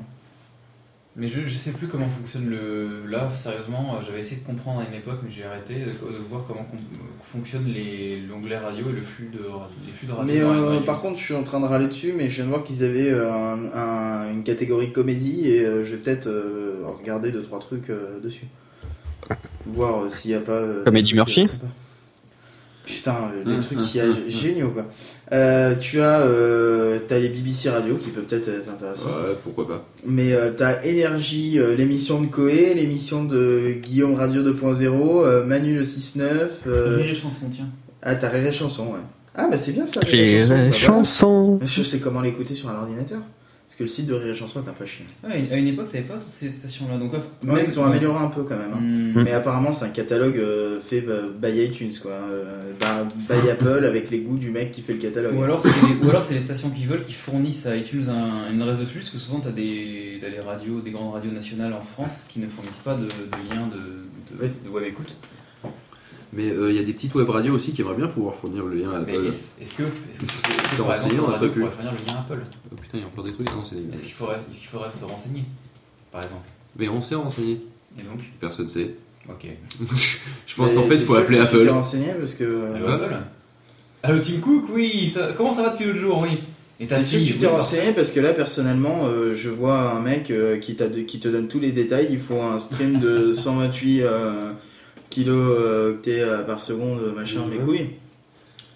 Mais 1.16 1.28
je, 1.28 1.42
je 1.46 1.56
sais 1.56 1.72
plus 1.74 1.88
comment 1.88 2.08
fonctionne 2.10 2.50
le. 2.50 3.06
Là, 3.08 3.30
sérieusement, 3.32 3.96
euh, 3.98 4.04
j'avais 4.04 4.22
essayé 4.22 4.42
de 4.42 4.46
comprendre 4.48 4.80
à 4.80 4.84
une 4.90 4.96
époque, 4.98 5.20
mais 5.24 5.30
j'ai 5.30 5.44
arrêté 5.44 5.76
de, 5.76 5.92
de 5.92 6.18
voir 6.28 6.44
comment 6.48 6.64
com- 6.64 6.80
fonctionne 7.24 7.66
les- 7.66 8.22
l'onglet 8.22 8.58
radio 8.58 8.86
et 8.90 8.94
le 8.94 9.02
flux 9.04 9.30
de, 9.32 9.40
les 9.86 9.92
flux 9.92 10.08
de 10.08 10.14
radio. 10.14 10.34
Mais 10.34 10.42
euh, 10.42 10.80
par 10.80 10.98
contre, 11.02 11.20
je 11.20 11.24
suis 11.26 11.34
en 11.36 11.44
train 11.44 11.60
de 11.60 11.66
râler 11.66 11.88
dessus, 11.88 12.14
mais 12.18 12.30
je 12.30 12.38
viens 12.38 12.46
de 12.46 12.50
voir 12.50 12.64
qu'ils 12.64 12.84
avaient 12.84 13.12
euh, 13.12 13.32
un- 13.32 13.78
un- 13.78 14.32
une 14.32 14.44
catégorie 14.44 14.92
comédie 14.92 15.50
et 15.50 15.66
euh, 15.66 15.86
je 15.86 15.92
vais 15.92 15.98
peut-être 15.98 16.26
euh, 16.28 16.84
regarder 17.00 17.32
deux 17.32 17.44
trois 17.44 17.60
trucs 17.60 17.90
euh, 17.92 18.20
dessus. 18.24 18.48
Voir 19.66 20.04
euh, 20.04 20.10
s'il 20.10 20.32
n'y 20.32 20.38
a 20.38 20.42
pas. 20.42 20.54
euh, 20.54 20.84
Comédie 20.84 21.12
des 21.14 21.18
trucs, 21.20 21.36
Murphy 21.38 21.42
euh. 21.54 21.68
Putain, 22.86 23.16
les 23.46 23.54
Hum, 23.54 23.60
trucs 23.60 23.94
y 23.96 24.00
a 24.00 24.06
hum, 24.06 24.16
géniaux 24.28 24.70
quoi. 24.72 24.86
Euh, 25.32 25.76
tu 25.76 26.02
as, 26.02 26.22
euh, 26.22 26.98
t'as 27.08 27.20
les 27.20 27.30
BBC 27.30 27.70
Radio 27.70 27.96
qui 27.98 28.10
peut 28.10 28.22
peut-être 28.24 28.48
être 28.48 28.68
intéressant. 28.70 29.10
Ouais, 29.10 29.36
pourquoi 29.44 29.68
pas. 29.68 29.86
Mais 30.08 30.34
euh, 30.34 30.52
t'as 30.58 30.84
Énergie, 30.84 31.60
euh, 31.60 31.76
l'émission 31.76 32.20
de 32.20 32.26
Coé, 32.26 32.74
l'émission 32.74 33.24
de 33.26 33.76
Guillaume 33.80 34.16
Radio 34.16 34.42
2.0, 34.42 34.86
euh, 35.24 35.46
Manu 35.46 35.76
le 35.76 35.84
6-9. 35.84 36.24
euh, 36.66 36.96
Rire 36.98 37.12
et 37.12 37.16
chanson, 37.16 37.46
tiens. 37.52 37.68
Ah, 38.02 38.16
t'as 38.16 38.30
Rire 38.30 38.48
et 38.48 38.52
Chanson, 38.52 38.86
ouais. 38.88 39.00
Ah, 39.36 39.48
bah 39.52 39.58
c'est 39.60 39.72
bien 39.74 39.86
ça. 39.86 40.00
Rire 40.00 40.14
et 40.14 40.40
Bah, 40.48 40.56
voilà. 40.56 40.72
Chanson. 40.72 41.60
Je 41.64 41.84
sais 41.84 42.00
comment 42.00 42.22
l'écouter 42.22 42.56
sur 42.56 42.70
un 42.70 42.76
ordinateur. 42.82 43.20
Que 43.80 43.84
le 43.86 43.90
site 43.90 44.08
de 44.08 44.14
Rire 44.14 44.34
et 44.34 44.36
Chanson 44.36 44.62
est 44.62 44.68
un 44.70 44.74
peu 44.74 44.86
chiant. 44.86 45.06
Ouais, 45.24 45.48
à 45.50 45.56
une 45.56 45.68
époque, 45.68 45.90
t'avais 45.90 46.04
pas 46.04 46.16
toutes 46.18 46.34
ces 46.34 46.50
stations-là. 46.50 46.98
Donc, 46.98 47.14
ouais, 47.14 47.20
même- 47.44 47.64
ils 47.66 47.80
ont 47.80 47.86
amélioré 47.86 48.22
un 48.22 48.28
peu 48.28 48.44
quand 48.44 48.58
même. 48.58 48.74
hein. 48.74 48.82
Hmm. 48.82 49.24
Mais 49.24 49.32
apparemment, 49.32 49.72
c'est 49.72 49.86
un 49.86 49.90
catalogue 49.90 50.36
euh, 50.36 50.82
fait 50.82 51.00
bah, 51.00 51.22
by 51.42 51.64
iTunes, 51.64 51.94
quoi. 52.02 52.12
Euh, 52.12 52.74
bah, 52.78 53.08
by 53.30 53.50
Apple 53.52 53.86
avec 53.86 54.10
les 54.10 54.20
goûts 54.20 54.38
du 54.38 54.52
mec 54.52 54.74
qui 54.74 54.82
fait 54.82 54.92
le 54.92 55.00
catalogue. 55.00 55.34
Ou 55.34 55.44
alors, 55.44 55.64
c'est 56.22 56.34
les, 56.34 56.42
stations 56.42 56.72
qui 56.72 56.86
veulent 56.86 57.06
qui 57.06 57.14
fournissent 57.14 57.68
à 57.68 57.78
iTunes 57.78 58.04
un- 58.10 58.52
une 58.52 58.62
adresse 58.62 58.80
de 58.80 58.86
flux, 58.86 59.00
parce 59.00 59.12
que 59.12 59.18
souvent 59.18 59.40
t'as 59.40 59.52
des, 59.52 60.18
des 60.20 60.40
radios, 60.42 60.82
des 60.82 60.92
grandes 60.92 61.14
radios 61.14 61.32
nationales 61.32 61.72
en 61.72 61.80
France 61.80 62.26
qui 62.28 62.42
ne 62.42 62.48
fournissent 62.50 62.82
pas 62.84 62.96
de, 62.96 63.04
de 63.06 63.50
lien 63.56 63.68
de, 63.68 64.36
de 64.36 64.70
web 64.70 64.84
écoute. 64.86 65.16
Mais 66.34 66.50
euh, 66.50 66.70
il 66.70 66.76
y 66.78 66.80
a 66.80 66.84
des 66.84 66.94
petites 66.94 67.16
web 67.16 67.30
radios 67.30 67.56
aussi 67.56 67.72
qui 67.72 67.82
aimeraient 67.82 67.96
bien 67.96 68.08
pouvoir 68.08 68.36
fournir 68.36 68.64
le 68.66 68.76
lien 68.76 68.92
à 68.92 68.98
Apple. 69.00 69.26
est-ce 69.26 69.56
que, 69.76 69.84
est-ce 69.84 70.20
que, 70.20 70.82
renseigné, 70.82 71.16
exemple, 71.16 71.22
on 71.22 71.28
une 71.28 71.34
a 71.34 71.38
radio 71.38 71.48
pas 71.48 71.54
pu. 71.54 71.60
pourrait 71.62 71.72
fournir 71.72 71.92
le 71.94 72.06
lien 72.06 72.20
Apple? 72.20 72.40
Oh, 72.72 72.76
putain, 72.76 72.98
il 72.98 73.00
y 73.00 73.04
a 73.04 73.08
encore 73.08 73.24
des 73.24 73.34
trucs, 73.34 73.48
des- 73.48 73.96
Est-ce 73.96 74.04
qu'il 74.04 74.14
faudrait, 74.14 74.40
est-ce 74.50 74.60
qu'il 74.60 74.68
faudrait 74.68 74.90
se 74.90 75.06
renseigner, 75.06 75.44
par 76.12 76.22
exemple? 76.22 76.44
Mais 76.78 76.88
on 76.88 77.02
s'est 77.02 77.16
renseigné. 77.16 77.62
Et 78.00 78.04
donc? 78.04 78.20
Personne 78.40 78.68
sait. 78.70 78.92
Ok. 79.28 79.48
Je 80.48 80.56
pense 80.56 80.72
qu'en 80.74 80.84
fait, 80.84 80.96
il 80.96 81.02
faut 81.02 81.16
appeler 81.16 81.40
Apple. 81.40 81.64
t'es 81.66 81.70
renseigné 81.70 82.08
parce 82.20 82.34
que. 82.36 82.72
Allô 82.74 82.86
Quoi 82.86 82.94
Apple 82.96 83.18
Allô 84.04 84.20
Tim 84.20 84.40
Cook, 84.40 84.66
oui, 84.74 85.10
ça- 85.10 85.34
comment 85.36 85.54
ça 85.54 85.64
va 85.64 85.70
depuis 85.72 85.86
l'autre 85.86 86.00
jour, 86.00 86.20
oui? 86.20 86.40
Et 86.80 86.88
ta 86.88 86.98
T'es 86.98 87.04
sûr 87.04 87.20
que 87.20 87.26
fille, 87.26 87.34
tu 87.34 87.40
t'es 87.40 87.48
renseigné 87.48 87.92
parce 87.92 88.10
que 88.12 88.22
là 88.22 88.32
personnellement 88.32 89.00
euh, 89.04 89.36
je 89.36 89.50
vois 89.50 89.92
un 89.92 90.00
mec 90.00 90.32
euh, 90.32 90.58
qui, 90.60 90.78
qui 91.06 91.20
te 91.20 91.28
donne 91.28 91.50
tous 91.50 91.60
les 91.60 91.74
détails, 91.74 92.08
il 92.10 92.20
faut 92.22 92.42
un 92.42 92.58
stream 92.60 93.00
de 93.00 93.34
128 93.34 94.04
euh, 94.04 94.52
kilooctets 95.10 96.22
euh, 96.22 96.44
par 96.44 96.62
seconde, 96.62 97.00
machin, 97.16 97.42
mes 97.50 97.58
couilles. 97.58 97.90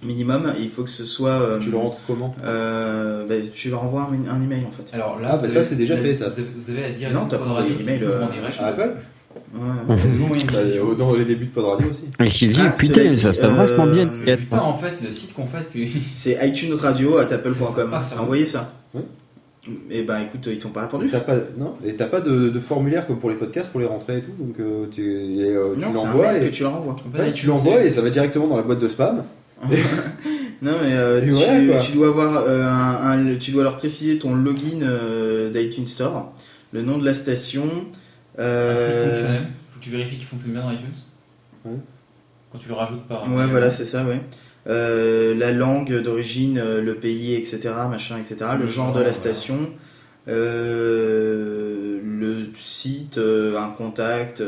Minimum, 0.03 0.53
il 0.59 0.69
faut 0.69 0.83
que 0.83 0.89
ce 0.89 1.05
soit. 1.05 1.29
euh, 1.41 1.59
Tu 1.59 1.71
le 1.71 1.77
rentres 1.77 1.99
comment 2.05 2.35
euh, 2.43 3.25
bah, 3.25 3.35
Tu 3.53 3.69
leur 3.69 3.83
envoies 3.85 4.01
un, 4.01 4.29
un 4.35 4.41
email 4.43 4.65
en 4.67 4.71
fait. 4.71 4.93
Alors 4.93 5.19
là, 5.21 5.29
Ah, 5.33 5.37
bah 5.37 5.47
ça, 5.47 5.63
c'est 5.63 5.75
déjà 5.75 5.95
fait, 5.95 6.13
ça. 6.13 6.29
Vous 6.29 6.69
avez, 6.69 6.81
la 6.81 6.91
direction 6.91 7.21
Non, 7.21 7.27
t'as 7.27 7.37
pas 7.37 7.45
envoyé 7.45 7.69
Radio 7.71 7.77
l'email, 7.79 8.03
euh. 8.03 8.21
À 8.59 8.65
Apple 8.67 8.95
Ouais. 9.55 9.95
C'est 10.01 10.19
bon 10.19 10.27
moyen 10.27 10.45
de 10.45 10.51
Ça, 10.51 10.63
dire. 10.65 10.83
euh, 10.85 10.95
Dans 10.95 11.15
les 11.15 11.25
débuts 11.25 11.45
de 11.45 11.51
Pod 11.51 11.65
Radio 11.65 11.87
aussi. 11.89 12.01
Mais 12.19 12.27
je 12.27 12.45
dis, 12.47 12.59
Ah, 12.61 12.69
putain, 12.71 13.05
dit, 13.05 13.17
ça 13.19 13.31
serait 13.33 13.47
euh, 13.51 13.55
vachement 13.55 13.87
bien 13.87 14.07
putain, 14.07 14.59
en 14.59 14.77
fait, 14.77 14.95
le 15.01 15.09
site 15.09 15.33
qu'on 15.33 15.47
fait. 15.47 15.65
C'est 16.15 16.37
iTunes 16.47 16.73
Radio 16.73 17.17
à 17.17 17.21
apple.com. 17.21 17.91
ça. 18.01 18.21
Envoyez 18.21 18.47
ça. 18.47 18.73
Et 19.89 20.03
ben 20.03 20.19
écoute, 20.19 20.41
ils 20.47 20.59
t'ont 20.59 20.69
pas 20.69 20.81
répondu. 20.81 21.09
T'as 21.09 21.21
pas, 21.21 21.35
non, 21.57 21.75
et 21.85 21.93
t'as 21.95 22.07
pas 22.07 22.19
de, 22.19 22.49
de 22.49 22.59
formulaire 22.59 23.07
comme 23.07 23.19
pour 23.19 23.29
les 23.29 23.37
podcasts 23.37 23.71
pour 23.71 23.79
les 23.79 23.85
rentrer 23.85 24.17
et 24.17 24.21
tout, 24.21 24.33
donc 24.37 24.55
euh, 24.59 24.87
tu, 24.91 25.01
et, 25.39 25.43
euh, 25.55 25.73
tu 25.73 25.79
Non, 25.79 25.93
c'est 25.93 25.99
un 25.99 26.03
l'envoies 26.05 26.37
et 26.37 26.49
que 26.49 26.53
tu 26.55 26.63
leur 26.63 26.75
envoies. 26.75 26.95
Ouais, 27.17 27.31
tu 27.31 27.45
l'envoies 27.45 27.81
et 27.83 27.89
ça 27.89 28.01
va 28.01 28.09
directement 28.09 28.47
dans 28.47 28.57
la 28.57 28.63
boîte 28.63 28.79
de 28.79 28.87
spam. 28.89 29.23
Non 30.61 30.71
mais 30.81 30.93
euh, 30.93 31.21
Et 31.21 31.81
tu, 31.85 31.91
dois 31.93 32.07
avoir 32.07 32.37
euh, 32.47 32.63
un, 32.63 33.33
un- 33.33 33.35
tu 33.35 33.51
dois 33.51 33.63
leur 33.63 33.77
préciser 33.77 34.17
ton 34.17 34.33
login 34.33 34.81
euh, 34.81 35.49
d'iTunes 35.51 35.85
Store, 35.85 36.31
le 36.71 36.81
nom 36.81 36.97
de 36.97 37.03
la 37.05 37.13
station. 37.13 37.63
euh. 38.39 39.39
Faut 39.73 39.79
que 39.79 39.83
tu 39.83 39.89
vérifies 39.89 40.15
qu'il 40.17 40.25
fonctionne 40.25 40.53
bien 40.53 40.61
dans 40.61 40.71
iTunes. 40.71 40.87
Ouais. 41.65 41.71
Quand 42.51 42.59
tu 42.59 42.67
le 42.69 42.75
rajoutes 42.75 43.03
par. 43.07 43.23
ouais 43.29 43.47
voilà 43.47 43.71
c'est 43.71 43.83
ça 43.85 44.05
ouais. 44.05 44.21
Euh, 44.67 45.35
la 45.35 45.51
langue 45.51 45.93
d'origine, 46.01 46.57
euh, 46.57 46.81
le 46.81 46.95
pays, 46.95 47.33
etc. 47.35 47.59
Machin, 47.89 48.17
etc. 48.19 48.35
Le, 48.57 48.59
Le 48.59 48.67
genre, 48.67 48.87
genre, 48.87 48.95
de 48.95 49.01
la 49.03 49.11
station, 49.13 49.69
euh, 50.27 51.99
le 52.03 52.45
site, 52.55 53.17
un 53.19 53.69
contact 53.71 54.41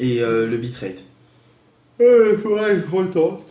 et 0.00 0.20
le 0.20 0.56
bitrate 0.56 1.04
Il 2.00 2.38
faudrait 2.42 2.76
que 2.76 2.80
je 2.90 2.96
retente. 2.96 3.42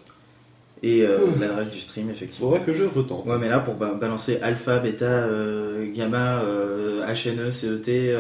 et 0.84 1.06
euh, 1.06 1.18
l'adresse 1.40 1.72
du 1.72 1.80
stream 1.80 2.10
effectivement. 2.10 2.50
Faudrait 2.52 2.66
que 2.66 2.74
je 2.74 2.84
retente. 2.84 3.26
Ouais, 3.26 3.38
mais 3.40 3.50
là, 3.50 3.60
pour 3.60 3.76
ba- 3.76 3.94
balancer 3.94 4.40
alpha, 4.42 4.80
bêta, 4.80 5.06
euh, 5.06 5.86
gamma, 5.96 6.42
euh, 6.42 7.06
HNE, 7.08 7.52
CET, 7.52 8.16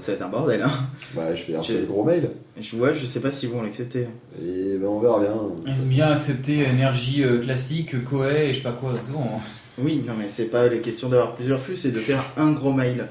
ça 0.00 0.12
va 0.12 0.16
être 0.16 0.22
un 0.24 0.28
bordel. 0.28 0.62
Hein. 0.62 0.70
Bah, 1.14 1.34
je 1.34 1.42
fais 1.42 1.54
un 1.56 1.62
J'ai- 1.62 1.74
seul 1.74 1.86
gros 1.86 2.04
mail. 2.04 2.30
Je, 2.60 2.76
ouais, 2.76 2.94
je 2.94 3.06
sais 3.06 3.20
pas 3.20 3.30
s'ils 3.30 3.50
vont 3.50 3.62
l'accepter. 3.62 4.06
Et 4.42 4.76
ben 4.78 4.86
on 4.88 4.98
verra 5.00 5.20
bien. 5.20 5.34
Ils 5.66 5.72
ont 5.72 5.86
bien 5.86 6.08
accepté 6.12 6.60
énergie 6.60 7.22
euh, 7.24 7.38
classique, 7.40 8.04
Koei 8.04 8.50
et 8.50 8.54
je 8.54 8.58
sais 8.58 8.62
pas 8.62 8.72
quoi. 8.72 8.94
C'est 9.02 9.12
bon. 9.12 9.20
hein. 9.22 9.40
Oui, 9.78 10.02
non, 10.06 10.14
mais 10.18 10.26
c'est 10.28 10.46
pas 10.46 10.68
les 10.68 10.80
questions 10.80 11.08
d'avoir 11.10 11.34
plusieurs 11.34 11.58
flux, 11.60 11.76
c'est 11.76 11.90
de 11.92 12.00
faire 12.00 12.24
un 12.38 12.52
gros 12.52 12.72
mail. 12.72 13.08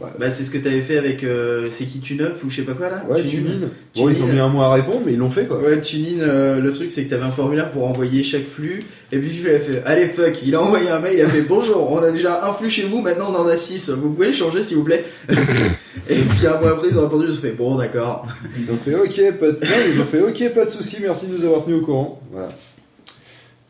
Ouais. 0.00 0.08
Bah, 0.18 0.28
c'est 0.30 0.42
ce 0.42 0.50
que 0.50 0.58
t'avais 0.58 0.80
fait 0.80 0.98
avec 0.98 1.22
euh, 1.22 1.68
C'est 1.70 1.84
qui 1.84 2.00
TuneUp 2.00 2.42
ou 2.44 2.50
je 2.50 2.56
sais 2.56 2.62
pas 2.62 2.74
quoi 2.74 2.90
là? 2.90 3.04
Ouais. 3.08 3.22
TuneIn. 3.22 3.68
Bon, 3.94 4.08
ils 4.08 4.22
ont 4.24 4.26
mis 4.26 4.40
un 4.40 4.48
mois 4.48 4.66
à 4.66 4.72
répondre, 4.72 5.02
mais 5.06 5.12
ils 5.12 5.18
l'ont 5.18 5.30
fait 5.30 5.46
quoi. 5.46 5.58
Ouais, 5.58 5.80
TuneIn, 5.80 6.20
euh, 6.20 6.60
le 6.60 6.72
truc 6.72 6.90
c'est 6.90 7.04
que 7.04 7.10
t'avais 7.10 7.22
un 7.24 7.30
formulaire 7.30 7.70
pour 7.70 7.88
envoyer 7.88 8.24
chaque 8.24 8.44
flux, 8.44 8.82
et 9.12 9.18
puis 9.18 9.30
je 9.30 9.42
lui 9.42 9.50
ai 9.50 9.58
fait, 9.58 9.82
allez 9.86 10.08
fuck, 10.08 10.34
il 10.44 10.54
a 10.56 10.62
envoyé 10.62 10.90
un 10.90 10.98
mail, 10.98 11.14
il 11.18 11.22
a 11.22 11.28
fait 11.28 11.42
bonjour, 11.42 11.92
on 11.92 11.98
a 11.98 12.10
déjà 12.10 12.44
un 12.44 12.52
flux 12.52 12.70
chez 12.70 12.82
vous, 12.82 13.02
maintenant 13.02 13.32
on 13.32 13.42
en 13.42 13.46
a 13.46 13.56
6, 13.56 13.90
vous 13.90 14.10
pouvez 14.10 14.28
le 14.28 14.32
changer 14.32 14.64
s'il 14.64 14.78
vous 14.78 14.84
plaît 14.84 15.04
Et 16.10 16.16
puis 16.16 16.46
un 16.46 16.58
mois 16.58 16.72
après 16.72 16.88
ils 16.88 16.98
ont 16.98 17.02
répondu, 17.02 17.26
ils 17.28 17.34
ont 17.34 17.40
fait 17.40 17.52
bon 17.52 17.76
d'accord. 17.76 18.26
Ils 18.58 18.72
ont 18.72 18.78
fait 18.84 18.94
ok, 18.96 19.38
pas 19.38 19.52
de... 19.52 19.64
non, 19.64 19.94
ils 19.94 20.00
ont 20.00 20.04
fait 20.04 20.20
ok, 20.20 20.54
pas 20.54 20.64
de 20.64 20.70
soucis, 20.70 20.98
merci 21.00 21.28
de 21.28 21.36
nous 21.36 21.44
avoir 21.44 21.64
tenus 21.64 21.82
au 21.82 21.84
courant. 21.84 22.20
Voilà. 22.32 22.48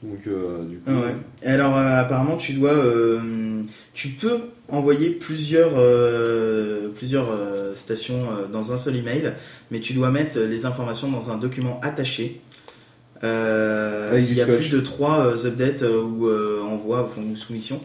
Donc 0.05 0.20
euh, 0.26 0.65
du 0.65 0.78
coup. 0.78 0.91
Ouais. 0.91 1.15
Et 1.42 1.49
alors 1.49 1.76
euh, 1.76 2.00
apparemment 2.00 2.36
tu 2.36 2.52
dois, 2.52 2.74
euh, 2.74 3.62
tu 3.94 4.08
peux 4.08 4.39
envoyer 4.68 5.10
plusieurs, 5.10 5.73
euh, 5.76 6.91
plusieurs 6.94 7.31
euh, 7.31 7.74
stations 7.74 8.20
euh, 8.31 8.47
dans 8.47 8.73
un 8.73 8.78
seul 8.78 8.97
email, 8.97 9.33
mais 9.70 9.81
tu 9.81 9.94
dois 9.94 10.10
mettre 10.10 10.39
les 10.39 10.66
informations 10.66 11.10
dans 11.10 11.31
un 11.31 11.39
document 11.39 11.81
attaché. 11.83 12.41
Avec 13.23 14.26
S'il 14.26 14.36
y 14.36 14.42
a 14.42 14.44
plus 14.44 14.68
de 14.68 14.81
trois 14.81 15.26
euh, 15.26 15.47
updates 15.47 15.83
ou 15.83 16.28
envoi 16.70 17.05
enfin, 17.05 17.23
ou 17.23 17.34
soumission, 17.36 17.81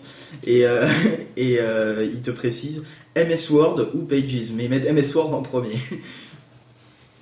et, 0.45 0.65
et 1.37 1.59
il 2.03 2.21
te 2.21 2.31
précise 2.31 2.83
MS 3.15 3.49
Word 3.49 3.91
ou 3.93 3.99
Pages, 3.99 4.51
mais 4.53 4.65
ils 4.65 4.69
mettent 4.69 4.91
MS 4.91 5.15
Word 5.15 5.33
en 5.33 5.41
premier. 5.41 5.79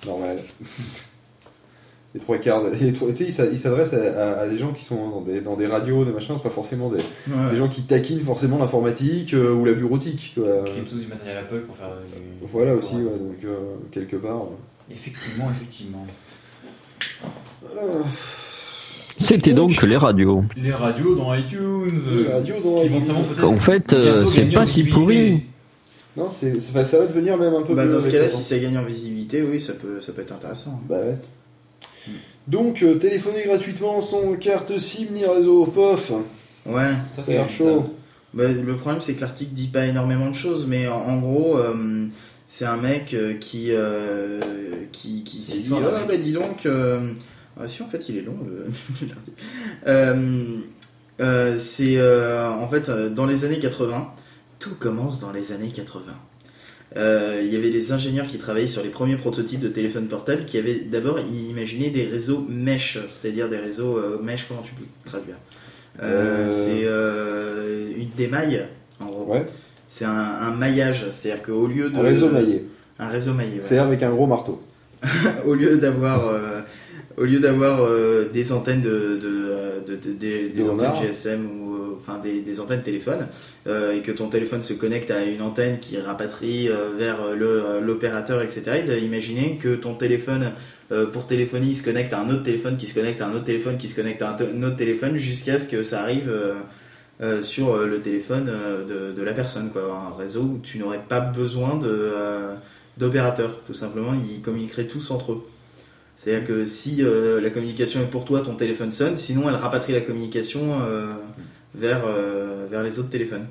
Normal. 0.04 0.42
les 2.18 2.24
trois 2.24 2.38
quarts. 2.38 2.64
de- 2.64 2.70
les 2.84 2.92
trois- 2.92 3.10
tu 3.10 3.16
sais, 3.16 3.24
il 3.24 3.32
s'a- 3.32 3.46
il 3.46 3.58
s'adresse 3.58 3.94
à, 3.94 3.98
à- 4.38 4.40
à 4.40 4.48
des 4.48 4.58
gens 4.58 4.72
qui 4.72 4.84
sont 4.84 5.08
dans 5.08 5.20
des, 5.20 5.40
dans 5.40 5.56
des 5.56 5.66
radios, 5.66 6.04
des 6.04 6.10
machins, 6.12 6.34
c'est 6.36 6.42
pas 6.42 6.50
forcément 6.50 6.88
des, 6.90 6.96
Ouais. 6.98 7.50
des 7.52 7.56
gens 7.56 7.68
qui 7.68 7.82
taquinent 7.82 8.20
forcément 8.24 8.58
l'informatique 8.58 9.34
euh, 9.34 9.52
ou 9.54 9.64
la 9.64 9.72
bureautique. 9.72 10.32
quoi. 10.34 10.44
Qui 10.64 10.80
est 10.80 10.82
tous 10.82 10.96
du 10.98 11.06
matériel 11.06 11.38
Apple 11.38 11.60
pour 11.60 11.76
faire 11.76 11.88
du. 11.88 12.46
Voilà 12.46 12.74
aussi, 12.74 12.94
ouais, 12.96 13.02
donc 13.02 13.36
euh, 13.44 13.56
quelque 13.92 14.16
part. 14.16 14.42
Effectivement, 14.90 15.50
effectivement. 15.50 16.06
euh, 17.76 18.02
C'était 19.18 19.52
donc 19.52 19.82
les 19.82 19.96
radios. 19.96 20.44
Les 20.56 20.72
radios 20.72 21.14
dans 21.14 21.34
iTunes. 21.34 22.00
Les 22.16 22.26
euh, 22.26 22.34
radios 22.34 22.54
dans 22.64 22.82
iTunes. 22.82 23.44
En 23.44 23.56
fait, 23.56 23.92
euh, 23.92 24.24
c'est 24.26 24.46
pas 24.46 24.66
si 24.66 24.84
pourri. 24.84 25.42
Non, 26.16 26.28
c'est, 26.28 26.58
ça 26.60 26.98
va 26.98 27.06
devenir 27.06 27.36
même 27.36 27.54
un 27.54 27.62
peu 27.62 27.74
Bah, 27.74 27.86
dans 27.86 28.00
ce 28.00 28.08
cas-là, 28.10 28.28
si 28.28 28.42
ça 28.42 28.58
gagne 28.58 28.76
en 28.78 28.82
visibilité, 28.82 29.40
oui, 29.42 29.60
ça 29.60 29.74
peut, 29.74 30.00
ça 30.00 30.12
peut 30.12 30.22
être 30.22 30.32
intéressant. 30.32 30.80
Bah 30.88 30.96
ouais. 30.98 31.14
Donc, 32.46 32.82
euh, 32.82 32.94
téléphoner 32.94 33.44
gratuitement 33.44 34.00
sans 34.00 34.32
carte 34.34 34.78
SIM 34.78 35.06
ni 35.12 35.24
réseau, 35.26 35.66
pof. 35.66 36.10
Ouais. 36.66 36.92
Ça 37.16 37.22
a 37.26 37.30
l'air 37.30 37.48
chaud. 37.48 37.94
Bah, 38.34 38.44
le 38.48 38.76
problème, 38.76 39.00
c'est 39.00 39.14
que 39.14 39.20
l'article 39.22 39.52
dit 39.52 39.68
pas 39.68 39.86
énormément 39.86 40.28
de 40.30 40.34
choses, 40.34 40.66
mais 40.66 40.86
en, 40.88 40.96
en 41.00 41.18
gros, 41.18 41.58
euh, 41.58 42.06
c'est 42.46 42.64
un 42.66 42.76
mec 42.76 43.12
euh, 43.14 43.34
qui, 43.34 43.68
euh, 43.70 44.40
qui, 44.92 45.24
qui 45.24 45.42
s'est 45.42 45.58
dit 45.58 45.70
Ah, 45.72 45.98
mec. 46.00 46.08
bah 46.08 46.16
dis 46.16 46.32
donc. 46.32 46.64
euh, 46.66 47.12
Ah, 47.60 47.66
si, 47.68 47.82
en 47.82 47.86
fait, 47.88 48.08
il 48.08 48.18
est 48.18 48.22
long, 48.22 48.36
le- 48.46 48.66
l'article. 49.08 49.42
Euh, 49.86 50.56
euh, 51.20 51.58
c'est 51.58 51.96
euh, 51.98 52.48
en 52.50 52.68
fait 52.68 52.88
euh, 52.88 53.10
dans 53.10 53.26
les 53.26 53.44
années 53.44 53.58
80, 53.58 54.08
tout 54.58 54.74
commence 54.78 55.18
dans 55.20 55.32
les 55.32 55.50
années 55.52 55.70
80. 55.74 56.04
Euh, 56.96 57.42
il 57.44 57.52
y 57.52 57.56
avait 57.56 57.70
des 57.70 57.92
ingénieurs 57.92 58.26
qui 58.26 58.38
travaillaient 58.38 58.66
sur 58.66 58.82
les 58.82 58.88
premiers 58.88 59.16
prototypes 59.16 59.60
de 59.60 59.68
téléphones 59.68 60.06
portables 60.08 60.44
qui 60.46 60.56
avaient 60.56 60.80
d'abord 60.80 61.18
imaginé 61.20 61.90
des 61.90 62.04
réseaux 62.04 62.44
mesh, 62.48 62.98
c'est-à-dire 63.08 63.48
des 63.48 63.58
réseaux 63.58 63.98
euh, 63.98 64.18
mesh, 64.22 64.46
comment 64.48 64.62
tu 64.62 64.72
peux 64.72 64.84
traduire 65.04 65.36
Euh, 66.02 66.48
Euh. 66.50 67.88
C'est 67.94 68.00
une 68.00 68.10
des 68.16 68.28
mailles, 68.28 68.66
en 69.00 69.06
gros. 69.06 69.32
Ouais. 69.32 69.44
C'est 69.88 70.04
un, 70.04 70.10
un 70.40 70.50
maillage, 70.52 71.06
c'est-à-dire 71.10 71.42
qu'au 71.42 71.66
lieu 71.66 71.90
de. 71.90 71.96
Un 71.96 72.02
réseau 72.02 72.30
maillé. 72.30 72.66
Un 72.98 73.08
réseau 73.08 73.34
maillé, 73.34 73.56
ouais. 73.56 73.62
C'est 73.62 73.78
avec 73.78 74.02
un 74.02 74.10
gros 74.10 74.26
marteau. 74.26 74.62
au 75.46 75.54
lieu 75.54 75.76
d'avoir 75.76 76.34
au 77.20 77.24
lieu 77.24 77.40
d'avoir 77.40 77.80
euh, 77.82 78.28
des 78.32 78.52
antennes 78.52 78.82
de, 78.82 78.90
de, 78.90 79.94
de- 79.94 79.96
de- 79.96 80.12
des, 80.12 80.48
des 80.48 80.62
De 80.62 80.68
antennes. 80.70 80.92
GSM 81.00 81.46
ou 81.62 81.74
euh, 81.74 81.98
enfin 82.00 82.18
des, 82.18 82.40
des 82.40 82.60
antennes 82.60 82.82
téléphone 82.82 83.26
euh, 83.66 83.92
et 83.96 84.00
que 84.00 84.12
ton 84.12 84.28
téléphone 84.28 84.62
se 84.62 84.72
connecte 84.74 85.10
à 85.10 85.24
une 85.24 85.42
antenne 85.42 85.78
qui 85.80 85.98
rapatrie 85.98 86.68
euh, 86.68 86.90
vers 86.98 87.18
le 87.36 87.80
l'opérateur 87.84 88.42
etc 88.42 88.62
ils 88.84 88.90
avaient 88.90 89.00
imaginé 89.02 89.58
que 89.60 89.74
ton 89.74 89.94
téléphone 89.94 90.52
pour 91.12 91.26
téléphonie 91.26 91.74
se 91.74 91.82
connecte 91.82 92.14
à 92.14 92.20
un 92.20 92.30
autre 92.30 92.44
téléphone 92.44 92.78
qui 92.78 92.86
se 92.86 92.94
connecte 92.94 93.20
à 93.20 93.26
un 93.26 93.34
autre 93.34 93.44
téléphone 93.44 93.76
qui 93.76 93.88
se 93.88 93.94
connecte 93.94 94.22
à 94.22 94.30
un, 94.40 94.62
autre 94.62 94.76
téléphone 94.76 95.18
jusqu'à 95.18 95.58
ce 95.58 95.66
que 95.66 95.82
ça 95.82 96.00
arrive 96.00 96.32
sur 97.42 97.76
le 97.84 98.00
téléphone 98.00 98.50
de, 98.88 99.12
de 99.12 99.22
la 99.22 99.32
personne 99.34 99.68
quoi. 99.70 99.82
Un 100.10 100.16
réseau 100.16 100.40
où 100.42 100.60
tu 100.62 100.78
n'aurais 100.78 101.02
pas 101.06 101.20
besoin 101.20 101.76
de 101.76 102.10
d'opérateurs 102.96 103.58
tout 103.66 103.74
simplement. 103.74 104.14
Ils 104.14 104.40
communiqueraient 104.40 104.86
tous 104.86 105.10
entre 105.10 105.32
eux 105.32 105.42
c'est-à-dire 106.18 106.48
que 106.48 106.66
si 106.66 106.96
euh, 107.00 107.40
la 107.40 107.48
communication 107.48 108.00
est 108.00 108.10
pour 108.10 108.24
toi, 108.24 108.40
ton 108.40 108.54
téléphone 108.54 108.90
sonne, 108.90 109.16
sinon 109.16 109.48
elle 109.48 109.54
rapatrie 109.54 109.92
la 109.92 110.00
communication 110.00 110.80
euh, 110.82 111.06
vers, 111.76 112.02
euh, 112.06 112.66
vers 112.68 112.82
les 112.82 112.98
autres 112.98 113.10
téléphones. 113.10 113.46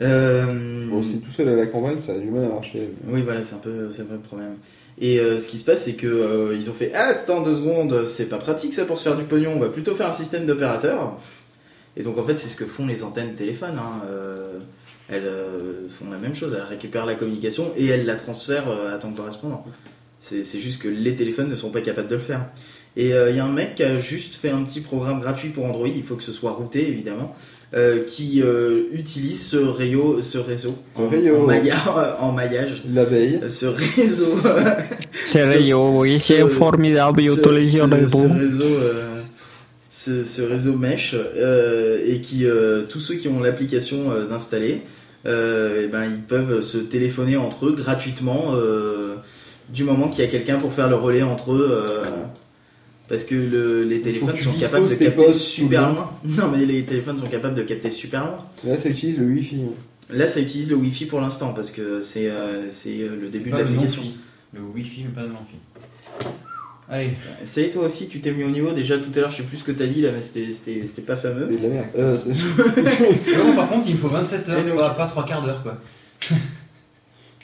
Bon, 0.00 1.02
c'est 1.02 1.18
tout 1.18 1.30
seul 1.30 1.50
à 1.50 1.56
la 1.56 1.66
campagne, 1.66 2.00
ça 2.00 2.12
a 2.12 2.18
du 2.18 2.30
mal 2.30 2.44
à 2.44 2.48
marcher. 2.48 2.88
oui, 3.06 3.20
voilà, 3.20 3.42
c'est 3.42 3.54
un 3.54 3.58
peu, 3.58 3.92
c'est 3.92 4.08
le 4.10 4.16
problème. 4.18 4.54
Et 4.98 5.18
ce 5.18 5.46
qui 5.46 5.58
se 5.58 5.64
passe, 5.64 5.84
c'est 5.84 5.94
que 5.94 6.54
ils 6.56 6.70
ont 6.70 6.72
fait 6.72 6.94
attends 6.94 7.42
deux 7.42 7.56
secondes, 7.56 8.06
c'est 8.06 8.26
pas 8.26 8.38
pratique 8.38 8.72
ça 8.72 8.86
pour 8.86 8.96
se 8.96 9.02
faire 9.02 9.16
du 9.16 9.24
pognon. 9.24 9.52
On 9.54 9.60
va 9.60 9.68
plutôt 9.68 9.94
faire 9.94 10.08
un 10.08 10.12
système 10.12 10.46
d'opérateurs. 10.46 11.18
Et 11.98 12.02
donc 12.02 12.16
en 12.16 12.24
fait, 12.24 12.38
c'est 12.38 12.48
ce 12.48 12.56
que 12.56 12.64
font 12.64 12.86
les 12.86 13.02
antennes 13.02 13.34
téléphone. 13.34 13.76
Hein. 13.76 14.00
Elles 15.10 15.30
font 15.98 16.10
la 16.10 16.18
même 16.18 16.34
chose. 16.34 16.56
Elles 16.56 16.66
récupèrent 16.66 17.06
la 17.06 17.14
communication 17.14 17.72
et 17.76 17.86
elles 17.86 18.06
la 18.06 18.14
transfèrent 18.14 18.68
à 18.70 18.96
ton 18.96 19.12
correspondant. 19.12 19.64
C'est 20.20 20.44
c'est 20.44 20.58
juste 20.58 20.80
que 20.82 20.88
les 20.88 21.14
téléphones 21.14 21.48
ne 21.48 21.56
sont 21.56 21.70
pas 21.70 21.80
capables 21.80 22.08
de 22.08 22.16
le 22.16 22.20
faire. 22.20 22.46
Et 22.96 23.10
il 23.10 23.36
y 23.36 23.38
a 23.38 23.44
un 23.44 23.52
mec 23.52 23.76
qui 23.76 23.84
a 23.84 23.98
juste 24.00 24.34
fait 24.34 24.50
un 24.50 24.62
petit 24.64 24.80
programme 24.80 25.20
gratuit 25.20 25.50
pour 25.50 25.64
Android. 25.66 25.86
Il 25.86 26.02
faut 26.02 26.16
que 26.16 26.22
ce 26.24 26.32
soit 26.32 26.50
routé 26.52 26.88
évidemment. 26.88 27.34
euh, 27.74 28.02
qui 28.02 28.40
euh, 28.42 28.84
utilise 28.94 29.46
ce, 29.46 29.58
rayo, 29.58 30.22
ce 30.22 30.38
réseau 30.38 30.74
en, 30.94 31.06
rayo. 31.06 31.36
en 31.36 31.42
en 32.24 32.32
maillage. 32.32 32.82
L'abeille. 32.90 33.40
Ce 33.50 33.66
réseau. 33.66 34.36
C'est 35.26 35.42
Ce- 35.44 35.48
Rayo, 35.58 35.98
oui, 36.00 36.18
c'est 36.18 36.40
ce- 36.40 36.46
formidable, 36.48 37.20
ce- 37.20 37.26
utiliser 37.38 37.78
ce- 37.80 37.84
les 37.84 38.08
ce 38.08 38.16
réseau, 38.16 38.62
euh, 38.64 39.20
ce, 39.90 40.24
ce 40.24 40.40
réseau 40.42 40.74
mesh 40.76 41.14
euh, 41.14 42.00
et 42.06 42.22
qui 42.22 42.46
euh, 42.46 42.84
tous 42.88 43.00
ceux 43.00 43.16
qui 43.16 43.28
ont 43.28 43.40
l'application 43.40 44.10
euh, 44.12 44.24
d'installer, 44.26 44.80
euh, 45.26 45.88
ben 45.88 46.04
ils 46.06 46.22
peuvent 46.22 46.62
se 46.62 46.78
téléphoner 46.78 47.36
entre 47.36 47.66
eux 47.66 47.72
gratuitement 47.76 48.46
euh, 48.54 49.16
du 49.68 49.84
moment 49.84 50.08
qu'il 50.08 50.24
y 50.24 50.26
a 50.26 50.30
quelqu'un 50.30 50.58
pour 50.58 50.72
faire 50.72 50.88
le 50.88 50.96
relais 50.96 51.22
entre 51.22 51.52
eux. 51.52 51.68
euh, 51.70 52.04
parce 53.08 53.24
que 53.24 53.34
le- 53.34 53.84
les 53.84 54.02
téléphones 54.02 54.36
sont 54.36 54.52
capables 54.52 54.88
de 54.88 54.94
capter 54.94 55.32
super 55.32 55.88
loin. 55.92 56.10
Non 56.24 56.48
mais 56.54 56.66
les 56.66 56.82
téléphones 56.84 57.18
sont 57.18 57.26
capables 57.28 57.54
de 57.54 57.62
capter 57.62 57.90
super 57.90 58.26
loin. 58.26 58.44
Là, 58.66 58.76
ça 58.76 58.88
utilise 58.90 59.18
le 59.18 59.24
Wi-Fi. 59.26 59.56
hein. 59.56 59.72
Là 60.14 60.28
ça 60.28 60.40
utilise 60.40 60.68
le 60.70 60.76
Wi-Fi 60.76 61.06
pour 61.06 61.20
l'instant 61.20 61.52
parce 61.54 61.70
que 61.70 62.00
c'est 62.02 62.28
euh, 62.30 62.70
c'est 62.70 63.00
euh, 63.00 63.16
le 63.20 63.28
début 63.28 63.50
de 63.50 63.56
Pas 63.56 63.62
l'application. 63.62 64.02
Le 64.52 64.60
Wi-Fi, 64.60 65.04
mais 65.04 65.10
pas 65.14 65.22
le 65.22 65.28
non-fi. 65.28 65.56
Allez. 66.90 67.10
Ça 67.44 67.60
y 67.60 67.64
est, 67.64 67.68
toi 67.68 67.84
aussi, 67.84 68.08
tu 68.08 68.20
t'es 68.20 68.30
mis 68.32 68.44
au 68.44 68.48
niveau. 68.48 68.70
Déjà, 68.72 68.96
tout 68.96 69.10
à 69.14 69.18
l'heure, 69.20 69.30
je 69.30 69.36
sais 69.38 69.42
plus 69.42 69.58
ce 69.58 69.64
que 69.64 69.72
t'as 69.72 69.84
dit 69.86 70.00
là, 70.00 70.10
mais 70.12 70.22
c'était- 70.22 70.50
c'était 70.52 70.86
c'était 70.86 71.02
pas 71.02 71.16
fameux. 71.16 71.46
C'est 71.50 71.58
de 71.58 71.62
la 71.62 71.68
merde. 71.68 71.86
Euh, 71.98 72.16
c'est- 72.18 72.32
Non, 73.36 73.54
par 73.54 73.68
contre, 73.68 73.88
il 73.88 73.94
me 73.94 73.98
faut 73.98 74.08
27 74.08 74.48
heures, 74.48 74.64
donc- 74.64 74.78
pas, 74.78 74.90
pas 74.90 75.06
3 75.06 75.26
quarts 75.26 75.44
d'heure 75.44 75.62
quoi. 75.62 75.76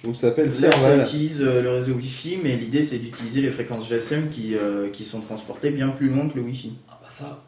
Donc 0.04 0.16
ça 0.16 0.28
s'appelle 0.28 0.46
Là, 0.46 0.50
ça 0.52 0.70
Serval. 0.70 1.00
utilise 1.02 1.40
euh, 1.40 1.62
le 1.62 1.70
réseau 1.70 1.92
Wi-Fi, 1.94 2.38
mais 2.42 2.56
l'idée, 2.56 2.82
c'est 2.82 2.98
d'utiliser 2.98 3.40
les 3.40 3.50
fréquences 3.50 3.88
GSM 3.88 4.28
qui, 4.28 4.54
euh, 4.54 4.88
qui 4.90 5.04
sont 5.04 5.20
transportées 5.20 5.70
bien 5.70 5.88
plus 5.88 6.08
loin 6.08 6.28
que 6.28 6.36
le 6.36 6.42
Wi-Fi. 6.42 6.72
Ah 6.88 6.98
bah 7.02 7.08
ça. 7.08 7.42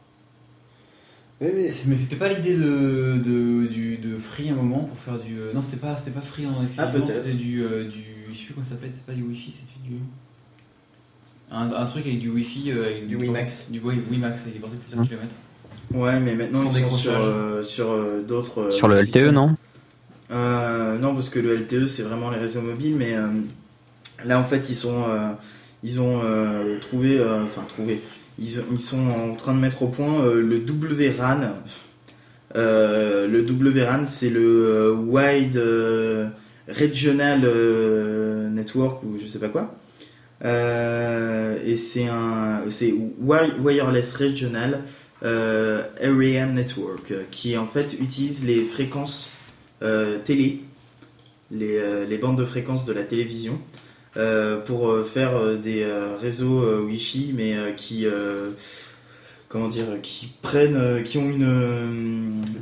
Mais 1.41 1.52
Mais 1.86 1.97
c'était 1.99 2.17
pas 2.17 2.31
l'idée 2.31 2.57
de, 2.57 3.20
de, 3.23 3.67
du, 3.67 3.99
de 3.99 4.17
Free 4.17 4.49
à 4.49 4.52
un 4.52 4.57
moment 4.57 4.85
pour 4.85 4.99
faire 4.99 5.18
du. 5.20 5.39
euh, 5.39 5.52
Non, 5.52 5.62
c'était 5.62 5.76
pas, 5.76 5.97
c'était 5.99 6.12
pas 6.12 6.23
Free 6.23 6.47
en 6.47 6.65
Ah, 6.78 6.86
peut-être. 6.86 7.09
C'était 7.25 7.35
du, 7.35 7.62
euh, 7.62 7.85
du. 7.85 8.02
Je 8.33 8.39
sais 8.39 8.44
plus 8.47 8.55
comment 8.55 8.65
ça 8.65 8.70
s'appelait, 8.70 8.91
c'est 8.94 9.05
pas 9.05 9.12
du 9.12 9.23
Wi-Fi, 9.23 9.51
c'était 9.52 9.86
du. 9.86 9.97
Un, 11.51 11.70
un 11.73 11.86
truc 11.86 12.07
avec 12.07 12.18
du 12.20 12.31
Wi-Fi. 12.31 12.73
avec 12.73 13.07
Du 13.07 13.17
WiMAX. 13.17 13.67
Du 13.70 13.81
oui, 13.85 14.01
WiMAX, 14.10 14.41
avec 14.43 14.55
des 14.55 14.60
portées 14.60 14.76
de 14.76 14.81
plusieurs 14.81 15.01
Hum. 15.02 15.07
kilomètres. 15.09 15.35
Ouais, 15.94 16.18
mais 16.20 16.35
maintenant, 16.35 16.62
Sans 16.68 16.76
ils 16.78 16.83
sont 16.85 16.97
sur, 16.97 17.12
décrochage. 17.12 17.23
euh, 17.35 17.62
sur 17.62 17.91
euh, 17.91 18.23
d'autres. 18.26 18.70
Sur 18.70 18.89
le 18.89 18.97
LTE, 19.01 19.31
non? 19.31 19.55
Euh, 20.31 20.99
non, 20.99 21.15
parce 21.15 21.31
que 21.31 21.39
le 21.39 21.55
LTE 21.57 21.87
c'est 21.87 22.03
vraiment 22.03 22.31
les 22.31 22.39
réseaux 22.39 22.61
mobiles, 22.61 22.97
mais 22.97 23.15
euh, 23.15 23.27
là 24.25 24.39
en 24.41 24.45
fait 24.45 24.69
ils 24.71 24.75
sont, 24.77 25.05
euh, 25.09 25.31
ils 25.85 26.01
ont 26.01 26.21
trouvé, 26.81 27.21
enfin 27.45 27.63
trouvé, 27.69 28.01
ils, 28.39 28.61
ils 28.73 28.81
sont 28.81 29.09
en 29.09 29.35
train 29.37 29.55
de 29.55 29.61
mettre 29.61 29.83
au 29.83 29.89
point 29.89 30.25
le 30.25 30.57
WRAN. 30.59 31.41
Le 32.55 33.43
WRAN 33.83 34.05
c'est 34.07 34.31
le 34.31 34.93
Wide 34.95 35.61
Regional 36.69 37.41
Network 38.53 39.03
ou 39.05 39.19
je 39.23 39.27
sais 39.29 39.39
pas 39.39 39.49
quoi. 39.49 39.75
Et 40.45 41.77
c'est 41.77 42.09
un, 42.09 42.63
c'est 42.71 42.93
wi- 42.93 43.55
Wireless 43.61 44.15
Regional 44.17 44.83
Area 45.23 46.47
Network 46.47 47.13
qui 47.31 47.57
en 47.57 47.67
fait 47.67 47.95
utilise 48.01 48.45
les 48.45 48.65
fréquences 48.65 49.31
télé, 50.25 50.61
les, 51.51 51.77
euh, 51.79 52.07
les 52.07 52.19
bandes 52.19 52.39
de 52.39 52.45
fréquences 52.45 52.85
de 52.85 52.93
la 52.93 53.03
télévision, 53.03 53.59
euh, 54.17 54.59
pour 54.59 54.89
euh, 54.89 55.05
faire 55.05 55.37
euh, 55.37 55.57
des 55.57 55.83
euh, 55.83 56.17
réseaux 56.21 56.61
euh, 56.63 56.81
Wi-Fi, 56.81 57.33
mais 57.37 57.55
euh, 57.57 57.73
qui, 57.73 58.07
euh, 58.07 58.51
comment 59.49 59.69
dire, 59.69 59.85
qui 60.03 60.29
prennent, 60.43 60.77
euh, 60.77 61.03
qui 61.03 61.19
ont 61.19 61.29
une, 61.29 61.45
euh, 61.45 61.87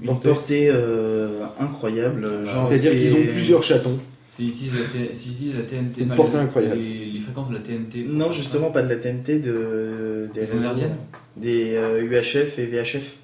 une 0.03 0.21
portée. 0.21 0.69
euh, 0.73 1.45
incroyable. 1.61 2.45
genre 2.47 2.69
C'est-à-dire 2.69 2.91
c'est- 2.93 2.99
qu'ils 2.99 3.15
ont 3.15 3.33
plusieurs 3.33 3.63
chatons. 3.63 3.99
S'ils 4.29 4.49
utilisent 4.49 4.73
la, 4.75 4.81
la 5.61 5.63
TNT. 5.63 5.93
C'est 5.95 6.01
une 6.03 6.15
portée 6.17 6.33
les- 6.39 6.43
incroyable. 6.43 6.81
Les, 6.81 7.05
les 7.07 7.21
fréquences 7.21 7.49
de 7.51 7.55
la 7.55 7.61
TNT. 7.61 8.05
Non, 8.09 8.33
justement, 8.33 8.71
pas 8.73 8.83
de 8.83 8.89
la 8.89 8.97
TNT, 8.97 9.39
de, 9.39 10.29
des 10.35 10.41
réseaux- 10.41 10.55
des 11.37 11.75
euh, 11.77 12.03
UHF 12.03 12.59
et 12.59 12.67
VHF. 12.67 13.17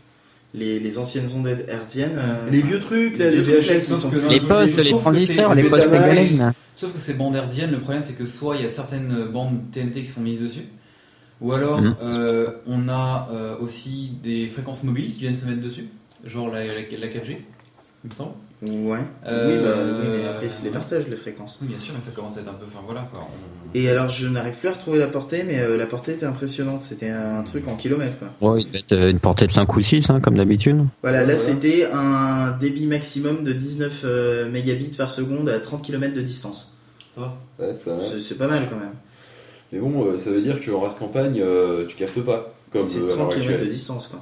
Les, 0.53 0.81
les 0.81 0.99
anciennes 0.99 1.29
ondes 1.35 1.47
hertziennes. 1.69 2.17
euh, 2.19 2.51
Les 2.51 2.61
vieux 2.61 2.81
trucs, 2.81 3.19
là, 3.19 3.27
les 3.31 3.37
les 3.37 3.43
vieux 3.43 3.55
trucs, 3.61 3.67
là, 3.69 3.75
VHF, 3.75 3.85
qui 3.85 3.91
sauf 3.91 4.01
sont 4.03 4.11
que 4.11 4.17
Les 4.17 4.41
postes, 4.41 4.77
les 4.85 4.91
transistors, 4.91 5.55
les 5.55 5.62
postes 5.70 5.91
galènes. 5.93 6.53
Sauf 6.77 6.93
que 6.93 6.99
ces 6.99 7.15
bandes 7.15 7.37
hertziennes, 7.37 7.70
le 7.70 7.79
problème 7.81 8.03
c'est 8.05 8.15
que 8.15 8.25
soit 8.25 8.57
il 8.57 8.62
y 8.62 8.67
a 8.67 8.70
certaines 8.70 9.27
bandes 9.27 9.61
TNT 9.70 10.03
qui 10.03 10.09
sont 10.09 10.23
mises 10.23 10.41
dessus, 10.41 10.65
ou 11.41 11.53
alors 11.53 11.81
Mhm. 11.81 11.95
euh, 12.03 12.47
on 12.67 12.89
a 12.89 13.29
euh, 13.33 13.57
aussi 13.61 14.12
des 14.23 14.49
fréquences 14.49 14.83
mobiles 14.83 15.12
qui 15.12 15.20
viennent 15.20 15.37
se 15.37 15.47
mettre 15.47 15.61
dessus, 15.61 15.87
genre 16.25 16.51
la, 16.51 16.65
la, 16.67 16.73
la 16.75 16.83
4G, 17.09 17.37
il 18.05 18.11
me 18.11 18.15
semble. 18.15 18.33
Ouais. 18.62 18.98
Euh, 19.26 19.47
Oui, 19.48 19.62
bah, 19.64 19.74
oui, 20.02 20.18
mais 20.18 20.28
après, 20.28 20.47
ils 20.47 20.50
se 20.50 20.62
les 20.64 20.70
partagent, 20.70 21.08
les 21.08 21.16
fréquences. 21.16 21.58
Oui, 21.62 21.68
bien 21.68 21.78
sûr, 21.78 21.94
mais 21.94 22.00
ça 22.02 22.10
commence 22.10 22.36
à 22.36 22.40
être 22.40 22.48
un 22.48 22.52
peu. 22.52 22.66
Enfin 22.66 22.82
voilà 22.84 23.08
quoi. 23.10 23.22
on- 23.22 23.78
Et 23.78 23.89
alors, 23.89 24.10
je 24.10 24.26
n'arrive 24.26 24.52
plus 24.55 24.68
à 24.68 24.72
retrouver 24.72 24.98
la 24.98 25.06
portée, 25.06 25.44
mais 25.47 25.60
euh, 25.60 25.78
la 25.78 25.86
portée 25.86 26.12
était 26.12 26.26
impressionnante. 26.26 26.82
C'était 26.82 27.08
un 27.08 27.42
truc 27.42 27.66
en 27.68 27.76
kilomètres, 27.76 28.16
quoi. 28.18 28.28
Ouais, 28.52 28.60
il 28.60 28.66
devait 28.66 28.78
être 28.80 28.92
euh, 28.92 29.10
une 29.10 29.18
portée 29.18 29.47
de 29.47 29.50
5 29.52 29.74
ou 29.74 29.80
6, 29.80 30.10
hein, 30.10 30.20
comme 30.20 30.36
d'habitude. 30.36 30.84
Voilà, 31.02 31.20
là, 31.24 31.36
Voilà. 31.36 31.39
c'était 31.39 31.89
un 31.90 32.50
débit 32.60 32.86
maximum 32.86 33.44
de 33.44 33.52
19 33.55 34.02
euh, 34.05 34.50
mégabits 34.50 34.89
par 34.97 35.08
seconde 35.08 35.48
à 35.48 35.58
30 35.58 35.82
km 35.82 36.12
de 36.14 36.20
distance. 36.20 36.76
Ça 37.14 37.22
va? 37.22 37.36
Ouais, 37.58 37.72
c'est 37.74 37.84
pas 37.84 37.94
mal. 37.97 38.05
C'est- 38.06 38.20
C'est 38.20 38.34
pas 38.36 38.47
mal, 38.48 38.66
quand 38.68 38.76
même. 38.76 38.92
Mais 39.72 39.78
bon, 39.78 40.05
euh, 40.05 40.18
ça 40.18 40.30
veut 40.30 40.40
dire 40.42 40.60
qu'en 40.60 40.80
race 40.80 40.97
campagne, 40.97 41.40
euh, 41.40 41.86
tu 41.86 41.97
captes 41.97 42.20
pas. 42.20 42.52
Comme 42.72 42.86
C'est 42.86 42.98
euh, 42.98 43.05
à 43.05 43.06
l'heure 43.16 43.28
30 43.30 43.34
km 43.40 43.60
de 43.64 43.70
distance, 43.70 44.08
quoi. 44.08 44.20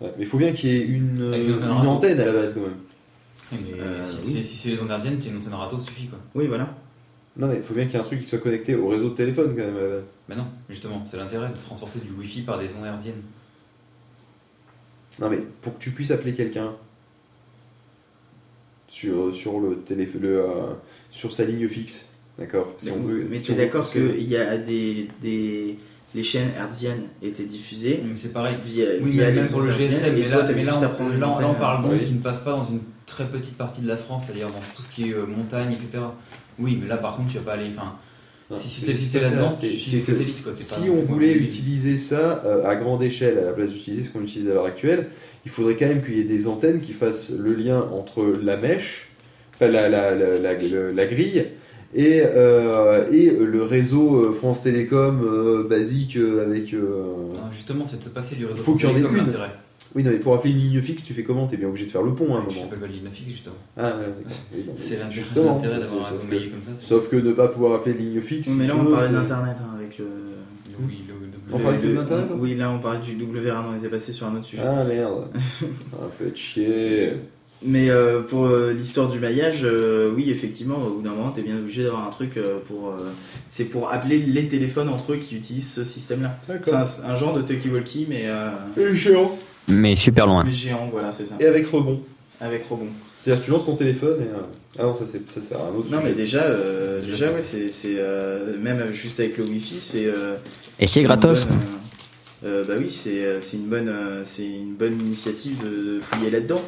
Ouais, 0.00 0.12
mais 0.18 0.24
il 0.24 0.28
faut 0.28 0.38
bien 0.38 0.50
qu'il 0.52 0.70
y 0.70 0.76
ait 0.78 0.82
une, 0.84 1.20
euh, 1.20 1.70
antenne 1.86 2.18
à 2.18 2.24
la 2.24 2.32
base 2.32 2.54
quand 2.54 2.60
même. 2.62 2.70
Euh, 3.52 4.04
si 4.06 4.18
oui. 4.26 4.32
c'est 4.36 4.42
si 4.44 4.70
les 4.70 4.80
ondes 4.80 4.90
hertziennes, 4.90 5.18
tu 5.18 5.28
as 5.28 5.30
une 5.30 5.36
antenne 5.38 5.54
râteau, 5.54 5.78
ça 5.78 5.86
suffit 5.86 6.06
quoi. 6.08 6.18
Oui, 6.34 6.46
voilà. 6.46 6.74
Non 7.36 7.46
mais 7.48 7.56
il 7.56 7.62
faut 7.62 7.74
bien 7.74 7.84
qu'il 7.84 7.94
y 7.94 7.96
ait 7.96 8.00
un 8.00 8.04
truc 8.04 8.20
qui 8.20 8.28
soit 8.28 8.38
connecté 8.38 8.74
au 8.74 8.88
réseau 8.88 9.10
de 9.10 9.14
téléphone 9.14 9.54
quand 9.56 9.64
même 9.64 9.76
à 9.76 9.80
la 9.82 9.88
base. 9.88 10.02
Mais 10.28 10.36
non, 10.36 10.46
justement, 10.68 11.02
c'est 11.06 11.16
l'intérêt 11.16 11.48
de 11.48 11.58
transporter 11.58 11.98
du 12.00 12.10
wifi 12.12 12.42
par 12.42 12.58
des 12.58 12.74
ondes 12.76 12.84
hertziennes. 12.86 13.22
Non 15.20 15.28
mais 15.30 15.38
pour 15.62 15.76
que 15.78 15.82
tu 15.82 15.90
puisses 15.90 16.10
appeler 16.10 16.34
quelqu'un 16.34 16.72
sur, 18.88 19.34
sur 19.34 19.60
le 19.60 19.76
téléphone, 19.78 20.22
le, 20.22 20.40
euh, 20.40 20.46
sur 21.10 21.32
sa 21.32 21.44
ligne 21.44 21.68
fixe, 21.68 22.08
d'accord? 22.38 22.74
Si 22.78 22.86
mais 22.90 22.96
on 22.96 23.02
veut- 23.02 23.26
mais 23.28 23.38
si 23.38 23.44
tu 23.44 23.52
es 23.52 23.54
d'accord 23.56 23.90
qu'il 23.90 24.22
y 24.28 24.36
a 24.36 24.56
des, 24.58 25.08
des. 25.20 25.78
Les 26.14 26.22
chaînes 26.22 26.50
hertziennes 26.58 27.04
étaient 27.22 27.46
diffusées 27.46 28.02
Donc 28.06 28.18
c'est 28.18 28.34
pareil. 28.34 28.58
via, 28.62 28.84
Oui, 29.02 29.12
via 29.12 29.28
mais 29.30 29.36
même 29.36 29.48
sur 29.48 29.60
le 29.60 29.70
GSM, 29.70 30.14
et 30.14 30.24
mais 30.24 30.28
toi, 30.28 30.42
là, 30.42 30.52
mais 30.54 30.62
là, 30.64 30.76
on, 31.00 31.08
là, 31.08 31.16
là, 31.40 31.48
on 31.48 31.54
parle 31.54 31.82
donc 31.84 31.92
Oui. 31.98 32.06
qui 32.06 32.12
ne 32.12 32.20
passe 32.20 32.40
pas 32.40 32.50
dans 32.50 32.68
une 32.68 32.80
très 33.12 33.24
petite 33.26 33.56
partie 33.56 33.80
de 33.82 33.88
la 33.88 33.96
France, 33.96 34.24
c'est-à-dire 34.26 34.48
dans 34.48 34.60
tout 34.74 34.82
ce 34.82 34.90
qui 34.90 35.10
est 35.10 35.14
euh, 35.14 35.26
montagne, 35.26 35.72
etc. 35.72 36.02
Oui, 36.58 36.78
mais 36.80 36.88
là 36.88 36.96
par 36.96 37.16
contre, 37.16 37.30
tu 37.32 37.38
vas 37.38 37.44
pas 37.44 37.52
aller. 37.52 37.70
Enfin, 37.76 37.94
si 38.58 38.68
c'était 38.68 38.92
si 38.96 39.08
là-dedans, 39.20 39.50
Si 40.54 40.90
on 40.90 41.00
voulait 41.02 41.32
utiliser 41.46 41.96
ça 41.96 42.42
euh, 42.44 42.66
à 42.68 42.76
grande 42.76 43.02
échelle 43.02 43.38
à 43.38 43.42
la 43.44 43.52
place 43.52 43.70
d'utiliser 43.70 44.02
ce 44.02 44.12
qu'on 44.12 44.22
utilise 44.22 44.48
à 44.50 44.54
l'heure 44.54 44.66
actuelle, 44.66 45.08
il 45.46 45.50
faudrait 45.50 45.76
quand 45.76 45.86
même 45.86 46.02
qu'il 46.04 46.16
y 46.16 46.20
ait 46.20 46.24
des 46.24 46.46
antennes 46.46 46.80
qui 46.80 46.92
fassent 46.92 47.32
le 47.36 47.54
lien 47.54 47.80
entre 47.92 48.24
la 48.42 48.56
mèche, 48.56 49.08
enfin 49.54 49.68
la, 49.68 49.88
la, 49.88 50.14
la, 50.14 50.38
la- 50.38 50.54
le- 50.54 50.92
la 50.92 51.06
grille, 51.06 51.46
et, 51.94 52.22
euh, 52.24 53.10
et 53.10 53.30
le 53.30 53.62
réseau 53.62 54.16
euh, 54.24 54.32
France 54.32 54.62
Télécom 54.62 55.20
euh, 55.24 55.66
basique 55.68 56.16
euh, 56.16 56.44
avec. 56.46 56.72
euh, 56.74 56.80
Non, 57.34 57.50
justement, 57.52 57.84
c'est 57.86 57.98
de 57.98 58.04
se 58.04 58.08
passer 58.10 58.36
du 58.36 58.44
réseau. 58.46 58.58
Il 58.58 58.62
faut 58.62 58.74
qu'il 58.74 58.84
y 58.84 58.92
en 58.92 58.96
ait 58.96 59.02
télécom, 59.02 59.16
une. 59.16 59.32
Oui, 59.94 60.02
non, 60.02 60.10
mais 60.10 60.16
pour 60.18 60.34
appeler 60.34 60.52
une 60.52 60.58
ligne 60.60 60.80
fixe, 60.80 61.04
tu 61.04 61.12
fais 61.12 61.22
comment? 61.22 61.46
T'es 61.46 61.56
bien 61.56 61.68
obligé 61.68 61.86
de 61.86 61.90
faire 61.90 62.02
le 62.02 62.14
pont 62.14 62.34
à 62.34 62.38
un 62.38 62.44
Je 62.48 62.54
moment. 62.56 62.68
fais 62.70 62.76
pas 62.76 62.86
de 62.86 62.92
ligne 62.92 63.08
fixe 63.12 63.30
justement. 63.30 63.54
Ah, 63.76 63.94
ouais, 63.98 64.64
C'est 64.74 64.98
l'intérêt 64.98 65.78
d'avoir 65.80 66.12
un 66.12 66.26
noyé 66.30 66.48
comme 66.48 66.62
ça. 66.62 66.80
Sauf 66.80 67.08
que 67.10 67.16
ne 67.16 67.32
pas 67.32 67.48
pouvoir 67.48 67.74
appeler 67.74 67.94
ligne 67.98 68.20
fixe. 68.20 68.48
Mais 68.48 68.66
là, 68.66 68.74
on 68.76 68.84
tu 68.86 68.90
parlait 68.92 69.08
d'Internet 69.10 69.56
hein, 69.60 69.74
avec 69.76 69.98
le. 69.98 70.06
Oui, 70.80 71.04
On 71.52 71.58
parlait 71.58 71.78
que 71.78 71.86
le- 71.86 71.94
d'Internet, 71.94 72.26
hein? 72.32 72.36
Oui, 72.38 72.54
là, 72.54 72.70
on 72.70 72.78
parlait 72.78 73.00
du 73.00 73.14
WRAN, 73.22 73.64
on 73.72 73.76
était 73.78 73.88
passé 73.90 74.12
sur 74.12 74.26
un 74.26 74.34
autre 74.36 74.46
sujet. 74.46 74.62
Ah 74.66 74.84
merde. 74.84 75.26
ah, 75.92 76.06
faites 76.18 76.36
chier. 76.36 77.12
Mais 77.64 77.90
euh, 77.90 78.22
pour 78.22 78.46
euh, 78.46 78.72
l'histoire 78.72 79.08
du 79.08 79.20
maillage, 79.20 79.60
euh, 79.62 80.10
oui, 80.16 80.30
effectivement, 80.30 80.78
au 80.78 80.94
bout 80.96 81.02
d'un 81.02 81.10
moment, 81.10 81.30
t'es 81.30 81.42
bien 81.42 81.58
obligé 81.58 81.84
d'avoir 81.84 82.08
un 82.08 82.10
truc 82.10 82.36
euh, 82.36 82.58
pour. 82.66 82.88
euh, 82.88 83.10
c'est 83.48 83.66
pour 83.66 83.92
appeler 83.92 84.18
les 84.18 84.48
téléphones 84.48 84.88
entre 84.88 85.12
eux 85.12 85.16
qui 85.16 85.36
utilisent 85.36 85.70
ce 85.70 85.84
système-là. 85.84 86.38
C'est 86.46 86.52
D'accord. 86.72 86.88
un, 87.06 87.10
un 87.10 87.16
genre 87.16 87.34
de 87.34 87.42
talkie-walkie, 87.42 88.06
mais, 88.08 88.22
euh, 88.26 88.50
Et 88.78 88.96
géant. 88.96 89.36
Mais 89.68 89.94
super 89.96 90.26
loin. 90.26 90.44
mais 90.44 90.52
géant, 90.52 90.88
voilà, 90.92 91.12
c'est 91.12 91.26
ça. 91.26 91.36
Et 91.40 91.46
avec 91.46 91.66
rebond. 91.68 92.00
Avec 92.40 92.64
rebond. 92.68 92.88
C'est-à-dire 93.16 93.40
que 93.40 93.46
tu 93.46 93.52
lances 93.52 93.64
ton 93.64 93.76
téléphone 93.76 94.16
et. 94.20 94.24
euh, 94.24 94.40
Ah 94.78 94.82
non, 94.84 94.94
ça, 94.94 95.04
c'est- 95.10 95.30
ça 95.30 95.40
sert 95.40 95.60
à 95.60 95.64
un 95.66 95.74
autre 95.74 95.90
Non, 95.90 95.98
sujet. 95.98 96.02
mais 96.02 96.12
déjà, 96.12 96.42
euh, 96.44 97.00
déjà, 97.00 97.30
ouais, 97.30 97.42
c'est, 97.42 97.68
c'est 97.68 97.96
euh, 97.98 98.58
même 98.58 98.92
juste 98.92 99.20
avec 99.20 99.36
le 99.38 99.44
Wi-Fi, 99.44 99.76
c'est. 99.80 100.06
euh, 100.06 100.36
Et 100.80 100.86
c'est 100.86 101.02
gratos. 101.02 101.46
bonne, 101.46 101.58
euh, 102.44 102.46
euh, 102.48 102.64
bah 102.66 102.74
oui, 102.78 102.90
c'est, 102.90 103.40
c'est 103.40 103.56
une 103.58 103.66
bonne, 103.66 103.88
euh, 103.88 104.22
c'est 104.24 104.44
une 104.46 104.74
bonne 104.74 104.98
initiative 104.98 105.62
de, 105.62 105.68
de 105.96 106.00
fouiller 106.00 106.30
là-dedans, 106.30 106.62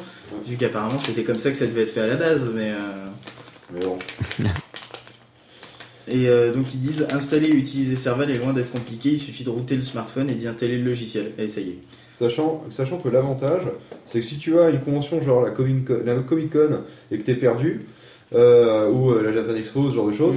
vu 0.47 0.55
qu'apparemment 0.55 0.97
c'était 0.99 1.23
comme 1.23 1.37
ça 1.37 1.51
que 1.51 1.57
ça 1.57 1.65
devait 1.67 1.81
être 1.81 1.91
fait 1.91 2.01
à 2.01 2.07
la 2.07 2.15
base, 2.15 2.49
mais. 2.55 2.71
euh, 2.71 3.07
Mais 3.73 3.83
bon. 3.85 3.97
Et 6.07 6.29
euh, 6.29 6.53
donc 6.53 6.71
ils 6.73 6.79
disent 6.79 7.07
installer 7.11 7.47
et 7.47 7.53
utiliser 7.55 7.95
Serval 7.95 8.29
est 8.29 8.37
loin 8.37 8.53
d'être 8.53 8.71
compliqué, 8.71 9.09
il 9.13 9.19
suffit 9.19 9.43
de 9.43 9.49
router 9.49 9.75
le 9.75 9.81
smartphone 9.81 10.29
et 10.29 10.35
d'y 10.35 10.47
installer 10.47 10.77
le 10.77 10.83
logiciel. 10.83 11.31
Et 11.39 11.47
ça 11.47 11.61
y 11.61 11.69
est. 11.69 11.77
Sachant, 12.17 12.63
sachant 12.69 12.97
que 12.97 13.09
l'avantage, 13.09 13.63
c'est 14.05 14.21
que 14.21 14.25
si 14.25 14.37
tu 14.37 14.57
as 14.57 14.69
une 14.69 14.79
convention 14.79 15.21
genre 15.21 15.43
la 15.43 15.51
Comic 15.51 15.85
Con, 15.85 15.99
la 16.05 16.15
Comic 16.15 16.51
Con 16.51 16.79
et 17.11 17.17
que 17.17 17.23
t'es 17.23 17.33
perdu, 17.35 17.81
euh, 18.33 18.89
ou 18.89 19.11
euh, 19.11 19.21
la 19.21 19.33
Japan 19.33 19.55
Expo, 19.55 19.89
ce 19.89 19.95
genre 19.95 20.07
de 20.07 20.13
choses, 20.13 20.35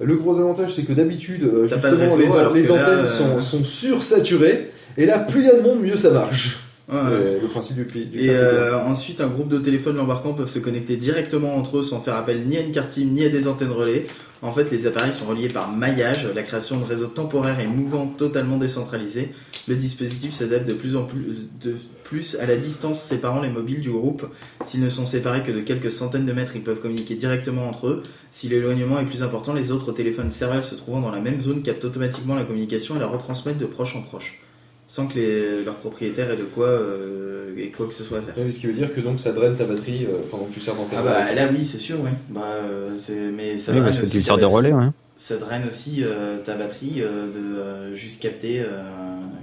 le 0.00 0.16
gros 0.16 0.38
avantage 0.38 0.74
c'est 0.74 0.84
que 0.84 0.92
d'habitude, 0.92 1.42
euh, 1.44 1.64
Mm. 1.64 1.68
Justement, 1.68 2.16
réseau, 2.16 2.54
les, 2.54 2.62
les 2.62 2.68
là, 2.68 2.74
antennes 2.74 3.06
sont, 3.06 3.40
sont 3.40 3.64
sursaturées, 3.64 4.70
et 4.96 5.04
là, 5.04 5.18
plus 5.18 5.42
il 5.42 5.46
y 5.46 5.50
a 5.50 5.56
de 5.56 5.60
monde, 5.60 5.80
mieux 5.80 5.96
ça 5.96 6.10
marche. 6.10 6.58
Ouais. 6.90 6.96
C'est 7.10 7.42
le 7.42 7.48
principe 7.48 7.76
du 7.76 8.04
du 8.06 8.18
Et 8.24 8.30
euh, 8.30 8.78
ensuite, 8.78 9.20
un 9.20 9.28
groupe 9.28 9.48
de 9.48 9.58
téléphones 9.58 9.96
l'embarquant 9.96 10.32
peuvent 10.32 10.48
se 10.48 10.58
connecter 10.58 10.96
directement 10.96 11.54
entre 11.56 11.78
eux 11.78 11.82
sans 11.82 12.00
faire 12.00 12.14
appel 12.14 12.46
ni 12.46 12.56
à 12.56 12.60
une 12.62 12.72
carte 12.72 12.90
SIM 12.90 13.10
ni 13.12 13.24
à 13.26 13.28
des 13.28 13.46
antennes 13.46 13.70
relais. 13.70 14.06
En 14.40 14.52
fait, 14.52 14.70
les 14.70 14.86
appareils 14.86 15.12
sont 15.12 15.26
reliés 15.26 15.50
par 15.50 15.70
maillage, 15.70 16.26
la 16.34 16.42
création 16.42 16.78
de 16.78 16.84
réseaux 16.84 17.08
temporaires 17.08 17.60
et 17.60 17.66
mouvants 17.66 18.06
totalement 18.06 18.56
décentralisés. 18.56 19.34
Le 19.68 19.74
dispositif 19.76 20.32
s'adapte 20.32 20.68
de 20.68 20.74
plus 20.74 20.96
en 20.96 21.04
plus, 21.04 21.48
de 21.62 21.76
plus 22.04 22.36
à 22.40 22.46
la 22.46 22.56
distance 22.56 23.02
séparant 23.02 23.42
les 23.42 23.50
mobiles 23.50 23.80
du 23.80 23.90
groupe. 23.90 24.26
S'ils 24.64 24.80
ne 24.80 24.88
sont 24.88 25.04
séparés 25.04 25.42
que 25.42 25.52
de 25.52 25.60
quelques 25.60 25.90
centaines 25.92 26.24
de 26.24 26.32
mètres, 26.32 26.52
ils 26.54 26.62
peuvent 26.62 26.80
communiquer 26.80 27.16
directement 27.16 27.68
entre 27.68 27.88
eux. 27.88 28.02
Si 28.32 28.48
l'éloignement 28.48 28.98
est 28.98 29.04
plus 29.04 29.22
important, 29.22 29.52
les 29.52 29.70
autres 29.70 29.92
téléphones 29.92 30.30
serveurs 30.30 30.64
se 30.64 30.74
trouvant 30.74 31.00
dans 31.00 31.10
la 31.10 31.20
même 31.20 31.40
zone 31.40 31.62
captent 31.62 31.84
automatiquement 31.84 32.34
la 32.34 32.44
communication 32.44 32.96
et 32.96 32.98
la 32.98 33.06
retransmettent 33.06 33.58
de 33.58 33.66
proche 33.66 33.94
en 33.94 34.00
proche, 34.02 34.38
sans 34.86 35.06
que 35.06 35.16
les, 35.16 35.64
leurs 35.64 35.76
propriétaires 35.76 36.30
aient 36.30 36.36
de 36.36 36.44
quoi, 36.44 36.66
euh, 36.68 37.54
aient 37.58 37.68
quoi 37.68 37.86
que 37.88 37.94
ce 37.94 38.04
soit 38.04 38.18
à 38.18 38.22
faire. 38.22 38.34
Ce 38.50 38.58
qui 38.58 38.66
veut 38.68 38.72
dire 38.72 38.90
que 38.94 39.00
donc 39.02 39.20
ça 39.20 39.32
draine 39.32 39.56
ta 39.56 39.64
batterie 39.64 40.06
euh, 40.06 40.22
pendant 40.30 40.44
que 40.44 40.54
tu 40.54 40.60
sers 40.60 40.74
dans 40.76 40.84
tes 40.84 40.96
Ah 40.96 41.02
bah 41.02 41.34
là 41.34 41.48
oui 41.52 41.66
c'est 41.66 41.76
sûr 41.78 42.00
ouais. 42.00 42.10
Bah 42.30 42.40
euh, 42.64 42.92
c'est 42.96 43.30
mais 43.36 43.58
ça 43.58 43.72
Oui, 43.72 43.80
draine 43.80 43.92
parce 43.94 44.02
que 44.08 44.10
tu 44.10 44.18
des 44.22 44.24
batterie. 44.30 44.44
relais, 44.46 44.72
ouais. 44.72 44.86
Ça 45.20 45.36
draine 45.36 45.64
aussi 45.66 46.04
euh, 46.04 46.38
ta 46.44 46.54
batterie 46.54 47.02
euh, 47.02 47.26
de 47.26 47.58
euh, 47.58 47.94
juste 47.96 48.22
capter 48.22 48.62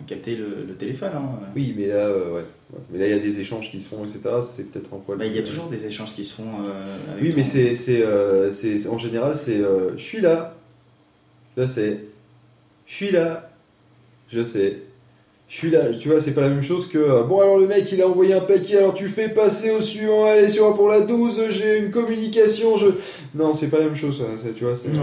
capter 0.07 0.35
le, 0.37 0.65
le 0.67 0.73
téléphone. 0.75 1.09
Hein. 1.15 1.39
Oui, 1.55 1.75
mais 1.77 1.87
là, 1.87 2.09
ouais. 2.11 2.43
Ouais. 2.71 2.79
Mais 2.91 2.99
là, 2.99 3.07
il 3.07 3.11
y 3.11 3.13
a 3.13 3.19
des 3.19 3.39
échanges 3.41 3.69
qui 3.69 3.81
se 3.81 3.89
font, 3.89 4.03
etc. 4.05 4.21
C'est 4.41 4.71
peut-être 4.71 4.93
un 4.93 4.97
poil. 4.99 5.17
Bah, 5.17 5.25
il 5.25 5.35
y 5.35 5.39
a 5.39 5.43
toujours 5.43 5.67
des 5.67 5.85
échanges 5.85 6.13
qui 6.13 6.23
se 6.23 6.33
font. 6.35 6.43
avec 7.11 7.21
Oui, 7.23 7.29
ton- 7.31 7.35
mais 7.37 7.43
c'est, 7.43 7.73
c'est, 7.75 8.01
euh, 8.03 8.49
c'est, 8.51 8.79
c'est- 8.79 8.87
en 8.87 8.97
général, 8.97 9.35
c'est 9.35 9.59
je 9.97 10.01
suis 10.01 10.21
là, 10.21 10.55
je 11.57 11.65
sais, 11.67 11.99
je 12.87 12.93
suis 12.93 13.11
là, 13.11 13.51
je 14.29 14.43
sais, 14.43 14.77
je 15.49 15.55
suis 15.55 15.69
là. 15.71 15.91
Tu 15.99 16.07
vois, 16.09 16.21
c'est 16.21 16.33
pas 16.33 16.41
la 16.41 16.49
même 16.49 16.63
chose 16.63 16.87
que 16.87 17.23
bon, 17.23 17.41
alors 17.41 17.57
le 17.57 17.67
mec 17.67 17.91
il 17.91 18.01
a 18.01 18.07
envoyé 18.07 18.33
un 18.33 18.41
paquet, 18.41 18.77
alors 18.77 18.93
tu 18.93 19.07
fais 19.09 19.29
passer 19.29 19.71
au 19.71 19.81
suivant, 19.81 20.25
allez, 20.25 20.47
sur 20.49 20.73
pour 20.75 20.87
la 20.89 21.01
12, 21.01 21.49
j'ai 21.49 21.79
une 21.79 21.91
communication, 21.91 22.77
je. 22.77 22.87
Non, 23.35 23.53
c'est 23.53 23.67
pas 23.67 23.79
la 23.79 23.85
même 23.85 23.95
chose, 23.95 24.17
ça, 24.19 24.23
c'est- 24.37 24.53
tu 24.53 24.63
vois, 24.63 24.75
c'est. 24.75 24.87
Ouais. 24.89 24.95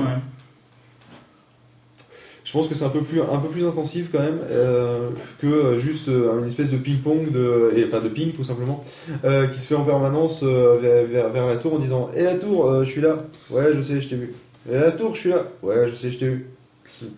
Je 2.52 2.58
pense 2.58 2.68
que 2.68 2.74
c'est 2.74 2.84
un 2.84 2.90
peu 2.90 3.00
plus, 3.00 3.22
un 3.22 3.38
peu 3.38 3.48
plus 3.48 3.64
intensif 3.64 4.10
quand 4.12 4.18
même 4.18 4.40
euh, 4.50 5.08
que 5.40 5.46
euh, 5.46 5.78
juste 5.78 6.08
euh, 6.08 6.38
une 6.38 6.46
espèce 6.46 6.70
de 6.70 6.76
ping-pong, 6.76 7.32
de, 7.32 7.72
et, 7.74 7.86
enfin 7.86 8.02
de 8.02 8.10
ping 8.10 8.32
tout 8.32 8.44
simplement, 8.44 8.84
euh, 9.24 9.46
qui 9.46 9.58
se 9.58 9.68
fait 9.68 9.74
en 9.74 9.84
permanence 9.84 10.42
vers, 10.42 11.06
vers, 11.06 11.30
vers 11.30 11.46
la 11.46 11.56
tour 11.56 11.72
en 11.72 11.78
disant 11.78 12.10
Et 12.14 12.22
la 12.24 12.34
tour, 12.34 12.84
je 12.84 12.90
suis 12.90 13.00
là 13.00 13.24
Ouais, 13.48 13.70
je 13.74 13.80
sais, 13.80 14.02
je 14.02 14.08
t'ai 14.10 14.16
vu. 14.16 14.34
Et 14.70 14.74
la 14.74 14.92
tour, 14.92 15.14
je 15.14 15.20
suis 15.20 15.30
là 15.30 15.46
Ouais, 15.62 15.88
je 15.88 15.94
sais, 15.94 16.10
je 16.10 16.18
t'ai 16.18 16.28
vu. 16.28 16.46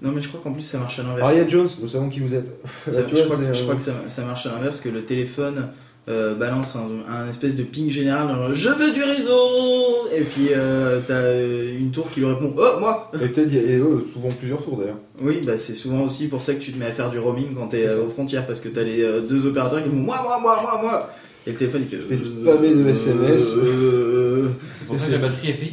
Non 0.03 0.13
mais 0.13 0.23
je 0.23 0.29
crois 0.29 0.41
qu'en 0.41 0.53
plus 0.53 0.63
ça 0.63 0.79
marche 0.79 1.01
à 1.01 1.03
l'inverse. 1.03 1.23
Aria 1.23 1.49
Jones, 1.49 1.69
nous 1.83 1.89
savons 1.89 2.09
qui 2.09 2.21
vous 2.21 2.33
êtes. 2.33 2.47
Là, 2.87 3.03
je, 3.09 3.15
vois, 3.17 3.25
crois 3.25 3.37
que, 3.39 3.45
c'est, 3.45 3.55
je 3.55 3.63
crois 3.65 3.75
que 3.75 3.83
ça, 3.83 3.93
ça 4.07 4.25
marche 4.25 4.47
à 4.47 4.51
l'inverse 4.51 4.81
que 4.81 4.89
le 4.89 5.03
téléphone 5.03 5.69
euh, 6.09 6.35
balance 6.35 6.77
un, 6.77 7.11
un 7.11 7.29
espèce 7.31 7.57
de 7.57 7.63
ping 7.63 7.91
général 7.91 8.29
genre, 8.29 8.55
je 8.55 8.69
veux 8.69 8.93
du 8.93 9.03
réseau 9.03 10.07
et 10.15 10.21
puis 10.21 10.49
euh, 10.55 11.01
t'as 11.07 11.15
euh, 11.15 11.79
une 11.79 11.91
tour 11.93 12.11
qui 12.11 12.21
lui 12.21 12.27
répond 12.27 12.55
oh 12.57 12.79
moi 12.79 13.11
Et 13.15 13.19
peut-être, 13.29 13.49
il 13.51 13.55
y 13.55 13.59
a 13.59 13.63
et, 13.63 13.77
euh, 13.79 14.03
souvent 14.13 14.29
plusieurs 14.29 14.63
tours 14.63 14.77
d'ailleurs. 14.79 14.99
Oui, 15.23 15.41
bah 15.47 15.57
c'est 15.57 15.73
souvent 15.75 16.03
aussi 16.03 16.27
pour 16.27 16.43
ça 16.43 16.53
que 16.55 16.61
tu 16.61 16.73
te 16.73 16.79
mets 16.79 16.87
à 16.87 16.93
faire 16.93 17.11
du 17.11 17.19
roaming 17.19 17.55
quand 17.55 17.69
t'es 17.69 17.89
euh, 17.89 18.05
aux 18.05 18.11
frontières 18.11 18.47
parce 18.47 18.61
que 18.61 18.69
t'as 18.69 18.83
les 18.83 19.03
euh, 19.03 19.21
deux 19.23 19.47
opérateurs 19.47 19.83
qui 19.83 19.89
font 19.89 19.97
moi, 19.97 20.21
moi, 20.23 20.39
moi, 20.41 20.59
moi, 20.63 20.81
moi. 20.83 21.11
Et 21.47 21.53
le 21.53 21.57
téléphone 21.57 21.83
il 21.91 21.97
fait. 21.99 22.03
fais 22.05 22.19
spammer 22.19 22.75
de 22.75 22.87
SMS. 22.87 23.55
euh, 23.57 24.49
C'est 24.79 24.87
pour 24.87 24.99
ça 24.99 25.07
que 25.07 25.13
la 25.13 25.19
batterie 25.19 25.49
elle 25.49 25.55
fait. 25.55 25.73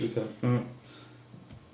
C'est 0.00 0.08
ça. 0.08 0.20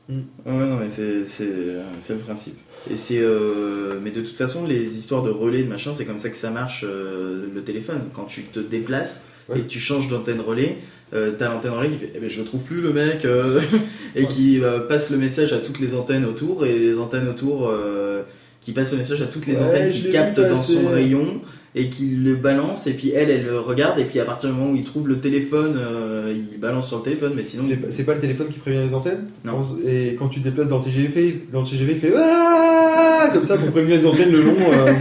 Ouais, 0.08 0.16
non, 0.46 0.76
mais 0.78 0.88
c'est 0.90 1.24
c'est 1.24 1.76
c'est 2.00 2.12
le 2.14 2.18
principe. 2.20 2.58
Et 2.90 2.96
c'est. 2.96 3.18
euh, 3.20 3.94
mais 4.02 4.10
de 4.10 4.20
toute 4.20 4.36
façon, 4.36 4.66
les 4.66 4.98
histoires 4.98 5.22
de 5.22 5.30
relais, 5.30 5.62
de 5.62 5.68
machin, 5.68 5.92
c'est 5.94 6.04
comme 6.04 6.18
ça 6.18 6.28
que 6.30 6.36
ça 6.36 6.50
marche 6.50 6.84
euh, 6.86 7.46
le 7.54 7.62
téléphone. 7.62 8.00
Quand 8.14 8.24
tu 8.24 8.42
te 8.42 8.58
déplaces 8.60 9.20
Ouais. 9.48 9.58
et 9.58 9.62
que 9.62 9.68
tu 9.68 9.80
changes 9.80 10.06
d'antenne 10.06 10.40
relais, 10.40 10.76
euh, 11.14 11.32
t'as 11.36 11.48
l'antenne 11.48 11.72
relais 11.72 11.88
qui 11.88 11.96
fait 11.98 12.12
Eh 12.14 12.20
ben, 12.20 12.30
je 12.30 12.38
le 12.38 12.44
trouve 12.44 12.62
plus 12.62 12.80
le 12.80 12.92
mec 12.92 13.24
euh, 13.24 13.60
et 14.16 14.26
qui 14.26 14.62
euh, 14.62 14.78
passe 14.78 15.10
le 15.10 15.16
message 15.18 15.52
à 15.52 15.58
toutes 15.58 15.80
les 15.80 15.94
antennes 15.94 16.24
autour 16.24 16.64
et 16.64 16.78
les 16.78 16.96
antennes 16.98 17.28
autour 17.28 17.68
euh, 17.68 18.22
qui 18.60 18.70
passent 18.70 18.92
le 18.92 18.98
message 18.98 19.20
à 19.20 19.26
toutes 19.26 19.46
les 19.48 19.56
Ouais, 19.56 19.64
antennes 19.64 19.90
qui 19.90 20.08
captent 20.10 20.38
dans 20.38 20.56
son 20.62 20.86
rayon 20.88 21.40
et 21.74 21.88
qu'il 21.88 22.22
le 22.22 22.34
balance 22.36 22.86
et 22.86 22.92
puis 22.92 23.12
elle 23.14 23.30
elle 23.30 23.46
le 23.46 23.58
regarde 23.58 23.98
et 23.98 24.04
puis 24.04 24.18
à 24.20 24.26
partir 24.26 24.50
du 24.50 24.54
moment 24.56 24.72
où 24.72 24.76
il 24.76 24.84
trouve 24.84 25.08
le 25.08 25.20
téléphone 25.20 25.74
euh, 25.78 26.34
il 26.52 26.58
balance 26.60 26.88
sur 26.88 26.98
le 26.98 27.02
téléphone 27.02 27.32
mais 27.34 27.44
sinon 27.44 27.64
C'est 27.66 27.76
pas- 27.76 27.90
C'est 27.90 28.04
pas 28.04 28.14
le 28.14 28.20
téléphone 28.20 28.48
qui 28.48 28.58
prévient 28.58 28.82
les 28.86 28.92
antennes 28.92 29.28
Non. 29.44 29.62
Et 29.86 30.14
quand 30.18 30.28
tu 30.28 30.40
te 30.40 30.44
déplaces 30.44 30.68
dans 30.68 30.78
le 30.78 30.84
TGV, 30.84 31.46
dans 31.50 31.60
le 31.62 31.66
TGV, 31.66 31.92
il 31.94 31.98
fait 32.00 32.12
Ah 32.16 33.30
comme 33.32 33.44
ça 33.46 33.56
pour 33.56 33.70
prévenir 33.70 33.98
les 34.00 34.06
antennes 34.06 34.32
le 34.32 34.42
long. 34.42 34.56
euh, 34.70 34.92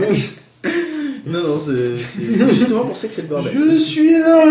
non 1.28 1.44
non 1.46 1.60
c'est 1.60 1.98
c'est- 1.98 2.32
c'est 2.32 2.54
justement 2.54 2.86
pour 2.86 2.96
ça 2.96 3.08
que 3.10 3.14
c'est 3.16 3.24
le 3.24 3.28
bordel 3.28 3.54
Je 3.72 3.76
suis 3.76 4.12
là. 4.14 4.46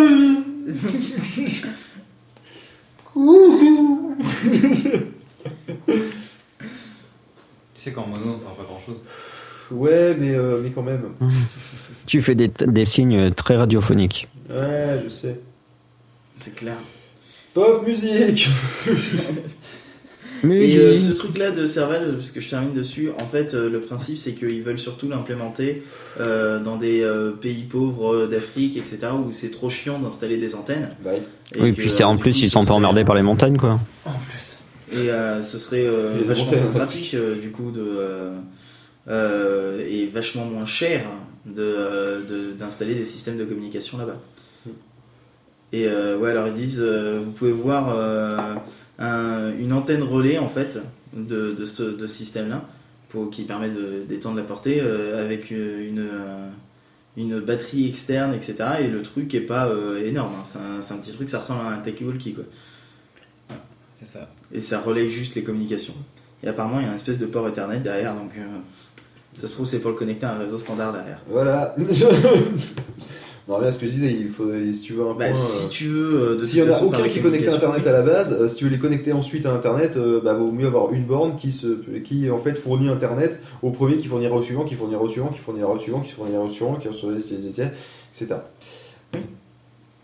Coucou. 3.14 4.16
Tu 7.74 7.80
sais 7.84 7.92
qu'en 7.92 8.06
mono, 8.06 8.36
ça 8.38 8.44
sert 8.44 8.54
pas 8.56 8.64
grand 8.64 8.78
chose. 8.78 9.02
Ouais, 9.70 10.16
mais 10.18 10.34
euh, 10.34 10.60
mais 10.62 10.70
quand 10.70 10.82
même. 10.82 11.02
Tu 12.06 12.22
fais 12.22 12.34
des, 12.34 12.48
des 12.48 12.84
signes 12.84 13.30
très 13.30 13.54
radiophoniques. 13.56 14.26
Ouais, 14.48 15.00
je 15.04 15.08
sais. 15.08 15.38
c'est 16.36 16.56
clair 16.56 16.74
Pof 17.54 17.86
musique. 17.86 18.48
Et 20.42 20.46
euh, 20.78 20.96
ce 20.96 21.00
Musique. 21.02 21.18
truc 21.18 21.38
là 21.38 21.50
de 21.50 21.66
Serval, 21.66 22.16
parce 22.16 22.30
que 22.30 22.40
je 22.40 22.48
termine 22.48 22.72
dessus, 22.72 23.10
en 23.20 23.26
fait 23.26 23.52
euh, 23.52 23.68
le 23.68 23.80
principe 23.80 24.16
c'est 24.16 24.32
qu'ils 24.32 24.62
veulent 24.62 24.78
surtout 24.78 25.06
l'implémenter 25.08 25.82
euh, 26.18 26.58
dans 26.58 26.76
des 26.78 27.02
euh, 27.02 27.32
pays 27.32 27.64
pauvres 27.64 28.26
d'Afrique, 28.26 28.78
etc. 28.78 29.08
où 29.24 29.32
c'est 29.32 29.50
trop 29.50 29.68
chiant 29.68 29.98
d'installer 29.98 30.38
des 30.38 30.54
antennes. 30.54 30.88
Bye. 31.04 31.22
Et 31.54 31.60
Oui, 31.60 31.72
que, 31.72 31.80
puis 31.82 31.90
c'est 31.90 32.04
en 32.04 32.16
plus, 32.16 32.32
coup, 32.32 32.38
ils 32.44 32.50
sont 32.50 32.64
pas 32.64 32.72
emmerdés 32.72 33.04
par 33.04 33.16
les 33.16 33.22
montagnes, 33.22 33.58
quoi. 33.58 33.78
En 34.06 34.12
plus. 34.12 34.56
Et 34.98 35.10
euh, 35.10 35.42
ce 35.42 35.58
serait 35.58 35.84
euh, 35.86 36.20
vachement 36.26 36.52
pratique 36.74 37.12
euh, 37.14 37.36
du 37.38 37.50
coup 37.50 37.70
de 37.70 37.98
euh, 39.08 39.84
et 39.88 40.06
vachement 40.06 40.44
moins 40.44 40.66
cher 40.66 41.04
de 41.46 41.62
euh, 41.62 42.24
de- 42.24 42.52
d'installer 42.52 42.94
des 42.94 43.06
systèmes 43.06 43.38
de 43.38 43.44
communication 43.44 43.98
là-bas. 43.98 44.20
Et 45.72 45.86
euh, 45.86 46.18
ouais, 46.18 46.30
alors 46.30 46.48
ils 46.48 46.54
disent, 46.54 46.80
euh, 46.82 47.20
vous 47.24 47.30
pouvez 47.30 47.52
voir 47.52 47.96
un- 48.98 49.52
une 49.58 49.72
antenne 49.72 50.02
relais 50.02 50.38
en 50.38 50.48
fait 50.48 50.78
de, 51.14 51.52
de 51.52 51.64
ce 51.64 51.82
de 51.82 52.06
ce 52.06 52.14
système-là, 52.14 52.68
qui 53.32 53.44
permet 53.44 53.70
de- 53.70 54.04
d'étendre 54.08 54.36
la 54.36 54.42
portée 54.42 54.80
avec 54.80 55.50
une 55.50 56.06
une 57.16 57.40
batterie 57.40 57.88
externe, 57.88 58.32
etc. 58.34 58.54
Et 58.82 58.88
le 58.88 59.02
truc 59.02 59.34
est 59.34 59.40
pas 59.40 59.68
énorme, 60.04 60.32
hein. 60.40 60.80
c'est 60.80 60.94
un, 60.94 60.96
petit 60.98 61.12
truc, 61.12 61.28
ça 61.28 61.40
ressemble 61.40 61.60
à 61.62 61.70
un 61.70 61.78
talkie-walkie 61.78 62.34
quoi. 62.34 62.44
C'est 63.98 64.06
ça. 64.06 64.30
Et 64.52 64.60
ça 64.60 64.80
relaye 64.80 65.10
juste 65.10 65.34
les 65.34 65.42
communications. 65.42 65.94
Et 66.42 66.48
apparemment, 66.48 66.80
il 66.80 66.84
y 66.84 66.86
a 66.86 66.90
une 66.90 66.96
espèce 66.96 67.18
de 67.18 67.26
port 67.26 67.46
Ethernet 67.48 67.80
derrière, 67.80 68.14
donc 68.14 68.32
euh, 68.38 68.42
ça 69.40 69.46
se 69.46 69.52
trouve, 69.52 69.66
c'est 69.66 69.78
pour 69.78 69.90
le 69.90 69.96
connecter 69.96 70.26
à 70.26 70.34
un 70.34 70.38
réseau 70.38 70.58
standard 70.58 70.92
derrière. 70.92 71.18
Voilà. 71.28 71.74
non, 73.48 73.60
bien 73.60 73.70
ce 73.70 73.78
que 73.78 73.86
je 73.86 73.92
disais, 73.92 74.10
il 74.12 74.30
faut, 74.30 74.50
si 74.72 74.80
tu 74.80 74.94
veux 74.94 75.06
un 75.06 75.14
Bah, 75.14 75.28
point, 75.30 75.34
si 75.34 75.64
euh, 75.64 75.68
tu 75.70 75.86
veux, 75.86 76.20
euh, 76.20 76.36
de 76.36 76.42
S'il 76.42 76.58
y 76.58 76.62
en 76.62 76.72
a 76.72 76.82
aucun 76.82 77.08
qui 77.08 77.18
est 77.18 77.22
connecté 77.22 77.48
à 77.48 77.54
Internet 77.54 77.86
à 77.86 77.92
la 77.92 78.02
base, 78.02 78.36
euh, 78.38 78.48
si 78.48 78.56
tu 78.56 78.64
veux 78.64 78.70
les 78.70 78.78
connecter 78.78 79.12
ensuite 79.12 79.46
à 79.46 79.52
Internet, 79.52 79.96
euh, 79.96 80.20
bah, 80.22 80.34
vaut 80.34 80.50
mieux 80.50 80.66
avoir 80.66 80.92
une 80.92 81.04
borne 81.04 81.36
qui, 81.36 81.52
se, 81.52 81.66
qui 82.04 82.30
en 82.30 82.38
fait 82.38 82.54
fournit 82.54 82.88
Internet 82.88 83.38
au 83.62 83.70
premier, 83.70 83.98
qui 83.98 84.08
fournira 84.08 84.34
au 84.34 84.42
suivant, 84.42 84.64
qui 84.64 84.74
fournira 84.74 85.02
au 85.02 85.08
suivant, 85.08 85.28
qui 85.28 85.38
fournira 85.38 85.70
au 85.70 85.78
suivant, 85.78 86.00
qui 86.00 86.12
fournira 86.12 86.42
au 86.42 86.48
suivant, 86.48 86.76
qui 86.76 86.88
fournira 86.88 87.12
au 87.12 87.18
suivant, 87.20 87.70
etc. 88.14 88.36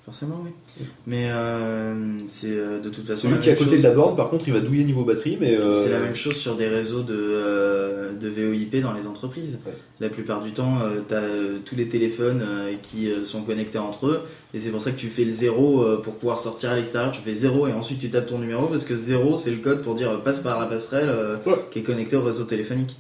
Forcément, 0.07 0.41
oui. 0.45 0.87
Mais 1.09 1.31
euh, 1.33 2.21
c'est 2.29 2.53
euh, 2.53 2.81
de 2.81 2.91
toute 2.91 3.05
façon. 3.09 3.29
Celui 3.29 3.41
qui 3.41 3.49
est 3.49 3.53
à 3.53 3.57
côté 3.57 3.71
chose. 3.73 3.79
de 3.83 3.89
la 3.89 3.93
borne, 3.93 4.15
par 4.15 4.31
contre, 4.31 4.47
il 4.47 4.55
va 4.55 4.61
douiller 4.61 4.85
niveau 4.85 5.05
batterie, 5.05 5.37
mais. 5.41 5.57
euh, 5.57 5.73
C'est 5.83 5.91
la 5.91 5.99
même 5.99 6.15
chose 6.15 6.37
sur 6.37 6.55
des 6.55 6.69
réseaux 6.69 7.03
de, 7.03 8.13
de 8.17 8.29
VoIP 8.29 8.81
dans 8.81 8.93
les 8.93 9.09
entreprises. 9.09 9.59
La 9.99 10.09
plupart 10.09 10.43
du 10.45 10.53
temps, 10.53 10.75
tu 11.09 11.13
as 11.15 11.23
tous 11.65 11.75
les 11.75 11.89
téléphones 11.89 12.41
qui 12.85 13.11
sont 13.25 13.43
connectés 13.43 13.79
entre 13.79 14.07
eux, 14.07 14.21
et 14.55 14.61
c'est 14.61 14.71
pour 14.71 14.81
ça 14.81 14.93
que 14.93 14.97
tu 14.97 15.09
fais 15.09 15.25
le 15.25 15.33
zéro 15.33 15.83
euh, 15.83 15.97
pour 16.01 16.15
pouvoir 16.15 16.39
sortir 16.39 16.71
à 16.71 16.77
l'extérieur. 16.77 17.11
Tu 17.11 17.21
fais 17.23 17.35
zéro 17.35 17.67
et 17.67 17.73
ensuite 17.73 17.99
tu 17.99 18.09
tapes 18.09 18.29
ton 18.29 18.39
numéro 18.39 18.69
parce 18.69 18.85
que 18.85 18.97
zéro 18.97 19.37
c'est 19.37 19.51
le 19.51 19.57
code 19.57 19.83
pour 19.83 19.97
dire 19.97 20.21
passe 20.23 20.39
par 20.39 20.61
la 20.61 20.67
passerelle 20.67 21.11
qui 21.73 21.81
est 21.81 21.83
connectée 21.83 22.15
au 22.15 22.23
réseau 22.23 22.45
téléphonique. 22.45 22.95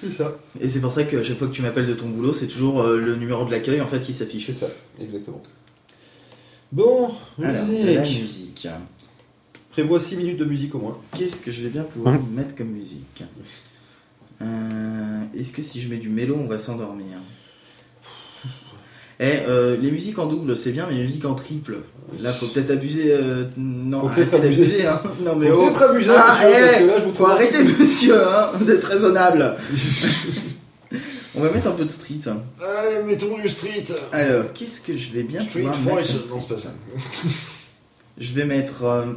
C'est 0.00 0.12
ça. 0.16 0.36
Et 0.60 0.66
c'est 0.66 0.80
pour 0.80 0.90
ça 0.90 1.04
que 1.04 1.22
chaque 1.22 1.38
fois 1.38 1.46
que 1.46 1.52
tu 1.52 1.62
m'appelles 1.62 1.86
de 1.86 1.94
ton 1.94 2.08
boulot, 2.08 2.32
c'est 2.34 2.46
toujours 2.48 2.82
le 2.84 3.14
numéro 3.14 3.44
de 3.44 3.52
l'accueil 3.52 3.80
en 3.80 3.86
fait 3.86 4.00
qui 4.00 4.12
s'affiche. 4.12 4.46
C'est 4.46 4.52
ça, 4.52 4.66
exactement. 5.00 5.40
Bon, 6.72 7.10
Alors, 7.42 7.64
musique. 7.66 7.94
la 7.94 8.02
musique. 8.02 8.68
Prévois 9.70 10.00
6 10.00 10.16
minutes 10.16 10.38
de 10.38 10.44
musique 10.44 10.74
au 10.74 10.78
moins. 10.78 10.98
Qu'est-ce 11.16 11.40
que 11.40 11.50
je 11.52 11.62
vais 11.62 11.70
bien 11.70 11.82
pouvoir 11.84 12.14
Hein 12.14 12.20
mettre 12.34 12.54
comme 12.54 12.68
musique 12.68 13.22
Euh, 14.42 15.22
Est-ce 15.38 15.52
que 15.52 15.62
si 15.62 15.80
je 15.80 15.88
mets 15.88 15.96
du 15.96 16.08
mélo, 16.08 16.36
on 16.38 16.46
va 16.46 16.58
s'endormir 16.58 17.06
Eh, 19.20 19.38
euh, 19.48 19.76
les 19.80 19.90
musiques 19.90 20.18
en 20.18 20.26
double, 20.26 20.56
c'est 20.56 20.72
bien, 20.72 20.86
mais 20.88 20.94
les 20.96 21.02
musiques 21.04 21.24
en 21.24 21.34
triple, 21.34 21.78
là, 22.20 22.32
faut 22.32 22.46
peut-être 22.48 22.70
abuser. 22.70 23.12
euh, 23.12 23.44
non, 23.56 24.00
Faut 24.02 24.06
arrêtez 24.08 24.30
peut-être 24.30 24.44
abuser. 24.44 24.62
d'abuser, 24.64 24.86
hein. 24.86 25.02
Non, 25.24 25.36
mais 25.36 25.48
Faut 25.48 25.54
oh. 25.58 25.64
peut-être 25.66 25.82
abuser, 25.82 26.10
Ah, 26.14 26.36
monsieur, 26.44 26.48
eh, 26.48 26.60
parce 26.60 26.76
que 26.76 26.84
là, 26.84 26.98
je 26.98 27.04
vous 27.04 27.10
faut 27.10 27.14
trouve 27.14 27.30
un 27.30 27.34
arrêter, 27.34 27.64
monsieur, 27.64 28.28
hein, 28.28 28.50
d'être 28.60 28.84
raisonnable. 28.84 29.56
on 31.34 31.40
va 31.40 31.50
mettre 31.50 31.68
un 31.68 31.72
peu 31.72 31.84
de 31.84 31.90
street. 31.90 32.20
hein. 32.26 32.42
Allez, 32.60 33.02
mettons 33.04 33.38
du 33.38 33.48
street. 33.48 33.86
Alors, 34.12 34.52
qu'est-ce 34.52 34.80
que 34.80 34.96
je 34.96 35.12
vais 35.12 35.22
bien 35.22 35.42
Street 35.44 35.62
pouvoir. 35.62 36.00
Je 38.20 38.32
vais 38.32 38.44
mettre 38.44 38.82
euh, 38.82 39.12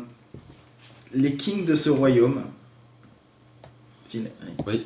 les 1.13 1.35
kings 1.35 1.65
de 1.65 1.73
ce 1.75 1.89
royaume. 1.89 2.43
Phil, 4.07 4.29
Oui. 4.67 4.85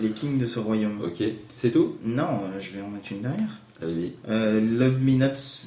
Les 0.00 0.10
kings 0.10 0.36
de 0.38 0.46
ce 0.46 0.58
royaume. 0.58 1.00
Ok. 1.02 1.22
C'est 1.56 1.70
tout? 1.70 1.96
Non, 2.04 2.42
euh, 2.44 2.60
je 2.60 2.72
vais 2.72 2.82
en 2.82 2.88
mettre 2.88 3.10
une 3.12 3.22
derrière. 3.22 3.48
Vas-y. 3.80 4.12
Euh, 4.28 4.60
Love 4.60 5.00
Me 5.00 5.12
Nuts. 5.12 5.64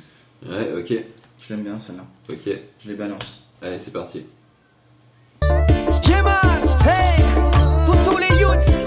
Ouais, 0.47 0.71
ok. 0.77 0.93
Je 1.39 1.49
l'aime 1.53 1.63
bien 1.63 1.79
celle-là. 1.79 2.05
Ok. 2.29 2.47
Je 2.83 2.87
les 2.89 2.95
balance. 2.95 3.43
Allez, 3.61 3.79
c'est 3.79 3.91
parti. 3.91 4.25
Yeah 6.07 6.21
man, 6.21 6.61
hey 6.85 7.23
Pour 7.87 7.95
tous 8.03 8.17
les 8.19 8.39
youths, 8.39 8.77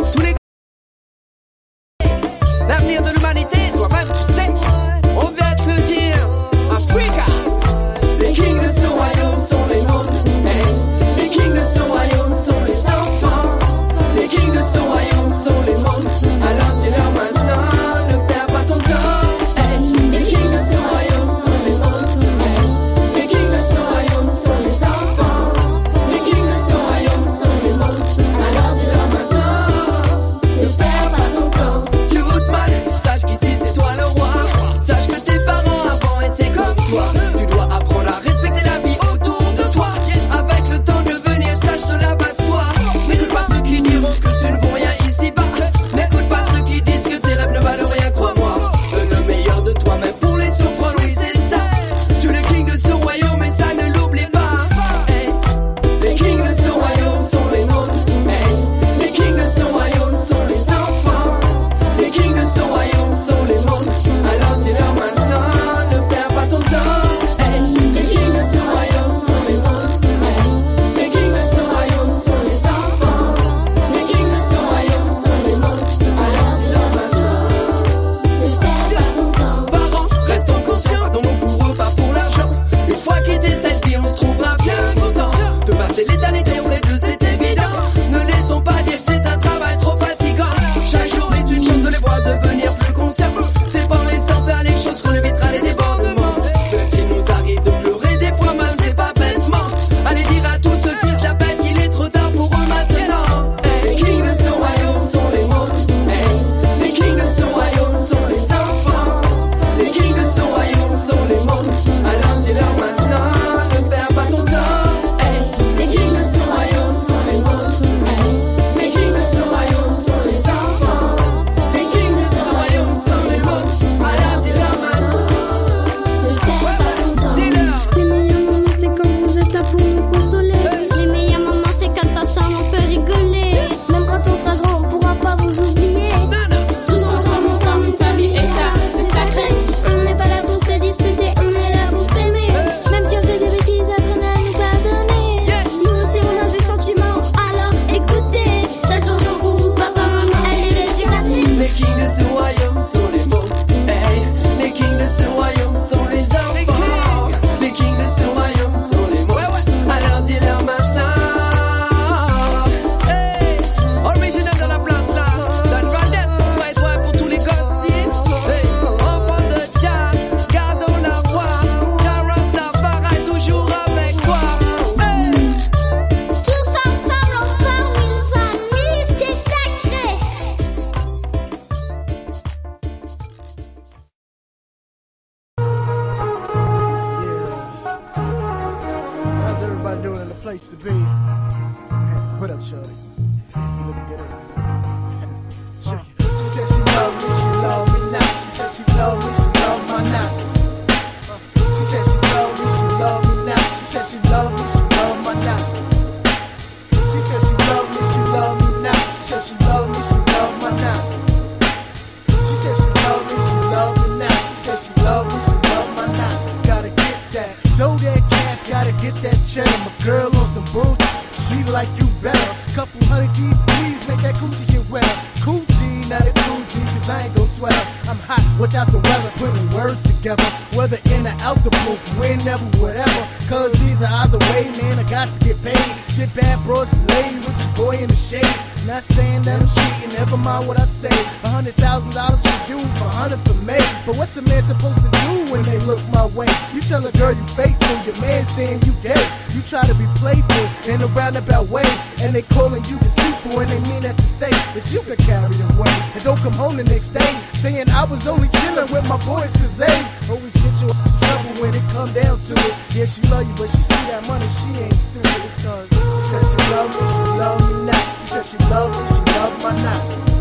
say. 241.09 241.19
A 241.45 241.49
hundred 241.49 241.75
thousand 241.75 242.13
dollars 242.13 242.43
for 242.43 242.59
you, 242.71 242.79
a 242.79 243.09
hundred 243.09 243.41
for 243.47 243.55
me. 243.63 243.79
But 244.05 244.17
what's 244.17 244.37
a 244.37 244.43
man 244.43 244.63
supposed 244.63 244.99
to 244.99 245.11
do 245.11 245.53
when 245.53 245.63
they 245.65 245.79
look 245.87 246.01
my 246.11 246.27
way? 246.27 246.47
You 246.75 246.81
tell 246.81 247.05
a 247.07 247.13
girl 247.13 247.33
you 247.33 247.47
faithful, 247.55 247.97
your 248.05 248.19
man 248.21 248.45
saying 248.45 248.83
you 248.83 248.93
gay. 249.03 249.23
You 249.55 249.63
try 249.63 249.85
to 249.87 249.95
be 249.95 250.07
playful 250.21 250.67
in 250.91 251.03
a 251.03 251.07
roundabout 251.09 251.69
way, 251.69 251.87
and 252.21 252.35
they 252.35 252.43
calling 252.43 252.85
you 252.85 252.99
deceitful, 252.99 253.61
and 253.61 253.71
they 253.71 253.81
mean 253.91 254.03
that 254.03 254.17
to 254.17 254.27
say 254.27 254.51
that 254.51 254.85
you 254.93 255.01
could 255.03 255.19
carry 255.19 255.57
away. 255.75 255.95
And 256.15 256.23
don't 256.25 256.39
come 256.39 256.53
home 256.55 256.77
the 256.77 256.85
next 256.85 257.11
day 257.11 257.33
saying 257.55 257.89
I 257.91 258.05
was 258.05 258.27
only 258.27 258.49
chilling 258.61 258.91
with 258.93 259.09
my 259.09 259.19
boys, 259.25 259.53
cause 259.57 259.77
they 259.77 259.97
always 260.29 260.55
get 260.55 260.75
you 260.83 260.89
into 260.91 261.13
trouble 261.23 261.53
when 261.63 261.75
it 261.75 261.87
come 261.91 262.13
down 262.13 262.41
to 262.41 262.55
it. 262.55 262.73
Yeah, 262.95 263.07
she 263.07 263.23
love 263.33 263.47
you, 263.47 263.55
but 263.57 263.71
she 263.71 263.83
see 263.83 264.03
that 264.11 264.27
money, 264.27 264.47
she 264.61 264.71
ain't 264.83 264.93
stupid. 264.93 265.45
It's 265.47 265.57
cause 265.63 265.89
she 265.89 266.21
said 266.31 266.45
she 266.51 266.59
love 266.75 266.91
me, 266.91 267.03
she 267.15 267.25
love 267.39 267.61
me 267.65 267.87
not. 267.87 268.05
She 268.19 268.25
said 268.27 268.45
she 268.45 268.59
love 268.71 268.91
me, 268.91 269.03
she 269.09 269.23
love 269.39 269.55
my 269.63 269.73
knots. 269.83 270.36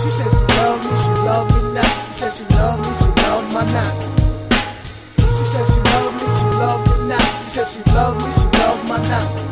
She 0.00 0.08
said 0.08 0.30
she 0.32 0.44
love 0.56 0.80
me, 0.82 0.90
she 0.96 1.12
love 1.28 1.46
me 1.52 1.74
not. 1.74 1.84
She 1.84 2.12
said 2.16 2.32
she 2.32 2.44
love 2.56 2.80
me, 2.80 2.90
she 3.00 3.10
love 3.20 3.52
my 3.52 3.64
knots. 3.68 4.16
She 5.36 5.44
said 5.44 5.66
she 5.68 5.80
love 5.92 6.14
me, 6.16 6.26
she 6.38 6.44
love 6.56 6.80
me 6.88 7.08
not. 7.08 7.20
She 7.20 7.50
said 7.50 7.68
she 7.68 7.82
love 7.92 8.16
me, 8.16 8.32
she 8.32 8.46
love 8.60 8.80
my 8.88 8.96
knots. 9.08 9.42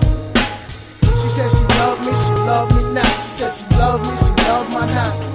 She 1.20 1.28
said 1.28 1.50
she 1.50 1.64
love 1.76 2.00
me, 2.00 2.12
she 2.24 2.32
love 2.48 2.68
me 2.74 2.82
not. 2.94 3.04
She 3.04 3.30
said 3.44 3.52
she 3.52 3.64
love 3.76 4.00
me, 4.00 4.16
she 4.16 4.32
love 4.48 4.72
my 4.72 4.86
knots. 4.94 5.28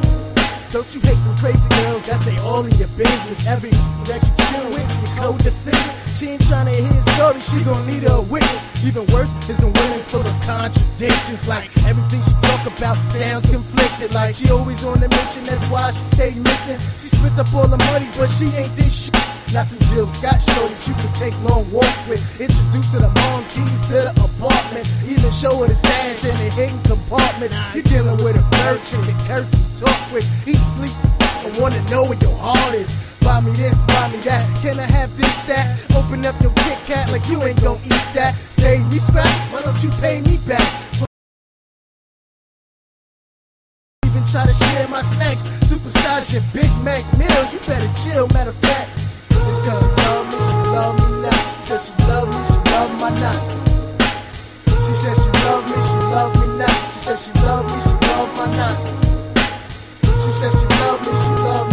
Don't 0.73 0.89
you 0.95 1.01
hate 1.01 1.21
them 1.21 1.37
crazy 1.37 1.69
girls 1.69 2.03
that 2.07 2.19
say 2.19 2.35
all 2.39 2.65
in 2.65 2.73
your 2.81 2.87
business? 2.97 3.45
Every 3.45 3.69
that 4.09 4.17
you 4.17 4.33
chill 4.49 4.65
with, 4.73 4.89
she 4.97 5.05
co-defendant. 5.21 6.02
She 6.13 6.29
ain't 6.29 6.45
trying 6.45 6.67
to 6.67 6.71
hear 6.71 7.01
story, 7.17 7.39
she 7.41 7.63
gon' 7.65 7.85
need 7.87 8.05
a 8.05 8.21
witness. 8.21 8.85
Even 8.85 9.05
worse 9.09 9.33
is 9.49 9.57
the 9.57 9.65
women 9.65 9.99
full 10.13 10.21
of 10.21 10.37
contradictions. 10.45 11.47
Like 11.47 11.65
everything 11.89 12.21
she 12.21 12.33
talk 12.45 12.69
about 12.69 12.97
sounds 13.09 13.49
conflicted. 13.49 14.13
Like 14.13 14.35
she 14.35 14.49
always 14.51 14.83
on 14.85 15.01
a 15.01 15.09
mission, 15.09 15.43
that's 15.43 15.65
why 15.73 15.89
she 15.91 16.03
stay 16.13 16.31
missing. 16.35 16.77
She 17.01 17.09
spent 17.09 17.39
up 17.39 17.51
all 17.55 17.67
the 17.67 17.81
money, 17.89 18.07
but 18.17 18.29
she 18.29 18.45
ain't 18.53 18.75
this 18.75 19.05
shit. 19.05 19.17
Not 19.53 19.69
them 19.69 19.79
Jill 19.89 20.07
Scott 20.07 20.37
show 20.41 20.65
that 20.69 20.81
you 20.87 20.93
can 20.93 21.11
take 21.17 21.33
long 21.49 21.65
walks 21.71 22.05
with. 22.07 22.21
Introduce 22.39 22.91
to 22.93 22.99
the 23.01 23.09
mom's 23.09 23.49
keys 23.53 23.81
to 23.89 24.05
the 24.05 24.13
apartment. 24.21 24.85
Even 25.09 25.31
show 25.33 25.61
her 25.61 25.67
the 25.67 25.75
stash 25.75 26.25
in 26.25 26.35
the 26.37 26.49
hidden 26.53 26.81
compartment. 26.83 27.53
You 27.73 27.81
dealing 27.81 28.21
with 28.23 28.37
a 28.37 28.45
merchant 28.61 29.05
that 29.09 29.17
curse 29.25 29.53
and 29.53 29.65
talk 29.81 29.97
with. 30.13 30.25
Eat, 30.45 30.61
sleep, 30.77 30.93
I 31.41 31.49
wanna 31.57 31.81
know 31.89 32.05
where 32.05 32.21
your 32.21 32.37
heart 32.37 32.75
is. 32.77 32.89
Buy 33.23 33.39
me 33.39 33.51
this, 33.51 33.79
buy 33.87 34.11
me 34.11 34.17
that. 34.27 34.43
Can 34.61 34.79
I 34.79 34.83
have 34.91 35.15
this, 35.15 35.33
that? 35.47 35.79
Open 35.95 36.25
up 36.25 36.35
your 36.41 36.51
Kit 36.67 36.77
Kat 36.85 37.09
like 37.09 37.25
you 37.29 37.41
ain't 37.43 37.61
gon' 37.63 37.79
eat 37.85 38.07
that. 38.13 38.35
Save 38.49 38.83
me 38.91 38.99
scratch, 38.99 39.31
why 39.51 39.61
don't 39.61 39.81
you 39.81 39.89
pay 40.03 40.19
me 40.21 40.37
back? 40.45 40.67
Even 44.05 44.23
try 44.27 44.45
to 44.45 44.53
share 44.53 44.87
my 44.89 45.01
snacks. 45.01 45.47
Supersize 45.63 46.33
your 46.33 46.43
Big 46.53 46.69
Mac 46.83 47.01
meal. 47.17 47.43
You 47.51 47.59
better 47.63 47.91
chill, 48.03 48.27
matter 48.35 48.51
of 48.51 48.57
fact. 48.57 48.91
This 49.29 49.63
girl 49.63 49.79
love 49.79 50.27
me, 50.27 50.37
she 50.43 50.55
love 50.75 50.95
me 50.99 51.07
now. 51.23 51.39
She 51.63 51.71
said 51.71 51.81
she 51.81 51.93
love 52.11 52.27
me, 52.27 52.39
she 52.43 52.57
love 52.75 52.91
my 52.99 53.09
knots. 53.23 53.55
She 54.83 54.93
said 54.99 55.15
she 55.15 55.31
love 55.47 55.63
me, 55.63 55.77
she 55.79 55.97
love 56.11 56.31
me 56.39 56.47
now. 56.59 56.75
She 56.91 56.99
said 56.99 57.19
she 57.23 57.31
love 57.47 57.65
me, 57.71 57.77
she 57.87 57.93
love 58.11 58.29
my 58.35 58.45
knots. 58.57 58.91
She 60.23 60.31
said 60.31 60.51
she 60.51 60.65
love 60.83 60.99
me, 61.01 61.11
she 61.23 61.31
love 61.41 61.67
me 61.71 61.72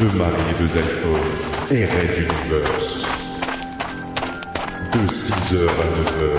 de 0.00 0.06
Marie 0.16 0.40
et 0.50 0.62
de 0.62 0.66
Zenphone 0.66 1.30
et 1.70 1.84
Red 1.84 2.16
Universe. 2.16 3.02
De 4.92 5.00
6h 5.06 5.68
à 5.68 5.86
9h. 5.98 6.30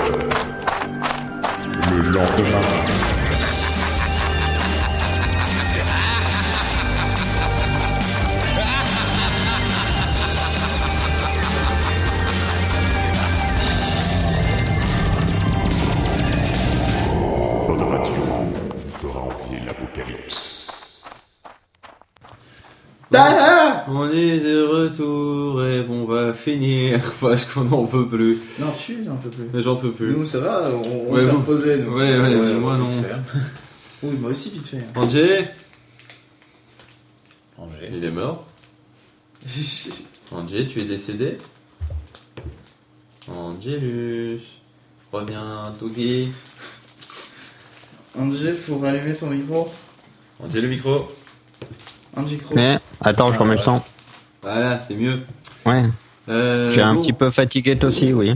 Le 1.91 2.01
lendemain. 2.11 3.20
Tada 23.11 23.85
On 23.89 24.09
est 24.09 24.39
de 24.39 24.63
retour 24.63 25.63
et 25.65 25.85
on 25.89 26.05
va 26.05 26.33
finir 26.33 27.01
parce 27.19 27.45
qu'on 27.45 27.65
n'en 27.65 27.85
peut 27.85 28.07
plus. 28.07 28.39
Non, 28.59 28.67
tu 28.79 29.03
j'en 29.05 29.17
peux 29.17 29.29
plus. 29.29 29.45
Mais 29.53 29.61
J'en 29.61 29.75
peux 29.75 29.91
plus. 29.91 30.11
Nous, 30.11 30.25
ça 30.27 30.39
va, 30.39 30.69
on, 30.71 31.09
on 31.09 31.13
Ouais, 31.13 31.19
s'est 31.21 31.25
vous- 31.27 31.37
reposé. 31.39 31.77
nous. 31.77 31.93
Ouais, 31.97 32.17
ouais, 32.17 32.53
moi, 32.59 32.77
non. 32.77 32.87
hein. 32.87 33.19
Oui, 34.03 34.15
moi 34.19 34.31
aussi, 34.31 34.49
vite 34.51 34.67
fait. 34.67 34.77
hein. 34.77 34.83
Angé, 34.95 35.45
Angers. 37.57 37.91
il 37.93 38.03
est 38.03 38.11
mort. 38.11 38.47
Angé, 40.31 40.65
tu 40.67 40.79
es 40.81 40.85
décédé. 40.85 41.37
Angélus, 43.27 44.39
reviens, 45.11 45.63
Togi. 45.79 46.31
Angé, 48.17 48.53
faut 48.53 48.77
rallumer 48.79 49.13
ton 49.15 49.27
micro. 49.27 49.69
Angé, 50.43 50.61
le 50.61 50.67
micro. 50.69 51.07
Angé, 52.15 52.35
micro. 52.35 52.55
Mais 52.55 52.77
attends, 52.99 53.31
je 53.33 53.39
remets 53.39 53.53
le 53.55 53.59
son. 53.59 53.81
Voilà, 54.41 54.77
c'est 54.79 54.95
mieux. 54.95 55.19
Ouais. 55.65 55.83
Euh, 56.29 56.71
suis 56.71 56.81
un 56.81 56.95
bon. 56.95 57.01
petit 57.01 57.13
peu 57.13 57.29
fatigué 57.29 57.77
toi 57.77 57.89
aussi, 57.89 58.13
oui. 58.13 58.33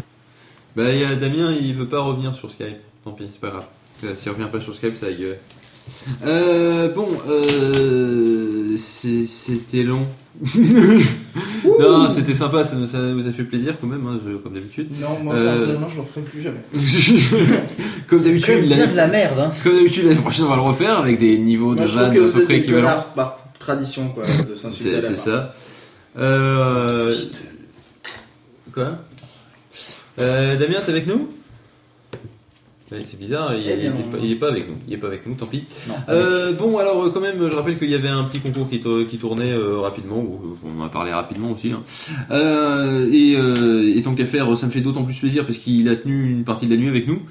Bah, 0.75 0.91
il 0.91 0.99
y 0.99 1.05
a 1.05 1.15
Damien, 1.15 1.51
il 1.59 1.73
veut 1.75 1.87
pas 1.87 1.99
revenir 2.01 2.35
sur 2.35 2.51
Skype. 2.51 2.77
Tant 3.03 3.11
pis, 3.11 3.25
c'est 3.31 3.39
pas 3.39 3.49
grave. 3.49 3.65
Euh, 4.03 4.15
S'il 4.15 4.31
revient 4.31 4.47
pas 4.51 4.59
sur 4.59 4.75
Skype, 4.75 4.97
ça 4.97 5.07
gueule. 5.11 5.37
Euh, 6.25 6.91
bon, 6.93 7.07
euh, 7.29 8.75
c'était 8.77 9.83
long. 9.83 10.01
non, 11.79 12.09
c'était 12.09 12.33
sympa, 12.33 12.63
ça, 12.63 12.75
nous- 12.75 12.87
ça 12.87 12.99
vous 13.13 13.27
a 13.27 13.31
fait 13.31 13.43
plaisir 13.43 13.75
quand 13.79 13.87
même, 13.87 14.05
hein, 14.07 14.19
je- 14.27 14.35
comme 14.37 14.53
d'habitude. 14.53 14.87
Non, 14.99 15.19
moi, 15.23 15.33
Euh, 15.35 15.55
personnellement, 15.57 15.87
je 15.87 15.95
le 15.95 16.01
referai 16.01 16.21
plus 16.21 16.41
jamais. 16.41 16.59
comme 18.07 18.23
d'habitude, 18.23 18.61
bien 18.67 18.77
l'année- 18.77 18.91
de 18.91 18.97
la 18.97 19.07
merde, 19.07 19.39
hein. 19.39 19.51
Comme 19.63 19.75
d'habitude, 19.77 20.05
l'année 20.05 20.19
prochaine, 20.21 20.45
on 20.45 20.49
va 20.49 20.55
le 20.55 20.61
refaire 20.61 20.99
avec 20.99 21.19
des 21.19 21.37
niveaux 21.37 21.73
Moi, 21.73 21.83
de 21.85 21.87
vannes 21.89 22.11
à 22.11 22.13
peu 22.33 22.43
près 22.45 22.57
équivalents. 22.57 23.05
Tradition, 23.65 24.09
quoi, 24.09 24.25
de 24.25 24.55
s'insulter 24.55 25.01
C'est 25.01 25.15
ça. 25.15 25.53
Euh... 26.17 27.15
Quoi? 28.73 28.99
Euh, 30.19 30.55
Damien, 30.57 30.79
t'es 30.85 30.91
avec 30.91 31.07
nous? 31.07 31.29
C'est 32.89 33.19
bizarre, 33.19 33.53
il, 33.55 33.67
Eh 33.67 33.73
il 33.79 33.85
est 33.87 33.89
pas, 33.89 34.17
il 34.23 34.31
est 34.31 34.35
pas 34.35 34.47
avec 34.49 34.69
nous. 34.69 34.75
Il 34.87 34.93
est 34.93 34.97
pas 34.97 35.07
avec 35.07 35.25
nous, 35.25 35.33
tant 35.33 35.47
pis. 35.47 35.63
Non. 35.89 35.95
Euh, 36.07 36.53
bon, 36.53 36.77
alors 36.77 37.11
quand 37.11 37.19
même, 37.19 37.35
je 37.49 37.53
rappelle 37.55 37.77
qu'il 37.79 37.89
y 37.89 37.95
avait 37.95 38.07
un 38.09 38.23
petit 38.25 38.39
concours 38.39 38.69
qui, 38.69 38.79
to- 38.79 39.05
qui 39.05 39.17
tournait 39.17 39.51
euh, 39.51 39.79
rapidement. 39.79 40.23
On 40.63 40.79
en 40.81 40.85
a 40.85 40.89
parlé 40.89 41.11
rapidement 41.11 41.51
aussi. 41.51 41.71
hein. 41.71 41.83
Euh, 42.31 43.09
et, 43.11 43.33
et 43.97 44.01
tant 44.03 44.13
qu'à 44.13 44.25
faire, 44.25 44.55
ça 44.55 44.67
me 44.67 44.71
fait 44.71 44.81
d'autant 44.81 45.03
plus 45.03 45.17
plaisir 45.19 45.45
parce 45.45 45.57
qu'il 45.57 45.89
a 45.89 45.95
tenu 45.95 46.29
une 46.31 46.43
partie 46.45 46.67
de 46.67 46.71
la 46.71 46.77
nuit 46.77 46.87
avec 46.89 47.07
nous. 47.07 47.21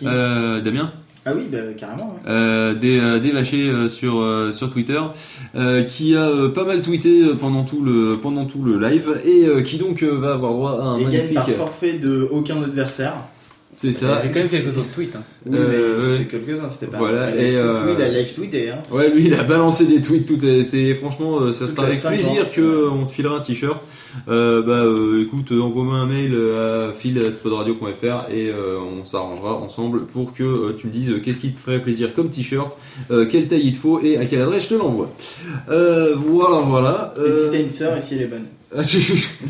Damien? 0.00 0.92
Ah 1.26 1.32
oui, 1.36 1.42
bah, 1.52 1.58
carrément. 1.78 2.14
ouais. 2.16 2.30
euh, 2.32 2.74
des, 2.74 2.98
euh, 2.98 3.18
des 3.18 3.30
vachers 3.30 3.68
euh, 3.68 3.88
sur, 3.88 4.20
euh, 4.20 4.52
sur 4.54 4.70
Twitter, 4.72 4.98
euh, 5.54 5.82
qui 5.82 6.16
a 6.16 6.28
euh, 6.28 6.48
pas 6.48 6.64
mal 6.64 6.80
tweeté 6.82 7.22
pendant 7.38 7.64
tout 7.64 7.82
le, 7.84 8.16
pendant 8.22 8.46
tout 8.46 8.62
le 8.64 8.78
live, 8.80 9.20
et 9.24 9.44
euh, 9.46 9.60
qui 9.60 9.76
donc 9.76 10.02
euh, 10.02 10.16
va 10.18 10.32
avoir 10.32 10.52
droit 10.52 10.80
à 10.80 10.84
un 10.86 10.98
Et 10.98 11.04
gagne 11.04 11.34
par 11.34 11.48
forfait 11.50 11.94
de 11.94 12.26
aucun 12.30 12.62
adversaire. 12.62 13.14
C'est 13.72 13.86
Il 13.88 13.90
y 13.90 13.94
ça. 13.94 14.16
avait 14.16 14.32
quand 14.32 14.40
même 14.40 14.48
quelques 14.48 14.76
autres 14.76 14.90
tweets. 14.92 15.14
Hein. 15.14 15.22
Oui, 15.46 15.56
Euh, 15.56 15.66
mais 15.68 15.76
ouais. 16.12 16.18
c'était 16.18 16.38
quelques-uns, 16.38 16.68
c'était 16.68 16.86
pas. 16.90 16.98
Voilà, 16.98 17.34
et, 17.36 17.50
live- 17.50 17.56
euh, 17.58 17.84
Lui, 17.86 17.92
il 17.96 18.02
a 18.02 18.08
live 18.08 18.34
tweeté. 18.34 18.70
Hein. 18.70 18.78
Ouais, 18.90 19.08
lui, 19.10 19.26
il 19.26 19.34
a 19.34 19.44
balancé 19.44 19.86
des 19.86 20.02
tweets. 20.02 20.26
Tout 20.26 20.44
est, 20.44 20.64
c'est 20.64 20.94
franchement, 20.96 21.52
ça 21.52 21.66
Tout 21.66 21.70
sera 21.76 21.86
avec 21.86 22.00
plaisir 22.02 22.42
ans. 22.42 22.48
que 22.52 22.60
euh, 22.60 22.90
on 22.90 23.06
te 23.06 23.12
filera 23.12 23.36
un 23.36 23.40
t-shirt. 23.40 23.80
Euh, 24.28 24.62
bah, 24.62 24.84
euh, 24.84 25.22
écoute, 25.22 25.52
euh, 25.52 25.60
envoie-moi 25.60 25.96
un 25.96 26.06
mail 26.06 26.34
à 26.56 26.92
phil@podradio.fr 26.98 28.30
et 28.32 28.50
euh, 28.50 28.78
on 28.78 29.04
s'arrangera 29.04 29.54
ensemble 29.56 30.06
pour 30.06 30.32
que 30.32 30.42
euh, 30.42 30.76
tu 30.78 30.86
me 30.88 30.92
dises 30.92 31.12
qu'est-ce 31.24 31.38
qui 31.38 31.52
te 31.52 31.60
ferait 31.60 31.80
plaisir 31.80 32.14
comme 32.14 32.30
t-shirt, 32.30 32.76
euh, 33.10 33.26
quelle 33.26 33.46
taille 33.48 33.62
il 33.66 33.72
te 33.74 33.78
faut 33.78 34.00
et 34.00 34.16
à 34.18 34.26
quelle 34.26 34.42
adresse 34.42 34.64
je 34.64 34.68
te 34.70 34.74
l'envoie. 34.74 35.10
Euh, 35.70 36.14
voilà, 36.16 36.58
voilà. 36.58 37.14
Et 37.18 37.30
si 37.30 37.50
t'as 37.52 37.60
une 37.62 37.70
sœur 37.70 37.96
et 37.96 38.00
si 38.00 38.14
elle 38.14 38.22
est 38.22 38.26
bonne. 38.26 38.46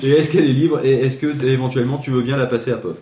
et 0.03 0.11
est-ce 0.11 0.31
qu'elle 0.31 0.45
est 0.49 0.53
libre 0.55 0.81
et 0.83 0.93
est-ce 1.05 1.19
que 1.19 1.27
éventuellement 1.45 1.99
tu 1.99 2.11
veux 2.11 2.23
bien 2.23 2.37
la 2.39 2.47
passer 2.47 2.73
à 2.73 2.77
POF? 2.77 2.97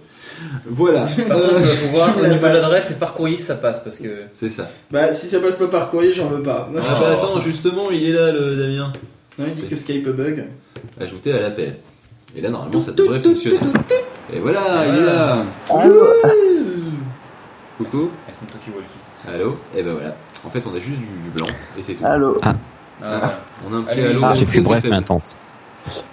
Voilà. 0.67 1.07
Par 1.29 1.37
Euh, 1.39 1.49
contre, 1.59 1.67
faut 1.67 1.89
voir 1.97 2.17
au 2.19 2.23
la 2.23 2.29
niveau 2.31 2.47
de 2.47 2.53
l'adresse 2.53 2.91
et 2.91 2.95
par 2.95 3.15
courrier 3.15 3.39
ça 3.39 3.55
passe 3.55 3.83
parce 3.83 3.99
que. 3.99 4.09
c'est 4.33 4.51
ça. 4.51 4.71
Bah, 4.91 5.13
si 5.13 5.27
ça 5.27 5.39
passe 5.41 5.55
pas 5.57 5.67
par 5.69 5.91
courrier, 5.91 6.13
j'en 6.13 6.29
veux 6.29 6.43
pas. 6.43 6.69
Ah 6.77 6.81
bah 7.01 7.11
attends, 7.13 7.41
justement, 7.41 7.91
il 7.93 8.05
est 8.05 8.13
là, 8.13 8.33
le 8.33 8.57
Damien. 8.57 8.93
Non, 9.39 9.45
il 9.47 9.55
dit 9.55 9.67
que 9.69 9.77
Skype 9.77 10.09
bug. 10.09 10.47
Ajouter 11.01 11.33
à 11.33 11.41
l'appel. 11.41 11.77
Et 12.37 12.41
là, 12.41 12.51
normalement, 12.51 12.81
ça 12.81 12.93
devrait 12.93 13.21
fonctionner. 13.21 13.59
Et 14.33 14.41
voilà, 14.41 14.85
il 14.87 14.95
est 14.97 15.05
là. 15.07 15.39
Allô 15.71 16.05
Coucou. 17.79 18.11
Walkie. 18.29 19.29
Allô. 19.29 19.57
Et 19.75 19.83
ben 19.83 19.93
voilà. 19.95 20.17
En 20.45 20.51
fait, 20.51 20.63
on 20.67 20.75
a 20.75 20.79
juste 20.79 20.99
du, 21.01 21.07
du 21.07 21.31
blanc 21.31 21.47
et 21.79 21.83
c'est 21.83 21.95
tout. 21.95 22.05
Allô 22.05 22.37
Ah. 22.43 22.55
Ah. 23.03 23.35
On 23.69 23.75
a 23.75 23.77
un 23.79 23.83
petit 23.83 24.01
allô. 24.01 24.21
Ah, 24.25 24.35
j'ai 24.35 24.45
plus 24.45 24.61
bref 24.61 24.85
mais 24.85 24.95
intense. 24.97 25.37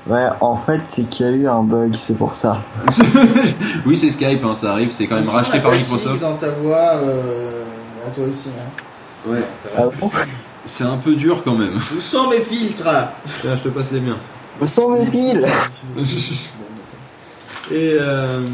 Ouais, 0.08 0.28
en 0.40 0.58
fait, 0.58 0.80
c'est 0.88 1.04
qu'il 1.10 1.26
y 1.26 1.30
a 1.30 1.32
eu 1.34 1.48
un 1.48 1.64
bug, 1.64 1.95
c'est 1.95 2.16
pour 2.18 2.36
ça. 2.36 2.60
oui, 3.86 3.98
c'est 3.98 4.10
Skype, 4.12 4.44
hein, 4.45 4.56
ça 4.56 4.72
arrive, 4.72 4.92
c'est 4.94 5.08
quand 5.08 5.16
même 5.16 5.28
racheté 5.28 5.60
par 5.60 5.72
Microsoft. 5.72 6.22
dans 6.22 6.36
ta 6.38 6.50
voix, 6.52 6.94
euh, 6.95 7.64
à 8.08 8.12
toi 8.12 8.24
aussi. 8.26 8.50
Hein. 8.50 9.30
Ouais. 9.30 9.44
C'est 9.58 9.70
Ah 9.76 9.86
vrai. 9.88 9.95
bon? 10.00 10.08
C'est 10.66 10.84
un 10.84 10.98
peu 10.98 11.16
dur 11.16 11.42
quand 11.44 11.56
même. 11.56 11.74
Où 11.95 12.02
sont 12.02 12.30
mes 12.30 12.42
filtres 12.42 12.84
Tiens, 13.42 13.56
je 13.56 13.61
te 13.64 13.69
passe 13.69 13.92
les 13.92 14.00
miens. 14.02 14.18
Où 14.60 14.66
sont 14.66 14.90
mes 14.90 15.06
piles 15.06 15.45
Et 17.72 17.98
euh, 18.00 18.45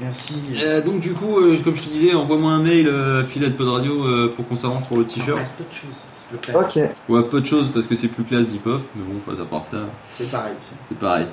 Merci. 0.00 0.34
euh, 0.62 0.82
donc 0.82 1.00
du 1.00 1.12
coup, 1.14 1.38
euh, 1.38 1.56
comme 1.64 1.74
je 1.76 1.82
te 1.82 1.88
disais, 1.88 2.14
envoie-moi 2.14 2.52
un 2.52 2.62
mail, 2.62 2.86
euh, 2.86 3.24
filet 3.24 3.48
de 3.48 3.54
pod 3.54 3.68
radio, 3.68 4.04
euh, 4.04 4.32
pour 4.34 4.46
qu'on 4.46 4.56
s'arrange 4.56 4.84
pour 4.84 4.98
le 4.98 5.04
t-shirt. 5.06 5.38
Ouais, 5.38 5.46
peu 5.56 5.64
de 5.64 5.72
choses, 5.72 5.96
c'est 6.14 6.38
plus 6.38 6.52
classe. 6.52 6.76
Ok. 6.76 6.82
Ouais, 7.08 7.22
peu 7.30 7.40
de 7.40 7.46
choses 7.46 7.70
parce 7.72 7.86
que 7.86 7.96
c'est 7.96 8.08
plus 8.08 8.24
classe 8.24 8.48
d'hip-hop, 8.48 8.82
mais 8.94 9.02
bon, 9.04 9.20
enfin, 9.26 9.40
à 9.40 9.46
part 9.46 9.64
ça, 9.64 9.78
C'est 10.08 10.30
pareil. 10.30 10.52
ça. 10.60 10.72
c'est 10.88 10.98
pareil. 10.98 11.26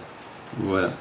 Voilà. 0.64 0.92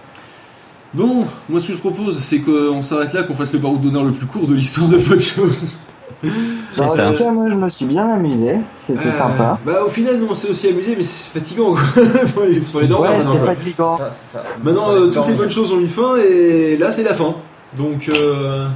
Bon, 0.94 1.26
moi 1.48 1.60
ce 1.60 1.68
que 1.68 1.72
je 1.72 1.78
propose, 1.78 2.18
c'est 2.18 2.40
qu'on 2.40 2.82
s'arrête 2.82 3.12
là, 3.14 3.22
qu'on 3.22 3.34
fasse 3.34 3.52
le 3.52 3.58
baroud 3.60 3.80
d'honneur 3.80 4.04
le 4.04 4.12
plus 4.12 4.26
court 4.26 4.46
de 4.46 4.54
l'histoire 4.54 4.88
de 4.88 4.98
peu 4.98 5.14
de 5.14 5.20
choses. 5.20 5.78
Dans 6.76 6.96
ça. 6.96 7.10
tout 7.12 7.18
cas, 7.22 7.30
moi, 7.30 7.46
je 7.50 7.54
me 7.56 7.68
suis 7.68 7.84
bien 7.84 8.08
amusé. 8.08 8.56
C'était 8.76 9.08
Euh, 9.08 9.12
sympa. 9.12 9.58
Bah 9.64 9.80
au 9.86 9.88
final, 9.88 10.16
nous 10.18 10.26
on 10.30 10.34
s'est 10.34 10.48
aussi 10.48 10.68
amusé, 10.68 10.94
mais 10.96 11.02
c'est 11.02 11.30
fatigant 11.38 11.72
quoi. 11.72 11.80
faut 12.34 12.42
aller, 12.42 12.60
faut 12.60 12.78
aller 12.78 12.88
dormir 12.88 13.10
Ouais, 13.10 13.18
maintenant. 13.18 13.32
c'était 13.34 13.46
fatigant. 13.46 13.98
Ça, 13.98 14.08
c'est 14.10 14.32
ça. 14.38 14.44
Maintenant, 14.62 14.90
euh, 14.92 15.06
toutes 15.08 15.26
les 15.28 15.34
bonnes 15.34 15.50
choses 15.50 15.72
ont 15.72 15.80
une 15.80 15.88
fin 15.88 16.16
et 16.16 16.76
là 16.76 16.90
c'est 16.92 17.02
la 17.02 17.14
fin. 17.14 17.34
Donc, 17.76 18.08
euh... 18.08 18.66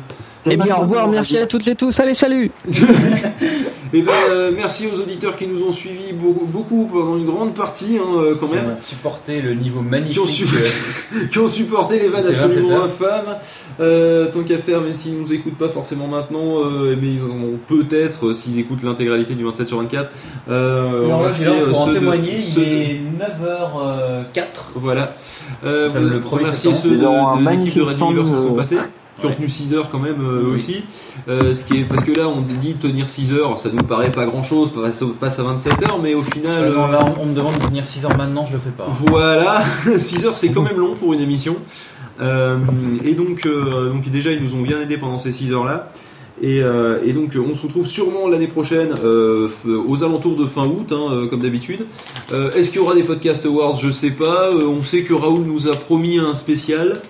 Eh 0.49 0.57
bien, 0.57 0.77
au 0.77 0.81
revoir, 0.83 1.09
merci 1.09 1.37
à 1.39 1.47
toutes 1.47 1.67
et 1.67 1.75
tous. 1.75 1.99
Allez, 1.99 2.15
salut 2.15 2.51
et 3.93 4.03
ben, 4.03 4.13
euh, 4.31 4.51
merci 4.55 4.87
aux 4.87 5.01
auditeurs 5.01 5.37
qui 5.37 5.47
nous 5.47 5.63
ont 5.63 5.73
suivis 5.73 6.13
beaucoup, 6.13 6.47
beaucoup 6.47 6.87
pendant 6.93 7.17
une 7.17 7.25
grande 7.27 7.55
partie 7.55 7.99
hein, 7.99 8.07
euh, 8.19 8.35
quand 8.39 8.49
Qui 8.49 8.55
même. 8.55 8.71
ont 8.71 8.79
supporté 8.79 9.41
le 9.41 9.55
niveau 9.55 9.81
Qui 9.81 9.87
ont, 9.87 9.91
magnifique. 9.91 10.29
su- 10.29 10.45
euh, 11.15 11.27
qui 11.31 11.39
ont 11.39 11.47
supporté 11.49 11.99
les 11.99 12.09
vannes 12.09 12.25
C'est 12.27 12.33
27 12.33 12.45
absolument 12.65 12.85
infâmes. 12.85 13.37
Euh, 13.81 14.27
tant 14.33 14.43
qu'à 14.43 14.59
faire, 14.59 14.81
même 14.81 14.95
s'ils 14.95 15.19
nous 15.21 15.33
écoutent 15.33 15.59
pas 15.59 15.69
forcément 15.69 16.09
maintenant, 16.09 16.61
euh, 16.65 16.97
mais 17.01 17.09
ils 17.15 17.23
en 17.23 17.31
ont 17.31 17.59
peut-être 17.69 18.29
euh, 18.29 18.35
s'ils 18.35 18.59
écoutent 18.59 18.83
l'intégralité 18.83 19.35
du 19.35 19.45
27 19.45 19.67
sur 19.69 19.79
24. 19.79 20.11
Euh, 20.49 21.09
là, 21.09 21.33
euh, 21.43 21.71
pour 21.71 21.81
en 21.83 21.87
de- 21.89 21.93
témoigner, 21.95 22.41
ceux 22.41 22.63
il 22.63 22.69
de- 22.69 22.75
est 22.75 23.01
9h04. 23.19 24.73
Voilà. 24.75 25.15
Euh, 25.65 25.91
Ça, 25.91 26.01
vous- 26.01 26.09
le 26.09 26.21
premier 26.21 26.45
remercier 26.45 26.75
ceux 26.75 26.91
de, 26.91 26.97
de 26.97 27.01
l'équipe 27.65 27.77
de 27.79 27.83
Radio 27.83 28.07
Universe 28.07 28.31
qui 28.31 28.37
son, 28.37 28.43
sont 28.49 28.55
euh, 28.55 28.57
passés, 28.57 28.77
qui 29.21 29.27
ont 29.27 29.33
tenu 29.33 29.49
6 29.49 29.75
heures 29.75 29.89
quand 29.91 29.99
même 29.99 30.21
euh, 30.21 30.43
Oui. 30.47 30.55
aussi. 30.57 30.85
Euh, 31.29 31.55
ce 31.55 31.65
qui 31.65 31.79
est, 31.81 31.85
parce 31.85 32.05
que 32.05 32.13
là, 32.13 32.29
on 32.29 32.43
dit 32.43 32.75
tenir 32.75 33.09
6 33.09 33.33
heures, 33.33 33.59
ça 33.59 33.71
nous 33.73 33.83
paraît 33.83 34.13
pas 34.13 34.27
grand 34.27 34.43
chose 34.43 34.73
face, 35.21 35.39
à 35.39 35.43
27 35.43 35.73
heures, 35.85 35.99
mais 36.03 36.15
au 36.15 36.23
final. 36.23 36.65
Euh, 36.65 36.75
non, 36.75 36.87
là, 36.89 37.01
on, 37.19 37.23
on 37.23 37.27
me 37.27 37.35
demande 37.35 37.59
de 37.59 37.65
venir 37.65 37.85
6h 37.85 38.17
maintenant, 38.17 38.45
je 38.45 38.53
le 38.55 38.59
fais 38.59 38.71
pas. 38.71 38.87
Voilà, 39.07 39.63
6 39.97 40.27
heures 40.27 40.37
c'est 40.37 40.51
quand 40.51 40.63
même 40.63 40.79
long 40.79 40.95
pour 40.95 41.13
une 41.13 41.21
émission. 41.21 41.57
Et 42.21 43.13
donc, 43.13 43.47
donc 43.47 44.11
déjà 44.11 44.33
ils 44.33 44.43
nous 44.43 44.55
ont 44.55 44.63
bien 44.63 44.81
aidés 44.81 44.97
pendant 44.97 45.19
ces 45.19 45.33
6 45.33 45.53
heures 45.53 45.65
là. 45.67 45.91
Et, 46.43 46.61
euh, 46.63 46.99
et 47.03 47.13
donc 47.15 47.33
on 47.37 47.55
se 47.55 47.67
retrouve 47.67 47.87
sûrement 47.87 48.29
l'année 48.29 48.47
prochaine 48.47 48.91
euh, 49.03 49.49
aux 49.87 50.05
alentours 50.05 50.37
de 50.37 50.45
fin 50.45 50.67
août, 50.67 50.93
hein, 50.93 51.07
euh, 51.11 51.27
comme 51.29 51.41
d'habitude. 51.41 51.87
Est-ce 52.55 52.69
qu'il 52.71 52.77
y 52.81 52.85
aura 52.85 52.95
des 52.95 53.05
podcast 53.05 53.47
awards? 53.47 53.79
Je 53.79 53.91
sais 53.91 54.11
pas. 54.11 54.51
On 54.53 54.83
sait 54.83 55.03
que 55.03 55.15
Raoul 55.15 55.43
nous 55.47 55.69
a 55.69 55.73
promis 55.77 56.19
un 56.19 56.35
spécial. 56.35 57.01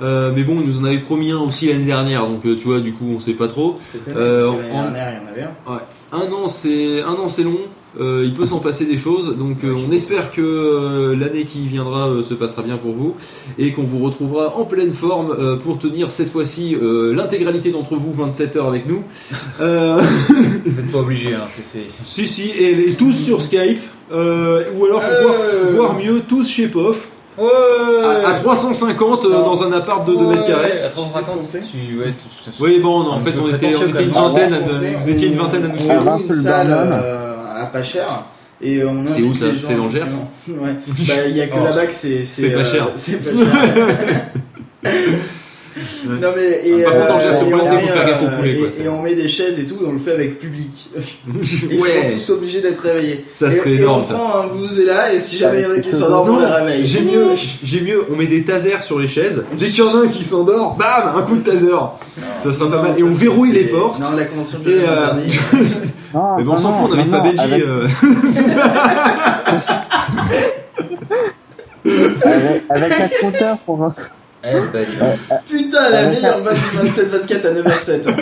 Euh, 0.00 0.30
mais 0.34 0.44
bon, 0.44 0.58
il 0.60 0.66
nous 0.66 0.78
en 0.78 0.84
avait 0.84 0.98
promis 0.98 1.32
un 1.32 1.40
aussi 1.40 1.66
l'année 1.68 1.84
dernière, 1.84 2.26
donc 2.26 2.46
euh, 2.46 2.56
tu 2.56 2.66
vois, 2.68 2.80
du 2.80 2.92
coup, 2.92 3.06
on 3.16 3.20
sait 3.20 3.32
pas 3.32 3.48
trop. 3.48 3.78
C'était 3.92 4.12
Euh, 4.16 4.46
l'année 4.46 4.70
en- 4.72 4.82
dernière, 4.84 5.12
il 5.12 5.16
y 5.16 5.28
en 5.28 5.32
avait 5.32 5.42
un. 5.42 5.72
Ouais. 5.72 5.80
Un 6.10 6.32
an, 6.32 6.48
c'est 6.48 7.02
un 7.02 7.12
an, 7.14 7.28
c'est 7.28 7.42
long. 7.42 7.58
Euh, 7.98 8.22
il 8.24 8.32
peut 8.34 8.46
s'en 8.46 8.60
passer 8.60 8.84
des 8.84 8.96
choses, 8.98 9.36
donc 9.36 9.64
euh, 9.64 9.74
on 9.74 9.90
espère 9.90 10.30
que 10.30 10.40
euh, 10.42 11.16
l'année 11.16 11.44
qui 11.44 11.66
viendra 11.66 12.08
euh, 12.08 12.22
se 12.22 12.34
passera 12.34 12.62
bien 12.62 12.76
pour 12.76 12.92
vous 12.92 13.14
et 13.58 13.72
qu'on 13.72 13.82
vous 13.82 13.98
retrouvera 14.04 14.56
en 14.56 14.64
pleine 14.66 14.92
forme 14.92 15.34
euh, 15.36 15.56
pour 15.56 15.78
tenir 15.78 16.12
cette 16.12 16.30
fois-ci 16.30 16.76
euh, 16.80 17.12
l'intégralité 17.14 17.70
d'entre 17.72 17.96
vous 17.96 18.12
27 18.12 18.56
heures 18.56 18.68
avec 18.68 18.86
nous. 18.88 19.02
Euh, 19.60 20.00
Vous 20.64 20.70
n'êtes 20.82 20.92
pas 20.92 20.98
obligé, 20.98 21.34
hein, 21.34 21.46
c'est- 21.48 21.86
si 22.04 22.28
si, 22.28 22.50
et, 22.50 22.90
et 22.90 22.92
tous 22.92 23.10
sur 23.12 23.42
Skype, 23.42 23.80
euh, 24.12 24.62
ou 24.78 24.84
alors 24.84 25.00
voire, 25.00 25.34
Euh. 25.40 25.72
voire 25.74 25.94
mieux 25.98 26.20
tous 26.28 26.46
chez 26.48 26.68
POF 26.68 27.08
Ouais 27.38 28.24
à, 28.24 28.30
à 28.30 28.34
350 28.34 29.24
euh, 29.24 29.28
dans 29.44 29.62
un 29.62 29.72
appart 29.72 30.06
de 30.08 30.14
2 30.16 30.26
mètres 30.26 30.46
carrés. 30.46 30.82
À 30.82 30.88
Tu 30.88 30.96
sais 30.96 31.02
ce 31.02 31.08
350, 31.08 31.36
qu'on 31.40 31.42
fait 31.46 31.60
tu. 31.60 31.98
Ouais, 31.98 32.06
tu- 32.44 32.50
tu- 32.50 32.62
Oui 32.62 32.80
bon, 32.80 33.04
non, 33.04 33.10
en 33.12 33.20
fait 33.20 33.32
on 33.38 33.48
était, 33.54 33.74
on 33.74 33.80
prétentieux, 33.80 33.88
était 33.88 34.04
une 34.04 34.10
vingtaine, 34.10 34.52
à- 34.52 34.56
Alors, 34.56 34.66
ce 34.66 34.70
qu'on 34.72 34.80
fait, 34.80 34.96
vous 35.00 35.08
étiez 35.10 35.28
une 35.28 35.36
vingtaine 35.38 35.64
à 35.64 35.68
nous 35.68 35.74
on- 35.74 35.78
suivre. 35.78 36.02
On 36.06 36.16
loue 36.16 36.24
une 36.26 36.32
salle 36.42 36.68
euh, 36.70 37.34
à 37.62 37.66
pas 37.66 37.82
cher. 37.82 38.06
Et 38.60 38.84
on 38.84 39.06
C'est 39.06 39.22
où, 39.22 39.32
ça 39.34 39.46
C'est 39.66 39.74
dans 39.76 39.88
Gers 39.90 39.98
effectivement. 39.98 40.30
Ouais. 40.48 40.74
Bah, 41.06 41.14
il 41.28 41.36
y 41.36 41.40
a 41.40 41.46
que 41.46 41.54
Oh. 41.60 41.64
là-bas 41.64 41.86
que 41.86 41.94
c'est. 41.94 42.24
C'est 42.24 42.50
pas 42.50 42.58
euh, 42.60 42.64
cher. 42.64 42.88
C'est 42.96 43.16
pas 43.22 43.30
cher. 43.30 44.26
Non 46.06 46.28
mais 46.36 46.60
et, 46.68 46.72
euh, 46.72 46.88
et 46.88 47.44
on 47.54 47.56
met, 47.56 47.78
faire 47.86 48.06
gaffe 48.06 48.22
au 48.22 48.26
euh, 48.26 48.36
poulet, 48.36 48.54
quoi, 48.56 48.68
et- 48.68 48.70
ça. 48.72 48.82
et 48.84 48.88
on 48.88 49.02
met 49.02 49.14
des 49.14 49.28
chaises 49.28 49.58
et 49.58 49.64
tout, 49.64 49.76
et 49.82 49.86
on 49.86 49.92
le 49.92 49.98
fait 49.98 50.12
avec 50.12 50.38
public. 50.38 50.88
Et 50.98 51.00
Ils 51.74 51.80
Ouais. 51.80 52.10
sont 52.10 52.16
tous 52.16 52.30
obligés 52.38 52.60
d'être 52.60 52.80
réveillés. 52.80 53.24
Ça 53.32 53.48
Et- 53.48 53.52
serait 53.52 53.70
et 53.72 53.74
énorme, 53.76 54.00
on 54.00 54.04
ça. 54.04 54.14
prend 54.14 54.40
un 54.40 54.46
vous 54.46 54.80
et 54.80 54.84
là, 54.84 55.12
et 55.12 55.20
si 55.20 55.36
jamais 55.38 55.60
il 55.60 55.62
y 55.62 55.66
en 55.66 55.70
a 55.72 55.78
qui 55.80 55.92
s'endorment, 55.92 56.36
on 56.36 56.40
les 56.40 56.46
réveille. 56.46 56.86
J'ai 56.86 57.02
mieux, 57.02 57.28
j'ai 57.62 57.80
mieux, 57.80 58.04
on 58.12 58.16
met 58.16 58.26
des 58.26 58.44
tasers 58.44 58.82
sur 58.82 58.98
les 58.98 59.08
chaises. 59.08 59.44
Dès 59.58 59.66
qu'il 59.66 59.84
y 59.84 59.86
en 59.88 59.94
a 60.00 60.04
un 60.04 60.08
qui 60.08 60.24
s'endort, 60.24 60.76
bam, 60.76 61.16
un 61.16 61.22
coup 61.22 61.36
de 61.36 61.42
taser. 61.48 61.68
Ça 62.42 62.52
sera 62.52 62.70
pas 62.70 62.76
Non, 62.76 62.82
mal. 62.82 62.98
Et 62.98 63.02
on 63.02 63.12
verrouille 63.12 63.52
les 63.52 63.64
portes. 63.64 64.00
Non, 64.00 64.12
la 64.16 64.24
convention 64.24 64.58
de 64.58 64.70
euh. 64.70 65.06
Non, 66.14 66.36
Mais 66.38 66.42
bon, 66.44 66.54
on 66.54 66.56
s'en 66.58 66.72
fout, 66.72 66.90
on 66.92 66.96
n'avait 66.96 67.10
pas 67.10 67.20
Benji. 67.20 67.38
avec- 67.38 67.62
euh. 67.62 67.86
Avec, 72.20 72.62
avec 72.70 72.92
un 72.92 73.08
compteur 73.20 73.58
pour. 73.58 73.92
Eh, 74.44 74.52
donc. 74.54 74.64
Putain, 75.48 75.90
la 75.90 76.06
meilleure 76.06 76.38
vanne 76.40 76.54
du 76.54 76.90
27-24 76.90 77.46
à 77.46 77.50
9h07. 77.52 78.08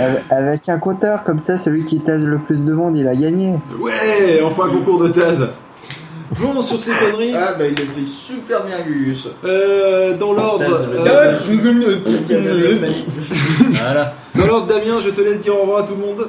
Avec- 0.00 0.22
Avec 0.30 0.68
un 0.68 0.78
compteur 0.78 1.24
comme 1.24 1.38
ça, 1.40 1.56
celui 1.56 1.84
qui 1.84 2.00
tase 2.00 2.24
le 2.24 2.38
plus 2.38 2.64
de 2.64 2.72
monde, 2.72 2.96
il 2.96 3.06
a 3.08 3.14
gagné. 3.14 3.54
Ouais, 3.78 4.40
enfin 4.44 4.64
un 4.66 4.70
concours 4.70 4.98
de 5.02 5.08
tase. 5.08 5.48
Bon, 6.40 6.60
sur 6.60 6.80
ces 6.80 6.92
conneries, 6.92 7.34
Ah 7.36 7.54
bah 7.58 7.64
il 7.70 7.80
est 7.80 7.84
pris 7.84 8.04
super 8.04 8.64
bien 8.64 8.76
Gus. 8.84 9.28
euh, 9.44 10.16
dans 10.16 10.32
l'ordre. 10.32 10.64
Voilà. 13.70 14.14
dans 14.34 14.46
l'ordre, 14.46 14.66
Damien, 14.66 14.98
je 15.00 15.10
te 15.10 15.20
laisse 15.20 15.40
dire 15.40 15.54
au 15.56 15.62
revoir 15.62 15.84
à 15.84 15.86
tout 15.86 15.94
le 15.94 16.00
monde. 16.04 16.28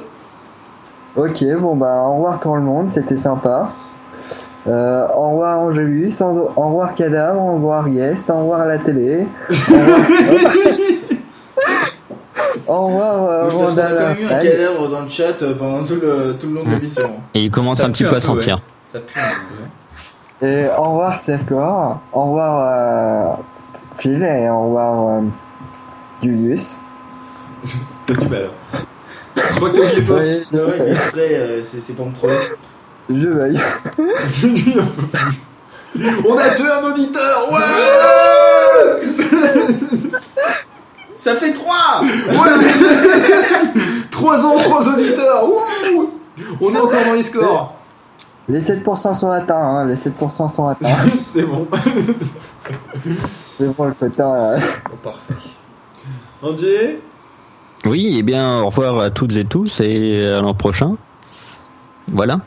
Ok, 1.16 1.42
bon 1.60 1.74
bah 1.74 2.04
au 2.06 2.14
revoir 2.14 2.38
tout 2.40 2.54
le 2.54 2.60
monde, 2.60 2.90
c'était 2.90 3.16
sympa. 3.16 3.72
Euh, 4.66 5.06
au 5.16 5.30
revoir 5.30 5.58
Angélus, 5.60 6.20
au 6.20 6.50
revoir 6.56 6.94
Cadavre, 6.94 7.40
au 7.40 7.54
revoir 7.54 7.88
Guest, 7.88 8.28
au 8.28 8.38
revoir 8.38 8.66
la 8.66 8.78
télé. 8.78 9.26
Au 12.66 12.86
revoir, 12.86 13.14
au 13.22 13.44
Oui, 13.44 13.50
revoir 13.50 13.64
Parce 13.64 13.74
qu'on 13.74 13.80
a 13.80 13.88
quand 13.90 14.08
même 14.08 14.18
eu 14.20 14.26
un 14.26 14.38
cadavre 14.38 14.88
dans 14.90 15.00
le 15.02 15.08
chat 15.08 15.42
euh, 15.42 15.54
pendant 15.54 15.84
tout 15.84 15.94
le, 15.94 16.36
tout 16.38 16.48
le 16.48 16.54
long 16.54 16.64
de 16.64 16.70
l'émission. 16.70 17.10
Et 17.34 17.44
il 17.44 17.50
commence 17.50 17.78
Ça 17.78 17.86
un 17.86 17.90
petit 17.90 18.02
peu 18.04 18.10
à 18.10 18.14
peu, 18.14 18.20
sentir. 18.20 18.56
ouais. 18.56 18.62
Ça 18.86 18.98
pue. 19.00 19.18
un 19.18 19.22
peu, 19.48 20.46
ouais. 20.46 20.64
Et 20.64 20.68
au 20.78 20.82
revoir 20.82 21.18
Sercor, 21.18 21.98
au 22.12 22.24
revoir 22.24 22.68
euh, 22.70 23.42
Phil 23.96 24.22
et 24.22 24.48
au 24.50 24.64
revoir 24.64 25.08
euh, 25.08 25.20
Julius. 26.22 26.76
T'as 28.06 28.14
du 28.14 28.28
mal. 28.28 28.50
hein. 28.74 28.78
Je 29.36 29.56
crois 29.56 29.70
que 29.70 29.76
t'as 29.78 29.82
oublié 29.86 30.02
pas. 30.02 30.14
Ouais, 30.14 30.42
je 30.52 30.56
Ouais, 30.58 30.70
fais. 30.72 30.90
exprès, 30.92 31.28
euh, 31.34 31.62
c'est 31.64 31.80
c'est 31.80 31.92
pour 31.94 32.06
me 32.06 32.12
troller. 32.14 32.36
Je 33.10 33.28
veille. 33.28 33.60
On 36.28 36.36
a 36.36 36.50
tué 36.50 36.66
un 36.68 36.84
auditeur 36.84 37.50
Ouais 37.50 37.58
Ça 41.18 41.34
fait 41.36 41.52
3 41.52 42.02
Ouais 42.02 42.36
3 44.10 44.44
ans, 44.44 44.56
3 44.58 44.88
auditeurs 44.88 45.44
On 46.60 46.74
est 46.74 46.78
encore 46.78 47.04
dans 47.06 47.14
les 47.14 47.22
scores 47.22 47.72
Les 48.48 48.60
7% 48.60 49.14
sont 49.18 49.30
atteints, 49.30 49.56
hein. 49.56 49.86
Les 49.86 49.94
7% 49.94 50.48
sont 50.48 50.68
atteints. 50.68 51.06
C'est 51.22 51.42
bon. 51.42 51.66
C'est 53.58 53.74
bon, 53.74 53.84
le 53.84 53.94
euh, 54.20 54.58
Oh, 54.92 54.96
parfait. 55.02 55.34
Angé 56.42 57.00
Oui, 57.86 58.18
et 58.18 58.22
bien, 58.22 58.60
au 58.60 58.66
revoir 58.66 58.98
à 59.00 59.10
toutes 59.10 59.36
et 59.36 59.44
tous 59.44 59.80
et 59.80 60.26
à 60.26 60.40
l'an 60.40 60.54
prochain. 60.54 60.96
Voilà. 62.12 62.40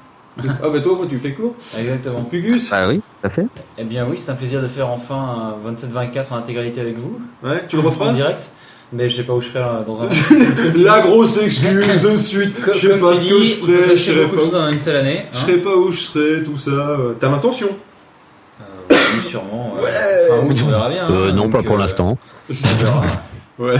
Ah 0.63 0.69
bah 0.69 0.79
toi, 0.81 0.95
moi 0.95 1.05
tu 1.09 1.17
fais 1.19 1.33
court. 1.33 1.55
Exactement. 1.77 2.23
Cugus 2.23 2.69
Bah 2.69 2.87
oui, 2.87 2.97
tout 3.21 3.27
à 3.27 3.29
fait. 3.29 3.45
Eh 3.77 3.83
bien 3.83 4.05
oui, 4.09 4.17
c'est 4.17 4.31
un 4.31 4.35
plaisir 4.35 4.61
de 4.61 4.67
faire 4.67 4.89
enfin 4.89 5.53
un 5.65 5.71
27-24 5.71 6.25
en 6.31 6.35
intégralité 6.37 6.81
avec 6.81 6.97
vous. 6.97 7.19
Ouais, 7.43 7.63
tu 7.67 7.75
le 7.77 7.81
En 7.81 7.85
referas 7.85 8.13
direct. 8.13 8.51
Mais 8.93 9.07
je 9.07 9.15
sais 9.15 9.23
pas 9.23 9.31
où 9.33 9.39
je 9.41 9.47
serai 9.47 9.59
là, 9.59 9.85
dans 9.87 10.01
un. 10.01 10.09
La 10.75 10.99
grosse 10.99 11.37
excuse 11.41 12.01
de 12.01 12.15
suite. 12.17 12.59
Comme- 12.61 12.73
Je 12.73 12.87
sais 12.89 12.97
pas 12.99 13.15
ce 13.15 13.29
que 13.29 13.41
je 13.41 13.53
ferai, 13.53 13.95
je 13.95 14.01
serai 14.11 14.27
pas. 14.27 14.45
dans 14.51 14.69
une 14.69 14.77
seule 14.79 14.97
année. 14.97 15.25
Je 15.31 15.37
hein. 15.37 15.41
serai 15.47 15.57
pas 15.59 15.75
où 15.75 15.91
je 15.91 15.99
serai, 15.99 16.43
tout 16.43 16.57
ça. 16.57 16.71
euh, 16.71 17.13
T'as 17.17 17.29
l'intention 17.31 17.69
Euh, 18.59 18.63
oui, 18.89 19.29
sûrement. 19.29 19.75
ouais. 19.75 19.89
Enfin, 20.29 20.45
août, 20.45 20.57
on 20.65 20.69
verra 20.69 20.89
bien. 20.89 21.09
Euh, 21.09 21.29
hein, 21.29 21.33
non, 21.33 21.49
pas 21.49 21.63
pour 21.63 21.77
euh, 21.77 21.79
l'instant. 21.79 22.17
On 22.49 22.53
verra. 22.83 23.01
Ouais. 23.61 23.77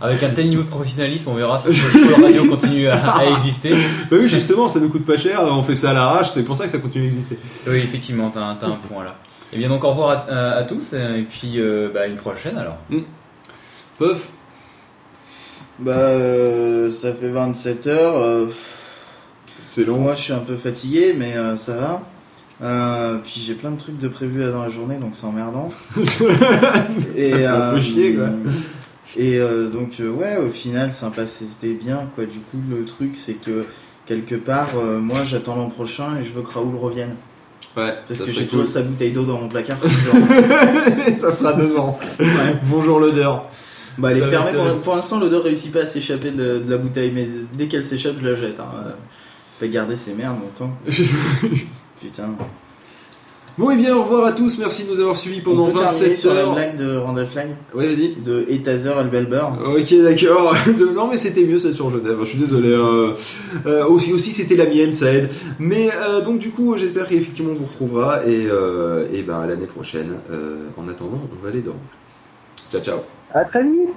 Avec 0.00 0.22
un 0.22 0.30
tel 0.30 0.48
niveau 0.48 0.62
de 0.62 0.68
professionnalisme, 0.68 1.28
on 1.30 1.34
verra 1.34 1.58
si 1.58 1.68
le 1.70 2.22
radio 2.22 2.48
continue 2.48 2.88
à, 2.88 3.10
à 3.16 3.24
exister. 3.26 3.70
Bah 4.10 4.16
oui, 4.20 4.28
justement, 4.28 4.68
ça 4.68 4.78
nous 4.80 4.88
coûte 4.90 5.04
pas 5.04 5.16
cher, 5.16 5.40
on 5.42 5.62
fait 5.62 5.74
ça 5.74 5.90
à 5.90 5.92
l'arrache, 5.94 6.30
c'est 6.30 6.44
pour 6.44 6.56
ça 6.56 6.66
que 6.66 6.70
ça 6.70 6.78
continue 6.78 7.08
d'exister. 7.08 7.38
Oui, 7.66 7.78
effectivement, 7.78 8.30
t'as 8.30 8.42
un, 8.42 8.54
t'as 8.54 8.68
un 8.68 8.76
point 8.76 9.02
là. 9.02 9.16
Et 9.52 9.56
bien 9.58 9.68
donc 9.68 9.82
au 9.84 9.90
revoir 9.90 10.10
à, 10.10 10.32
à- 10.32 10.50
à 10.58 10.62
tous 10.64 10.92
et 10.94 11.22
puis 11.30 11.54
euh, 11.60 11.88
bah, 11.92 12.06
une 12.06 12.16
prochaine 12.16 12.56
alors. 12.58 12.76
Pof 13.98 14.28
Bah, 15.78 15.92
euh, 15.92 16.90
ça 16.90 17.12
fait 17.12 17.28
27 17.30 17.86
heures. 17.88 18.16
euh, 18.16 18.46
C'est 19.60 19.84
long. 19.84 19.98
Moi, 19.98 20.14
je 20.14 20.22
suis 20.22 20.32
un 20.32 20.38
peu 20.38 20.56
fatigué, 20.56 21.14
mais 21.18 21.36
euh, 21.36 21.56
ça 21.56 21.74
va. 21.76 22.02
Euh, 22.62 23.16
puis 23.24 23.42
j'ai 23.44 23.54
plein 23.54 23.70
de 23.72 23.78
trucs 23.78 23.98
de 23.98 24.06
prévus 24.08 24.38
là 24.40 24.50
dans 24.50 24.62
la 24.62 24.68
journée, 24.68 24.96
donc 24.96 25.10
c'est 25.14 25.26
emmerdant. 25.26 25.70
Ça 25.96 26.10
fait 27.14 27.46
un 27.46 27.72
peu 27.72 27.80
chier, 27.80 28.14
quoi. 28.14 28.26
Et 29.16 29.38
euh, 29.38 29.68
donc, 29.68 30.00
euh, 30.00 30.10
ouais, 30.10 30.36
au 30.36 30.50
final, 30.50 30.92
sympa, 30.92 31.26
c'était 31.26 31.74
bien, 31.74 32.08
quoi. 32.14 32.24
Du 32.24 32.40
coup, 32.40 32.58
le 32.68 32.84
truc, 32.84 33.12
c'est 33.16 33.34
que 33.34 33.64
quelque 34.06 34.34
part, 34.34 34.70
euh, 34.76 34.98
moi, 34.98 35.18
j'attends 35.24 35.54
l'an 35.56 35.68
prochain 35.68 36.16
et 36.20 36.24
je 36.24 36.32
veux 36.32 36.42
que 36.42 36.52
Raoul 36.52 36.76
revienne. 36.76 37.16
Ouais, 37.76 37.94
Parce 38.06 38.20
ça 38.20 38.26
que 38.26 38.30
j'ai 38.30 38.40
cool. 38.40 38.48
toujours 38.48 38.68
sa 38.68 38.82
bouteille 38.82 39.12
d'eau 39.12 39.24
dans 39.24 39.40
mon 39.40 39.48
placard. 39.48 39.78
ça 41.16 41.32
fera 41.32 41.54
deux 41.54 41.76
ans. 41.76 41.98
Bonjour 42.64 43.00
l'odeur. 43.00 43.48
Bah, 43.98 44.10
elle 44.10 44.18
est 44.18 44.20
Ça 44.20 44.28
fermée 44.28 44.52
pour, 44.52 44.80
pour 44.80 44.96
l'instant, 44.96 45.18
l'odeur 45.18 45.42
réussit 45.44 45.72
pas 45.72 45.82
à 45.82 45.86
s'échapper 45.86 46.30
de, 46.30 46.58
de 46.58 46.70
la 46.70 46.76
bouteille, 46.76 47.12
mais 47.14 47.28
dès 47.52 47.66
qu'elle 47.66 47.84
s'échappe, 47.84 48.16
je 48.20 48.28
la 48.28 48.34
jette. 48.36 48.60
Hein. 48.60 48.70
Je 49.58 49.64
vais 49.64 49.72
garder 49.72 49.96
ces 49.96 50.12
merdes 50.14 50.38
longtemps. 50.40 50.72
Putain. 52.00 52.30
Bon, 53.56 53.70
et 53.70 53.76
bien, 53.76 53.94
au 53.96 54.02
revoir 54.02 54.24
à 54.26 54.32
tous, 54.32 54.58
merci 54.58 54.84
de 54.84 54.90
nous 54.90 54.98
avoir 54.98 55.16
suivis 55.16 55.40
pendant 55.40 55.66
On 55.68 55.70
peut 55.70 55.78
terminer 55.78 55.92
27 56.00 56.16
sur 56.18 56.34
la 56.34 56.40
heures. 56.40 56.54
blague 56.54 56.76
de 56.76 56.96
Randall 56.96 57.26
Flag 57.28 57.48
Ouais, 57.72 57.86
vas-y. 57.86 58.16
De 58.16 58.44
Etazer 58.50 58.98
Albelber. 58.98 59.44
Ok, 59.64 59.94
d'accord. 60.02 60.56
non, 60.94 61.06
mais 61.06 61.16
c'était 61.16 61.44
mieux 61.44 61.58
celle 61.58 61.72
sur 61.72 61.88
Genève. 61.88 62.16
Je 62.20 62.24
suis 62.24 62.38
désolé. 62.38 62.70
euh, 62.70 63.12
euh, 63.66 63.86
aussi, 63.86 64.12
aussi 64.12 64.32
c'était 64.32 64.56
la 64.56 64.66
mienne, 64.66 64.92
ça 64.92 65.12
aide. 65.12 65.30
Mais 65.60 65.88
euh, 65.94 66.20
donc, 66.20 66.40
du 66.40 66.50
coup, 66.50 66.76
j'espère 66.76 67.06
qu'effectivement 67.06 67.52
on 67.52 67.54
vous 67.54 67.66
retrouvera. 67.66 68.26
Et, 68.26 68.48
euh, 68.50 69.06
et 69.12 69.22
ben, 69.22 69.38
à 69.40 69.46
l'année 69.46 69.66
prochaine. 69.66 70.14
Euh, 70.32 70.68
en 70.76 70.88
attendant, 70.88 71.20
on 71.32 71.42
va 71.44 71.50
aller 71.50 71.60
dormir. 71.60 71.80
Ciao, 72.72 72.80
ciao. 72.82 72.98
À 73.32 73.44
très 73.44 73.62
vite 73.62 73.90